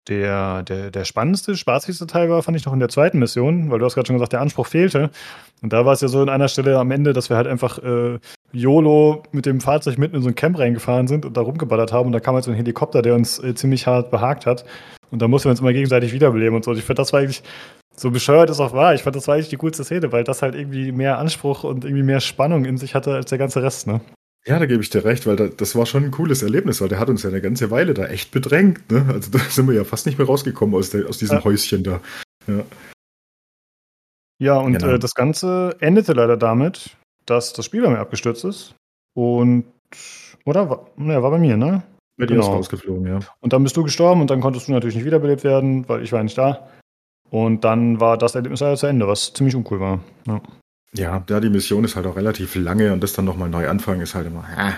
Der, 0.07 0.63
der, 0.63 0.89
der 0.89 1.05
spannendste, 1.05 1.55
spaßigste 1.55 2.07
Teil 2.07 2.29
war, 2.29 2.41
fand 2.41 2.57
ich 2.57 2.65
noch 2.65 2.73
in 2.73 2.79
der 2.79 2.89
zweiten 2.89 3.19
Mission, 3.19 3.69
weil 3.69 3.79
du 3.79 3.85
hast 3.85 3.93
gerade 3.93 4.07
schon 4.07 4.15
gesagt, 4.15 4.33
der 4.33 4.41
Anspruch 4.41 4.65
fehlte. 4.65 5.11
Und 5.61 5.73
da 5.73 5.85
war 5.85 5.93
es 5.93 6.01
ja 6.01 6.07
so 6.07 6.21
in 6.23 6.29
einer 6.29 6.47
Stelle 6.47 6.79
am 6.79 6.91
Ende, 6.91 7.13
dass 7.13 7.29
wir 7.29 7.37
halt 7.37 7.47
einfach 7.47 7.77
äh, 7.79 8.19
YOLO 8.51 9.23
mit 9.31 9.45
dem 9.45 9.61
Fahrzeug 9.61 9.97
mitten 9.97 10.15
in 10.15 10.21
so 10.23 10.29
ein 10.29 10.35
Camp 10.35 10.57
reingefahren 10.57 11.07
sind 11.07 11.25
und 11.25 11.37
da 11.37 11.41
rumgeballert 11.41 11.93
haben. 11.93 12.07
Und 12.07 12.13
da 12.13 12.19
kam 12.19 12.35
halt 12.35 12.43
so 12.43 12.51
ein 12.51 12.57
Helikopter, 12.57 13.01
der 13.01 13.15
uns 13.15 13.37
äh, 13.39 13.53
ziemlich 13.53 13.85
hart 13.85 14.09
behagt 14.09 14.45
hat. 14.45 14.65
Und 15.11 15.21
da 15.21 15.27
mussten 15.27 15.47
wir 15.47 15.51
uns 15.51 15.59
immer 15.59 15.73
gegenseitig 15.73 16.13
wiederbeleben 16.13 16.55
und 16.55 16.65
so. 16.65 16.71
Und 16.71 16.77
ich 16.77 16.83
finde, 16.83 17.01
das 17.01 17.13
war 17.13 17.19
eigentlich 17.19 17.43
so 17.95 18.09
bescheuert 18.09 18.49
es 18.49 18.59
auch 18.59 18.73
war. 18.73 18.95
Ich 18.95 19.03
fand, 19.03 19.15
das 19.15 19.27
war 19.27 19.35
eigentlich 19.35 19.49
die 19.49 19.57
coolste 19.57 19.83
Szene, 19.83 20.11
weil 20.11 20.23
das 20.23 20.41
halt 20.41 20.55
irgendwie 20.55 20.91
mehr 20.91 21.19
Anspruch 21.19 21.63
und 21.63 21.83
irgendwie 21.83 22.03
mehr 22.03 22.21
Spannung 22.21 22.65
in 22.65 22.77
sich 22.77 22.95
hatte 22.95 23.13
als 23.13 23.29
der 23.29 23.37
ganze 23.37 23.61
Rest, 23.61 23.85
ne? 23.85 24.01
Ja, 24.47 24.57
da 24.57 24.65
gebe 24.65 24.81
ich 24.81 24.89
dir 24.89 25.05
recht, 25.05 25.27
weil 25.27 25.35
da, 25.35 25.49
das 25.49 25.75
war 25.75 25.85
schon 25.85 26.05
ein 26.05 26.11
cooles 26.11 26.41
Erlebnis, 26.41 26.81
weil 26.81 26.89
der 26.89 26.99
hat 26.99 27.09
uns 27.09 27.21
ja 27.21 27.29
eine 27.29 27.41
ganze 27.41 27.69
Weile 27.69 27.93
da 27.93 28.07
echt 28.07 28.31
bedrängt. 28.31 28.91
Ne? 28.91 29.05
Also 29.07 29.29
da 29.37 29.37
sind 29.37 29.67
wir 29.67 29.75
ja 29.75 29.83
fast 29.83 30.07
nicht 30.07 30.17
mehr 30.17 30.25
rausgekommen 30.25 30.73
aus, 30.73 30.89
der, 30.89 31.07
aus 31.07 31.19
diesem 31.19 31.37
ja. 31.37 31.43
Häuschen 31.43 31.83
da. 31.83 32.01
Ja, 32.47 32.63
ja 34.41 34.57
und 34.57 34.73
genau. 34.73 34.93
äh, 34.93 34.99
das 34.99 35.13
Ganze 35.13 35.75
endete 35.79 36.13
leider 36.13 36.37
damit, 36.37 36.97
dass 37.25 37.53
das 37.53 37.65
Spiel 37.65 37.81
bei 37.81 37.89
mir 37.89 37.99
abgestürzt 37.99 38.43
ist. 38.43 38.75
Und, 39.13 39.65
oder? 40.45 40.69
War, 40.69 40.87
ne, 40.97 41.21
war 41.21 41.31
bei 41.31 41.39
mir, 41.39 41.57
ne? 41.57 41.83
Dir 42.17 42.27
genau. 42.27 42.41
ist 42.41 42.47
rausgeflogen, 42.47 43.07
ja. 43.07 43.19
Und 43.39 43.53
dann 43.53 43.63
bist 43.63 43.75
du 43.77 43.83
gestorben 43.83 44.21
und 44.21 44.29
dann 44.29 44.41
konntest 44.41 44.67
du 44.67 44.73
natürlich 44.73 44.95
nicht 44.95 45.05
wiederbelebt 45.05 45.43
werden, 45.43 45.87
weil 45.87 46.03
ich 46.03 46.11
war 46.11 46.21
nicht 46.23 46.37
da. 46.37 46.67
Und 47.29 47.63
dann 47.63 47.99
war 47.99 48.17
das 48.17 48.35
Erlebnis 48.35 48.59
leider 48.59 48.75
zu 48.75 48.87
Ende, 48.87 49.07
was 49.07 49.33
ziemlich 49.33 49.55
uncool 49.55 49.79
war. 49.79 49.99
Ja. 50.27 50.41
Ja, 50.93 51.23
ja, 51.29 51.39
die 51.39 51.49
Mission 51.49 51.85
ist 51.85 51.95
halt 51.95 52.05
auch 52.05 52.17
relativ 52.17 52.55
lange 52.55 52.91
und 52.91 53.01
das 53.01 53.13
dann 53.13 53.23
nochmal 53.23 53.47
neu 53.47 53.69
anfangen 53.69 54.01
ist 54.01 54.13
halt 54.13 54.27
immer, 54.27 54.43
äh, 54.57 54.73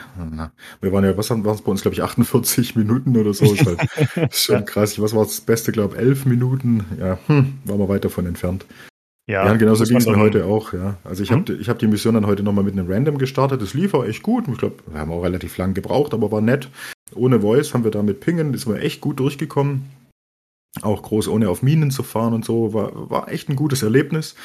wir 0.80 0.92
waren 0.92 1.04
ja, 1.04 1.18
was 1.18 1.32
waren 1.32 1.44
es 1.44 1.62
bei 1.64 1.72
uns, 1.72 1.82
glaube 1.82 1.96
ich, 1.96 2.04
48 2.04 2.76
Minuten 2.76 3.18
oder 3.18 3.34
so, 3.34 3.46
ist 3.46 3.66
halt 3.66 3.80
ist 4.32 4.44
schon 4.44 4.58
ja. 4.58 4.62
krass. 4.62 5.02
Was 5.02 5.16
war 5.16 5.24
das 5.24 5.42
Beste, 5.42 5.72
glaube 5.72 5.96
ich, 5.96 6.02
11 6.02 6.26
Minuten, 6.28 6.86
ja, 7.00 7.18
hm, 7.26 7.58
waren 7.66 7.80
wir 7.80 7.90
weit 7.90 8.06
davon 8.06 8.28
entfernt. 8.28 8.68
Ja, 9.28 9.46
ja 9.46 9.56
genauso 9.56 9.86
ging 9.86 9.98
es 9.98 10.06
mir 10.06 10.18
heute 10.18 10.46
auch, 10.46 10.74
ja. 10.74 10.98
Also 11.04 11.24
ich 11.24 11.30
hm? 11.32 11.46
habe 11.48 11.64
hab 11.64 11.80
die 11.80 11.88
Mission 11.88 12.14
dann 12.14 12.28
heute 12.28 12.44
nochmal 12.44 12.64
mit 12.64 12.74
einem 12.74 12.92
Random 12.92 13.18
gestartet, 13.18 13.62
das 13.62 13.74
lief 13.74 13.94
auch 13.94 14.04
echt 14.04 14.22
gut, 14.22 14.48
ich 14.48 14.58
glaube, 14.58 14.76
wir 14.88 15.00
haben 15.00 15.12
auch 15.12 15.24
relativ 15.24 15.58
lang 15.58 15.74
gebraucht, 15.74 16.14
aber 16.14 16.32
war 16.32 16.42
nett. 16.42 16.70
Ohne 17.16 17.42
Voice 17.42 17.74
haben 17.74 17.84
wir 17.84 17.92
da 17.92 18.04
mit 18.04 18.20
Pingen, 18.20 18.52
das 18.52 18.68
war 18.68 18.78
echt 18.78 19.00
gut 19.02 19.20
durchgekommen. 19.20 19.90
Auch 20.82 21.04
groß 21.04 21.28
ohne 21.28 21.50
auf 21.50 21.62
Minen 21.62 21.92
zu 21.92 22.04
fahren 22.04 22.34
und 22.34 22.44
so, 22.44 22.74
war, 22.74 23.10
war 23.10 23.32
echt 23.32 23.48
ein 23.48 23.56
gutes 23.56 23.84
Erlebnis. 23.84 24.36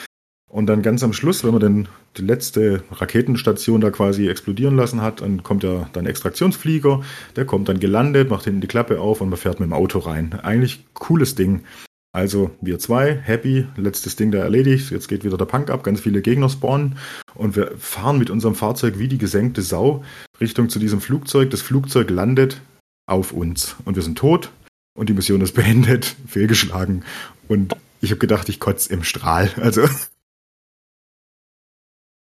Und 0.50 0.66
dann 0.66 0.82
ganz 0.82 1.02
am 1.02 1.12
Schluss, 1.12 1.44
wenn 1.44 1.52
man 1.52 1.60
dann 1.60 1.88
die 2.16 2.22
letzte 2.22 2.82
Raketenstation 2.90 3.80
da 3.80 3.90
quasi 3.90 4.28
explodieren 4.28 4.76
lassen 4.76 5.02
hat, 5.02 5.20
dann 5.20 5.42
kommt 5.42 5.62
ja 5.62 5.88
dann 5.92 6.06
Extraktionsflieger, 6.06 7.02
der 7.36 7.44
kommt 7.44 7.68
dann 7.68 7.80
gelandet, 7.80 8.30
macht 8.30 8.44
hinten 8.44 8.62
die 8.62 8.66
Klappe 8.66 9.00
auf 9.00 9.20
und 9.20 9.28
man 9.28 9.38
fährt 9.38 9.60
mit 9.60 9.68
dem 9.68 9.74
Auto 9.74 9.98
rein. 9.98 10.38
Eigentlich 10.42 10.84
cooles 10.94 11.34
Ding. 11.34 11.64
Also 12.12 12.51
wir 12.60 12.78
zwei, 12.78 13.14
happy, 13.14 13.66
letztes 13.76 14.16
Ding 14.16 14.30
da 14.30 14.39
erledigt, 14.39 14.90
jetzt 14.90 15.09
geht 15.09 15.24
wieder 15.24 15.36
der 15.36 15.44
Punk 15.44 15.70
ab, 15.70 15.85
ganz 15.85 16.01
viele 16.01 16.22
Gegner 16.22 16.48
spawnen 16.48 16.97
und 17.35 17.55
wir 17.55 17.76
fahren 17.78 18.18
mit 18.18 18.30
unserem 18.30 18.55
Fahrzeug 18.55 18.98
wie 18.98 19.09
die 19.09 19.18
gesenkte 19.18 19.62
Sau 19.62 20.05
Richtung 20.40 20.70
zu 20.70 20.78
diesem 20.78 21.01
Flugzeug. 21.01 21.51
Das 21.51 21.60
Flugzeug 21.60 22.10
landet 22.10 22.60
auf 23.06 23.32
uns 23.32 23.76
und 23.85 23.97
wir 23.97 24.02
sind 24.02 24.16
tot 24.16 24.51
und 24.94 25.09
die 25.09 25.12
Mission 25.12 25.43
ist 25.43 25.52
beendet, 25.52 26.16
fehlgeschlagen 26.26 27.05
und 27.47 27.76
ich 28.01 28.10
habe 28.10 28.20
gedacht, 28.20 28.48
ich 28.48 28.60
kotze 28.60 28.93
im 28.93 29.05
Strahl. 29.05 29.51
Also 29.60 29.86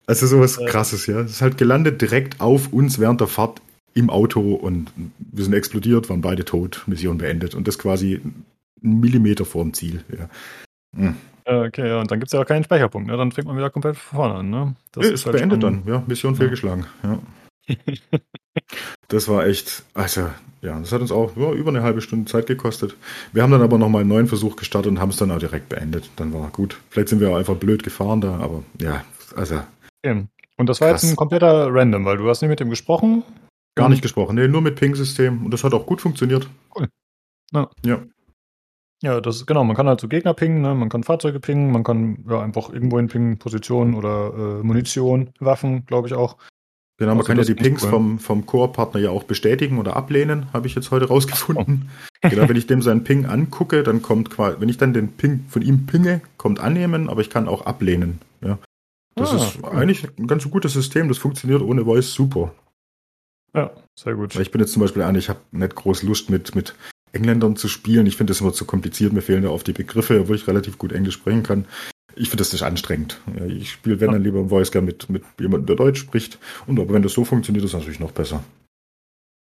also 0.07 0.27
sowas 0.27 0.59
krasses, 0.67 1.07
ja. 1.07 1.21
Es 1.21 1.31
ist 1.31 1.41
halt 1.41 1.57
gelandet 1.57 2.01
direkt 2.01 2.39
auf 2.39 2.71
uns 2.71 2.99
während 2.99 3.21
der 3.21 3.27
Fahrt 3.27 3.61
im 3.93 4.09
Auto 4.09 4.53
und 4.53 4.91
wir 5.17 5.43
sind 5.43 5.53
explodiert, 5.53 6.09
waren 6.09 6.21
beide 6.21 6.45
tot, 6.45 6.83
Mission 6.85 7.17
beendet. 7.17 7.55
Und 7.55 7.67
das 7.67 7.79
quasi 7.79 8.21
einen 8.85 8.99
Millimeter 8.99 9.45
vor 9.45 9.63
dem 9.63 9.73
Ziel, 9.73 10.03
ja. 10.17 10.29
Hm. 10.95 11.15
Okay, 11.47 11.87
ja, 11.87 11.99
und 11.99 12.09
dann 12.09 12.19
gibt 12.19 12.29
es 12.29 12.33
ja 12.33 12.41
auch 12.41 12.45
keinen 12.45 12.63
Speicherpunkt, 12.63 13.07
ne? 13.07 13.17
Dann 13.17 13.31
fängt 13.31 13.47
man 13.47 13.57
wieder 13.57 13.69
komplett 13.69 13.97
von 13.97 14.17
vorne 14.17 14.35
an, 14.35 14.49
ne? 14.49 14.75
Das 14.93 15.05
nee, 15.05 15.13
ist 15.13 15.25
halt 15.25 15.35
beendet 15.37 15.61
dann, 15.61 15.83
ja. 15.85 16.03
Mission 16.07 16.33
ja. 16.33 16.39
fehlgeschlagen, 16.39 16.85
ja. 17.03 17.19
das 19.07 19.27
war 19.27 19.45
echt, 19.45 19.83
also, 19.93 20.29
ja, 20.61 20.79
das 20.79 20.91
hat 20.91 21.01
uns 21.01 21.11
auch 21.11 21.35
ja, 21.35 21.51
über 21.51 21.69
eine 21.69 21.83
halbe 21.83 22.01
Stunde 22.01 22.29
Zeit 22.29 22.47
gekostet. 22.47 22.95
Wir 23.33 23.43
haben 23.43 23.51
dann 23.51 23.61
aber 23.61 23.77
nochmal 23.77 24.01
einen 24.01 24.09
neuen 24.09 24.27
Versuch 24.27 24.55
gestartet 24.55 24.91
und 24.91 24.99
haben 24.99 25.09
es 25.09 25.17
dann 25.17 25.31
auch 25.31 25.39
direkt 25.39 25.69
beendet. 25.69 26.09
Dann 26.15 26.33
war 26.33 26.49
gut. 26.49 26.79
Vielleicht 26.89 27.09
sind 27.09 27.19
wir 27.19 27.29
auch 27.29 27.35
einfach 27.35 27.55
blöd 27.55 27.83
gefahren 27.83 28.21
da, 28.21 28.37
aber 28.37 28.63
ja, 28.79 29.03
also 29.35 29.61
Okay. 30.05 30.27
Und 30.57 30.69
das 30.69 30.79
war 30.81 30.91
Krass. 30.91 31.03
jetzt 31.03 31.11
ein 31.11 31.15
kompletter 31.15 31.73
Random, 31.73 32.05
weil 32.05 32.17
du 32.17 32.29
hast 32.29 32.41
nicht 32.41 32.49
mit 32.49 32.59
dem 32.59 32.69
gesprochen? 32.69 33.23
Gar 33.75 33.89
nicht 33.89 34.01
gesprochen, 34.01 34.35
nee, 34.35 34.47
nur 34.47 34.61
mit 34.61 34.77
Ping-System 34.77 35.43
und 35.43 35.51
das 35.51 35.65
hat 35.65 35.73
auch 35.73 35.85
gut 35.85 35.99
funktioniert. 35.99 36.47
Cool. 36.73 36.87
Ja. 37.51 37.69
ja. 37.83 38.03
Ja, 39.03 39.19
das 39.21 39.37
ist 39.37 39.45
genau, 39.45 39.63
man 39.63 39.75
kann 39.75 39.87
halt 39.87 39.99
so 39.99 40.07
Gegner 40.07 40.33
pingen, 40.33 40.61
ne? 40.61 40.73
man 40.73 40.89
kann 40.89 41.03
Fahrzeuge 41.03 41.39
pingen, 41.39 41.71
man 41.71 41.83
kann 41.83 42.25
ja 42.29 42.41
einfach 42.41 42.69
irgendwo 42.69 42.97
hin 42.97 43.07
pingen, 43.07 43.37
Positionen 43.37 43.93
oder 43.93 44.33
äh, 44.33 44.63
Munition, 44.63 45.31
Waffen, 45.39 45.85
glaube 45.85 46.07
ich 46.07 46.13
auch. 46.13 46.37
Genau, 46.97 47.11
man 47.11 47.19
also 47.19 47.27
kann 47.27 47.37
ja 47.37 47.43
die 47.43 47.55
Pings 47.55 47.83
cool. 47.83 47.89
vom, 47.89 48.19
vom 48.19 48.45
Core-Partner 48.45 49.01
ja 49.01 49.09
auch 49.09 49.23
bestätigen 49.23 49.79
oder 49.79 49.97
ablehnen, 49.97 50.47
habe 50.53 50.67
ich 50.67 50.75
jetzt 50.75 50.91
heute 50.91 51.09
rausgefunden. 51.09 51.89
Oh. 52.23 52.29
genau, 52.29 52.47
wenn 52.47 52.55
ich 52.55 52.67
dem 52.67 52.81
seinen 52.81 53.03
Ping 53.03 53.25
angucke, 53.25 53.83
dann 53.83 54.01
kommt 54.01 54.29
quasi, 54.29 54.61
wenn 54.61 54.69
ich 54.69 54.77
dann 54.77 54.93
den 54.93 55.11
Ping 55.11 55.45
von 55.49 55.61
ihm 55.61 55.85
pinge, 55.85 56.21
kommt 56.37 56.61
annehmen, 56.61 57.09
aber 57.09 57.19
ich 57.19 57.29
kann 57.29 57.49
auch 57.49 57.65
ablehnen. 57.65 58.21
Ja. 58.41 58.59
Das 59.15 59.31
ah, 59.31 59.35
ist 59.35 59.59
cool. 59.61 59.69
eigentlich 59.77 60.07
ein 60.17 60.27
ganz 60.27 60.49
gutes 60.49 60.71
System, 60.71 61.09
das 61.09 61.17
funktioniert 61.17 61.61
ohne 61.61 61.83
Voice 61.83 62.13
super. 62.13 62.53
Ja, 63.53 63.71
Sehr 63.97 64.15
gut. 64.15 64.35
Weil 64.35 64.41
ich 64.41 64.51
bin 64.51 64.61
jetzt 64.61 64.73
zum 64.73 64.81
Beispiel 64.81 65.01
einer, 65.01 65.19
ich 65.19 65.29
habe 65.29 65.39
nicht 65.51 65.75
groß 65.75 66.03
Lust 66.03 66.29
mit, 66.29 66.55
mit 66.55 66.75
Engländern 67.15 67.55
zu 67.55 67.67
spielen. 67.67 68.05
Ich 68.05 68.17
finde 68.17 68.31
das 68.31 68.41
immer 68.41 68.53
zu 68.53 68.65
kompliziert. 68.65 69.13
Mir 69.13 69.21
fehlen 69.21 69.43
da 69.43 69.49
oft 69.49 69.65
die 69.65 69.73
Begriffe, 69.73 70.21
obwohl 70.21 70.35
ich 70.35 70.47
relativ 70.47 70.77
gut 70.77 70.91
Englisch 70.91 71.15
sprechen 71.15 71.43
kann. 71.43 71.65
Ich 72.15 72.29
finde 72.29 72.41
das 72.41 72.53
nicht 72.53 72.63
anstrengend. 72.63 73.19
Ich 73.47 73.71
spiele, 73.71 73.99
wenn 73.99 74.11
dann 74.11 74.23
lieber 74.23 74.39
im 74.39 74.49
Voice 74.49 74.71
gerne 74.71 74.87
mit, 74.87 75.09
mit 75.09 75.23
jemandem, 75.39 75.65
der 75.65 75.75
Deutsch 75.75 75.99
spricht. 75.99 76.39
Und 76.65 76.79
aber 76.79 76.93
wenn 76.93 77.01
das 77.01 77.13
so 77.13 77.25
funktioniert, 77.25 77.65
ist 77.65 77.73
das 77.73 77.81
natürlich 77.81 77.99
noch 77.99 78.11
besser. 78.11 78.43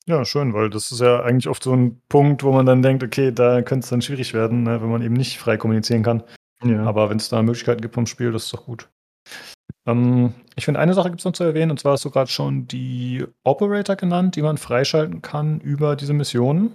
Ja, 0.06 0.24
schön, 0.24 0.54
weil 0.54 0.70
das 0.70 0.90
ist 0.90 1.00
ja 1.00 1.22
eigentlich 1.22 1.48
oft 1.48 1.62
so 1.62 1.74
ein 1.74 2.00
Punkt, 2.08 2.42
wo 2.42 2.52
man 2.52 2.66
dann 2.66 2.82
denkt, 2.82 3.02
okay, 3.02 3.32
da 3.32 3.62
könnte 3.62 3.84
es 3.84 3.90
dann 3.90 4.02
schwierig 4.02 4.34
werden, 4.34 4.62
ne, 4.62 4.80
wenn 4.80 4.90
man 4.90 5.02
eben 5.02 5.14
nicht 5.14 5.38
frei 5.38 5.56
kommunizieren 5.56 6.02
kann. 6.02 6.22
Ja. 6.64 6.84
Aber 6.84 7.10
wenn 7.10 7.18
es 7.18 7.28
da 7.28 7.42
Möglichkeiten 7.42 7.80
gibt 7.80 7.94
vom 7.94 8.06
Spiel, 8.06 8.32
das 8.32 8.44
ist 8.44 8.52
doch 8.52 8.64
gut. 8.64 8.88
Ähm, 9.86 10.34
ich 10.56 10.64
finde, 10.64 10.80
eine 10.80 10.94
Sache 10.94 11.10
gibt 11.10 11.20
es 11.20 11.24
noch 11.24 11.32
zu 11.32 11.44
erwähnen, 11.44 11.70
und 11.70 11.80
zwar 11.80 11.92
hast 11.92 12.04
du 12.04 12.10
gerade 12.10 12.30
schon 12.30 12.66
die 12.66 13.24
Operator 13.44 13.96
genannt, 13.96 14.36
die 14.36 14.42
man 14.42 14.58
freischalten 14.58 15.22
kann 15.22 15.60
über 15.60 15.96
diese 15.96 16.12
Missionen. 16.12 16.74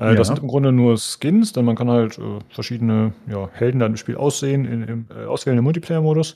Äh, 0.00 0.10
Ja. 0.10 0.14
Das 0.14 0.28
sind 0.28 0.40
im 0.40 0.48
Grunde 0.48 0.72
nur 0.72 0.96
Skins, 0.96 1.52
denn 1.52 1.64
man 1.64 1.76
kann 1.76 1.90
halt 1.90 2.18
äh, 2.18 2.38
verschiedene 2.48 3.12
ja, 3.28 3.48
Helden 3.52 3.78
dann 3.78 3.92
im 3.92 3.96
Spiel 3.96 4.16
aussehen, 4.16 4.64
in, 4.64 4.82
im, 4.82 5.06
äh, 5.14 5.26
auswählen 5.26 5.58
im 5.58 5.64
Multiplayer-Modus. 5.64 6.34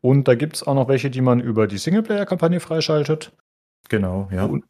Und 0.00 0.28
da 0.28 0.34
gibt 0.34 0.56
es 0.56 0.66
auch 0.66 0.74
noch 0.74 0.88
welche, 0.88 1.10
die 1.10 1.20
man 1.20 1.40
über 1.40 1.66
die 1.66 1.78
Singleplayer-Kampagne 1.78 2.60
freischaltet. 2.60 3.32
Genau, 3.88 4.28
ja. 4.32 4.44
Und, 4.44 4.64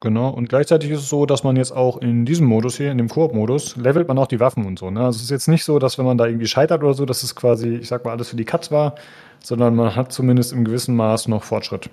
genau, 0.00 0.30
und 0.30 0.48
gleichzeitig 0.48 0.90
ist 0.90 1.00
es 1.00 1.08
so, 1.08 1.26
dass 1.26 1.44
man 1.44 1.56
jetzt 1.56 1.72
auch 1.72 1.98
in 1.98 2.24
diesem 2.24 2.46
Modus 2.46 2.76
hier, 2.76 2.90
in 2.90 2.98
dem 2.98 3.08
Koop-Modus, 3.08 3.76
levelt 3.76 4.08
man 4.08 4.18
auch 4.18 4.26
die 4.26 4.40
Waffen 4.40 4.66
und 4.66 4.78
so. 4.78 4.90
Ne? 4.90 5.00
Also 5.00 5.16
es 5.16 5.24
ist 5.24 5.30
jetzt 5.30 5.48
nicht 5.48 5.64
so, 5.64 5.78
dass 5.78 5.98
wenn 5.98 6.04
man 6.04 6.18
da 6.18 6.26
irgendwie 6.26 6.46
scheitert 6.46 6.82
oder 6.82 6.94
so, 6.94 7.06
dass 7.06 7.22
es 7.22 7.34
quasi, 7.34 7.76
ich 7.76 7.88
sag 7.88 8.04
mal, 8.04 8.12
alles 8.12 8.28
für 8.28 8.36
die 8.36 8.44
Katz 8.44 8.70
war, 8.70 8.96
sondern 9.42 9.74
man 9.76 9.94
hat 9.94 10.12
zumindest 10.12 10.52
im 10.52 10.64
gewissen 10.64 10.96
Maß 10.96 11.28
noch 11.28 11.44
Fortschritt. 11.44 11.90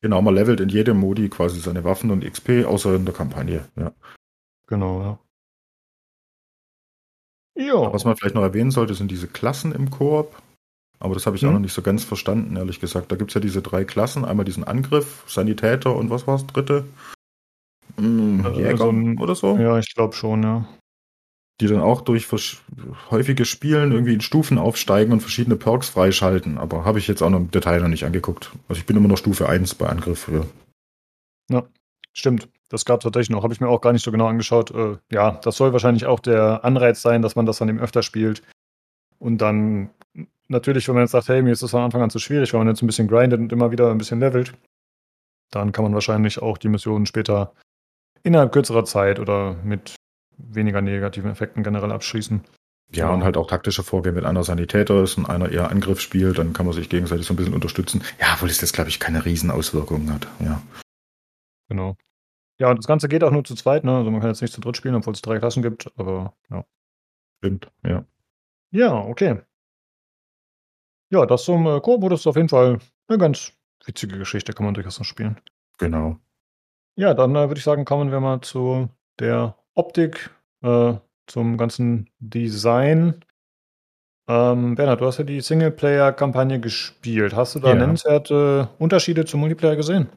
Genau, 0.00 0.22
man 0.22 0.34
levelt 0.34 0.60
in 0.60 0.68
jedem 0.68 0.98
Modi 0.98 1.28
quasi 1.28 1.58
seine 1.58 1.82
Waffen 1.82 2.10
und 2.12 2.24
XP, 2.24 2.64
außer 2.64 2.94
in 2.94 3.04
der 3.04 3.14
Kampagne. 3.14 3.64
Ja. 3.76 3.92
Genau, 4.68 5.00
ja. 5.02 5.18
Ja. 7.56 7.92
Was 7.92 8.04
man 8.04 8.16
vielleicht 8.16 8.34
noch 8.34 8.42
erwähnen 8.42 8.70
sollte, 8.70 8.94
sind 8.94 9.10
diese 9.10 9.26
Klassen 9.28 9.72
im 9.72 9.90
Koop. 9.90 10.40
Aber 11.00 11.14
das 11.14 11.26
habe 11.26 11.36
ich 11.36 11.44
auch 11.44 11.48
Mhm. 11.48 11.54
noch 11.54 11.60
nicht 11.60 11.72
so 11.72 11.82
ganz 11.82 12.04
verstanden, 12.04 12.56
ehrlich 12.56 12.80
gesagt. 12.80 13.10
Da 13.10 13.16
gibt 13.16 13.30
es 13.30 13.34
ja 13.34 13.40
diese 13.40 13.62
drei 13.62 13.84
Klassen. 13.84 14.24
Einmal 14.24 14.44
diesen 14.44 14.64
Angriff, 14.64 15.24
Sanitäter 15.28 15.94
und 15.94 16.10
was 16.10 16.26
war 16.26 16.36
das 16.38 16.46
dritte? 16.46 16.84
Hm, 17.96 18.44
Äh, 18.44 18.50
Jäger 18.56 18.76
so 18.76 18.90
ein- 18.90 19.18
oder 19.18 19.34
so. 19.34 19.56
Ja, 19.56 19.78
ich 19.78 19.94
glaube 19.94 20.14
schon, 20.14 20.42
ja. 20.42 20.68
Die 21.60 21.66
dann 21.66 21.80
auch 21.80 22.02
durch 22.02 22.26
versch- 22.26 22.58
häufige 23.10 23.44
Spielen 23.44 23.90
irgendwie 23.90 24.14
in 24.14 24.20
Stufen 24.20 24.58
aufsteigen 24.58 25.12
und 25.12 25.20
verschiedene 25.20 25.56
Perks 25.56 25.88
freischalten. 25.88 26.58
Aber 26.58 26.84
habe 26.84 27.00
ich 27.00 27.08
jetzt 27.08 27.22
auch 27.22 27.30
noch 27.30 27.38
im 27.38 27.50
Detail 27.50 27.80
noch 27.80 27.88
nicht 27.88 28.04
angeguckt. 28.04 28.52
Also 28.68 28.78
ich 28.78 28.86
bin 28.86 28.96
immer 28.96 29.08
noch 29.08 29.18
Stufe 29.18 29.48
1 29.48 29.74
bei 29.74 29.88
Angriff. 29.88 30.28
Ja. 31.50 31.64
Stimmt. 32.18 32.48
Das 32.68 32.84
gab 32.84 32.98
es 32.98 33.04
tatsächlich 33.04 33.30
noch. 33.30 33.44
Habe 33.44 33.54
ich 33.54 33.60
mir 33.60 33.68
auch 33.68 33.80
gar 33.80 33.92
nicht 33.92 34.04
so 34.04 34.10
genau 34.10 34.26
angeschaut. 34.26 34.72
Äh, 34.72 34.96
ja, 35.12 35.38
das 35.44 35.56
soll 35.56 35.72
wahrscheinlich 35.72 36.04
auch 36.06 36.18
der 36.18 36.64
Anreiz 36.64 37.00
sein, 37.00 37.22
dass 37.22 37.36
man 37.36 37.46
das 37.46 37.58
dann 37.58 37.68
eben 37.68 37.78
öfter 37.78 38.02
spielt. 38.02 38.42
Und 39.20 39.38
dann 39.38 39.90
natürlich, 40.48 40.88
wenn 40.88 40.96
man 40.96 41.04
jetzt 41.04 41.12
sagt, 41.12 41.28
hey, 41.28 41.42
mir 41.42 41.52
ist 41.52 41.62
das 41.62 41.70
von 41.70 41.82
Anfang 41.82 42.02
an 42.02 42.10
zu 42.10 42.18
schwierig, 42.18 42.52
wenn 42.52 42.58
man 42.58 42.66
jetzt 42.66 42.82
ein 42.82 42.88
bisschen 42.88 43.06
grindet 43.06 43.38
und 43.38 43.52
immer 43.52 43.70
wieder 43.70 43.92
ein 43.92 43.98
bisschen 43.98 44.18
levelt, 44.18 44.52
dann 45.52 45.70
kann 45.70 45.84
man 45.84 45.94
wahrscheinlich 45.94 46.42
auch 46.42 46.58
die 46.58 46.68
Missionen 46.68 47.06
später 47.06 47.52
innerhalb 48.24 48.50
kürzerer 48.50 48.84
Zeit 48.84 49.20
oder 49.20 49.54
mit 49.62 49.94
weniger 50.36 50.80
negativen 50.80 51.30
Effekten 51.30 51.62
generell 51.62 51.92
abschließen. 51.92 52.42
Ja, 52.90 53.10
und 53.10 53.22
halt 53.22 53.36
auch 53.36 53.46
taktische 53.46 53.84
Vorgehen, 53.84 54.16
wenn 54.16 54.26
einer 54.26 54.42
Sanitäter 54.42 55.04
ist 55.04 55.18
und 55.18 55.30
einer 55.30 55.50
eher 55.50 55.70
Angriff 55.70 56.00
spielt, 56.00 56.38
dann 56.38 56.52
kann 56.52 56.66
man 56.66 56.74
sich 56.74 56.88
gegenseitig 56.88 57.26
so 57.26 57.34
ein 57.34 57.36
bisschen 57.36 57.54
unterstützen. 57.54 58.02
Ja, 58.18 58.34
obwohl 58.34 58.48
es 58.48 58.60
jetzt, 58.60 58.72
glaube 58.72 58.90
ich, 58.90 58.98
keine 58.98 59.24
Riesenauswirkungen 59.24 60.12
hat. 60.12 60.26
Ja. 60.40 60.62
Genau. 61.68 61.96
Ja, 62.60 62.70
und 62.70 62.76
das 62.78 62.86
Ganze 62.86 63.08
geht 63.08 63.22
auch 63.22 63.30
nur 63.30 63.44
zu 63.44 63.54
zweit, 63.54 63.84
ne? 63.84 63.96
Also 63.96 64.10
man 64.10 64.20
kann 64.20 64.30
jetzt 64.30 64.42
nicht 64.42 64.52
zu 64.52 64.60
dritt 64.60 64.76
spielen, 64.76 64.94
obwohl 64.96 65.12
es 65.14 65.22
drei 65.22 65.38
Klassen 65.38 65.62
gibt, 65.62 65.90
aber 65.96 66.34
ja. 66.50 66.64
Stimmt, 67.38 67.70
ja. 67.84 68.04
Ja, 68.72 68.94
okay. 68.94 69.40
Ja, 71.10 71.24
das 71.24 71.44
zum 71.44 71.66
äh, 71.66 71.80
Koop-Modus 71.80 72.20
ist 72.20 72.26
auf 72.26 72.36
jeden 72.36 72.48
Fall 72.48 72.78
eine 73.08 73.18
ganz 73.18 73.52
witzige 73.86 74.18
Geschichte, 74.18 74.52
kann 74.52 74.66
man 74.66 74.74
durchaus 74.74 74.98
noch 74.98 75.06
spielen. 75.06 75.40
Genau. 75.78 76.18
Ja, 76.96 77.14
dann 77.14 77.36
äh, 77.36 77.48
würde 77.48 77.58
ich 77.58 77.64
sagen, 77.64 77.84
kommen 77.84 78.10
wir 78.12 78.20
mal 78.20 78.40
zu 78.42 78.88
der 79.20 79.56
Optik, 79.74 80.30
äh, 80.62 80.94
zum 81.26 81.56
ganzen 81.58 82.10
Design. 82.18 83.24
Ähm, 84.28 84.74
Bernhard, 84.74 85.00
du 85.00 85.06
hast 85.06 85.18
ja 85.18 85.24
die 85.24 85.40
Singleplayer-Kampagne 85.40 86.60
gespielt. 86.60 87.34
Hast 87.34 87.54
du 87.54 87.60
da 87.60 87.70
Ja. 87.70 87.74
nennenswerte 87.74 88.68
Unterschiede 88.78 89.24
zum 89.24 89.40
Multiplayer 89.40 89.76
gesehen? 89.76 90.08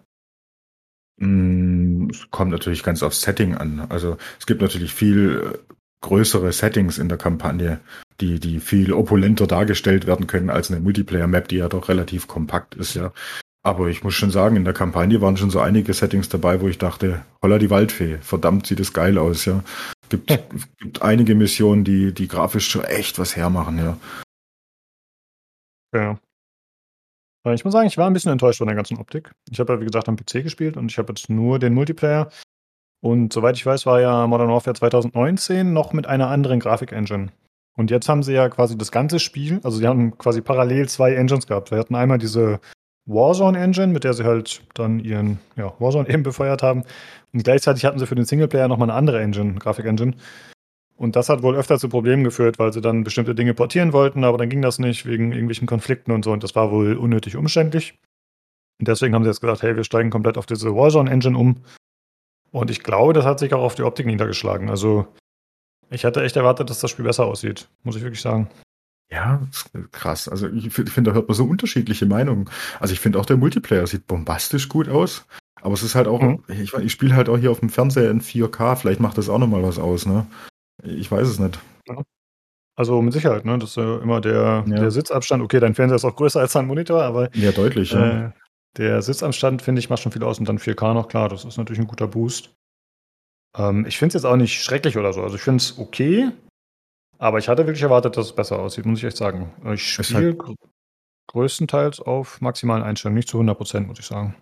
Mm, 1.19 1.80
Es 2.11 2.29
kommt 2.29 2.51
natürlich 2.51 2.83
ganz 2.83 3.03
aufs 3.03 3.21
Setting 3.21 3.55
an. 3.55 3.87
Also 3.89 4.17
es 4.39 4.45
gibt 4.45 4.61
natürlich 4.61 4.93
viel 4.93 5.53
äh, 5.53 5.73
größere 6.01 6.51
Settings 6.51 6.97
in 6.97 7.09
der 7.09 7.17
Kampagne, 7.17 7.79
die, 8.19 8.39
die 8.39 8.59
viel 8.59 8.93
opulenter 8.93 9.47
dargestellt 9.47 10.07
werden 10.07 10.27
können 10.27 10.49
als 10.49 10.71
eine 10.71 10.79
Multiplayer-Map, 10.79 11.47
die 11.47 11.57
ja 11.57 11.69
doch 11.69 11.89
relativ 11.89 12.27
kompakt 12.27 12.75
ist, 12.75 12.95
ja. 12.95 13.11
Aber 13.63 13.89
ich 13.89 14.03
muss 14.03 14.15
schon 14.15 14.31
sagen, 14.31 14.55
in 14.55 14.65
der 14.65 14.73
Kampagne 14.73 15.21
waren 15.21 15.37
schon 15.37 15.51
so 15.51 15.59
einige 15.59 15.93
Settings 15.93 16.29
dabei, 16.29 16.61
wo 16.61 16.67
ich 16.67 16.79
dachte, 16.79 17.23
holla 17.43 17.59
die 17.59 17.69
Waldfee, 17.69 18.17
verdammt 18.21 18.65
sieht 18.65 18.79
es 18.79 18.93
geil 18.93 19.19
aus, 19.19 19.45
ja. 19.45 19.63
Gibt, 20.09 20.27
gibt 20.79 21.01
einige 21.03 21.35
Missionen, 21.35 21.83
die, 21.83 22.13
die 22.13 22.27
grafisch 22.27 22.67
schon 22.67 22.83
echt 22.83 23.19
was 23.19 23.35
hermachen, 23.35 23.77
ja. 23.77 23.97
Ja. 25.93 26.19
Äh, 27.45 27.53
Ich 27.53 27.63
muss 27.63 27.73
sagen, 27.73 27.87
ich 27.87 27.97
war 27.97 28.07
ein 28.07 28.13
bisschen 28.13 28.31
enttäuscht 28.31 28.59
von 28.59 28.67
der 28.67 28.75
ganzen 28.75 28.97
Optik. 28.97 29.31
Ich 29.49 29.59
habe 29.59 29.73
ja, 29.73 29.81
wie 29.81 29.85
gesagt, 29.85 30.07
am 30.09 30.15
PC 30.15 30.43
gespielt 30.43 30.77
und 30.77 30.91
ich 30.91 30.97
habe 30.97 31.11
jetzt 31.11 31.29
nur 31.29 31.59
den 31.59 31.73
Multiplayer. 31.73 32.29
Und 33.03 33.33
soweit 33.33 33.55
ich 33.55 33.65
weiß, 33.65 33.85
war 33.85 33.99
ja 33.99 34.27
Modern 34.27 34.49
Warfare 34.49 34.75
2019 34.75 35.73
noch 35.73 35.91
mit 35.93 36.05
einer 36.05 36.29
anderen 36.29 36.59
Grafik-Engine. 36.59 37.29
Und 37.75 37.89
jetzt 37.89 38.07
haben 38.09 38.21
sie 38.21 38.33
ja 38.33 38.49
quasi 38.49 38.77
das 38.77 38.91
ganze 38.91 39.19
Spiel, 39.19 39.59
also 39.63 39.77
sie 39.77 39.87
haben 39.87 40.17
quasi 40.17 40.41
parallel 40.41 40.87
zwei 40.89 41.15
Engines 41.15 41.47
gehabt. 41.47 41.71
Wir 41.71 41.79
hatten 41.79 41.95
einmal 41.95 42.17
diese 42.17 42.59
Warzone-Engine, 43.05 43.87
mit 43.87 44.03
der 44.03 44.13
sie 44.13 44.23
halt 44.23 44.61
dann 44.75 44.99
ihren 44.99 45.39
ja, 45.55 45.73
Warzone 45.79 46.09
eben 46.13 46.23
befeuert 46.23 46.61
haben. 46.61 46.83
Und 47.33 47.43
gleichzeitig 47.43 47.85
hatten 47.85 47.97
sie 47.97 48.05
für 48.05 48.15
den 48.15 48.25
Singleplayer 48.25 48.67
nochmal 48.67 48.89
eine 48.89 48.97
andere 48.97 49.21
Engine, 49.21 49.55
Grafik-Engine. 49.55 50.13
Und 51.01 51.15
das 51.15 51.29
hat 51.29 51.41
wohl 51.41 51.55
öfter 51.55 51.79
zu 51.79 51.89
Problemen 51.89 52.23
geführt, 52.23 52.59
weil 52.59 52.71
sie 52.71 52.79
dann 52.79 53.03
bestimmte 53.03 53.33
Dinge 53.33 53.55
portieren 53.55 53.91
wollten, 53.91 54.23
aber 54.23 54.37
dann 54.37 54.49
ging 54.49 54.61
das 54.61 54.77
nicht 54.77 55.07
wegen 55.07 55.31
irgendwelchen 55.31 55.65
Konflikten 55.65 56.11
und 56.11 56.23
so. 56.23 56.31
Und 56.31 56.43
das 56.43 56.55
war 56.55 56.69
wohl 56.69 56.95
unnötig 56.95 57.35
umständlich. 57.35 57.97
Und 58.79 58.87
deswegen 58.87 59.15
haben 59.15 59.23
sie 59.23 59.31
jetzt 59.31 59.41
gesagt, 59.41 59.63
hey, 59.63 59.75
wir 59.75 59.83
steigen 59.83 60.11
komplett 60.11 60.37
auf 60.37 60.45
diese 60.45 60.75
Warzone-Engine 60.75 61.35
um. 61.35 61.63
Und 62.51 62.69
ich 62.69 62.83
glaube, 62.83 63.13
das 63.13 63.25
hat 63.25 63.39
sich 63.39 63.51
auch 63.55 63.63
auf 63.63 63.73
die 63.73 63.81
Optik 63.81 64.05
niedergeschlagen. 64.05 64.69
Also 64.69 65.07
ich 65.89 66.05
hatte 66.05 66.21
echt 66.21 66.35
erwartet, 66.35 66.69
dass 66.69 66.81
das 66.81 66.91
Spiel 66.91 67.05
besser 67.05 67.25
aussieht, 67.25 67.67
muss 67.81 67.95
ich 67.95 68.03
wirklich 68.03 68.21
sagen. 68.21 68.47
Ja, 69.09 69.41
krass. 69.91 70.27
Also 70.27 70.49
ich 70.49 70.71
finde, 70.71 70.91
find, 70.91 71.07
da 71.07 71.13
hört 71.13 71.27
man 71.27 71.35
so 71.35 71.45
unterschiedliche 71.45 72.05
Meinungen. 72.05 72.47
Also 72.79 72.93
ich 72.93 72.99
finde 72.99 73.19
auch 73.19 73.25
der 73.25 73.37
Multiplayer 73.37 73.87
sieht 73.87 74.05
bombastisch 74.05 74.69
gut 74.69 74.87
aus. 74.87 75.25
Aber 75.63 75.73
es 75.73 75.81
ist 75.81 75.95
halt 75.95 76.07
auch, 76.07 76.21
Mhm. 76.21 76.43
ich, 76.47 76.73
ich 76.75 76.91
spiele 76.91 77.15
halt 77.15 77.27
auch 77.27 77.39
hier 77.39 77.49
auf 77.49 77.59
dem 77.59 77.69
Fernseher 77.69 78.11
in 78.11 78.21
4K. 78.21 78.75
Vielleicht 78.75 78.99
macht 78.99 79.17
das 79.17 79.29
auch 79.29 79.39
nochmal 79.39 79.63
was 79.63 79.79
aus, 79.79 80.05
ne? 80.05 80.27
Ich 80.83 81.11
weiß 81.11 81.27
es 81.27 81.39
nicht. 81.39 81.59
Also 82.75 83.01
mit 83.01 83.13
Sicherheit, 83.13 83.45
ne? 83.45 83.57
Das 83.59 83.71
ist 83.71 83.75
ja 83.75 83.99
immer 83.99 84.21
der, 84.21 84.63
Ja. 84.65 84.75
der 84.75 84.91
Sitzabstand. 84.91 85.43
Okay, 85.43 85.59
dein 85.59 85.75
Fernseher 85.75 85.97
ist 85.97 86.05
auch 86.05 86.15
größer 86.15 86.39
als 86.39 86.53
dein 86.53 86.65
Monitor, 86.67 87.03
aber 87.03 87.33
Ja, 87.35 87.51
deutlich, 87.51 87.91
ja. 87.91 88.27
äh, 88.27 88.31
der 88.77 89.01
Sitzabstand, 89.01 89.61
finde 89.61 89.79
ich, 89.79 89.89
macht 89.89 90.01
schon 90.01 90.11
viel 90.11 90.23
aus. 90.23 90.39
Und 90.39 90.47
dann 90.47 90.57
4K 90.57 90.93
noch, 90.93 91.07
klar, 91.07 91.29
das 91.29 91.45
ist 91.45 91.57
natürlich 91.57 91.79
ein 91.81 91.87
guter 91.87 92.07
Boost. 92.07 92.53
Ähm, 93.57 93.85
ich 93.85 93.97
finde 93.99 94.15
es 94.15 94.23
jetzt 94.23 94.25
auch 94.31 94.37
nicht 94.37 94.63
schrecklich 94.63 94.97
oder 94.97 95.11
so. 95.13 95.21
Also 95.21 95.35
ich 95.35 95.41
finde 95.41 95.57
es 95.57 95.77
okay, 95.77 96.31
aber 97.17 97.37
ich 97.37 97.49
hatte 97.49 97.67
wirklich 97.67 97.83
erwartet, 97.83 98.15
dass 98.17 98.27
es 98.27 98.35
besser 98.35 98.59
aussieht, 98.59 98.85
muss 98.85 98.99
ich 98.99 99.05
echt 99.05 99.17
sagen. 99.17 99.51
Ich 99.73 99.99
Ist 99.99 100.05
spiele 100.07 100.27
halt- 100.29 100.39
gr 100.39 100.55
größtenteils 101.27 101.99
auf 102.01 102.41
maximalen 102.41 102.83
Einstellungen, 102.83 103.17
nicht 103.17 103.29
zu 103.29 103.37
100 103.37 103.57
Prozent, 103.57 103.87
muss 103.87 103.99
ich 103.99 104.05
sagen. 104.05 104.35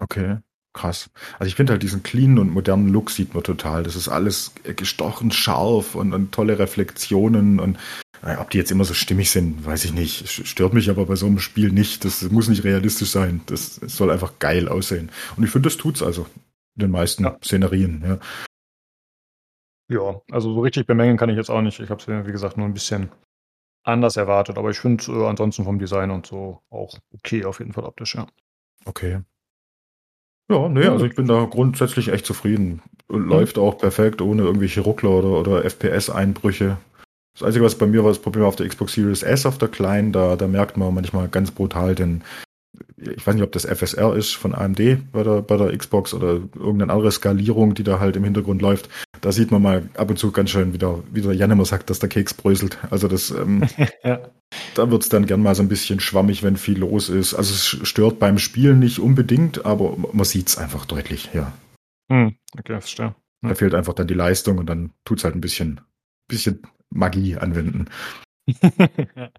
Okay, 0.00 0.38
krass. 0.76 1.10
Also 1.38 1.48
ich 1.48 1.56
finde 1.56 1.72
halt 1.72 1.82
diesen 1.82 2.04
cleanen 2.04 2.38
und 2.38 2.50
modernen 2.50 2.88
Look 2.88 3.10
sieht 3.10 3.34
man 3.34 3.42
total. 3.42 3.82
Das 3.82 3.96
ist 3.96 4.08
alles 4.08 4.52
gestochen 4.62 5.32
scharf 5.32 5.96
und, 5.96 6.12
und 6.12 6.32
tolle 6.32 6.58
Reflexionen 6.58 7.58
und 7.58 7.78
äh, 8.22 8.36
ob 8.36 8.50
die 8.50 8.58
jetzt 8.58 8.70
immer 8.70 8.84
so 8.84 8.94
stimmig 8.94 9.30
sind, 9.30 9.64
weiß 9.64 9.84
ich 9.84 9.92
nicht. 9.92 10.28
Stört 10.28 10.74
mich 10.74 10.90
aber 10.90 11.06
bei 11.06 11.16
so 11.16 11.26
einem 11.26 11.38
Spiel 11.38 11.72
nicht. 11.72 12.04
Das 12.04 12.22
muss 12.30 12.48
nicht 12.48 12.64
realistisch 12.64 13.10
sein. 13.10 13.40
Das, 13.46 13.76
soll 13.76 14.10
einfach 14.10 14.38
geil 14.38 14.68
aussehen. 14.68 15.10
Und 15.36 15.44
ich 15.44 15.50
finde, 15.50 15.68
das 15.68 15.76
tut's 15.76 16.02
also 16.02 16.26
in 16.76 16.80
den 16.80 16.90
meisten 16.90 17.24
Ja. 17.24 17.38
Szenerien. 17.42 18.02
Ja. 18.04 18.18
Ja, 19.88 20.20
also 20.32 20.52
so 20.52 20.60
richtig 20.60 20.86
bemängeln 20.86 21.16
kann 21.16 21.30
ich 21.30 21.36
jetzt 21.36 21.50
auch 21.50 21.62
nicht. 21.62 21.78
Ich 21.78 21.90
habe 21.90 22.00
es 22.00 22.06
mir, 22.08 22.26
wie 22.26 22.32
gesagt, 22.32 22.56
nur 22.56 22.66
ein 22.66 22.74
bisschen 22.74 23.10
anders 23.84 24.16
erwartet. 24.16 24.58
Aber 24.58 24.70
ich 24.70 24.78
finde 24.78 25.02
es 25.02 25.08
äh, 25.08 25.26
ansonsten 25.26 25.64
vom 25.64 25.78
Design 25.78 26.10
und 26.10 26.26
so 26.26 26.60
auch 26.70 26.98
okay, 27.14 27.44
auf 27.44 27.60
jeden 27.60 27.72
Fall 27.72 27.84
optisch, 27.84 28.16
ja. 28.16 28.26
Okay. 28.84 29.20
Ja, 30.48 30.68
nee, 30.68 30.86
also 30.86 31.04
ich 31.04 31.16
bin 31.16 31.26
da 31.26 31.44
grundsätzlich 31.44 32.08
echt 32.08 32.24
zufrieden. 32.24 32.82
Läuft 33.08 33.58
auch 33.58 33.78
perfekt, 33.78 34.20
ohne 34.20 34.42
irgendwelche 34.42 34.80
Ruckler 34.80 35.10
oder, 35.10 35.40
oder 35.40 35.64
FPS-Einbrüche. 35.64 36.76
Das 37.34 37.42
Einzige, 37.42 37.64
was 37.64 37.76
bei 37.76 37.86
mir 37.86 38.02
war, 38.02 38.10
das 38.10 38.20
Problem 38.20 38.44
auf 38.44 38.56
der 38.56 38.68
Xbox 38.68 38.94
Series 38.94 39.22
S 39.22 39.44
auf 39.44 39.58
der 39.58 39.68
kleinen, 39.68 40.12
da, 40.12 40.36
da 40.36 40.46
merkt 40.46 40.76
man 40.76 40.94
manchmal 40.94 41.28
ganz 41.28 41.50
brutal 41.50 41.94
den, 41.94 42.22
ich 42.96 43.26
weiß 43.26 43.34
nicht, 43.34 43.44
ob 43.44 43.52
das 43.52 43.66
FSR 43.66 44.14
ist 44.14 44.34
von 44.34 44.54
AMD 44.54 45.12
bei 45.12 45.22
der, 45.22 45.42
bei 45.42 45.56
der 45.56 45.76
Xbox 45.76 46.14
oder 46.14 46.40
irgendeine 46.54 46.92
andere 46.92 47.12
Skalierung, 47.12 47.74
die 47.74 47.84
da 47.84 48.00
halt 48.00 48.16
im 48.16 48.24
Hintergrund 48.24 48.62
läuft. 48.62 48.88
Da 49.20 49.32
sieht 49.32 49.50
man 49.50 49.62
mal 49.62 49.88
ab 49.94 50.10
und 50.10 50.18
zu 50.18 50.32
ganz 50.32 50.50
schön 50.50 50.72
wieder, 50.72 51.02
wie 51.12 51.20
der 51.20 51.32
Jan 51.32 51.50
immer 51.50 51.64
sagt, 51.64 51.90
dass 51.90 51.98
der 51.98 52.08
Keks 52.08 52.34
bröselt. 52.34 52.78
Also 52.90 53.08
das, 53.08 53.30
ähm, 53.30 53.66
ja. 54.04 54.20
da 54.74 54.90
wird's 54.90 55.08
dann 55.08 55.26
gern 55.26 55.42
mal 55.42 55.54
so 55.54 55.62
ein 55.62 55.68
bisschen 55.68 56.00
schwammig, 56.00 56.42
wenn 56.42 56.56
viel 56.56 56.78
los 56.78 57.08
ist. 57.08 57.34
Also 57.34 57.54
es 57.54 57.88
stört 57.88 58.18
beim 58.18 58.38
Spielen 58.38 58.78
nicht 58.78 58.98
unbedingt, 58.98 59.64
aber 59.64 59.96
man 60.12 60.24
sieht's 60.24 60.58
einfach 60.58 60.86
deutlich, 60.86 61.30
ja. 61.32 61.52
Hm, 62.10 62.36
okay, 62.58 62.80
verstehe. 62.80 63.14
Da 63.42 63.54
fehlt 63.54 63.74
einfach 63.74 63.94
dann 63.94 64.08
die 64.08 64.14
Leistung 64.14 64.58
und 64.58 64.66
dann 64.66 64.92
tut's 65.04 65.24
halt 65.24 65.34
ein 65.34 65.40
bisschen, 65.40 65.80
bisschen 66.28 66.62
Magie 66.90 67.36
anwenden. 67.36 67.86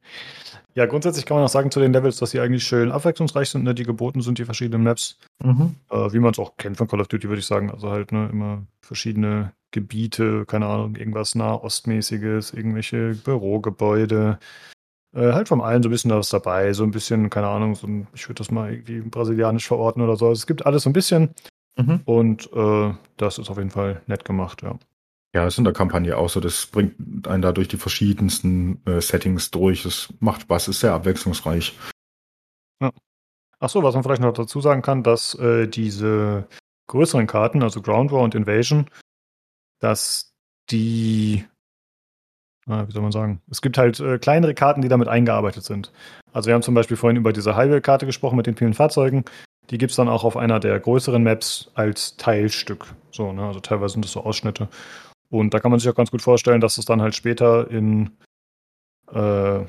ja, 0.77 0.85
grundsätzlich 0.85 1.25
kann 1.25 1.37
man 1.37 1.43
auch 1.43 1.49
sagen 1.49 1.71
zu 1.71 1.79
den 1.79 1.91
Levels, 1.91 2.17
dass 2.17 2.29
sie 2.29 2.39
eigentlich 2.39 2.63
schön 2.63 2.91
abwechslungsreich 2.91 3.49
sind, 3.49 3.63
ne, 3.63 3.73
die 3.73 3.83
geboten 3.83 4.21
sind, 4.21 4.37
die 4.37 4.45
verschiedenen 4.45 4.83
Maps. 4.83 5.17
Mhm. 5.43 5.73
Äh, 5.89 6.13
wie 6.13 6.19
man 6.19 6.33
es 6.33 6.37
auch 6.37 6.55
kennt 6.57 6.77
von 6.77 6.87
Call 6.87 7.01
of 7.01 7.07
Duty, 7.07 7.29
würde 7.29 7.39
ich 7.39 7.47
sagen. 7.47 7.71
Also 7.71 7.89
halt 7.89 8.11
ne, 8.11 8.29
immer 8.31 8.61
verschiedene 8.81 9.53
Gebiete, 9.71 10.45
keine 10.45 10.67
Ahnung, 10.67 10.95
irgendwas 10.95 11.33
Nahostmäßiges, 11.33 12.53
irgendwelche 12.53 13.15
Bürogebäude. 13.15 14.37
Äh, 15.15 15.31
halt 15.33 15.47
vom 15.47 15.61
allen 15.61 15.81
so 15.81 15.89
ein 15.89 15.91
bisschen 15.93 16.11
was 16.11 16.29
dabei, 16.29 16.71
so 16.73 16.83
ein 16.83 16.91
bisschen, 16.91 17.31
keine 17.31 17.47
Ahnung, 17.47 17.73
so 17.73 17.87
ein, 17.87 18.05
ich 18.13 18.29
würde 18.29 18.37
das 18.37 18.51
mal 18.51 18.71
irgendwie 18.71 19.01
brasilianisch 19.01 19.65
verorten 19.65 20.03
oder 20.03 20.15
so. 20.15 20.27
Also 20.27 20.39
es 20.39 20.45
gibt 20.45 20.67
alles 20.67 20.83
so 20.83 20.91
ein 20.91 20.93
bisschen. 20.93 21.33
Mhm. 21.75 22.01
Und 22.05 22.53
äh, 22.53 22.93
das 23.17 23.39
ist 23.39 23.49
auf 23.49 23.57
jeden 23.57 23.71
Fall 23.71 24.03
nett 24.05 24.25
gemacht, 24.25 24.61
ja. 24.61 24.77
Ja, 25.35 25.45
ist 25.45 25.57
in 25.57 25.63
der 25.65 25.73
Kampagne 25.73 26.17
auch 26.17 26.29
so. 26.29 26.39
Das 26.39 26.65
bringt 26.67 27.27
einen 27.27 27.41
da 27.41 27.51
durch 27.51 27.67
die 27.67 27.77
verschiedensten 27.77 28.81
äh, 28.85 29.01
Settings 29.01 29.51
durch. 29.51 29.85
Es 29.85 30.13
macht 30.19 30.41
Spaß, 30.41 30.69
ist 30.69 30.79
sehr 30.79 30.93
abwechslungsreich. 30.93 31.77
Ja. 32.81 32.91
Ach 33.59 33.69
so, 33.69 33.83
was 33.83 33.95
man 33.95 34.03
vielleicht 34.03 34.21
noch 34.21 34.33
dazu 34.33 34.61
sagen 34.61 34.81
kann, 34.81 35.03
dass 35.03 35.33
äh, 35.35 35.67
diese 35.67 36.47
größeren 36.87 37.27
Karten, 37.27 37.63
also 37.63 37.81
Ground 37.81 38.11
War 38.11 38.21
und 38.21 38.35
Invasion, 38.35 38.89
dass 39.79 40.33
die, 40.69 41.45
äh, 42.67 42.87
wie 42.87 42.91
soll 42.91 43.01
man 43.01 43.11
sagen, 43.11 43.41
es 43.49 43.61
gibt 43.61 43.77
halt 43.77 43.99
äh, 43.99 44.19
kleinere 44.19 44.53
Karten, 44.53 44.81
die 44.81 44.87
damit 44.87 45.07
eingearbeitet 45.07 45.63
sind. 45.63 45.91
Also 46.33 46.47
wir 46.47 46.53
haben 46.53 46.61
zum 46.61 46.75
Beispiel 46.75 46.97
vorhin 46.97 47.17
über 47.17 47.33
diese 47.33 47.55
Highway-Karte 47.55 48.05
gesprochen 48.05 48.37
mit 48.37 48.47
den 48.47 48.55
vielen 48.55 48.73
Fahrzeugen. 48.73 49.25
Die 49.69 49.77
gibt 49.77 49.91
es 49.91 49.97
dann 49.97 50.07
auch 50.07 50.23
auf 50.23 50.37
einer 50.37 50.59
der 50.59 50.79
größeren 50.79 51.21
Maps 51.21 51.71
als 51.73 52.15
Teilstück. 52.15 52.85
So, 53.11 53.33
ne? 53.33 53.43
Also 53.45 53.59
teilweise 53.59 53.93
sind 53.93 54.05
das 54.05 54.11
so 54.11 54.23
Ausschnitte. 54.23 54.69
Und 55.29 55.53
da 55.53 55.59
kann 55.59 55.71
man 55.71 55.79
sich 55.79 55.89
auch 55.89 55.95
ganz 55.95 56.11
gut 56.11 56.21
vorstellen, 56.21 56.61
dass 56.61 56.77
es 56.77 56.85
dann 56.85 57.01
halt 57.01 57.15
später 57.15 57.69
in, 57.69 58.11
äh, 59.11 59.59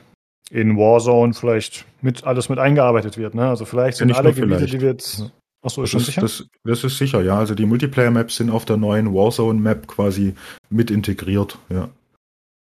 in 0.51 0.77
Warzone 0.77 1.35
vielleicht 1.35 1.85
mit 2.01 2.25
alles 2.25 2.49
mit 2.49 2.59
eingearbeitet 2.59 3.19
wird. 3.19 3.35
Ne? 3.35 3.49
Also 3.49 3.65
vielleicht 3.65 3.99
sind 3.99 4.11
ja, 4.11 4.17
alle 4.17 4.33
Gebiete, 4.33 4.57
vielleicht. 4.57 4.73
die 4.75 4.81
wir 4.81 4.91
jetzt. 4.91 5.33
Achso, 5.63 5.83
ist 5.83 5.91
schon 5.91 6.01
sicher? 6.01 6.21
Das, 6.21 6.47
das, 6.65 6.85
ist 6.85 6.99
sicher, 6.99 7.21
ja. 7.23 7.37
Also 7.37 7.57
die 7.57 7.67
Multiplayer-Maps 7.67 8.37
sind 8.37 8.51
auf 8.51 8.65
der 8.65 8.77
neuen 8.77 9.13
Warzone-Map 9.13 9.89
quasi 9.89 10.35
mit 10.71 10.91
integriert, 10.91 11.59
ja. 11.69 11.89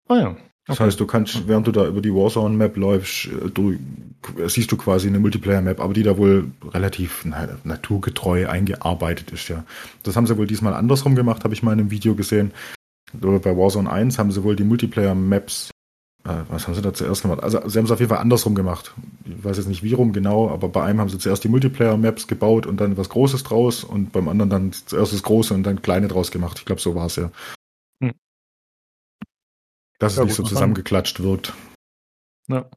Ah 0.10 0.18
ja. 0.18 0.38
Das 0.66 0.82
heißt, 0.82 1.00
du 1.00 1.06
kannst, 1.06 1.48
während 1.48 1.66
du 1.66 1.72
da 1.72 1.88
über 1.88 2.02
die 2.02 2.14
Warzone-Map 2.14 2.76
läufst, 2.76 3.28
äh, 3.28 3.50
du, 3.54 3.76
siehst 4.48 4.72
du 4.72 4.78
quasi 4.78 5.08
eine 5.08 5.20
Multiplayer-Map, 5.20 5.80
aber 5.80 5.94
die 5.94 6.02
da 6.02 6.18
wohl 6.18 6.52
relativ 6.74 7.24
na, 7.24 7.48
naturgetreu 7.64 8.50
eingearbeitet 8.50 9.30
ist, 9.30 9.48
ja. 9.48 9.64
Das 10.02 10.16
haben 10.16 10.26
sie 10.26 10.36
wohl 10.36 10.48
diesmal 10.48 10.74
andersrum 10.74 11.14
gemacht, 11.14 11.44
habe 11.44 11.54
ich 11.54 11.62
mal 11.62 11.74
in 11.74 11.82
einem 11.82 11.92
Video 11.92 12.16
gesehen 12.16 12.52
bei 13.14 13.58
Warzone 13.58 13.90
1 13.90 14.20
haben 14.20 14.32
sie 14.32 14.44
wohl 14.44 14.56
die 14.56 14.64
Multiplayer-Maps, 14.64 15.72
äh, 16.26 16.44
was 16.50 16.68
haben 16.68 16.76
sie 16.76 16.82
da 16.82 16.94
zuerst 16.94 17.22
gemacht? 17.22 17.42
Also 17.42 17.68
sie 17.68 17.78
haben 17.78 17.86
es 17.86 17.92
auf 17.92 18.00
jeden 18.00 18.10
Fall 18.10 18.20
andersrum 18.20 18.54
gemacht. 18.54 18.94
Ich 19.26 19.44
weiß 19.44 19.58
jetzt 19.58 19.68
nicht 19.68 19.84
wie 19.84 19.94
rum 19.94 20.14
genau, 20.14 20.50
aber 20.50 20.70
bei 20.70 20.84
einem 20.84 21.00
haben 21.00 21.10
sie 21.10 21.18
zuerst 21.18 21.44
die 21.44 21.50
Multiplayer-Maps 21.50 22.28
gebaut 22.28 22.66
und 22.66 22.78
dann 22.78 22.98
was 22.98 23.10
Großes 23.10 23.44
draus 23.44 23.84
und 23.84 24.12
beim 24.12 24.28
anderen 24.28 24.50
dann 24.50 24.72
zuerst 24.74 25.14
das 25.14 25.24
Große 25.24 25.54
und 25.54 25.64
dann 25.64 25.82
kleine 25.82 26.08
draus 26.08 26.32
gemacht. 26.32 26.60
Ich 26.60 26.66
glaube, 26.66 26.82
so 26.82 26.96
war 26.96 27.06
es 27.06 27.16
ja. 27.16 27.32
Hm. 28.02 28.14
Dass 30.00 30.18
ja, 30.18 30.24
es 30.24 30.28
nicht 30.28 30.36
so 30.36 30.44
zusammengeklatscht 30.44 31.22
wirkt. 31.22 31.54
Ja. 32.48 32.70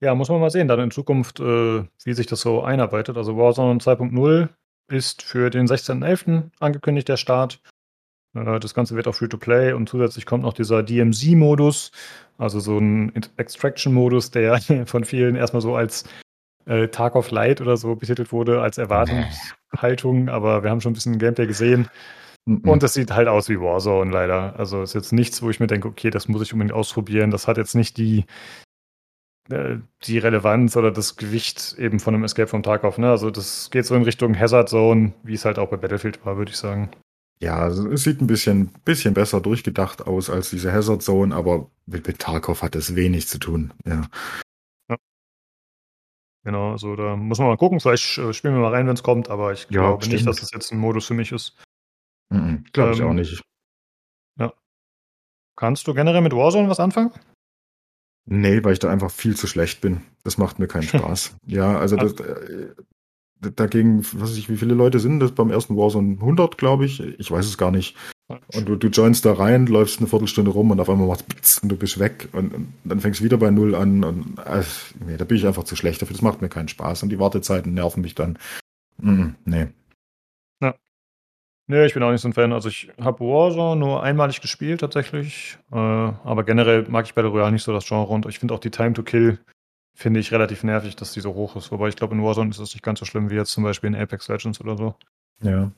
Ja, 0.00 0.16
muss 0.16 0.30
man 0.30 0.40
mal 0.40 0.50
sehen, 0.50 0.66
dann 0.66 0.80
in 0.80 0.90
Zukunft, 0.90 1.38
äh, 1.38 1.84
wie 2.04 2.12
sich 2.12 2.26
das 2.26 2.40
so 2.40 2.62
einarbeitet. 2.62 3.16
Also 3.16 3.36
Warzone 3.36 3.78
2.0 3.78 4.48
ist 4.88 5.22
für 5.22 5.48
den 5.48 5.68
16.11. 5.68 6.50
angekündigt, 6.58 7.08
der 7.08 7.16
Start. 7.16 7.62
Äh, 8.34 8.60
das 8.60 8.74
Ganze 8.74 8.96
wird 8.96 9.08
auch 9.08 9.14
Free-to-Play 9.14 9.72
und 9.72 9.88
zusätzlich 9.88 10.26
kommt 10.26 10.44
noch 10.44 10.54
dieser 10.54 10.82
DMZ-Modus, 10.82 11.92
also 12.38 12.60
so 12.60 12.78
ein 12.78 13.12
Extraction-Modus, 13.36 14.30
der 14.30 14.60
von 14.86 15.04
vielen 15.04 15.36
erstmal 15.36 15.62
so 15.62 15.76
als 15.76 16.04
äh, 16.66 16.88
Tag 16.88 17.16
of 17.16 17.30
Light 17.30 17.60
oder 17.60 17.76
so 17.76 17.94
betitelt 17.96 18.32
wurde, 18.32 18.60
als 18.60 18.78
Erwartungshaltung, 18.78 20.28
aber 20.28 20.62
wir 20.62 20.70
haben 20.70 20.80
schon 20.80 20.92
ein 20.92 20.94
bisschen 20.94 21.18
Gameplay 21.18 21.46
gesehen. 21.46 21.88
Und 22.44 22.82
das 22.82 22.94
sieht 22.94 23.12
halt 23.12 23.28
aus 23.28 23.48
wie 23.48 23.60
Warzone 23.60 24.10
leider. 24.10 24.58
Also 24.58 24.82
ist 24.82 24.94
jetzt 24.94 25.12
nichts, 25.12 25.42
wo 25.42 25.50
ich 25.50 25.60
mir 25.60 25.68
denke, 25.68 25.86
okay, 25.86 26.10
das 26.10 26.26
muss 26.26 26.42
ich 26.42 26.52
unbedingt 26.52 26.74
ausprobieren. 26.74 27.30
Das 27.30 27.46
hat 27.46 27.56
jetzt 27.56 27.76
nicht 27.76 27.96
die, 27.98 28.24
äh, 29.48 29.76
die 30.04 30.18
Relevanz 30.18 30.76
oder 30.76 30.90
das 30.90 31.16
Gewicht 31.16 31.76
eben 31.78 32.00
von 32.00 32.14
einem 32.14 32.24
Escape 32.24 32.48
vom 32.48 32.64
Tarkov. 32.64 32.98
Ne? 32.98 33.08
Also 33.08 33.30
das 33.30 33.70
geht 33.70 33.86
so 33.86 33.94
in 33.94 34.02
Richtung 34.02 34.36
Hazard 34.36 34.68
Zone, 34.68 35.12
wie 35.22 35.34
es 35.34 35.44
halt 35.44 35.60
auch 35.60 35.68
bei 35.68 35.76
Battlefield 35.76 36.26
war, 36.26 36.36
würde 36.36 36.50
ich 36.50 36.56
sagen. 36.56 36.90
Ja, 37.42 37.66
es 37.66 38.04
sieht 38.04 38.20
ein 38.20 38.28
bisschen, 38.28 38.68
bisschen 38.84 39.14
besser 39.14 39.40
durchgedacht 39.40 40.06
aus 40.06 40.30
als 40.30 40.50
diese 40.50 40.72
Hazard 40.72 41.02
Zone, 41.02 41.34
aber 41.34 41.68
mit, 41.86 42.06
mit 42.06 42.20
Tarkov 42.20 42.62
hat 42.62 42.76
das 42.76 42.94
wenig 42.94 43.26
zu 43.26 43.38
tun, 43.38 43.74
ja. 43.84 44.08
ja. 44.88 44.96
Genau, 46.44 46.70
also 46.70 46.94
da 46.94 47.16
muss 47.16 47.40
man 47.40 47.48
mal 47.48 47.56
gucken. 47.56 47.80
Vielleicht 47.80 48.16
äh, 48.18 48.32
spielen 48.32 48.54
wir 48.54 48.60
mal 48.60 48.72
rein, 48.72 48.86
wenn 48.86 48.94
es 48.94 49.02
kommt, 49.02 49.28
aber 49.28 49.52
ich 49.52 49.64
ja, 49.64 49.80
glaube 49.80 50.04
stimmt. 50.04 50.12
nicht, 50.12 50.26
dass 50.28 50.36
das 50.36 50.52
jetzt 50.52 50.70
ein 50.70 50.78
Modus 50.78 51.06
für 51.06 51.14
mich 51.14 51.32
ist. 51.32 51.60
Mhm, 52.30 52.64
glaube 52.72 52.90
ähm, 52.92 52.96
ich 52.96 53.02
auch 53.02 53.12
nicht. 53.12 53.42
Ja. 54.38 54.52
Kannst 55.56 55.88
du 55.88 55.94
generell 55.94 56.20
mit 56.20 56.32
Warzone 56.34 56.68
was 56.68 56.78
anfangen? 56.78 57.10
Nee, 58.24 58.62
weil 58.62 58.74
ich 58.74 58.78
da 58.78 58.88
einfach 58.88 59.10
viel 59.10 59.36
zu 59.36 59.48
schlecht 59.48 59.80
bin. 59.80 60.02
Das 60.22 60.38
macht 60.38 60.60
mir 60.60 60.68
keinen 60.68 60.82
Spaß. 60.84 61.34
ja, 61.46 61.76
also 61.76 61.96
das, 61.96 62.12
äh, 62.20 62.72
dagegen, 63.50 64.04
was 64.14 64.30
weiß 64.30 64.36
ich, 64.38 64.48
wie 64.48 64.56
viele 64.56 64.74
Leute 64.74 65.00
sind 65.00 65.20
das 65.20 65.32
beim 65.32 65.50
ersten 65.50 65.76
Warzone? 65.76 66.16
100, 66.20 66.58
glaube 66.58 66.84
ich. 66.86 67.00
Ich 67.00 67.30
weiß 67.30 67.46
es 67.46 67.58
gar 67.58 67.70
nicht. 67.70 67.96
Und 68.54 68.68
du, 68.68 68.76
du 68.76 68.88
joinst 68.88 69.24
da 69.24 69.34
rein, 69.34 69.66
läufst 69.66 69.98
eine 69.98 70.08
Viertelstunde 70.08 70.50
rum 70.50 70.70
und 70.70 70.80
auf 70.80 70.88
einmal 70.88 71.06
macht 71.06 71.24
es 71.42 71.58
und 71.58 71.68
du 71.68 71.76
bist 71.76 71.98
weg 71.98 72.28
und, 72.32 72.54
und 72.54 72.72
dann 72.84 73.00
fängst 73.00 73.20
du 73.20 73.24
wieder 73.24 73.36
bei 73.36 73.50
Null 73.50 73.74
an 73.74 74.04
und 74.04 74.38
äh, 74.38 74.62
nee, 75.04 75.16
da 75.16 75.24
bin 75.24 75.36
ich 75.36 75.46
einfach 75.46 75.64
zu 75.64 75.76
schlecht 75.76 76.00
dafür. 76.00 76.14
Das 76.14 76.22
macht 76.22 76.40
mir 76.40 76.48
keinen 76.48 76.68
Spaß 76.68 77.02
und 77.02 77.10
die 77.10 77.18
Wartezeiten 77.18 77.74
nerven 77.74 78.00
mich 78.00 78.14
dann. 78.14 78.38
Mm, 78.98 79.30
nee. 79.44 79.66
Ja. 80.60 80.74
Nee, 81.66 81.84
ich 81.84 81.94
bin 81.94 82.02
auch 82.02 82.10
nicht 82.10 82.22
so 82.22 82.28
ein 82.28 82.32
Fan. 82.32 82.52
Also 82.52 82.68
ich 82.68 82.90
habe 82.98 83.20
Warzone 83.20 83.78
nur 83.78 84.02
einmalig 84.02 84.40
gespielt 84.40 84.80
tatsächlich. 84.80 85.58
Äh, 85.70 85.76
aber 85.76 86.44
generell 86.44 86.86
mag 86.88 87.04
ich 87.04 87.14
Battle 87.14 87.30
Royale 87.30 87.52
nicht 87.52 87.64
so 87.64 87.72
das 87.72 87.86
Genre 87.86 88.12
und 88.12 88.24
ich 88.26 88.38
finde 88.38 88.54
auch 88.54 88.60
die 88.60 88.70
Time 88.70 88.94
to 88.94 89.02
Kill 89.02 89.38
finde 89.94 90.20
ich 90.20 90.32
relativ 90.32 90.64
nervig, 90.64 90.96
dass 90.96 91.12
die 91.12 91.20
so 91.20 91.34
hoch 91.34 91.56
ist. 91.56 91.70
Wobei 91.70 91.88
ich 91.88 91.96
glaube, 91.96 92.14
in 92.14 92.22
Warzone 92.22 92.50
ist 92.50 92.60
das 92.60 92.74
nicht 92.74 92.82
ganz 92.82 92.98
so 92.98 93.04
schlimm 93.04 93.30
wie 93.30 93.34
jetzt 93.34 93.52
zum 93.52 93.64
Beispiel 93.64 93.88
in 93.88 93.96
Apex 93.96 94.28
Legends 94.28 94.60
oder 94.60 94.76
so. 94.76 94.94
Ja. 95.40 95.70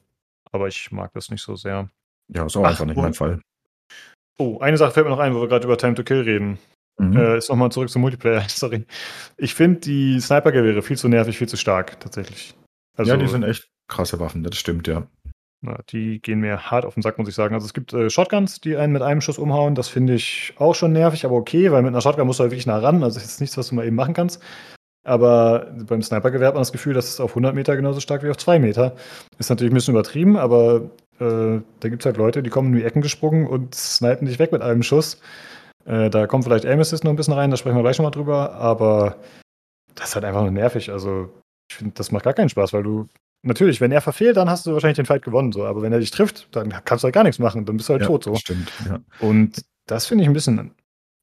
Aber 0.51 0.69
ich 0.69 0.93
mag 0.93 1.13
das 1.15 1.31
nicht 1.31 1.43
so 1.43 1.57
sehr. 1.57 1.89
Ja, 2.29 2.47
ist 2.47 2.57
auch 2.57 2.65
Ach, 2.65 2.71
einfach 2.71 2.85
nicht 2.87 2.97
mein 2.97 3.15
Fall. 3.15 3.41
Oh, 4.39 4.59
eine 4.61 4.77
Sache 4.77 4.93
fällt 4.93 5.07
mir 5.07 5.11
noch 5.11 5.19
ein, 5.19 5.35
wo 5.35 5.41
wir 5.41 5.49
gerade 5.49 5.65
über 5.65 5.79
Time 5.79 5.95
to 5.95 6.05
Kill 6.05 6.23
reden. 6.23 6.59
Mhm. 6.99 7.17
Äh, 7.17 7.39
ist 7.39 7.49
nochmal 7.49 7.73
zurück 7.73 7.91
zum 7.91 8.03
Multiplayer, 8.03 8.45
sorry. 8.49 8.87
Ich 9.37 9.55
finde 9.55 9.81
die 9.81 10.21
Sniper-Gewehre 10.21 10.83
viel 10.83 10.97
zu 10.97 11.09
nervig, 11.09 11.39
viel 11.39 11.49
zu 11.49 11.57
stark, 11.57 11.99
tatsächlich. 12.01 12.55
Also, 12.97 13.11
ja, 13.11 13.17
die 13.17 13.27
sind 13.27 13.43
echt 13.43 13.69
krasse 13.89 14.21
Waffen, 14.21 14.45
das 14.45 14.57
stimmt, 14.57 14.87
ja. 14.87 15.07
Na, 15.65 15.79
die 15.89 16.21
gehen 16.21 16.41
mir 16.41 16.71
hart 16.71 16.85
auf 16.85 16.93
den 16.93 17.03
Sack, 17.03 17.17
muss 17.17 17.27
ich 17.27 17.35
sagen. 17.35 17.55
Also 17.55 17.65
es 17.65 17.73
gibt 17.73 17.95
äh, 17.95 18.11
Shotguns, 18.11 18.61
die 18.61 18.77
einen 18.77 18.93
mit 18.93 19.01
einem 19.01 19.23
Schuss 19.23 19.39
umhauen. 19.39 19.75
Das 19.75 19.89
finde 19.89 20.13
ich 20.13 20.53
auch 20.59 20.75
schon 20.75 20.93
nervig, 20.93 21.25
aber 21.25 21.37
okay, 21.37 21.73
weil 21.73 21.81
mit 21.81 21.89
einer 21.89 22.03
Shotgun 22.03 22.27
musst 22.27 22.39
du 22.39 22.43
halt 22.43 22.53
wirklich 22.53 22.67
nah 22.67 22.79
ran. 22.79 23.03
Also 23.03 23.19
das 23.19 23.25
ist 23.31 23.41
nichts, 23.41 23.57
was 23.57 23.69
du 23.69 23.75
mal 23.75 23.87
eben 23.87 23.97
machen 23.97 24.13
kannst. 24.13 24.43
Aber 25.05 25.73
beim 25.87 26.03
Snipergewehr 26.03 26.49
hat 26.49 26.55
man 26.55 26.61
das 26.61 26.73
Gefühl, 26.73 26.93
dass 26.93 27.09
es 27.09 27.19
auf 27.19 27.31
100 27.31 27.55
Meter 27.55 27.77
genauso 27.77 28.01
stark 28.01 28.23
wie 28.23 28.31
auf 28.31 28.37
2 28.37 28.59
Meter. 28.59 28.95
Ist 29.39 29.49
natürlich 29.49 29.73
ein 29.73 29.75
bisschen 29.75 29.95
übertrieben, 29.95 30.37
aber 30.37 30.91
äh, 31.19 31.61
da 31.81 31.89
gibt 31.89 32.03
es 32.03 32.07
halt 32.07 32.19
Leute, 32.19 32.43
die 32.43 32.51
kommen 32.51 32.75
in 32.75 32.81
die 32.81 32.85
Ecken 32.85 33.01
gesprungen 33.01 33.47
und 33.47 33.75
snipen 33.75 34.27
dich 34.27 34.39
weg 34.39 34.53
mit 34.53 34.61
einem 34.61 34.83
Schuss. 34.83 35.19
Äh, 35.87 36.11
da 36.11 36.27
kommt 36.27 36.45
vielleicht 36.45 36.67
Aim 36.67 36.81
Assist 36.81 37.05
noch 37.05 37.11
ein 37.11 37.17
bisschen 37.17 37.35
rein, 37.35 37.51
da 37.51 37.57
sprechen 37.57 37.77
wir 37.77 37.83
gleich 37.83 37.99
nochmal 37.99 38.13
drüber, 38.13 38.53
aber 38.53 39.17
das 39.95 40.11
ist 40.11 40.15
halt 40.15 40.27
einfach 40.27 40.43
nur 40.43 40.51
nervig. 40.51 40.91
Also 40.91 41.31
ich 41.71 41.77
finde, 41.77 41.95
das 41.95 42.13
macht 42.13 42.25
gar 42.25 42.35
keinen 42.35 42.51
Spaß, 42.51 42.75
weil 42.75 42.83
du 42.83 43.07
natürlich, 43.45 43.81
wenn 43.81 43.93
er 43.93 44.01
verfehlt, 44.01 44.37
dann 44.37 44.51
hast 44.51 44.67
du 44.67 44.73
wahrscheinlich 44.73 44.97
den 44.97 45.07
Fight 45.07 45.23
gewonnen. 45.23 45.53
So. 45.53 45.65
Aber 45.65 45.83
wenn 45.83 45.93
er 45.93 46.01
dich 46.01 46.11
trifft, 46.11 46.49
dann 46.53 46.71
kannst 46.85 47.05
du 47.05 47.07
halt 47.07 47.15
gar 47.15 47.25
nichts 47.25 47.39
machen. 47.39 47.65
Dann 47.65 47.77
bist 47.77 47.89
du 47.89 47.93
halt 47.93 48.03
ja, 48.03 48.09
tot. 48.09 48.25
So. 48.25 48.35
Stimmt, 48.37 48.73
ja. 48.89 49.01
Und 49.21 49.65
das 49.87 50.07
finde 50.07 50.23
ich 50.23 50.29
ein 50.29 50.35
bisschen 50.35 50.73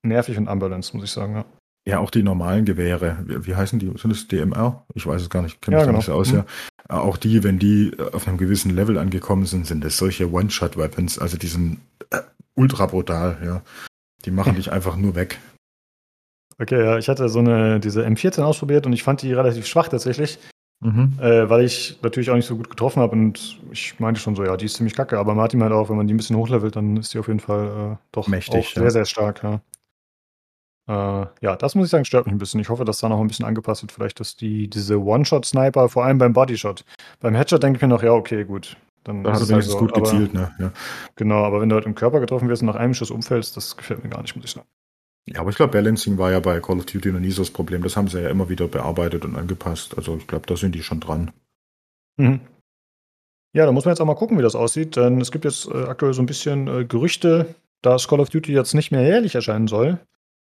nervig 0.04 0.38
und 0.38 0.48
unbalanced, 0.48 0.94
muss 0.94 1.04
ich 1.04 1.12
sagen. 1.12 1.36
Ja. 1.36 1.46
Ja, 1.88 1.98
auch 1.98 2.12
die 2.12 2.22
normalen 2.22 2.66
Gewehre, 2.66 3.18
wie, 3.26 3.48
wie 3.48 3.56
heißen 3.56 3.80
die? 3.80 3.92
Sind 3.98 4.12
es 4.12 4.28
DMR? 4.28 4.86
Ich 4.94 5.08
weiß 5.08 5.20
es 5.20 5.32
gar 5.32 5.42
nicht, 5.42 5.62
kenne 5.62 5.78
mich 5.78 5.82
ja, 5.82 5.86
genau. 5.88 5.98
nicht 5.98 6.06
so 6.06 6.14
aus, 6.14 6.32
mhm. 6.32 6.38
ja. 6.38 6.46
Auch 6.90 7.18
die, 7.18 7.44
wenn 7.44 7.58
die 7.58 7.96
auf 8.12 8.28
einem 8.28 8.38
gewissen 8.38 8.76
Level 8.76 9.00
angekommen 9.00 9.46
sind, 9.48 9.66
sind 9.66 9.84
es 9.84 9.98
solche 9.98 10.32
One-Shot-Weapons, 10.32 11.18
also 11.18 11.38
die 11.38 11.48
sind 11.48 11.80
äh, 12.12 12.20
ultra 12.54 12.86
brutal, 12.86 13.38
ja. 13.44 13.62
Die 14.26 14.32
machen 14.32 14.56
dich 14.58 14.72
einfach 14.72 14.96
nur 14.96 15.16
weg. 15.16 15.40
Okay, 16.60 16.84
ja, 16.84 17.00
ich 17.00 17.10
hatte 17.10 17.28
so 17.30 17.40
eine, 17.40 17.80
diese 17.80 18.06
M14 18.06 18.44
ausprobiert 18.44 18.86
und 18.86 18.94
ich 18.94 19.02
fand 19.02 19.24
die 19.24 19.34
relativ 19.34 19.66
schwach 19.66 19.88
tatsächlich, 19.88 20.38
mhm. 20.82 21.14
äh, 21.20 21.50
weil 21.50 21.64
ich 21.64 21.98
natürlich 22.04 22.30
auch 22.30 22.36
nicht 22.36 22.46
so 22.46 22.58
gut 22.58 22.70
getroffen 22.70 23.02
habe 23.02 23.14
und 23.14 23.60
ich 23.72 24.00
meinte 24.00 24.20
schon 24.20 24.36
so, 24.36 24.44
ja, 24.44 24.58
die 24.58 24.66
ist 24.66 24.76
ziemlich 24.76 24.96
kacke, 24.96 25.18
aber 25.18 25.34
Martin 25.34 25.60
meinte 25.60 25.76
auch, 25.76 25.90
wenn 25.90 25.98
man 25.98 26.08
die 26.08 26.14
ein 26.14 26.18
bisschen 26.18 26.36
hochlevelt, 26.36 26.76
dann 26.76 26.98
ist 26.98 27.14
die 27.14 27.20
auf 27.20 27.28
jeden 27.28 27.40
Fall 27.40 27.94
äh, 27.94 27.98
doch 28.12 28.28
Mächtig, 28.28 28.60
auch 28.60 28.74
sehr, 28.74 28.84
ja. 28.84 28.90
sehr 28.90 29.06
stark, 29.06 29.44
ja. 29.44 29.62
Äh, 30.88 31.28
ja, 31.42 31.56
das 31.56 31.76
muss 31.76 31.86
ich 31.86 31.92
sagen, 31.92 32.06
stört 32.06 32.26
mich 32.26 32.34
ein 32.34 32.40
bisschen. 32.40 32.60
Ich 32.60 32.70
hoffe, 32.70 32.86
dass 32.86 33.00
da 33.00 33.08
noch 33.08 33.20
ein 33.22 33.28
bisschen 33.28 33.46
angepasst 33.46 33.84
wird. 33.84 33.92
Vielleicht, 33.92 34.20
dass 34.20 34.36
die, 34.36 34.68
diese 34.68 35.00
One-Shot-Sniper, 35.00 35.90
vor 35.90 36.06
allem 36.06 36.18
beim 36.18 36.34
Bodyshot. 36.34 36.84
Beim 37.20 37.36
Headshot 37.36 37.62
denke 37.64 37.78
ich 37.78 37.82
mir 37.82 37.88
noch, 37.88 38.04
ja, 38.04 38.12
okay, 38.12 38.44
gut. 38.44 38.76
Dann 39.04 39.24
da 39.24 39.32
ist 39.32 39.42
es 39.42 39.52
halt 39.52 39.64
so. 39.64 39.78
gut 39.78 39.94
gezielt, 39.94 40.34
ne? 40.34 40.52
Ja. 40.60 40.72
Genau, 41.16 41.44
aber 41.44 41.62
wenn 41.62 41.70
du 41.70 41.76
halt 41.76 41.86
im 41.86 41.96
Körper 41.96 42.20
getroffen 42.20 42.50
wirst 42.50 42.62
und 42.62 42.68
nach 42.68 42.76
einem 42.76 42.94
Schuss 42.94 43.10
umfällst, 43.10 43.58
das 43.58 43.78
gefällt 43.78 44.04
mir 44.04 44.10
gar 44.10 44.22
nicht, 44.22 44.36
muss 44.36 44.46
ich 44.46 44.52
sagen. 44.52 44.68
Ja, 45.28 45.42
aber 45.42 45.52
ich 45.52 45.56
glaube, 45.56 45.74
Balancing 45.74 46.18
war 46.18 46.32
ja 46.32 46.40
bei 46.40 46.60
Call 46.60 46.80
of 46.80 46.86
Duty 46.86 47.12
noch 47.12 47.20
nie 47.20 47.32
so 47.32 47.44
das 47.44 47.52
Problem. 47.52 47.84
Das 47.84 47.96
haben 47.96 48.08
sie 48.08 48.22
ja 48.22 48.30
immer 48.30 48.50
wieder 48.50 48.68
bearbeitet 48.68 49.24
und 49.24 49.36
angepasst. 49.36 49.98
Also 49.98 50.18
ich 50.18 50.28
glaube, 50.28 50.48
da 50.48 50.56
sind 50.56 50.74
die 50.74 50.84
schon 50.84 51.00
dran. 51.00 51.32
Mhm. 52.18 52.42
Ja, 53.54 53.66
da 53.66 53.72
muss 53.72 53.86
man 53.86 53.92
jetzt 53.92 54.02
auch 54.02 54.06
mal 54.06 54.16
gucken, 54.16 54.38
wie 54.38 54.44
das 54.44 54.56
aussieht, 54.56 54.96
denn 54.96 55.20
es 55.20 55.32
gibt 55.32 55.46
jetzt 55.46 55.68
äh, 55.68 55.84
aktuell 55.84 56.14
so 56.14 56.22
ein 56.22 56.26
bisschen 56.26 56.68
äh, 56.68 56.86
Gerüchte, 56.86 57.54
dass 57.82 58.08
Call 58.08 58.22
of 58.22 58.30
Duty 58.30 58.54
jetzt 58.54 58.74
nicht 58.74 58.92
mehr 58.92 59.04
jährlich 59.04 59.36
erscheinen 59.36 59.68
soll, 59.68 60.00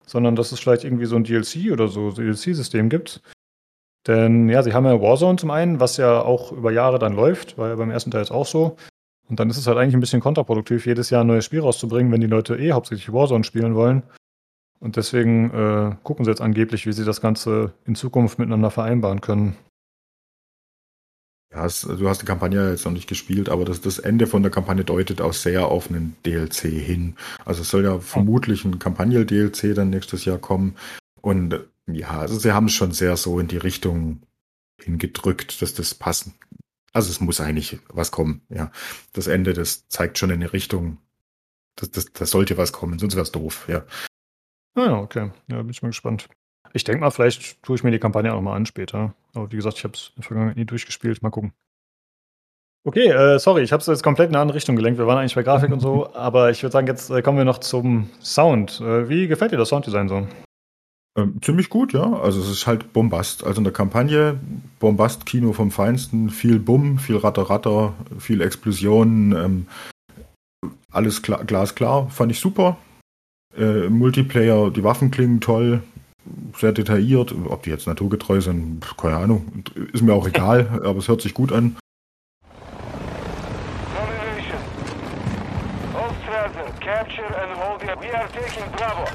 sondern 0.06 0.36
dass 0.36 0.52
es 0.52 0.60
vielleicht 0.60 0.84
irgendwie 0.84 1.06
so 1.06 1.16
ein 1.16 1.24
DLC 1.24 1.72
oder 1.72 1.88
so 1.88 2.12
DLC-System 2.12 2.90
gibt. 2.90 3.22
Denn 4.08 4.50
ja, 4.50 4.64
sie 4.64 4.74
haben 4.74 4.86
ja 4.86 5.02
Warzone 5.02 5.38
zum 5.38 5.52
einen, 5.52 5.80
was 5.80 5.98
ja 5.98 6.22
auch 6.22 6.52
über 6.52 6.72
Jahre 6.72 6.98
dann 6.98 7.14
läuft, 7.14 7.58
war 7.58 7.70
ja 7.70 7.76
beim 7.76 7.92
ersten 7.92 8.10
Teil 8.10 8.22
jetzt 8.22 8.32
auch 8.32 8.48
so. 8.48 8.78
Und 9.30 9.40
dann 9.40 9.50
ist 9.50 9.58
es 9.58 9.68
halt 9.68 9.78
eigentlich 9.78 9.96
ein 9.96 10.00
bisschen 10.00 10.22
kontraproduktiv, 10.22 10.86
jedes 10.86 11.10
Jahr 11.10 11.24
ein 11.24 11.28
neues 11.28 11.46
Spiel 11.46 11.60
rauszubringen, 11.60 12.12
wenn 12.12 12.22
die 12.22 12.28
Leute 12.28 12.56
eh 12.56 12.72
hauptsächlich 12.72 13.12
Warzone 13.12 13.44
spielen 13.44 13.76
wollen. 13.76 14.04
Und 14.80 14.96
deswegen 14.96 15.50
äh, 15.52 15.96
gucken 16.04 16.26
sie 16.26 16.32
jetzt 16.32 16.42
angeblich, 16.42 16.86
wie 16.86 16.94
sie 16.94 17.06
das 17.06 17.22
Ganze 17.22 17.74
in 17.86 17.96
Zukunft 17.96 18.38
miteinander 18.38 18.72
vereinbaren 18.72 19.22
können. 19.22 19.56
Ja, 21.52 21.66
es, 21.66 21.82
du 21.82 22.08
hast 22.10 22.22
die 22.22 22.26
Kampagne 22.26 22.72
jetzt 22.72 22.86
noch 22.86 22.92
nicht 22.92 23.08
gespielt, 23.08 23.50
aber 23.50 23.66
das, 23.66 23.82
das 23.82 24.00
Ende 24.00 24.28
von 24.28 24.44
der 24.44 24.52
Kampagne 24.52 24.84
deutet 24.84 25.22
auch 25.22 25.34
sehr 25.34 25.68
auf 25.68 25.90
einen 25.90 26.16
DLC 26.26 26.64
hin. 26.64 27.16
Also 27.46 27.62
es 27.62 27.70
soll 27.70 27.86
ja 27.86 28.00
vermutlich 28.00 28.66
ein 28.66 28.80
Kampagne-DLC 28.80 29.74
dann 29.74 29.90
nächstes 29.90 30.26
Jahr 30.26 30.38
kommen. 30.38 30.76
Und 31.22 31.60
ja, 31.88 32.20
also 32.20 32.38
sie 32.38 32.52
haben 32.52 32.66
es 32.66 32.74
schon 32.74 32.92
sehr 32.92 33.16
so 33.18 33.40
in 33.40 33.48
die 33.48 33.58
Richtung 33.58 34.22
hingedrückt, 34.80 35.62
dass 35.62 35.74
das 35.74 35.96
passen. 35.96 36.34
Also 36.94 37.10
es 37.10 37.22
muss 37.22 37.40
eigentlich 37.40 37.80
was 37.90 38.12
kommen, 38.12 38.42
ja. 38.50 38.72
Das 39.14 39.28
Ende, 39.28 39.54
das 39.54 39.88
zeigt 39.88 40.18
schon 40.18 40.30
in 40.30 40.42
die 40.42 40.46
Richtung, 40.48 40.98
das, 41.76 41.92
das, 41.92 42.12
das 42.12 42.32
sollte 42.32 42.58
was 42.58 42.72
kommen, 42.74 43.00
sonst 43.00 43.16
wäre 43.16 43.24
es 43.24 43.32
doof, 43.32 43.66
ja. 43.70 43.86
Ah 44.78 44.86
ja, 44.86 44.98
okay. 45.00 45.32
Ja, 45.48 45.58
bin 45.58 45.72
ich 45.72 45.82
mal 45.82 45.90
gespannt. 45.90 46.30
Ich 46.74 46.84
denke 46.84 47.02
mal, 47.02 47.10
vielleicht 47.10 47.64
tue 47.64 47.76
ich 47.76 47.84
mir 47.84 47.90
die 47.90 48.00
Kampagne 48.00 48.32
auch 48.32 48.36
nochmal 48.36 48.56
an 48.56 48.68
später. 48.68 49.16
Aber 49.34 49.52
wie 49.52 49.56
gesagt, 49.56 49.78
ich 49.78 49.84
habe 49.84 49.96
es 49.96 50.10
in 50.10 50.22
der 50.22 50.24
Vergangenheit 50.24 50.58
nie 50.58 50.66
durchgespielt. 50.66 51.24
Mal 51.24 51.32
gucken. 51.32 51.54
Okay, 52.86 53.08
äh, 53.08 53.40
sorry, 53.40 53.64
ich 53.64 53.74
habe 53.74 53.82
es 53.82 53.88
jetzt 53.88 54.04
komplett 54.04 54.30
in 54.30 54.36
eine 54.36 54.42
andere 54.44 54.56
Richtung 54.56 54.76
gelenkt. 54.76 55.00
Wir 55.00 55.08
waren 55.08 55.18
eigentlich 55.18 55.34
bei 55.34 55.42
Grafik 55.42 55.72
und 55.72 55.80
so, 55.80 56.14
aber 56.14 56.52
ich 56.52 56.62
würde 56.62 56.72
sagen, 56.72 56.86
jetzt 56.86 57.10
äh, 57.10 57.24
kommen 57.24 57.40
wir 57.40 57.46
noch 57.46 57.58
zum 57.58 58.10
Sound. 58.22 58.80
Äh, 58.80 59.10
wie 59.10 59.28
gefällt 59.28 59.52
dir 59.52 59.58
das 59.58 59.70
Sounddesign 59.70 60.08
so? 60.08 60.28
Ähm, 61.18 61.42
ziemlich 61.42 61.70
gut, 61.70 61.94
ja. 61.94 62.14
Also 62.14 62.40
es 62.40 62.48
ist 62.48 62.68
halt 62.68 62.94
Bombast. 62.94 63.44
Also 63.44 63.60
in 63.60 63.64
der 63.64 63.74
Kampagne 63.74 64.40
Bombast-Kino 64.80 65.54
vom 65.54 65.72
Feinsten. 65.72 66.30
Viel 66.30 66.60
Bumm, 66.60 67.00
viel 67.00 67.18
Ratter-Ratter, 67.18 67.94
viel 68.20 68.42
Explosionen. 68.42 69.36
Ähm, 69.36 69.68
alles 70.92 71.24
klar, 71.24 71.44
glasklar. 71.46 72.10
Fand 72.10 72.32
ich 72.32 72.40
super. 72.40 72.78
Äh, 73.58 73.90
Multiplayer, 73.90 74.70
die 74.70 74.84
Waffen 74.84 75.12
klingen 75.12 75.42
toll. 75.42 75.82
Sehr 76.58 76.74
detailliert. 76.74 77.34
Ob 77.48 77.64
die 77.64 77.70
jetzt 77.70 77.88
naturgetreu 77.88 78.42
sind, 78.42 78.86
keine 78.98 79.18
Ahnung. 79.18 79.64
Ist 79.94 80.04
mir 80.04 80.14
auch 80.14 80.28
egal, 80.34 80.82
aber 80.84 81.00
es 81.00 81.08
hört 81.08 81.22
sich 81.22 81.34
gut 81.34 81.52
an. 81.52 81.76
Capture 86.80 87.26
and 87.26 87.58
hold 87.58 87.84
it. 87.84 88.00
We 88.00 88.10
are 88.16 88.30
taking 88.30 88.64
Bravo. 88.72 89.06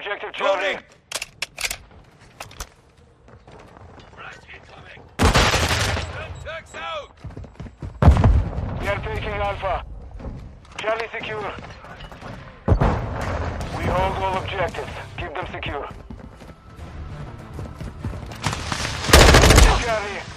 Objective 0.00 0.32
Charlie. 0.32 0.78
We 8.80 8.88
are 8.88 8.98
taking 9.04 9.28
Alpha. 9.28 9.84
Charlie 10.78 11.06
secure. 11.12 11.52
We 13.76 13.84
hold 13.84 14.16
all 14.22 14.42
objectives. 14.42 14.88
Keep 15.18 15.34
them 15.34 15.46
secure. 15.52 15.86
Charlie. 19.82 20.29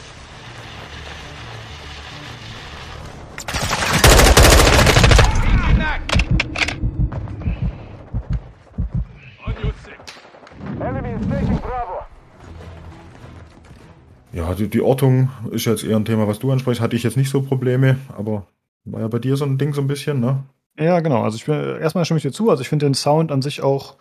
Ja, 14.33 14.55
die, 14.55 14.67
die 14.67 14.81
Ortung 14.81 15.29
ist 15.51 15.65
jetzt 15.65 15.83
eher 15.83 15.95
ein 15.95 16.05
Thema, 16.05 16.27
was 16.27 16.39
du 16.39 16.51
ansprichst. 16.51 16.81
Hatte 16.81 16.95
ich 16.95 17.03
jetzt 17.03 17.17
nicht 17.17 17.29
so 17.29 17.41
Probleme, 17.41 17.97
aber 18.17 18.47
war 18.85 19.01
ja 19.01 19.07
bei 19.07 19.19
dir 19.19 19.37
so 19.37 19.45
ein 19.45 19.57
Ding 19.57 19.73
so 19.73 19.81
ein 19.81 19.87
bisschen, 19.87 20.19
ne? 20.19 20.43
Ja, 20.77 20.99
genau. 21.01 21.21
Also 21.21 21.37
ich 21.37 21.45
bin 21.45 21.55
erstmal 21.55 22.03
stimme 22.03 22.17
ich 22.17 22.23
dir 22.23 22.31
zu. 22.31 22.49
Also 22.49 22.61
ich 22.61 22.69
finde 22.69 22.87
den 22.87 22.95
Sound 22.95 23.31
an 23.31 23.43
sich 23.43 23.61
auch 23.61 23.95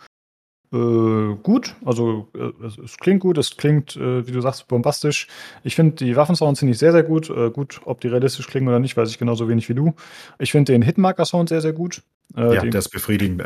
äh, 0.73 1.35
gut. 1.43 1.75
Also 1.85 2.27
äh, 2.33 2.65
es, 2.65 2.77
es, 2.77 2.97
klingt 2.97 3.21
gut, 3.21 3.37
es 3.37 3.55
klingt, 3.55 3.95
äh, 3.95 4.27
wie 4.27 4.31
du 4.31 4.41
sagst, 4.41 4.67
bombastisch. 4.67 5.27
Ich 5.63 5.75
finde 5.75 5.95
die 6.03 6.15
Waffensounds 6.15 6.59
finde 6.59 6.71
ich 6.71 6.79
sehr, 6.79 6.91
sehr 6.91 7.03
gut. 7.03 7.29
Äh, 7.29 7.51
gut, 7.51 7.81
ob 7.85 8.01
die 8.01 8.07
realistisch 8.07 8.47
klingen 8.47 8.67
oder 8.67 8.79
nicht, 8.79 8.97
weiß 8.97 9.09
ich 9.09 9.19
genauso 9.19 9.47
wenig 9.47 9.69
wie 9.69 9.75
du. 9.75 9.93
Ich 10.39 10.51
finde 10.51 10.71
den 10.71 10.81
Hitmarker-Sound 10.81 11.49
sehr, 11.49 11.61
sehr 11.61 11.73
gut. 11.73 12.01
Äh, 12.35 12.55
ja, 12.55 12.61
den, 12.61 12.71
der 12.71 12.79
ist 12.79 12.89
befriedigend. 12.89 13.43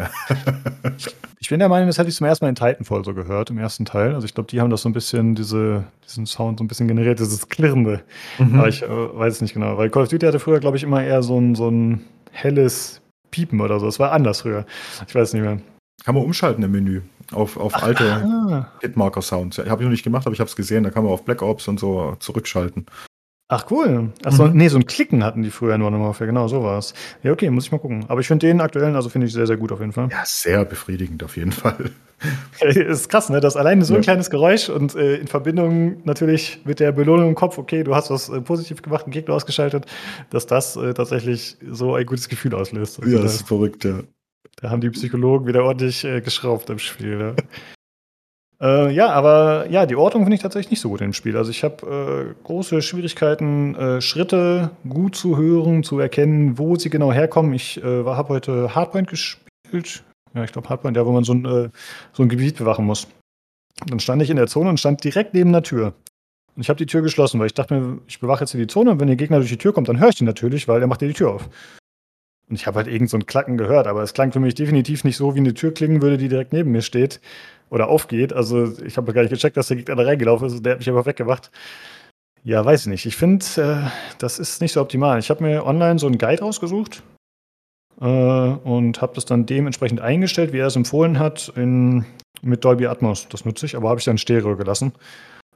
ich 1.39 1.49
bin 1.49 1.59
der 1.59 1.67
Meinung, 1.67 1.87
das 1.87 1.97
hätte 1.97 2.07
ich 2.07 2.15
zum 2.15 2.25
ersten 2.25 2.45
Mal 2.45 2.49
in 2.49 2.55
Titanfall 2.55 3.03
so 3.03 3.13
gehört, 3.13 3.49
im 3.49 3.57
ersten 3.57 3.83
Teil. 3.83 4.13
Also 4.15 4.25
ich 4.25 4.33
glaube, 4.33 4.49
die 4.49 4.61
haben 4.61 4.69
das 4.69 4.83
so 4.83 4.89
ein 4.89 4.93
bisschen, 4.93 5.35
diese, 5.35 5.83
diesen 6.05 6.25
Sound 6.25 6.59
so 6.59 6.63
ein 6.63 6.69
bisschen 6.69 6.87
generiert, 6.87 7.19
dieses 7.19 7.49
Klirrende. 7.49 8.03
Mhm. 8.39 8.57
Aber 8.57 8.69
ich 8.69 8.83
äh, 8.83 8.87
weiß 8.87 9.33
es 9.33 9.41
nicht 9.41 9.53
genau. 9.53 9.77
Weil 9.77 9.89
Call 9.89 10.03
of 10.03 10.09
Duty 10.09 10.25
hatte 10.25 10.39
früher, 10.39 10.61
glaube 10.61 10.77
ich, 10.77 10.83
immer 10.83 11.03
eher 11.03 11.23
so 11.23 11.37
ein, 11.37 11.55
so 11.55 11.69
ein 11.69 12.05
helles 12.31 13.01
Piepen 13.31 13.59
oder 13.59 13.81
so. 13.81 13.85
Das 13.85 13.99
war 13.99 14.13
anders 14.13 14.41
früher. 14.41 14.65
Ich 15.05 15.13
weiß 15.13 15.33
nicht 15.33 15.43
mehr. 15.43 15.59
Kann 16.05 16.15
man 16.15 16.23
umschalten 16.23 16.63
im 16.63 16.71
Menü 16.71 17.01
auf, 17.31 17.57
auf 17.57 17.75
alte 17.81 18.13
ah. 18.13 18.71
Hitmarker-Sounds. 18.81 19.57
Ja, 19.57 19.67
habe 19.67 19.83
ich 19.83 19.85
noch 19.85 19.91
nicht 19.91 20.03
gemacht, 20.03 20.25
aber 20.25 20.33
ich 20.33 20.39
habe 20.39 20.49
es 20.49 20.55
gesehen. 20.55 20.83
Da 20.83 20.89
kann 20.89 21.03
man 21.03 21.13
auf 21.13 21.25
Black 21.25 21.41
Ops 21.41 21.67
und 21.67 21.79
so 21.79 22.15
zurückschalten. 22.19 22.85
Ach 23.49 23.65
cool. 23.71 24.11
Achso, 24.25 24.47
mhm. 24.47 24.57
nee, 24.57 24.67
so 24.67 24.77
ein 24.77 24.85
Klicken 24.85 25.23
hatten 25.23 25.41
die 25.41 25.51
früher 25.51 25.77
nur 25.77 25.89
noch 25.89 26.19
Genau, 26.19 26.49
so 26.49 26.63
war 26.63 26.79
es. 26.79 26.93
Ja, 27.23 27.31
okay, 27.31 27.49
muss 27.49 27.65
ich 27.65 27.71
mal 27.71 27.77
gucken. 27.77 28.05
Aber 28.09 28.19
ich 28.19 28.27
finde 28.27 28.45
den 28.45 28.59
aktuellen, 28.59 28.95
also 28.95 29.07
finde 29.07 29.27
ich 29.27 29.33
sehr, 29.33 29.47
sehr 29.47 29.55
gut 29.55 29.71
auf 29.71 29.79
jeden 29.79 29.93
Fall. 29.93 30.09
Ja, 30.11 30.23
sehr 30.25 30.65
befriedigend 30.65 31.23
auf 31.23 31.37
jeden 31.37 31.53
Fall. 31.53 31.91
ist 32.59 33.07
krass, 33.07 33.29
ne? 33.29 33.39
Das 33.39 33.55
alleine 33.55 33.85
so 33.85 33.93
ein 33.93 34.01
ja. 34.01 34.03
kleines 34.03 34.29
Geräusch 34.29 34.67
und 34.69 34.95
äh, 34.95 35.15
in 35.15 35.27
Verbindung 35.27 36.03
natürlich 36.03 36.61
mit 36.65 36.81
der 36.81 36.91
Belohnung 36.91 37.29
im 37.29 37.35
Kopf, 37.35 37.57
okay, 37.57 37.83
du 37.83 37.95
hast 37.95 38.09
was 38.09 38.27
äh, 38.27 38.41
positiv 38.41 38.81
gemacht, 38.81 39.05
einen 39.05 39.13
Gegner 39.13 39.35
ausgeschaltet, 39.35 39.85
dass 40.29 40.45
das 40.45 40.75
äh, 40.75 40.93
tatsächlich 40.93 41.57
so 41.69 41.95
ein 41.95 42.05
gutes 42.05 42.27
Gefühl 42.27 42.53
auslöst. 42.53 42.99
Ja, 43.05 43.21
das 43.21 43.35
ist 43.35 43.47
verrückt, 43.47 43.85
ja. 43.85 44.01
Da 44.61 44.71
haben 44.71 44.81
die 44.81 44.89
Psychologen 44.89 45.47
wieder 45.47 45.63
ordentlich 45.63 46.03
äh, 46.03 46.21
geschraubt 46.21 46.69
im 46.69 46.79
Spiel. 46.79 47.17
Ne? 47.17 47.35
Äh, 48.59 48.91
ja, 48.91 49.11
aber 49.11 49.67
ja, 49.69 49.85
die 49.85 49.95
Ortung 49.95 50.23
finde 50.23 50.35
ich 50.35 50.41
tatsächlich 50.41 50.71
nicht 50.71 50.79
so 50.79 50.89
gut 50.89 51.01
im 51.01 51.13
Spiel. 51.13 51.37
Also 51.37 51.51
ich 51.51 51.63
habe 51.63 52.33
äh, 52.33 52.43
große 52.43 52.81
Schwierigkeiten, 52.81 53.75
äh, 53.75 54.01
Schritte 54.01 54.71
gut 54.89 55.15
zu 55.15 55.37
hören, 55.37 55.83
zu 55.83 55.99
erkennen, 55.99 56.57
wo 56.57 56.75
sie 56.75 56.89
genau 56.89 57.13
herkommen. 57.13 57.53
Ich 57.53 57.77
äh, 57.83 58.03
habe 58.05 58.29
heute 58.29 58.73
Hardpoint 58.73 59.09
gespielt. 59.09 60.03
Ja, 60.33 60.43
ich 60.43 60.51
glaube 60.53 60.69
Hardpoint, 60.69 60.97
ja, 60.97 61.05
wo 61.05 61.11
man 61.11 61.23
so 61.23 61.33
ein, 61.33 61.45
äh, 61.45 61.69
so 62.13 62.23
ein 62.23 62.29
Gebiet 62.29 62.57
bewachen 62.57 62.85
muss. 62.85 63.07
Dann 63.85 63.99
stand 63.99 64.23
ich 64.23 64.31
in 64.31 64.37
der 64.37 64.47
Zone 64.47 64.69
und 64.71 64.79
stand 64.79 65.03
direkt 65.03 65.35
neben 65.35 65.51
der 65.51 65.61
Tür. 65.61 65.93
Und 66.55 66.63
ich 66.63 66.69
habe 66.69 66.77
die 66.77 66.87
Tür 66.87 67.03
geschlossen, 67.03 67.39
weil 67.39 67.45
ich 67.45 67.53
dachte 67.53 67.79
mir, 67.79 67.99
ich 68.07 68.19
bewache 68.19 68.39
jetzt 68.43 68.53
hier 68.53 68.61
die 68.61 68.65
Zone 68.65 68.89
und 68.89 68.99
wenn 68.99 69.07
der 69.07 69.17
Gegner 69.17 69.37
durch 69.37 69.51
die 69.51 69.59
Tür 69.59 69.71
kommt, 69.71 69.87
dann 69.87 69.99
höre 69.99 70.09
ich 70.09 70.19
ihn 70.19 70.25
natürlich, 70.25 70.67
weil 70.67 70.81
er 70.81 70.87
macht 70.87 71.01
dir 71.01 71.07
die 71.07 71.13
Tür 71.13 71.29
auf. 71.29 71.47
Und 72.49 72.55
ich 72.55 72.65
habe 72.65 72.77
halt 72.77 72.87
irgend 72.87 73.09
so 73.09 73.17
ein 73.17 73.25
Klacken 73.25 73.57
gehört, 73.57 73.87
aber 73.87 74.03
es 74.03 74.13
klang 74.13 74.31
für 74.31 74.39
mich 74.39 74.55
definitiv 74.55 75.03
nicht 75.03 75.17
so, 75.17 75.35
wie 75.35 75.39
eine 75.39 75.53
Tür 75.53 75.73
klingen 75.73 76.01
würde, 76.01 76.17
die 76.17 76.29
direkt 76.29 76.53
neben 76.53 76.71
mir 76.71 76.81
steht 76.81 77.19
oder 77.69 77.89
aufgeht. 77.89 78.31
Also 78.31 78.79
ich 78.81 78.95
habe 78.97 79.13
gar 79.13 79.21
nicht 79.21 79.31
gecheckt, 79.31 79.57
dass 79.57 79.67
der 79.67 79.77
Gegner 79.77 79.95
da 79.95 80.03
reingelaufen 80.03 80.47
ist 80.47 80.65
der 80.65 80.73
hat 80.73 80.79
mich 80.79 80.89
einfach 80.89 81.05
weggemacht. 81.05 81.51
Ja, 82.43 82.63
weiß 82.63 82.81
ich 82.81 82.87
nicht. 82.87 83.05
Ich 83.05 83.17
finde, 83.17 83.45
äh, 83.57 83.89
das 84.19 84.39
ist 84.39 84.61
nicht 84.61 84.71
so 84.71 84.81
optimal. 84.81 85.19
Ich 85.19 85.29
habe 85.29 85.43
mir 85.43 85.65
online 85.65 85.99
so 85.99 86.07
einen 86.07 86.17
Guide 86.17 86.41
rausgesucht 86.41 87.03
äh, 87.99 88.05
und 88.05 89.01
habe 89.01 89.15
das 89.15 89.25
dann 89.25 89.45
dementsprechend 89.45 89.99
eingestellt, 89.99 90.53
wie 90.53 90.59
er 90.59 90.67
es 90.67 90.77
empfohlen 90.77 91.19
hat, 91.19 91.51
in 91.55 92.05
mit 92.41 92.63
Dolby 92.63 92.87
Atmos. 92.87 93.27
Das 93.29 93.45
nutze 93.45 93.65
ich, 93.65 93.75
aber 93.75 93.89
habe 93.89 93.99
ich 93.99 94.05
dann 94.05 94.17
Stereo 94.17 94.55
gelassen. 94.55 94.93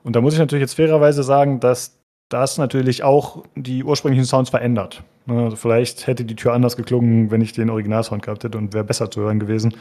Und 0.04 0.16
da 0.16 0.22
muss 0.22 0.34
ich 0.34 0.40
natürlich 0.40 0.62
jetzt 0.62 0.74
fairerweise 0.74 1.24
sagen, 1.24 1.60
dass 1.60 2.01
das 2.34 2.58
natürlich 2.58 3.04
auch 3.04 3.44
die 3.56 3.84
ursprünglichen 3.84 4.26
Sounds 4.26 4.50
verändert. 4.50 5.04
Ne, 5.26 5.44
also 5.44 5.56
vielleicht 5.56 6.08
hätte 6.08 6.26
die 6.26 6.36
Tür 6.36 6.54
anders 6.54 6.78
geklungen, 6.78 7.30
wenn 7.32 7.42
ich 7.42 7.54
den 7.54 7.70
Originalsound 7.70 8.24
gehabt 8.24 8.44
hätte 8.44 8.58
und 8.58 8.74
wäre 8.74 8.84
besser 8.84 9.12
zu 9.12 9.22
hören 9.22 9.40
gewesen. 9.40 9.76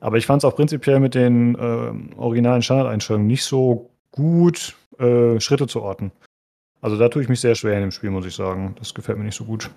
Aber 0.00 0.18
ich 0.18 0.26
fand 0.26 0.42
es 0.42 0.44
auch 0.44 0.54
prinzipiell 0.54 1.00
mit 1.00 1.14
den 1.14 1.54
äh, 1.54 2.16
originalen 2.16 2.62
Standardeinstellungen 2.62 3.26
nicht 3.26 3.44
so 3.44 3.90
gut, 4.12 4.76
äh, 4.98 5.40
Schritte 5.40 5.66
zu 5.66 5.82
orten. 5.82 6.12
Also 6.80 6.98
da 6.98 7.08
tue 7.08 7.22
ich 7.22 7.28
mich 7.28 7.40
sehr 7.40 7.54
schwer 7.54 7.74
in 7.74 7.80
dem 7.80 7.90
Spiel, 7.90 8.10
muss 8.10 8.26
ich 8.26 8.34
sagen. 8.34 8.74
Das 8.78 8.94
gefällt 8.94 9.18
mir 9.18 9.24
nicht 9.24 9.36
so 9.36 9.44
gut. 9.44 9.70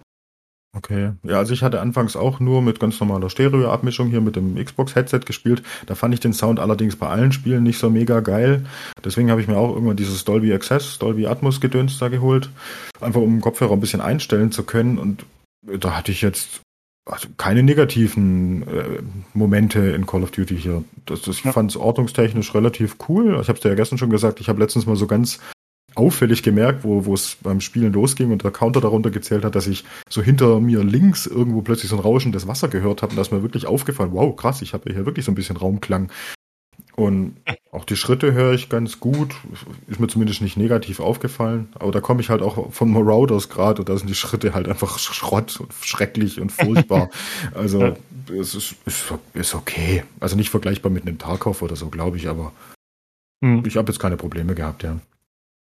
Okay. 0.78 1.14
Ja, 1.24 1.40
also 1.40 1.54
ich 1.54 1.64
hatte 1.64 1.82
anfangs 1.82 2.16
auch 2.16 2.40
nur 2.40 2.62
mit 2.62 2.80
ganz 2.80 3.00
normaler 3.00 3.30
Stereo-Abmischung 3.30 4.10
hier 4.10 4.22
mit 4.22 4.36
dem 4.36 4.56
Xbox-Headset 4.64 5.22
gespielt. 5.26 5.64
Da 5.88 5.96
fand 5.96 6.14
ich 6.14 6.20
den 6.20 6.34
Sound 6.34 6.60
allerdings 6.60 6.96
bei 6.96 7.08
allen 7.08 7.32
Spielen 7.32 7.64
nicht 7.64 7.80
so 7.80 7.90
mega 7.90 8.20
geil. 8.20 8.66
Deswegen 9.04 9.32
habe 9.32 9.42
ich 9.42 9.48
mir 9.48 9.58
auch 9.58 9.74
irgendwann 9.74 9.98
dieses 9.98 10.26
Dolby 10.26 10.54
Access, 10.54 11.00
Dolby 11.00 11.26
Atmos 11.26 11.60
Gedöns 11.60 11.98
da 11.98 12.10
geholt. 12.10 12.52
Einfach 13.02 13.22
um 13.22 13.38
den 13.38 13.42
Kopfhörer 13.42 13.74
ein 13.74 13.80
bisschen 13.80 14.02
einstellen 14.02 14.52
zu 14.52 14.64
können. 14.64 15.00
Und 15.00 15.26
da 15.66 15.98
hatte 15.98 16.12
ich 16.12 16.22
jetzt 16.22 16.62
also 17.06 17.28
keine 17.38 17.64
negativen 17.64 18.62
äh, 18.68 19.02
Momente 19.34 19.80
in 19.80 20.06
Call 20.06 20.22
of 20.22 20.32
Duty 20.32 20.56
hier. 20.56 20.84
Das, 21.08 21.24
das, 21.24 21.38
ich 21.38 21.44
ja. 21.44 21.52
fand 21.52 21.72
es 21.72 21.78
ordnungstechnisch 21.78 22.54
relativ 22.54 22.98
cool. 23.08 23.40
Ich 23.42 23.48
habe 23.48 23.58
es 23.58 23.62
dir 23.62 23.70
ja 23.70 23.76
gestern 23.76 23.98
schon 23.98 24.12
gesagt, 24.12 24.40
ich 24.40 24.50
habe 24.50 24.60
letztens 24.60 24.86
mal 24.86 24.96
so 24.96 25.08
ganz 25.08 25.40
auffällig 25.96 26.44
gemerkt, 26.44 26.84
wo 26.84 27.06
wo 27.06 27.14
es 27.14 27.38
beim 27.42 27.62
Spielen 27.62 27.94
losging 27.94 28.32
und 28.32 28.44
der 28.44 28.52
Counter 28.52 28.82
darunter 28.82 29.12
gezählt 29.12 29.44
hat, 29.44 29.56
dass 29.56 29.68
ich 29.68 29.86
so 30.10 30.22
hinter 30.22 30.60
mir 30.60 30.84
links 30.84 31.26
irgendwo 31.26 31.62
plötzlich 31.62 31.90
so 31.90 31.98
ein 31.98 32.02
rauschendes 32.02 32.48
Wasser 32.48 32.68
gehört 32.68 33.02
habe 33.02 33.12
und 33.12 33.18
da 33.18 33.22
ist 33.22 33.32
mir 33.32 33.44
wirklich 33.44 33.68
aufgefallen, 33.68 34.12
wow, 34.14 34.36
krass, 34.36 34.62
ich 34.62 34.74
habe 34.74 34.92
hier 34.92 35.06
wirklich 35.06 35.26
so 35.26 35.32
ein 35.32 35.36
bisschen 35.36 35.58
Raumklang. 35.58 36.12
Und 37.00 37.38
auch 37.72 37.86
die 37.86 37.96
Schritte 37.96 38.34
höre 38.34 38.54
ich 38.54 38.70
ganz 38.70 39.00
gut. 39.00 39.36
Ist 39.88 40.00
mir 40.00 40.08
zumindest 40.08 40.42
nicht 40.42 40.58
negativ 40.58 41.00
aufgefallen. 41.00 41.70
Aber 41.80 41.92
da 41.92 42.02
komme 42.02 42.22
ich 42.22 42.30
halt 42.30 42.42
auch 42.42 42.72
von 42.74 42.92
Marauders 42.92 43.50
gerade 43.50 43.82
und 43.82 43.90
da 43.90 43.98
sind 43.98 44.10
die 44.10 44.16
Schritte 44.16 44.54
halt 44.54 44.68
einfach 44.68 45.00
Schrott 45.00 45.60
und 45.60 45.74
schrecklich 45.82 46.42
und 46.42 46.52
furchtbar. 46.52 47.10
also 47.54 47.96
es 48.28 48.54
ist, 48.54 48.76
ist, 48.86 49.14
ist, 49.34 49.56
okay. 49.56 50.04
Also 50.20 50.36
nicht 50.36 50.50
vergleichbar 50.50 50.92
mit 50.92 51.08
einem 51.08 51.18
Tarkov 51.18 51.62
oder 51.62 51.76
so, 51.76 51.90
glaube 51.90 52.18
ich, 52.18 52.28
aber 52.28 52.52
hm. 53.44 53.64
ich 53.66 53.78
habe 53.78 53.92
jetzt 53.92 54.00
keine 54.00 54.18
Probleme 54.18 54.54
gehabt, 54.54 54.84
ja. 54.84 55.00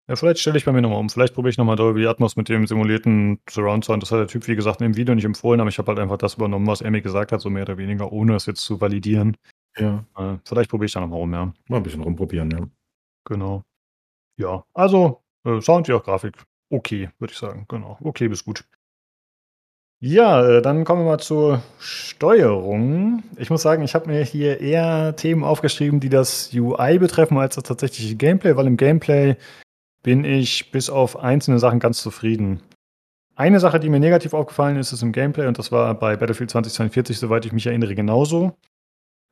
Ja, 0.10 0.18
vielleicht 0.18 0.40
stelle 0.40 0.58
ich 0.58 0.66
bei 0.66 0.74
mir 0.74 0.82
nochmal 0.82 1.00
um. 1.00 1.10
Vielleicht 1.10 1.34
probiere 1.34 1.52
ich 1.52 1.58
nochmal 1.58 1.78
Dolby 1.78 2.06
Atmos 2.08 2.36
mit 2.36 2.50
dem 2.50 2.68
simulierten 2.68 3.40
Surround 3.50 3.86
Sound. 3.86 4.04
Das 4.04 4.12
hat 4.12 4.20
der 4.20 4.28
Typ, 4.28 4.48
wie 4.48 4.56
gesagt, 4.56 4.82
dem 4.82 4.98
Video 4.98 5.16
nicht 5.16 5.24
empfohlen, 5.24 5.62
aber 5.62 5.70
ich 5.70 5.78
habe 5.78 5.88
halt 5.88 6.00
einfach 6.00 6.18
das 6.18 6.36
übernommen, 6.36 6.68
was 6.68 6.84
mir 6.84 7.02
gesagt 7.02 7.32
hat, 7.32 7.40
so 7.40 7.50
mehr 7.50 7.64
oder 7.64 7.78
weniger, 7.78 8.12
ohne 8.12 8.36
es 8.36 8.46
jetzt 8.46 8.62
zu 8.62 8.82
validieren. 8.82 9.38
Ja. 9.78 10.06
Äh, 10.18 10.38
vielleicht 10.46 10.70
probiere 10.70 10.88
ich 10.88 10.94
da 10.94 11.00
nochmal 11.00 11.20
rum, 11.20 11.34
ja. 11.34 11.54
Mal 11.70 11.78
ein 11.78 11.84
bisschen 11.84 12.02
rumprobieren, 12.02 12.52
ja. 12.52 12.68
Genau. 13.26 13.64
Ja, 14.38 14.66
also 14.74 15.22
äh, 15.46 15.62
Sound 15.62 15.88
wie 15.88 15.94
auch 15.94 16.04
Grafik. 16.04 16.36
Okay, 16.70 17.10
würde 17.20 17.32
ich 17.32 17.38
sagen. 17.38 17.66
Genau. 17.70 17.98
Okay 18.02 18.28
bis 18.28 18.44
gut. 18.44 18.66
Ja, 20.02 20.46
äh, 20.46 20.62
dann 20.62 20.84
kommen 20.84 21.04
wir 21.04 21.12
mal 21.12 21.20
zur 21.20 21.64
Steuerung. 21.80 23.24
Ich 23.38 23.50
muss 23.50 23.62
sagen, 23.62 23.84
ich 23.84 23.96
habe 23.96 24.08
mir 24.08 24.22
hier 24.26 24.60
eher 24.60 25.16
Themen 25.16 25.46
aufgeschrieben, 25.46 26.02
die 26.02 26.10
das 26.10 26.54
UI 26.54 27.00
betreffen, 27.00 27.38
als 27.38 27.56
das 27.56 27.64
tatsächliche 27.64 28.18
Gameplay, 28.18 28.58
weil 28.58 28.68
im 28.68 28.76
Gameplay 28.76 29.38
bin 30.04 30.26
ich 30.26 30.72
bis 30.72 30.90
auf 30.90 31.18
einzelne 31.18 31.60
Sachen 31.60 31.80
ganz 31.80 32.02
zufrieden. 32.02 32.62
Eine 33.36 33.60
Sache, 33.60 33.80
die 33.80 33.90
mir 33.90 34.00
negativ 34.00 34.34
aufgefallen 34.34 34.78
ist, 34.78 34.92
ist 34.92 35.02
im 35.02 35.12
Gameplay, 35.12 35.48
und 35.48 35.58
das 35.58 35.72
war 35.72 35.96
bei 35.96 36.16
Battlefield 36.16 36.52
2042, 36.52 37.18
soweit 37.18 37.46
ich 37.46 37.52
mich 37.52 37.66
erinnere, 37.66 37.96
genauso. 37.96 38.56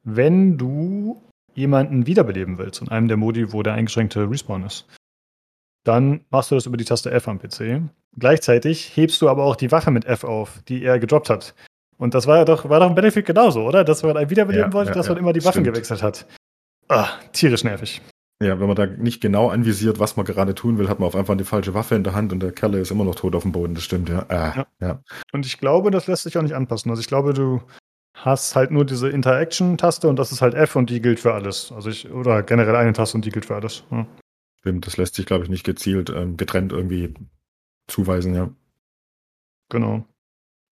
Wenn 0.03 0.57
du 0.57 1.21
jemanden 1.53 2.07
wiederbeleben 2.07 2.57
willst 2.57 2.81
in 2.81 2.89
einem 2.89 3.07
der 3.07 3.17
Modi, 3.17 3.53
wo 3.53 3.61
der 3.61 3.73
eingeschränkte 3.73 4.27
Respawn 4.29 4.63
ist, 4.63 4.87
dann 5.83 6.21
machst 6.29 6.49
du 6.49 6.55
das 6.55 6.65
über 6.65 6.77
die 6.77 6.85
Taste 6.85 7.11
F 7.11 7.27
am 7.27 7.39
PC. 7.39 7.81
Gleichzeitig 8.17 8.95
hebst 8.95 9.21
du 9.21 9.29
aber 9.29 9.43
auch 9.43 9.55
die 9.55 9.71
Waffe 9.71 9.91
mit 9.91 10.05
F 10.05 10.23
auf, 10.23 10.61
die 10.67 10.83
er 10.83 10.97
gedroppt 10.97 11.29
hat. 11.29 11.53
Und 11.97 12.15
das 12.15 12.25
war 12.25 12.43
doch, 12.45 12.67
war 12.67 12.79
doch 12.79 12.89
im 12.89 12.95
Battlefield 12.95 13.27
genauso, 13.27 13.63
oder? 13.63 13.83
Dass 13.83 14.01
man 14.01 14.17
einen 14.17 14.29
wiederbeleben 14.29 14.69
ja, 14.69 14.73
wollte, 14.73 14.91
ja, 14.91 14.95
dass 14.95 15.09
man 15.09 15.17
immer 15.17 15.33
die 15.33 15.43
Waffen 15.43 15.63
stimmt. 15.63 15.75
gewechselt 15.75 16.01
hat. 16.01 16.25
Ah, 16.87 17.09
tierisch 17.31 17.63
nervig. 17.63 18.01
Ja, 18.41 18.59
wenn 18.59 18.65
man 18.65 18.75
da 18.75 18.87
nicht 18.87 19.21
genau 19.21 19.49
anvisiert, 19.49 19.99
was 19.99 20.17
man 20.17 20.25
gerade 20.25 20.55
tun 20.55 20.79
will, 20.79 20.89
hat 20.89 20.99
man 20.99 21.05
auf 21.05 21.15
einfach 21.15 21.37
die 21.37 21.43
falsche 21.43 21.75
Waffe 21.75 21.93
in 21.93 22.03
der 22.03 22.15
Hand 22.15 22.33
und 22.33 22.39
der 22.39 22.51
Kerle 22.51 22.79
ist 22.79 22.89
immer 22.89 23.03
noch 23.03 23.13
tot 23.13 23.35
auf 23.35 23.43
dem 23.43 23.51
Boden. 23.51 23.75
Das 23.75 23.83
stimmt, 23.83 24.09
ja. 24.09 24.23
Äh, 24.29 24.57
ja. 24.57 24.67
ja. 24.79 25.03
Und 25.31 25.45
ich 25.45 25.59
glaube, 25.59 25.91
das 25.91 26.07
lässt 26.07 26.23
sich 26.23 26.37
auch 26.39 26.41
nicht 26.41 26.55
anpassen. 26.55 26.89
Also 26.89 27.01
ich 27.01 27.07
glaube, 27.07 27.33
du 27.33 27.61
hast 28.15 28.55
halt 28.55 28.71
nur 28.71 28.83
diese 28.83 29.09
Interaction-Taste 29.09 30.07
und 30.07 30.17
das 30.17 30.31
ist 30.31 30.41
halt 30.41 30.55
F 30.55 30.75
und 30.75 30.89
die 30.89 31.01
gilt 31.01 31.19
für 31.19 31.35
alles. 31.35 31.71
Also 31.71 31.91
ich, 31.91 32.11
oder 32.11 32.41
generell 32.41 32.75
eine 32.75 32.93
Taste 32.93 33.15
und 33.15 33.25
die 33.25 33.29
gilt 33.29 33.45
für 33.45 33.55
alles. 33.55 33.83
Ja. 33.91 34.07
Stimmt, 34.59 34.87
das 34.87 34.97
lässt 34.97 35.15
sich, 35.15 35.27
glaube 35.27 35.43
ich, 35.43 35.49
nicht 35.51 35.63
gezielt 35.63 36.09
ähm, 36.09 36.35
getrennt 36.35 36.71
irgendwie 36.71 37.13
zuweisen, 37.87 38.33
ja. 38.33 38.49
Genau. 39.69 40.03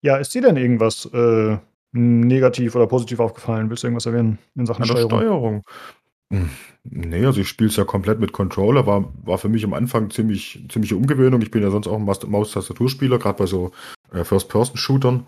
Ja, 0.02 0.18
ist 0.18 0.34
dir 0.34 0.42
denn 0.42 0.58
irgendwas 0.58 1.06
äh, 1.14 1.58
negativ 1.92 2.76
oder 2.76 2.88
positiv 2.88 3.20
aufgefallen? 3.20 3.70
Willst 3.70 3.84
du 3.84 3.88
irgendwas 3.88 4.06
erwähnen 4.08 4.40
in 4.56 4.66
Sachen 4.66 4.86
Steuerung? 4.86 5.10
Steuerung? 5.10 5.64
Hm, 6.32 6.50
nee, 6.84 7.26
also 7.26 7.42
ich 7.42 7.48
spiele 7.48 7.70
es 7.70 7.76
ja 7.76 7.86
komplett 7.86 8.20
mit 8.20 8.34
Controller, 8.34 8.86
war, 8.86 9.12
war 9.24 9.38
für 9.38 9.50
mich 9.50 9.64
am 9.64 9.74
Anfang 9.74 10.12
ziemlich, 10.12 10.64
ziemliche 10.70 10.96
Umgewöhnung. 10.96 11.42
Ich 11.42 11.52
bin 11.52 11.64
ja 11.64 11.72
sonst 11.72 11.88
auch 11.88 11.98
ein 11.98 12.06
Maus-Tastaturspieler, 12.06 13.18
gerade 13.18 13.40
bei 13.40 13.46
so 13.46 13.72
äh, 14.14 14.24
First-Person-Shootern. 14.24 15.26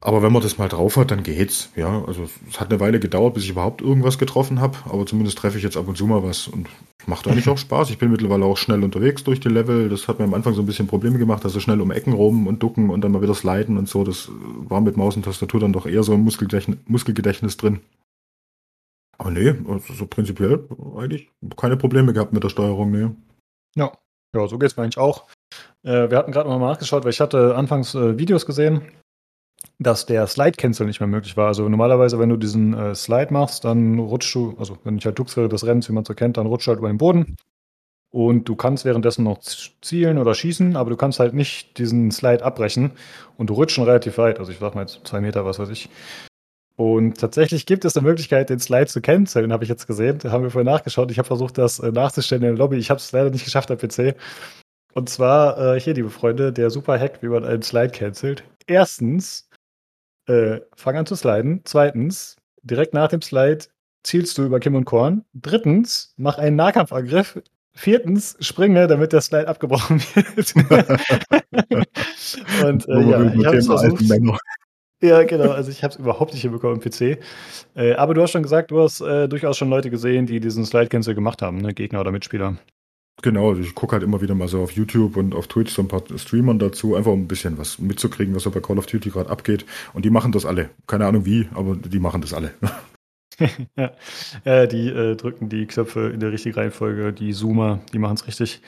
Aber 0.00 0.22
wenn 0.22 0.32
man 0.32 0.42
das 0.42 0.58
mal 0.58 0.68
drauf 0.68 0.96
hat, 0.96 1.10
dann 1.10 1.24
geht's. 1.24 1.70
Ja, 1.74 2.04
also 2.04 2.28
es 2.48 2.60
hat 2.60 2.70
eine 2.70 2.78
Weile 2.78 3.00
gedauert, 3.00 3.34
bis 3.34 3.42
ich 3.42 3.50
überhaupt 3.50 3.82
irgendwas 3.82 4.16
getroffen 4.16 4.60
habe, 4.60 4.78
aber 4.84 5.04
zumindest 5.06 5.38
treffe 5.38 5.58
ich 5.58 5.64
jetzt 5.64 5.76
ab 5.76 5.88
und 5.88 5.98
zu 5.98 6.06
mal 6.06 6.22
was 6.22 6.46
und 6.46 6.68
macht 7.06 7.26
eigentlich 7.26 7.48
auch 7.48 7.58
Spaß. 7.58 7.90
Ich 7.90 7.98
bin 7.98 8.12
mittlerweile 8.12 8.44
auch 8.44 8.56
schnell 8.56 8.84
unterwegs 8.84 9.24
durch 9.24 9.40
die 9.40 9.48
Level. 9.48 9.88
Das 9.88 10.06
hat 10.06 10.20
mir 10.20 10.24
am 10.24 10.34
Anfang 10.34 10.54
so 10.54 10.62
ein 10.62 10.66
bisschen 10.66 10.86
Probleme 10.86 11.18
gemacht, 11.18 11.44
also 11.44 11.58
schnell 11.58 11.80
um 11.80 11.90
Ecken 11.90 12.12
rum 12.12 12.46
und 12.46 12.62
ducken 12.62 12.90
und 12.90 13.00
dann 13.00 13.10
mal 13.10 13.22
wieder 13.22 13.34
sliden 13.34 13.76
und 13.76 13.88
so. 13.88 14.04
Das 14.04 14.30
war 14.68 14.80
mit 14.80 14.96
Maus 14.96 15.16
und 15.16 15.24
Tastatur 15.24 15.58
dann 15.58 15.72
doch 15.72 15.86
eher 15.86 16.04
so 16.04 16.14
ein 16.14 16.22
Muskelgedächtnis, 16.22 16.78
Muskelgedächtnis 16.86 17.56
drin. 17.56 17.80
Aber 19.18 19.30
nee, 19.32 19.54
also 19.68 19.92
so 19.94 20.06
prinzipiell 20.06 20.64
eigentlich 20.96 21.30
keine 21.56 21.76
Probleme 21.76 22.12
gehabt 22.12 22.32
mit 22.32 22.44
der 22.44 22.48
Steuerung, 22.48 22.92
nee. 22.92 23.10
Ja, 23.74 23.92
ja 24.34 24.46
so 24.46 24.58
geht's 24.58 24.76
mir 24.76 24.84
eigentlich 24.84 24.98
auch. 24.98 25.26
Äh, 25.82 26.10
wir 26.10 26.18
hatten 26.18 26.32
gerade 26.32 26.48
mal 26.48 26.58
nachgeschaut, 26.58 27.04
weil 27.04 27.10
ich 27.10 27.20
hatte 27.20 27.56
anfangs 27.56 27.94
äh, 27.94 28.16
Videos 28.18 28.46
gesehen, 28.46 28.82
dass 29.80 30.06
der 30.06 30.26
Slide-Cancel 30.26 30.86
nicht 30.86 31.00
mehr 31.00 31.08
möglich 31.08 31.36
war. 31.36 31.48
Also 31.48 31.68
normalerweise, 31.68 32.18
wenn 32.18 32.28
du 32.28 32.36
diesen 32.36 32.74
äh, 32.74 32.94
Slide 32.94 33.32
machst, 33.32 33.64
dann 33.64 33.98
rutschst 33.98 34.34
du, 34.34 34.54
also 34.58 34.78
wenn 34.84 34.98
ich 34.98 35.06
halt 35.06 35.18
während 35.18 35.52
des 35.52 35.66
Rennens, 35.66 35.88
wie 35.88 35.92
man 35.92 36.04
so 36.04 36.14
kennt, 36.14 36.36
dann 36.36 36.46
rutscht 36.46 36.66
du 36.66 36.70
halt 36.70 36.78
über 36.78 36.88
den 36.88 36.98
Boden. 36.98 37.36
Und 38.10 38.48
du 38.48 38.56
kannst 38.56 38.84
währenddessen 38.84 39.24
noch 39.24 39.40
zielen 39.82 40.16
oder 40.16 40.34
schießen, 40.34 40.76
aber 40.76 40.90
du 40.90 40.96
kannst 40.96 41.20
halt 41.20 41.34
nicht 41.34 41.76
diesen 41.78 42.10
Slide 42.10 42.44
abbrechen. 42.44 42.92
Und 43.36 43.50
du 43.50 43.54
rutschst 43.54 43.74
schon 43.76 43.84
relativ 43.84 44.16
weit, 44.18 44.38
also 44.38 44.50
ich 44.50 44.58
sag 44.58 44.74
mal 44.74 44.82
jetzt 44.82 45.00
zwei 45.04 45.20
Meter, 45.20 45.44
was 45.44 45.58
weiß 45.58 45.68
ich. 45.68 45.90
Und 46.78 47.18
tatsächlich 47.18 47.66
gibt 47.66 47.84
es 47.84 47.96
eine 47.96 48.06
Möglichkeit, 48.06 48.50
den 48.50 48.60
Slide 48.60 48.86
zu 48.86 49.00
canceln, 49.00 49.52
habe 49.52 49.64
ich 49.64 49.68
jetzt 49.68 49.88
gesehen. 49.88 50.18
Da 50.18 50.30
haben 50.30 50.44
wir 50.44 50.52
vorher 50.52 50.70
nachgeschaut. 50.70 51.10
Ich 51.10 51.18
habe 51.18 51.26
versucht, 51.26 51.58
das 51.58 51.80
äh, 51.80 51.90
nachzustellen 51.90 52.44
in 52.44 52.50
der 52.50 52.56
Lobby. 52.56 52.76
Ich 52.76 52.88
habe 52.88 52.98
es 52.98 53.10
leider 53.10 53.30
nicht 53.30 53.44
geschafft 53.44 53.72
am 53.72 53.78
PC. 53.78 54.14
Und 54.94 55.08
zwar 55.08 55.74
äh, 55.74 55.80
hier, 55.80 55.94
liebe 55.94 56.08
Freunde, 56.08 56.52
der 56.52 56.70
super 56.70 56.96
Hack, 56.96 57.20
wie 57.20 57.26
man 57.26 57.44
einen 57.44 57.62
Slide 57.62 57.90
cancelt. 57.90 58.44
Erstens, 58.68 59.48
äh, 60.28 60.60
fang 60.76 60.96
an 60.96 61.04
zu 61.04 61.16
sliden. 61.16 61.62
Zweitens, 61.64 62.36
direkt 62.62 62.94
nach 62.94 63.08
dem 63.08 63.22
Slide 63.22 63.64
zielst 64.04 64.38
du 64.38 64.44
über 64.44 64.60
Kim 64.60 64.76
und 64.76 64.84
Korn. 64.84 65.24
Drittens, 65.34 66.14
mach 66.16 66.38
einen 66.38 66.54
Nahkampfangriff. 66.54 67.42
Viertens, 67.72 68.36
springe, 68.38 68.86
damit 68.86 69.12
der 69.12 69.20
Slide 69.20 69.48
abgebrochen 69.48 70.00
wird. 70.14 70.54
und 72.64 72.88
äh, 72.88 73.02
ja, 73.02 73.34
ich 73.34 73.46
habe 73.46 73.56
es 73.56 73.66
versucht. 73.66 74.04
Ja, 75.00 75.22
genau. 75.22 75.50
Also 75.50 75.70
ich 75.70 75.84
habe 75.84 75.94
es 75.94 76.00
überhaupt 76.00 76.32
nicht 76.32 76.42
hinbekommen 76.42 76.80
im 76.80 76.90
PC. 76.90 77.20
Äh, 77.76 77.94
aber 77.94 78.14
du 78.14 78.22
hast 78.22 78.32
schon 78.32 78.42
gesagt, 78.42 78.70
du 78.70 78.80
hast 78.80 79.00
äh, 79.00 79.28
durchaus 79.28 79.56
schon 79.56 79.70
Leute 79.70 79.90
gesehen, 79.90 80.26
die 80.26 80.40
diesen 80.40 80.64
Slide-Cancel 80.64 81.14
gemacht 81.14 81.40
haben, 81.40 81.58
ne? 81.58 81.72
Gegner 81.72 82.00
oder 82.00 82.10
Mitspieler. 82.10 82.56
Genau, 83.22 83.48
also 83.50 83.62
ich 83.62 83.74
gucke 83.74 83.94
halt 83.94 84.04
immer 84.04 84.20
wieder 84.20 84.34
mal 84.34 84.46
so 84.46 84.62
auf 84.62 84.72
YouTube 84.72 85.16
und 85.16 85.34
auf 85.34 85.48
Twitch 85.48 85.72
so 85.72 85.82
ein 85.82 85.88
paar 85.88 86.02
Streamern 86.16 86.60
dazu, 86.60 86.94
einfach 86.94 87.10
um 87.10 87.22
ein 87.22 87.28
bisschen 87.28 87.58
was 87.58 87.78
mitzukriegen, 87.80 88.34
was 88.34 88.44
so 88.44 88.50
bei 88.50 88.60
Call 88.60 88.78
of 88.78 88.86
Duty 88.86 89.10
gerade 89.10 89.28
abgeht. 89.28 89.66
Und 89.92 90.04
die 90.04 90.10
machen 90.10 90.30
das 90.30 90.46
alle. 90.46 90.70
Keine 90.86 91.06
Ahnung 91.06 91.24
wie, 91.24 91.48
aber 91.54 91.74
die 91.74 91.98
machen 91.98 92.20
das 92.20 92.32
alle. 92.32 92.54
ja. 93.76 93.92
ja, 94.44 94.66
die 94.66 94.88
äh, 94.88 95.16
drücken 95.16 95.48
die 95.48 95.66
Knöpfe 95.66 96.10
in 96.10 96.20
der 96.20 96.30
richtigen 96.30 96.54
Reihenfolge, 96.54 97.12
die 97.12 97.32
Zoomer, 97.32 97.80
die 97.92 97.98
machen 97.98 98.14
es 98.14 98.26
richtig. 98.26 98.62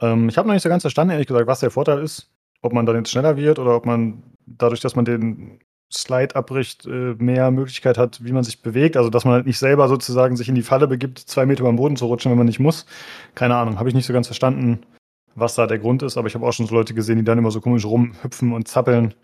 Ähm, 0.00 0.28
ich 0.28 0.38
habe 0.38 0.46
noch 0.46 0.54
nicht 0.54 0.62
so 0.62 0.68
ganz 0.68 0.82
verstanden, 0.82 1.12
ehrlich 1.12 1.26
gesagt, 1.26 1.48
was 1.48 1.60
der 1.60 1.70
Vorteil 1.70 2.00
ist. 2.00 2.30
Ob 2.62 2.72
man 2.72 2.86
dann 2.86 2.96
jetzt 2.96 3.10
schneller 3.10 3.36
wird 3.36 3.58
oder 3.58 3.74
ob 3.74 3.86
man 3.86 4.22
dadurch, 4.58 4.80
dass 4.80 4.96
man 4.96 5.04
den 5.04 5.60
Slide 5.92 6.36
abbricht, 6.36 6.86
äh, 6.86 7.14
mehr 7.18 7.50
Möglichkeit 7.50 7.98
hat, 7.98 8.22
wie 8.24 8.32
man 8.32 8.44
sich 8.44 8.62
bewegt. 8.62 8.96
Also, 8.96 9.10
dass 9.10 9.24
man 9.24 9.34
halt 9.34 9.46
nicht 9.46 9.58
selber 9.58 9.88
sozusagen 9.88 10.36
sich 10.36 10.48
in 10.48 10.54
die 10.54 10.62
Falle 10.62 10.86
begibt, 10.86 11.18
zwei 11.18 11.46
Meter 11.46 11.64
beim 11.64 11.76
Boden 11.76 11.96
zu 11.96 12.06
rutschen, 12.06 12.30
wenn 12.30 12.38
man 12.38 12.46
nicht 12.46 12.60
muss. 12.60 12.86
Keine 13.34 13.56
Ahnung, 13.56 13.78
habe 13.78 13.88
ich 13.88 13.94
nicht 13.94 14.06
so 14.06 14.12
ganz 14.12 14.28
verstanden, 14.28 14.86
was 15.34 15.56
da 15.56 15.66
der 15.66 15.78
Grund 15.78 16.02
ist. 16.02 16.16
Aber 16.16 16.28
ich 16.28 16.34
habe 16.34 16.46
auch 16.46 16.52
schon 16.52 16.66
so 16.66 16.74
Leute 16.74 16.94
gesehen, 16.94 17.18
die 17.18 17.24
dann 17.24 17.38
immer 17.38 17.50
so 17.50 17.60
komisch 17.60 17.84
rumhüpfen 17.84 18.52
und 18.52 18.68
zappeln. 18.68 19.14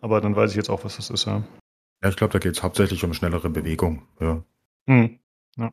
Aber 0.00 0.20
dann 0.20 0.34
weiß 0.34 0.50
ich 0.50 0.56
jetzt 0.56 0.70
auch, 0.70 0.84
was 0.84 0.96
das 0.96 1.10
ist, 1.10 1.26
ja. 1.26 1.44
Ja, 2.02 2.08
ich 2.08 2.16
glaube, 2.16 2.32
da 2.32 2.40
geht 2.40 2.56
es 2.56 2.62
hauptsächlich 2.64 3.04
um 3.04 3.14
schnellere 3.14 3.48
Bewegung, 3.48 4.02
ja. 4.20 4.42
Hm. 4.88 5.20
Ja. 5.56 5.70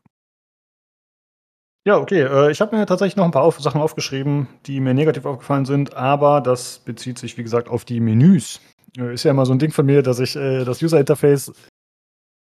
Ja, 1.85 1.97
okay. 1.97 2.21
Äh, 2.21 2.51
ich 2.51 2.61
habe 2.61 2.75
mir 2.75 2.85
tatsächlich 2.85 3.15
noch 3.15 3.25
ein 3.25 3.31
paar 3.31 3.51
Sachen 3.53 3.81
aufgeschrieben, 3.81 4.47
die 4.67 4.79
mir 4.79 4.93
negativ 4.93 5.25
aufgefallen 5.25 5.65
sind, 5.65 5.95
aber 5.95 6.41
das 6.41 6.77
bezieht 6.79 7.17
sich, 7.17 7.35
wie 7.37 7.43
gesagt, 7.43 7.67
auf 7.67 7.83
die 7.83 7.99
Menüs. 7.99 8.61
Äh, 8.97 9.13
ist 9.13 9.23
ja 9.23 9.31
immer 9.31 9.45
so 9.45 9.53
ein 9.53 9.59
Ding 9.59 9.71
von 9.71 9.85
mir, 9.85 10.01
dass 10.01 10.19
ich 10.19 10.35
äh, 10.35 10.65
das 10.65 10.81
User-Interface 10.81 11.51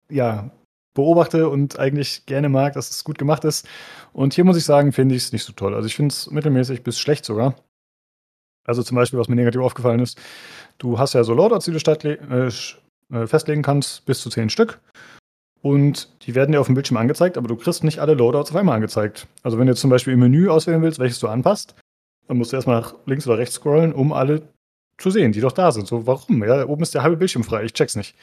ja, 0.09 0.51
beobachte 0.93 1.49
und 1.49 1.79
eigentlich 1.79 2.25
gerne 2.25 2.49
mag, 2.49 2.73
dass 2.73 2.89
es 2.89 3.03
gut 3.03 3.17
gemacht 3.17 3.45
ist. 3.45 3.67
Und 4.13 4.33
hier 4.33 4.43
muss 4.43 4.57
ich 4.57 4.65
sagen, 4.65 4.91
finde 4.91 5.15
ich 5.15 5.23
es 5.23 5.31
nicht 5.31 5.43
so 5.43 5.53
toll. 5.53 5.75
Also 5.75 5.87
ich 5.87 5.95
finde 5.95 6.11
es 6.11 6.29
mittelmäßig 6.31 6.83
bis 6.83 6.99
schlecht 6.99 7.25
sogar. 7.25 7.55
Also 8.65 8.83
zum 8.83 8.95
Beispiel, 8.95 9.19
was 9.19 9.29
mir 9.29 9.35
negativ 9.35 9.61
aufgefallen 9.61 10.01
ist, 10.01 10.19
du 10.77 10.99
hast 10.99 11.13
ja 11.13 11.23
so 11.23 11.33
Loadouts, 11.33 11.65
die 11.65 11.71
du 11.71 11.77
äh, 11.79 12.47
äh, 13.13 13.27
festlegen 13.27 13.61
kannst, 13.61 14.05
bis 14.05 14.21
zu 14.21 14.29
zehn 14.29 14.49
Stück. 14.49 14.79
Und 15.61 16.09
die 16.23 16.35
werden 16.35 16.51
dir 16.51 16.59
auf 16.59 16.67
dem 16.67 16.75
Bildschirm 16.75 16.97
angezeigt, 16.97 17.37
aber 17.37 17.47
du 17.47 17.55
kriegst 17.55 17.83
nicht 17.83 17.99
alle 17.99 18.13
Loadouts 18.13 18.51
auf 18.51 18.55
einmal 18.55 18.75
angezeigt. 18.75 19.27
Also 19.43 19.57
wenn 19.57 19.67
du 19.67 19.73
jetzt 19.73 19.81
zum 19.81 19.89
Beispiel 19.89 20.13
im 20.13 20.19
Menü 20.19 20.49
auswählen 20.49 20.81
willst, 20.81 20.99
welches 20.99 21.19
du 21.19 21.27
anpasst, 21.27 21.75
dann 22.27 22.37
musst 22.37 22.51
du 22.51 22.57
erstmal 22.57 22.81
nach 22.81 22.95
links 23.05 23.27
oder 23.27 23.37
rechts 23.37 23.55
scrollen, 23.55 23.93
um 23.93 24.13
alle 24.13 24.41
zu 24.97 25.11
sehen, 25.11 25.31
die 25.31 25.41
doch 25.41 25.51
da 25.51 25.71
sind. 25.71 25.87
So, 25.87 26.07
warum? 26.07 26.43
Ja, 26.43 26.65
oben 26.65 26.83
ist 26.83 26.93
der 26.93 27.03
halbe 27.03 27.17
Bildschirm 27.17 27.43
frei. 27.43 27.63
Ich 27.63 27.73
check's 27.73 27.95
nicht. 27.95 28.15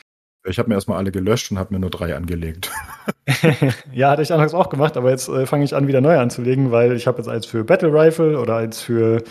Ich 0.47 0.59
habe 0.59 0.69
mir 0.69 0.75
erstmal 0.75 0.99
alle 0.99 1.11
gelöscht 1.11 1.51
und 1.51 1.59
habe 1.59 1.73
mir 1.73 1.81
nur 1.81 1.91
drei 1.91 2.15
angelegt. 2.15 2.71
ja, 3.93 4.11
hatte 4.11 4.23
ich 4.23 4.33
anfangs 4.33 4.55
auch 4.55 4.69
gemacht, 4.69 4.97
aber 4.97 5.11
jetzt 5.11 5.29
äh, 5.29 5.47
fange 5.47 5.65
ich 5.65 5.75
an, 5.75 5.87
wieder 5.87 6.01
neu 6.01 6.19
anzulegen, 6.19 6.71
weil 6.71 6.93
ich 6.93 7.07
habe 7.07 7.19
jetzt 7.19 7.29
eins 7.29 7.47
für 7.47 7.65
Battle 7.65 7.93
Rifle 7.93 8.39
oder 8.39 8.57
eins 8.57 8.83
für 8.83 9.23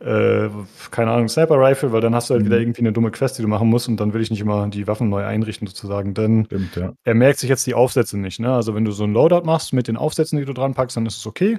äh, 0.00 0.48
keine 0.90 1.10
Ahnung, 1.10 1.28
Sniper 1.28 1.58
Rifle, 1.58 1.92
weil 1.92 2.00
dann 2.00 2.14
hast 2.14 2.30
du 2.30 2.34
halt 2.34 2.42
mhm. 2.42 2.46
wieder 2.46 2.60
irgendwie 2.60 2.82
eine 2.82 2.92
dumme 2.92 3.10
Quest, 3.10 3.38
die 3.38 3.42
du 3.42 3.48
machen 3.48 3.68
musst 3.68 3.88
und 3.88 3.98
dann 3.98 4.12
will 4.12 4.20
ich 4.20 4.30
nicht 4.30 4.40
immer 4.40 4.68
die 4.68 4.86
Waffen 4.86 5.08
neu 5.08 5.24
einrichten 5.24 5.66
sozusagen. 5.66 6.14
Denn 6.14 6.44
Stimmt, 6.46 6.76
ja. 6.76 6.92
er 7.04 7.14
merkt 7.14 7.38
sich 7.40 7.48
jetzt 7.48 7.66
die 7.66 7.74
Aufsätze 7.74 8.16
nicht. 8.16 8.38
Ne? 8.38 8.52
Also 8.52 8.74
wenn 8.74 8.84
du 8.84 8.92
so 8.92 9.04
ein 9.04 9.12
Loadout 9.12 9.44
machst 9.44 9.72
mit 9.72 9.88
den 9.88 9.96
Aufsätzen, 9.96 10.38
die 10.38 10.44
du 10.44 10.52
dran 10.52 10.74
packst, 10.74 10.96
dann 10.96 11.06
ist 11.06 11.16
es 11.16 11.26
okay. 11.26 11.58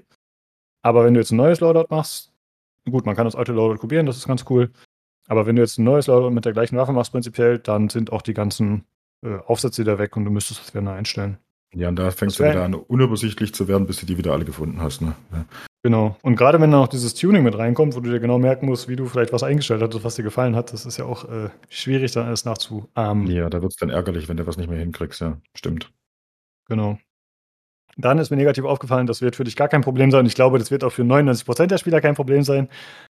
Aber 0.81 1.03
wenn 1.03 1.13
du 1.13 1.19
jetzt 1.19 1.31
ein 1.31 1.37
neues 1.37 1.59
Loadout 1.59 1.87
machst, 1.89 2.31
gut, 2.89 3.05
man 3.05 3.15
kann 3.15 3.25
das 3.25 3.35
alte 3.35 3.51
Loadout 3.51 3.79
kopieren, 3.79 4.05
das 4.05 4.17
ist 4.17 4.27
ganz 4.27 4.45
cool. 4.49 4.71
Aber 5.29 5.45
wenn 5.45 5.55
du 5.55 5.61
jetzt 5.61 5.77
ein 5.77 5.83
neues 5.83 6.07
Loadout 6.07 6.31
mit 6.31 6.43
der 6.43 6.53
gleichen 6.53 6.75
Waffe 6.75 6.91
machst 6.91 7.11
prinzipiell, 7.11 7.59
dann 7.59 7.87
sind 7.89 8.11
auch 8.11 8.23
die 8.23 8.33
ganzen 8.33 8.83
äh, 9.23 9.37
Aufsätze 9.45 9.83
wieder 9.83 9.99
weg 9.99 10.17
und 10.17 10.25
du 10.25 10.31
müsstest 10.31 10.59
das 10.59 10.73
wieder 10.73 10.81
neu 10.81 10.91
einstellen. 10.91 11.37
Ja, 11.73 11.89
und 11.89 11.97
da 11.97 12.09
fängst 12.09 12.39
du 12.39 12.43
wieder 12.43 12.63
an, 12.63 12.73
unübersichtlich 12.73 13.53
zu 13.53 13.67
werden, 13.67 13.85
bis 13.85 13.99
du 13.99 14.07
die 14.07 14.17
wieder 14.17 14.33
alle 14.33 14.43
gefunden 14.43 14.81
hast. 14.81 15.01
Ne? 15.01 15.13
Ja. 15.31 15.45
Genau. 15.83 16.17
Und 16.23 16.35
gerade 16.35 16.59
wenn 16.59 16.71
da 16.71 16.77
noch 16.79 16.87
dieses 16.87 17.13
Tuning 17.13 17.43
mit 17.43 17.55
reinkommt, 17.55 17.95
wo 17.95 17.99
du 17.99 18.09
dir 18.09 18.19
genau 18.19 18.39
merken 18.39 18.65
musst, 18.65 18.89
wie 18.89 18.95
du 18.95 19.05
vielleicht 19.05 19.31
was 19.31 19.43
eingestellt 19.43 19.83
hast, 19.83 20.03
was 20.03 20.15
dir 20.15 20.23
gefallen 20.23 20.55
hat, 20.55 20.73
das 20.73 20.87
ist 20.87 20.97
ja 20.97 21.05
auch 21.05 21.25
äh, 21.29 21.49
schwierig, 21.69 22.11
dann 22.11 22.25
alles 22.25 22.43
nachzuahmen. 22.43 23.27
Ja, 23.27 23.51
da 23.51 23.61
wird 23.61 23.73
es 23.73 23.77
dann 23.77 23.91
ärgerlich, 23.91 24.27
wenn 24.27 24.37
du 24.37 24.47
was 24.47 24.57
nicht 24.57 24.69
mehr 24.69 24.79
hinkriegst, 24.79 25.21
ja. 25.21 25.37
Stimmt. 25.53 25.91
Genau. 26.67 26.97
Dann 27.97 28.17
ist 28.17 28.31
mir 28.31 28.37
negativ 28.37 28.63
aufgefallen, 28.63 29.07
das 29.07 29.21
wird 29.21 29.35
für 29.35 29.43
dich 29.43 29.55
gar 29.55 29.67
kein 29.67 29.81
Problem 29.81 30.09
sein. 30.09 30.25
Ich 30.25 30.35
glaube, 30.35 30.57
das 30.57 30.71
wird 30.71 30.83
auch 30.83 30.91
für 30.91 31.03
99% 31.03 31.67
der 31.67 31.77
Spieler 31.77 32.01
kein 32.01 32.15
Problem 32.15 32.43
sein. 32.43 32.67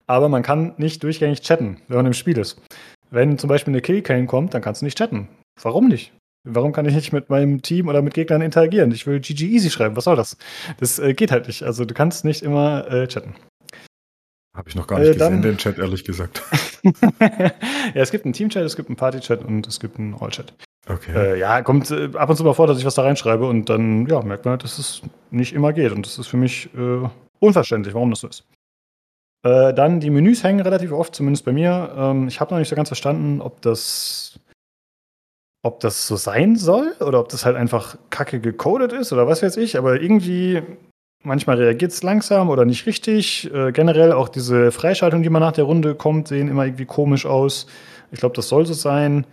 Aber 0.07 0.29
man 0.29 0.43
kann 0.43 0.73
nicht 0.77 1.03
durchgängig 1.03 1.41
chatten, 1.41 1.77
wenn 1.87 1.97
man 1.97 2.05
im 2.07 2.13
Spiel 2.13 2.37
ist. 2.37 2.61
Wenn 3.09 3.37
zum 3.37 3.47
Beispiel 3.47 3.71
eine 3.73 3.81
Killcam 3.81 4.27
kommt, 4.27 4.53
dann 4.53 4.61
kannst 4.61 4.81
du 4.81 4.85
nicht 4.85 4.97
chatten. 4.97 5.27
Warum 5.61 5.87
nicht? 5.87 6.13
Warum 6.45 6.73
kann 6.73 6.85
ich 6.85 6.93
nicht 6.93 7.13
mit 7.13 7.29
meinem 7.29 7.61
Team 7.61 7.87
oder 7.87 8.01
mit 8.01 8.13
Gegnern 8.13 8.41
interagieren? 8.41 8.91
Ich 8.91 9.07
will 9.07 9.19
GG 9.21 9.45
Easy 9.45 9.69
schreiben. 9.69 9.95
Was 9.95 10.03
soll 10.03 10.17
das? 10.17 10.37
Das 10.77 10.99
äh, 10.99 11.13
geht 11.13 11.31
halt 11.31 11.47
nicht. 11.47 11.63
Also 11.63 11.85
du 11.85 11.93
kannst 11.93 12.25
nicht 12.25 12.43
immer 12.43 12.85
äh, 12.91 13.07
chatten. 13.07 13.35
Habe 14.55 14.69
ich 14.69 14.75
noch 14.75 14.85
gar 14.85 14.99
nicht 14.99 15.09
äh, 15.09 15.13
gesehen, 15.13 15.41
den 15.41 15.57
Chat, 15.57 15.79
ehrlich 15.79 16.03
gesagt. 16.03 16.43
ja, 16.83 17.51
es 17.93 18.11
gibt 18.11 18.25
einen 18.25 18.33
Team-Chat, 18.33 18.63
es 18.63 18.75
gibt 18.75 18.89
einen 18.89 18.97
Party-Chat 18.97 19.43
und 19.43 19.65
es 19.65 19.79
gibt 19.79 19.97
einen 19.97 20.15
All-Chat. 20.15 20.53
Okay. 20.87 21.11
Äh, 21.15 21.39
ja, 21.39 21.61
kommt 21.61 21.89
äh, 21.91 22.09
ab 22.13 22.29
und 22.29 22.35
zu 22.35 22.43
mal 22.43 22.53
vor, 22.53 22.67
dass 22.67 22.77
ich 22.77 22.85
was 22.85 22.95
da 22.95 23.03
reinschreibe 23.03 23.47
und 23.47 23.69
dann 23.69 24.05
ja, 24.07 24.21
merkt 24.21 24.45
man, 24.45 24.59
dass 24.59 24.77
es 24.77 25.01
nicht 25.31 25.53
immer 25.53 25.73
geht. 25.73 25.91
Und 25.91 26.05
das 26.05 26.19
ist 26.19 26.27
für 26.27 26.37
mich 26.37 26.69
äh, 26.75 27.07
unverständlich, 27.39 27.93
warum 27.95 28.09
das 28.09 28.19
so 28.19 28.27
ist. 28.27 28.43
Äh, 29.43 29.73
dann 29.73 29.99
die 29.99 30.09
Menüs 30.09 30.43
hängen 30.43 30.61
relativ 30.61 30.91
oft, 30.91 31.15
zumindest 31.15 31.45
bei 31.45 31.51
mir. 31.51 31.93
Ähm, 31.95 32.27
ich 32.27 32.39
habe 32.39 32.53
noch 32.53 32.59
nicht 32.59 32.69
so 32.69 32.75
ganz 32.75 32.89
verstanden, 32.89 33.41
ob 33.41 33.61
das 33.61 34.39
ob 35.65 35.79
das 35.79 36.07
so 36.07 36.17
sein 36.17 36.57
soll 36.57 36.93
oder 36.99 37.21
ob 37.21 37.29
das 37.29 37.45
halt 37.45 37.55
einfach 37.55 37.97
kacke 38.09 38.41
gecodet 38.41 38.91
ist 38.91 39.13
oder 39.13 39.27
was 39.27 39.41
weiß 39.41 39.55
ich, 39.55 39.77
aber 39.77 40.01
irgendwie 40.01 40.61
manchmal 41.23 41.57
reagiert 41.57 41.93
es 41.93 42.03
langsam 42.03 42.49
oder 42.49 42.65
nicht 42.65 42.85
richtig. 42.85 43.49
Äh, 43.53 43.71
generell 43.71 44.11
auch 44.11 44.27
diese 44.29 44.71
Freischaltung, 44.71 45.23
die 45.23 45.29
man 45.29 45.41
nach 45.41 45.53
der 45.53 45.63
Runde 45.63 45.95
kommt, 45.95 46.27
sehen 46.27 46.49
immer 46.49 46.65
irgendwie 46.65 46.85
komisch 46.85 47.25
aus. 47.25 47.65
Ich 48.11 48.19
glaube, 48.19 48.35
das 48.35 48.49
soll 48.49 48.65
so 48.65 48.73
sein, 48.73 49.25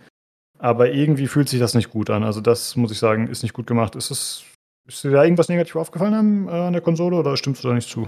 aber 0.57 0.91
irgendwie 0.93 1.27
fühlt 1.27 1.49
sich 1.49 1.59
das 1.59 1.73
nicht 1.73 1.89
gut 1.89 2.09
an. 2.09 2.23
Also 2.23 2.39
das 2.39 2.77
muss 2.77 2.91
ich 2.91 2.99
sagen, 2.99 3.27
ist 3.27 3.43
nicht 3.43 3.53
gut 3.53 3.67
gemacht. 3.67 3.95
Ist 3.95 4.09
es 4.09 4.43
ist 4.87 5.03
dir 5.03 5.11
da 5.11 5.23
irgendwas 5.23 5.49
negativ 5.49 5.75
aufgefallen 5.75 6.13
an, 6.13 6.47
äh, 6.47 6.51
an 6.51 6.73
der 6.73 6.81
Konsole 6.81 7.17
oder 7.17 7.35
stimmst 7.37 7.63
du 7.63 7.67
da 7.67 7.73
nicht 7.73 7.89
zu? 7.89 8.07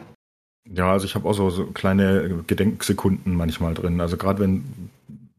Ja, 0.71 0.91
also 0.91 1.05
ich 1.05 1.15
habe 1.15 1.27
auch 1.27 1.33
so, 1.33 1.49
so 1.49 1.65
kleine 1.67 2.43
Gedenksekunden 2.47 3.35
manchmal 3.35 3.73
drin. 3.73 3.99
Also 4.01 4.17
gerade 4.17 4.41
wenn 4.41 4.63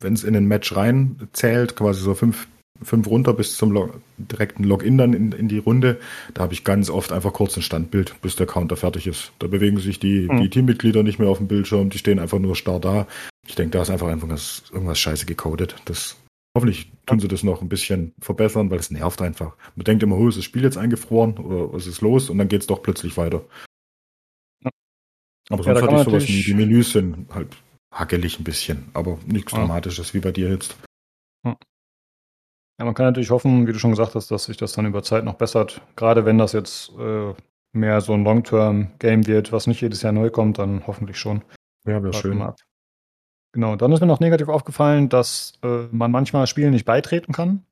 wenn 0.00 0.12
es 0.12 0.24
in 0.24 0.36
ein 0.36 0.46
Match 0.46 0.76
rein 0.76 1.16
zählt, 1.32 1.76
quasi 1.76 2.02
so 2.02 2.14
fünf 2.14 2.46
fünf 2.82 3.06
runter 3.06 3.32
bis 3.32 3.56
zum 3.56 3.70
Log 3.70 4.00
direkten 4.18 4.64
Login 4.64 4.98
dann 4.98 5.12
in, 5.12 5.32
in 5.32 5.48
die 5.48 5.58
Runde. 5.58 5.98
Da 6.34 6.42
habe 6.42 6.52
ich 6.52 6.64
ganz 6.64 6.90
oft 6.90 7.12
einfach 7.12 7.32
kurz 7.32 7.56
ein 7.56 7.62
Standbild, 7.62 8.20
bis 8.20 8.36
der 8.36 8.46
Counter 8.46 8.76
fertig 8.76 9.06
ist. 9.06 9.32
Da 9.38 9.46
bewegen 9.46 9.78
sich 9.78 10.00
die, 10.00 10.28
mhm. 10.30 10.42
die 10.42 10.50
Teammitglieder 10.50 11.02
nicht 11.02 11.18
mehr 11.18 11.28
auf 11.28 11.38
dem 11.38 11.48
Bildschirm, 11.48 11.90
die 11.90 11.98
stehen 11.98 12.18
einfach 12.18 12.38
nur 12.38 12.56
starr 12.56 12.80
da. 12.80 13.06
Ich 13.46 13.54
denke, 13.54 13.70
da 13.70 13.82
ist 13.82 13.90
einfach 13.90 14.08
irgendwas, 14.08 14.64
irgendwas 14.72 14.98
scheiße 14.98 15.24
gecodet. 15.24 15.76
Das, 15.84 16.16
hoffentlich 16.56 16.90
tun 17.06 17.20
sie 17.20 17.28
das 17.28 17.42
noch 17.42 17.62
ein 17.62 17.68
bisschen 17.68 18.12
verbessern, 18.20 18.70
weil 18.70 18.80
es 18.80 18.90
nervt 18.90 19.22
einfach. 19.22 19.54
Man 19.76 19.84
denkt 19.84 20.02
immer, 20.02 20.16
oh, 20.16 20.28
ist 20.28 20.38
das 20.38 20.44
Spiel 20.44 20.64
jetzt 20.64 20.78
eingefroren 20.78 21.34
oder 21.38 21.72
was 21.72 21.86
ist 21.86 22.00
los? 22.00 22.28
Und 22.28 22.38
dann 22.38 22.48
geht 22.48 22.62
es 22.62 22.66
doch 22.66 22.82
plötzlich 22.82 23.16
weiter. 23.16 23.42
Aber 25.50 25.62
sonst 25.62 25.80
ja, 25.80 25.86
hatte 25.86 25.96
ich 25.96 26.04
sowas 26.04 26.28
nie. 26.28 26.42
Die 26.42 26.54
Menüs 26.54 26.92
sind 26.92 27.26
halt 27.34 27.56
hackelig 27.92 28.38
ein 28.38 28.44
bisschen, 28.44 28.90
aber 28.94 29.18
nichts 29.26 29.52
ja. 29.52 29.58
Dramatisches 29.58 30.14
wie 30.14 30.20
bei 30.20 30.32
dir 30.32 30.50
jetzt. 30.50 30.76
Ja, 31.44 32.84
man 32.84 32.94
kann 32.94 33.06
natürlich 33.06 33.30
hoffen, 33.30 33.66
wie 33.66 33.72
du 33.72 33.78
schon 33.78 33.90
gesagt 33.92 34.14
hast, 34.14 34.30
dass 34.30 34.44
sich 34.44 34.56
das 34.56 34.72
dann 34.72 34.86
über 34.86 35.02
Zeit 35.02 35.24
noch 35.24 35.34
bessert. 35.34 35.80
Gerade 35.94 36.24
wenn 36.24 36.38
das 36.38 36.52
jetzt 36.52 36.90
äh, 36.98 37.32
mehr 37.72 38.00
so 38.00 38.14
ein 38.14 38.24
Long-Term-Game 38.24 39.26
wird, 39.26 39.52
was 39.52 39.66
nicht 39.66 39.80
jedes 39.80 40.02
Jahr 40.02 40.12
neu 40.12 40.30
kommt, 40.30 40.58
dann 40.58 40.84
hoffentlich 40.86 41.18
schon. 41.18 41.42
Ja, 41.86 42.02
wäre 42.02 42.14
schön. 42.14 42.42
Ab. 42.42 42.56
Genau, 43.52 43.76
dann 43.76 43.92
ist 43.92 44.00
mir 44.00 44.06
noch 44.06 44.18
negativ 44.18 44.48
aufgefallen, 44.48 45.08
dass 45.08 45.52
äh, 45.62 45.86
man 45.92 46.10
manchmal 46.10 46.48
Spielen 46.48 46.72
nicht 46.72 46.84
beitreten 46.84 47.32
kann. 47.32 47.64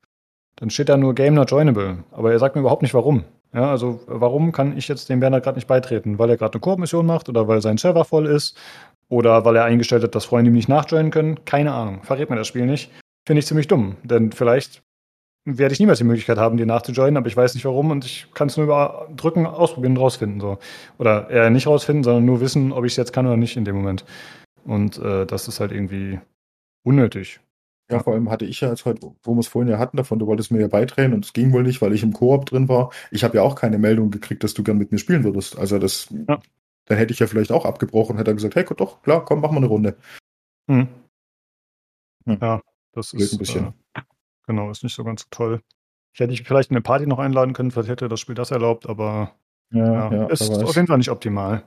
Dann 0.55 0.69
steht 0.69 0.87
da 0.87 0.95
nur 0.95 1.15
Game 1.15 1.33
not 1.33 1.51
joinable, 1.51 2.05
aber 2.11 2.31
er 2.31 2.39
sagt 2.39 2.55
mir 2.55 2.61
überhaupt 2.61 2.83
nicht 2.83 2.93
warum. 2.93 3.25
Ja, 3.53 3.69
also 3.69 3.99
warum 4.07 4.51
kann 4.51 4.77
ich 4.77 4.87
jetzt 4.87 5.09
dem 5.09 5.21
Werner 5.21 5.41
gerade 5.41 5.57
nicht 5.57 5.67
beitreten? 5.67 6.17
Weil 6.17 6.31
er 6.31 6.37
gerade 6.37 6.53
eine 6.53 6.61
Koop-Mission 6.61 7.05
macht 7.05 7.29
oder 7.29 7.47
weil 7.47 7.61
sein 7.61 7.77
Server 7.77 8.03
voll 8.03 8.25
ist 8.25 8.57
oder 9.09 9.45
weil 9.45 9.55
er 9.55 9.65
eingestellt 9.65 10.03
hat, 10.03 10.15
dass 10.15 10.25
Freunde 10.25 10.49
ihm 10.49 10.55
nicht 10.55 10.69
nachjoinen 10.69 11.11
können? 11.11 11.45
Keine 11.45 11.71
Ahnung. 11.71 12.01
Verrät 12.03 12.29
mir 12.29 12.35
das 12.35 12.47
Spiel 12.47 12.65
nicht. 12.65 12.91
Finde 13.27 13.39
ich 13.39 13.45
ziemlich 13.45 13.67
dumm, 13.67 13.95
denn 14.03 14.31
vielleicht 14.31 14.81
werde 15.45 15.73
ich 15.73 15.79
niemals 15.79 15.99
die 15.99 16.05
Möglichkeit 16.05 16.37
haben, 16.37 16.57
dir 16.57 16.65
nachzujoinen, 16.65 17.17
aber 17.17 17.27
ich 17.27 17.37
weiß 17.37 17.53
nicht 17.53 17.65
warum 17.65 17.91
und 17.91 18.05
ich 18.05 18.27
kann 18.33 18.47
es 18.47 18.57
nur 18.57 18.65
über 18.65 19.09
Drücken 19.15 19.45
ausprobieren 19.45 19.93
und 19.93 20.01
rausfinden. 20.01 20.39
So. 20.39 20.57
Oder 20.97 21.29
eher 21.29 21.49
nicht 21.49 21.67
rausfinden, 21.67 22.03
sondern 22.03 22.25
nur 22.25 22.41
wissen, 22.41 22.71
ob 22.71 22.85
ich 22.85 22.93
es 22.93 22.97
jetzt 22.97 23.13
kann 23.13 23.27
oder 23.27 23.37
nicht 23.37 23.57
in 23.57 23.65
dem 23.65 23.75
Moment. 23.75 24.05
Und 24.63 24.97
äh, 24.99 25.25
das 25.25 25.47
ist 25.47 25.59
halt 25.59 25.71
irgendwie 25.71 26.19
unnötig. 26.83 27.39
Ja, 27.93 28.03
vor 28.03 28.13
allem 28.13 28.29
hatte 28.29 28.45
ich 28.45 28.61
ja 28.61 28.69
jetzt 28.69 28.85
heute, 28.85 29.01
wo 29.23 29.33
wir 29.33 29.39
es 29.39 29.47
vorhin 29.47 29.71
ja 29.71 29.79
hatten 29.79 29.97
davon, 29.97 30.19
du 30.19 30.27
wolltest 30.27 30.51
mir 30.51 30.59
ja 30.59 30.67
beitreten 30.67 31.13
und 31.13 31.25
es 31.25 31.33
ging 31.33 31.51
wohl 31.53 31.63
nicht, 31.63 31.81
weil 31.81 31.93
ich 31.93 32.03
im 32.03 32.13
Koop 32.13 32.45
drin 32.45 32.67
war. 32.69 32.91
Ich 33.11 33.23
habe 33.23 33.37
ja 33.37 33.43
auch 33.43 33.55
keine 33.55 33.77
Meldung 33.77 34.11
gekriegt, 34.11 34.43
dass 34.43 34.53
du 34.53 34.63
gern 34.63 34.77
mit 34.77 34.91
mir 34.91 34.97
spielen 34.97 35.23
würdest. 35.23 35.57
Also 35.57 35.79
das, 35.79 36.09
ja. 36.27 36.39
dann 36.85 36.97
hätte 36.97 37.13
ich 37.13 37.19
ja 37.19 37.27
vielleicht 37.27 37.51
auch 37.51 37.65
abgebrochen, 37.65 38.17
hätte 38.17 38.31
er 38.31 38.35
gesagt, 38.35 38.55
hey, 38.55 38.65
doch, 38.75 39.01
klar, 39.01 39.23
komm, 39.25 39.41
machen 39.41 39.55
wir 39.55 39.57
eine 39.57 39.67
Runde. 39.67 39.97
Hm. 40.69 40.87
Hm. 42.25 42.37
Ja, 42.41 42.61
das 42.93 43.11
Blöd 43.11 43.23
ist 43.23 43.33
ein 43.33 43.39
bisschen. 43.39 43.73
Äh, 43.93 44.01
Genau, 44.45 44.69
ist 44.69 44.83
nicht 44.83 44.95
so 44.95 45.03
ganz 45.03 45.29
toll. 45.29 45.61
Ich 46.13 46.19
hätte 46.19 46.31
dich 46.31 46.43
vielleicht 46.43 46.69
in 46.69 46.75
eine 46.75 46.83
Party 46.83 47.07
noch 47.07 47.19
einladen 47.19 47.53
können, 47.53 47.71
vielleicht 47.71 47.89
hätte 47.89 48.09
das 48.09 48.19
Spiel 48.19 48.35
das 48.35 48.51
erlaubt, 48.51 48.87
aber 48.87 49.35
ja, 49.71 50.11
ja, 50.11 50.25
ist 50.27 50.49
auf 50.51 50.75
jeden 50.75 50.87
Fall 50.87 50.97
nicht 50.97 51.09
optimal. 51.09 51.63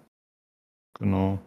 Genau. 0.98 1.40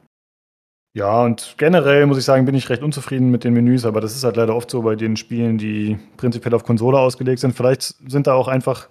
Ja, 0.93 1.24
und 1.24 1.56
generell 1.58 2.06
muss 2.08 2.18
ich 2.18 2.26
sagen, 2.26 2.45
bin 2.45 2.56
ich 2.56 2.69
recht 2.69 2.82
unzufrieden 2.82 3.30
mit 3.30 3.43
den 3.43 3.53
Menüs, 3.53 3.85
aber 3.85 4.01
das 4.01 4.16
ist 4.16 4.24
halt 4.24 4.38
leider 4.38 4.56
oft 4.56 4.72
so 4.72 4.82
bei 4.82 4.95
den 4.95 5.18
Spielen, 5.18 5.58
die 5.58 6.00
prinzipiell 6.18 6.53
auf 6.56 6.64
Konsole 6.64 7.00
ausgelegt 7.00 7.40
sind. 7.40 7.56
Vielleicht 7.56 7.95
sind 8.08 8.26
da 8.26 8.34
auch 8.34 8.48
einfach 8.48 8.90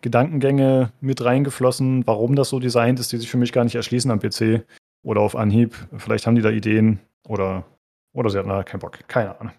Gedankengänge 0.00 0.92
mit 1.00 1.22
reingeflossen, 1.24 2.06
warum 2.06 2.34
das 2.34 2.48
so 2.48 2.60
designt 2.60 2.98
ist, 2.98 3.12
die 3.12 3.18
sich 3.18 3.30
für 3.30 3.36
mich 3.36 3.52
gar 3.52 3.64
nicht 3.64 3.74
erschließen 3.74 4.10
am 4.10 4.20
PC 4.20 4.64
oder 5.02 5.20
auf 5.20 5.36
Anhieb. 5.36 5.74
Vielleicht 5.96 6.26
haben 6.26 6.34
die 6.34 6.42
da 6.42 6.50
Ideen 6.50 7.00
oder, 7.26 7.64
oder 8.14 8.30
sie 8.30 8.38
hatten 8.38 8.48
da 8.48 8.62
keinen 8.62 8.80
Bock. 8.80 8.98
Keine 9.06 9.38
Ahnung. 9.38 9.52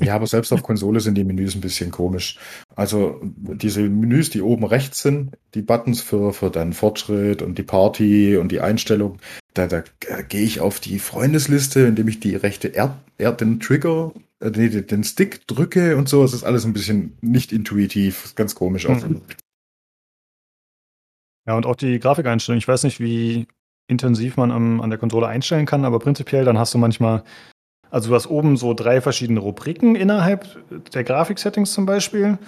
Ja, 0.00 0.14
aber 0.14 0.28
selbst 0.28 0.52
auf 0.52 0.62
Konsole 0.62 1.00
sind 1.00 1.16
die 1.16 1.24
Menüs 1.24 1.56
ein 1.56 1.60
bisschen 1.60 1.90
komisch. 1.90 2.38
Also 2.76 3.20
diese 3.22 3.82
Menüs, 3.82 4.30
die 4.30 4.42
oben 4.42 4.64
rechts 4.64 5.02
sind, 5.02 5.36
die 5.54 5.62
Buttons 5.62 6.00
für, 6.00 6.32
für 6.32 6.50
deinen 6.50 6.72
Fortschritt 6.72 7.42
und 7.42 7.58
die 7.58 7.64
Party 7.64 8.36
und 8.36 8.52
die 8.52 8.60
Einstellung, 8.60 9.18
da, 9.66 9.82
da 10.00 10.22
gehe 10.22 10.42
ich 10.42 10.60
auf 10.60 10.80
die 10.80 10.98
Freundesliste, 10.98 11.80
indem 11.80 12.08
ich 12.08 12.20
die 12.20 12.36
rechte 12.36 12.68
Erd, 12.68 12.92
Erd 13.18 13.40
den 13.40 13.60
Trigger, 13.60 14.12
äh, 14.40 14.50
nee, 14.50 14.68
den 14.68 15.04
Stick 15.04 15.46
drücke 15.46 15.96
und 15.96 16.08
so. 16.08 16.24
Es 16.24 16.32
ist 16.32 16.44
alles 16.44 16.64
ein 16.64 16.72
bisschen 16.72 17.16
nicht 17.20 17.52
intuitiv, 17.52 18.34
ganz 18.34 18.54
komisch. 18.54 18.88
Mhm. 18.88 19.22
Ja, 21.46 21.56
und 21.56 21.66
auch 21.66 21.76
die 21.76 21.98
Grafikeinstellung. 21.98 22.58
Ich 22.58 22.68
weiß 22.68 22.84
nicht, 22.84 23.00
wie 23.00 23.46
intensiv 23.88 24.36
man 24.36 24.50
am, 24.50 24.80
an 24.80 24.90
der 24.90 24.98
Konsole 24.98 25.26
einstellen 25.26 25.66
kann, 25.66 25.84
aber 25.84 25.98
prinzipiell 25.98 26.44
dann 26.44 26.58
hast 26.58 26.74
du 26.74 26.78
manchmal, 26.78 27.24
also 27.90 28.10
du 28.10 28.14
hast 28.14 28.26
oben 28.26 28.56
so 28.56 28.74
drei 28.74 29.00
verschiedene 29.00 29.40
Rubriken 29.40 29.96
innerhalb 29.96 30.46
der 30.92 31.04
Grafiksettings 31.04 31.72
zum 31.72 31.86
Beispiel. 31.86 32.38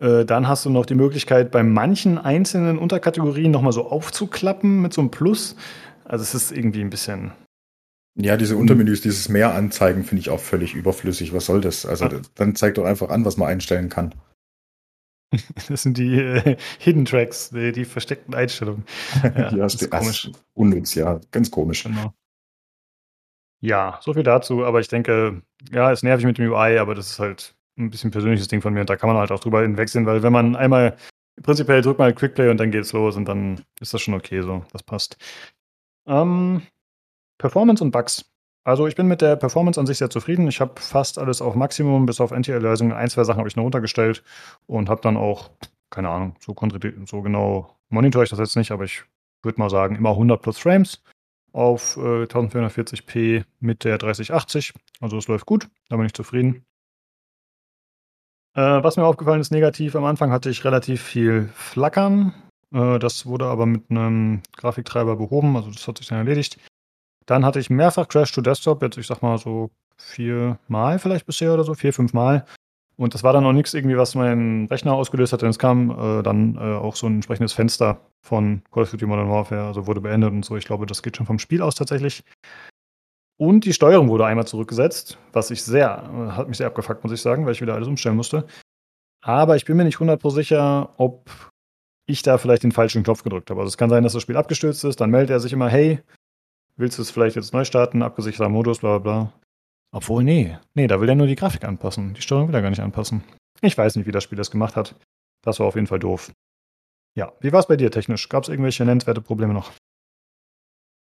Äh, 0.00 0.24
dann 0.24 0.48
hast 0.48 0.64
du 0.64 0.70
noch 0.70 0.86
die 0.86 0.94
Möglichkeit, 0.94 1.50
bei 1.50 1.62
manchen 1.62 2.18
einzelnen 2.18 2.78
Unterkategorien 2.78 3.52
nochmal 3.52 3.72
so 3.72 3.88
aufzuklappen 3.88 4.80
mit 4.80 4.92
so 4.92 5.02
einem 5.02 5.10
Plus. 5.10 5.56
Also 6.12 6.24
es 6.24 6.34
ist 6.34 6.52
irgendwie 6.52 6.82
ein 6.82 6.90
bisschen. 6.90 7.32
Ja, 8.20 8.36
diese 8.36 8.58
Untermenüs, 8.58 9.00
dieses 9.00 9.30
Mehr 9.30 9.54
anzeigen, 9.54 10.04
finde 10.04 10.20
ich 10.20 10.28
auch 10.28 10.40
völlig 10.40 10.74
überflüssig. 10.74 11.32
Was 11.32 11.46
soll 11.46 11.62
das? 11.62 11.86
Also 11.86 12.06
dann 12.34 12.54
zeigt 12.54 12.76
doch 12.76 12.84
einfach 12.84 13.08
an, 13.08 13.24
was 13.24 13.38
man 13.38 13.48
einstellen 13.48 13.88
kann. 13.88 14.14
Das 15.68 15.80
sind 15.80 15.96
die 15.96 16.18
äh, 16.18 16.58
Hidden 16.78 17.06
Tracks, 17.06 17.48
die, 17.48 17.72
die, 17.72 17.86
versteckten 17.86 18.34
Einstellungen. 18.34 18.84
Ja, 19.22 19.50
ja 19.50 19.56
das 19.56 19.76
ist 19.76 19.90
komisch. 19.90 20.30
unnütz, 20.52 20.94
ja, 20.94 21.18
ganz 21.30 21.50
komisch. 21.50 21.84
Genau. 21.84 22.12
Ja, 23.62 23.98
so 24.02 24.12
viel 24.12 24.24
dazu, 24.24 24.66
aber 24.66 24.80
ich 24.80 24.88
denke, 24.88 25.40
ja, 25.70 25.90
ist 25.90 26.02
nervig 26.02 26.26
mit 26.26 26.36
dem 26.36 26.52
UI, 26.52 26.76
aber 26.76 26.94
das 26.94 27.12
ist 27.12 27.18
halt 27.18 27.54
ein 27.78 27.88
bisschen 27.88 28.10
persönliches 28.10 28.48
Ding 28.48 28.60
von 28.60 28.74
mir 28.74 28.80
und 28.80 28.90
da 28.90 28.96
kann 28.96 29.08
man 29.08 29.16
halt 29.16 29.32
auch 29.32 29.40
drüber 29.40 29.62
hinwegsehen, 29.62 30.04
weil 30.04 30.22
wenn 30.22 30.32
man 30.34 30.54
einmal 30.54 30.98
prinzipiell 31.42 31.80
drückt 31.80 31.98
mal 31.98 32.12
Quickplay 32.12 32.50
und 32.50 32.58
dann 32.58 32.70
geht's 32.70 32.92
los 32.92 33.16
und 33.16 33.24
dann 33.24 33.64
ist 33.80 33.94
das 33.94 34.02
schon 34.02 34.12
okay 34.12 34.42
so, 34.42 34.66
das 34.72 34.82
passt. 34.82 35.16
Ähm, 36.06 36.62
Performance 37.38 37.82
und 37.82 37.90
Bugs. 37.90 38.24
Also 38.64 38.86
ich 38.86 38.94
bin 38.94 39.08
mit 39.08 39.20
der 39.20 39.36
Performance 39.36 39.80
an 39.80 39.86
sich 39.86 39.98
sehr 39.98 40.10
zufrieden. 40.10 40.46
Ich 40.46 40.60
habe 40.60 40.80
fast 40.80 41.18
alles 41.18 41.42
auf 41.42 41.54
Maximum, 41.56 42.06
bis 42.06 42.20
auf 42.20 42.32
Anti-Aliasing. 42.32 42.92
Ein, 42.92 43.10
zwei 43.10 43.24
Sachen 43.24 43.38
habe 43.38 43.48
ich 43.48 43.56
noch 43.56 43.64
runtergestellt 43.64 44.22
und 44.66 44.88
habe 44.88 45.00
dann 45.00 45.16
auch, 45.16 45.50
keine 45.90 46.10
Ahnung, 46.10 46.36
so, 46.38 46.54
so 47.06 47.22
genau 47.22 47.76
monitor 47.88 48.22
ich 48.22 48.30
das 48.30 48.38
jetzt 48.38 48.56
nicht, 48.56 48.70
aber 48.70 48.84
ich 48.84 49.04
würde 49.42 49.60
mal 49.60 49.70
sagen, 49.70 49.96
immer 49.96 50.10
100 50.10 50.40
plus 50.40 50.58
Frames 50.58 51.02
auf 51.52 51.96
äh, 51.96 52.24
1440p 52.24 53.44
mit 53.60 53.84
der 53.84 53.98
3080. 53.98 54.72
Also 55.00 55.18
es 55.18 55.28
läuft 55.28 55.46
gut, 55.46 55.68
da 55.88 55.96
bin 55.96 56.06
ich 56.06 56.14
zufrieden. 56.14 56.64
Äh, 58.54 58.60
was 58.60 58.96
mir 58.96 59.04
aufgefallen 59.04 59.40
ist 59.40 59.50
negativ, 59.50 59.96
am 59.96 60.04
Anfang 60.04 60.30
hatte 60.30 60.50
ich 60.50 60.64
relativ 60.64 61.02
viel 61.02 61.48
Flackern. 61.54 62.34
Äh, 62.72 62.98
das 62.98 63.26
wurde 63.26 63.46
aber 63.46 63.66
mit 63.66 63.90
einem 63.90 64.42
Grafiktreiber 64.56 65.16
behoben, 65.16 65.56
also 65.56 65.70
das 65.70 65.86
hat 65.86 65.98
sich 65.98 66.08
dann 66.08 66.18
erledigt. 66.18 66.58
Dann 67.26 67.44
hatte 67.44 67.60
ich 67.60 67.70
mehrfach 67.70 68.08
Crash 68.08 68.32
to 68.32 68.40
Desktop, 68.40 68.82
jetzt 68.82 68.98
ich 68.98 69.06
sag 69.06 69.22
mal 69.22 69.38
so 69.38 69.70
viermal 69.96 70.98
vielleicht 70.98 71.26
bisher 71.26 71.54
oder 71.54 71.64
so, 71.64 71.74
vier, 71.74 71.92
fünf 71.92 72.12
Mal. 72.12 72.44
Und 72.96 73.14
das 73.14 73.22
war 73.22 73.32
dann 73.32 73.44
noch 73.44 73.52
nichts 73.52 73.74
irgendwie, 73.74 73.96
was 73.96 74.14
mein 74.14 74.66
Rechner 74.70 74.92
ausgelöst 74.92 75.32
hat, 75.32 75.42
denn 75.42 75.48
es 75.48 75.58
kam 75.58 75.90
äh, 75.90 76.22
dann 76.22 76.56
äh, 76.56 76.60
auch 76.60 76.94
so 76.94 77.06
ein 77.06 77.16
entsprechendes 77.16 77.52
Fenster 77.52 78.00
von 78.20 78.62
Call 78.70 78.82
of 78.84 78.90
Duty 78.90 79.06
Modern 79.06 79.30
Warfare, 79.30 79.66
also 79.66 79.86
wurde 79.86 80.00
beendet 80.00 80.32
und 80.32 80.44
so. 80.44 80.56
Ich 80.56 80.66
glaube, 80.66 80.86
das 80.86 81.02
geht 81.02 81.16
schon 81.16 81.26
vom 81.26 81.38
Spiel 81.38 81.62
aus 81.62 81.74
tatsächlich. 81.74 82.22
Und 83.38 83.64
die 83.64 83.72
Steuerung 83.72 84.08
wurde 84.08 84.26
einmal 84.26 84.46
zurückgesetzt, 84.46 85.18
was 85.32 85.50
ich 85.50 85.62
sehr, 85.62 86.10
äh, 86.12 86.32
hat 86.32 86.48
mich 86.48 86.58
sehr 86.58 86.66
abgefuckt, 86.66 87.02
muss 87.02 87.12
ich 87.12 87.22
sagen, 87.22 87.46
weil 87.46 87.52
ich 87.52 87.62
wieder 87.62 87.74
alles 87.74 87.88
umstellen 87.88 88.16
musste. 88.16 88.46
Aber 89.22 89.56
ich 89.56 89.64
bin 89.64 89.76
mir 89.76 89.84
nicht 89.84 89.98
100% 89.98 90.30
sicher, 90.30 90.90
ob 90.96 91.30
ich 92.06 92.22
da 92.22 92.38
vielleicht 92.38 92.62
den 92.62 92.72
falschen 92.72 93.02
Knopf 93.02 93.22
gedrückt 93.22 93.50
habe. 93.50 93.60
Also 93.60 93.68
es 93.68 93.76
kann 93.76 93.90
sein, 93.90 94.02
dass 94.02 94.12
das 94.12 94.22
Spiel 94.22 94.36
abgestürzt 94.36 94.84
ist, 94.84 95.00
dann 95.00 95.10
meldet 95.10 95.30
er 95.30 95.40
sich 95.40 95.52
immer, 95.52 95.68
hey, 95.68 96.00
willst 96.76 96.98
du 96.98 97.02
es 97.02 97.10
vielleicht 97.10 97.36
jetzt 97.36 97.52
neu 97.52 97.64
starten, 97.64 98.02
abgesicherter 98.02 98.48
Modus, 98.48 98.80
bla 98.80 98.98
bla 98.98 99.22
bla. 99.22 99.32
Obwohl, 99.94 100.24
nee, 100.24 100.56
nee, 100.74 100.86
da 100.86 101.00
will 101.00 101.08
er 101.08 101.14
nur 101.14 101.26
die 101.26 101.36
Grafik 101.36 101.64
anpassen. 101.64 102.14
Die 102.14 102.22
Steuerung 102.22 102.48
will 102.48 102.54
er 102.54 102.62
gar 102.62 102.70
nicht 102.70 102.80
anpassen. 102.80 103.22
Ich 103.60 103.76
weiß 103.76 103.96
nicht, 103.96 104.06
wie 104.06 104.12
das 104.12 104.24
Spiel 104.24 104.38
das 104.38 104.50
gemacht 104.50 104.74
hat. 104.74 104.96
Das 105.42 105.60
war 105.60 105.66
auf 105.66 105.74
jeden 105.74 105.86
Fall 105.86 105.98
doof. 105.98 106.32
Ja, 107.14 107.32
wie 107.40 107.52
war 107.52 107.60
es 107.60 107.66
bei 107.66 107.76
dir 107.76 107.90
technisch? 107.90 108.28
Gab 108.28 108.44
es 108.44 108.48
irgendwelche 108.48 108.84
nennenswerte 108.84 109.20
Probleme 109.20 109.52
noch? 109.52 109.70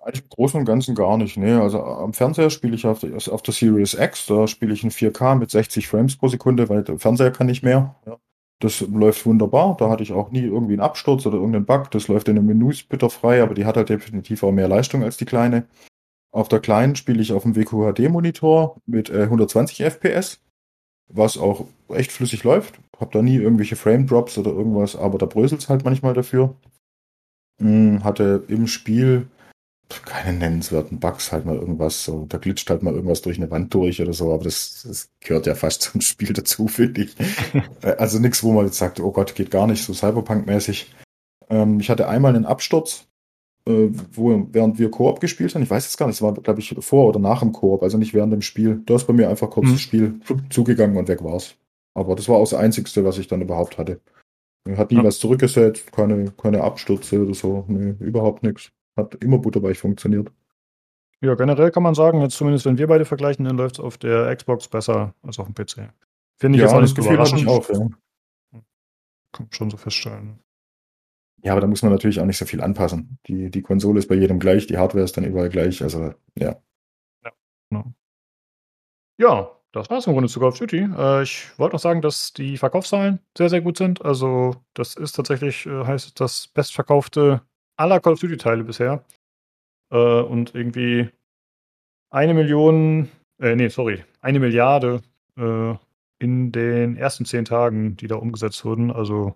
Eigentlich 0.03 0.23
im 0.23 0.29
Großen 0.31 0.59
und 0.59 0.65
Ganzen 0.65 0.95
gar 0.95 1.19
nicht. 1.19 1.37
Nee, 1.37 1.53
also 1.53 1.83
am 1.83 2.15
Fernseher 2.15 2.49
spiele 2.49 2.75
ich 2.75 2.87
auf 2.87 3.01
der, 3.01 3.17
auf 3.17 3.43
der 3.43 3.53
Series 3.53 3.93
X, 3.93 4.27
da 4.27 4.47
spiele 4.47 4.73
ich 4.73 4.83
in 4.83 4.91
4K 4.91 5.35
mit 5.35 5.51
60 5.51 5.87
Frames 5.87 6.17
pro 6.17 6.29
Sekunde, 6.29 6.71
weil 6.71 6.83
der 6.83 6.99
Fernseher 6.99 7.31
kann 7.31 7.49
nicht 7.49 7.63
mehr. 7.63 7.97
Ja. 8.07 8.19
Das 8.61 8.83
läuft 8.83 9.25
wunderbar. 9.25 9.77
Da 9.79 9.89
hatte 9.89 10.03
ich 10.03 10.13
auch 10.13 10.31
nie 10.31 10.43
irgendwie 10.43 10.75
einen 10.75 10.83
Absturz 10.83 11.27
oder 11.27 11.37
irgendeinen 11.37 11.65
Bug. 11.65 11.91
Das 11.91 12.09
läuft 12.09 12.29
in 12.29 12.37
den 12.37 12.47
Menüs 12.47 12.83
bitterfrei, 12.83 13.43
aber 13.43 13.55
die 13.55 13.65
hat 13.65 13.77
halt 13.77 13.89
definitiv 13.89 14.43
auch 14.43 14.53
mehr 14.53 14.69
Leistung 14.69 15.03
als 15.03 15.17
die 15.17 15.25
kleine. 15.25 15.67
Auf 16.31 16.49
der 16.49 16.61
kleinen 16.61 16.95
spiele 16.95 17.23
ich 17.23 17.33
auf 17.33 17.43
dem 17.43 17.57
WQHD-Monitor 17.57 18.77
mit 18.87 19.11
äh, 19.11 19.23
120 19.23 19.83
FPS, 19.83 20.41
was 21.09 21.39
auch 21.39 21.65
echt 21.89 22.13
flüssig 22.13 22.45
läuft. 22.45 22.79
Hab 22.99 23.13
da 23.13 23.23
nie 23.23 23.37
irgendwelche 23.37 23.77
Frame-Drops 23.77 24.37
oder 24.39 24.51
irgendwas, 24.51 24.95
aber 24.95 25.19
da 25.19 25.27
bröselt 25.27 25.63
es 25.63 25.69
halt 25.71 25.85
manchmal 25.85 26.13
dafür. 26.13 26.55
Hm, 27.59 28.05
hatte 28.05 28.45
im 28.49 28.67
Spiel 28.67 29.29
keine 30.05 30.39
nennenswerten 30.39 31.01
Bugs, 31.01 31.33
halt 31.33 31.45
mal 31.45 31.57
irgendwas, 31.57 32.05
so, 32.05 32.27
da 32.29 32.39
glitscht 32.39 32.69
halt 32.71 32.83
mal 32.83 32.95
irgendwas 32.95 33.23
durch 33.23 33.37
eine 33.39 33.51
Wand 33.51 33.73
durch 33.75 34.01
oder 34.01 34.13
so, 34.13 34.33
aber 34.33 34.45
das, 34.45 34.85
das 34.87 35.11
gehört 35.21 35.47
ja 35.47 35.55
fast 35.55 35.83
zum 35.83 36.01
Spiel 36.01 36.33
dazu, 36.33 36.69
finde 36.69 37.03
ich. 37.03 37.15
Äh, 37.83 37.97
also 37.97 38.19
nichts, 38.19 38.43
wo 38.43 38.53
man 38.53 38.67
jetzt 38.67 38.79
sagt, 38.79 39.01
oh 39.01 39.11
Gott, 39.11 39.35
geht 39.35 39.51
gar 39.51 39.67
nicht, 39.67 39.83
so 39.83 39.93
Cyberpunk-mäßig. 39.93 40.87
Ähm, 41.49 41.81
ich 41.81 41.89
hatte 41.89 42.09
einmal 42.09 42.35
einen 42.35 42.45
Absturz, 42.45 43.07
äh, 43.67 43.89
wo, 44.13 44.47
während 44.53 44.79
wir 44.79 44.91
Koop 44.91 45.21
gespielt 45.21 45.55
haben, 45.55 45.63
ich 45.63 45.71
weiß 45.71 45.85
jetzt 45.85 45.97
gar 45.97 46.07
nicht, 46.07 46.17
es 46.17 46.23
war, 46.23 46.35
glaube 46.35 46.61
ich, 46.61 46.75
vor 46.81 47.09
oder 47.09 47.19
nach 47.19 47.41
dem 47.41 47.53
Koop, 47.53 47.83
also 47.83 47.99
nicht 47.99 48.15
während 48.15 48.33
dem 48.33 48.43
Spiel. 48.43 48.83
Da 48.87 48.97
ist 48.97 49.07
bei 49.07 49.13
mir 49.13 49.29
einfach 49.29 49.51
kurz 49.51 49.69
mhm. 49.69 49.73
das 49.73 49.81
Spiel 49.81 50.21
zugegangen 50.51 50.97
und 50.97 51.09
weg 51.09 51.23
war's. 51.25 51.57
Aber 51.95 52.15
das 52.15 52.29
war 52.29 52.37
auch 52.37 52.49
das 52.49 52.55
Einzigste, 52.55 53.05
was 53.05 53.19
ich 53.19 53.29
dann 53.29 53.43
überhaupt 53.43 53.79
hatte. 53.79 54.01
Hat 54.77 54.91
nie 54.91 54.99
ja. 54.99 55.05
was 55.05 55.19
zurückgesetzt, 55.19 55.91
keine, 55.91 56.33
keine 56.33 56.63
Abstürze 56.63 57.23
oder 57.23 57.35
so, 57.35 57.65
nee, 57.69 57.95
überhaupt 57.99 58.43
nichts. 58.43 58.71
Hat 59.01 59.15
immer 59.17 59.39
butterweich 59.39 59.79
funktioniert. 59.79 60.31
Ja, 61.23 61.35
generell 61.35 61.71
kann 61.71 61.83
man 61.83 61.95
sagen, 61.95 62.21
jetzt 62.21 62.37
zumindest 62.37 62.65
wenn 62.65 62.79
wir 62.79 62.87
beide 62.87 63.05
vergleichen, 63.05 63.45
dann 63.45 63.57
läuft 63.57 63.77
es 63.77 63.81
auf 63.81 63.99
der 63.99 64.35
Xbox 64.35 64.69
besser 64.69 65.15
als 65.23 65.39
auf 65.39 65.47
dem 65.47 65.55
PC. 65.55 65.93
Finde 66.39 66.57
ich 66.57 66.63
ja, 66.63 66.67
jetzt 66.67 66.75
auch 66.75 66.81
nicht 66.81 66.97
so 66.97 67.03
überraschend. 67.03 67.47
Auch, 67.47 67.69
ja. 67.69 67.77
Kann 69.33 69.47
man 69.47 69.53
schon 69.53 69.71
so 69.71 69.77
feststellen. 69.77 70.41
Ja, 71.43 71.53
aber 71.53 71.61
da 71.61 71.67
muss 71.67 71.83
man 71.83 71.93
natürlich 71.93 72.21
auch 72.21 72.27
nicht 72.27 72.39
so 72.39 72.47
viel 72.47 72.61
anpassen. 72.61 73.19
Die, 73.27 73.51
die 73.51 73.63
Konsole 73.63 73.99
ist 73.99 74.09
bei 74.09 74.15
jedem 74.15 74.39
gleich, 74.39 74.67
die 74.67 74.79
Hardware 74.79 75.05
ist 75.05 75.17
dann 75.17 75.25
überall 75.25 75.49
gleich, 75.49 75.83
also 75.83 76.15
ja. 76.37 76.57
Ja, 77.25 77.33
genau. 77.71 77.93
ja 79.19 79.61
das 79.73 79.89
war's 79.89 80.07
im 80.07 80.15
Grunde 80.15 80.29
zu 80.29 80.41
Call 80.41 80.49
of 80.49 80.59
Duty. 80.59 80.89
Äh, 80.97 81.23
ich 81.23 81.59
wollte 81.59 81.77
noch 81.77 81.81
sagen, 81.81 82.03
dass 82.03 82.33
die 82.33 82.57
Verkaufszahlen 82.57 83.21
sehr, 83.37 83.49
sehr 83.49 83.61
gut 83.61 83.77
sind. 83.77 84.05
Also, 84.05 84.57
das 84.75 84.97
ist 84.97 85.13
tatsächlich, 85.13 85.67
äh, 85.67 85.85
heißt 85.85 86.19
das 86.19 86.49
bestverkaufte 86.49 87.43
aller 87.81 88.01
Call 88.01 88.13
of 88.13 88.21
Duty-Teile 88.21 88.65
bisher. 88.65 89.05
Äh, 89.91 89.97
und 89.97 90.55
irgendwie 90.55 91.09
eine 92.11 92.35
Million, 92.35 93.09
äh, 93.41 93.57
nee, 93.57 93.69
sorry, 93.69 94.05
eine 94.21 94.39
Milliarde 94.39 95.03
äh, 95.37 95.75
in 96.19 96.53
den 96.53 96.97
ersten 96.97 97.25
zehn 97.25 97.45
Tagen, 97.45 97.97
die 97.97 98.07
da 98.07 98.17
umgesetzt 98.17 98.65
wurden. 98.65 98.91
Also 98.91 99.35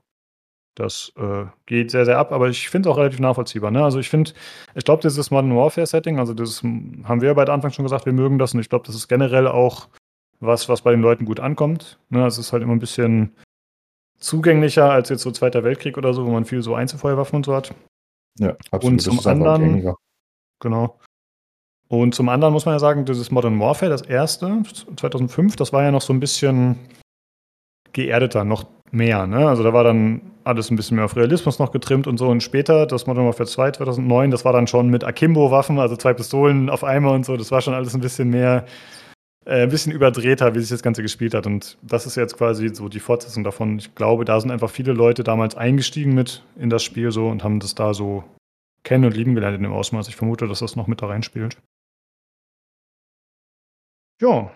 das 0.75 1.13
äh, 1.17 1.47
geht 1.67 1.91
sehr, 1.93 2.05
sehr 2.05 2.19
ab, 2.19 2.33
aber 2.33 2.49
ich 2.49 2.69
finde 2.69 2.89
es 2.89 2.93
auch 2.93 2.99
relativ 2.99 3.21
nachvollziehbar. 3.21 3.71
Ne? 3.71 3.83
Also 3.83 4.01
ich 4.01 4.11
finde, 4.11 4.33
ich 4.75 4.85
glaube, 4.85 5.03
dieses 5.03 5.31
Modern 5.31 5.57
Warfare-Setting, 5.57 6.19
also 6.19 6.35
das 6.35 6.63
haben 6.63 7.21
wir 7.21 7.35
bei 7.35 7.45
Anfang 7.45 7.71
schon 7.71 7.85
gesagt, 7.85 8.07
wir 8.07 8.13
mögen 8.13 8.39
das 8.39 8.55
und 8.55 8.61
ich 8.61 8.69
glaube, 8.69 8.85
das 8.85 8.97
ist 8.97 9.09
generell 9.09 9.47
auch 9.47 9.89
was, 10.41 10.69
was 10.69 10.83
bei 10.83 10.91
den 10.91 11.01
Leuten 11.01 11.25
gut 11.25 11.41
ankommt. 11.41 11.99
Ne? 12.11 12.23
Also 12.23 12.41
es 12.41 12.49
ist 12.49 12.53
halt 12.53 12.63
immer 12.63 12.75
ein 12.75 12.81
bisschen 12.81 13.35
zugänglicher 14.19 14.91
als 14.91 15.09
jetzt 15.09 15.23
so 15.23 15.31
Zweiter 15.31 15.65
Weltkrieg 15.65 15.97
oder 15.97 16.13
so, 16.13 16.27
wo 16.27 16.31
man 16.31 16.45
viel 16.45 16.61
so 16.61 16.75
Einzelfeuerwaffen 16.75 17.37
und 17.37 17.47
so 17.47 17.55
hat. 17.55 17.73
Ja, 18.39 18.57
absolut. 18.71 18.85
Und 18.85 18.99
zum 19.01 19.27
anderen, 19.27 19.95
genau. 20.61 20.99
Und 21.89 22.15
zum 22.15 22.29
anderen 22.29 22.53
muss 22.53 22.67
man 22.67 22.75
ja 22.75 22.79
sagen, 22.79 23.05
dieses 23.05 23.31
Modern 23.31 23.61
Warfare, 23.61 23.91
das 23.91 24.03
erste, 24.03 24.63
2005, 24.97 25.57
das 25.57 25.73
war 25.73 25.83
ja 25.83 25.91
noch 25.91 26.01
so 26.01 26.13
ein 26.13 26.21
bisschen 26.21 26.77
geerdeter, 27.93 28.45
noch 28.45 28.65
mehr. 28.91 29.27
Ne? 29.27 29.49
Also 29.49 29.63
da 29.63 29.73
war 29.73 29.85
dann 29.85 30.23
alles 30.45 30.71
ein 30.71 30.77
bisschen 30.77 30.97
mehr 30.97 31.05
auf 31.05 31.17
Realismus 31.17 31.59
noch 31.59 31.73
getrimmt 31.73 32.07
und 32.07 32.19
so. 32.19 32.29
Und 32.29 32.43
später, 32.43 32.87
das 32.87 33.07
Modern 33.07 33.27
Warfare 33.27 33.49
2 33.49 33.73
2009, 33.73 34.31
das 34.31 34.45
war 34.45 34.53
dann 34.53 34.67
schon 34.67 34.89
mit 34.89 35.05
Akimbo-Waffen, 35.05 35.79
also 35.79 35.97
zwei 35.97 36.15
Pistolen 36.15 36.71
auf 36.71 36.85
einmal 36.85 37.15
und 37.15 37.25
so. 37.25 37.37
Das 37.37 37.51
war 37.51 37.61
schon 37.61 37.75
alles 37.75 37.95
ein 37.95 38.01
bisschen 38.01 38.31
mehr, 38.31 38.65
ein 39.47 39.69
bisschen 39.69 39.93
überdrehter, 39.93 40.55
wie 40.55 40.61
sich 40.61 40.71
das 40.71 40.83
Ganze 40.83 41.03
gespielt 41.03 41.35
hat. 41.35 41.47
Und 41.47 41.77
das 41.83 42.07
ist 42.07 42.17
jetzt 42.17 42.37
quasi 42.37 42.71
so 42.75 42.89
die 42.89 43.01
Fortsetzung 43.01 43.45
davon. 43.45 43.79
Ich 43.79 43.95
glaube, 43.95 44.25
da 44.25 44.41
sind 44.41 44.51
einfach 44.51 44.71
viele 44.71 44.93
Leute 44.93 45.23
damals 45.23 45.55
eingestiegen 45.55 46.15
mit 46.15 46.43
in 46.57 46.71
das 46.71 46.83
Spiel 46.83 47.13
so 47.13 47.29
und 47.29 47.45
haben 47.45 47.61
das 47.61 47.75
da 47.75 47.93
so 47.93 48.25
kennen 48.85 49.05
und 49.05 49.17
lieben 49.17 49.35
gelernt 49.35 49.57
in 49.57 49.63
dem 49.63 49.73
Ausmaß. 49.73 50.09
Ich 50.09 50.17
vermute, 50.17 50.47
dass 50.47 50.61
das 50.61 50.77
noch 50.77 50.87
mit 50.87 51.03
da 51.03 51.07
reinspielt. 51.07 51.59
Ja. 54.21 54.51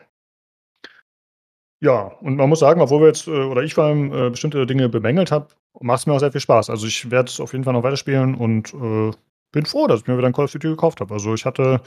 Ja, 1.80 2.08
und 2.20 2.36
man 2.36 2.48
muss 2.48 2.58
sagen, 2.58 2.80
obwohl 2.80 3.00
wir 3.02 3.06
jetzt, 3.08 3.28
äh, 3.28 3.30
oder 3.30 3.62
ich 3.62 3.74
vor 3.74 3.84
allem 3.84 4.12
äh, 4.12 4.30
bestimmte 4.30 4.66
Dinge 4.66 4.88
bemängelt 4.88 5.30
habe, 5.30 5.48
macht 5.80 6.00
es 6.00 6.06
mir 6.06 6.14
auch 6.14 6.18
sehr 6.18 6.32
viel 6.32 6.40
Spaß. 6.40 6.70
Also 6.70 6.86
ich 6.86 7.10
werde 7.10 7.28
es 7.28 7.40
auf 7.40 7.52
jeden 7.52 7.64
Fall 7.64 7.72
noch 7.72 7.84
weiterspielen 7.84 8.34
und 8.34 8.74
äh, 8.74 9.12
bin 9.52 9.66
froh, 9.66 9.86
dass 9.86 10.00
ich 10.00 10.06
mir 10.06 10.18
wieder 10.18 10.26
ein 10.26 10.32
Call 10.32 10.46
of 10.46 10.52
Duty 10.52 10.68
gekauft 10.68 11.00
habe. 11.00 11.14
Also 11.14 11.34
ich 11.34 11.44
hatte 11.44 11.80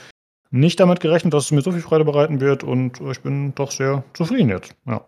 nicht 0.52 0.80
damit 0.80 1.00
gerechnet, 1.00 1.34
dass 1.34 1.46
es 1.46 1.52
mir 1.52 1.62
so 1.62 1.72
viel 1.72 1.82
Freude 1.82 2.06
bereiten 2.06 2.40
wird 2.40 2.64
und 2.64 3.02
ich 3.02 3.22
bin 3.22 3.56
doch 3.56 3.72
sehr 3.72 4.04
zufrieden 4.14 4.50
jetzt. 4.50 4.76
Ja. 4.86 5.06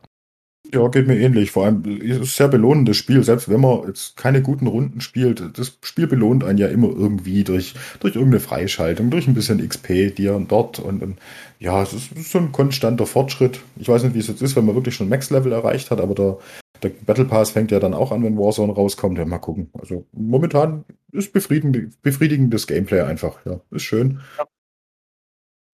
Ja, 0.71 0.87
geht 0.87 1.07
mir 1.07 1.19
ähnlich. 1.19 1.51
Vor 1.51 1.65
allem, 1.65 1.83
es 2.01 2.19
ist 2.19 2.35
sehr 2.37 2.47
belohnendes 2.47 2.95
Spiel. 2.95 3.21
Selbst 3.23 3.49
wenn 3.49 3.59
man 3.59 3.85
jetzt 3.85 4.15
keine 4.15 4.41
guten 4.41 4.65
Runden 4.65 5.01
spielt, 5.01 5.57
das 5.57 5.77
Spiel 5.83 6.07
belohnt 6.07 6.43
einen 6.43 6.57
ja 6.57 6.67
immer 6.67 6.87
irgendwie 6.87 7.43
durch, 7.43 7.75
durch 7.99 8.15
irgendeine 8.15 8.39
Freischaltung, 8.39 9.09
durch 9.09 9.27
ein 9.27 9.33
bisschen 9.33 9.67
XP 9.67 10.15
hier 10.15 10.35
und 10.35 10.51
dort. 10.51 10.79
Und, 10.79 11.03
und 11.03 11.19
ja, 11.59 11.83
es 11.83 11.93
ist, 11.93 12.31
so 12.31 12.39
ein 12.39 12.53
konstanter 12.53 13.05
Fortschritt. 13.05 13.59
Ich 13.75 13.89
weiß 13.89 14.03
nicht, 14.03 14.15
wie 14.15 14.19
es 14.19 14.27
jetzt 14.27 14.41
ist, 14.41 14.55
wenn 14.55 14.65
man 14.65 14.73
wirklich 14.73 14.95
schon 14.95 15.09
Max-Level 15.09 15.51
erreicht 15.51 15.91
hat, 15.91 15.99
aber 15.99 16.15
der, 16.15 16.37
der 16.81 16.89
Battle 16.89 17.25
Pass 17.25 17.51
fängt 17.51 17.69
ja 17.71 17.79
dann 17.79 17.93
auch 17.93 18.11
an, 18.11 18.23
wenn 18.23 18.37
Warzone 18.37 18.73
rauskommt. 18.73 19.17
Ja, 19.17 19.25
mal 19.25 19.39
gucken. 19.39 19.69
Also 19.79 20.07
momentan 20.13 20.85
ist 21.11 21.33
befriedigend, 21.33 22.01
befriedigendes 22.01 22.67
Gameplay 22.67 23.01
einfach. 23.01 23.45
Ja, 23.45 23.59
ist 23.69 23.83
schön. 23.83 24.21
Ja. 24.37 24.45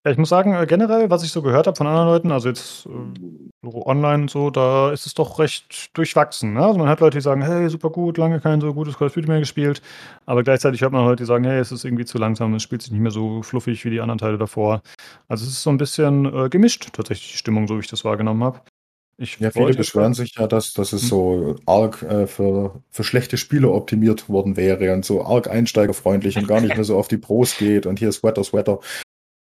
Ja, 0.09 0.13
ich 0.13 0.17
muss 0.17 0.29
sagen, 0.29 0.55
äh, 0.55 0.65
generell, 0.65 1.11
was 1.11 1.23
ich 1.23 1.31
so 1.31 1.43
gehört 1.43 1.67
habe 1.67 1.77
von 1.77 1.85
anderen 1.85 2.07
Leuten, 2.07 2.31
also 2.31 2.49
jetzt 2.49 2.87
äh, 2.87 3.67
online 3.67 4.23
und 4.23 4.31
so, 4.31 4.49
da 4.49 4.91
ist 4.91 5.05
es 5.05 5.13
doch 5.13 5.37
recht 5.37 5.95
durchwachsen. 5.95 6.55
Ne? 6.55 6.65
Also 6.65 6.79
man 6.79 6.89
hat 6.89 6.99
Leute, 6.99 7.19
die 7.19 7.21
sagen, 7.21 7.43
hey, 7.43 7.69
super 7.69 7.91
gut, 7.91 8.17
lange 8.17 8.39
kein 8.41 8.59
so 8.59 8.73
gutes 8.73 8.97
Call 8.97 9.09
of 9.09 9.13
Duty 9.13 9.27
mehr 9.27 9.37
gespielt. 9.37 9.83
Aber 10.25 10.41
gleichzeitig 10.41 10.81
hört 10.81 10.93
man 10.93 11.05
Leute, 11.05 11.21
die 11.21 11.27
sagen, 11.27 11.43
hey, 11.43 11.59
es 11.59 11.71
ist 11.71 11.85
irgendwie 11.85 12.05
zu 12.05 12.17
langsam, 12.17 12.55
es 12.55 12.63
spielt 12.63 12.81
sich 12.81 12.91
nicht 12.91 13.01
mehr 13.01 13.11
so 13.11 13.43
fluffig 13.43 13.85
wie 13.85 13.91
die 13.91 14.01
anderen 14.01 14.17
Teile 14.17 14.39
davor. 14.39 14.81
Also 15.27 15.45
es 15.45 15.51
ist 15.51 15.61
so 15.61 15.69
ein 15.69 15.77
bisschen 15.77 16.25
äh, 16.25 16.49
gemischt, 16.49 16.89
tatsächlich 16.91 17.33
die 17.33 17.37
Stimmung, 17.37 17.67
so 17.67 17.75
wie 17.75 17.81
ich 17.81 17.87
das 17.87 18.03
wahrgenommen 18.03 18.43
habe. 18.43 18.61
ja, 19.19 19.51
viele 19.51 19.75
beschweren 19.75 20.15
sich 20.15 20.37
ja, 20.39 20.47
dass, 20.47 20.73
dass 20.73 20.91
es 20.91 21.03
hm. 21.03 21.07
so 21.07 21.55
arg 21.67 22.01
äh, 22.01 22.25
für, 22.25 22.81
für 22.89 23.03
schlechte 23.03 23.37
Spieler 23.37 23.71
optimiert 23.71 24.27
worden 24.27 24.57
wäre 24.57 24.91
und 24.91 25.05
so 25.05 25.23
arg 25.23 25.47
einsteigerfreundlich 25.51 26.35
und 26.35 26.47
gar 26.47 26.61
nicht 26.61 26.73
mehr 26.73 26.83
so 26.83 26.97
auf 26.97 27.09
die 27.09 27.17
Pros 27.17 27.55
geht 27.59 27.85
und 27.85 27.99
hier 27.99 28.09
ist 28.09 28.21
Sweater, 28.21 28.43
Sweater. 28.43 28.79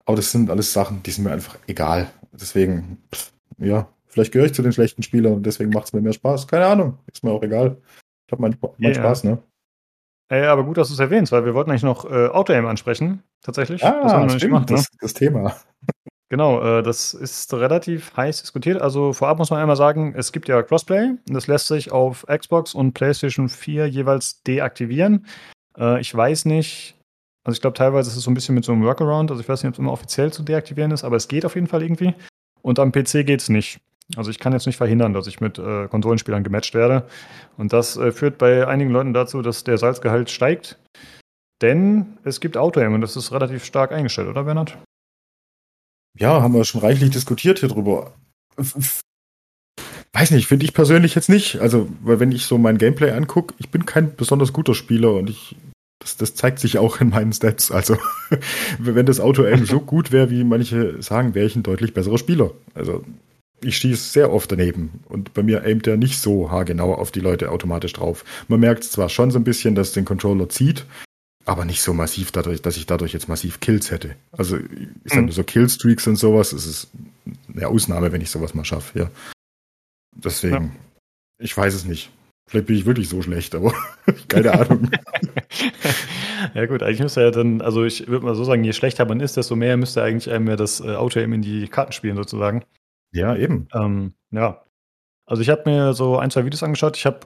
Aber 0.07 0.15
das 0.15 0.31
sind 0.31 0.49
alles 0.49 0.71
Sachen, 0.71 1.03
die 1.03 1.11
sind 1.11 1.25
mir 1.25 1.31
einfach 1.31 1.59
egal. 1.67 2.09
Deswegen, 2.31 2.97
pff, 3.13 3.33
ja, 3.57 3.89
vielleicht 4.07 4.31
gehöre 4.31 4.45
ich 4.45 4.53
zu 4.53 4.61
den 4.61 4.71
schlechten 4.71 5.03
Spielern 5.03 5.33
und 5.33 5.45
deswegen 5.45 5.69
macht 5.69 5.87
es 5.87 5.93
mir 5.93 6.01
mehr 6.01 6.13
Spaß. 6.13 6.47
Keine 6.47 6.65
Ahnung, 6.65 6.97
ist 7.11 7.25
mir 7.25 7.31
auch 7.31 7.43
egal. 7.43 7.77
Ich 8.25 8.31
habe 8.31 8.41
meinen 8.41 8.57
mein 8.61 8.91
yeah. 8.91 8.93
Spaß, 8.95 9.25
ne? 9.25 9.37
Ey, 10.29 10.45
aber 10.45 10.63
gut, 10.63 10.77
dass 10.77 10.87
du 10.87 10.93
es 10.93 10.99
erwähnst, 10.99 11.33
weil 11.33 11.43
wir 11.43 11.53
wollten 11.53 11.71
eigentlich 11.71 11.83
noch 11.83 12.09
äh, 12.09 12.27
Auto-Aim 12.27 12.65
ansprechen, 12.65 13.21
tatsächlich. 13.41 13.83
Ah, 13.83 14.01
das 14.01 14.13
haben 14.13 14.23
wir 14.23 14.37
stimmt, 14.37 14.53
gemacht, 14.53 14.69
das, 14.71 14.81
ne? 14.81 14.97
das 15.01 15.13
Thema. 15.13 15.55
Genau, 16.29 16.61
äh, 16.61 16.83
das 16.83 17.13
ist 17.13 17.53
relativ 17.53 18.13
heiß 18.17 18.41
diskutiert. 18.41 18.81
Also 18.81 19.13
vorab 19.13 19.37
muss 19.37 19.49
man 19.49 19.61
einmal 19.61 19.77
sagen, 19.77 20.13
es 20.13 20.33
gibt 20.33 20.49
ja 20.49 20.61
Crossplay. 20.61 21.11
Das 21.27 21.47
lässt 21.47 21.67
sich 21.67 21.93
auf 21.93 22.25
Xbox 22.27 22.73
und 22.75 22.91
PlayStation 22.91 23.47
4 23.47 23.87
jeweils 23.87 24.43
deaktivieren. 24.43 25.25
Äh, 25.77 26.01
ich 26.01 26.13
weiß 26.13 26.43
nicht, 26.43 26.96
also 27.47 27.55
ich 27.55 27.61
glaube, 27.61 27.77
teilweise 27.77 28.09
ist 28.09 28.17
es 28.17 28.23
so 28.25 28.29
ein 28.29 28.33
bisschen 28.33 28.55
mit 28.55 28.65
so 28.65 28.73
einem 28.73 28.83
Workaround. 28.83 29.31
Also 29.31 29.41
ich 29.41 29.47
weiß 29.47 29.63
nicht, 29.63 29.69
ob 29.69 29.75
es 29.75 29.79
immer 29.79 29.93
offiziell 29.93 30.33
zu 30.33 30.43
deaktivieren 30.43 30.91
ist, 30.91 31.05
aber 31.05 31.15
es 31.15 31.29
geht 31.29 31.45
auf 31.45 31.55
jeden 31.55 31.67
Fall 31.67 31.81
irgendwie. 31.81 32.13
Und 32.61 32.77
am 32.77 32.91
PC 32.91 33.25
geht 33.25 33.39
es 33.39 33.47
nicht. 33.47 33.79
Also 34.17 34.29
ich 34.31 34.39
kann 34.39 34.51
jetzt 34.51 34.65
nicht 34.65 34.75
verhindern, 34.75 35.13
dass 35.13 35.27
ich 35.27 35.39
mit 35.39 35.57
äh, 35.57 35.87
Konsolenspielern 35.87 36.43
gematcht 36.43 36.73
werde. 36.73 37.07
Und 37.55 37.71
das 37.71 37.95
äh, 37.95 38.11
führt 38.11 38.37
bei 38.37 38.67
einigen 38.67 38.91
Leuten 38.91 39.13
dazu, 39.13 39.41
dass 39.41 39.63
der 39.63 39.77
Salzgehalt 39.77 40.29
steigt. 40.29 40.77
Denn 41.61 42.17
es 42.25 42.41
gibt 42.41 42.57
Auto-Aim 42.57 42.93
und 42.93 42.99
das 42.99 43.15
ist 43.15 43.31
relativ 43.31 43.63
stark 43.63 43.93
eingestellt, 43.93 44.27
oder 44.27 44.43
Bernhard? 44.43 44.77
Ja, 46.19 46.41
haben 46.41 46.53
wir 46.53 46.65
schon 46.65 46.81
reichlich 46.81 47.11
diskutiert 47.11 47.59
hier 47.59 47.69
drüber. 47.69 48.13
Weiß 50.11 50.31
nicht, 50.31 50.47
finde 50.47 50.65
ich 50.65 50.73
persönlich 50.73 51.15
jetzt 51.15 51.29
nicht. 51.29 51.61
Also, 51.61 51.87
weil 52.01 52.19
wenn 52.19 52.33
ich 52.33 52.45
so 52.45 52.57
mein 52.57 52.77
Gameplay 52.77 53.11
angucke, 53.11 53.55
ich 53.57 53.69
bin 53.69 53.85
kein 53.85 54.17
besonders 54.17 54.51
guter 54.51 54.75
Spieler 54.75 55.13
und 55.13 55.29
ich 55.29 55.55
das, 55.99 56.17
das 56.17 56.35
zeigt 56.35 56.59
sich 56.59 56.77
auch 56.77 57.01
in 57.01 57.09
meinen 57.09 57.33
Stats. 57.33 57.71
Also, 57.71 57.97
wenn 58.79 59.05
das 59.05 59.19
Auto 59.19 59.43
aim 59.43 59.65
so 59.65 59.79
gut 59.79 60.11
wäre, 60.11 60.29
wie 60.29 60.43
manche 60.43 61.01
sagen, 61.01 61.35
wäre 61.35 61.47
ich 61.47 61.55
ein 61.55 61.63
deutlich 61.63 61.93
besserer 61.93 62.17
Spieler. 62.17 62.51
Also, 62.73 63.03
ich 63.61 63.77
schieße 63.77 64.11
sehr 64.11 64.31
oft 64.31 64.51
daneben 64.51 64.99
und 65.05 65.33
bei 65.33 65.41
mir 65.41 65.63
aimt 65.63 65.87
er 65.87 65.97
nicht 65.97 66.19
so 66.19 66.51
haargenau 66.51 66.93
auf 66.93 67.11
die 67.11 67.19
Leute 67.19 67.51
automatisch 67.51 67.93
drauf. 67.93 68.23
Man 68.47 68.59
merkt 68.59 68.83
zwar 68.83 69.09
schon 69.09 69.31
so 69.31 69.39
ein 69.39 69.43
bisschen, 69.43 69.73
dass 69.73 69.93
den 69.93 70.05
Controller 70.05 70.47
zieht, 70.47 70.85
aber 71.45 71.65
nicht 71.65 71.81
so 71.81 71.93
massiv 71.93 72.31
dadurch, 72.31 72.61
dass 72.61 72.77
ich 72.77 72.85
dadurch 72.85 73.13
jetzt 73.13 73.29
massiv 73.29 73.59
Kills 73.59 73.89
hätte. 73.89 74.15
Also 74.31 74.57
ich 74.57 75.13
sag 75.13 75.23
mhm. 75.23 75.31
so 75.31 75.43
Killstreaks 75.43 76.05
und 76.05 76.17
sowas, 76.17 76.53
es 76.53 76.67
ist 76.67 76.89
eine 77.51 77.67
Ausnahme, 77.67 78.11
wenn 78.11 78.21
ich 78.21 78.29
sowas 78.29 78.53
mal 78.53 78.65
schaffe, 78.65 78.99
ja. 78.99 79.11
Deswegen, 80.15 80.53
ja. 80.53 80.71
ich 81.39 81.55
weiß 81.55 81.73
es 81.73 81.85
nicht. 81.85 82.11
Vielleicht 82.49 82.67
bin 82.67 82.77
ich 82.77 82.85
wirklich 82.85 83.09
so 83.09 83.21
schlecht, 83.21 83.55
aber 83.55 83.73
keine 84.27 84.53
Ahnung. 84.53 84.89
ja 86.53 86.65
gut, 86.65 86.83
eigentlich 86.83 86.99
müsste 86.99 87.21
er 87.21 87.25
ja 87.27 87.31
dann, 87.31 87.61
also 87.61 87.83
ich 87.83 88.07
würde 88.07 88.25
mal 88.25 88.35
so 88.35 88.43
sagen, 88.43 88.63
je 88.63 88.73
schlechter 88.73 89.05
man 89.05 89.19
ist, 89.19 89.37
desto 89.37 89.55
mehr 89.55 89.77
müsste 89.77 90.03
eigentlich 90.03 90.31
einem 90.31 90.47
ja 90.47 90.55
das 90.55 90.79
äh, 90.79 90.95
Auto 90.95 91.19
eben 91.19 91.33
in 91.33 91.41
die 91.41 91.67
Karten 91.67 91.91
spielen 91.91 92.15
sozusagen. 92.15 92.63
Ja, 93.11 93.35
eben. 93.35 93.67
Ähm, 93.73 94.13
ja. 94.31 94.63
Also 95.25 95.41
ich 95.41 95.49
habe 95.49 95.69
mir 95.69 95.93
so 95.93 96.17
ein, 96.17 96.31
zwei 96.31 96.45
Videos 96.45 96.63
angeschaut. 96.63 96.97
Ich 96.97 97.05
habe, 97.05 97.19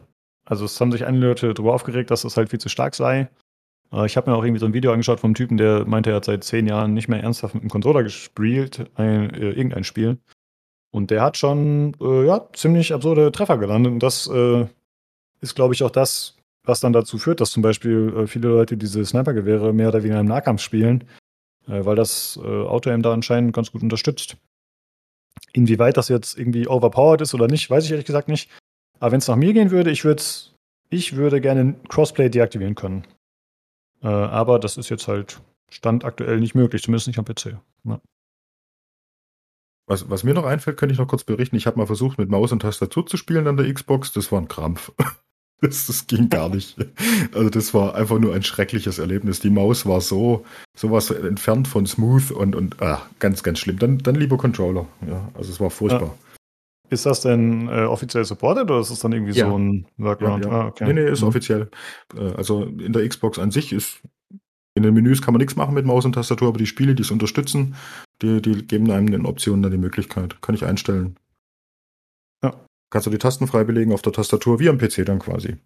also 0.45 0.65
es 0.65 0.79
haben 0.79 0.91
sich 0.91 1.05
einige 1.05 1.27
Leute 1.27 1.53
darüber 1.53 1.73
aufgeregt, 1.73 2.11
dass 2.11 2.23
das 2.23 2.37
halt 2.37 2.49
viel 2.49 2.59
zu 2.59 2.69
stark 2.69 2.95
sei. 2.95 3.29
Äh, 3.91 4.05
ich 4.05 4.17
habe 4.17 4.29
mir 4.29 4.37
auch 4.37 4.43
irgendwie 4.43 4.59
so 4.59 4.65
ein 4.65 4.73
Video 4.73 4.91
angeschaut 4.91 5.19
vom 5.19 5.33
Typen, 5.33 5.57
der 5.57 5.85
meinte, 5.85 6.11
er 6.11 6.17
hat 6.17 6.25
seit 6.25 6.43
zehn 6.43 6.67
Jahren 6.67 6.93
nicht 6.93 7.07
mehr 7.07 7.21
ernsthaft 7.21 7.53
mit 7.55 7.63
dem 7.63 7.69
Controller 7.69 8.03
gespielt, 8.03 8.89
ein, 8.95 9.29
äh, 9.33 9.51
irgendein 9.51 9.83
Spiel. 9.83 10.17
Und 10.91 11.09
der 11.11 11.21
hat 11.21 11.37
schon, 11.37 11.95
äh, 12.01 12.25
ja, 12.25 12.47
ziemlich 12.53 12.93
absurde 12.93 13.31
Treffer 13.31 13.57
gelandet. 13.57 13.93
Und 13.93 14.03
das 14.03 14.27
äh, 14.27 14.67
ist, 15.39 15.55
glaube 15.55 15.73
ich, 15.73 15.83
auch 15.83 15.91
das, 15.91 16.37
was 16.63 16.79
dann 16.79 16.93
dazu 16.93 17.17
führt, 17.17 17.41
dass 17.41 17.51
zum 17.51 17.63
Beispiel 17.63 18.13
äh, 18.15 18.27
viele 18.27 18.49
Leute 18.49 18.77
diese 18.77 19.03
Snipergewehre 19.05 19.73
mehr 19.73 19.89
oder 19.89 20.03
weniger 20.03 20.19
im 20.19 20.27
Nahkampf 20.27 20.61
spielen, 20.61 21.05
äh, 21.67 21.85
weil 21.85 21.95
das 21.95 22.39
äh, 22.41 22.47
Auto-Aim 22.47 23.01
da 23.01 23.13
anscheinend 23.13 23.53
ganz 23.53 23.71
gut 23.71 23.81
unterstützt. 23.81 24.37
Inwieweit 25.53 25.97
das 25.97 26.09
jetzt 26.09 26.37
irgendwie 26.37 26.67
overpowered 26.67 27.21
ist 27.21 27.33
oder 27.33 27.47
nicht, 27.47 27.69
weiß 27.69 27.85
ich 27.85 27.91
ehrlich 27.91 28.05
gesagt 28.05 28.27
nicht. 28.27 28.49
Aber 28.99 29.11
wenn 29.11 29.19
es 29.19 29.27
nach 29.27 29.35
mir 29.35 29.53
gehen 29.53 29.71
würde, 29.71 29.91
ich 29.91 30.05
würde 30.05 30.23
ich 30.89 31.15
würde 31.15 31.41
gerne 31.41 31.75
Crossplay 31.87 32.29
deaktivieren 32.29 32.75
können. 32.75 33.07
Äh, 34.03 34.07
aber 34.07 34.59
das 34.59 34.77
ist 34.77 34.89
jetzt 34.89 35.07
halt 35.07 35.41
Stand 35.69 36.03
aktuell 36.03 36.39
nicht 36.39 36.53
möglich, 36.53 36.83
zumindest 36.83 37.07
nicht 37.07 37.17
am 37.17 37.25
PC. 37.25 37.57
Ja. 37.85 38.01
Was, 39.87 40.09
was 40.09 40.23
mir 40.23 40.33
noch 40.33 40.45
einfällt, 40.45 40.77
könnte 40.77 40.93
ich 40.93 40.99
noch 40.99 41.07
kurz 41.07 41.23
berichten. 41.23 41.55
Ich 41.55 41.65
habe 41.65 41.77
mal 41.77 41.85
versucht, 41.85 42.17
mit 42.17 42.29
Maus 42.29 42.51
und 42.51 42.61
Tastatur 42.61 43.05
zu 43.07 43.17
spielen 43.17 43.47
an 43.47 43.57
der 43.57 43.73
Xbox. 43.73 44.11
Das 44.11 44.31
war 44.31 44.39
ein 44.39 44.47
Krampf. 44.47 44.91
Das, 45.67 45.85
das 45.85 46.07
ging 46.07 46.27
gar 46.27 46.49
nicht. 46.49 46.75
Also 47.35 47.51
das 47.51 47.71
war 47.75 47.93
einfach 47.93 48.17
nur 48.17 48.33
ein 48.33 48.41
schreckliches 48.41 48.97
Erlebnis. 48.97 49.41
Die 49.41 49.51
Maus 49.51 49.85
war 49.85 50.01
so 50.01 50.43
sowas 50.75 51.11
entfernt 51.11 51.67
von 51.67 51.85
smooth 51.85 52.31
und 52.31 52.55
und 52.55 52.81
ah, 52.81 53.03
ganz 53.19 53.43
ganz 53.43 53.59
schlimm. 53.59 53.77
Dann 53.77 53.99
dann 53.99 54.15
lieber 54.15 54.37
Controller. 54.37 54.87
Ja, 55.07 55.29
also 55.35 55.51
es 55.51 55.59
war 55.59 55.69
furchtbar. 55.69 56.17
Ist 56.89 57.05
das 57.05 57.21
denn 57.21 57.69
äh, 57.69 57.83
offiziell 57.83 58.25
supported 58.25 58.63
oder 58.63 58.81
ist 58.81 58.89
es 58.89 58.99
dann 58.99 59.13
irgendwie 59.13 59.33
ja. 59.33 59.47
so 59.47 59.57
ein 59.57 59.85
Workaround? 59.97 60.45
Ja, 60.45 60.51
ja. 60.51 60.61
Ah, 60.61 60.67
okay. 60.67 60.85
Nee, 60.87 60.93
nee, 60.93 61.09
ist 61.09 61.21
mhm. 61.21 61.27
offiziell. 61.27 61.69
Äh, 62.17 62.33
also 62.33 62.63
in 62.63 62.91
der 62.91 63.07
Xbox 63.07 63.39
an 63.39 63.51
sich 63.51 63.71
ist 63.71 64.01
in 64.73 64.83
den 64.83 64.93
Menüs 64.93 65.21
kann 65.21 65.33
man 65.33 65.39
nichts 65.39 65.55
machen 65.55 65.73
mit 65.73 65.85
Maus 65.85 66.05
und 66.05 66.13
Tastatur, 66.13 66.47
aber 66.49 66.57
die 66.57 66.65
Spiele, 66.65 66.95
die 66.95 67.03
es 67.03 67.11
unterstützen, 67.11 67.75
die, 68.21 68.41
die 68.41 68.65
geben 68.65 68.89
einem 68.89 69.11
den 69.11 69.25
Optionen 69.25 69.61
dann 69.61 69.71
die 69.71 69.77
Möglichkeit. 69.77 70.41
Kann 70.41 70.55
ich 70.55 70.65
einstellen. 70.65 71.17
Kannst 72.91 73.07
du 73.07 73.11
die 73.11 73.17
Tasten 73.17 73.47
frei 73.47 73.63
belegen 73.63 73.93
auf 73.93 74.03
der 74.03 74.13
Tastatur, 74.13 74.59
wie 74.59 74.69
am 74.69 74.77
PC 74.77 75.05
dann 75.05 75.17
quasi. 75.17 75.57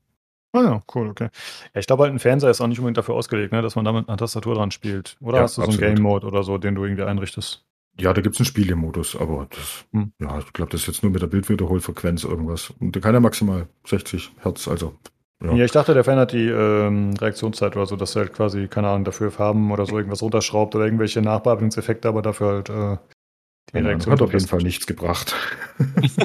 Ah 0.53 0.61
ja, 0.61 0.83
cool, 0.93 1.09
okay. 1.09 1.29
Ja, 1.73 1.79
ich 1.79 1.87
glaube 1.87 2.03
halt, 2.03 2.13
ein 2.13 2.19
Fernseher 2.19 2.49
ist 2.49 2.61
auch 2.61 2.67
nicht 2.67 2.79
unbedingt 2.79 2.97
dafür 2.97 3.15
ausgelegt, 3.15 3.51
ne, 3.51 3.61
dass 3.61 3.75
man 3.75 3.83
damit 3.83 4.07
eine 4.07 4.15
Tastatur 4.15 4.55
dran 4.55 4.71
spielt. 4.71 5.17
Oder 5.19 5.37
ja, 5.37 5.43
hast 5.43 5.57
du 5.57 5.63
so 5.63 5.67
einen 5.69 5.77
Game-Mode 5.77 6.25
oder 6.25 6.43
so, 6.43 6.57
den 6.57 6.75
du 6.75 6.85
irgendwie 6.85 7.03
einrichtest? 7.03 7.65
Ja, 7.99 8.13
da 8.13 8.21
gibt 8.21 8.35
es 8.35 8.39
einen 8.39 8.45
Spielemodus, 8.45 9.15
aber 9.15 9.47
das, 9.49 9.85
hm. 9.91 10.13
ja, 10.19 10.39
ich 10.39 10.53
glaube, 10.53 10.71
das 10.71 10.81
ist 10.81 10.87
jetzt 10.87 11.03
nur 11.03 11.11
mit 11.11 11.21
der 11.21 11.27
Bildwiederholfrequenz 11.27 12.23
irgendwas. 12.23 12.73
Und 12.79 12.93
der 12.93 13.01
kann 13.01 13.13
ja 13.13 13.19
maximal 13.19 13.67
60 13.85 14.31
Hertz, 14.41 14.67
also. 14.67 14.95
Ja. 15.43 15.53
ja, 15.53 15.65
ich 15.65 15.71
dachte, 15.71 15.93
der 15.93 16.05
verändert 16.05 16.31
die 16.31 16.47
ähm, 16.47 17.13
Reaktionszeit 17.19 17.75
oder 17.75 17.85
so, 17.85 17.97
dass 17.97 18.15
er 18.15 18.23
halt 18.23 18.33
quasi, 18.33 18.67
keine 18.67 18.87
Ahnung, 18.89 19.03
dafür 19.03 19.31
Farben 19.31 19.71
oder 19.71 19.85
so 19.85 19.97
irgendwas 19.97 20.21
runterschraubt 20.21 20.75
oder 20.75 20.85
irgendwelche 20.85 21.21
Nachbearbeitungseffekte, 21.21 22.07
aber 22.07 22.21
dafür 22.21 22.47
halt 22.47 22.69
äh, 22.69 22.97
die 23.73 23.79
Reaktion. 23.79 24.13
Hat 24.13 24.21
auf 24.21 24.33
jeden 24.33 24.47
Fall 24.47 24.61
nichts 24.61 24.85
gebracht. 24.85 25.35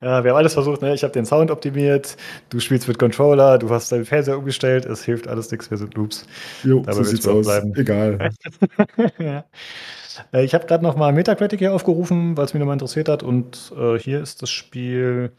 ja, 0.00 0.24
wir 0.24 0.30
haben 0.30 0.36
alles 0.36 0.54
versucht, 0.54 0.82
ne? 0.82 0.94
Ich 0.94 1.02
habe 1.02 1.12
den 1.12 1.26
Sound 1.26 1.50
optimiert, 1.50 2.16
du 2.50 2.60
spielst 2.60 2.88
mit 2.88 2.98
Controller, 2.98 3.58
du 3.58 3.70
hast 3.70 3.92
deinen 3.92 4.04
Fernseher 4.04 4.38
umgestellt, 4.38 4.84
es 4.86 5.04
hilft 5.04 5.28
alles 5.28 5.50
nichts, 5.50 5.70
wir 5.70 5.78
sind 5.78 5.94
Loops. 5.94 6.26
Jo, 6.64 6.80
Dabei 6.80 6.92
so 6.92 7.04
sieht's 7.04 7.26
aus. 7.28 7.46
Bleiben. 7.46 7.74
Egal. 7.76 8.30
ja. 9.18 9.44
Ich 10.32 10.54
habe 10.54 10.66
gerade 10.66 10.82
noch 10.82 10.96
mal 10.96 11.12
Metacritic 11.12 11.58
hier 11.58 11.74
aufgerufen, 11.74 12.36
weil 12.36 12.46
es 12.46 12.54
mich 12.54 12.60
nochmal 12.60 12.74
interessiert 12.74 13.08
hat. 13.08 13.22
Und 13.22 13.72
äh, 13.76 13.98
hier 13.98 14.22
ist 14.22 14.42
das 14.42 14.50
Spiel 14.50 15.32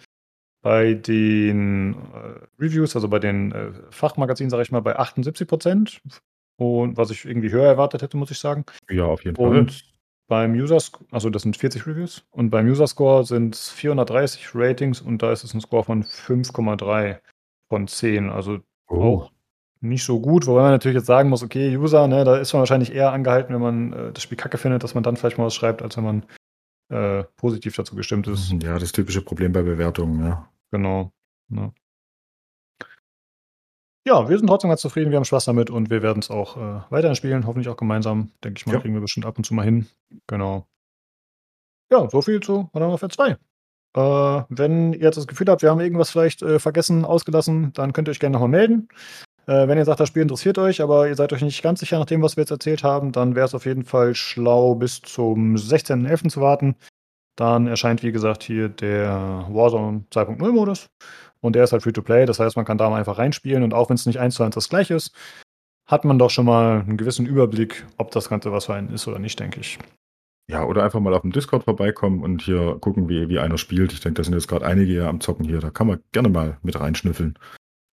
bei 0.61 0.93
den 0.93 1.93
äh, 1.93 2.61
Reviews, 2.61 2.95
also 2.95 3.07
bei 3.07 3.19
den 3.19 3.51
äh, 3.51 3.72
Fachmagazinen, 3.89 4.49
sage 4.49 4.64
ich 4.64 4.72
mal, 4.72 4.81
bei 4.81 4.97
78 4.97 5.47
Prozent. 5.47 6.01
Und 6.57 6.97
was 6.97 7.11
ich 7.11 7.25
irgendwie 7.25 7.51
höher 7.51 7.65
erwartet 7.65 8.01
hätte, 8.01 8.17
muss 8.17 8.31
ich 8.31 8.39
sagen. 8.39 8.65
Ja, 8.89 9.06
auf 9.06 9.23
jeden 9.23 9.35
Fall. 9.35 9.45
Und 9.45 9.83
beim 10.27 10.53
User, 10.53 10.77
also 11.11 11.30
das 11.30 11.43
sind 11.43 11.57
40 11.57 11.88
Reviews 11.88 12.25
und 12.31 12.49
beim 12.49 12.67
User 12.67 12.88
Score 12.88 13.23
sind 13.23 13.56
es 13.56 13.69
430 13.69 14.49
Ratings 14.53 15.01
und 15.01 15.22
da 15.22 15.31
ist 15.31 15.43
es 15.43 15.53
ein 15.53 15.61
Score 15.61 15.83
von 15.83 16.03
5,3 16.03 17.19
von 17.69 17.88
10. 17.88 18.30
Also 18.30 18.59
oh. 18.89 19.01
auch 19.01 19.31
nicht 19.80 20.03
so 20.03 20.19
gut, 20.19 20.47
wobei 20.47 20.61
man 20.61 20.72
natürlich 20.72 20.97
jetzt 20.97 21.06
sagen 21.06 21.30
muss, 21.30 21.43
okay, 21.43 21.77
User, 21.77 22.07
ne, 22.07 22.23
da 22.23 22.38
ist 22.38 22.53
man 22.53 22.61
wahrscheinlich 22.61 22.93
eher 22.93 23.11
angehalten, 23.11 23.53
wenn 23.53 23.61
man 23.61 23.93
äh, 23.93 24.11
das 24.11 24.23
Spiel 24.23 24.38
kacke 24.38 24.57
findet, 24.57 24.83
dass 24.83 24.95
man 24.95 25.03
dann 25.03 25.17
vielleicht 25.17 25.38
mal 25.38 25.45
was 25.45 25.56
schreibt, 25.56 25.81
als 25.81 25.97
wenn 25.97 26.03
man 26.03 26.25
äh, 26.89 27.23
positiv 27.35 27.75
dazu 27.75 27.95
gestimmt 27.95 28.27
ist. 28.27 28.51
Ja, 28.64 28.80
das 28.80 28.91
typische 28.91 29.22
Problem 29.22 29.53
bei 29.53 29.61
Bewertungen, 29.61 30.25
ja. 30.25 30.49
Genau. 30.72 31.11
Ja. 31.49 31.72
Ja, 34.07 34.29
wir 34.29 34.37
sind 34.37 34.47
trotzdem 34.47 34.69
ganz 34.69 34.81
zufrieden, 34.81 35.11
wir 35.11 35.17
haben 35.17 35.25
Spaß 35.25 35.45
damit 35.45 35.69
und 35.69 35.89
wir 35.89 36.01
werden 36.01 36.19
es 36.19 36.31
auch 36.31 36.55
äh, 36.57 36.81
weiterhin 36.89 37.15
spielen, 37.15 37.45
hoffentlich 37.45 37.67
auch 37.69 37.77
gemeinsam. 37.77 38.31
Denke 38.43 38.59
ich 38.59 38.65
mal, 38.65 38.73
Ja. 38.73 38.79
kriegen 38.79 38.93
wir 38.93 39.01
bestimmt 39.01 39.25
ab 39.25 39.37
und 39.37 39.43
zu 39.43 39.53
mal 39.53 39.63
hin. 39.65 39.87
Genau. 40.27 40.65
Ja, 41.91 42.09
so 42.09 42.21
viel 42.21 42.39
zu 42.39 42.69
Modern 42.73 42.89
Warfare 42.91 43.11
2. 43.11 43.29
Äh, 43.95 44.43
wenn 44.49 44.93
ihr 44.93 44.99
jetzt 45.01 45.17
das 45.17 45.27
Gefühl 45.27 45.47
habt, 45.49 45.61
wir 45.61 45.69
haben 45.69 45.79
irgendwas 45.79 46.09
vielleicht 46.09 46.41
äh, 46.41 46.59
vergessen, 46.59 47.05
ausgelassen, 47.05 47.71
dann 47.73 47.93
könnt 47.93 48.07
ihr 48.07 48.11
euch 48.11 48.19
gerne 48.19 48.33
nochmal 48.33 48.49
melden. 48.49 48.87
Äh, 49.45 49.67
wenn 49.67 49.77
ihr 49.77 49.85
sagt, 49.85 49.99
das 49.99 50.09
Spiel 50.09 50.21
interessiert 50.21 50.57
euch, 50.57 50.81
aber 50.81 51.07
ihr 51.07 51.15
seid 51.15 51.31
euch 51.33 51.41
nicht 51.41 51.61
ganz 51.63 51.79
sicher 51.79 51.99
nach 51.99 52.05
dem, 52.05 52.21
was 52.21 52.35
wir 52.37 52.41
jetzt 52.41 52.51
erzählt 52.51 52.83
haben, 52.83 53.11
dann 53.11 53.35
wäre 53.35 53.45
es 53.45 53.55
auf 53.55 53.65
jeden 53.65 53.83
Fall 53.85 54.13
schlau, 54.15 54.75
bis 54.75 55.01
zum 55.01 55.55
16.11. 55.55 56.29
zu 56.29 56.41
warten. 56.41 56.75
Dann 57.37 57.67
erscheint, 57.67 58.03
wie 58.03 58.11
gesagt, 58.11 58.43
hier 58.43 58.67
der 58.67 59.45
Warzone 59.49 60.03
2.0 60.11 60.51
Modus. 60.51 60.87
Und 61.41 61.56
der 61.56 61.64
ist 61.64 61.72
halt 61.72 61.83
free 61.83 61.91
to 61.91 62.01
play. 62.01 62.25
Das 62.25 62.40
heißt, 62.40 62.56
man 62.56 62.66
kann 62.66 62.77
da 62.77 62.90
mal 62.90 62.98
einfach 62.98 63.17
reinspielen. 63.17 63.64
Und 63.64 63.74
auch 63.74 63.90
wenn 63.90 63.95
es 63.95 64.06
nicht 64.06 64.19
eins 64.19 64.35
zu 64.35 64.43
eins 64.43 64.56
das 64.56 64.69
gleiche 64.69 64.95
ist, 64.95 65.16
hat 65.85 66.06
man 66.06 66.19
doch 66.19 66.30
schon 66.30 66.45
mal 66.45 66.82
einen 66.82 66.98
gewissen 66.98 67.25
Überblick, 67.25 67.85
ob 67.98 68.11
das 68.11 68.30
Ganze 68.30 68.51
was 68.51 68.66
für 68.66 68.74
einen 68.74 68.90
ist 68.90 69.07
oder 69.07 69.19
nicht, 69.19 69.40
denke 69.40 69.59
ich. 69.59 69.80
Ja, 70.49 70.64
oder 70.64 70.83
einfach 70.83 71.01
mal 71.01 71.14
auf 71.14 71.22
dem 71.22 71.32
Discord 71.32 71.66
vorbeikommen 71.66 72.24
und 72.24 72.41
hier 72.41 72.77
gucken, 72.80 73.09
wie, 73.09 73.27
wie 73.27 73.40
einer 73.40 73.57
spielt. 73.57 73.91
Ich 73.91 73.99
denke, 73.99 74.22
da 74.22 74.24
sind 74.24 74.33
jetzt 74.33 74.48
gerade 74.48 74.66
einige 74.66 74.93
ja 74.93 75.09
am 75.09 75.19
Zocken 75.19 75.45
hier. 75.45 75.59
Da 75.59 75.69
kann 75.69 75.88
man 75.88 75.99
gerne 76.14 76.30
mal 76.30 76.57
mit 76.61 76.80
reinschnüffeln. 76.80 77.38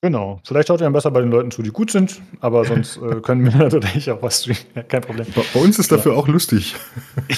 Genau. 0.03 0.41
Vielleicht 0.45 0.69
schaut 0.69 0.81
ihr 0.81 0.85
dann 0.85 0.93
besser 0.93 1.11
bei 1.11 1.21
den 1.21 1.31
Leuten 1.31 1.51
zu, 1.51 1.63
die 1.63 1.71
gut 1.71 1.91
sind. 1.91 2.21
Aber 2.41 2.65
sonst 2.67 2.99
äh, 2.99 3.21
können 3.23 3.45
wir 3.45 3.57
natürlich 3.71 4.11
auch 4.11 4.23
was 4.23 4.43
streamen. 4.43 4.63
Ja, 4.77 4.83
kein 4.85 5.01
Problem. 5.01 5.27
Bei, 5.35 5.43
bei 5.53 5.61
uns 5.61 5.79
ist 5.79 5.91
dafür 5.91 6.17
auch 6.17 6.29
lustig. 6.29 6.77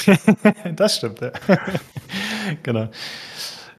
das 0.76 0.96
stimmt, 0.96 1.20
ja. 1.20 1.32
genau. 2.62 2.88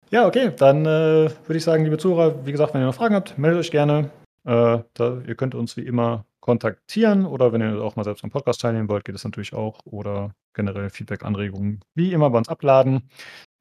Ja, 0.10 0.26
okay, 0.26 0.52
dann 0.58 0.86
äh, 0.86 1.30
würde 1.30 1.58
ich 1.58 1.64
sagen, 1.64 1.84
liebe 1.84 1.98
Zuhörer, 1.98 2.46
wie 2.46 2.52
gesagt, 2.52 2.74
wenn 2.74 2.82
ihr 2.82 2.86
noch 2.86 2.96
Fragen 2.96 3.16
habt, 3.16 3.38
meldet 3.38 3.60
euch 3.60 3.72
gerne. 3.72 4.10
Äh, 4.46 4.80
da, 4.94 5.22
ihr 5.28 5.36
könnt 5.36 5.54
uns 5.54 5.76
wie 5.76 5.82
immer 5.82 6.26
kontaktieren 6.40 7.26
oder 7.26 7.52
wenn 7.52 7.62
ihr 7.62 7.82
auch 7.82 7.98
mal 7.98 8.06
selbst 8.06 8.24
am 8.24 8.30
Podcast 8.30 8.62
teilnehmen 8.62 8.88
wollt, 8.88 9.04
geht 9.04 9.16
das 9.16 9.26
natürlich 9.26 9.54
auch. 9.54 9.80
Oder 9.84 10.32
generell 10.54 10.90
Feedback, 10.90 11.26
Anregungen, 11.26 11.82
wie 11.94 12.14
immer 12.14 12.30
bei 12.30 12.38
uns 12.38 12.48
abladen. 12.48 13.10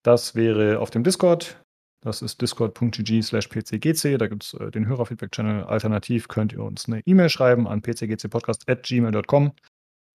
Das 0.05 0.37
wäre 0.37 0.79
auf 0.79 0.91
dem 0.91 1.03
Discord. 1.03 1.61
Das 2.01 2.23
ist 2.23 2.41
discord.gg 2.41 3.23
slash 3.23 3.49
pcgc. 3.49 4.17
Da 4.17 4.29
gibt 4.29 4.45
es 4.45 4.55
äh, 4.55 4.71
den 4.71 4.87
Hörerfeedback-Channel. 4.87 5.65
Alternativ 5.65 6.29
könnt 6.29 6.53
ihr 6.53 6.63
uns 6.63 6.87
eine 6.87 7.01
E-Mail 7.05 7.29
schreiben 7.29 7.67
an 7.67 7.83
pcgcpodcast.gmail.com 7.83 9.51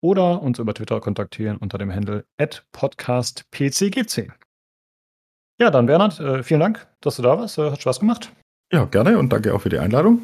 oder 0.00 0.41
uns 0.41 0.60
über 0.60 0.73
Twitter 0.73 1.00
kontaktieren 1.00 1.57
unter 1.57 1.76
dem 1.76 1.92
Handle 1.92 2.25
podcastpcgc. 2.70 4.28
Ja, 5.61 5.71
dann 5.71 5.85
Bernhard, 5.87 6.19
äh, 6.21 6.43
vielen 6.43 6.61
Dank, 6.61 6.87
dass 7.03 7.17
du 7.17 7.23
da 7.23 7.39
warst. 7.39 7.59
Äh, 7.59 7.71
hat 7.71 7.83
Spaß 7.83 8.01
gemacht. 8.01 8.33
Ja, 8.73 8.87
gerne 8.87 9.19
und 9.19 9.31
danke 9.31 9.55
auch 9.55 9.61
für 9.61 9.69
die 9.69 9.79
Einladung. 9.79 10.21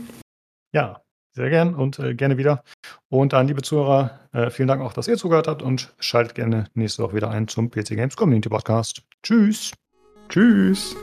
Ja, 0.72 1.02
sehr 1.32 1.50
gern 1.50 1.74
und 1.74 1.98
äh, 1.98 2.14
gerne 2.14 2.38
wieder. 2.38 2.62
Und 3.10 3.34
an 3.34 3.46
liebe 3.46 3.62
Zuhörer, 3.62 4.20
vielen 4.50 4.68
Dank 4.68 4.82
auch, 4.82 4.92
dass 4.92 5.08
ihr 5.08 5.16
zugehört 5.16 5.48
habt 5.48 5.62
und 5.62 5.94
schaltet 5.98 6.34
gerne 6.34 6.66
nächste 6.74 7.02
Woche 7.02 7.16
wieder 7.16 7.30
ein 7.30 7.48
zum 7.48 7.70
PC 7.70 7.90
Games 7.90 8.16
Community 8.16 8.50
Podcast. 8.50 9.02
Tschüss. 9.22 9.72
Tschüss. 10.28 10.94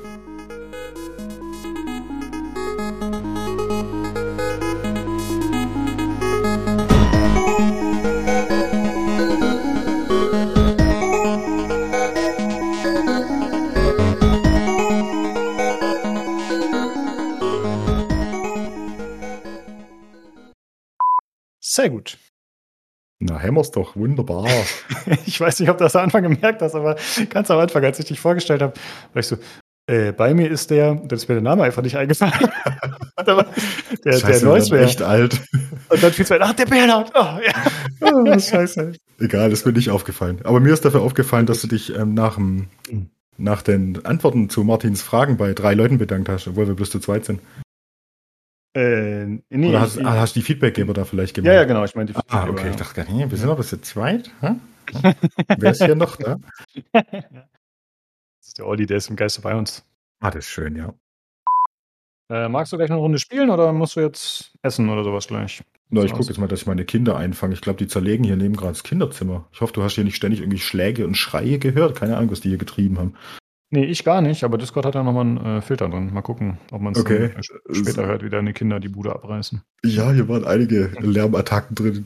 Sehr 21.74 21.90
gut. 21.90 22.20
Na, 23.20 23.40
hämmer's 23.40 23.72
doch. 23.72 23.96
Wunderbar. 23.96 24.48
Ich 25.26 25.40
weiß 25.40 25.60
nicht, 25.60 25.70
ob 25.70 25.78
du 25.78 25.84
das 25.84 25.96
am 25.96 26.04
Anfang 26.04 26.24
gemerkt 26.24 26.62
hast, 26.62 26.76
aber 26.76 26.96
ganz 27.30 27.50
am 27.50 27.60
Anfang, 27.60 27.84
als 27.84 27.98
ich 28.00 28.06
dich 28.06 28.20
vorgestellt 28.20 28.62
habe, 28.62 28.74
war 29.14 29.20
ich 29.20 29.28
so, 29.28 29.38
äh, 29.88 30.12
bei 30.12 30.34
mir 30.34 30.50
ist 30.52 30.70
der, 30.70 30.96
dann 30.96 31.18
ist 31.18 31.28
mir 31.28 31.36
der 31.36 31.42
Name 31.42 31.64
einfach 31.64 31.82
nicht 31.82 31.98
eingefallen. 31.98 32.34
der 33.18 33.24
der, 33.26 33.46
der 34.06 34.20
Scheiße, 34.20 34.46
Neusware. 34.46 34.84
echt 34.84 35.02
alt. 35.02 35.42
Und 35.90 36.04
dann 36.04 36.12
fiel 36.14 36.24
es 36.24 36.30
mir, 36.30 36.42
ach, 36.42 36.54
der 36.54 36.66
Bernhard. 36.68 37.12
Oh, 37.16 37.40
ja. 37.44 37.54
oh, 38.02 38.24
scheiße. 38.40 38.94
Egal, 39.20 39.52
ist 39.52 39.66
mir 39.66 39.74
nicht 39.74 39.90
aufgefallen. 39.90 40.40
Aber 40.44 40.60
mir 40.60 40.74
ist 40.74 40.86
dafür 40.86 41.02
aufgefallen, 41.02 41.48
dass 41.48 41.62
du 41.62 41.68
dich 41.68 41.96
ähm, 41.96 42.14
nach, 42.14 42.36
dem, 42.36 42.68
nach 43.38 43.62
den 43.64 44.06
Antworten 44.06 44.50
zu 44.50 44.64
Martins 44.64 45.02
Fragen 45.02 45.38
bei 45.38 45.54
drei 45.54 45.74
Leuten 45.74 45.98
bedankt 45.98 46.30
hast, 46.30 46.48
obwohl 46.48 46.68
wir 46.68 46.76
bloß 46.76 46.92
zu 46.92 47.00
zweit 47.00 47.26
sind. 47.26 47.42
Äh, 48.76 49.26
nee, 49.50 49.70
Oder 49.70 49.82
hast, 49.82 49.98
ich, 49.98 50.04
hast 50.04 50.36
die 50.36 50.42
Feedbackgeber 50.42 50.94
da 50.94 51.06
vielleicht 51.06 51.38
ja, 51.38 51.54
ja, 51.54 51.64
genau, 51.66 51.84
ich 51.84 51.94
meine 51.96 52.12
die 52.12 52.20
Ah, 52.30 52.48
okay. 52.48 52.72
Ich 52.72 52.76
dachte 52.76 52.96
gerade, 52.96 53.14
nee, 53.14 53.30
wir 53.30 53.38
sind 53.38 53.50
aber 53.50 53.64
zu 53.64 53.80
zweit. 53.82 54.32
Hä? 54.42 54.56
Wer 55.58 55.72
ist 55.72 55.84
hier 55.84 55.96
noch 55.96 56.16
da? 56.18 56.40
Das 56.92 58.48
ist 58.48 58.58
der 58.58 58.68
Olli, 58.68 58.86
der 58.86 58.98
ist 58.98 59.10
im 59.10 59.16
Geiste 59.16 59.42
bei 59.42 59.56
uns. 59.56 59.86
Ah, 60.20 60.32
das 60.32 60.46
ist 60.46 60.52
schön, 60.52 60.76
ja. 60.76 60.94
Äh, 62.30 62.50
magst 62.50 62.74
du 62.74 62.78
gleich 62.78 62.90
noch 62.90 62.96
eine 62.96 63.04
Runde 63.04 63.20
spielen 63.20 63.50
oder 63.50 63.72
musst 63.74 63.96
du 63.96 64.00
jetzt 64.00 64.54
essen 64.64 64.90
oder 64.90 65.04
sowas 65.04 65.28
gleich? 65.28 65.62
Na, 65.90 66.02
ich 66.04 66.10
So 66.10 66.16
gucke 66.16 66.22
aus. 66.22 66.28
jetzt 66.30 66.38
mal, 66.40 66.48
dass 66.48 66.62
ich 66.62 66.68
meine 66.68 66.86
Kinder 66.86 67.16
einfange. 67.16 67.54
Ich 67.54 67.62
glaube, 67.62 67.78
die 67.78 67.88
zerlegen 67.88 68.24
hier 68.24 68.38
neben 68.38 68.56
gerade 68.56 68.72
das 68.74 68.84
Kinderzimmer. 68.84 69.48
Ich 69.52 69.62
hoffe, 69.62 69.74
du 69.74 69.84
hast 69.84 69.94
hier 69.96 70.04
nicht 70.04 70.16
ständig 70.16 70.40
irgendwie 70.40 70.60
Schläge 70.60 71.06
und 71.06 71.16
Schreie 71.16 71.60
gehört. 71.60 71.96
Keine 71.96 72.18
Ahnung, 72.18 72.32
was 72.32 72.42
die 72.42 72.50
hier 72.50 72.58
getrieben 72.58 72.98
haben. 72.98 73.16
Nee, 73.74 73.86
ich 73.86 74.04
gar 74.04 74.22
nicht, 74.22 74.44
aber 74.44 74.60
Discord 74.60 74.86
hat 74.86 74.94
ja 74.94 75.02
nochmal 75.02 75.26
einen 75.26 75.58
äh, 75.58 75.62
Filter 75.64 75.90
drin. 75.90 76.14
Mal 76.14 76.22
gucken, 76.22 76.60
ob 76.70 76.80
man 76.80 76.94
es 76.94 77.00
Okay. 77.00 77.32
später 77.72 78.06
hört, 78.06 78.24
wie 78.24 78.30
deine 78.30 78.54
Kinder 78.54 78.80
die 78.80 78.88
Bude 78.88 79.12
abreißen. 79.12 79.64
Ja, 79.84 80.12
hier 80.12 80.30
waren 80.30 80.46
einige 80.46 80.92
Lärmattacken 81.00 81.74
drin. 81.74 82.06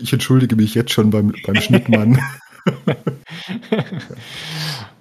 Ich 0.00 0.12
entschuldige 0.12 0.54
mich 0.54 0.72
jetzt 0.76 0.92
schon 0.92 1.10
beim, 1.10 1.34
beim 1.44 1.56
Schnittmann. 1.56 2.20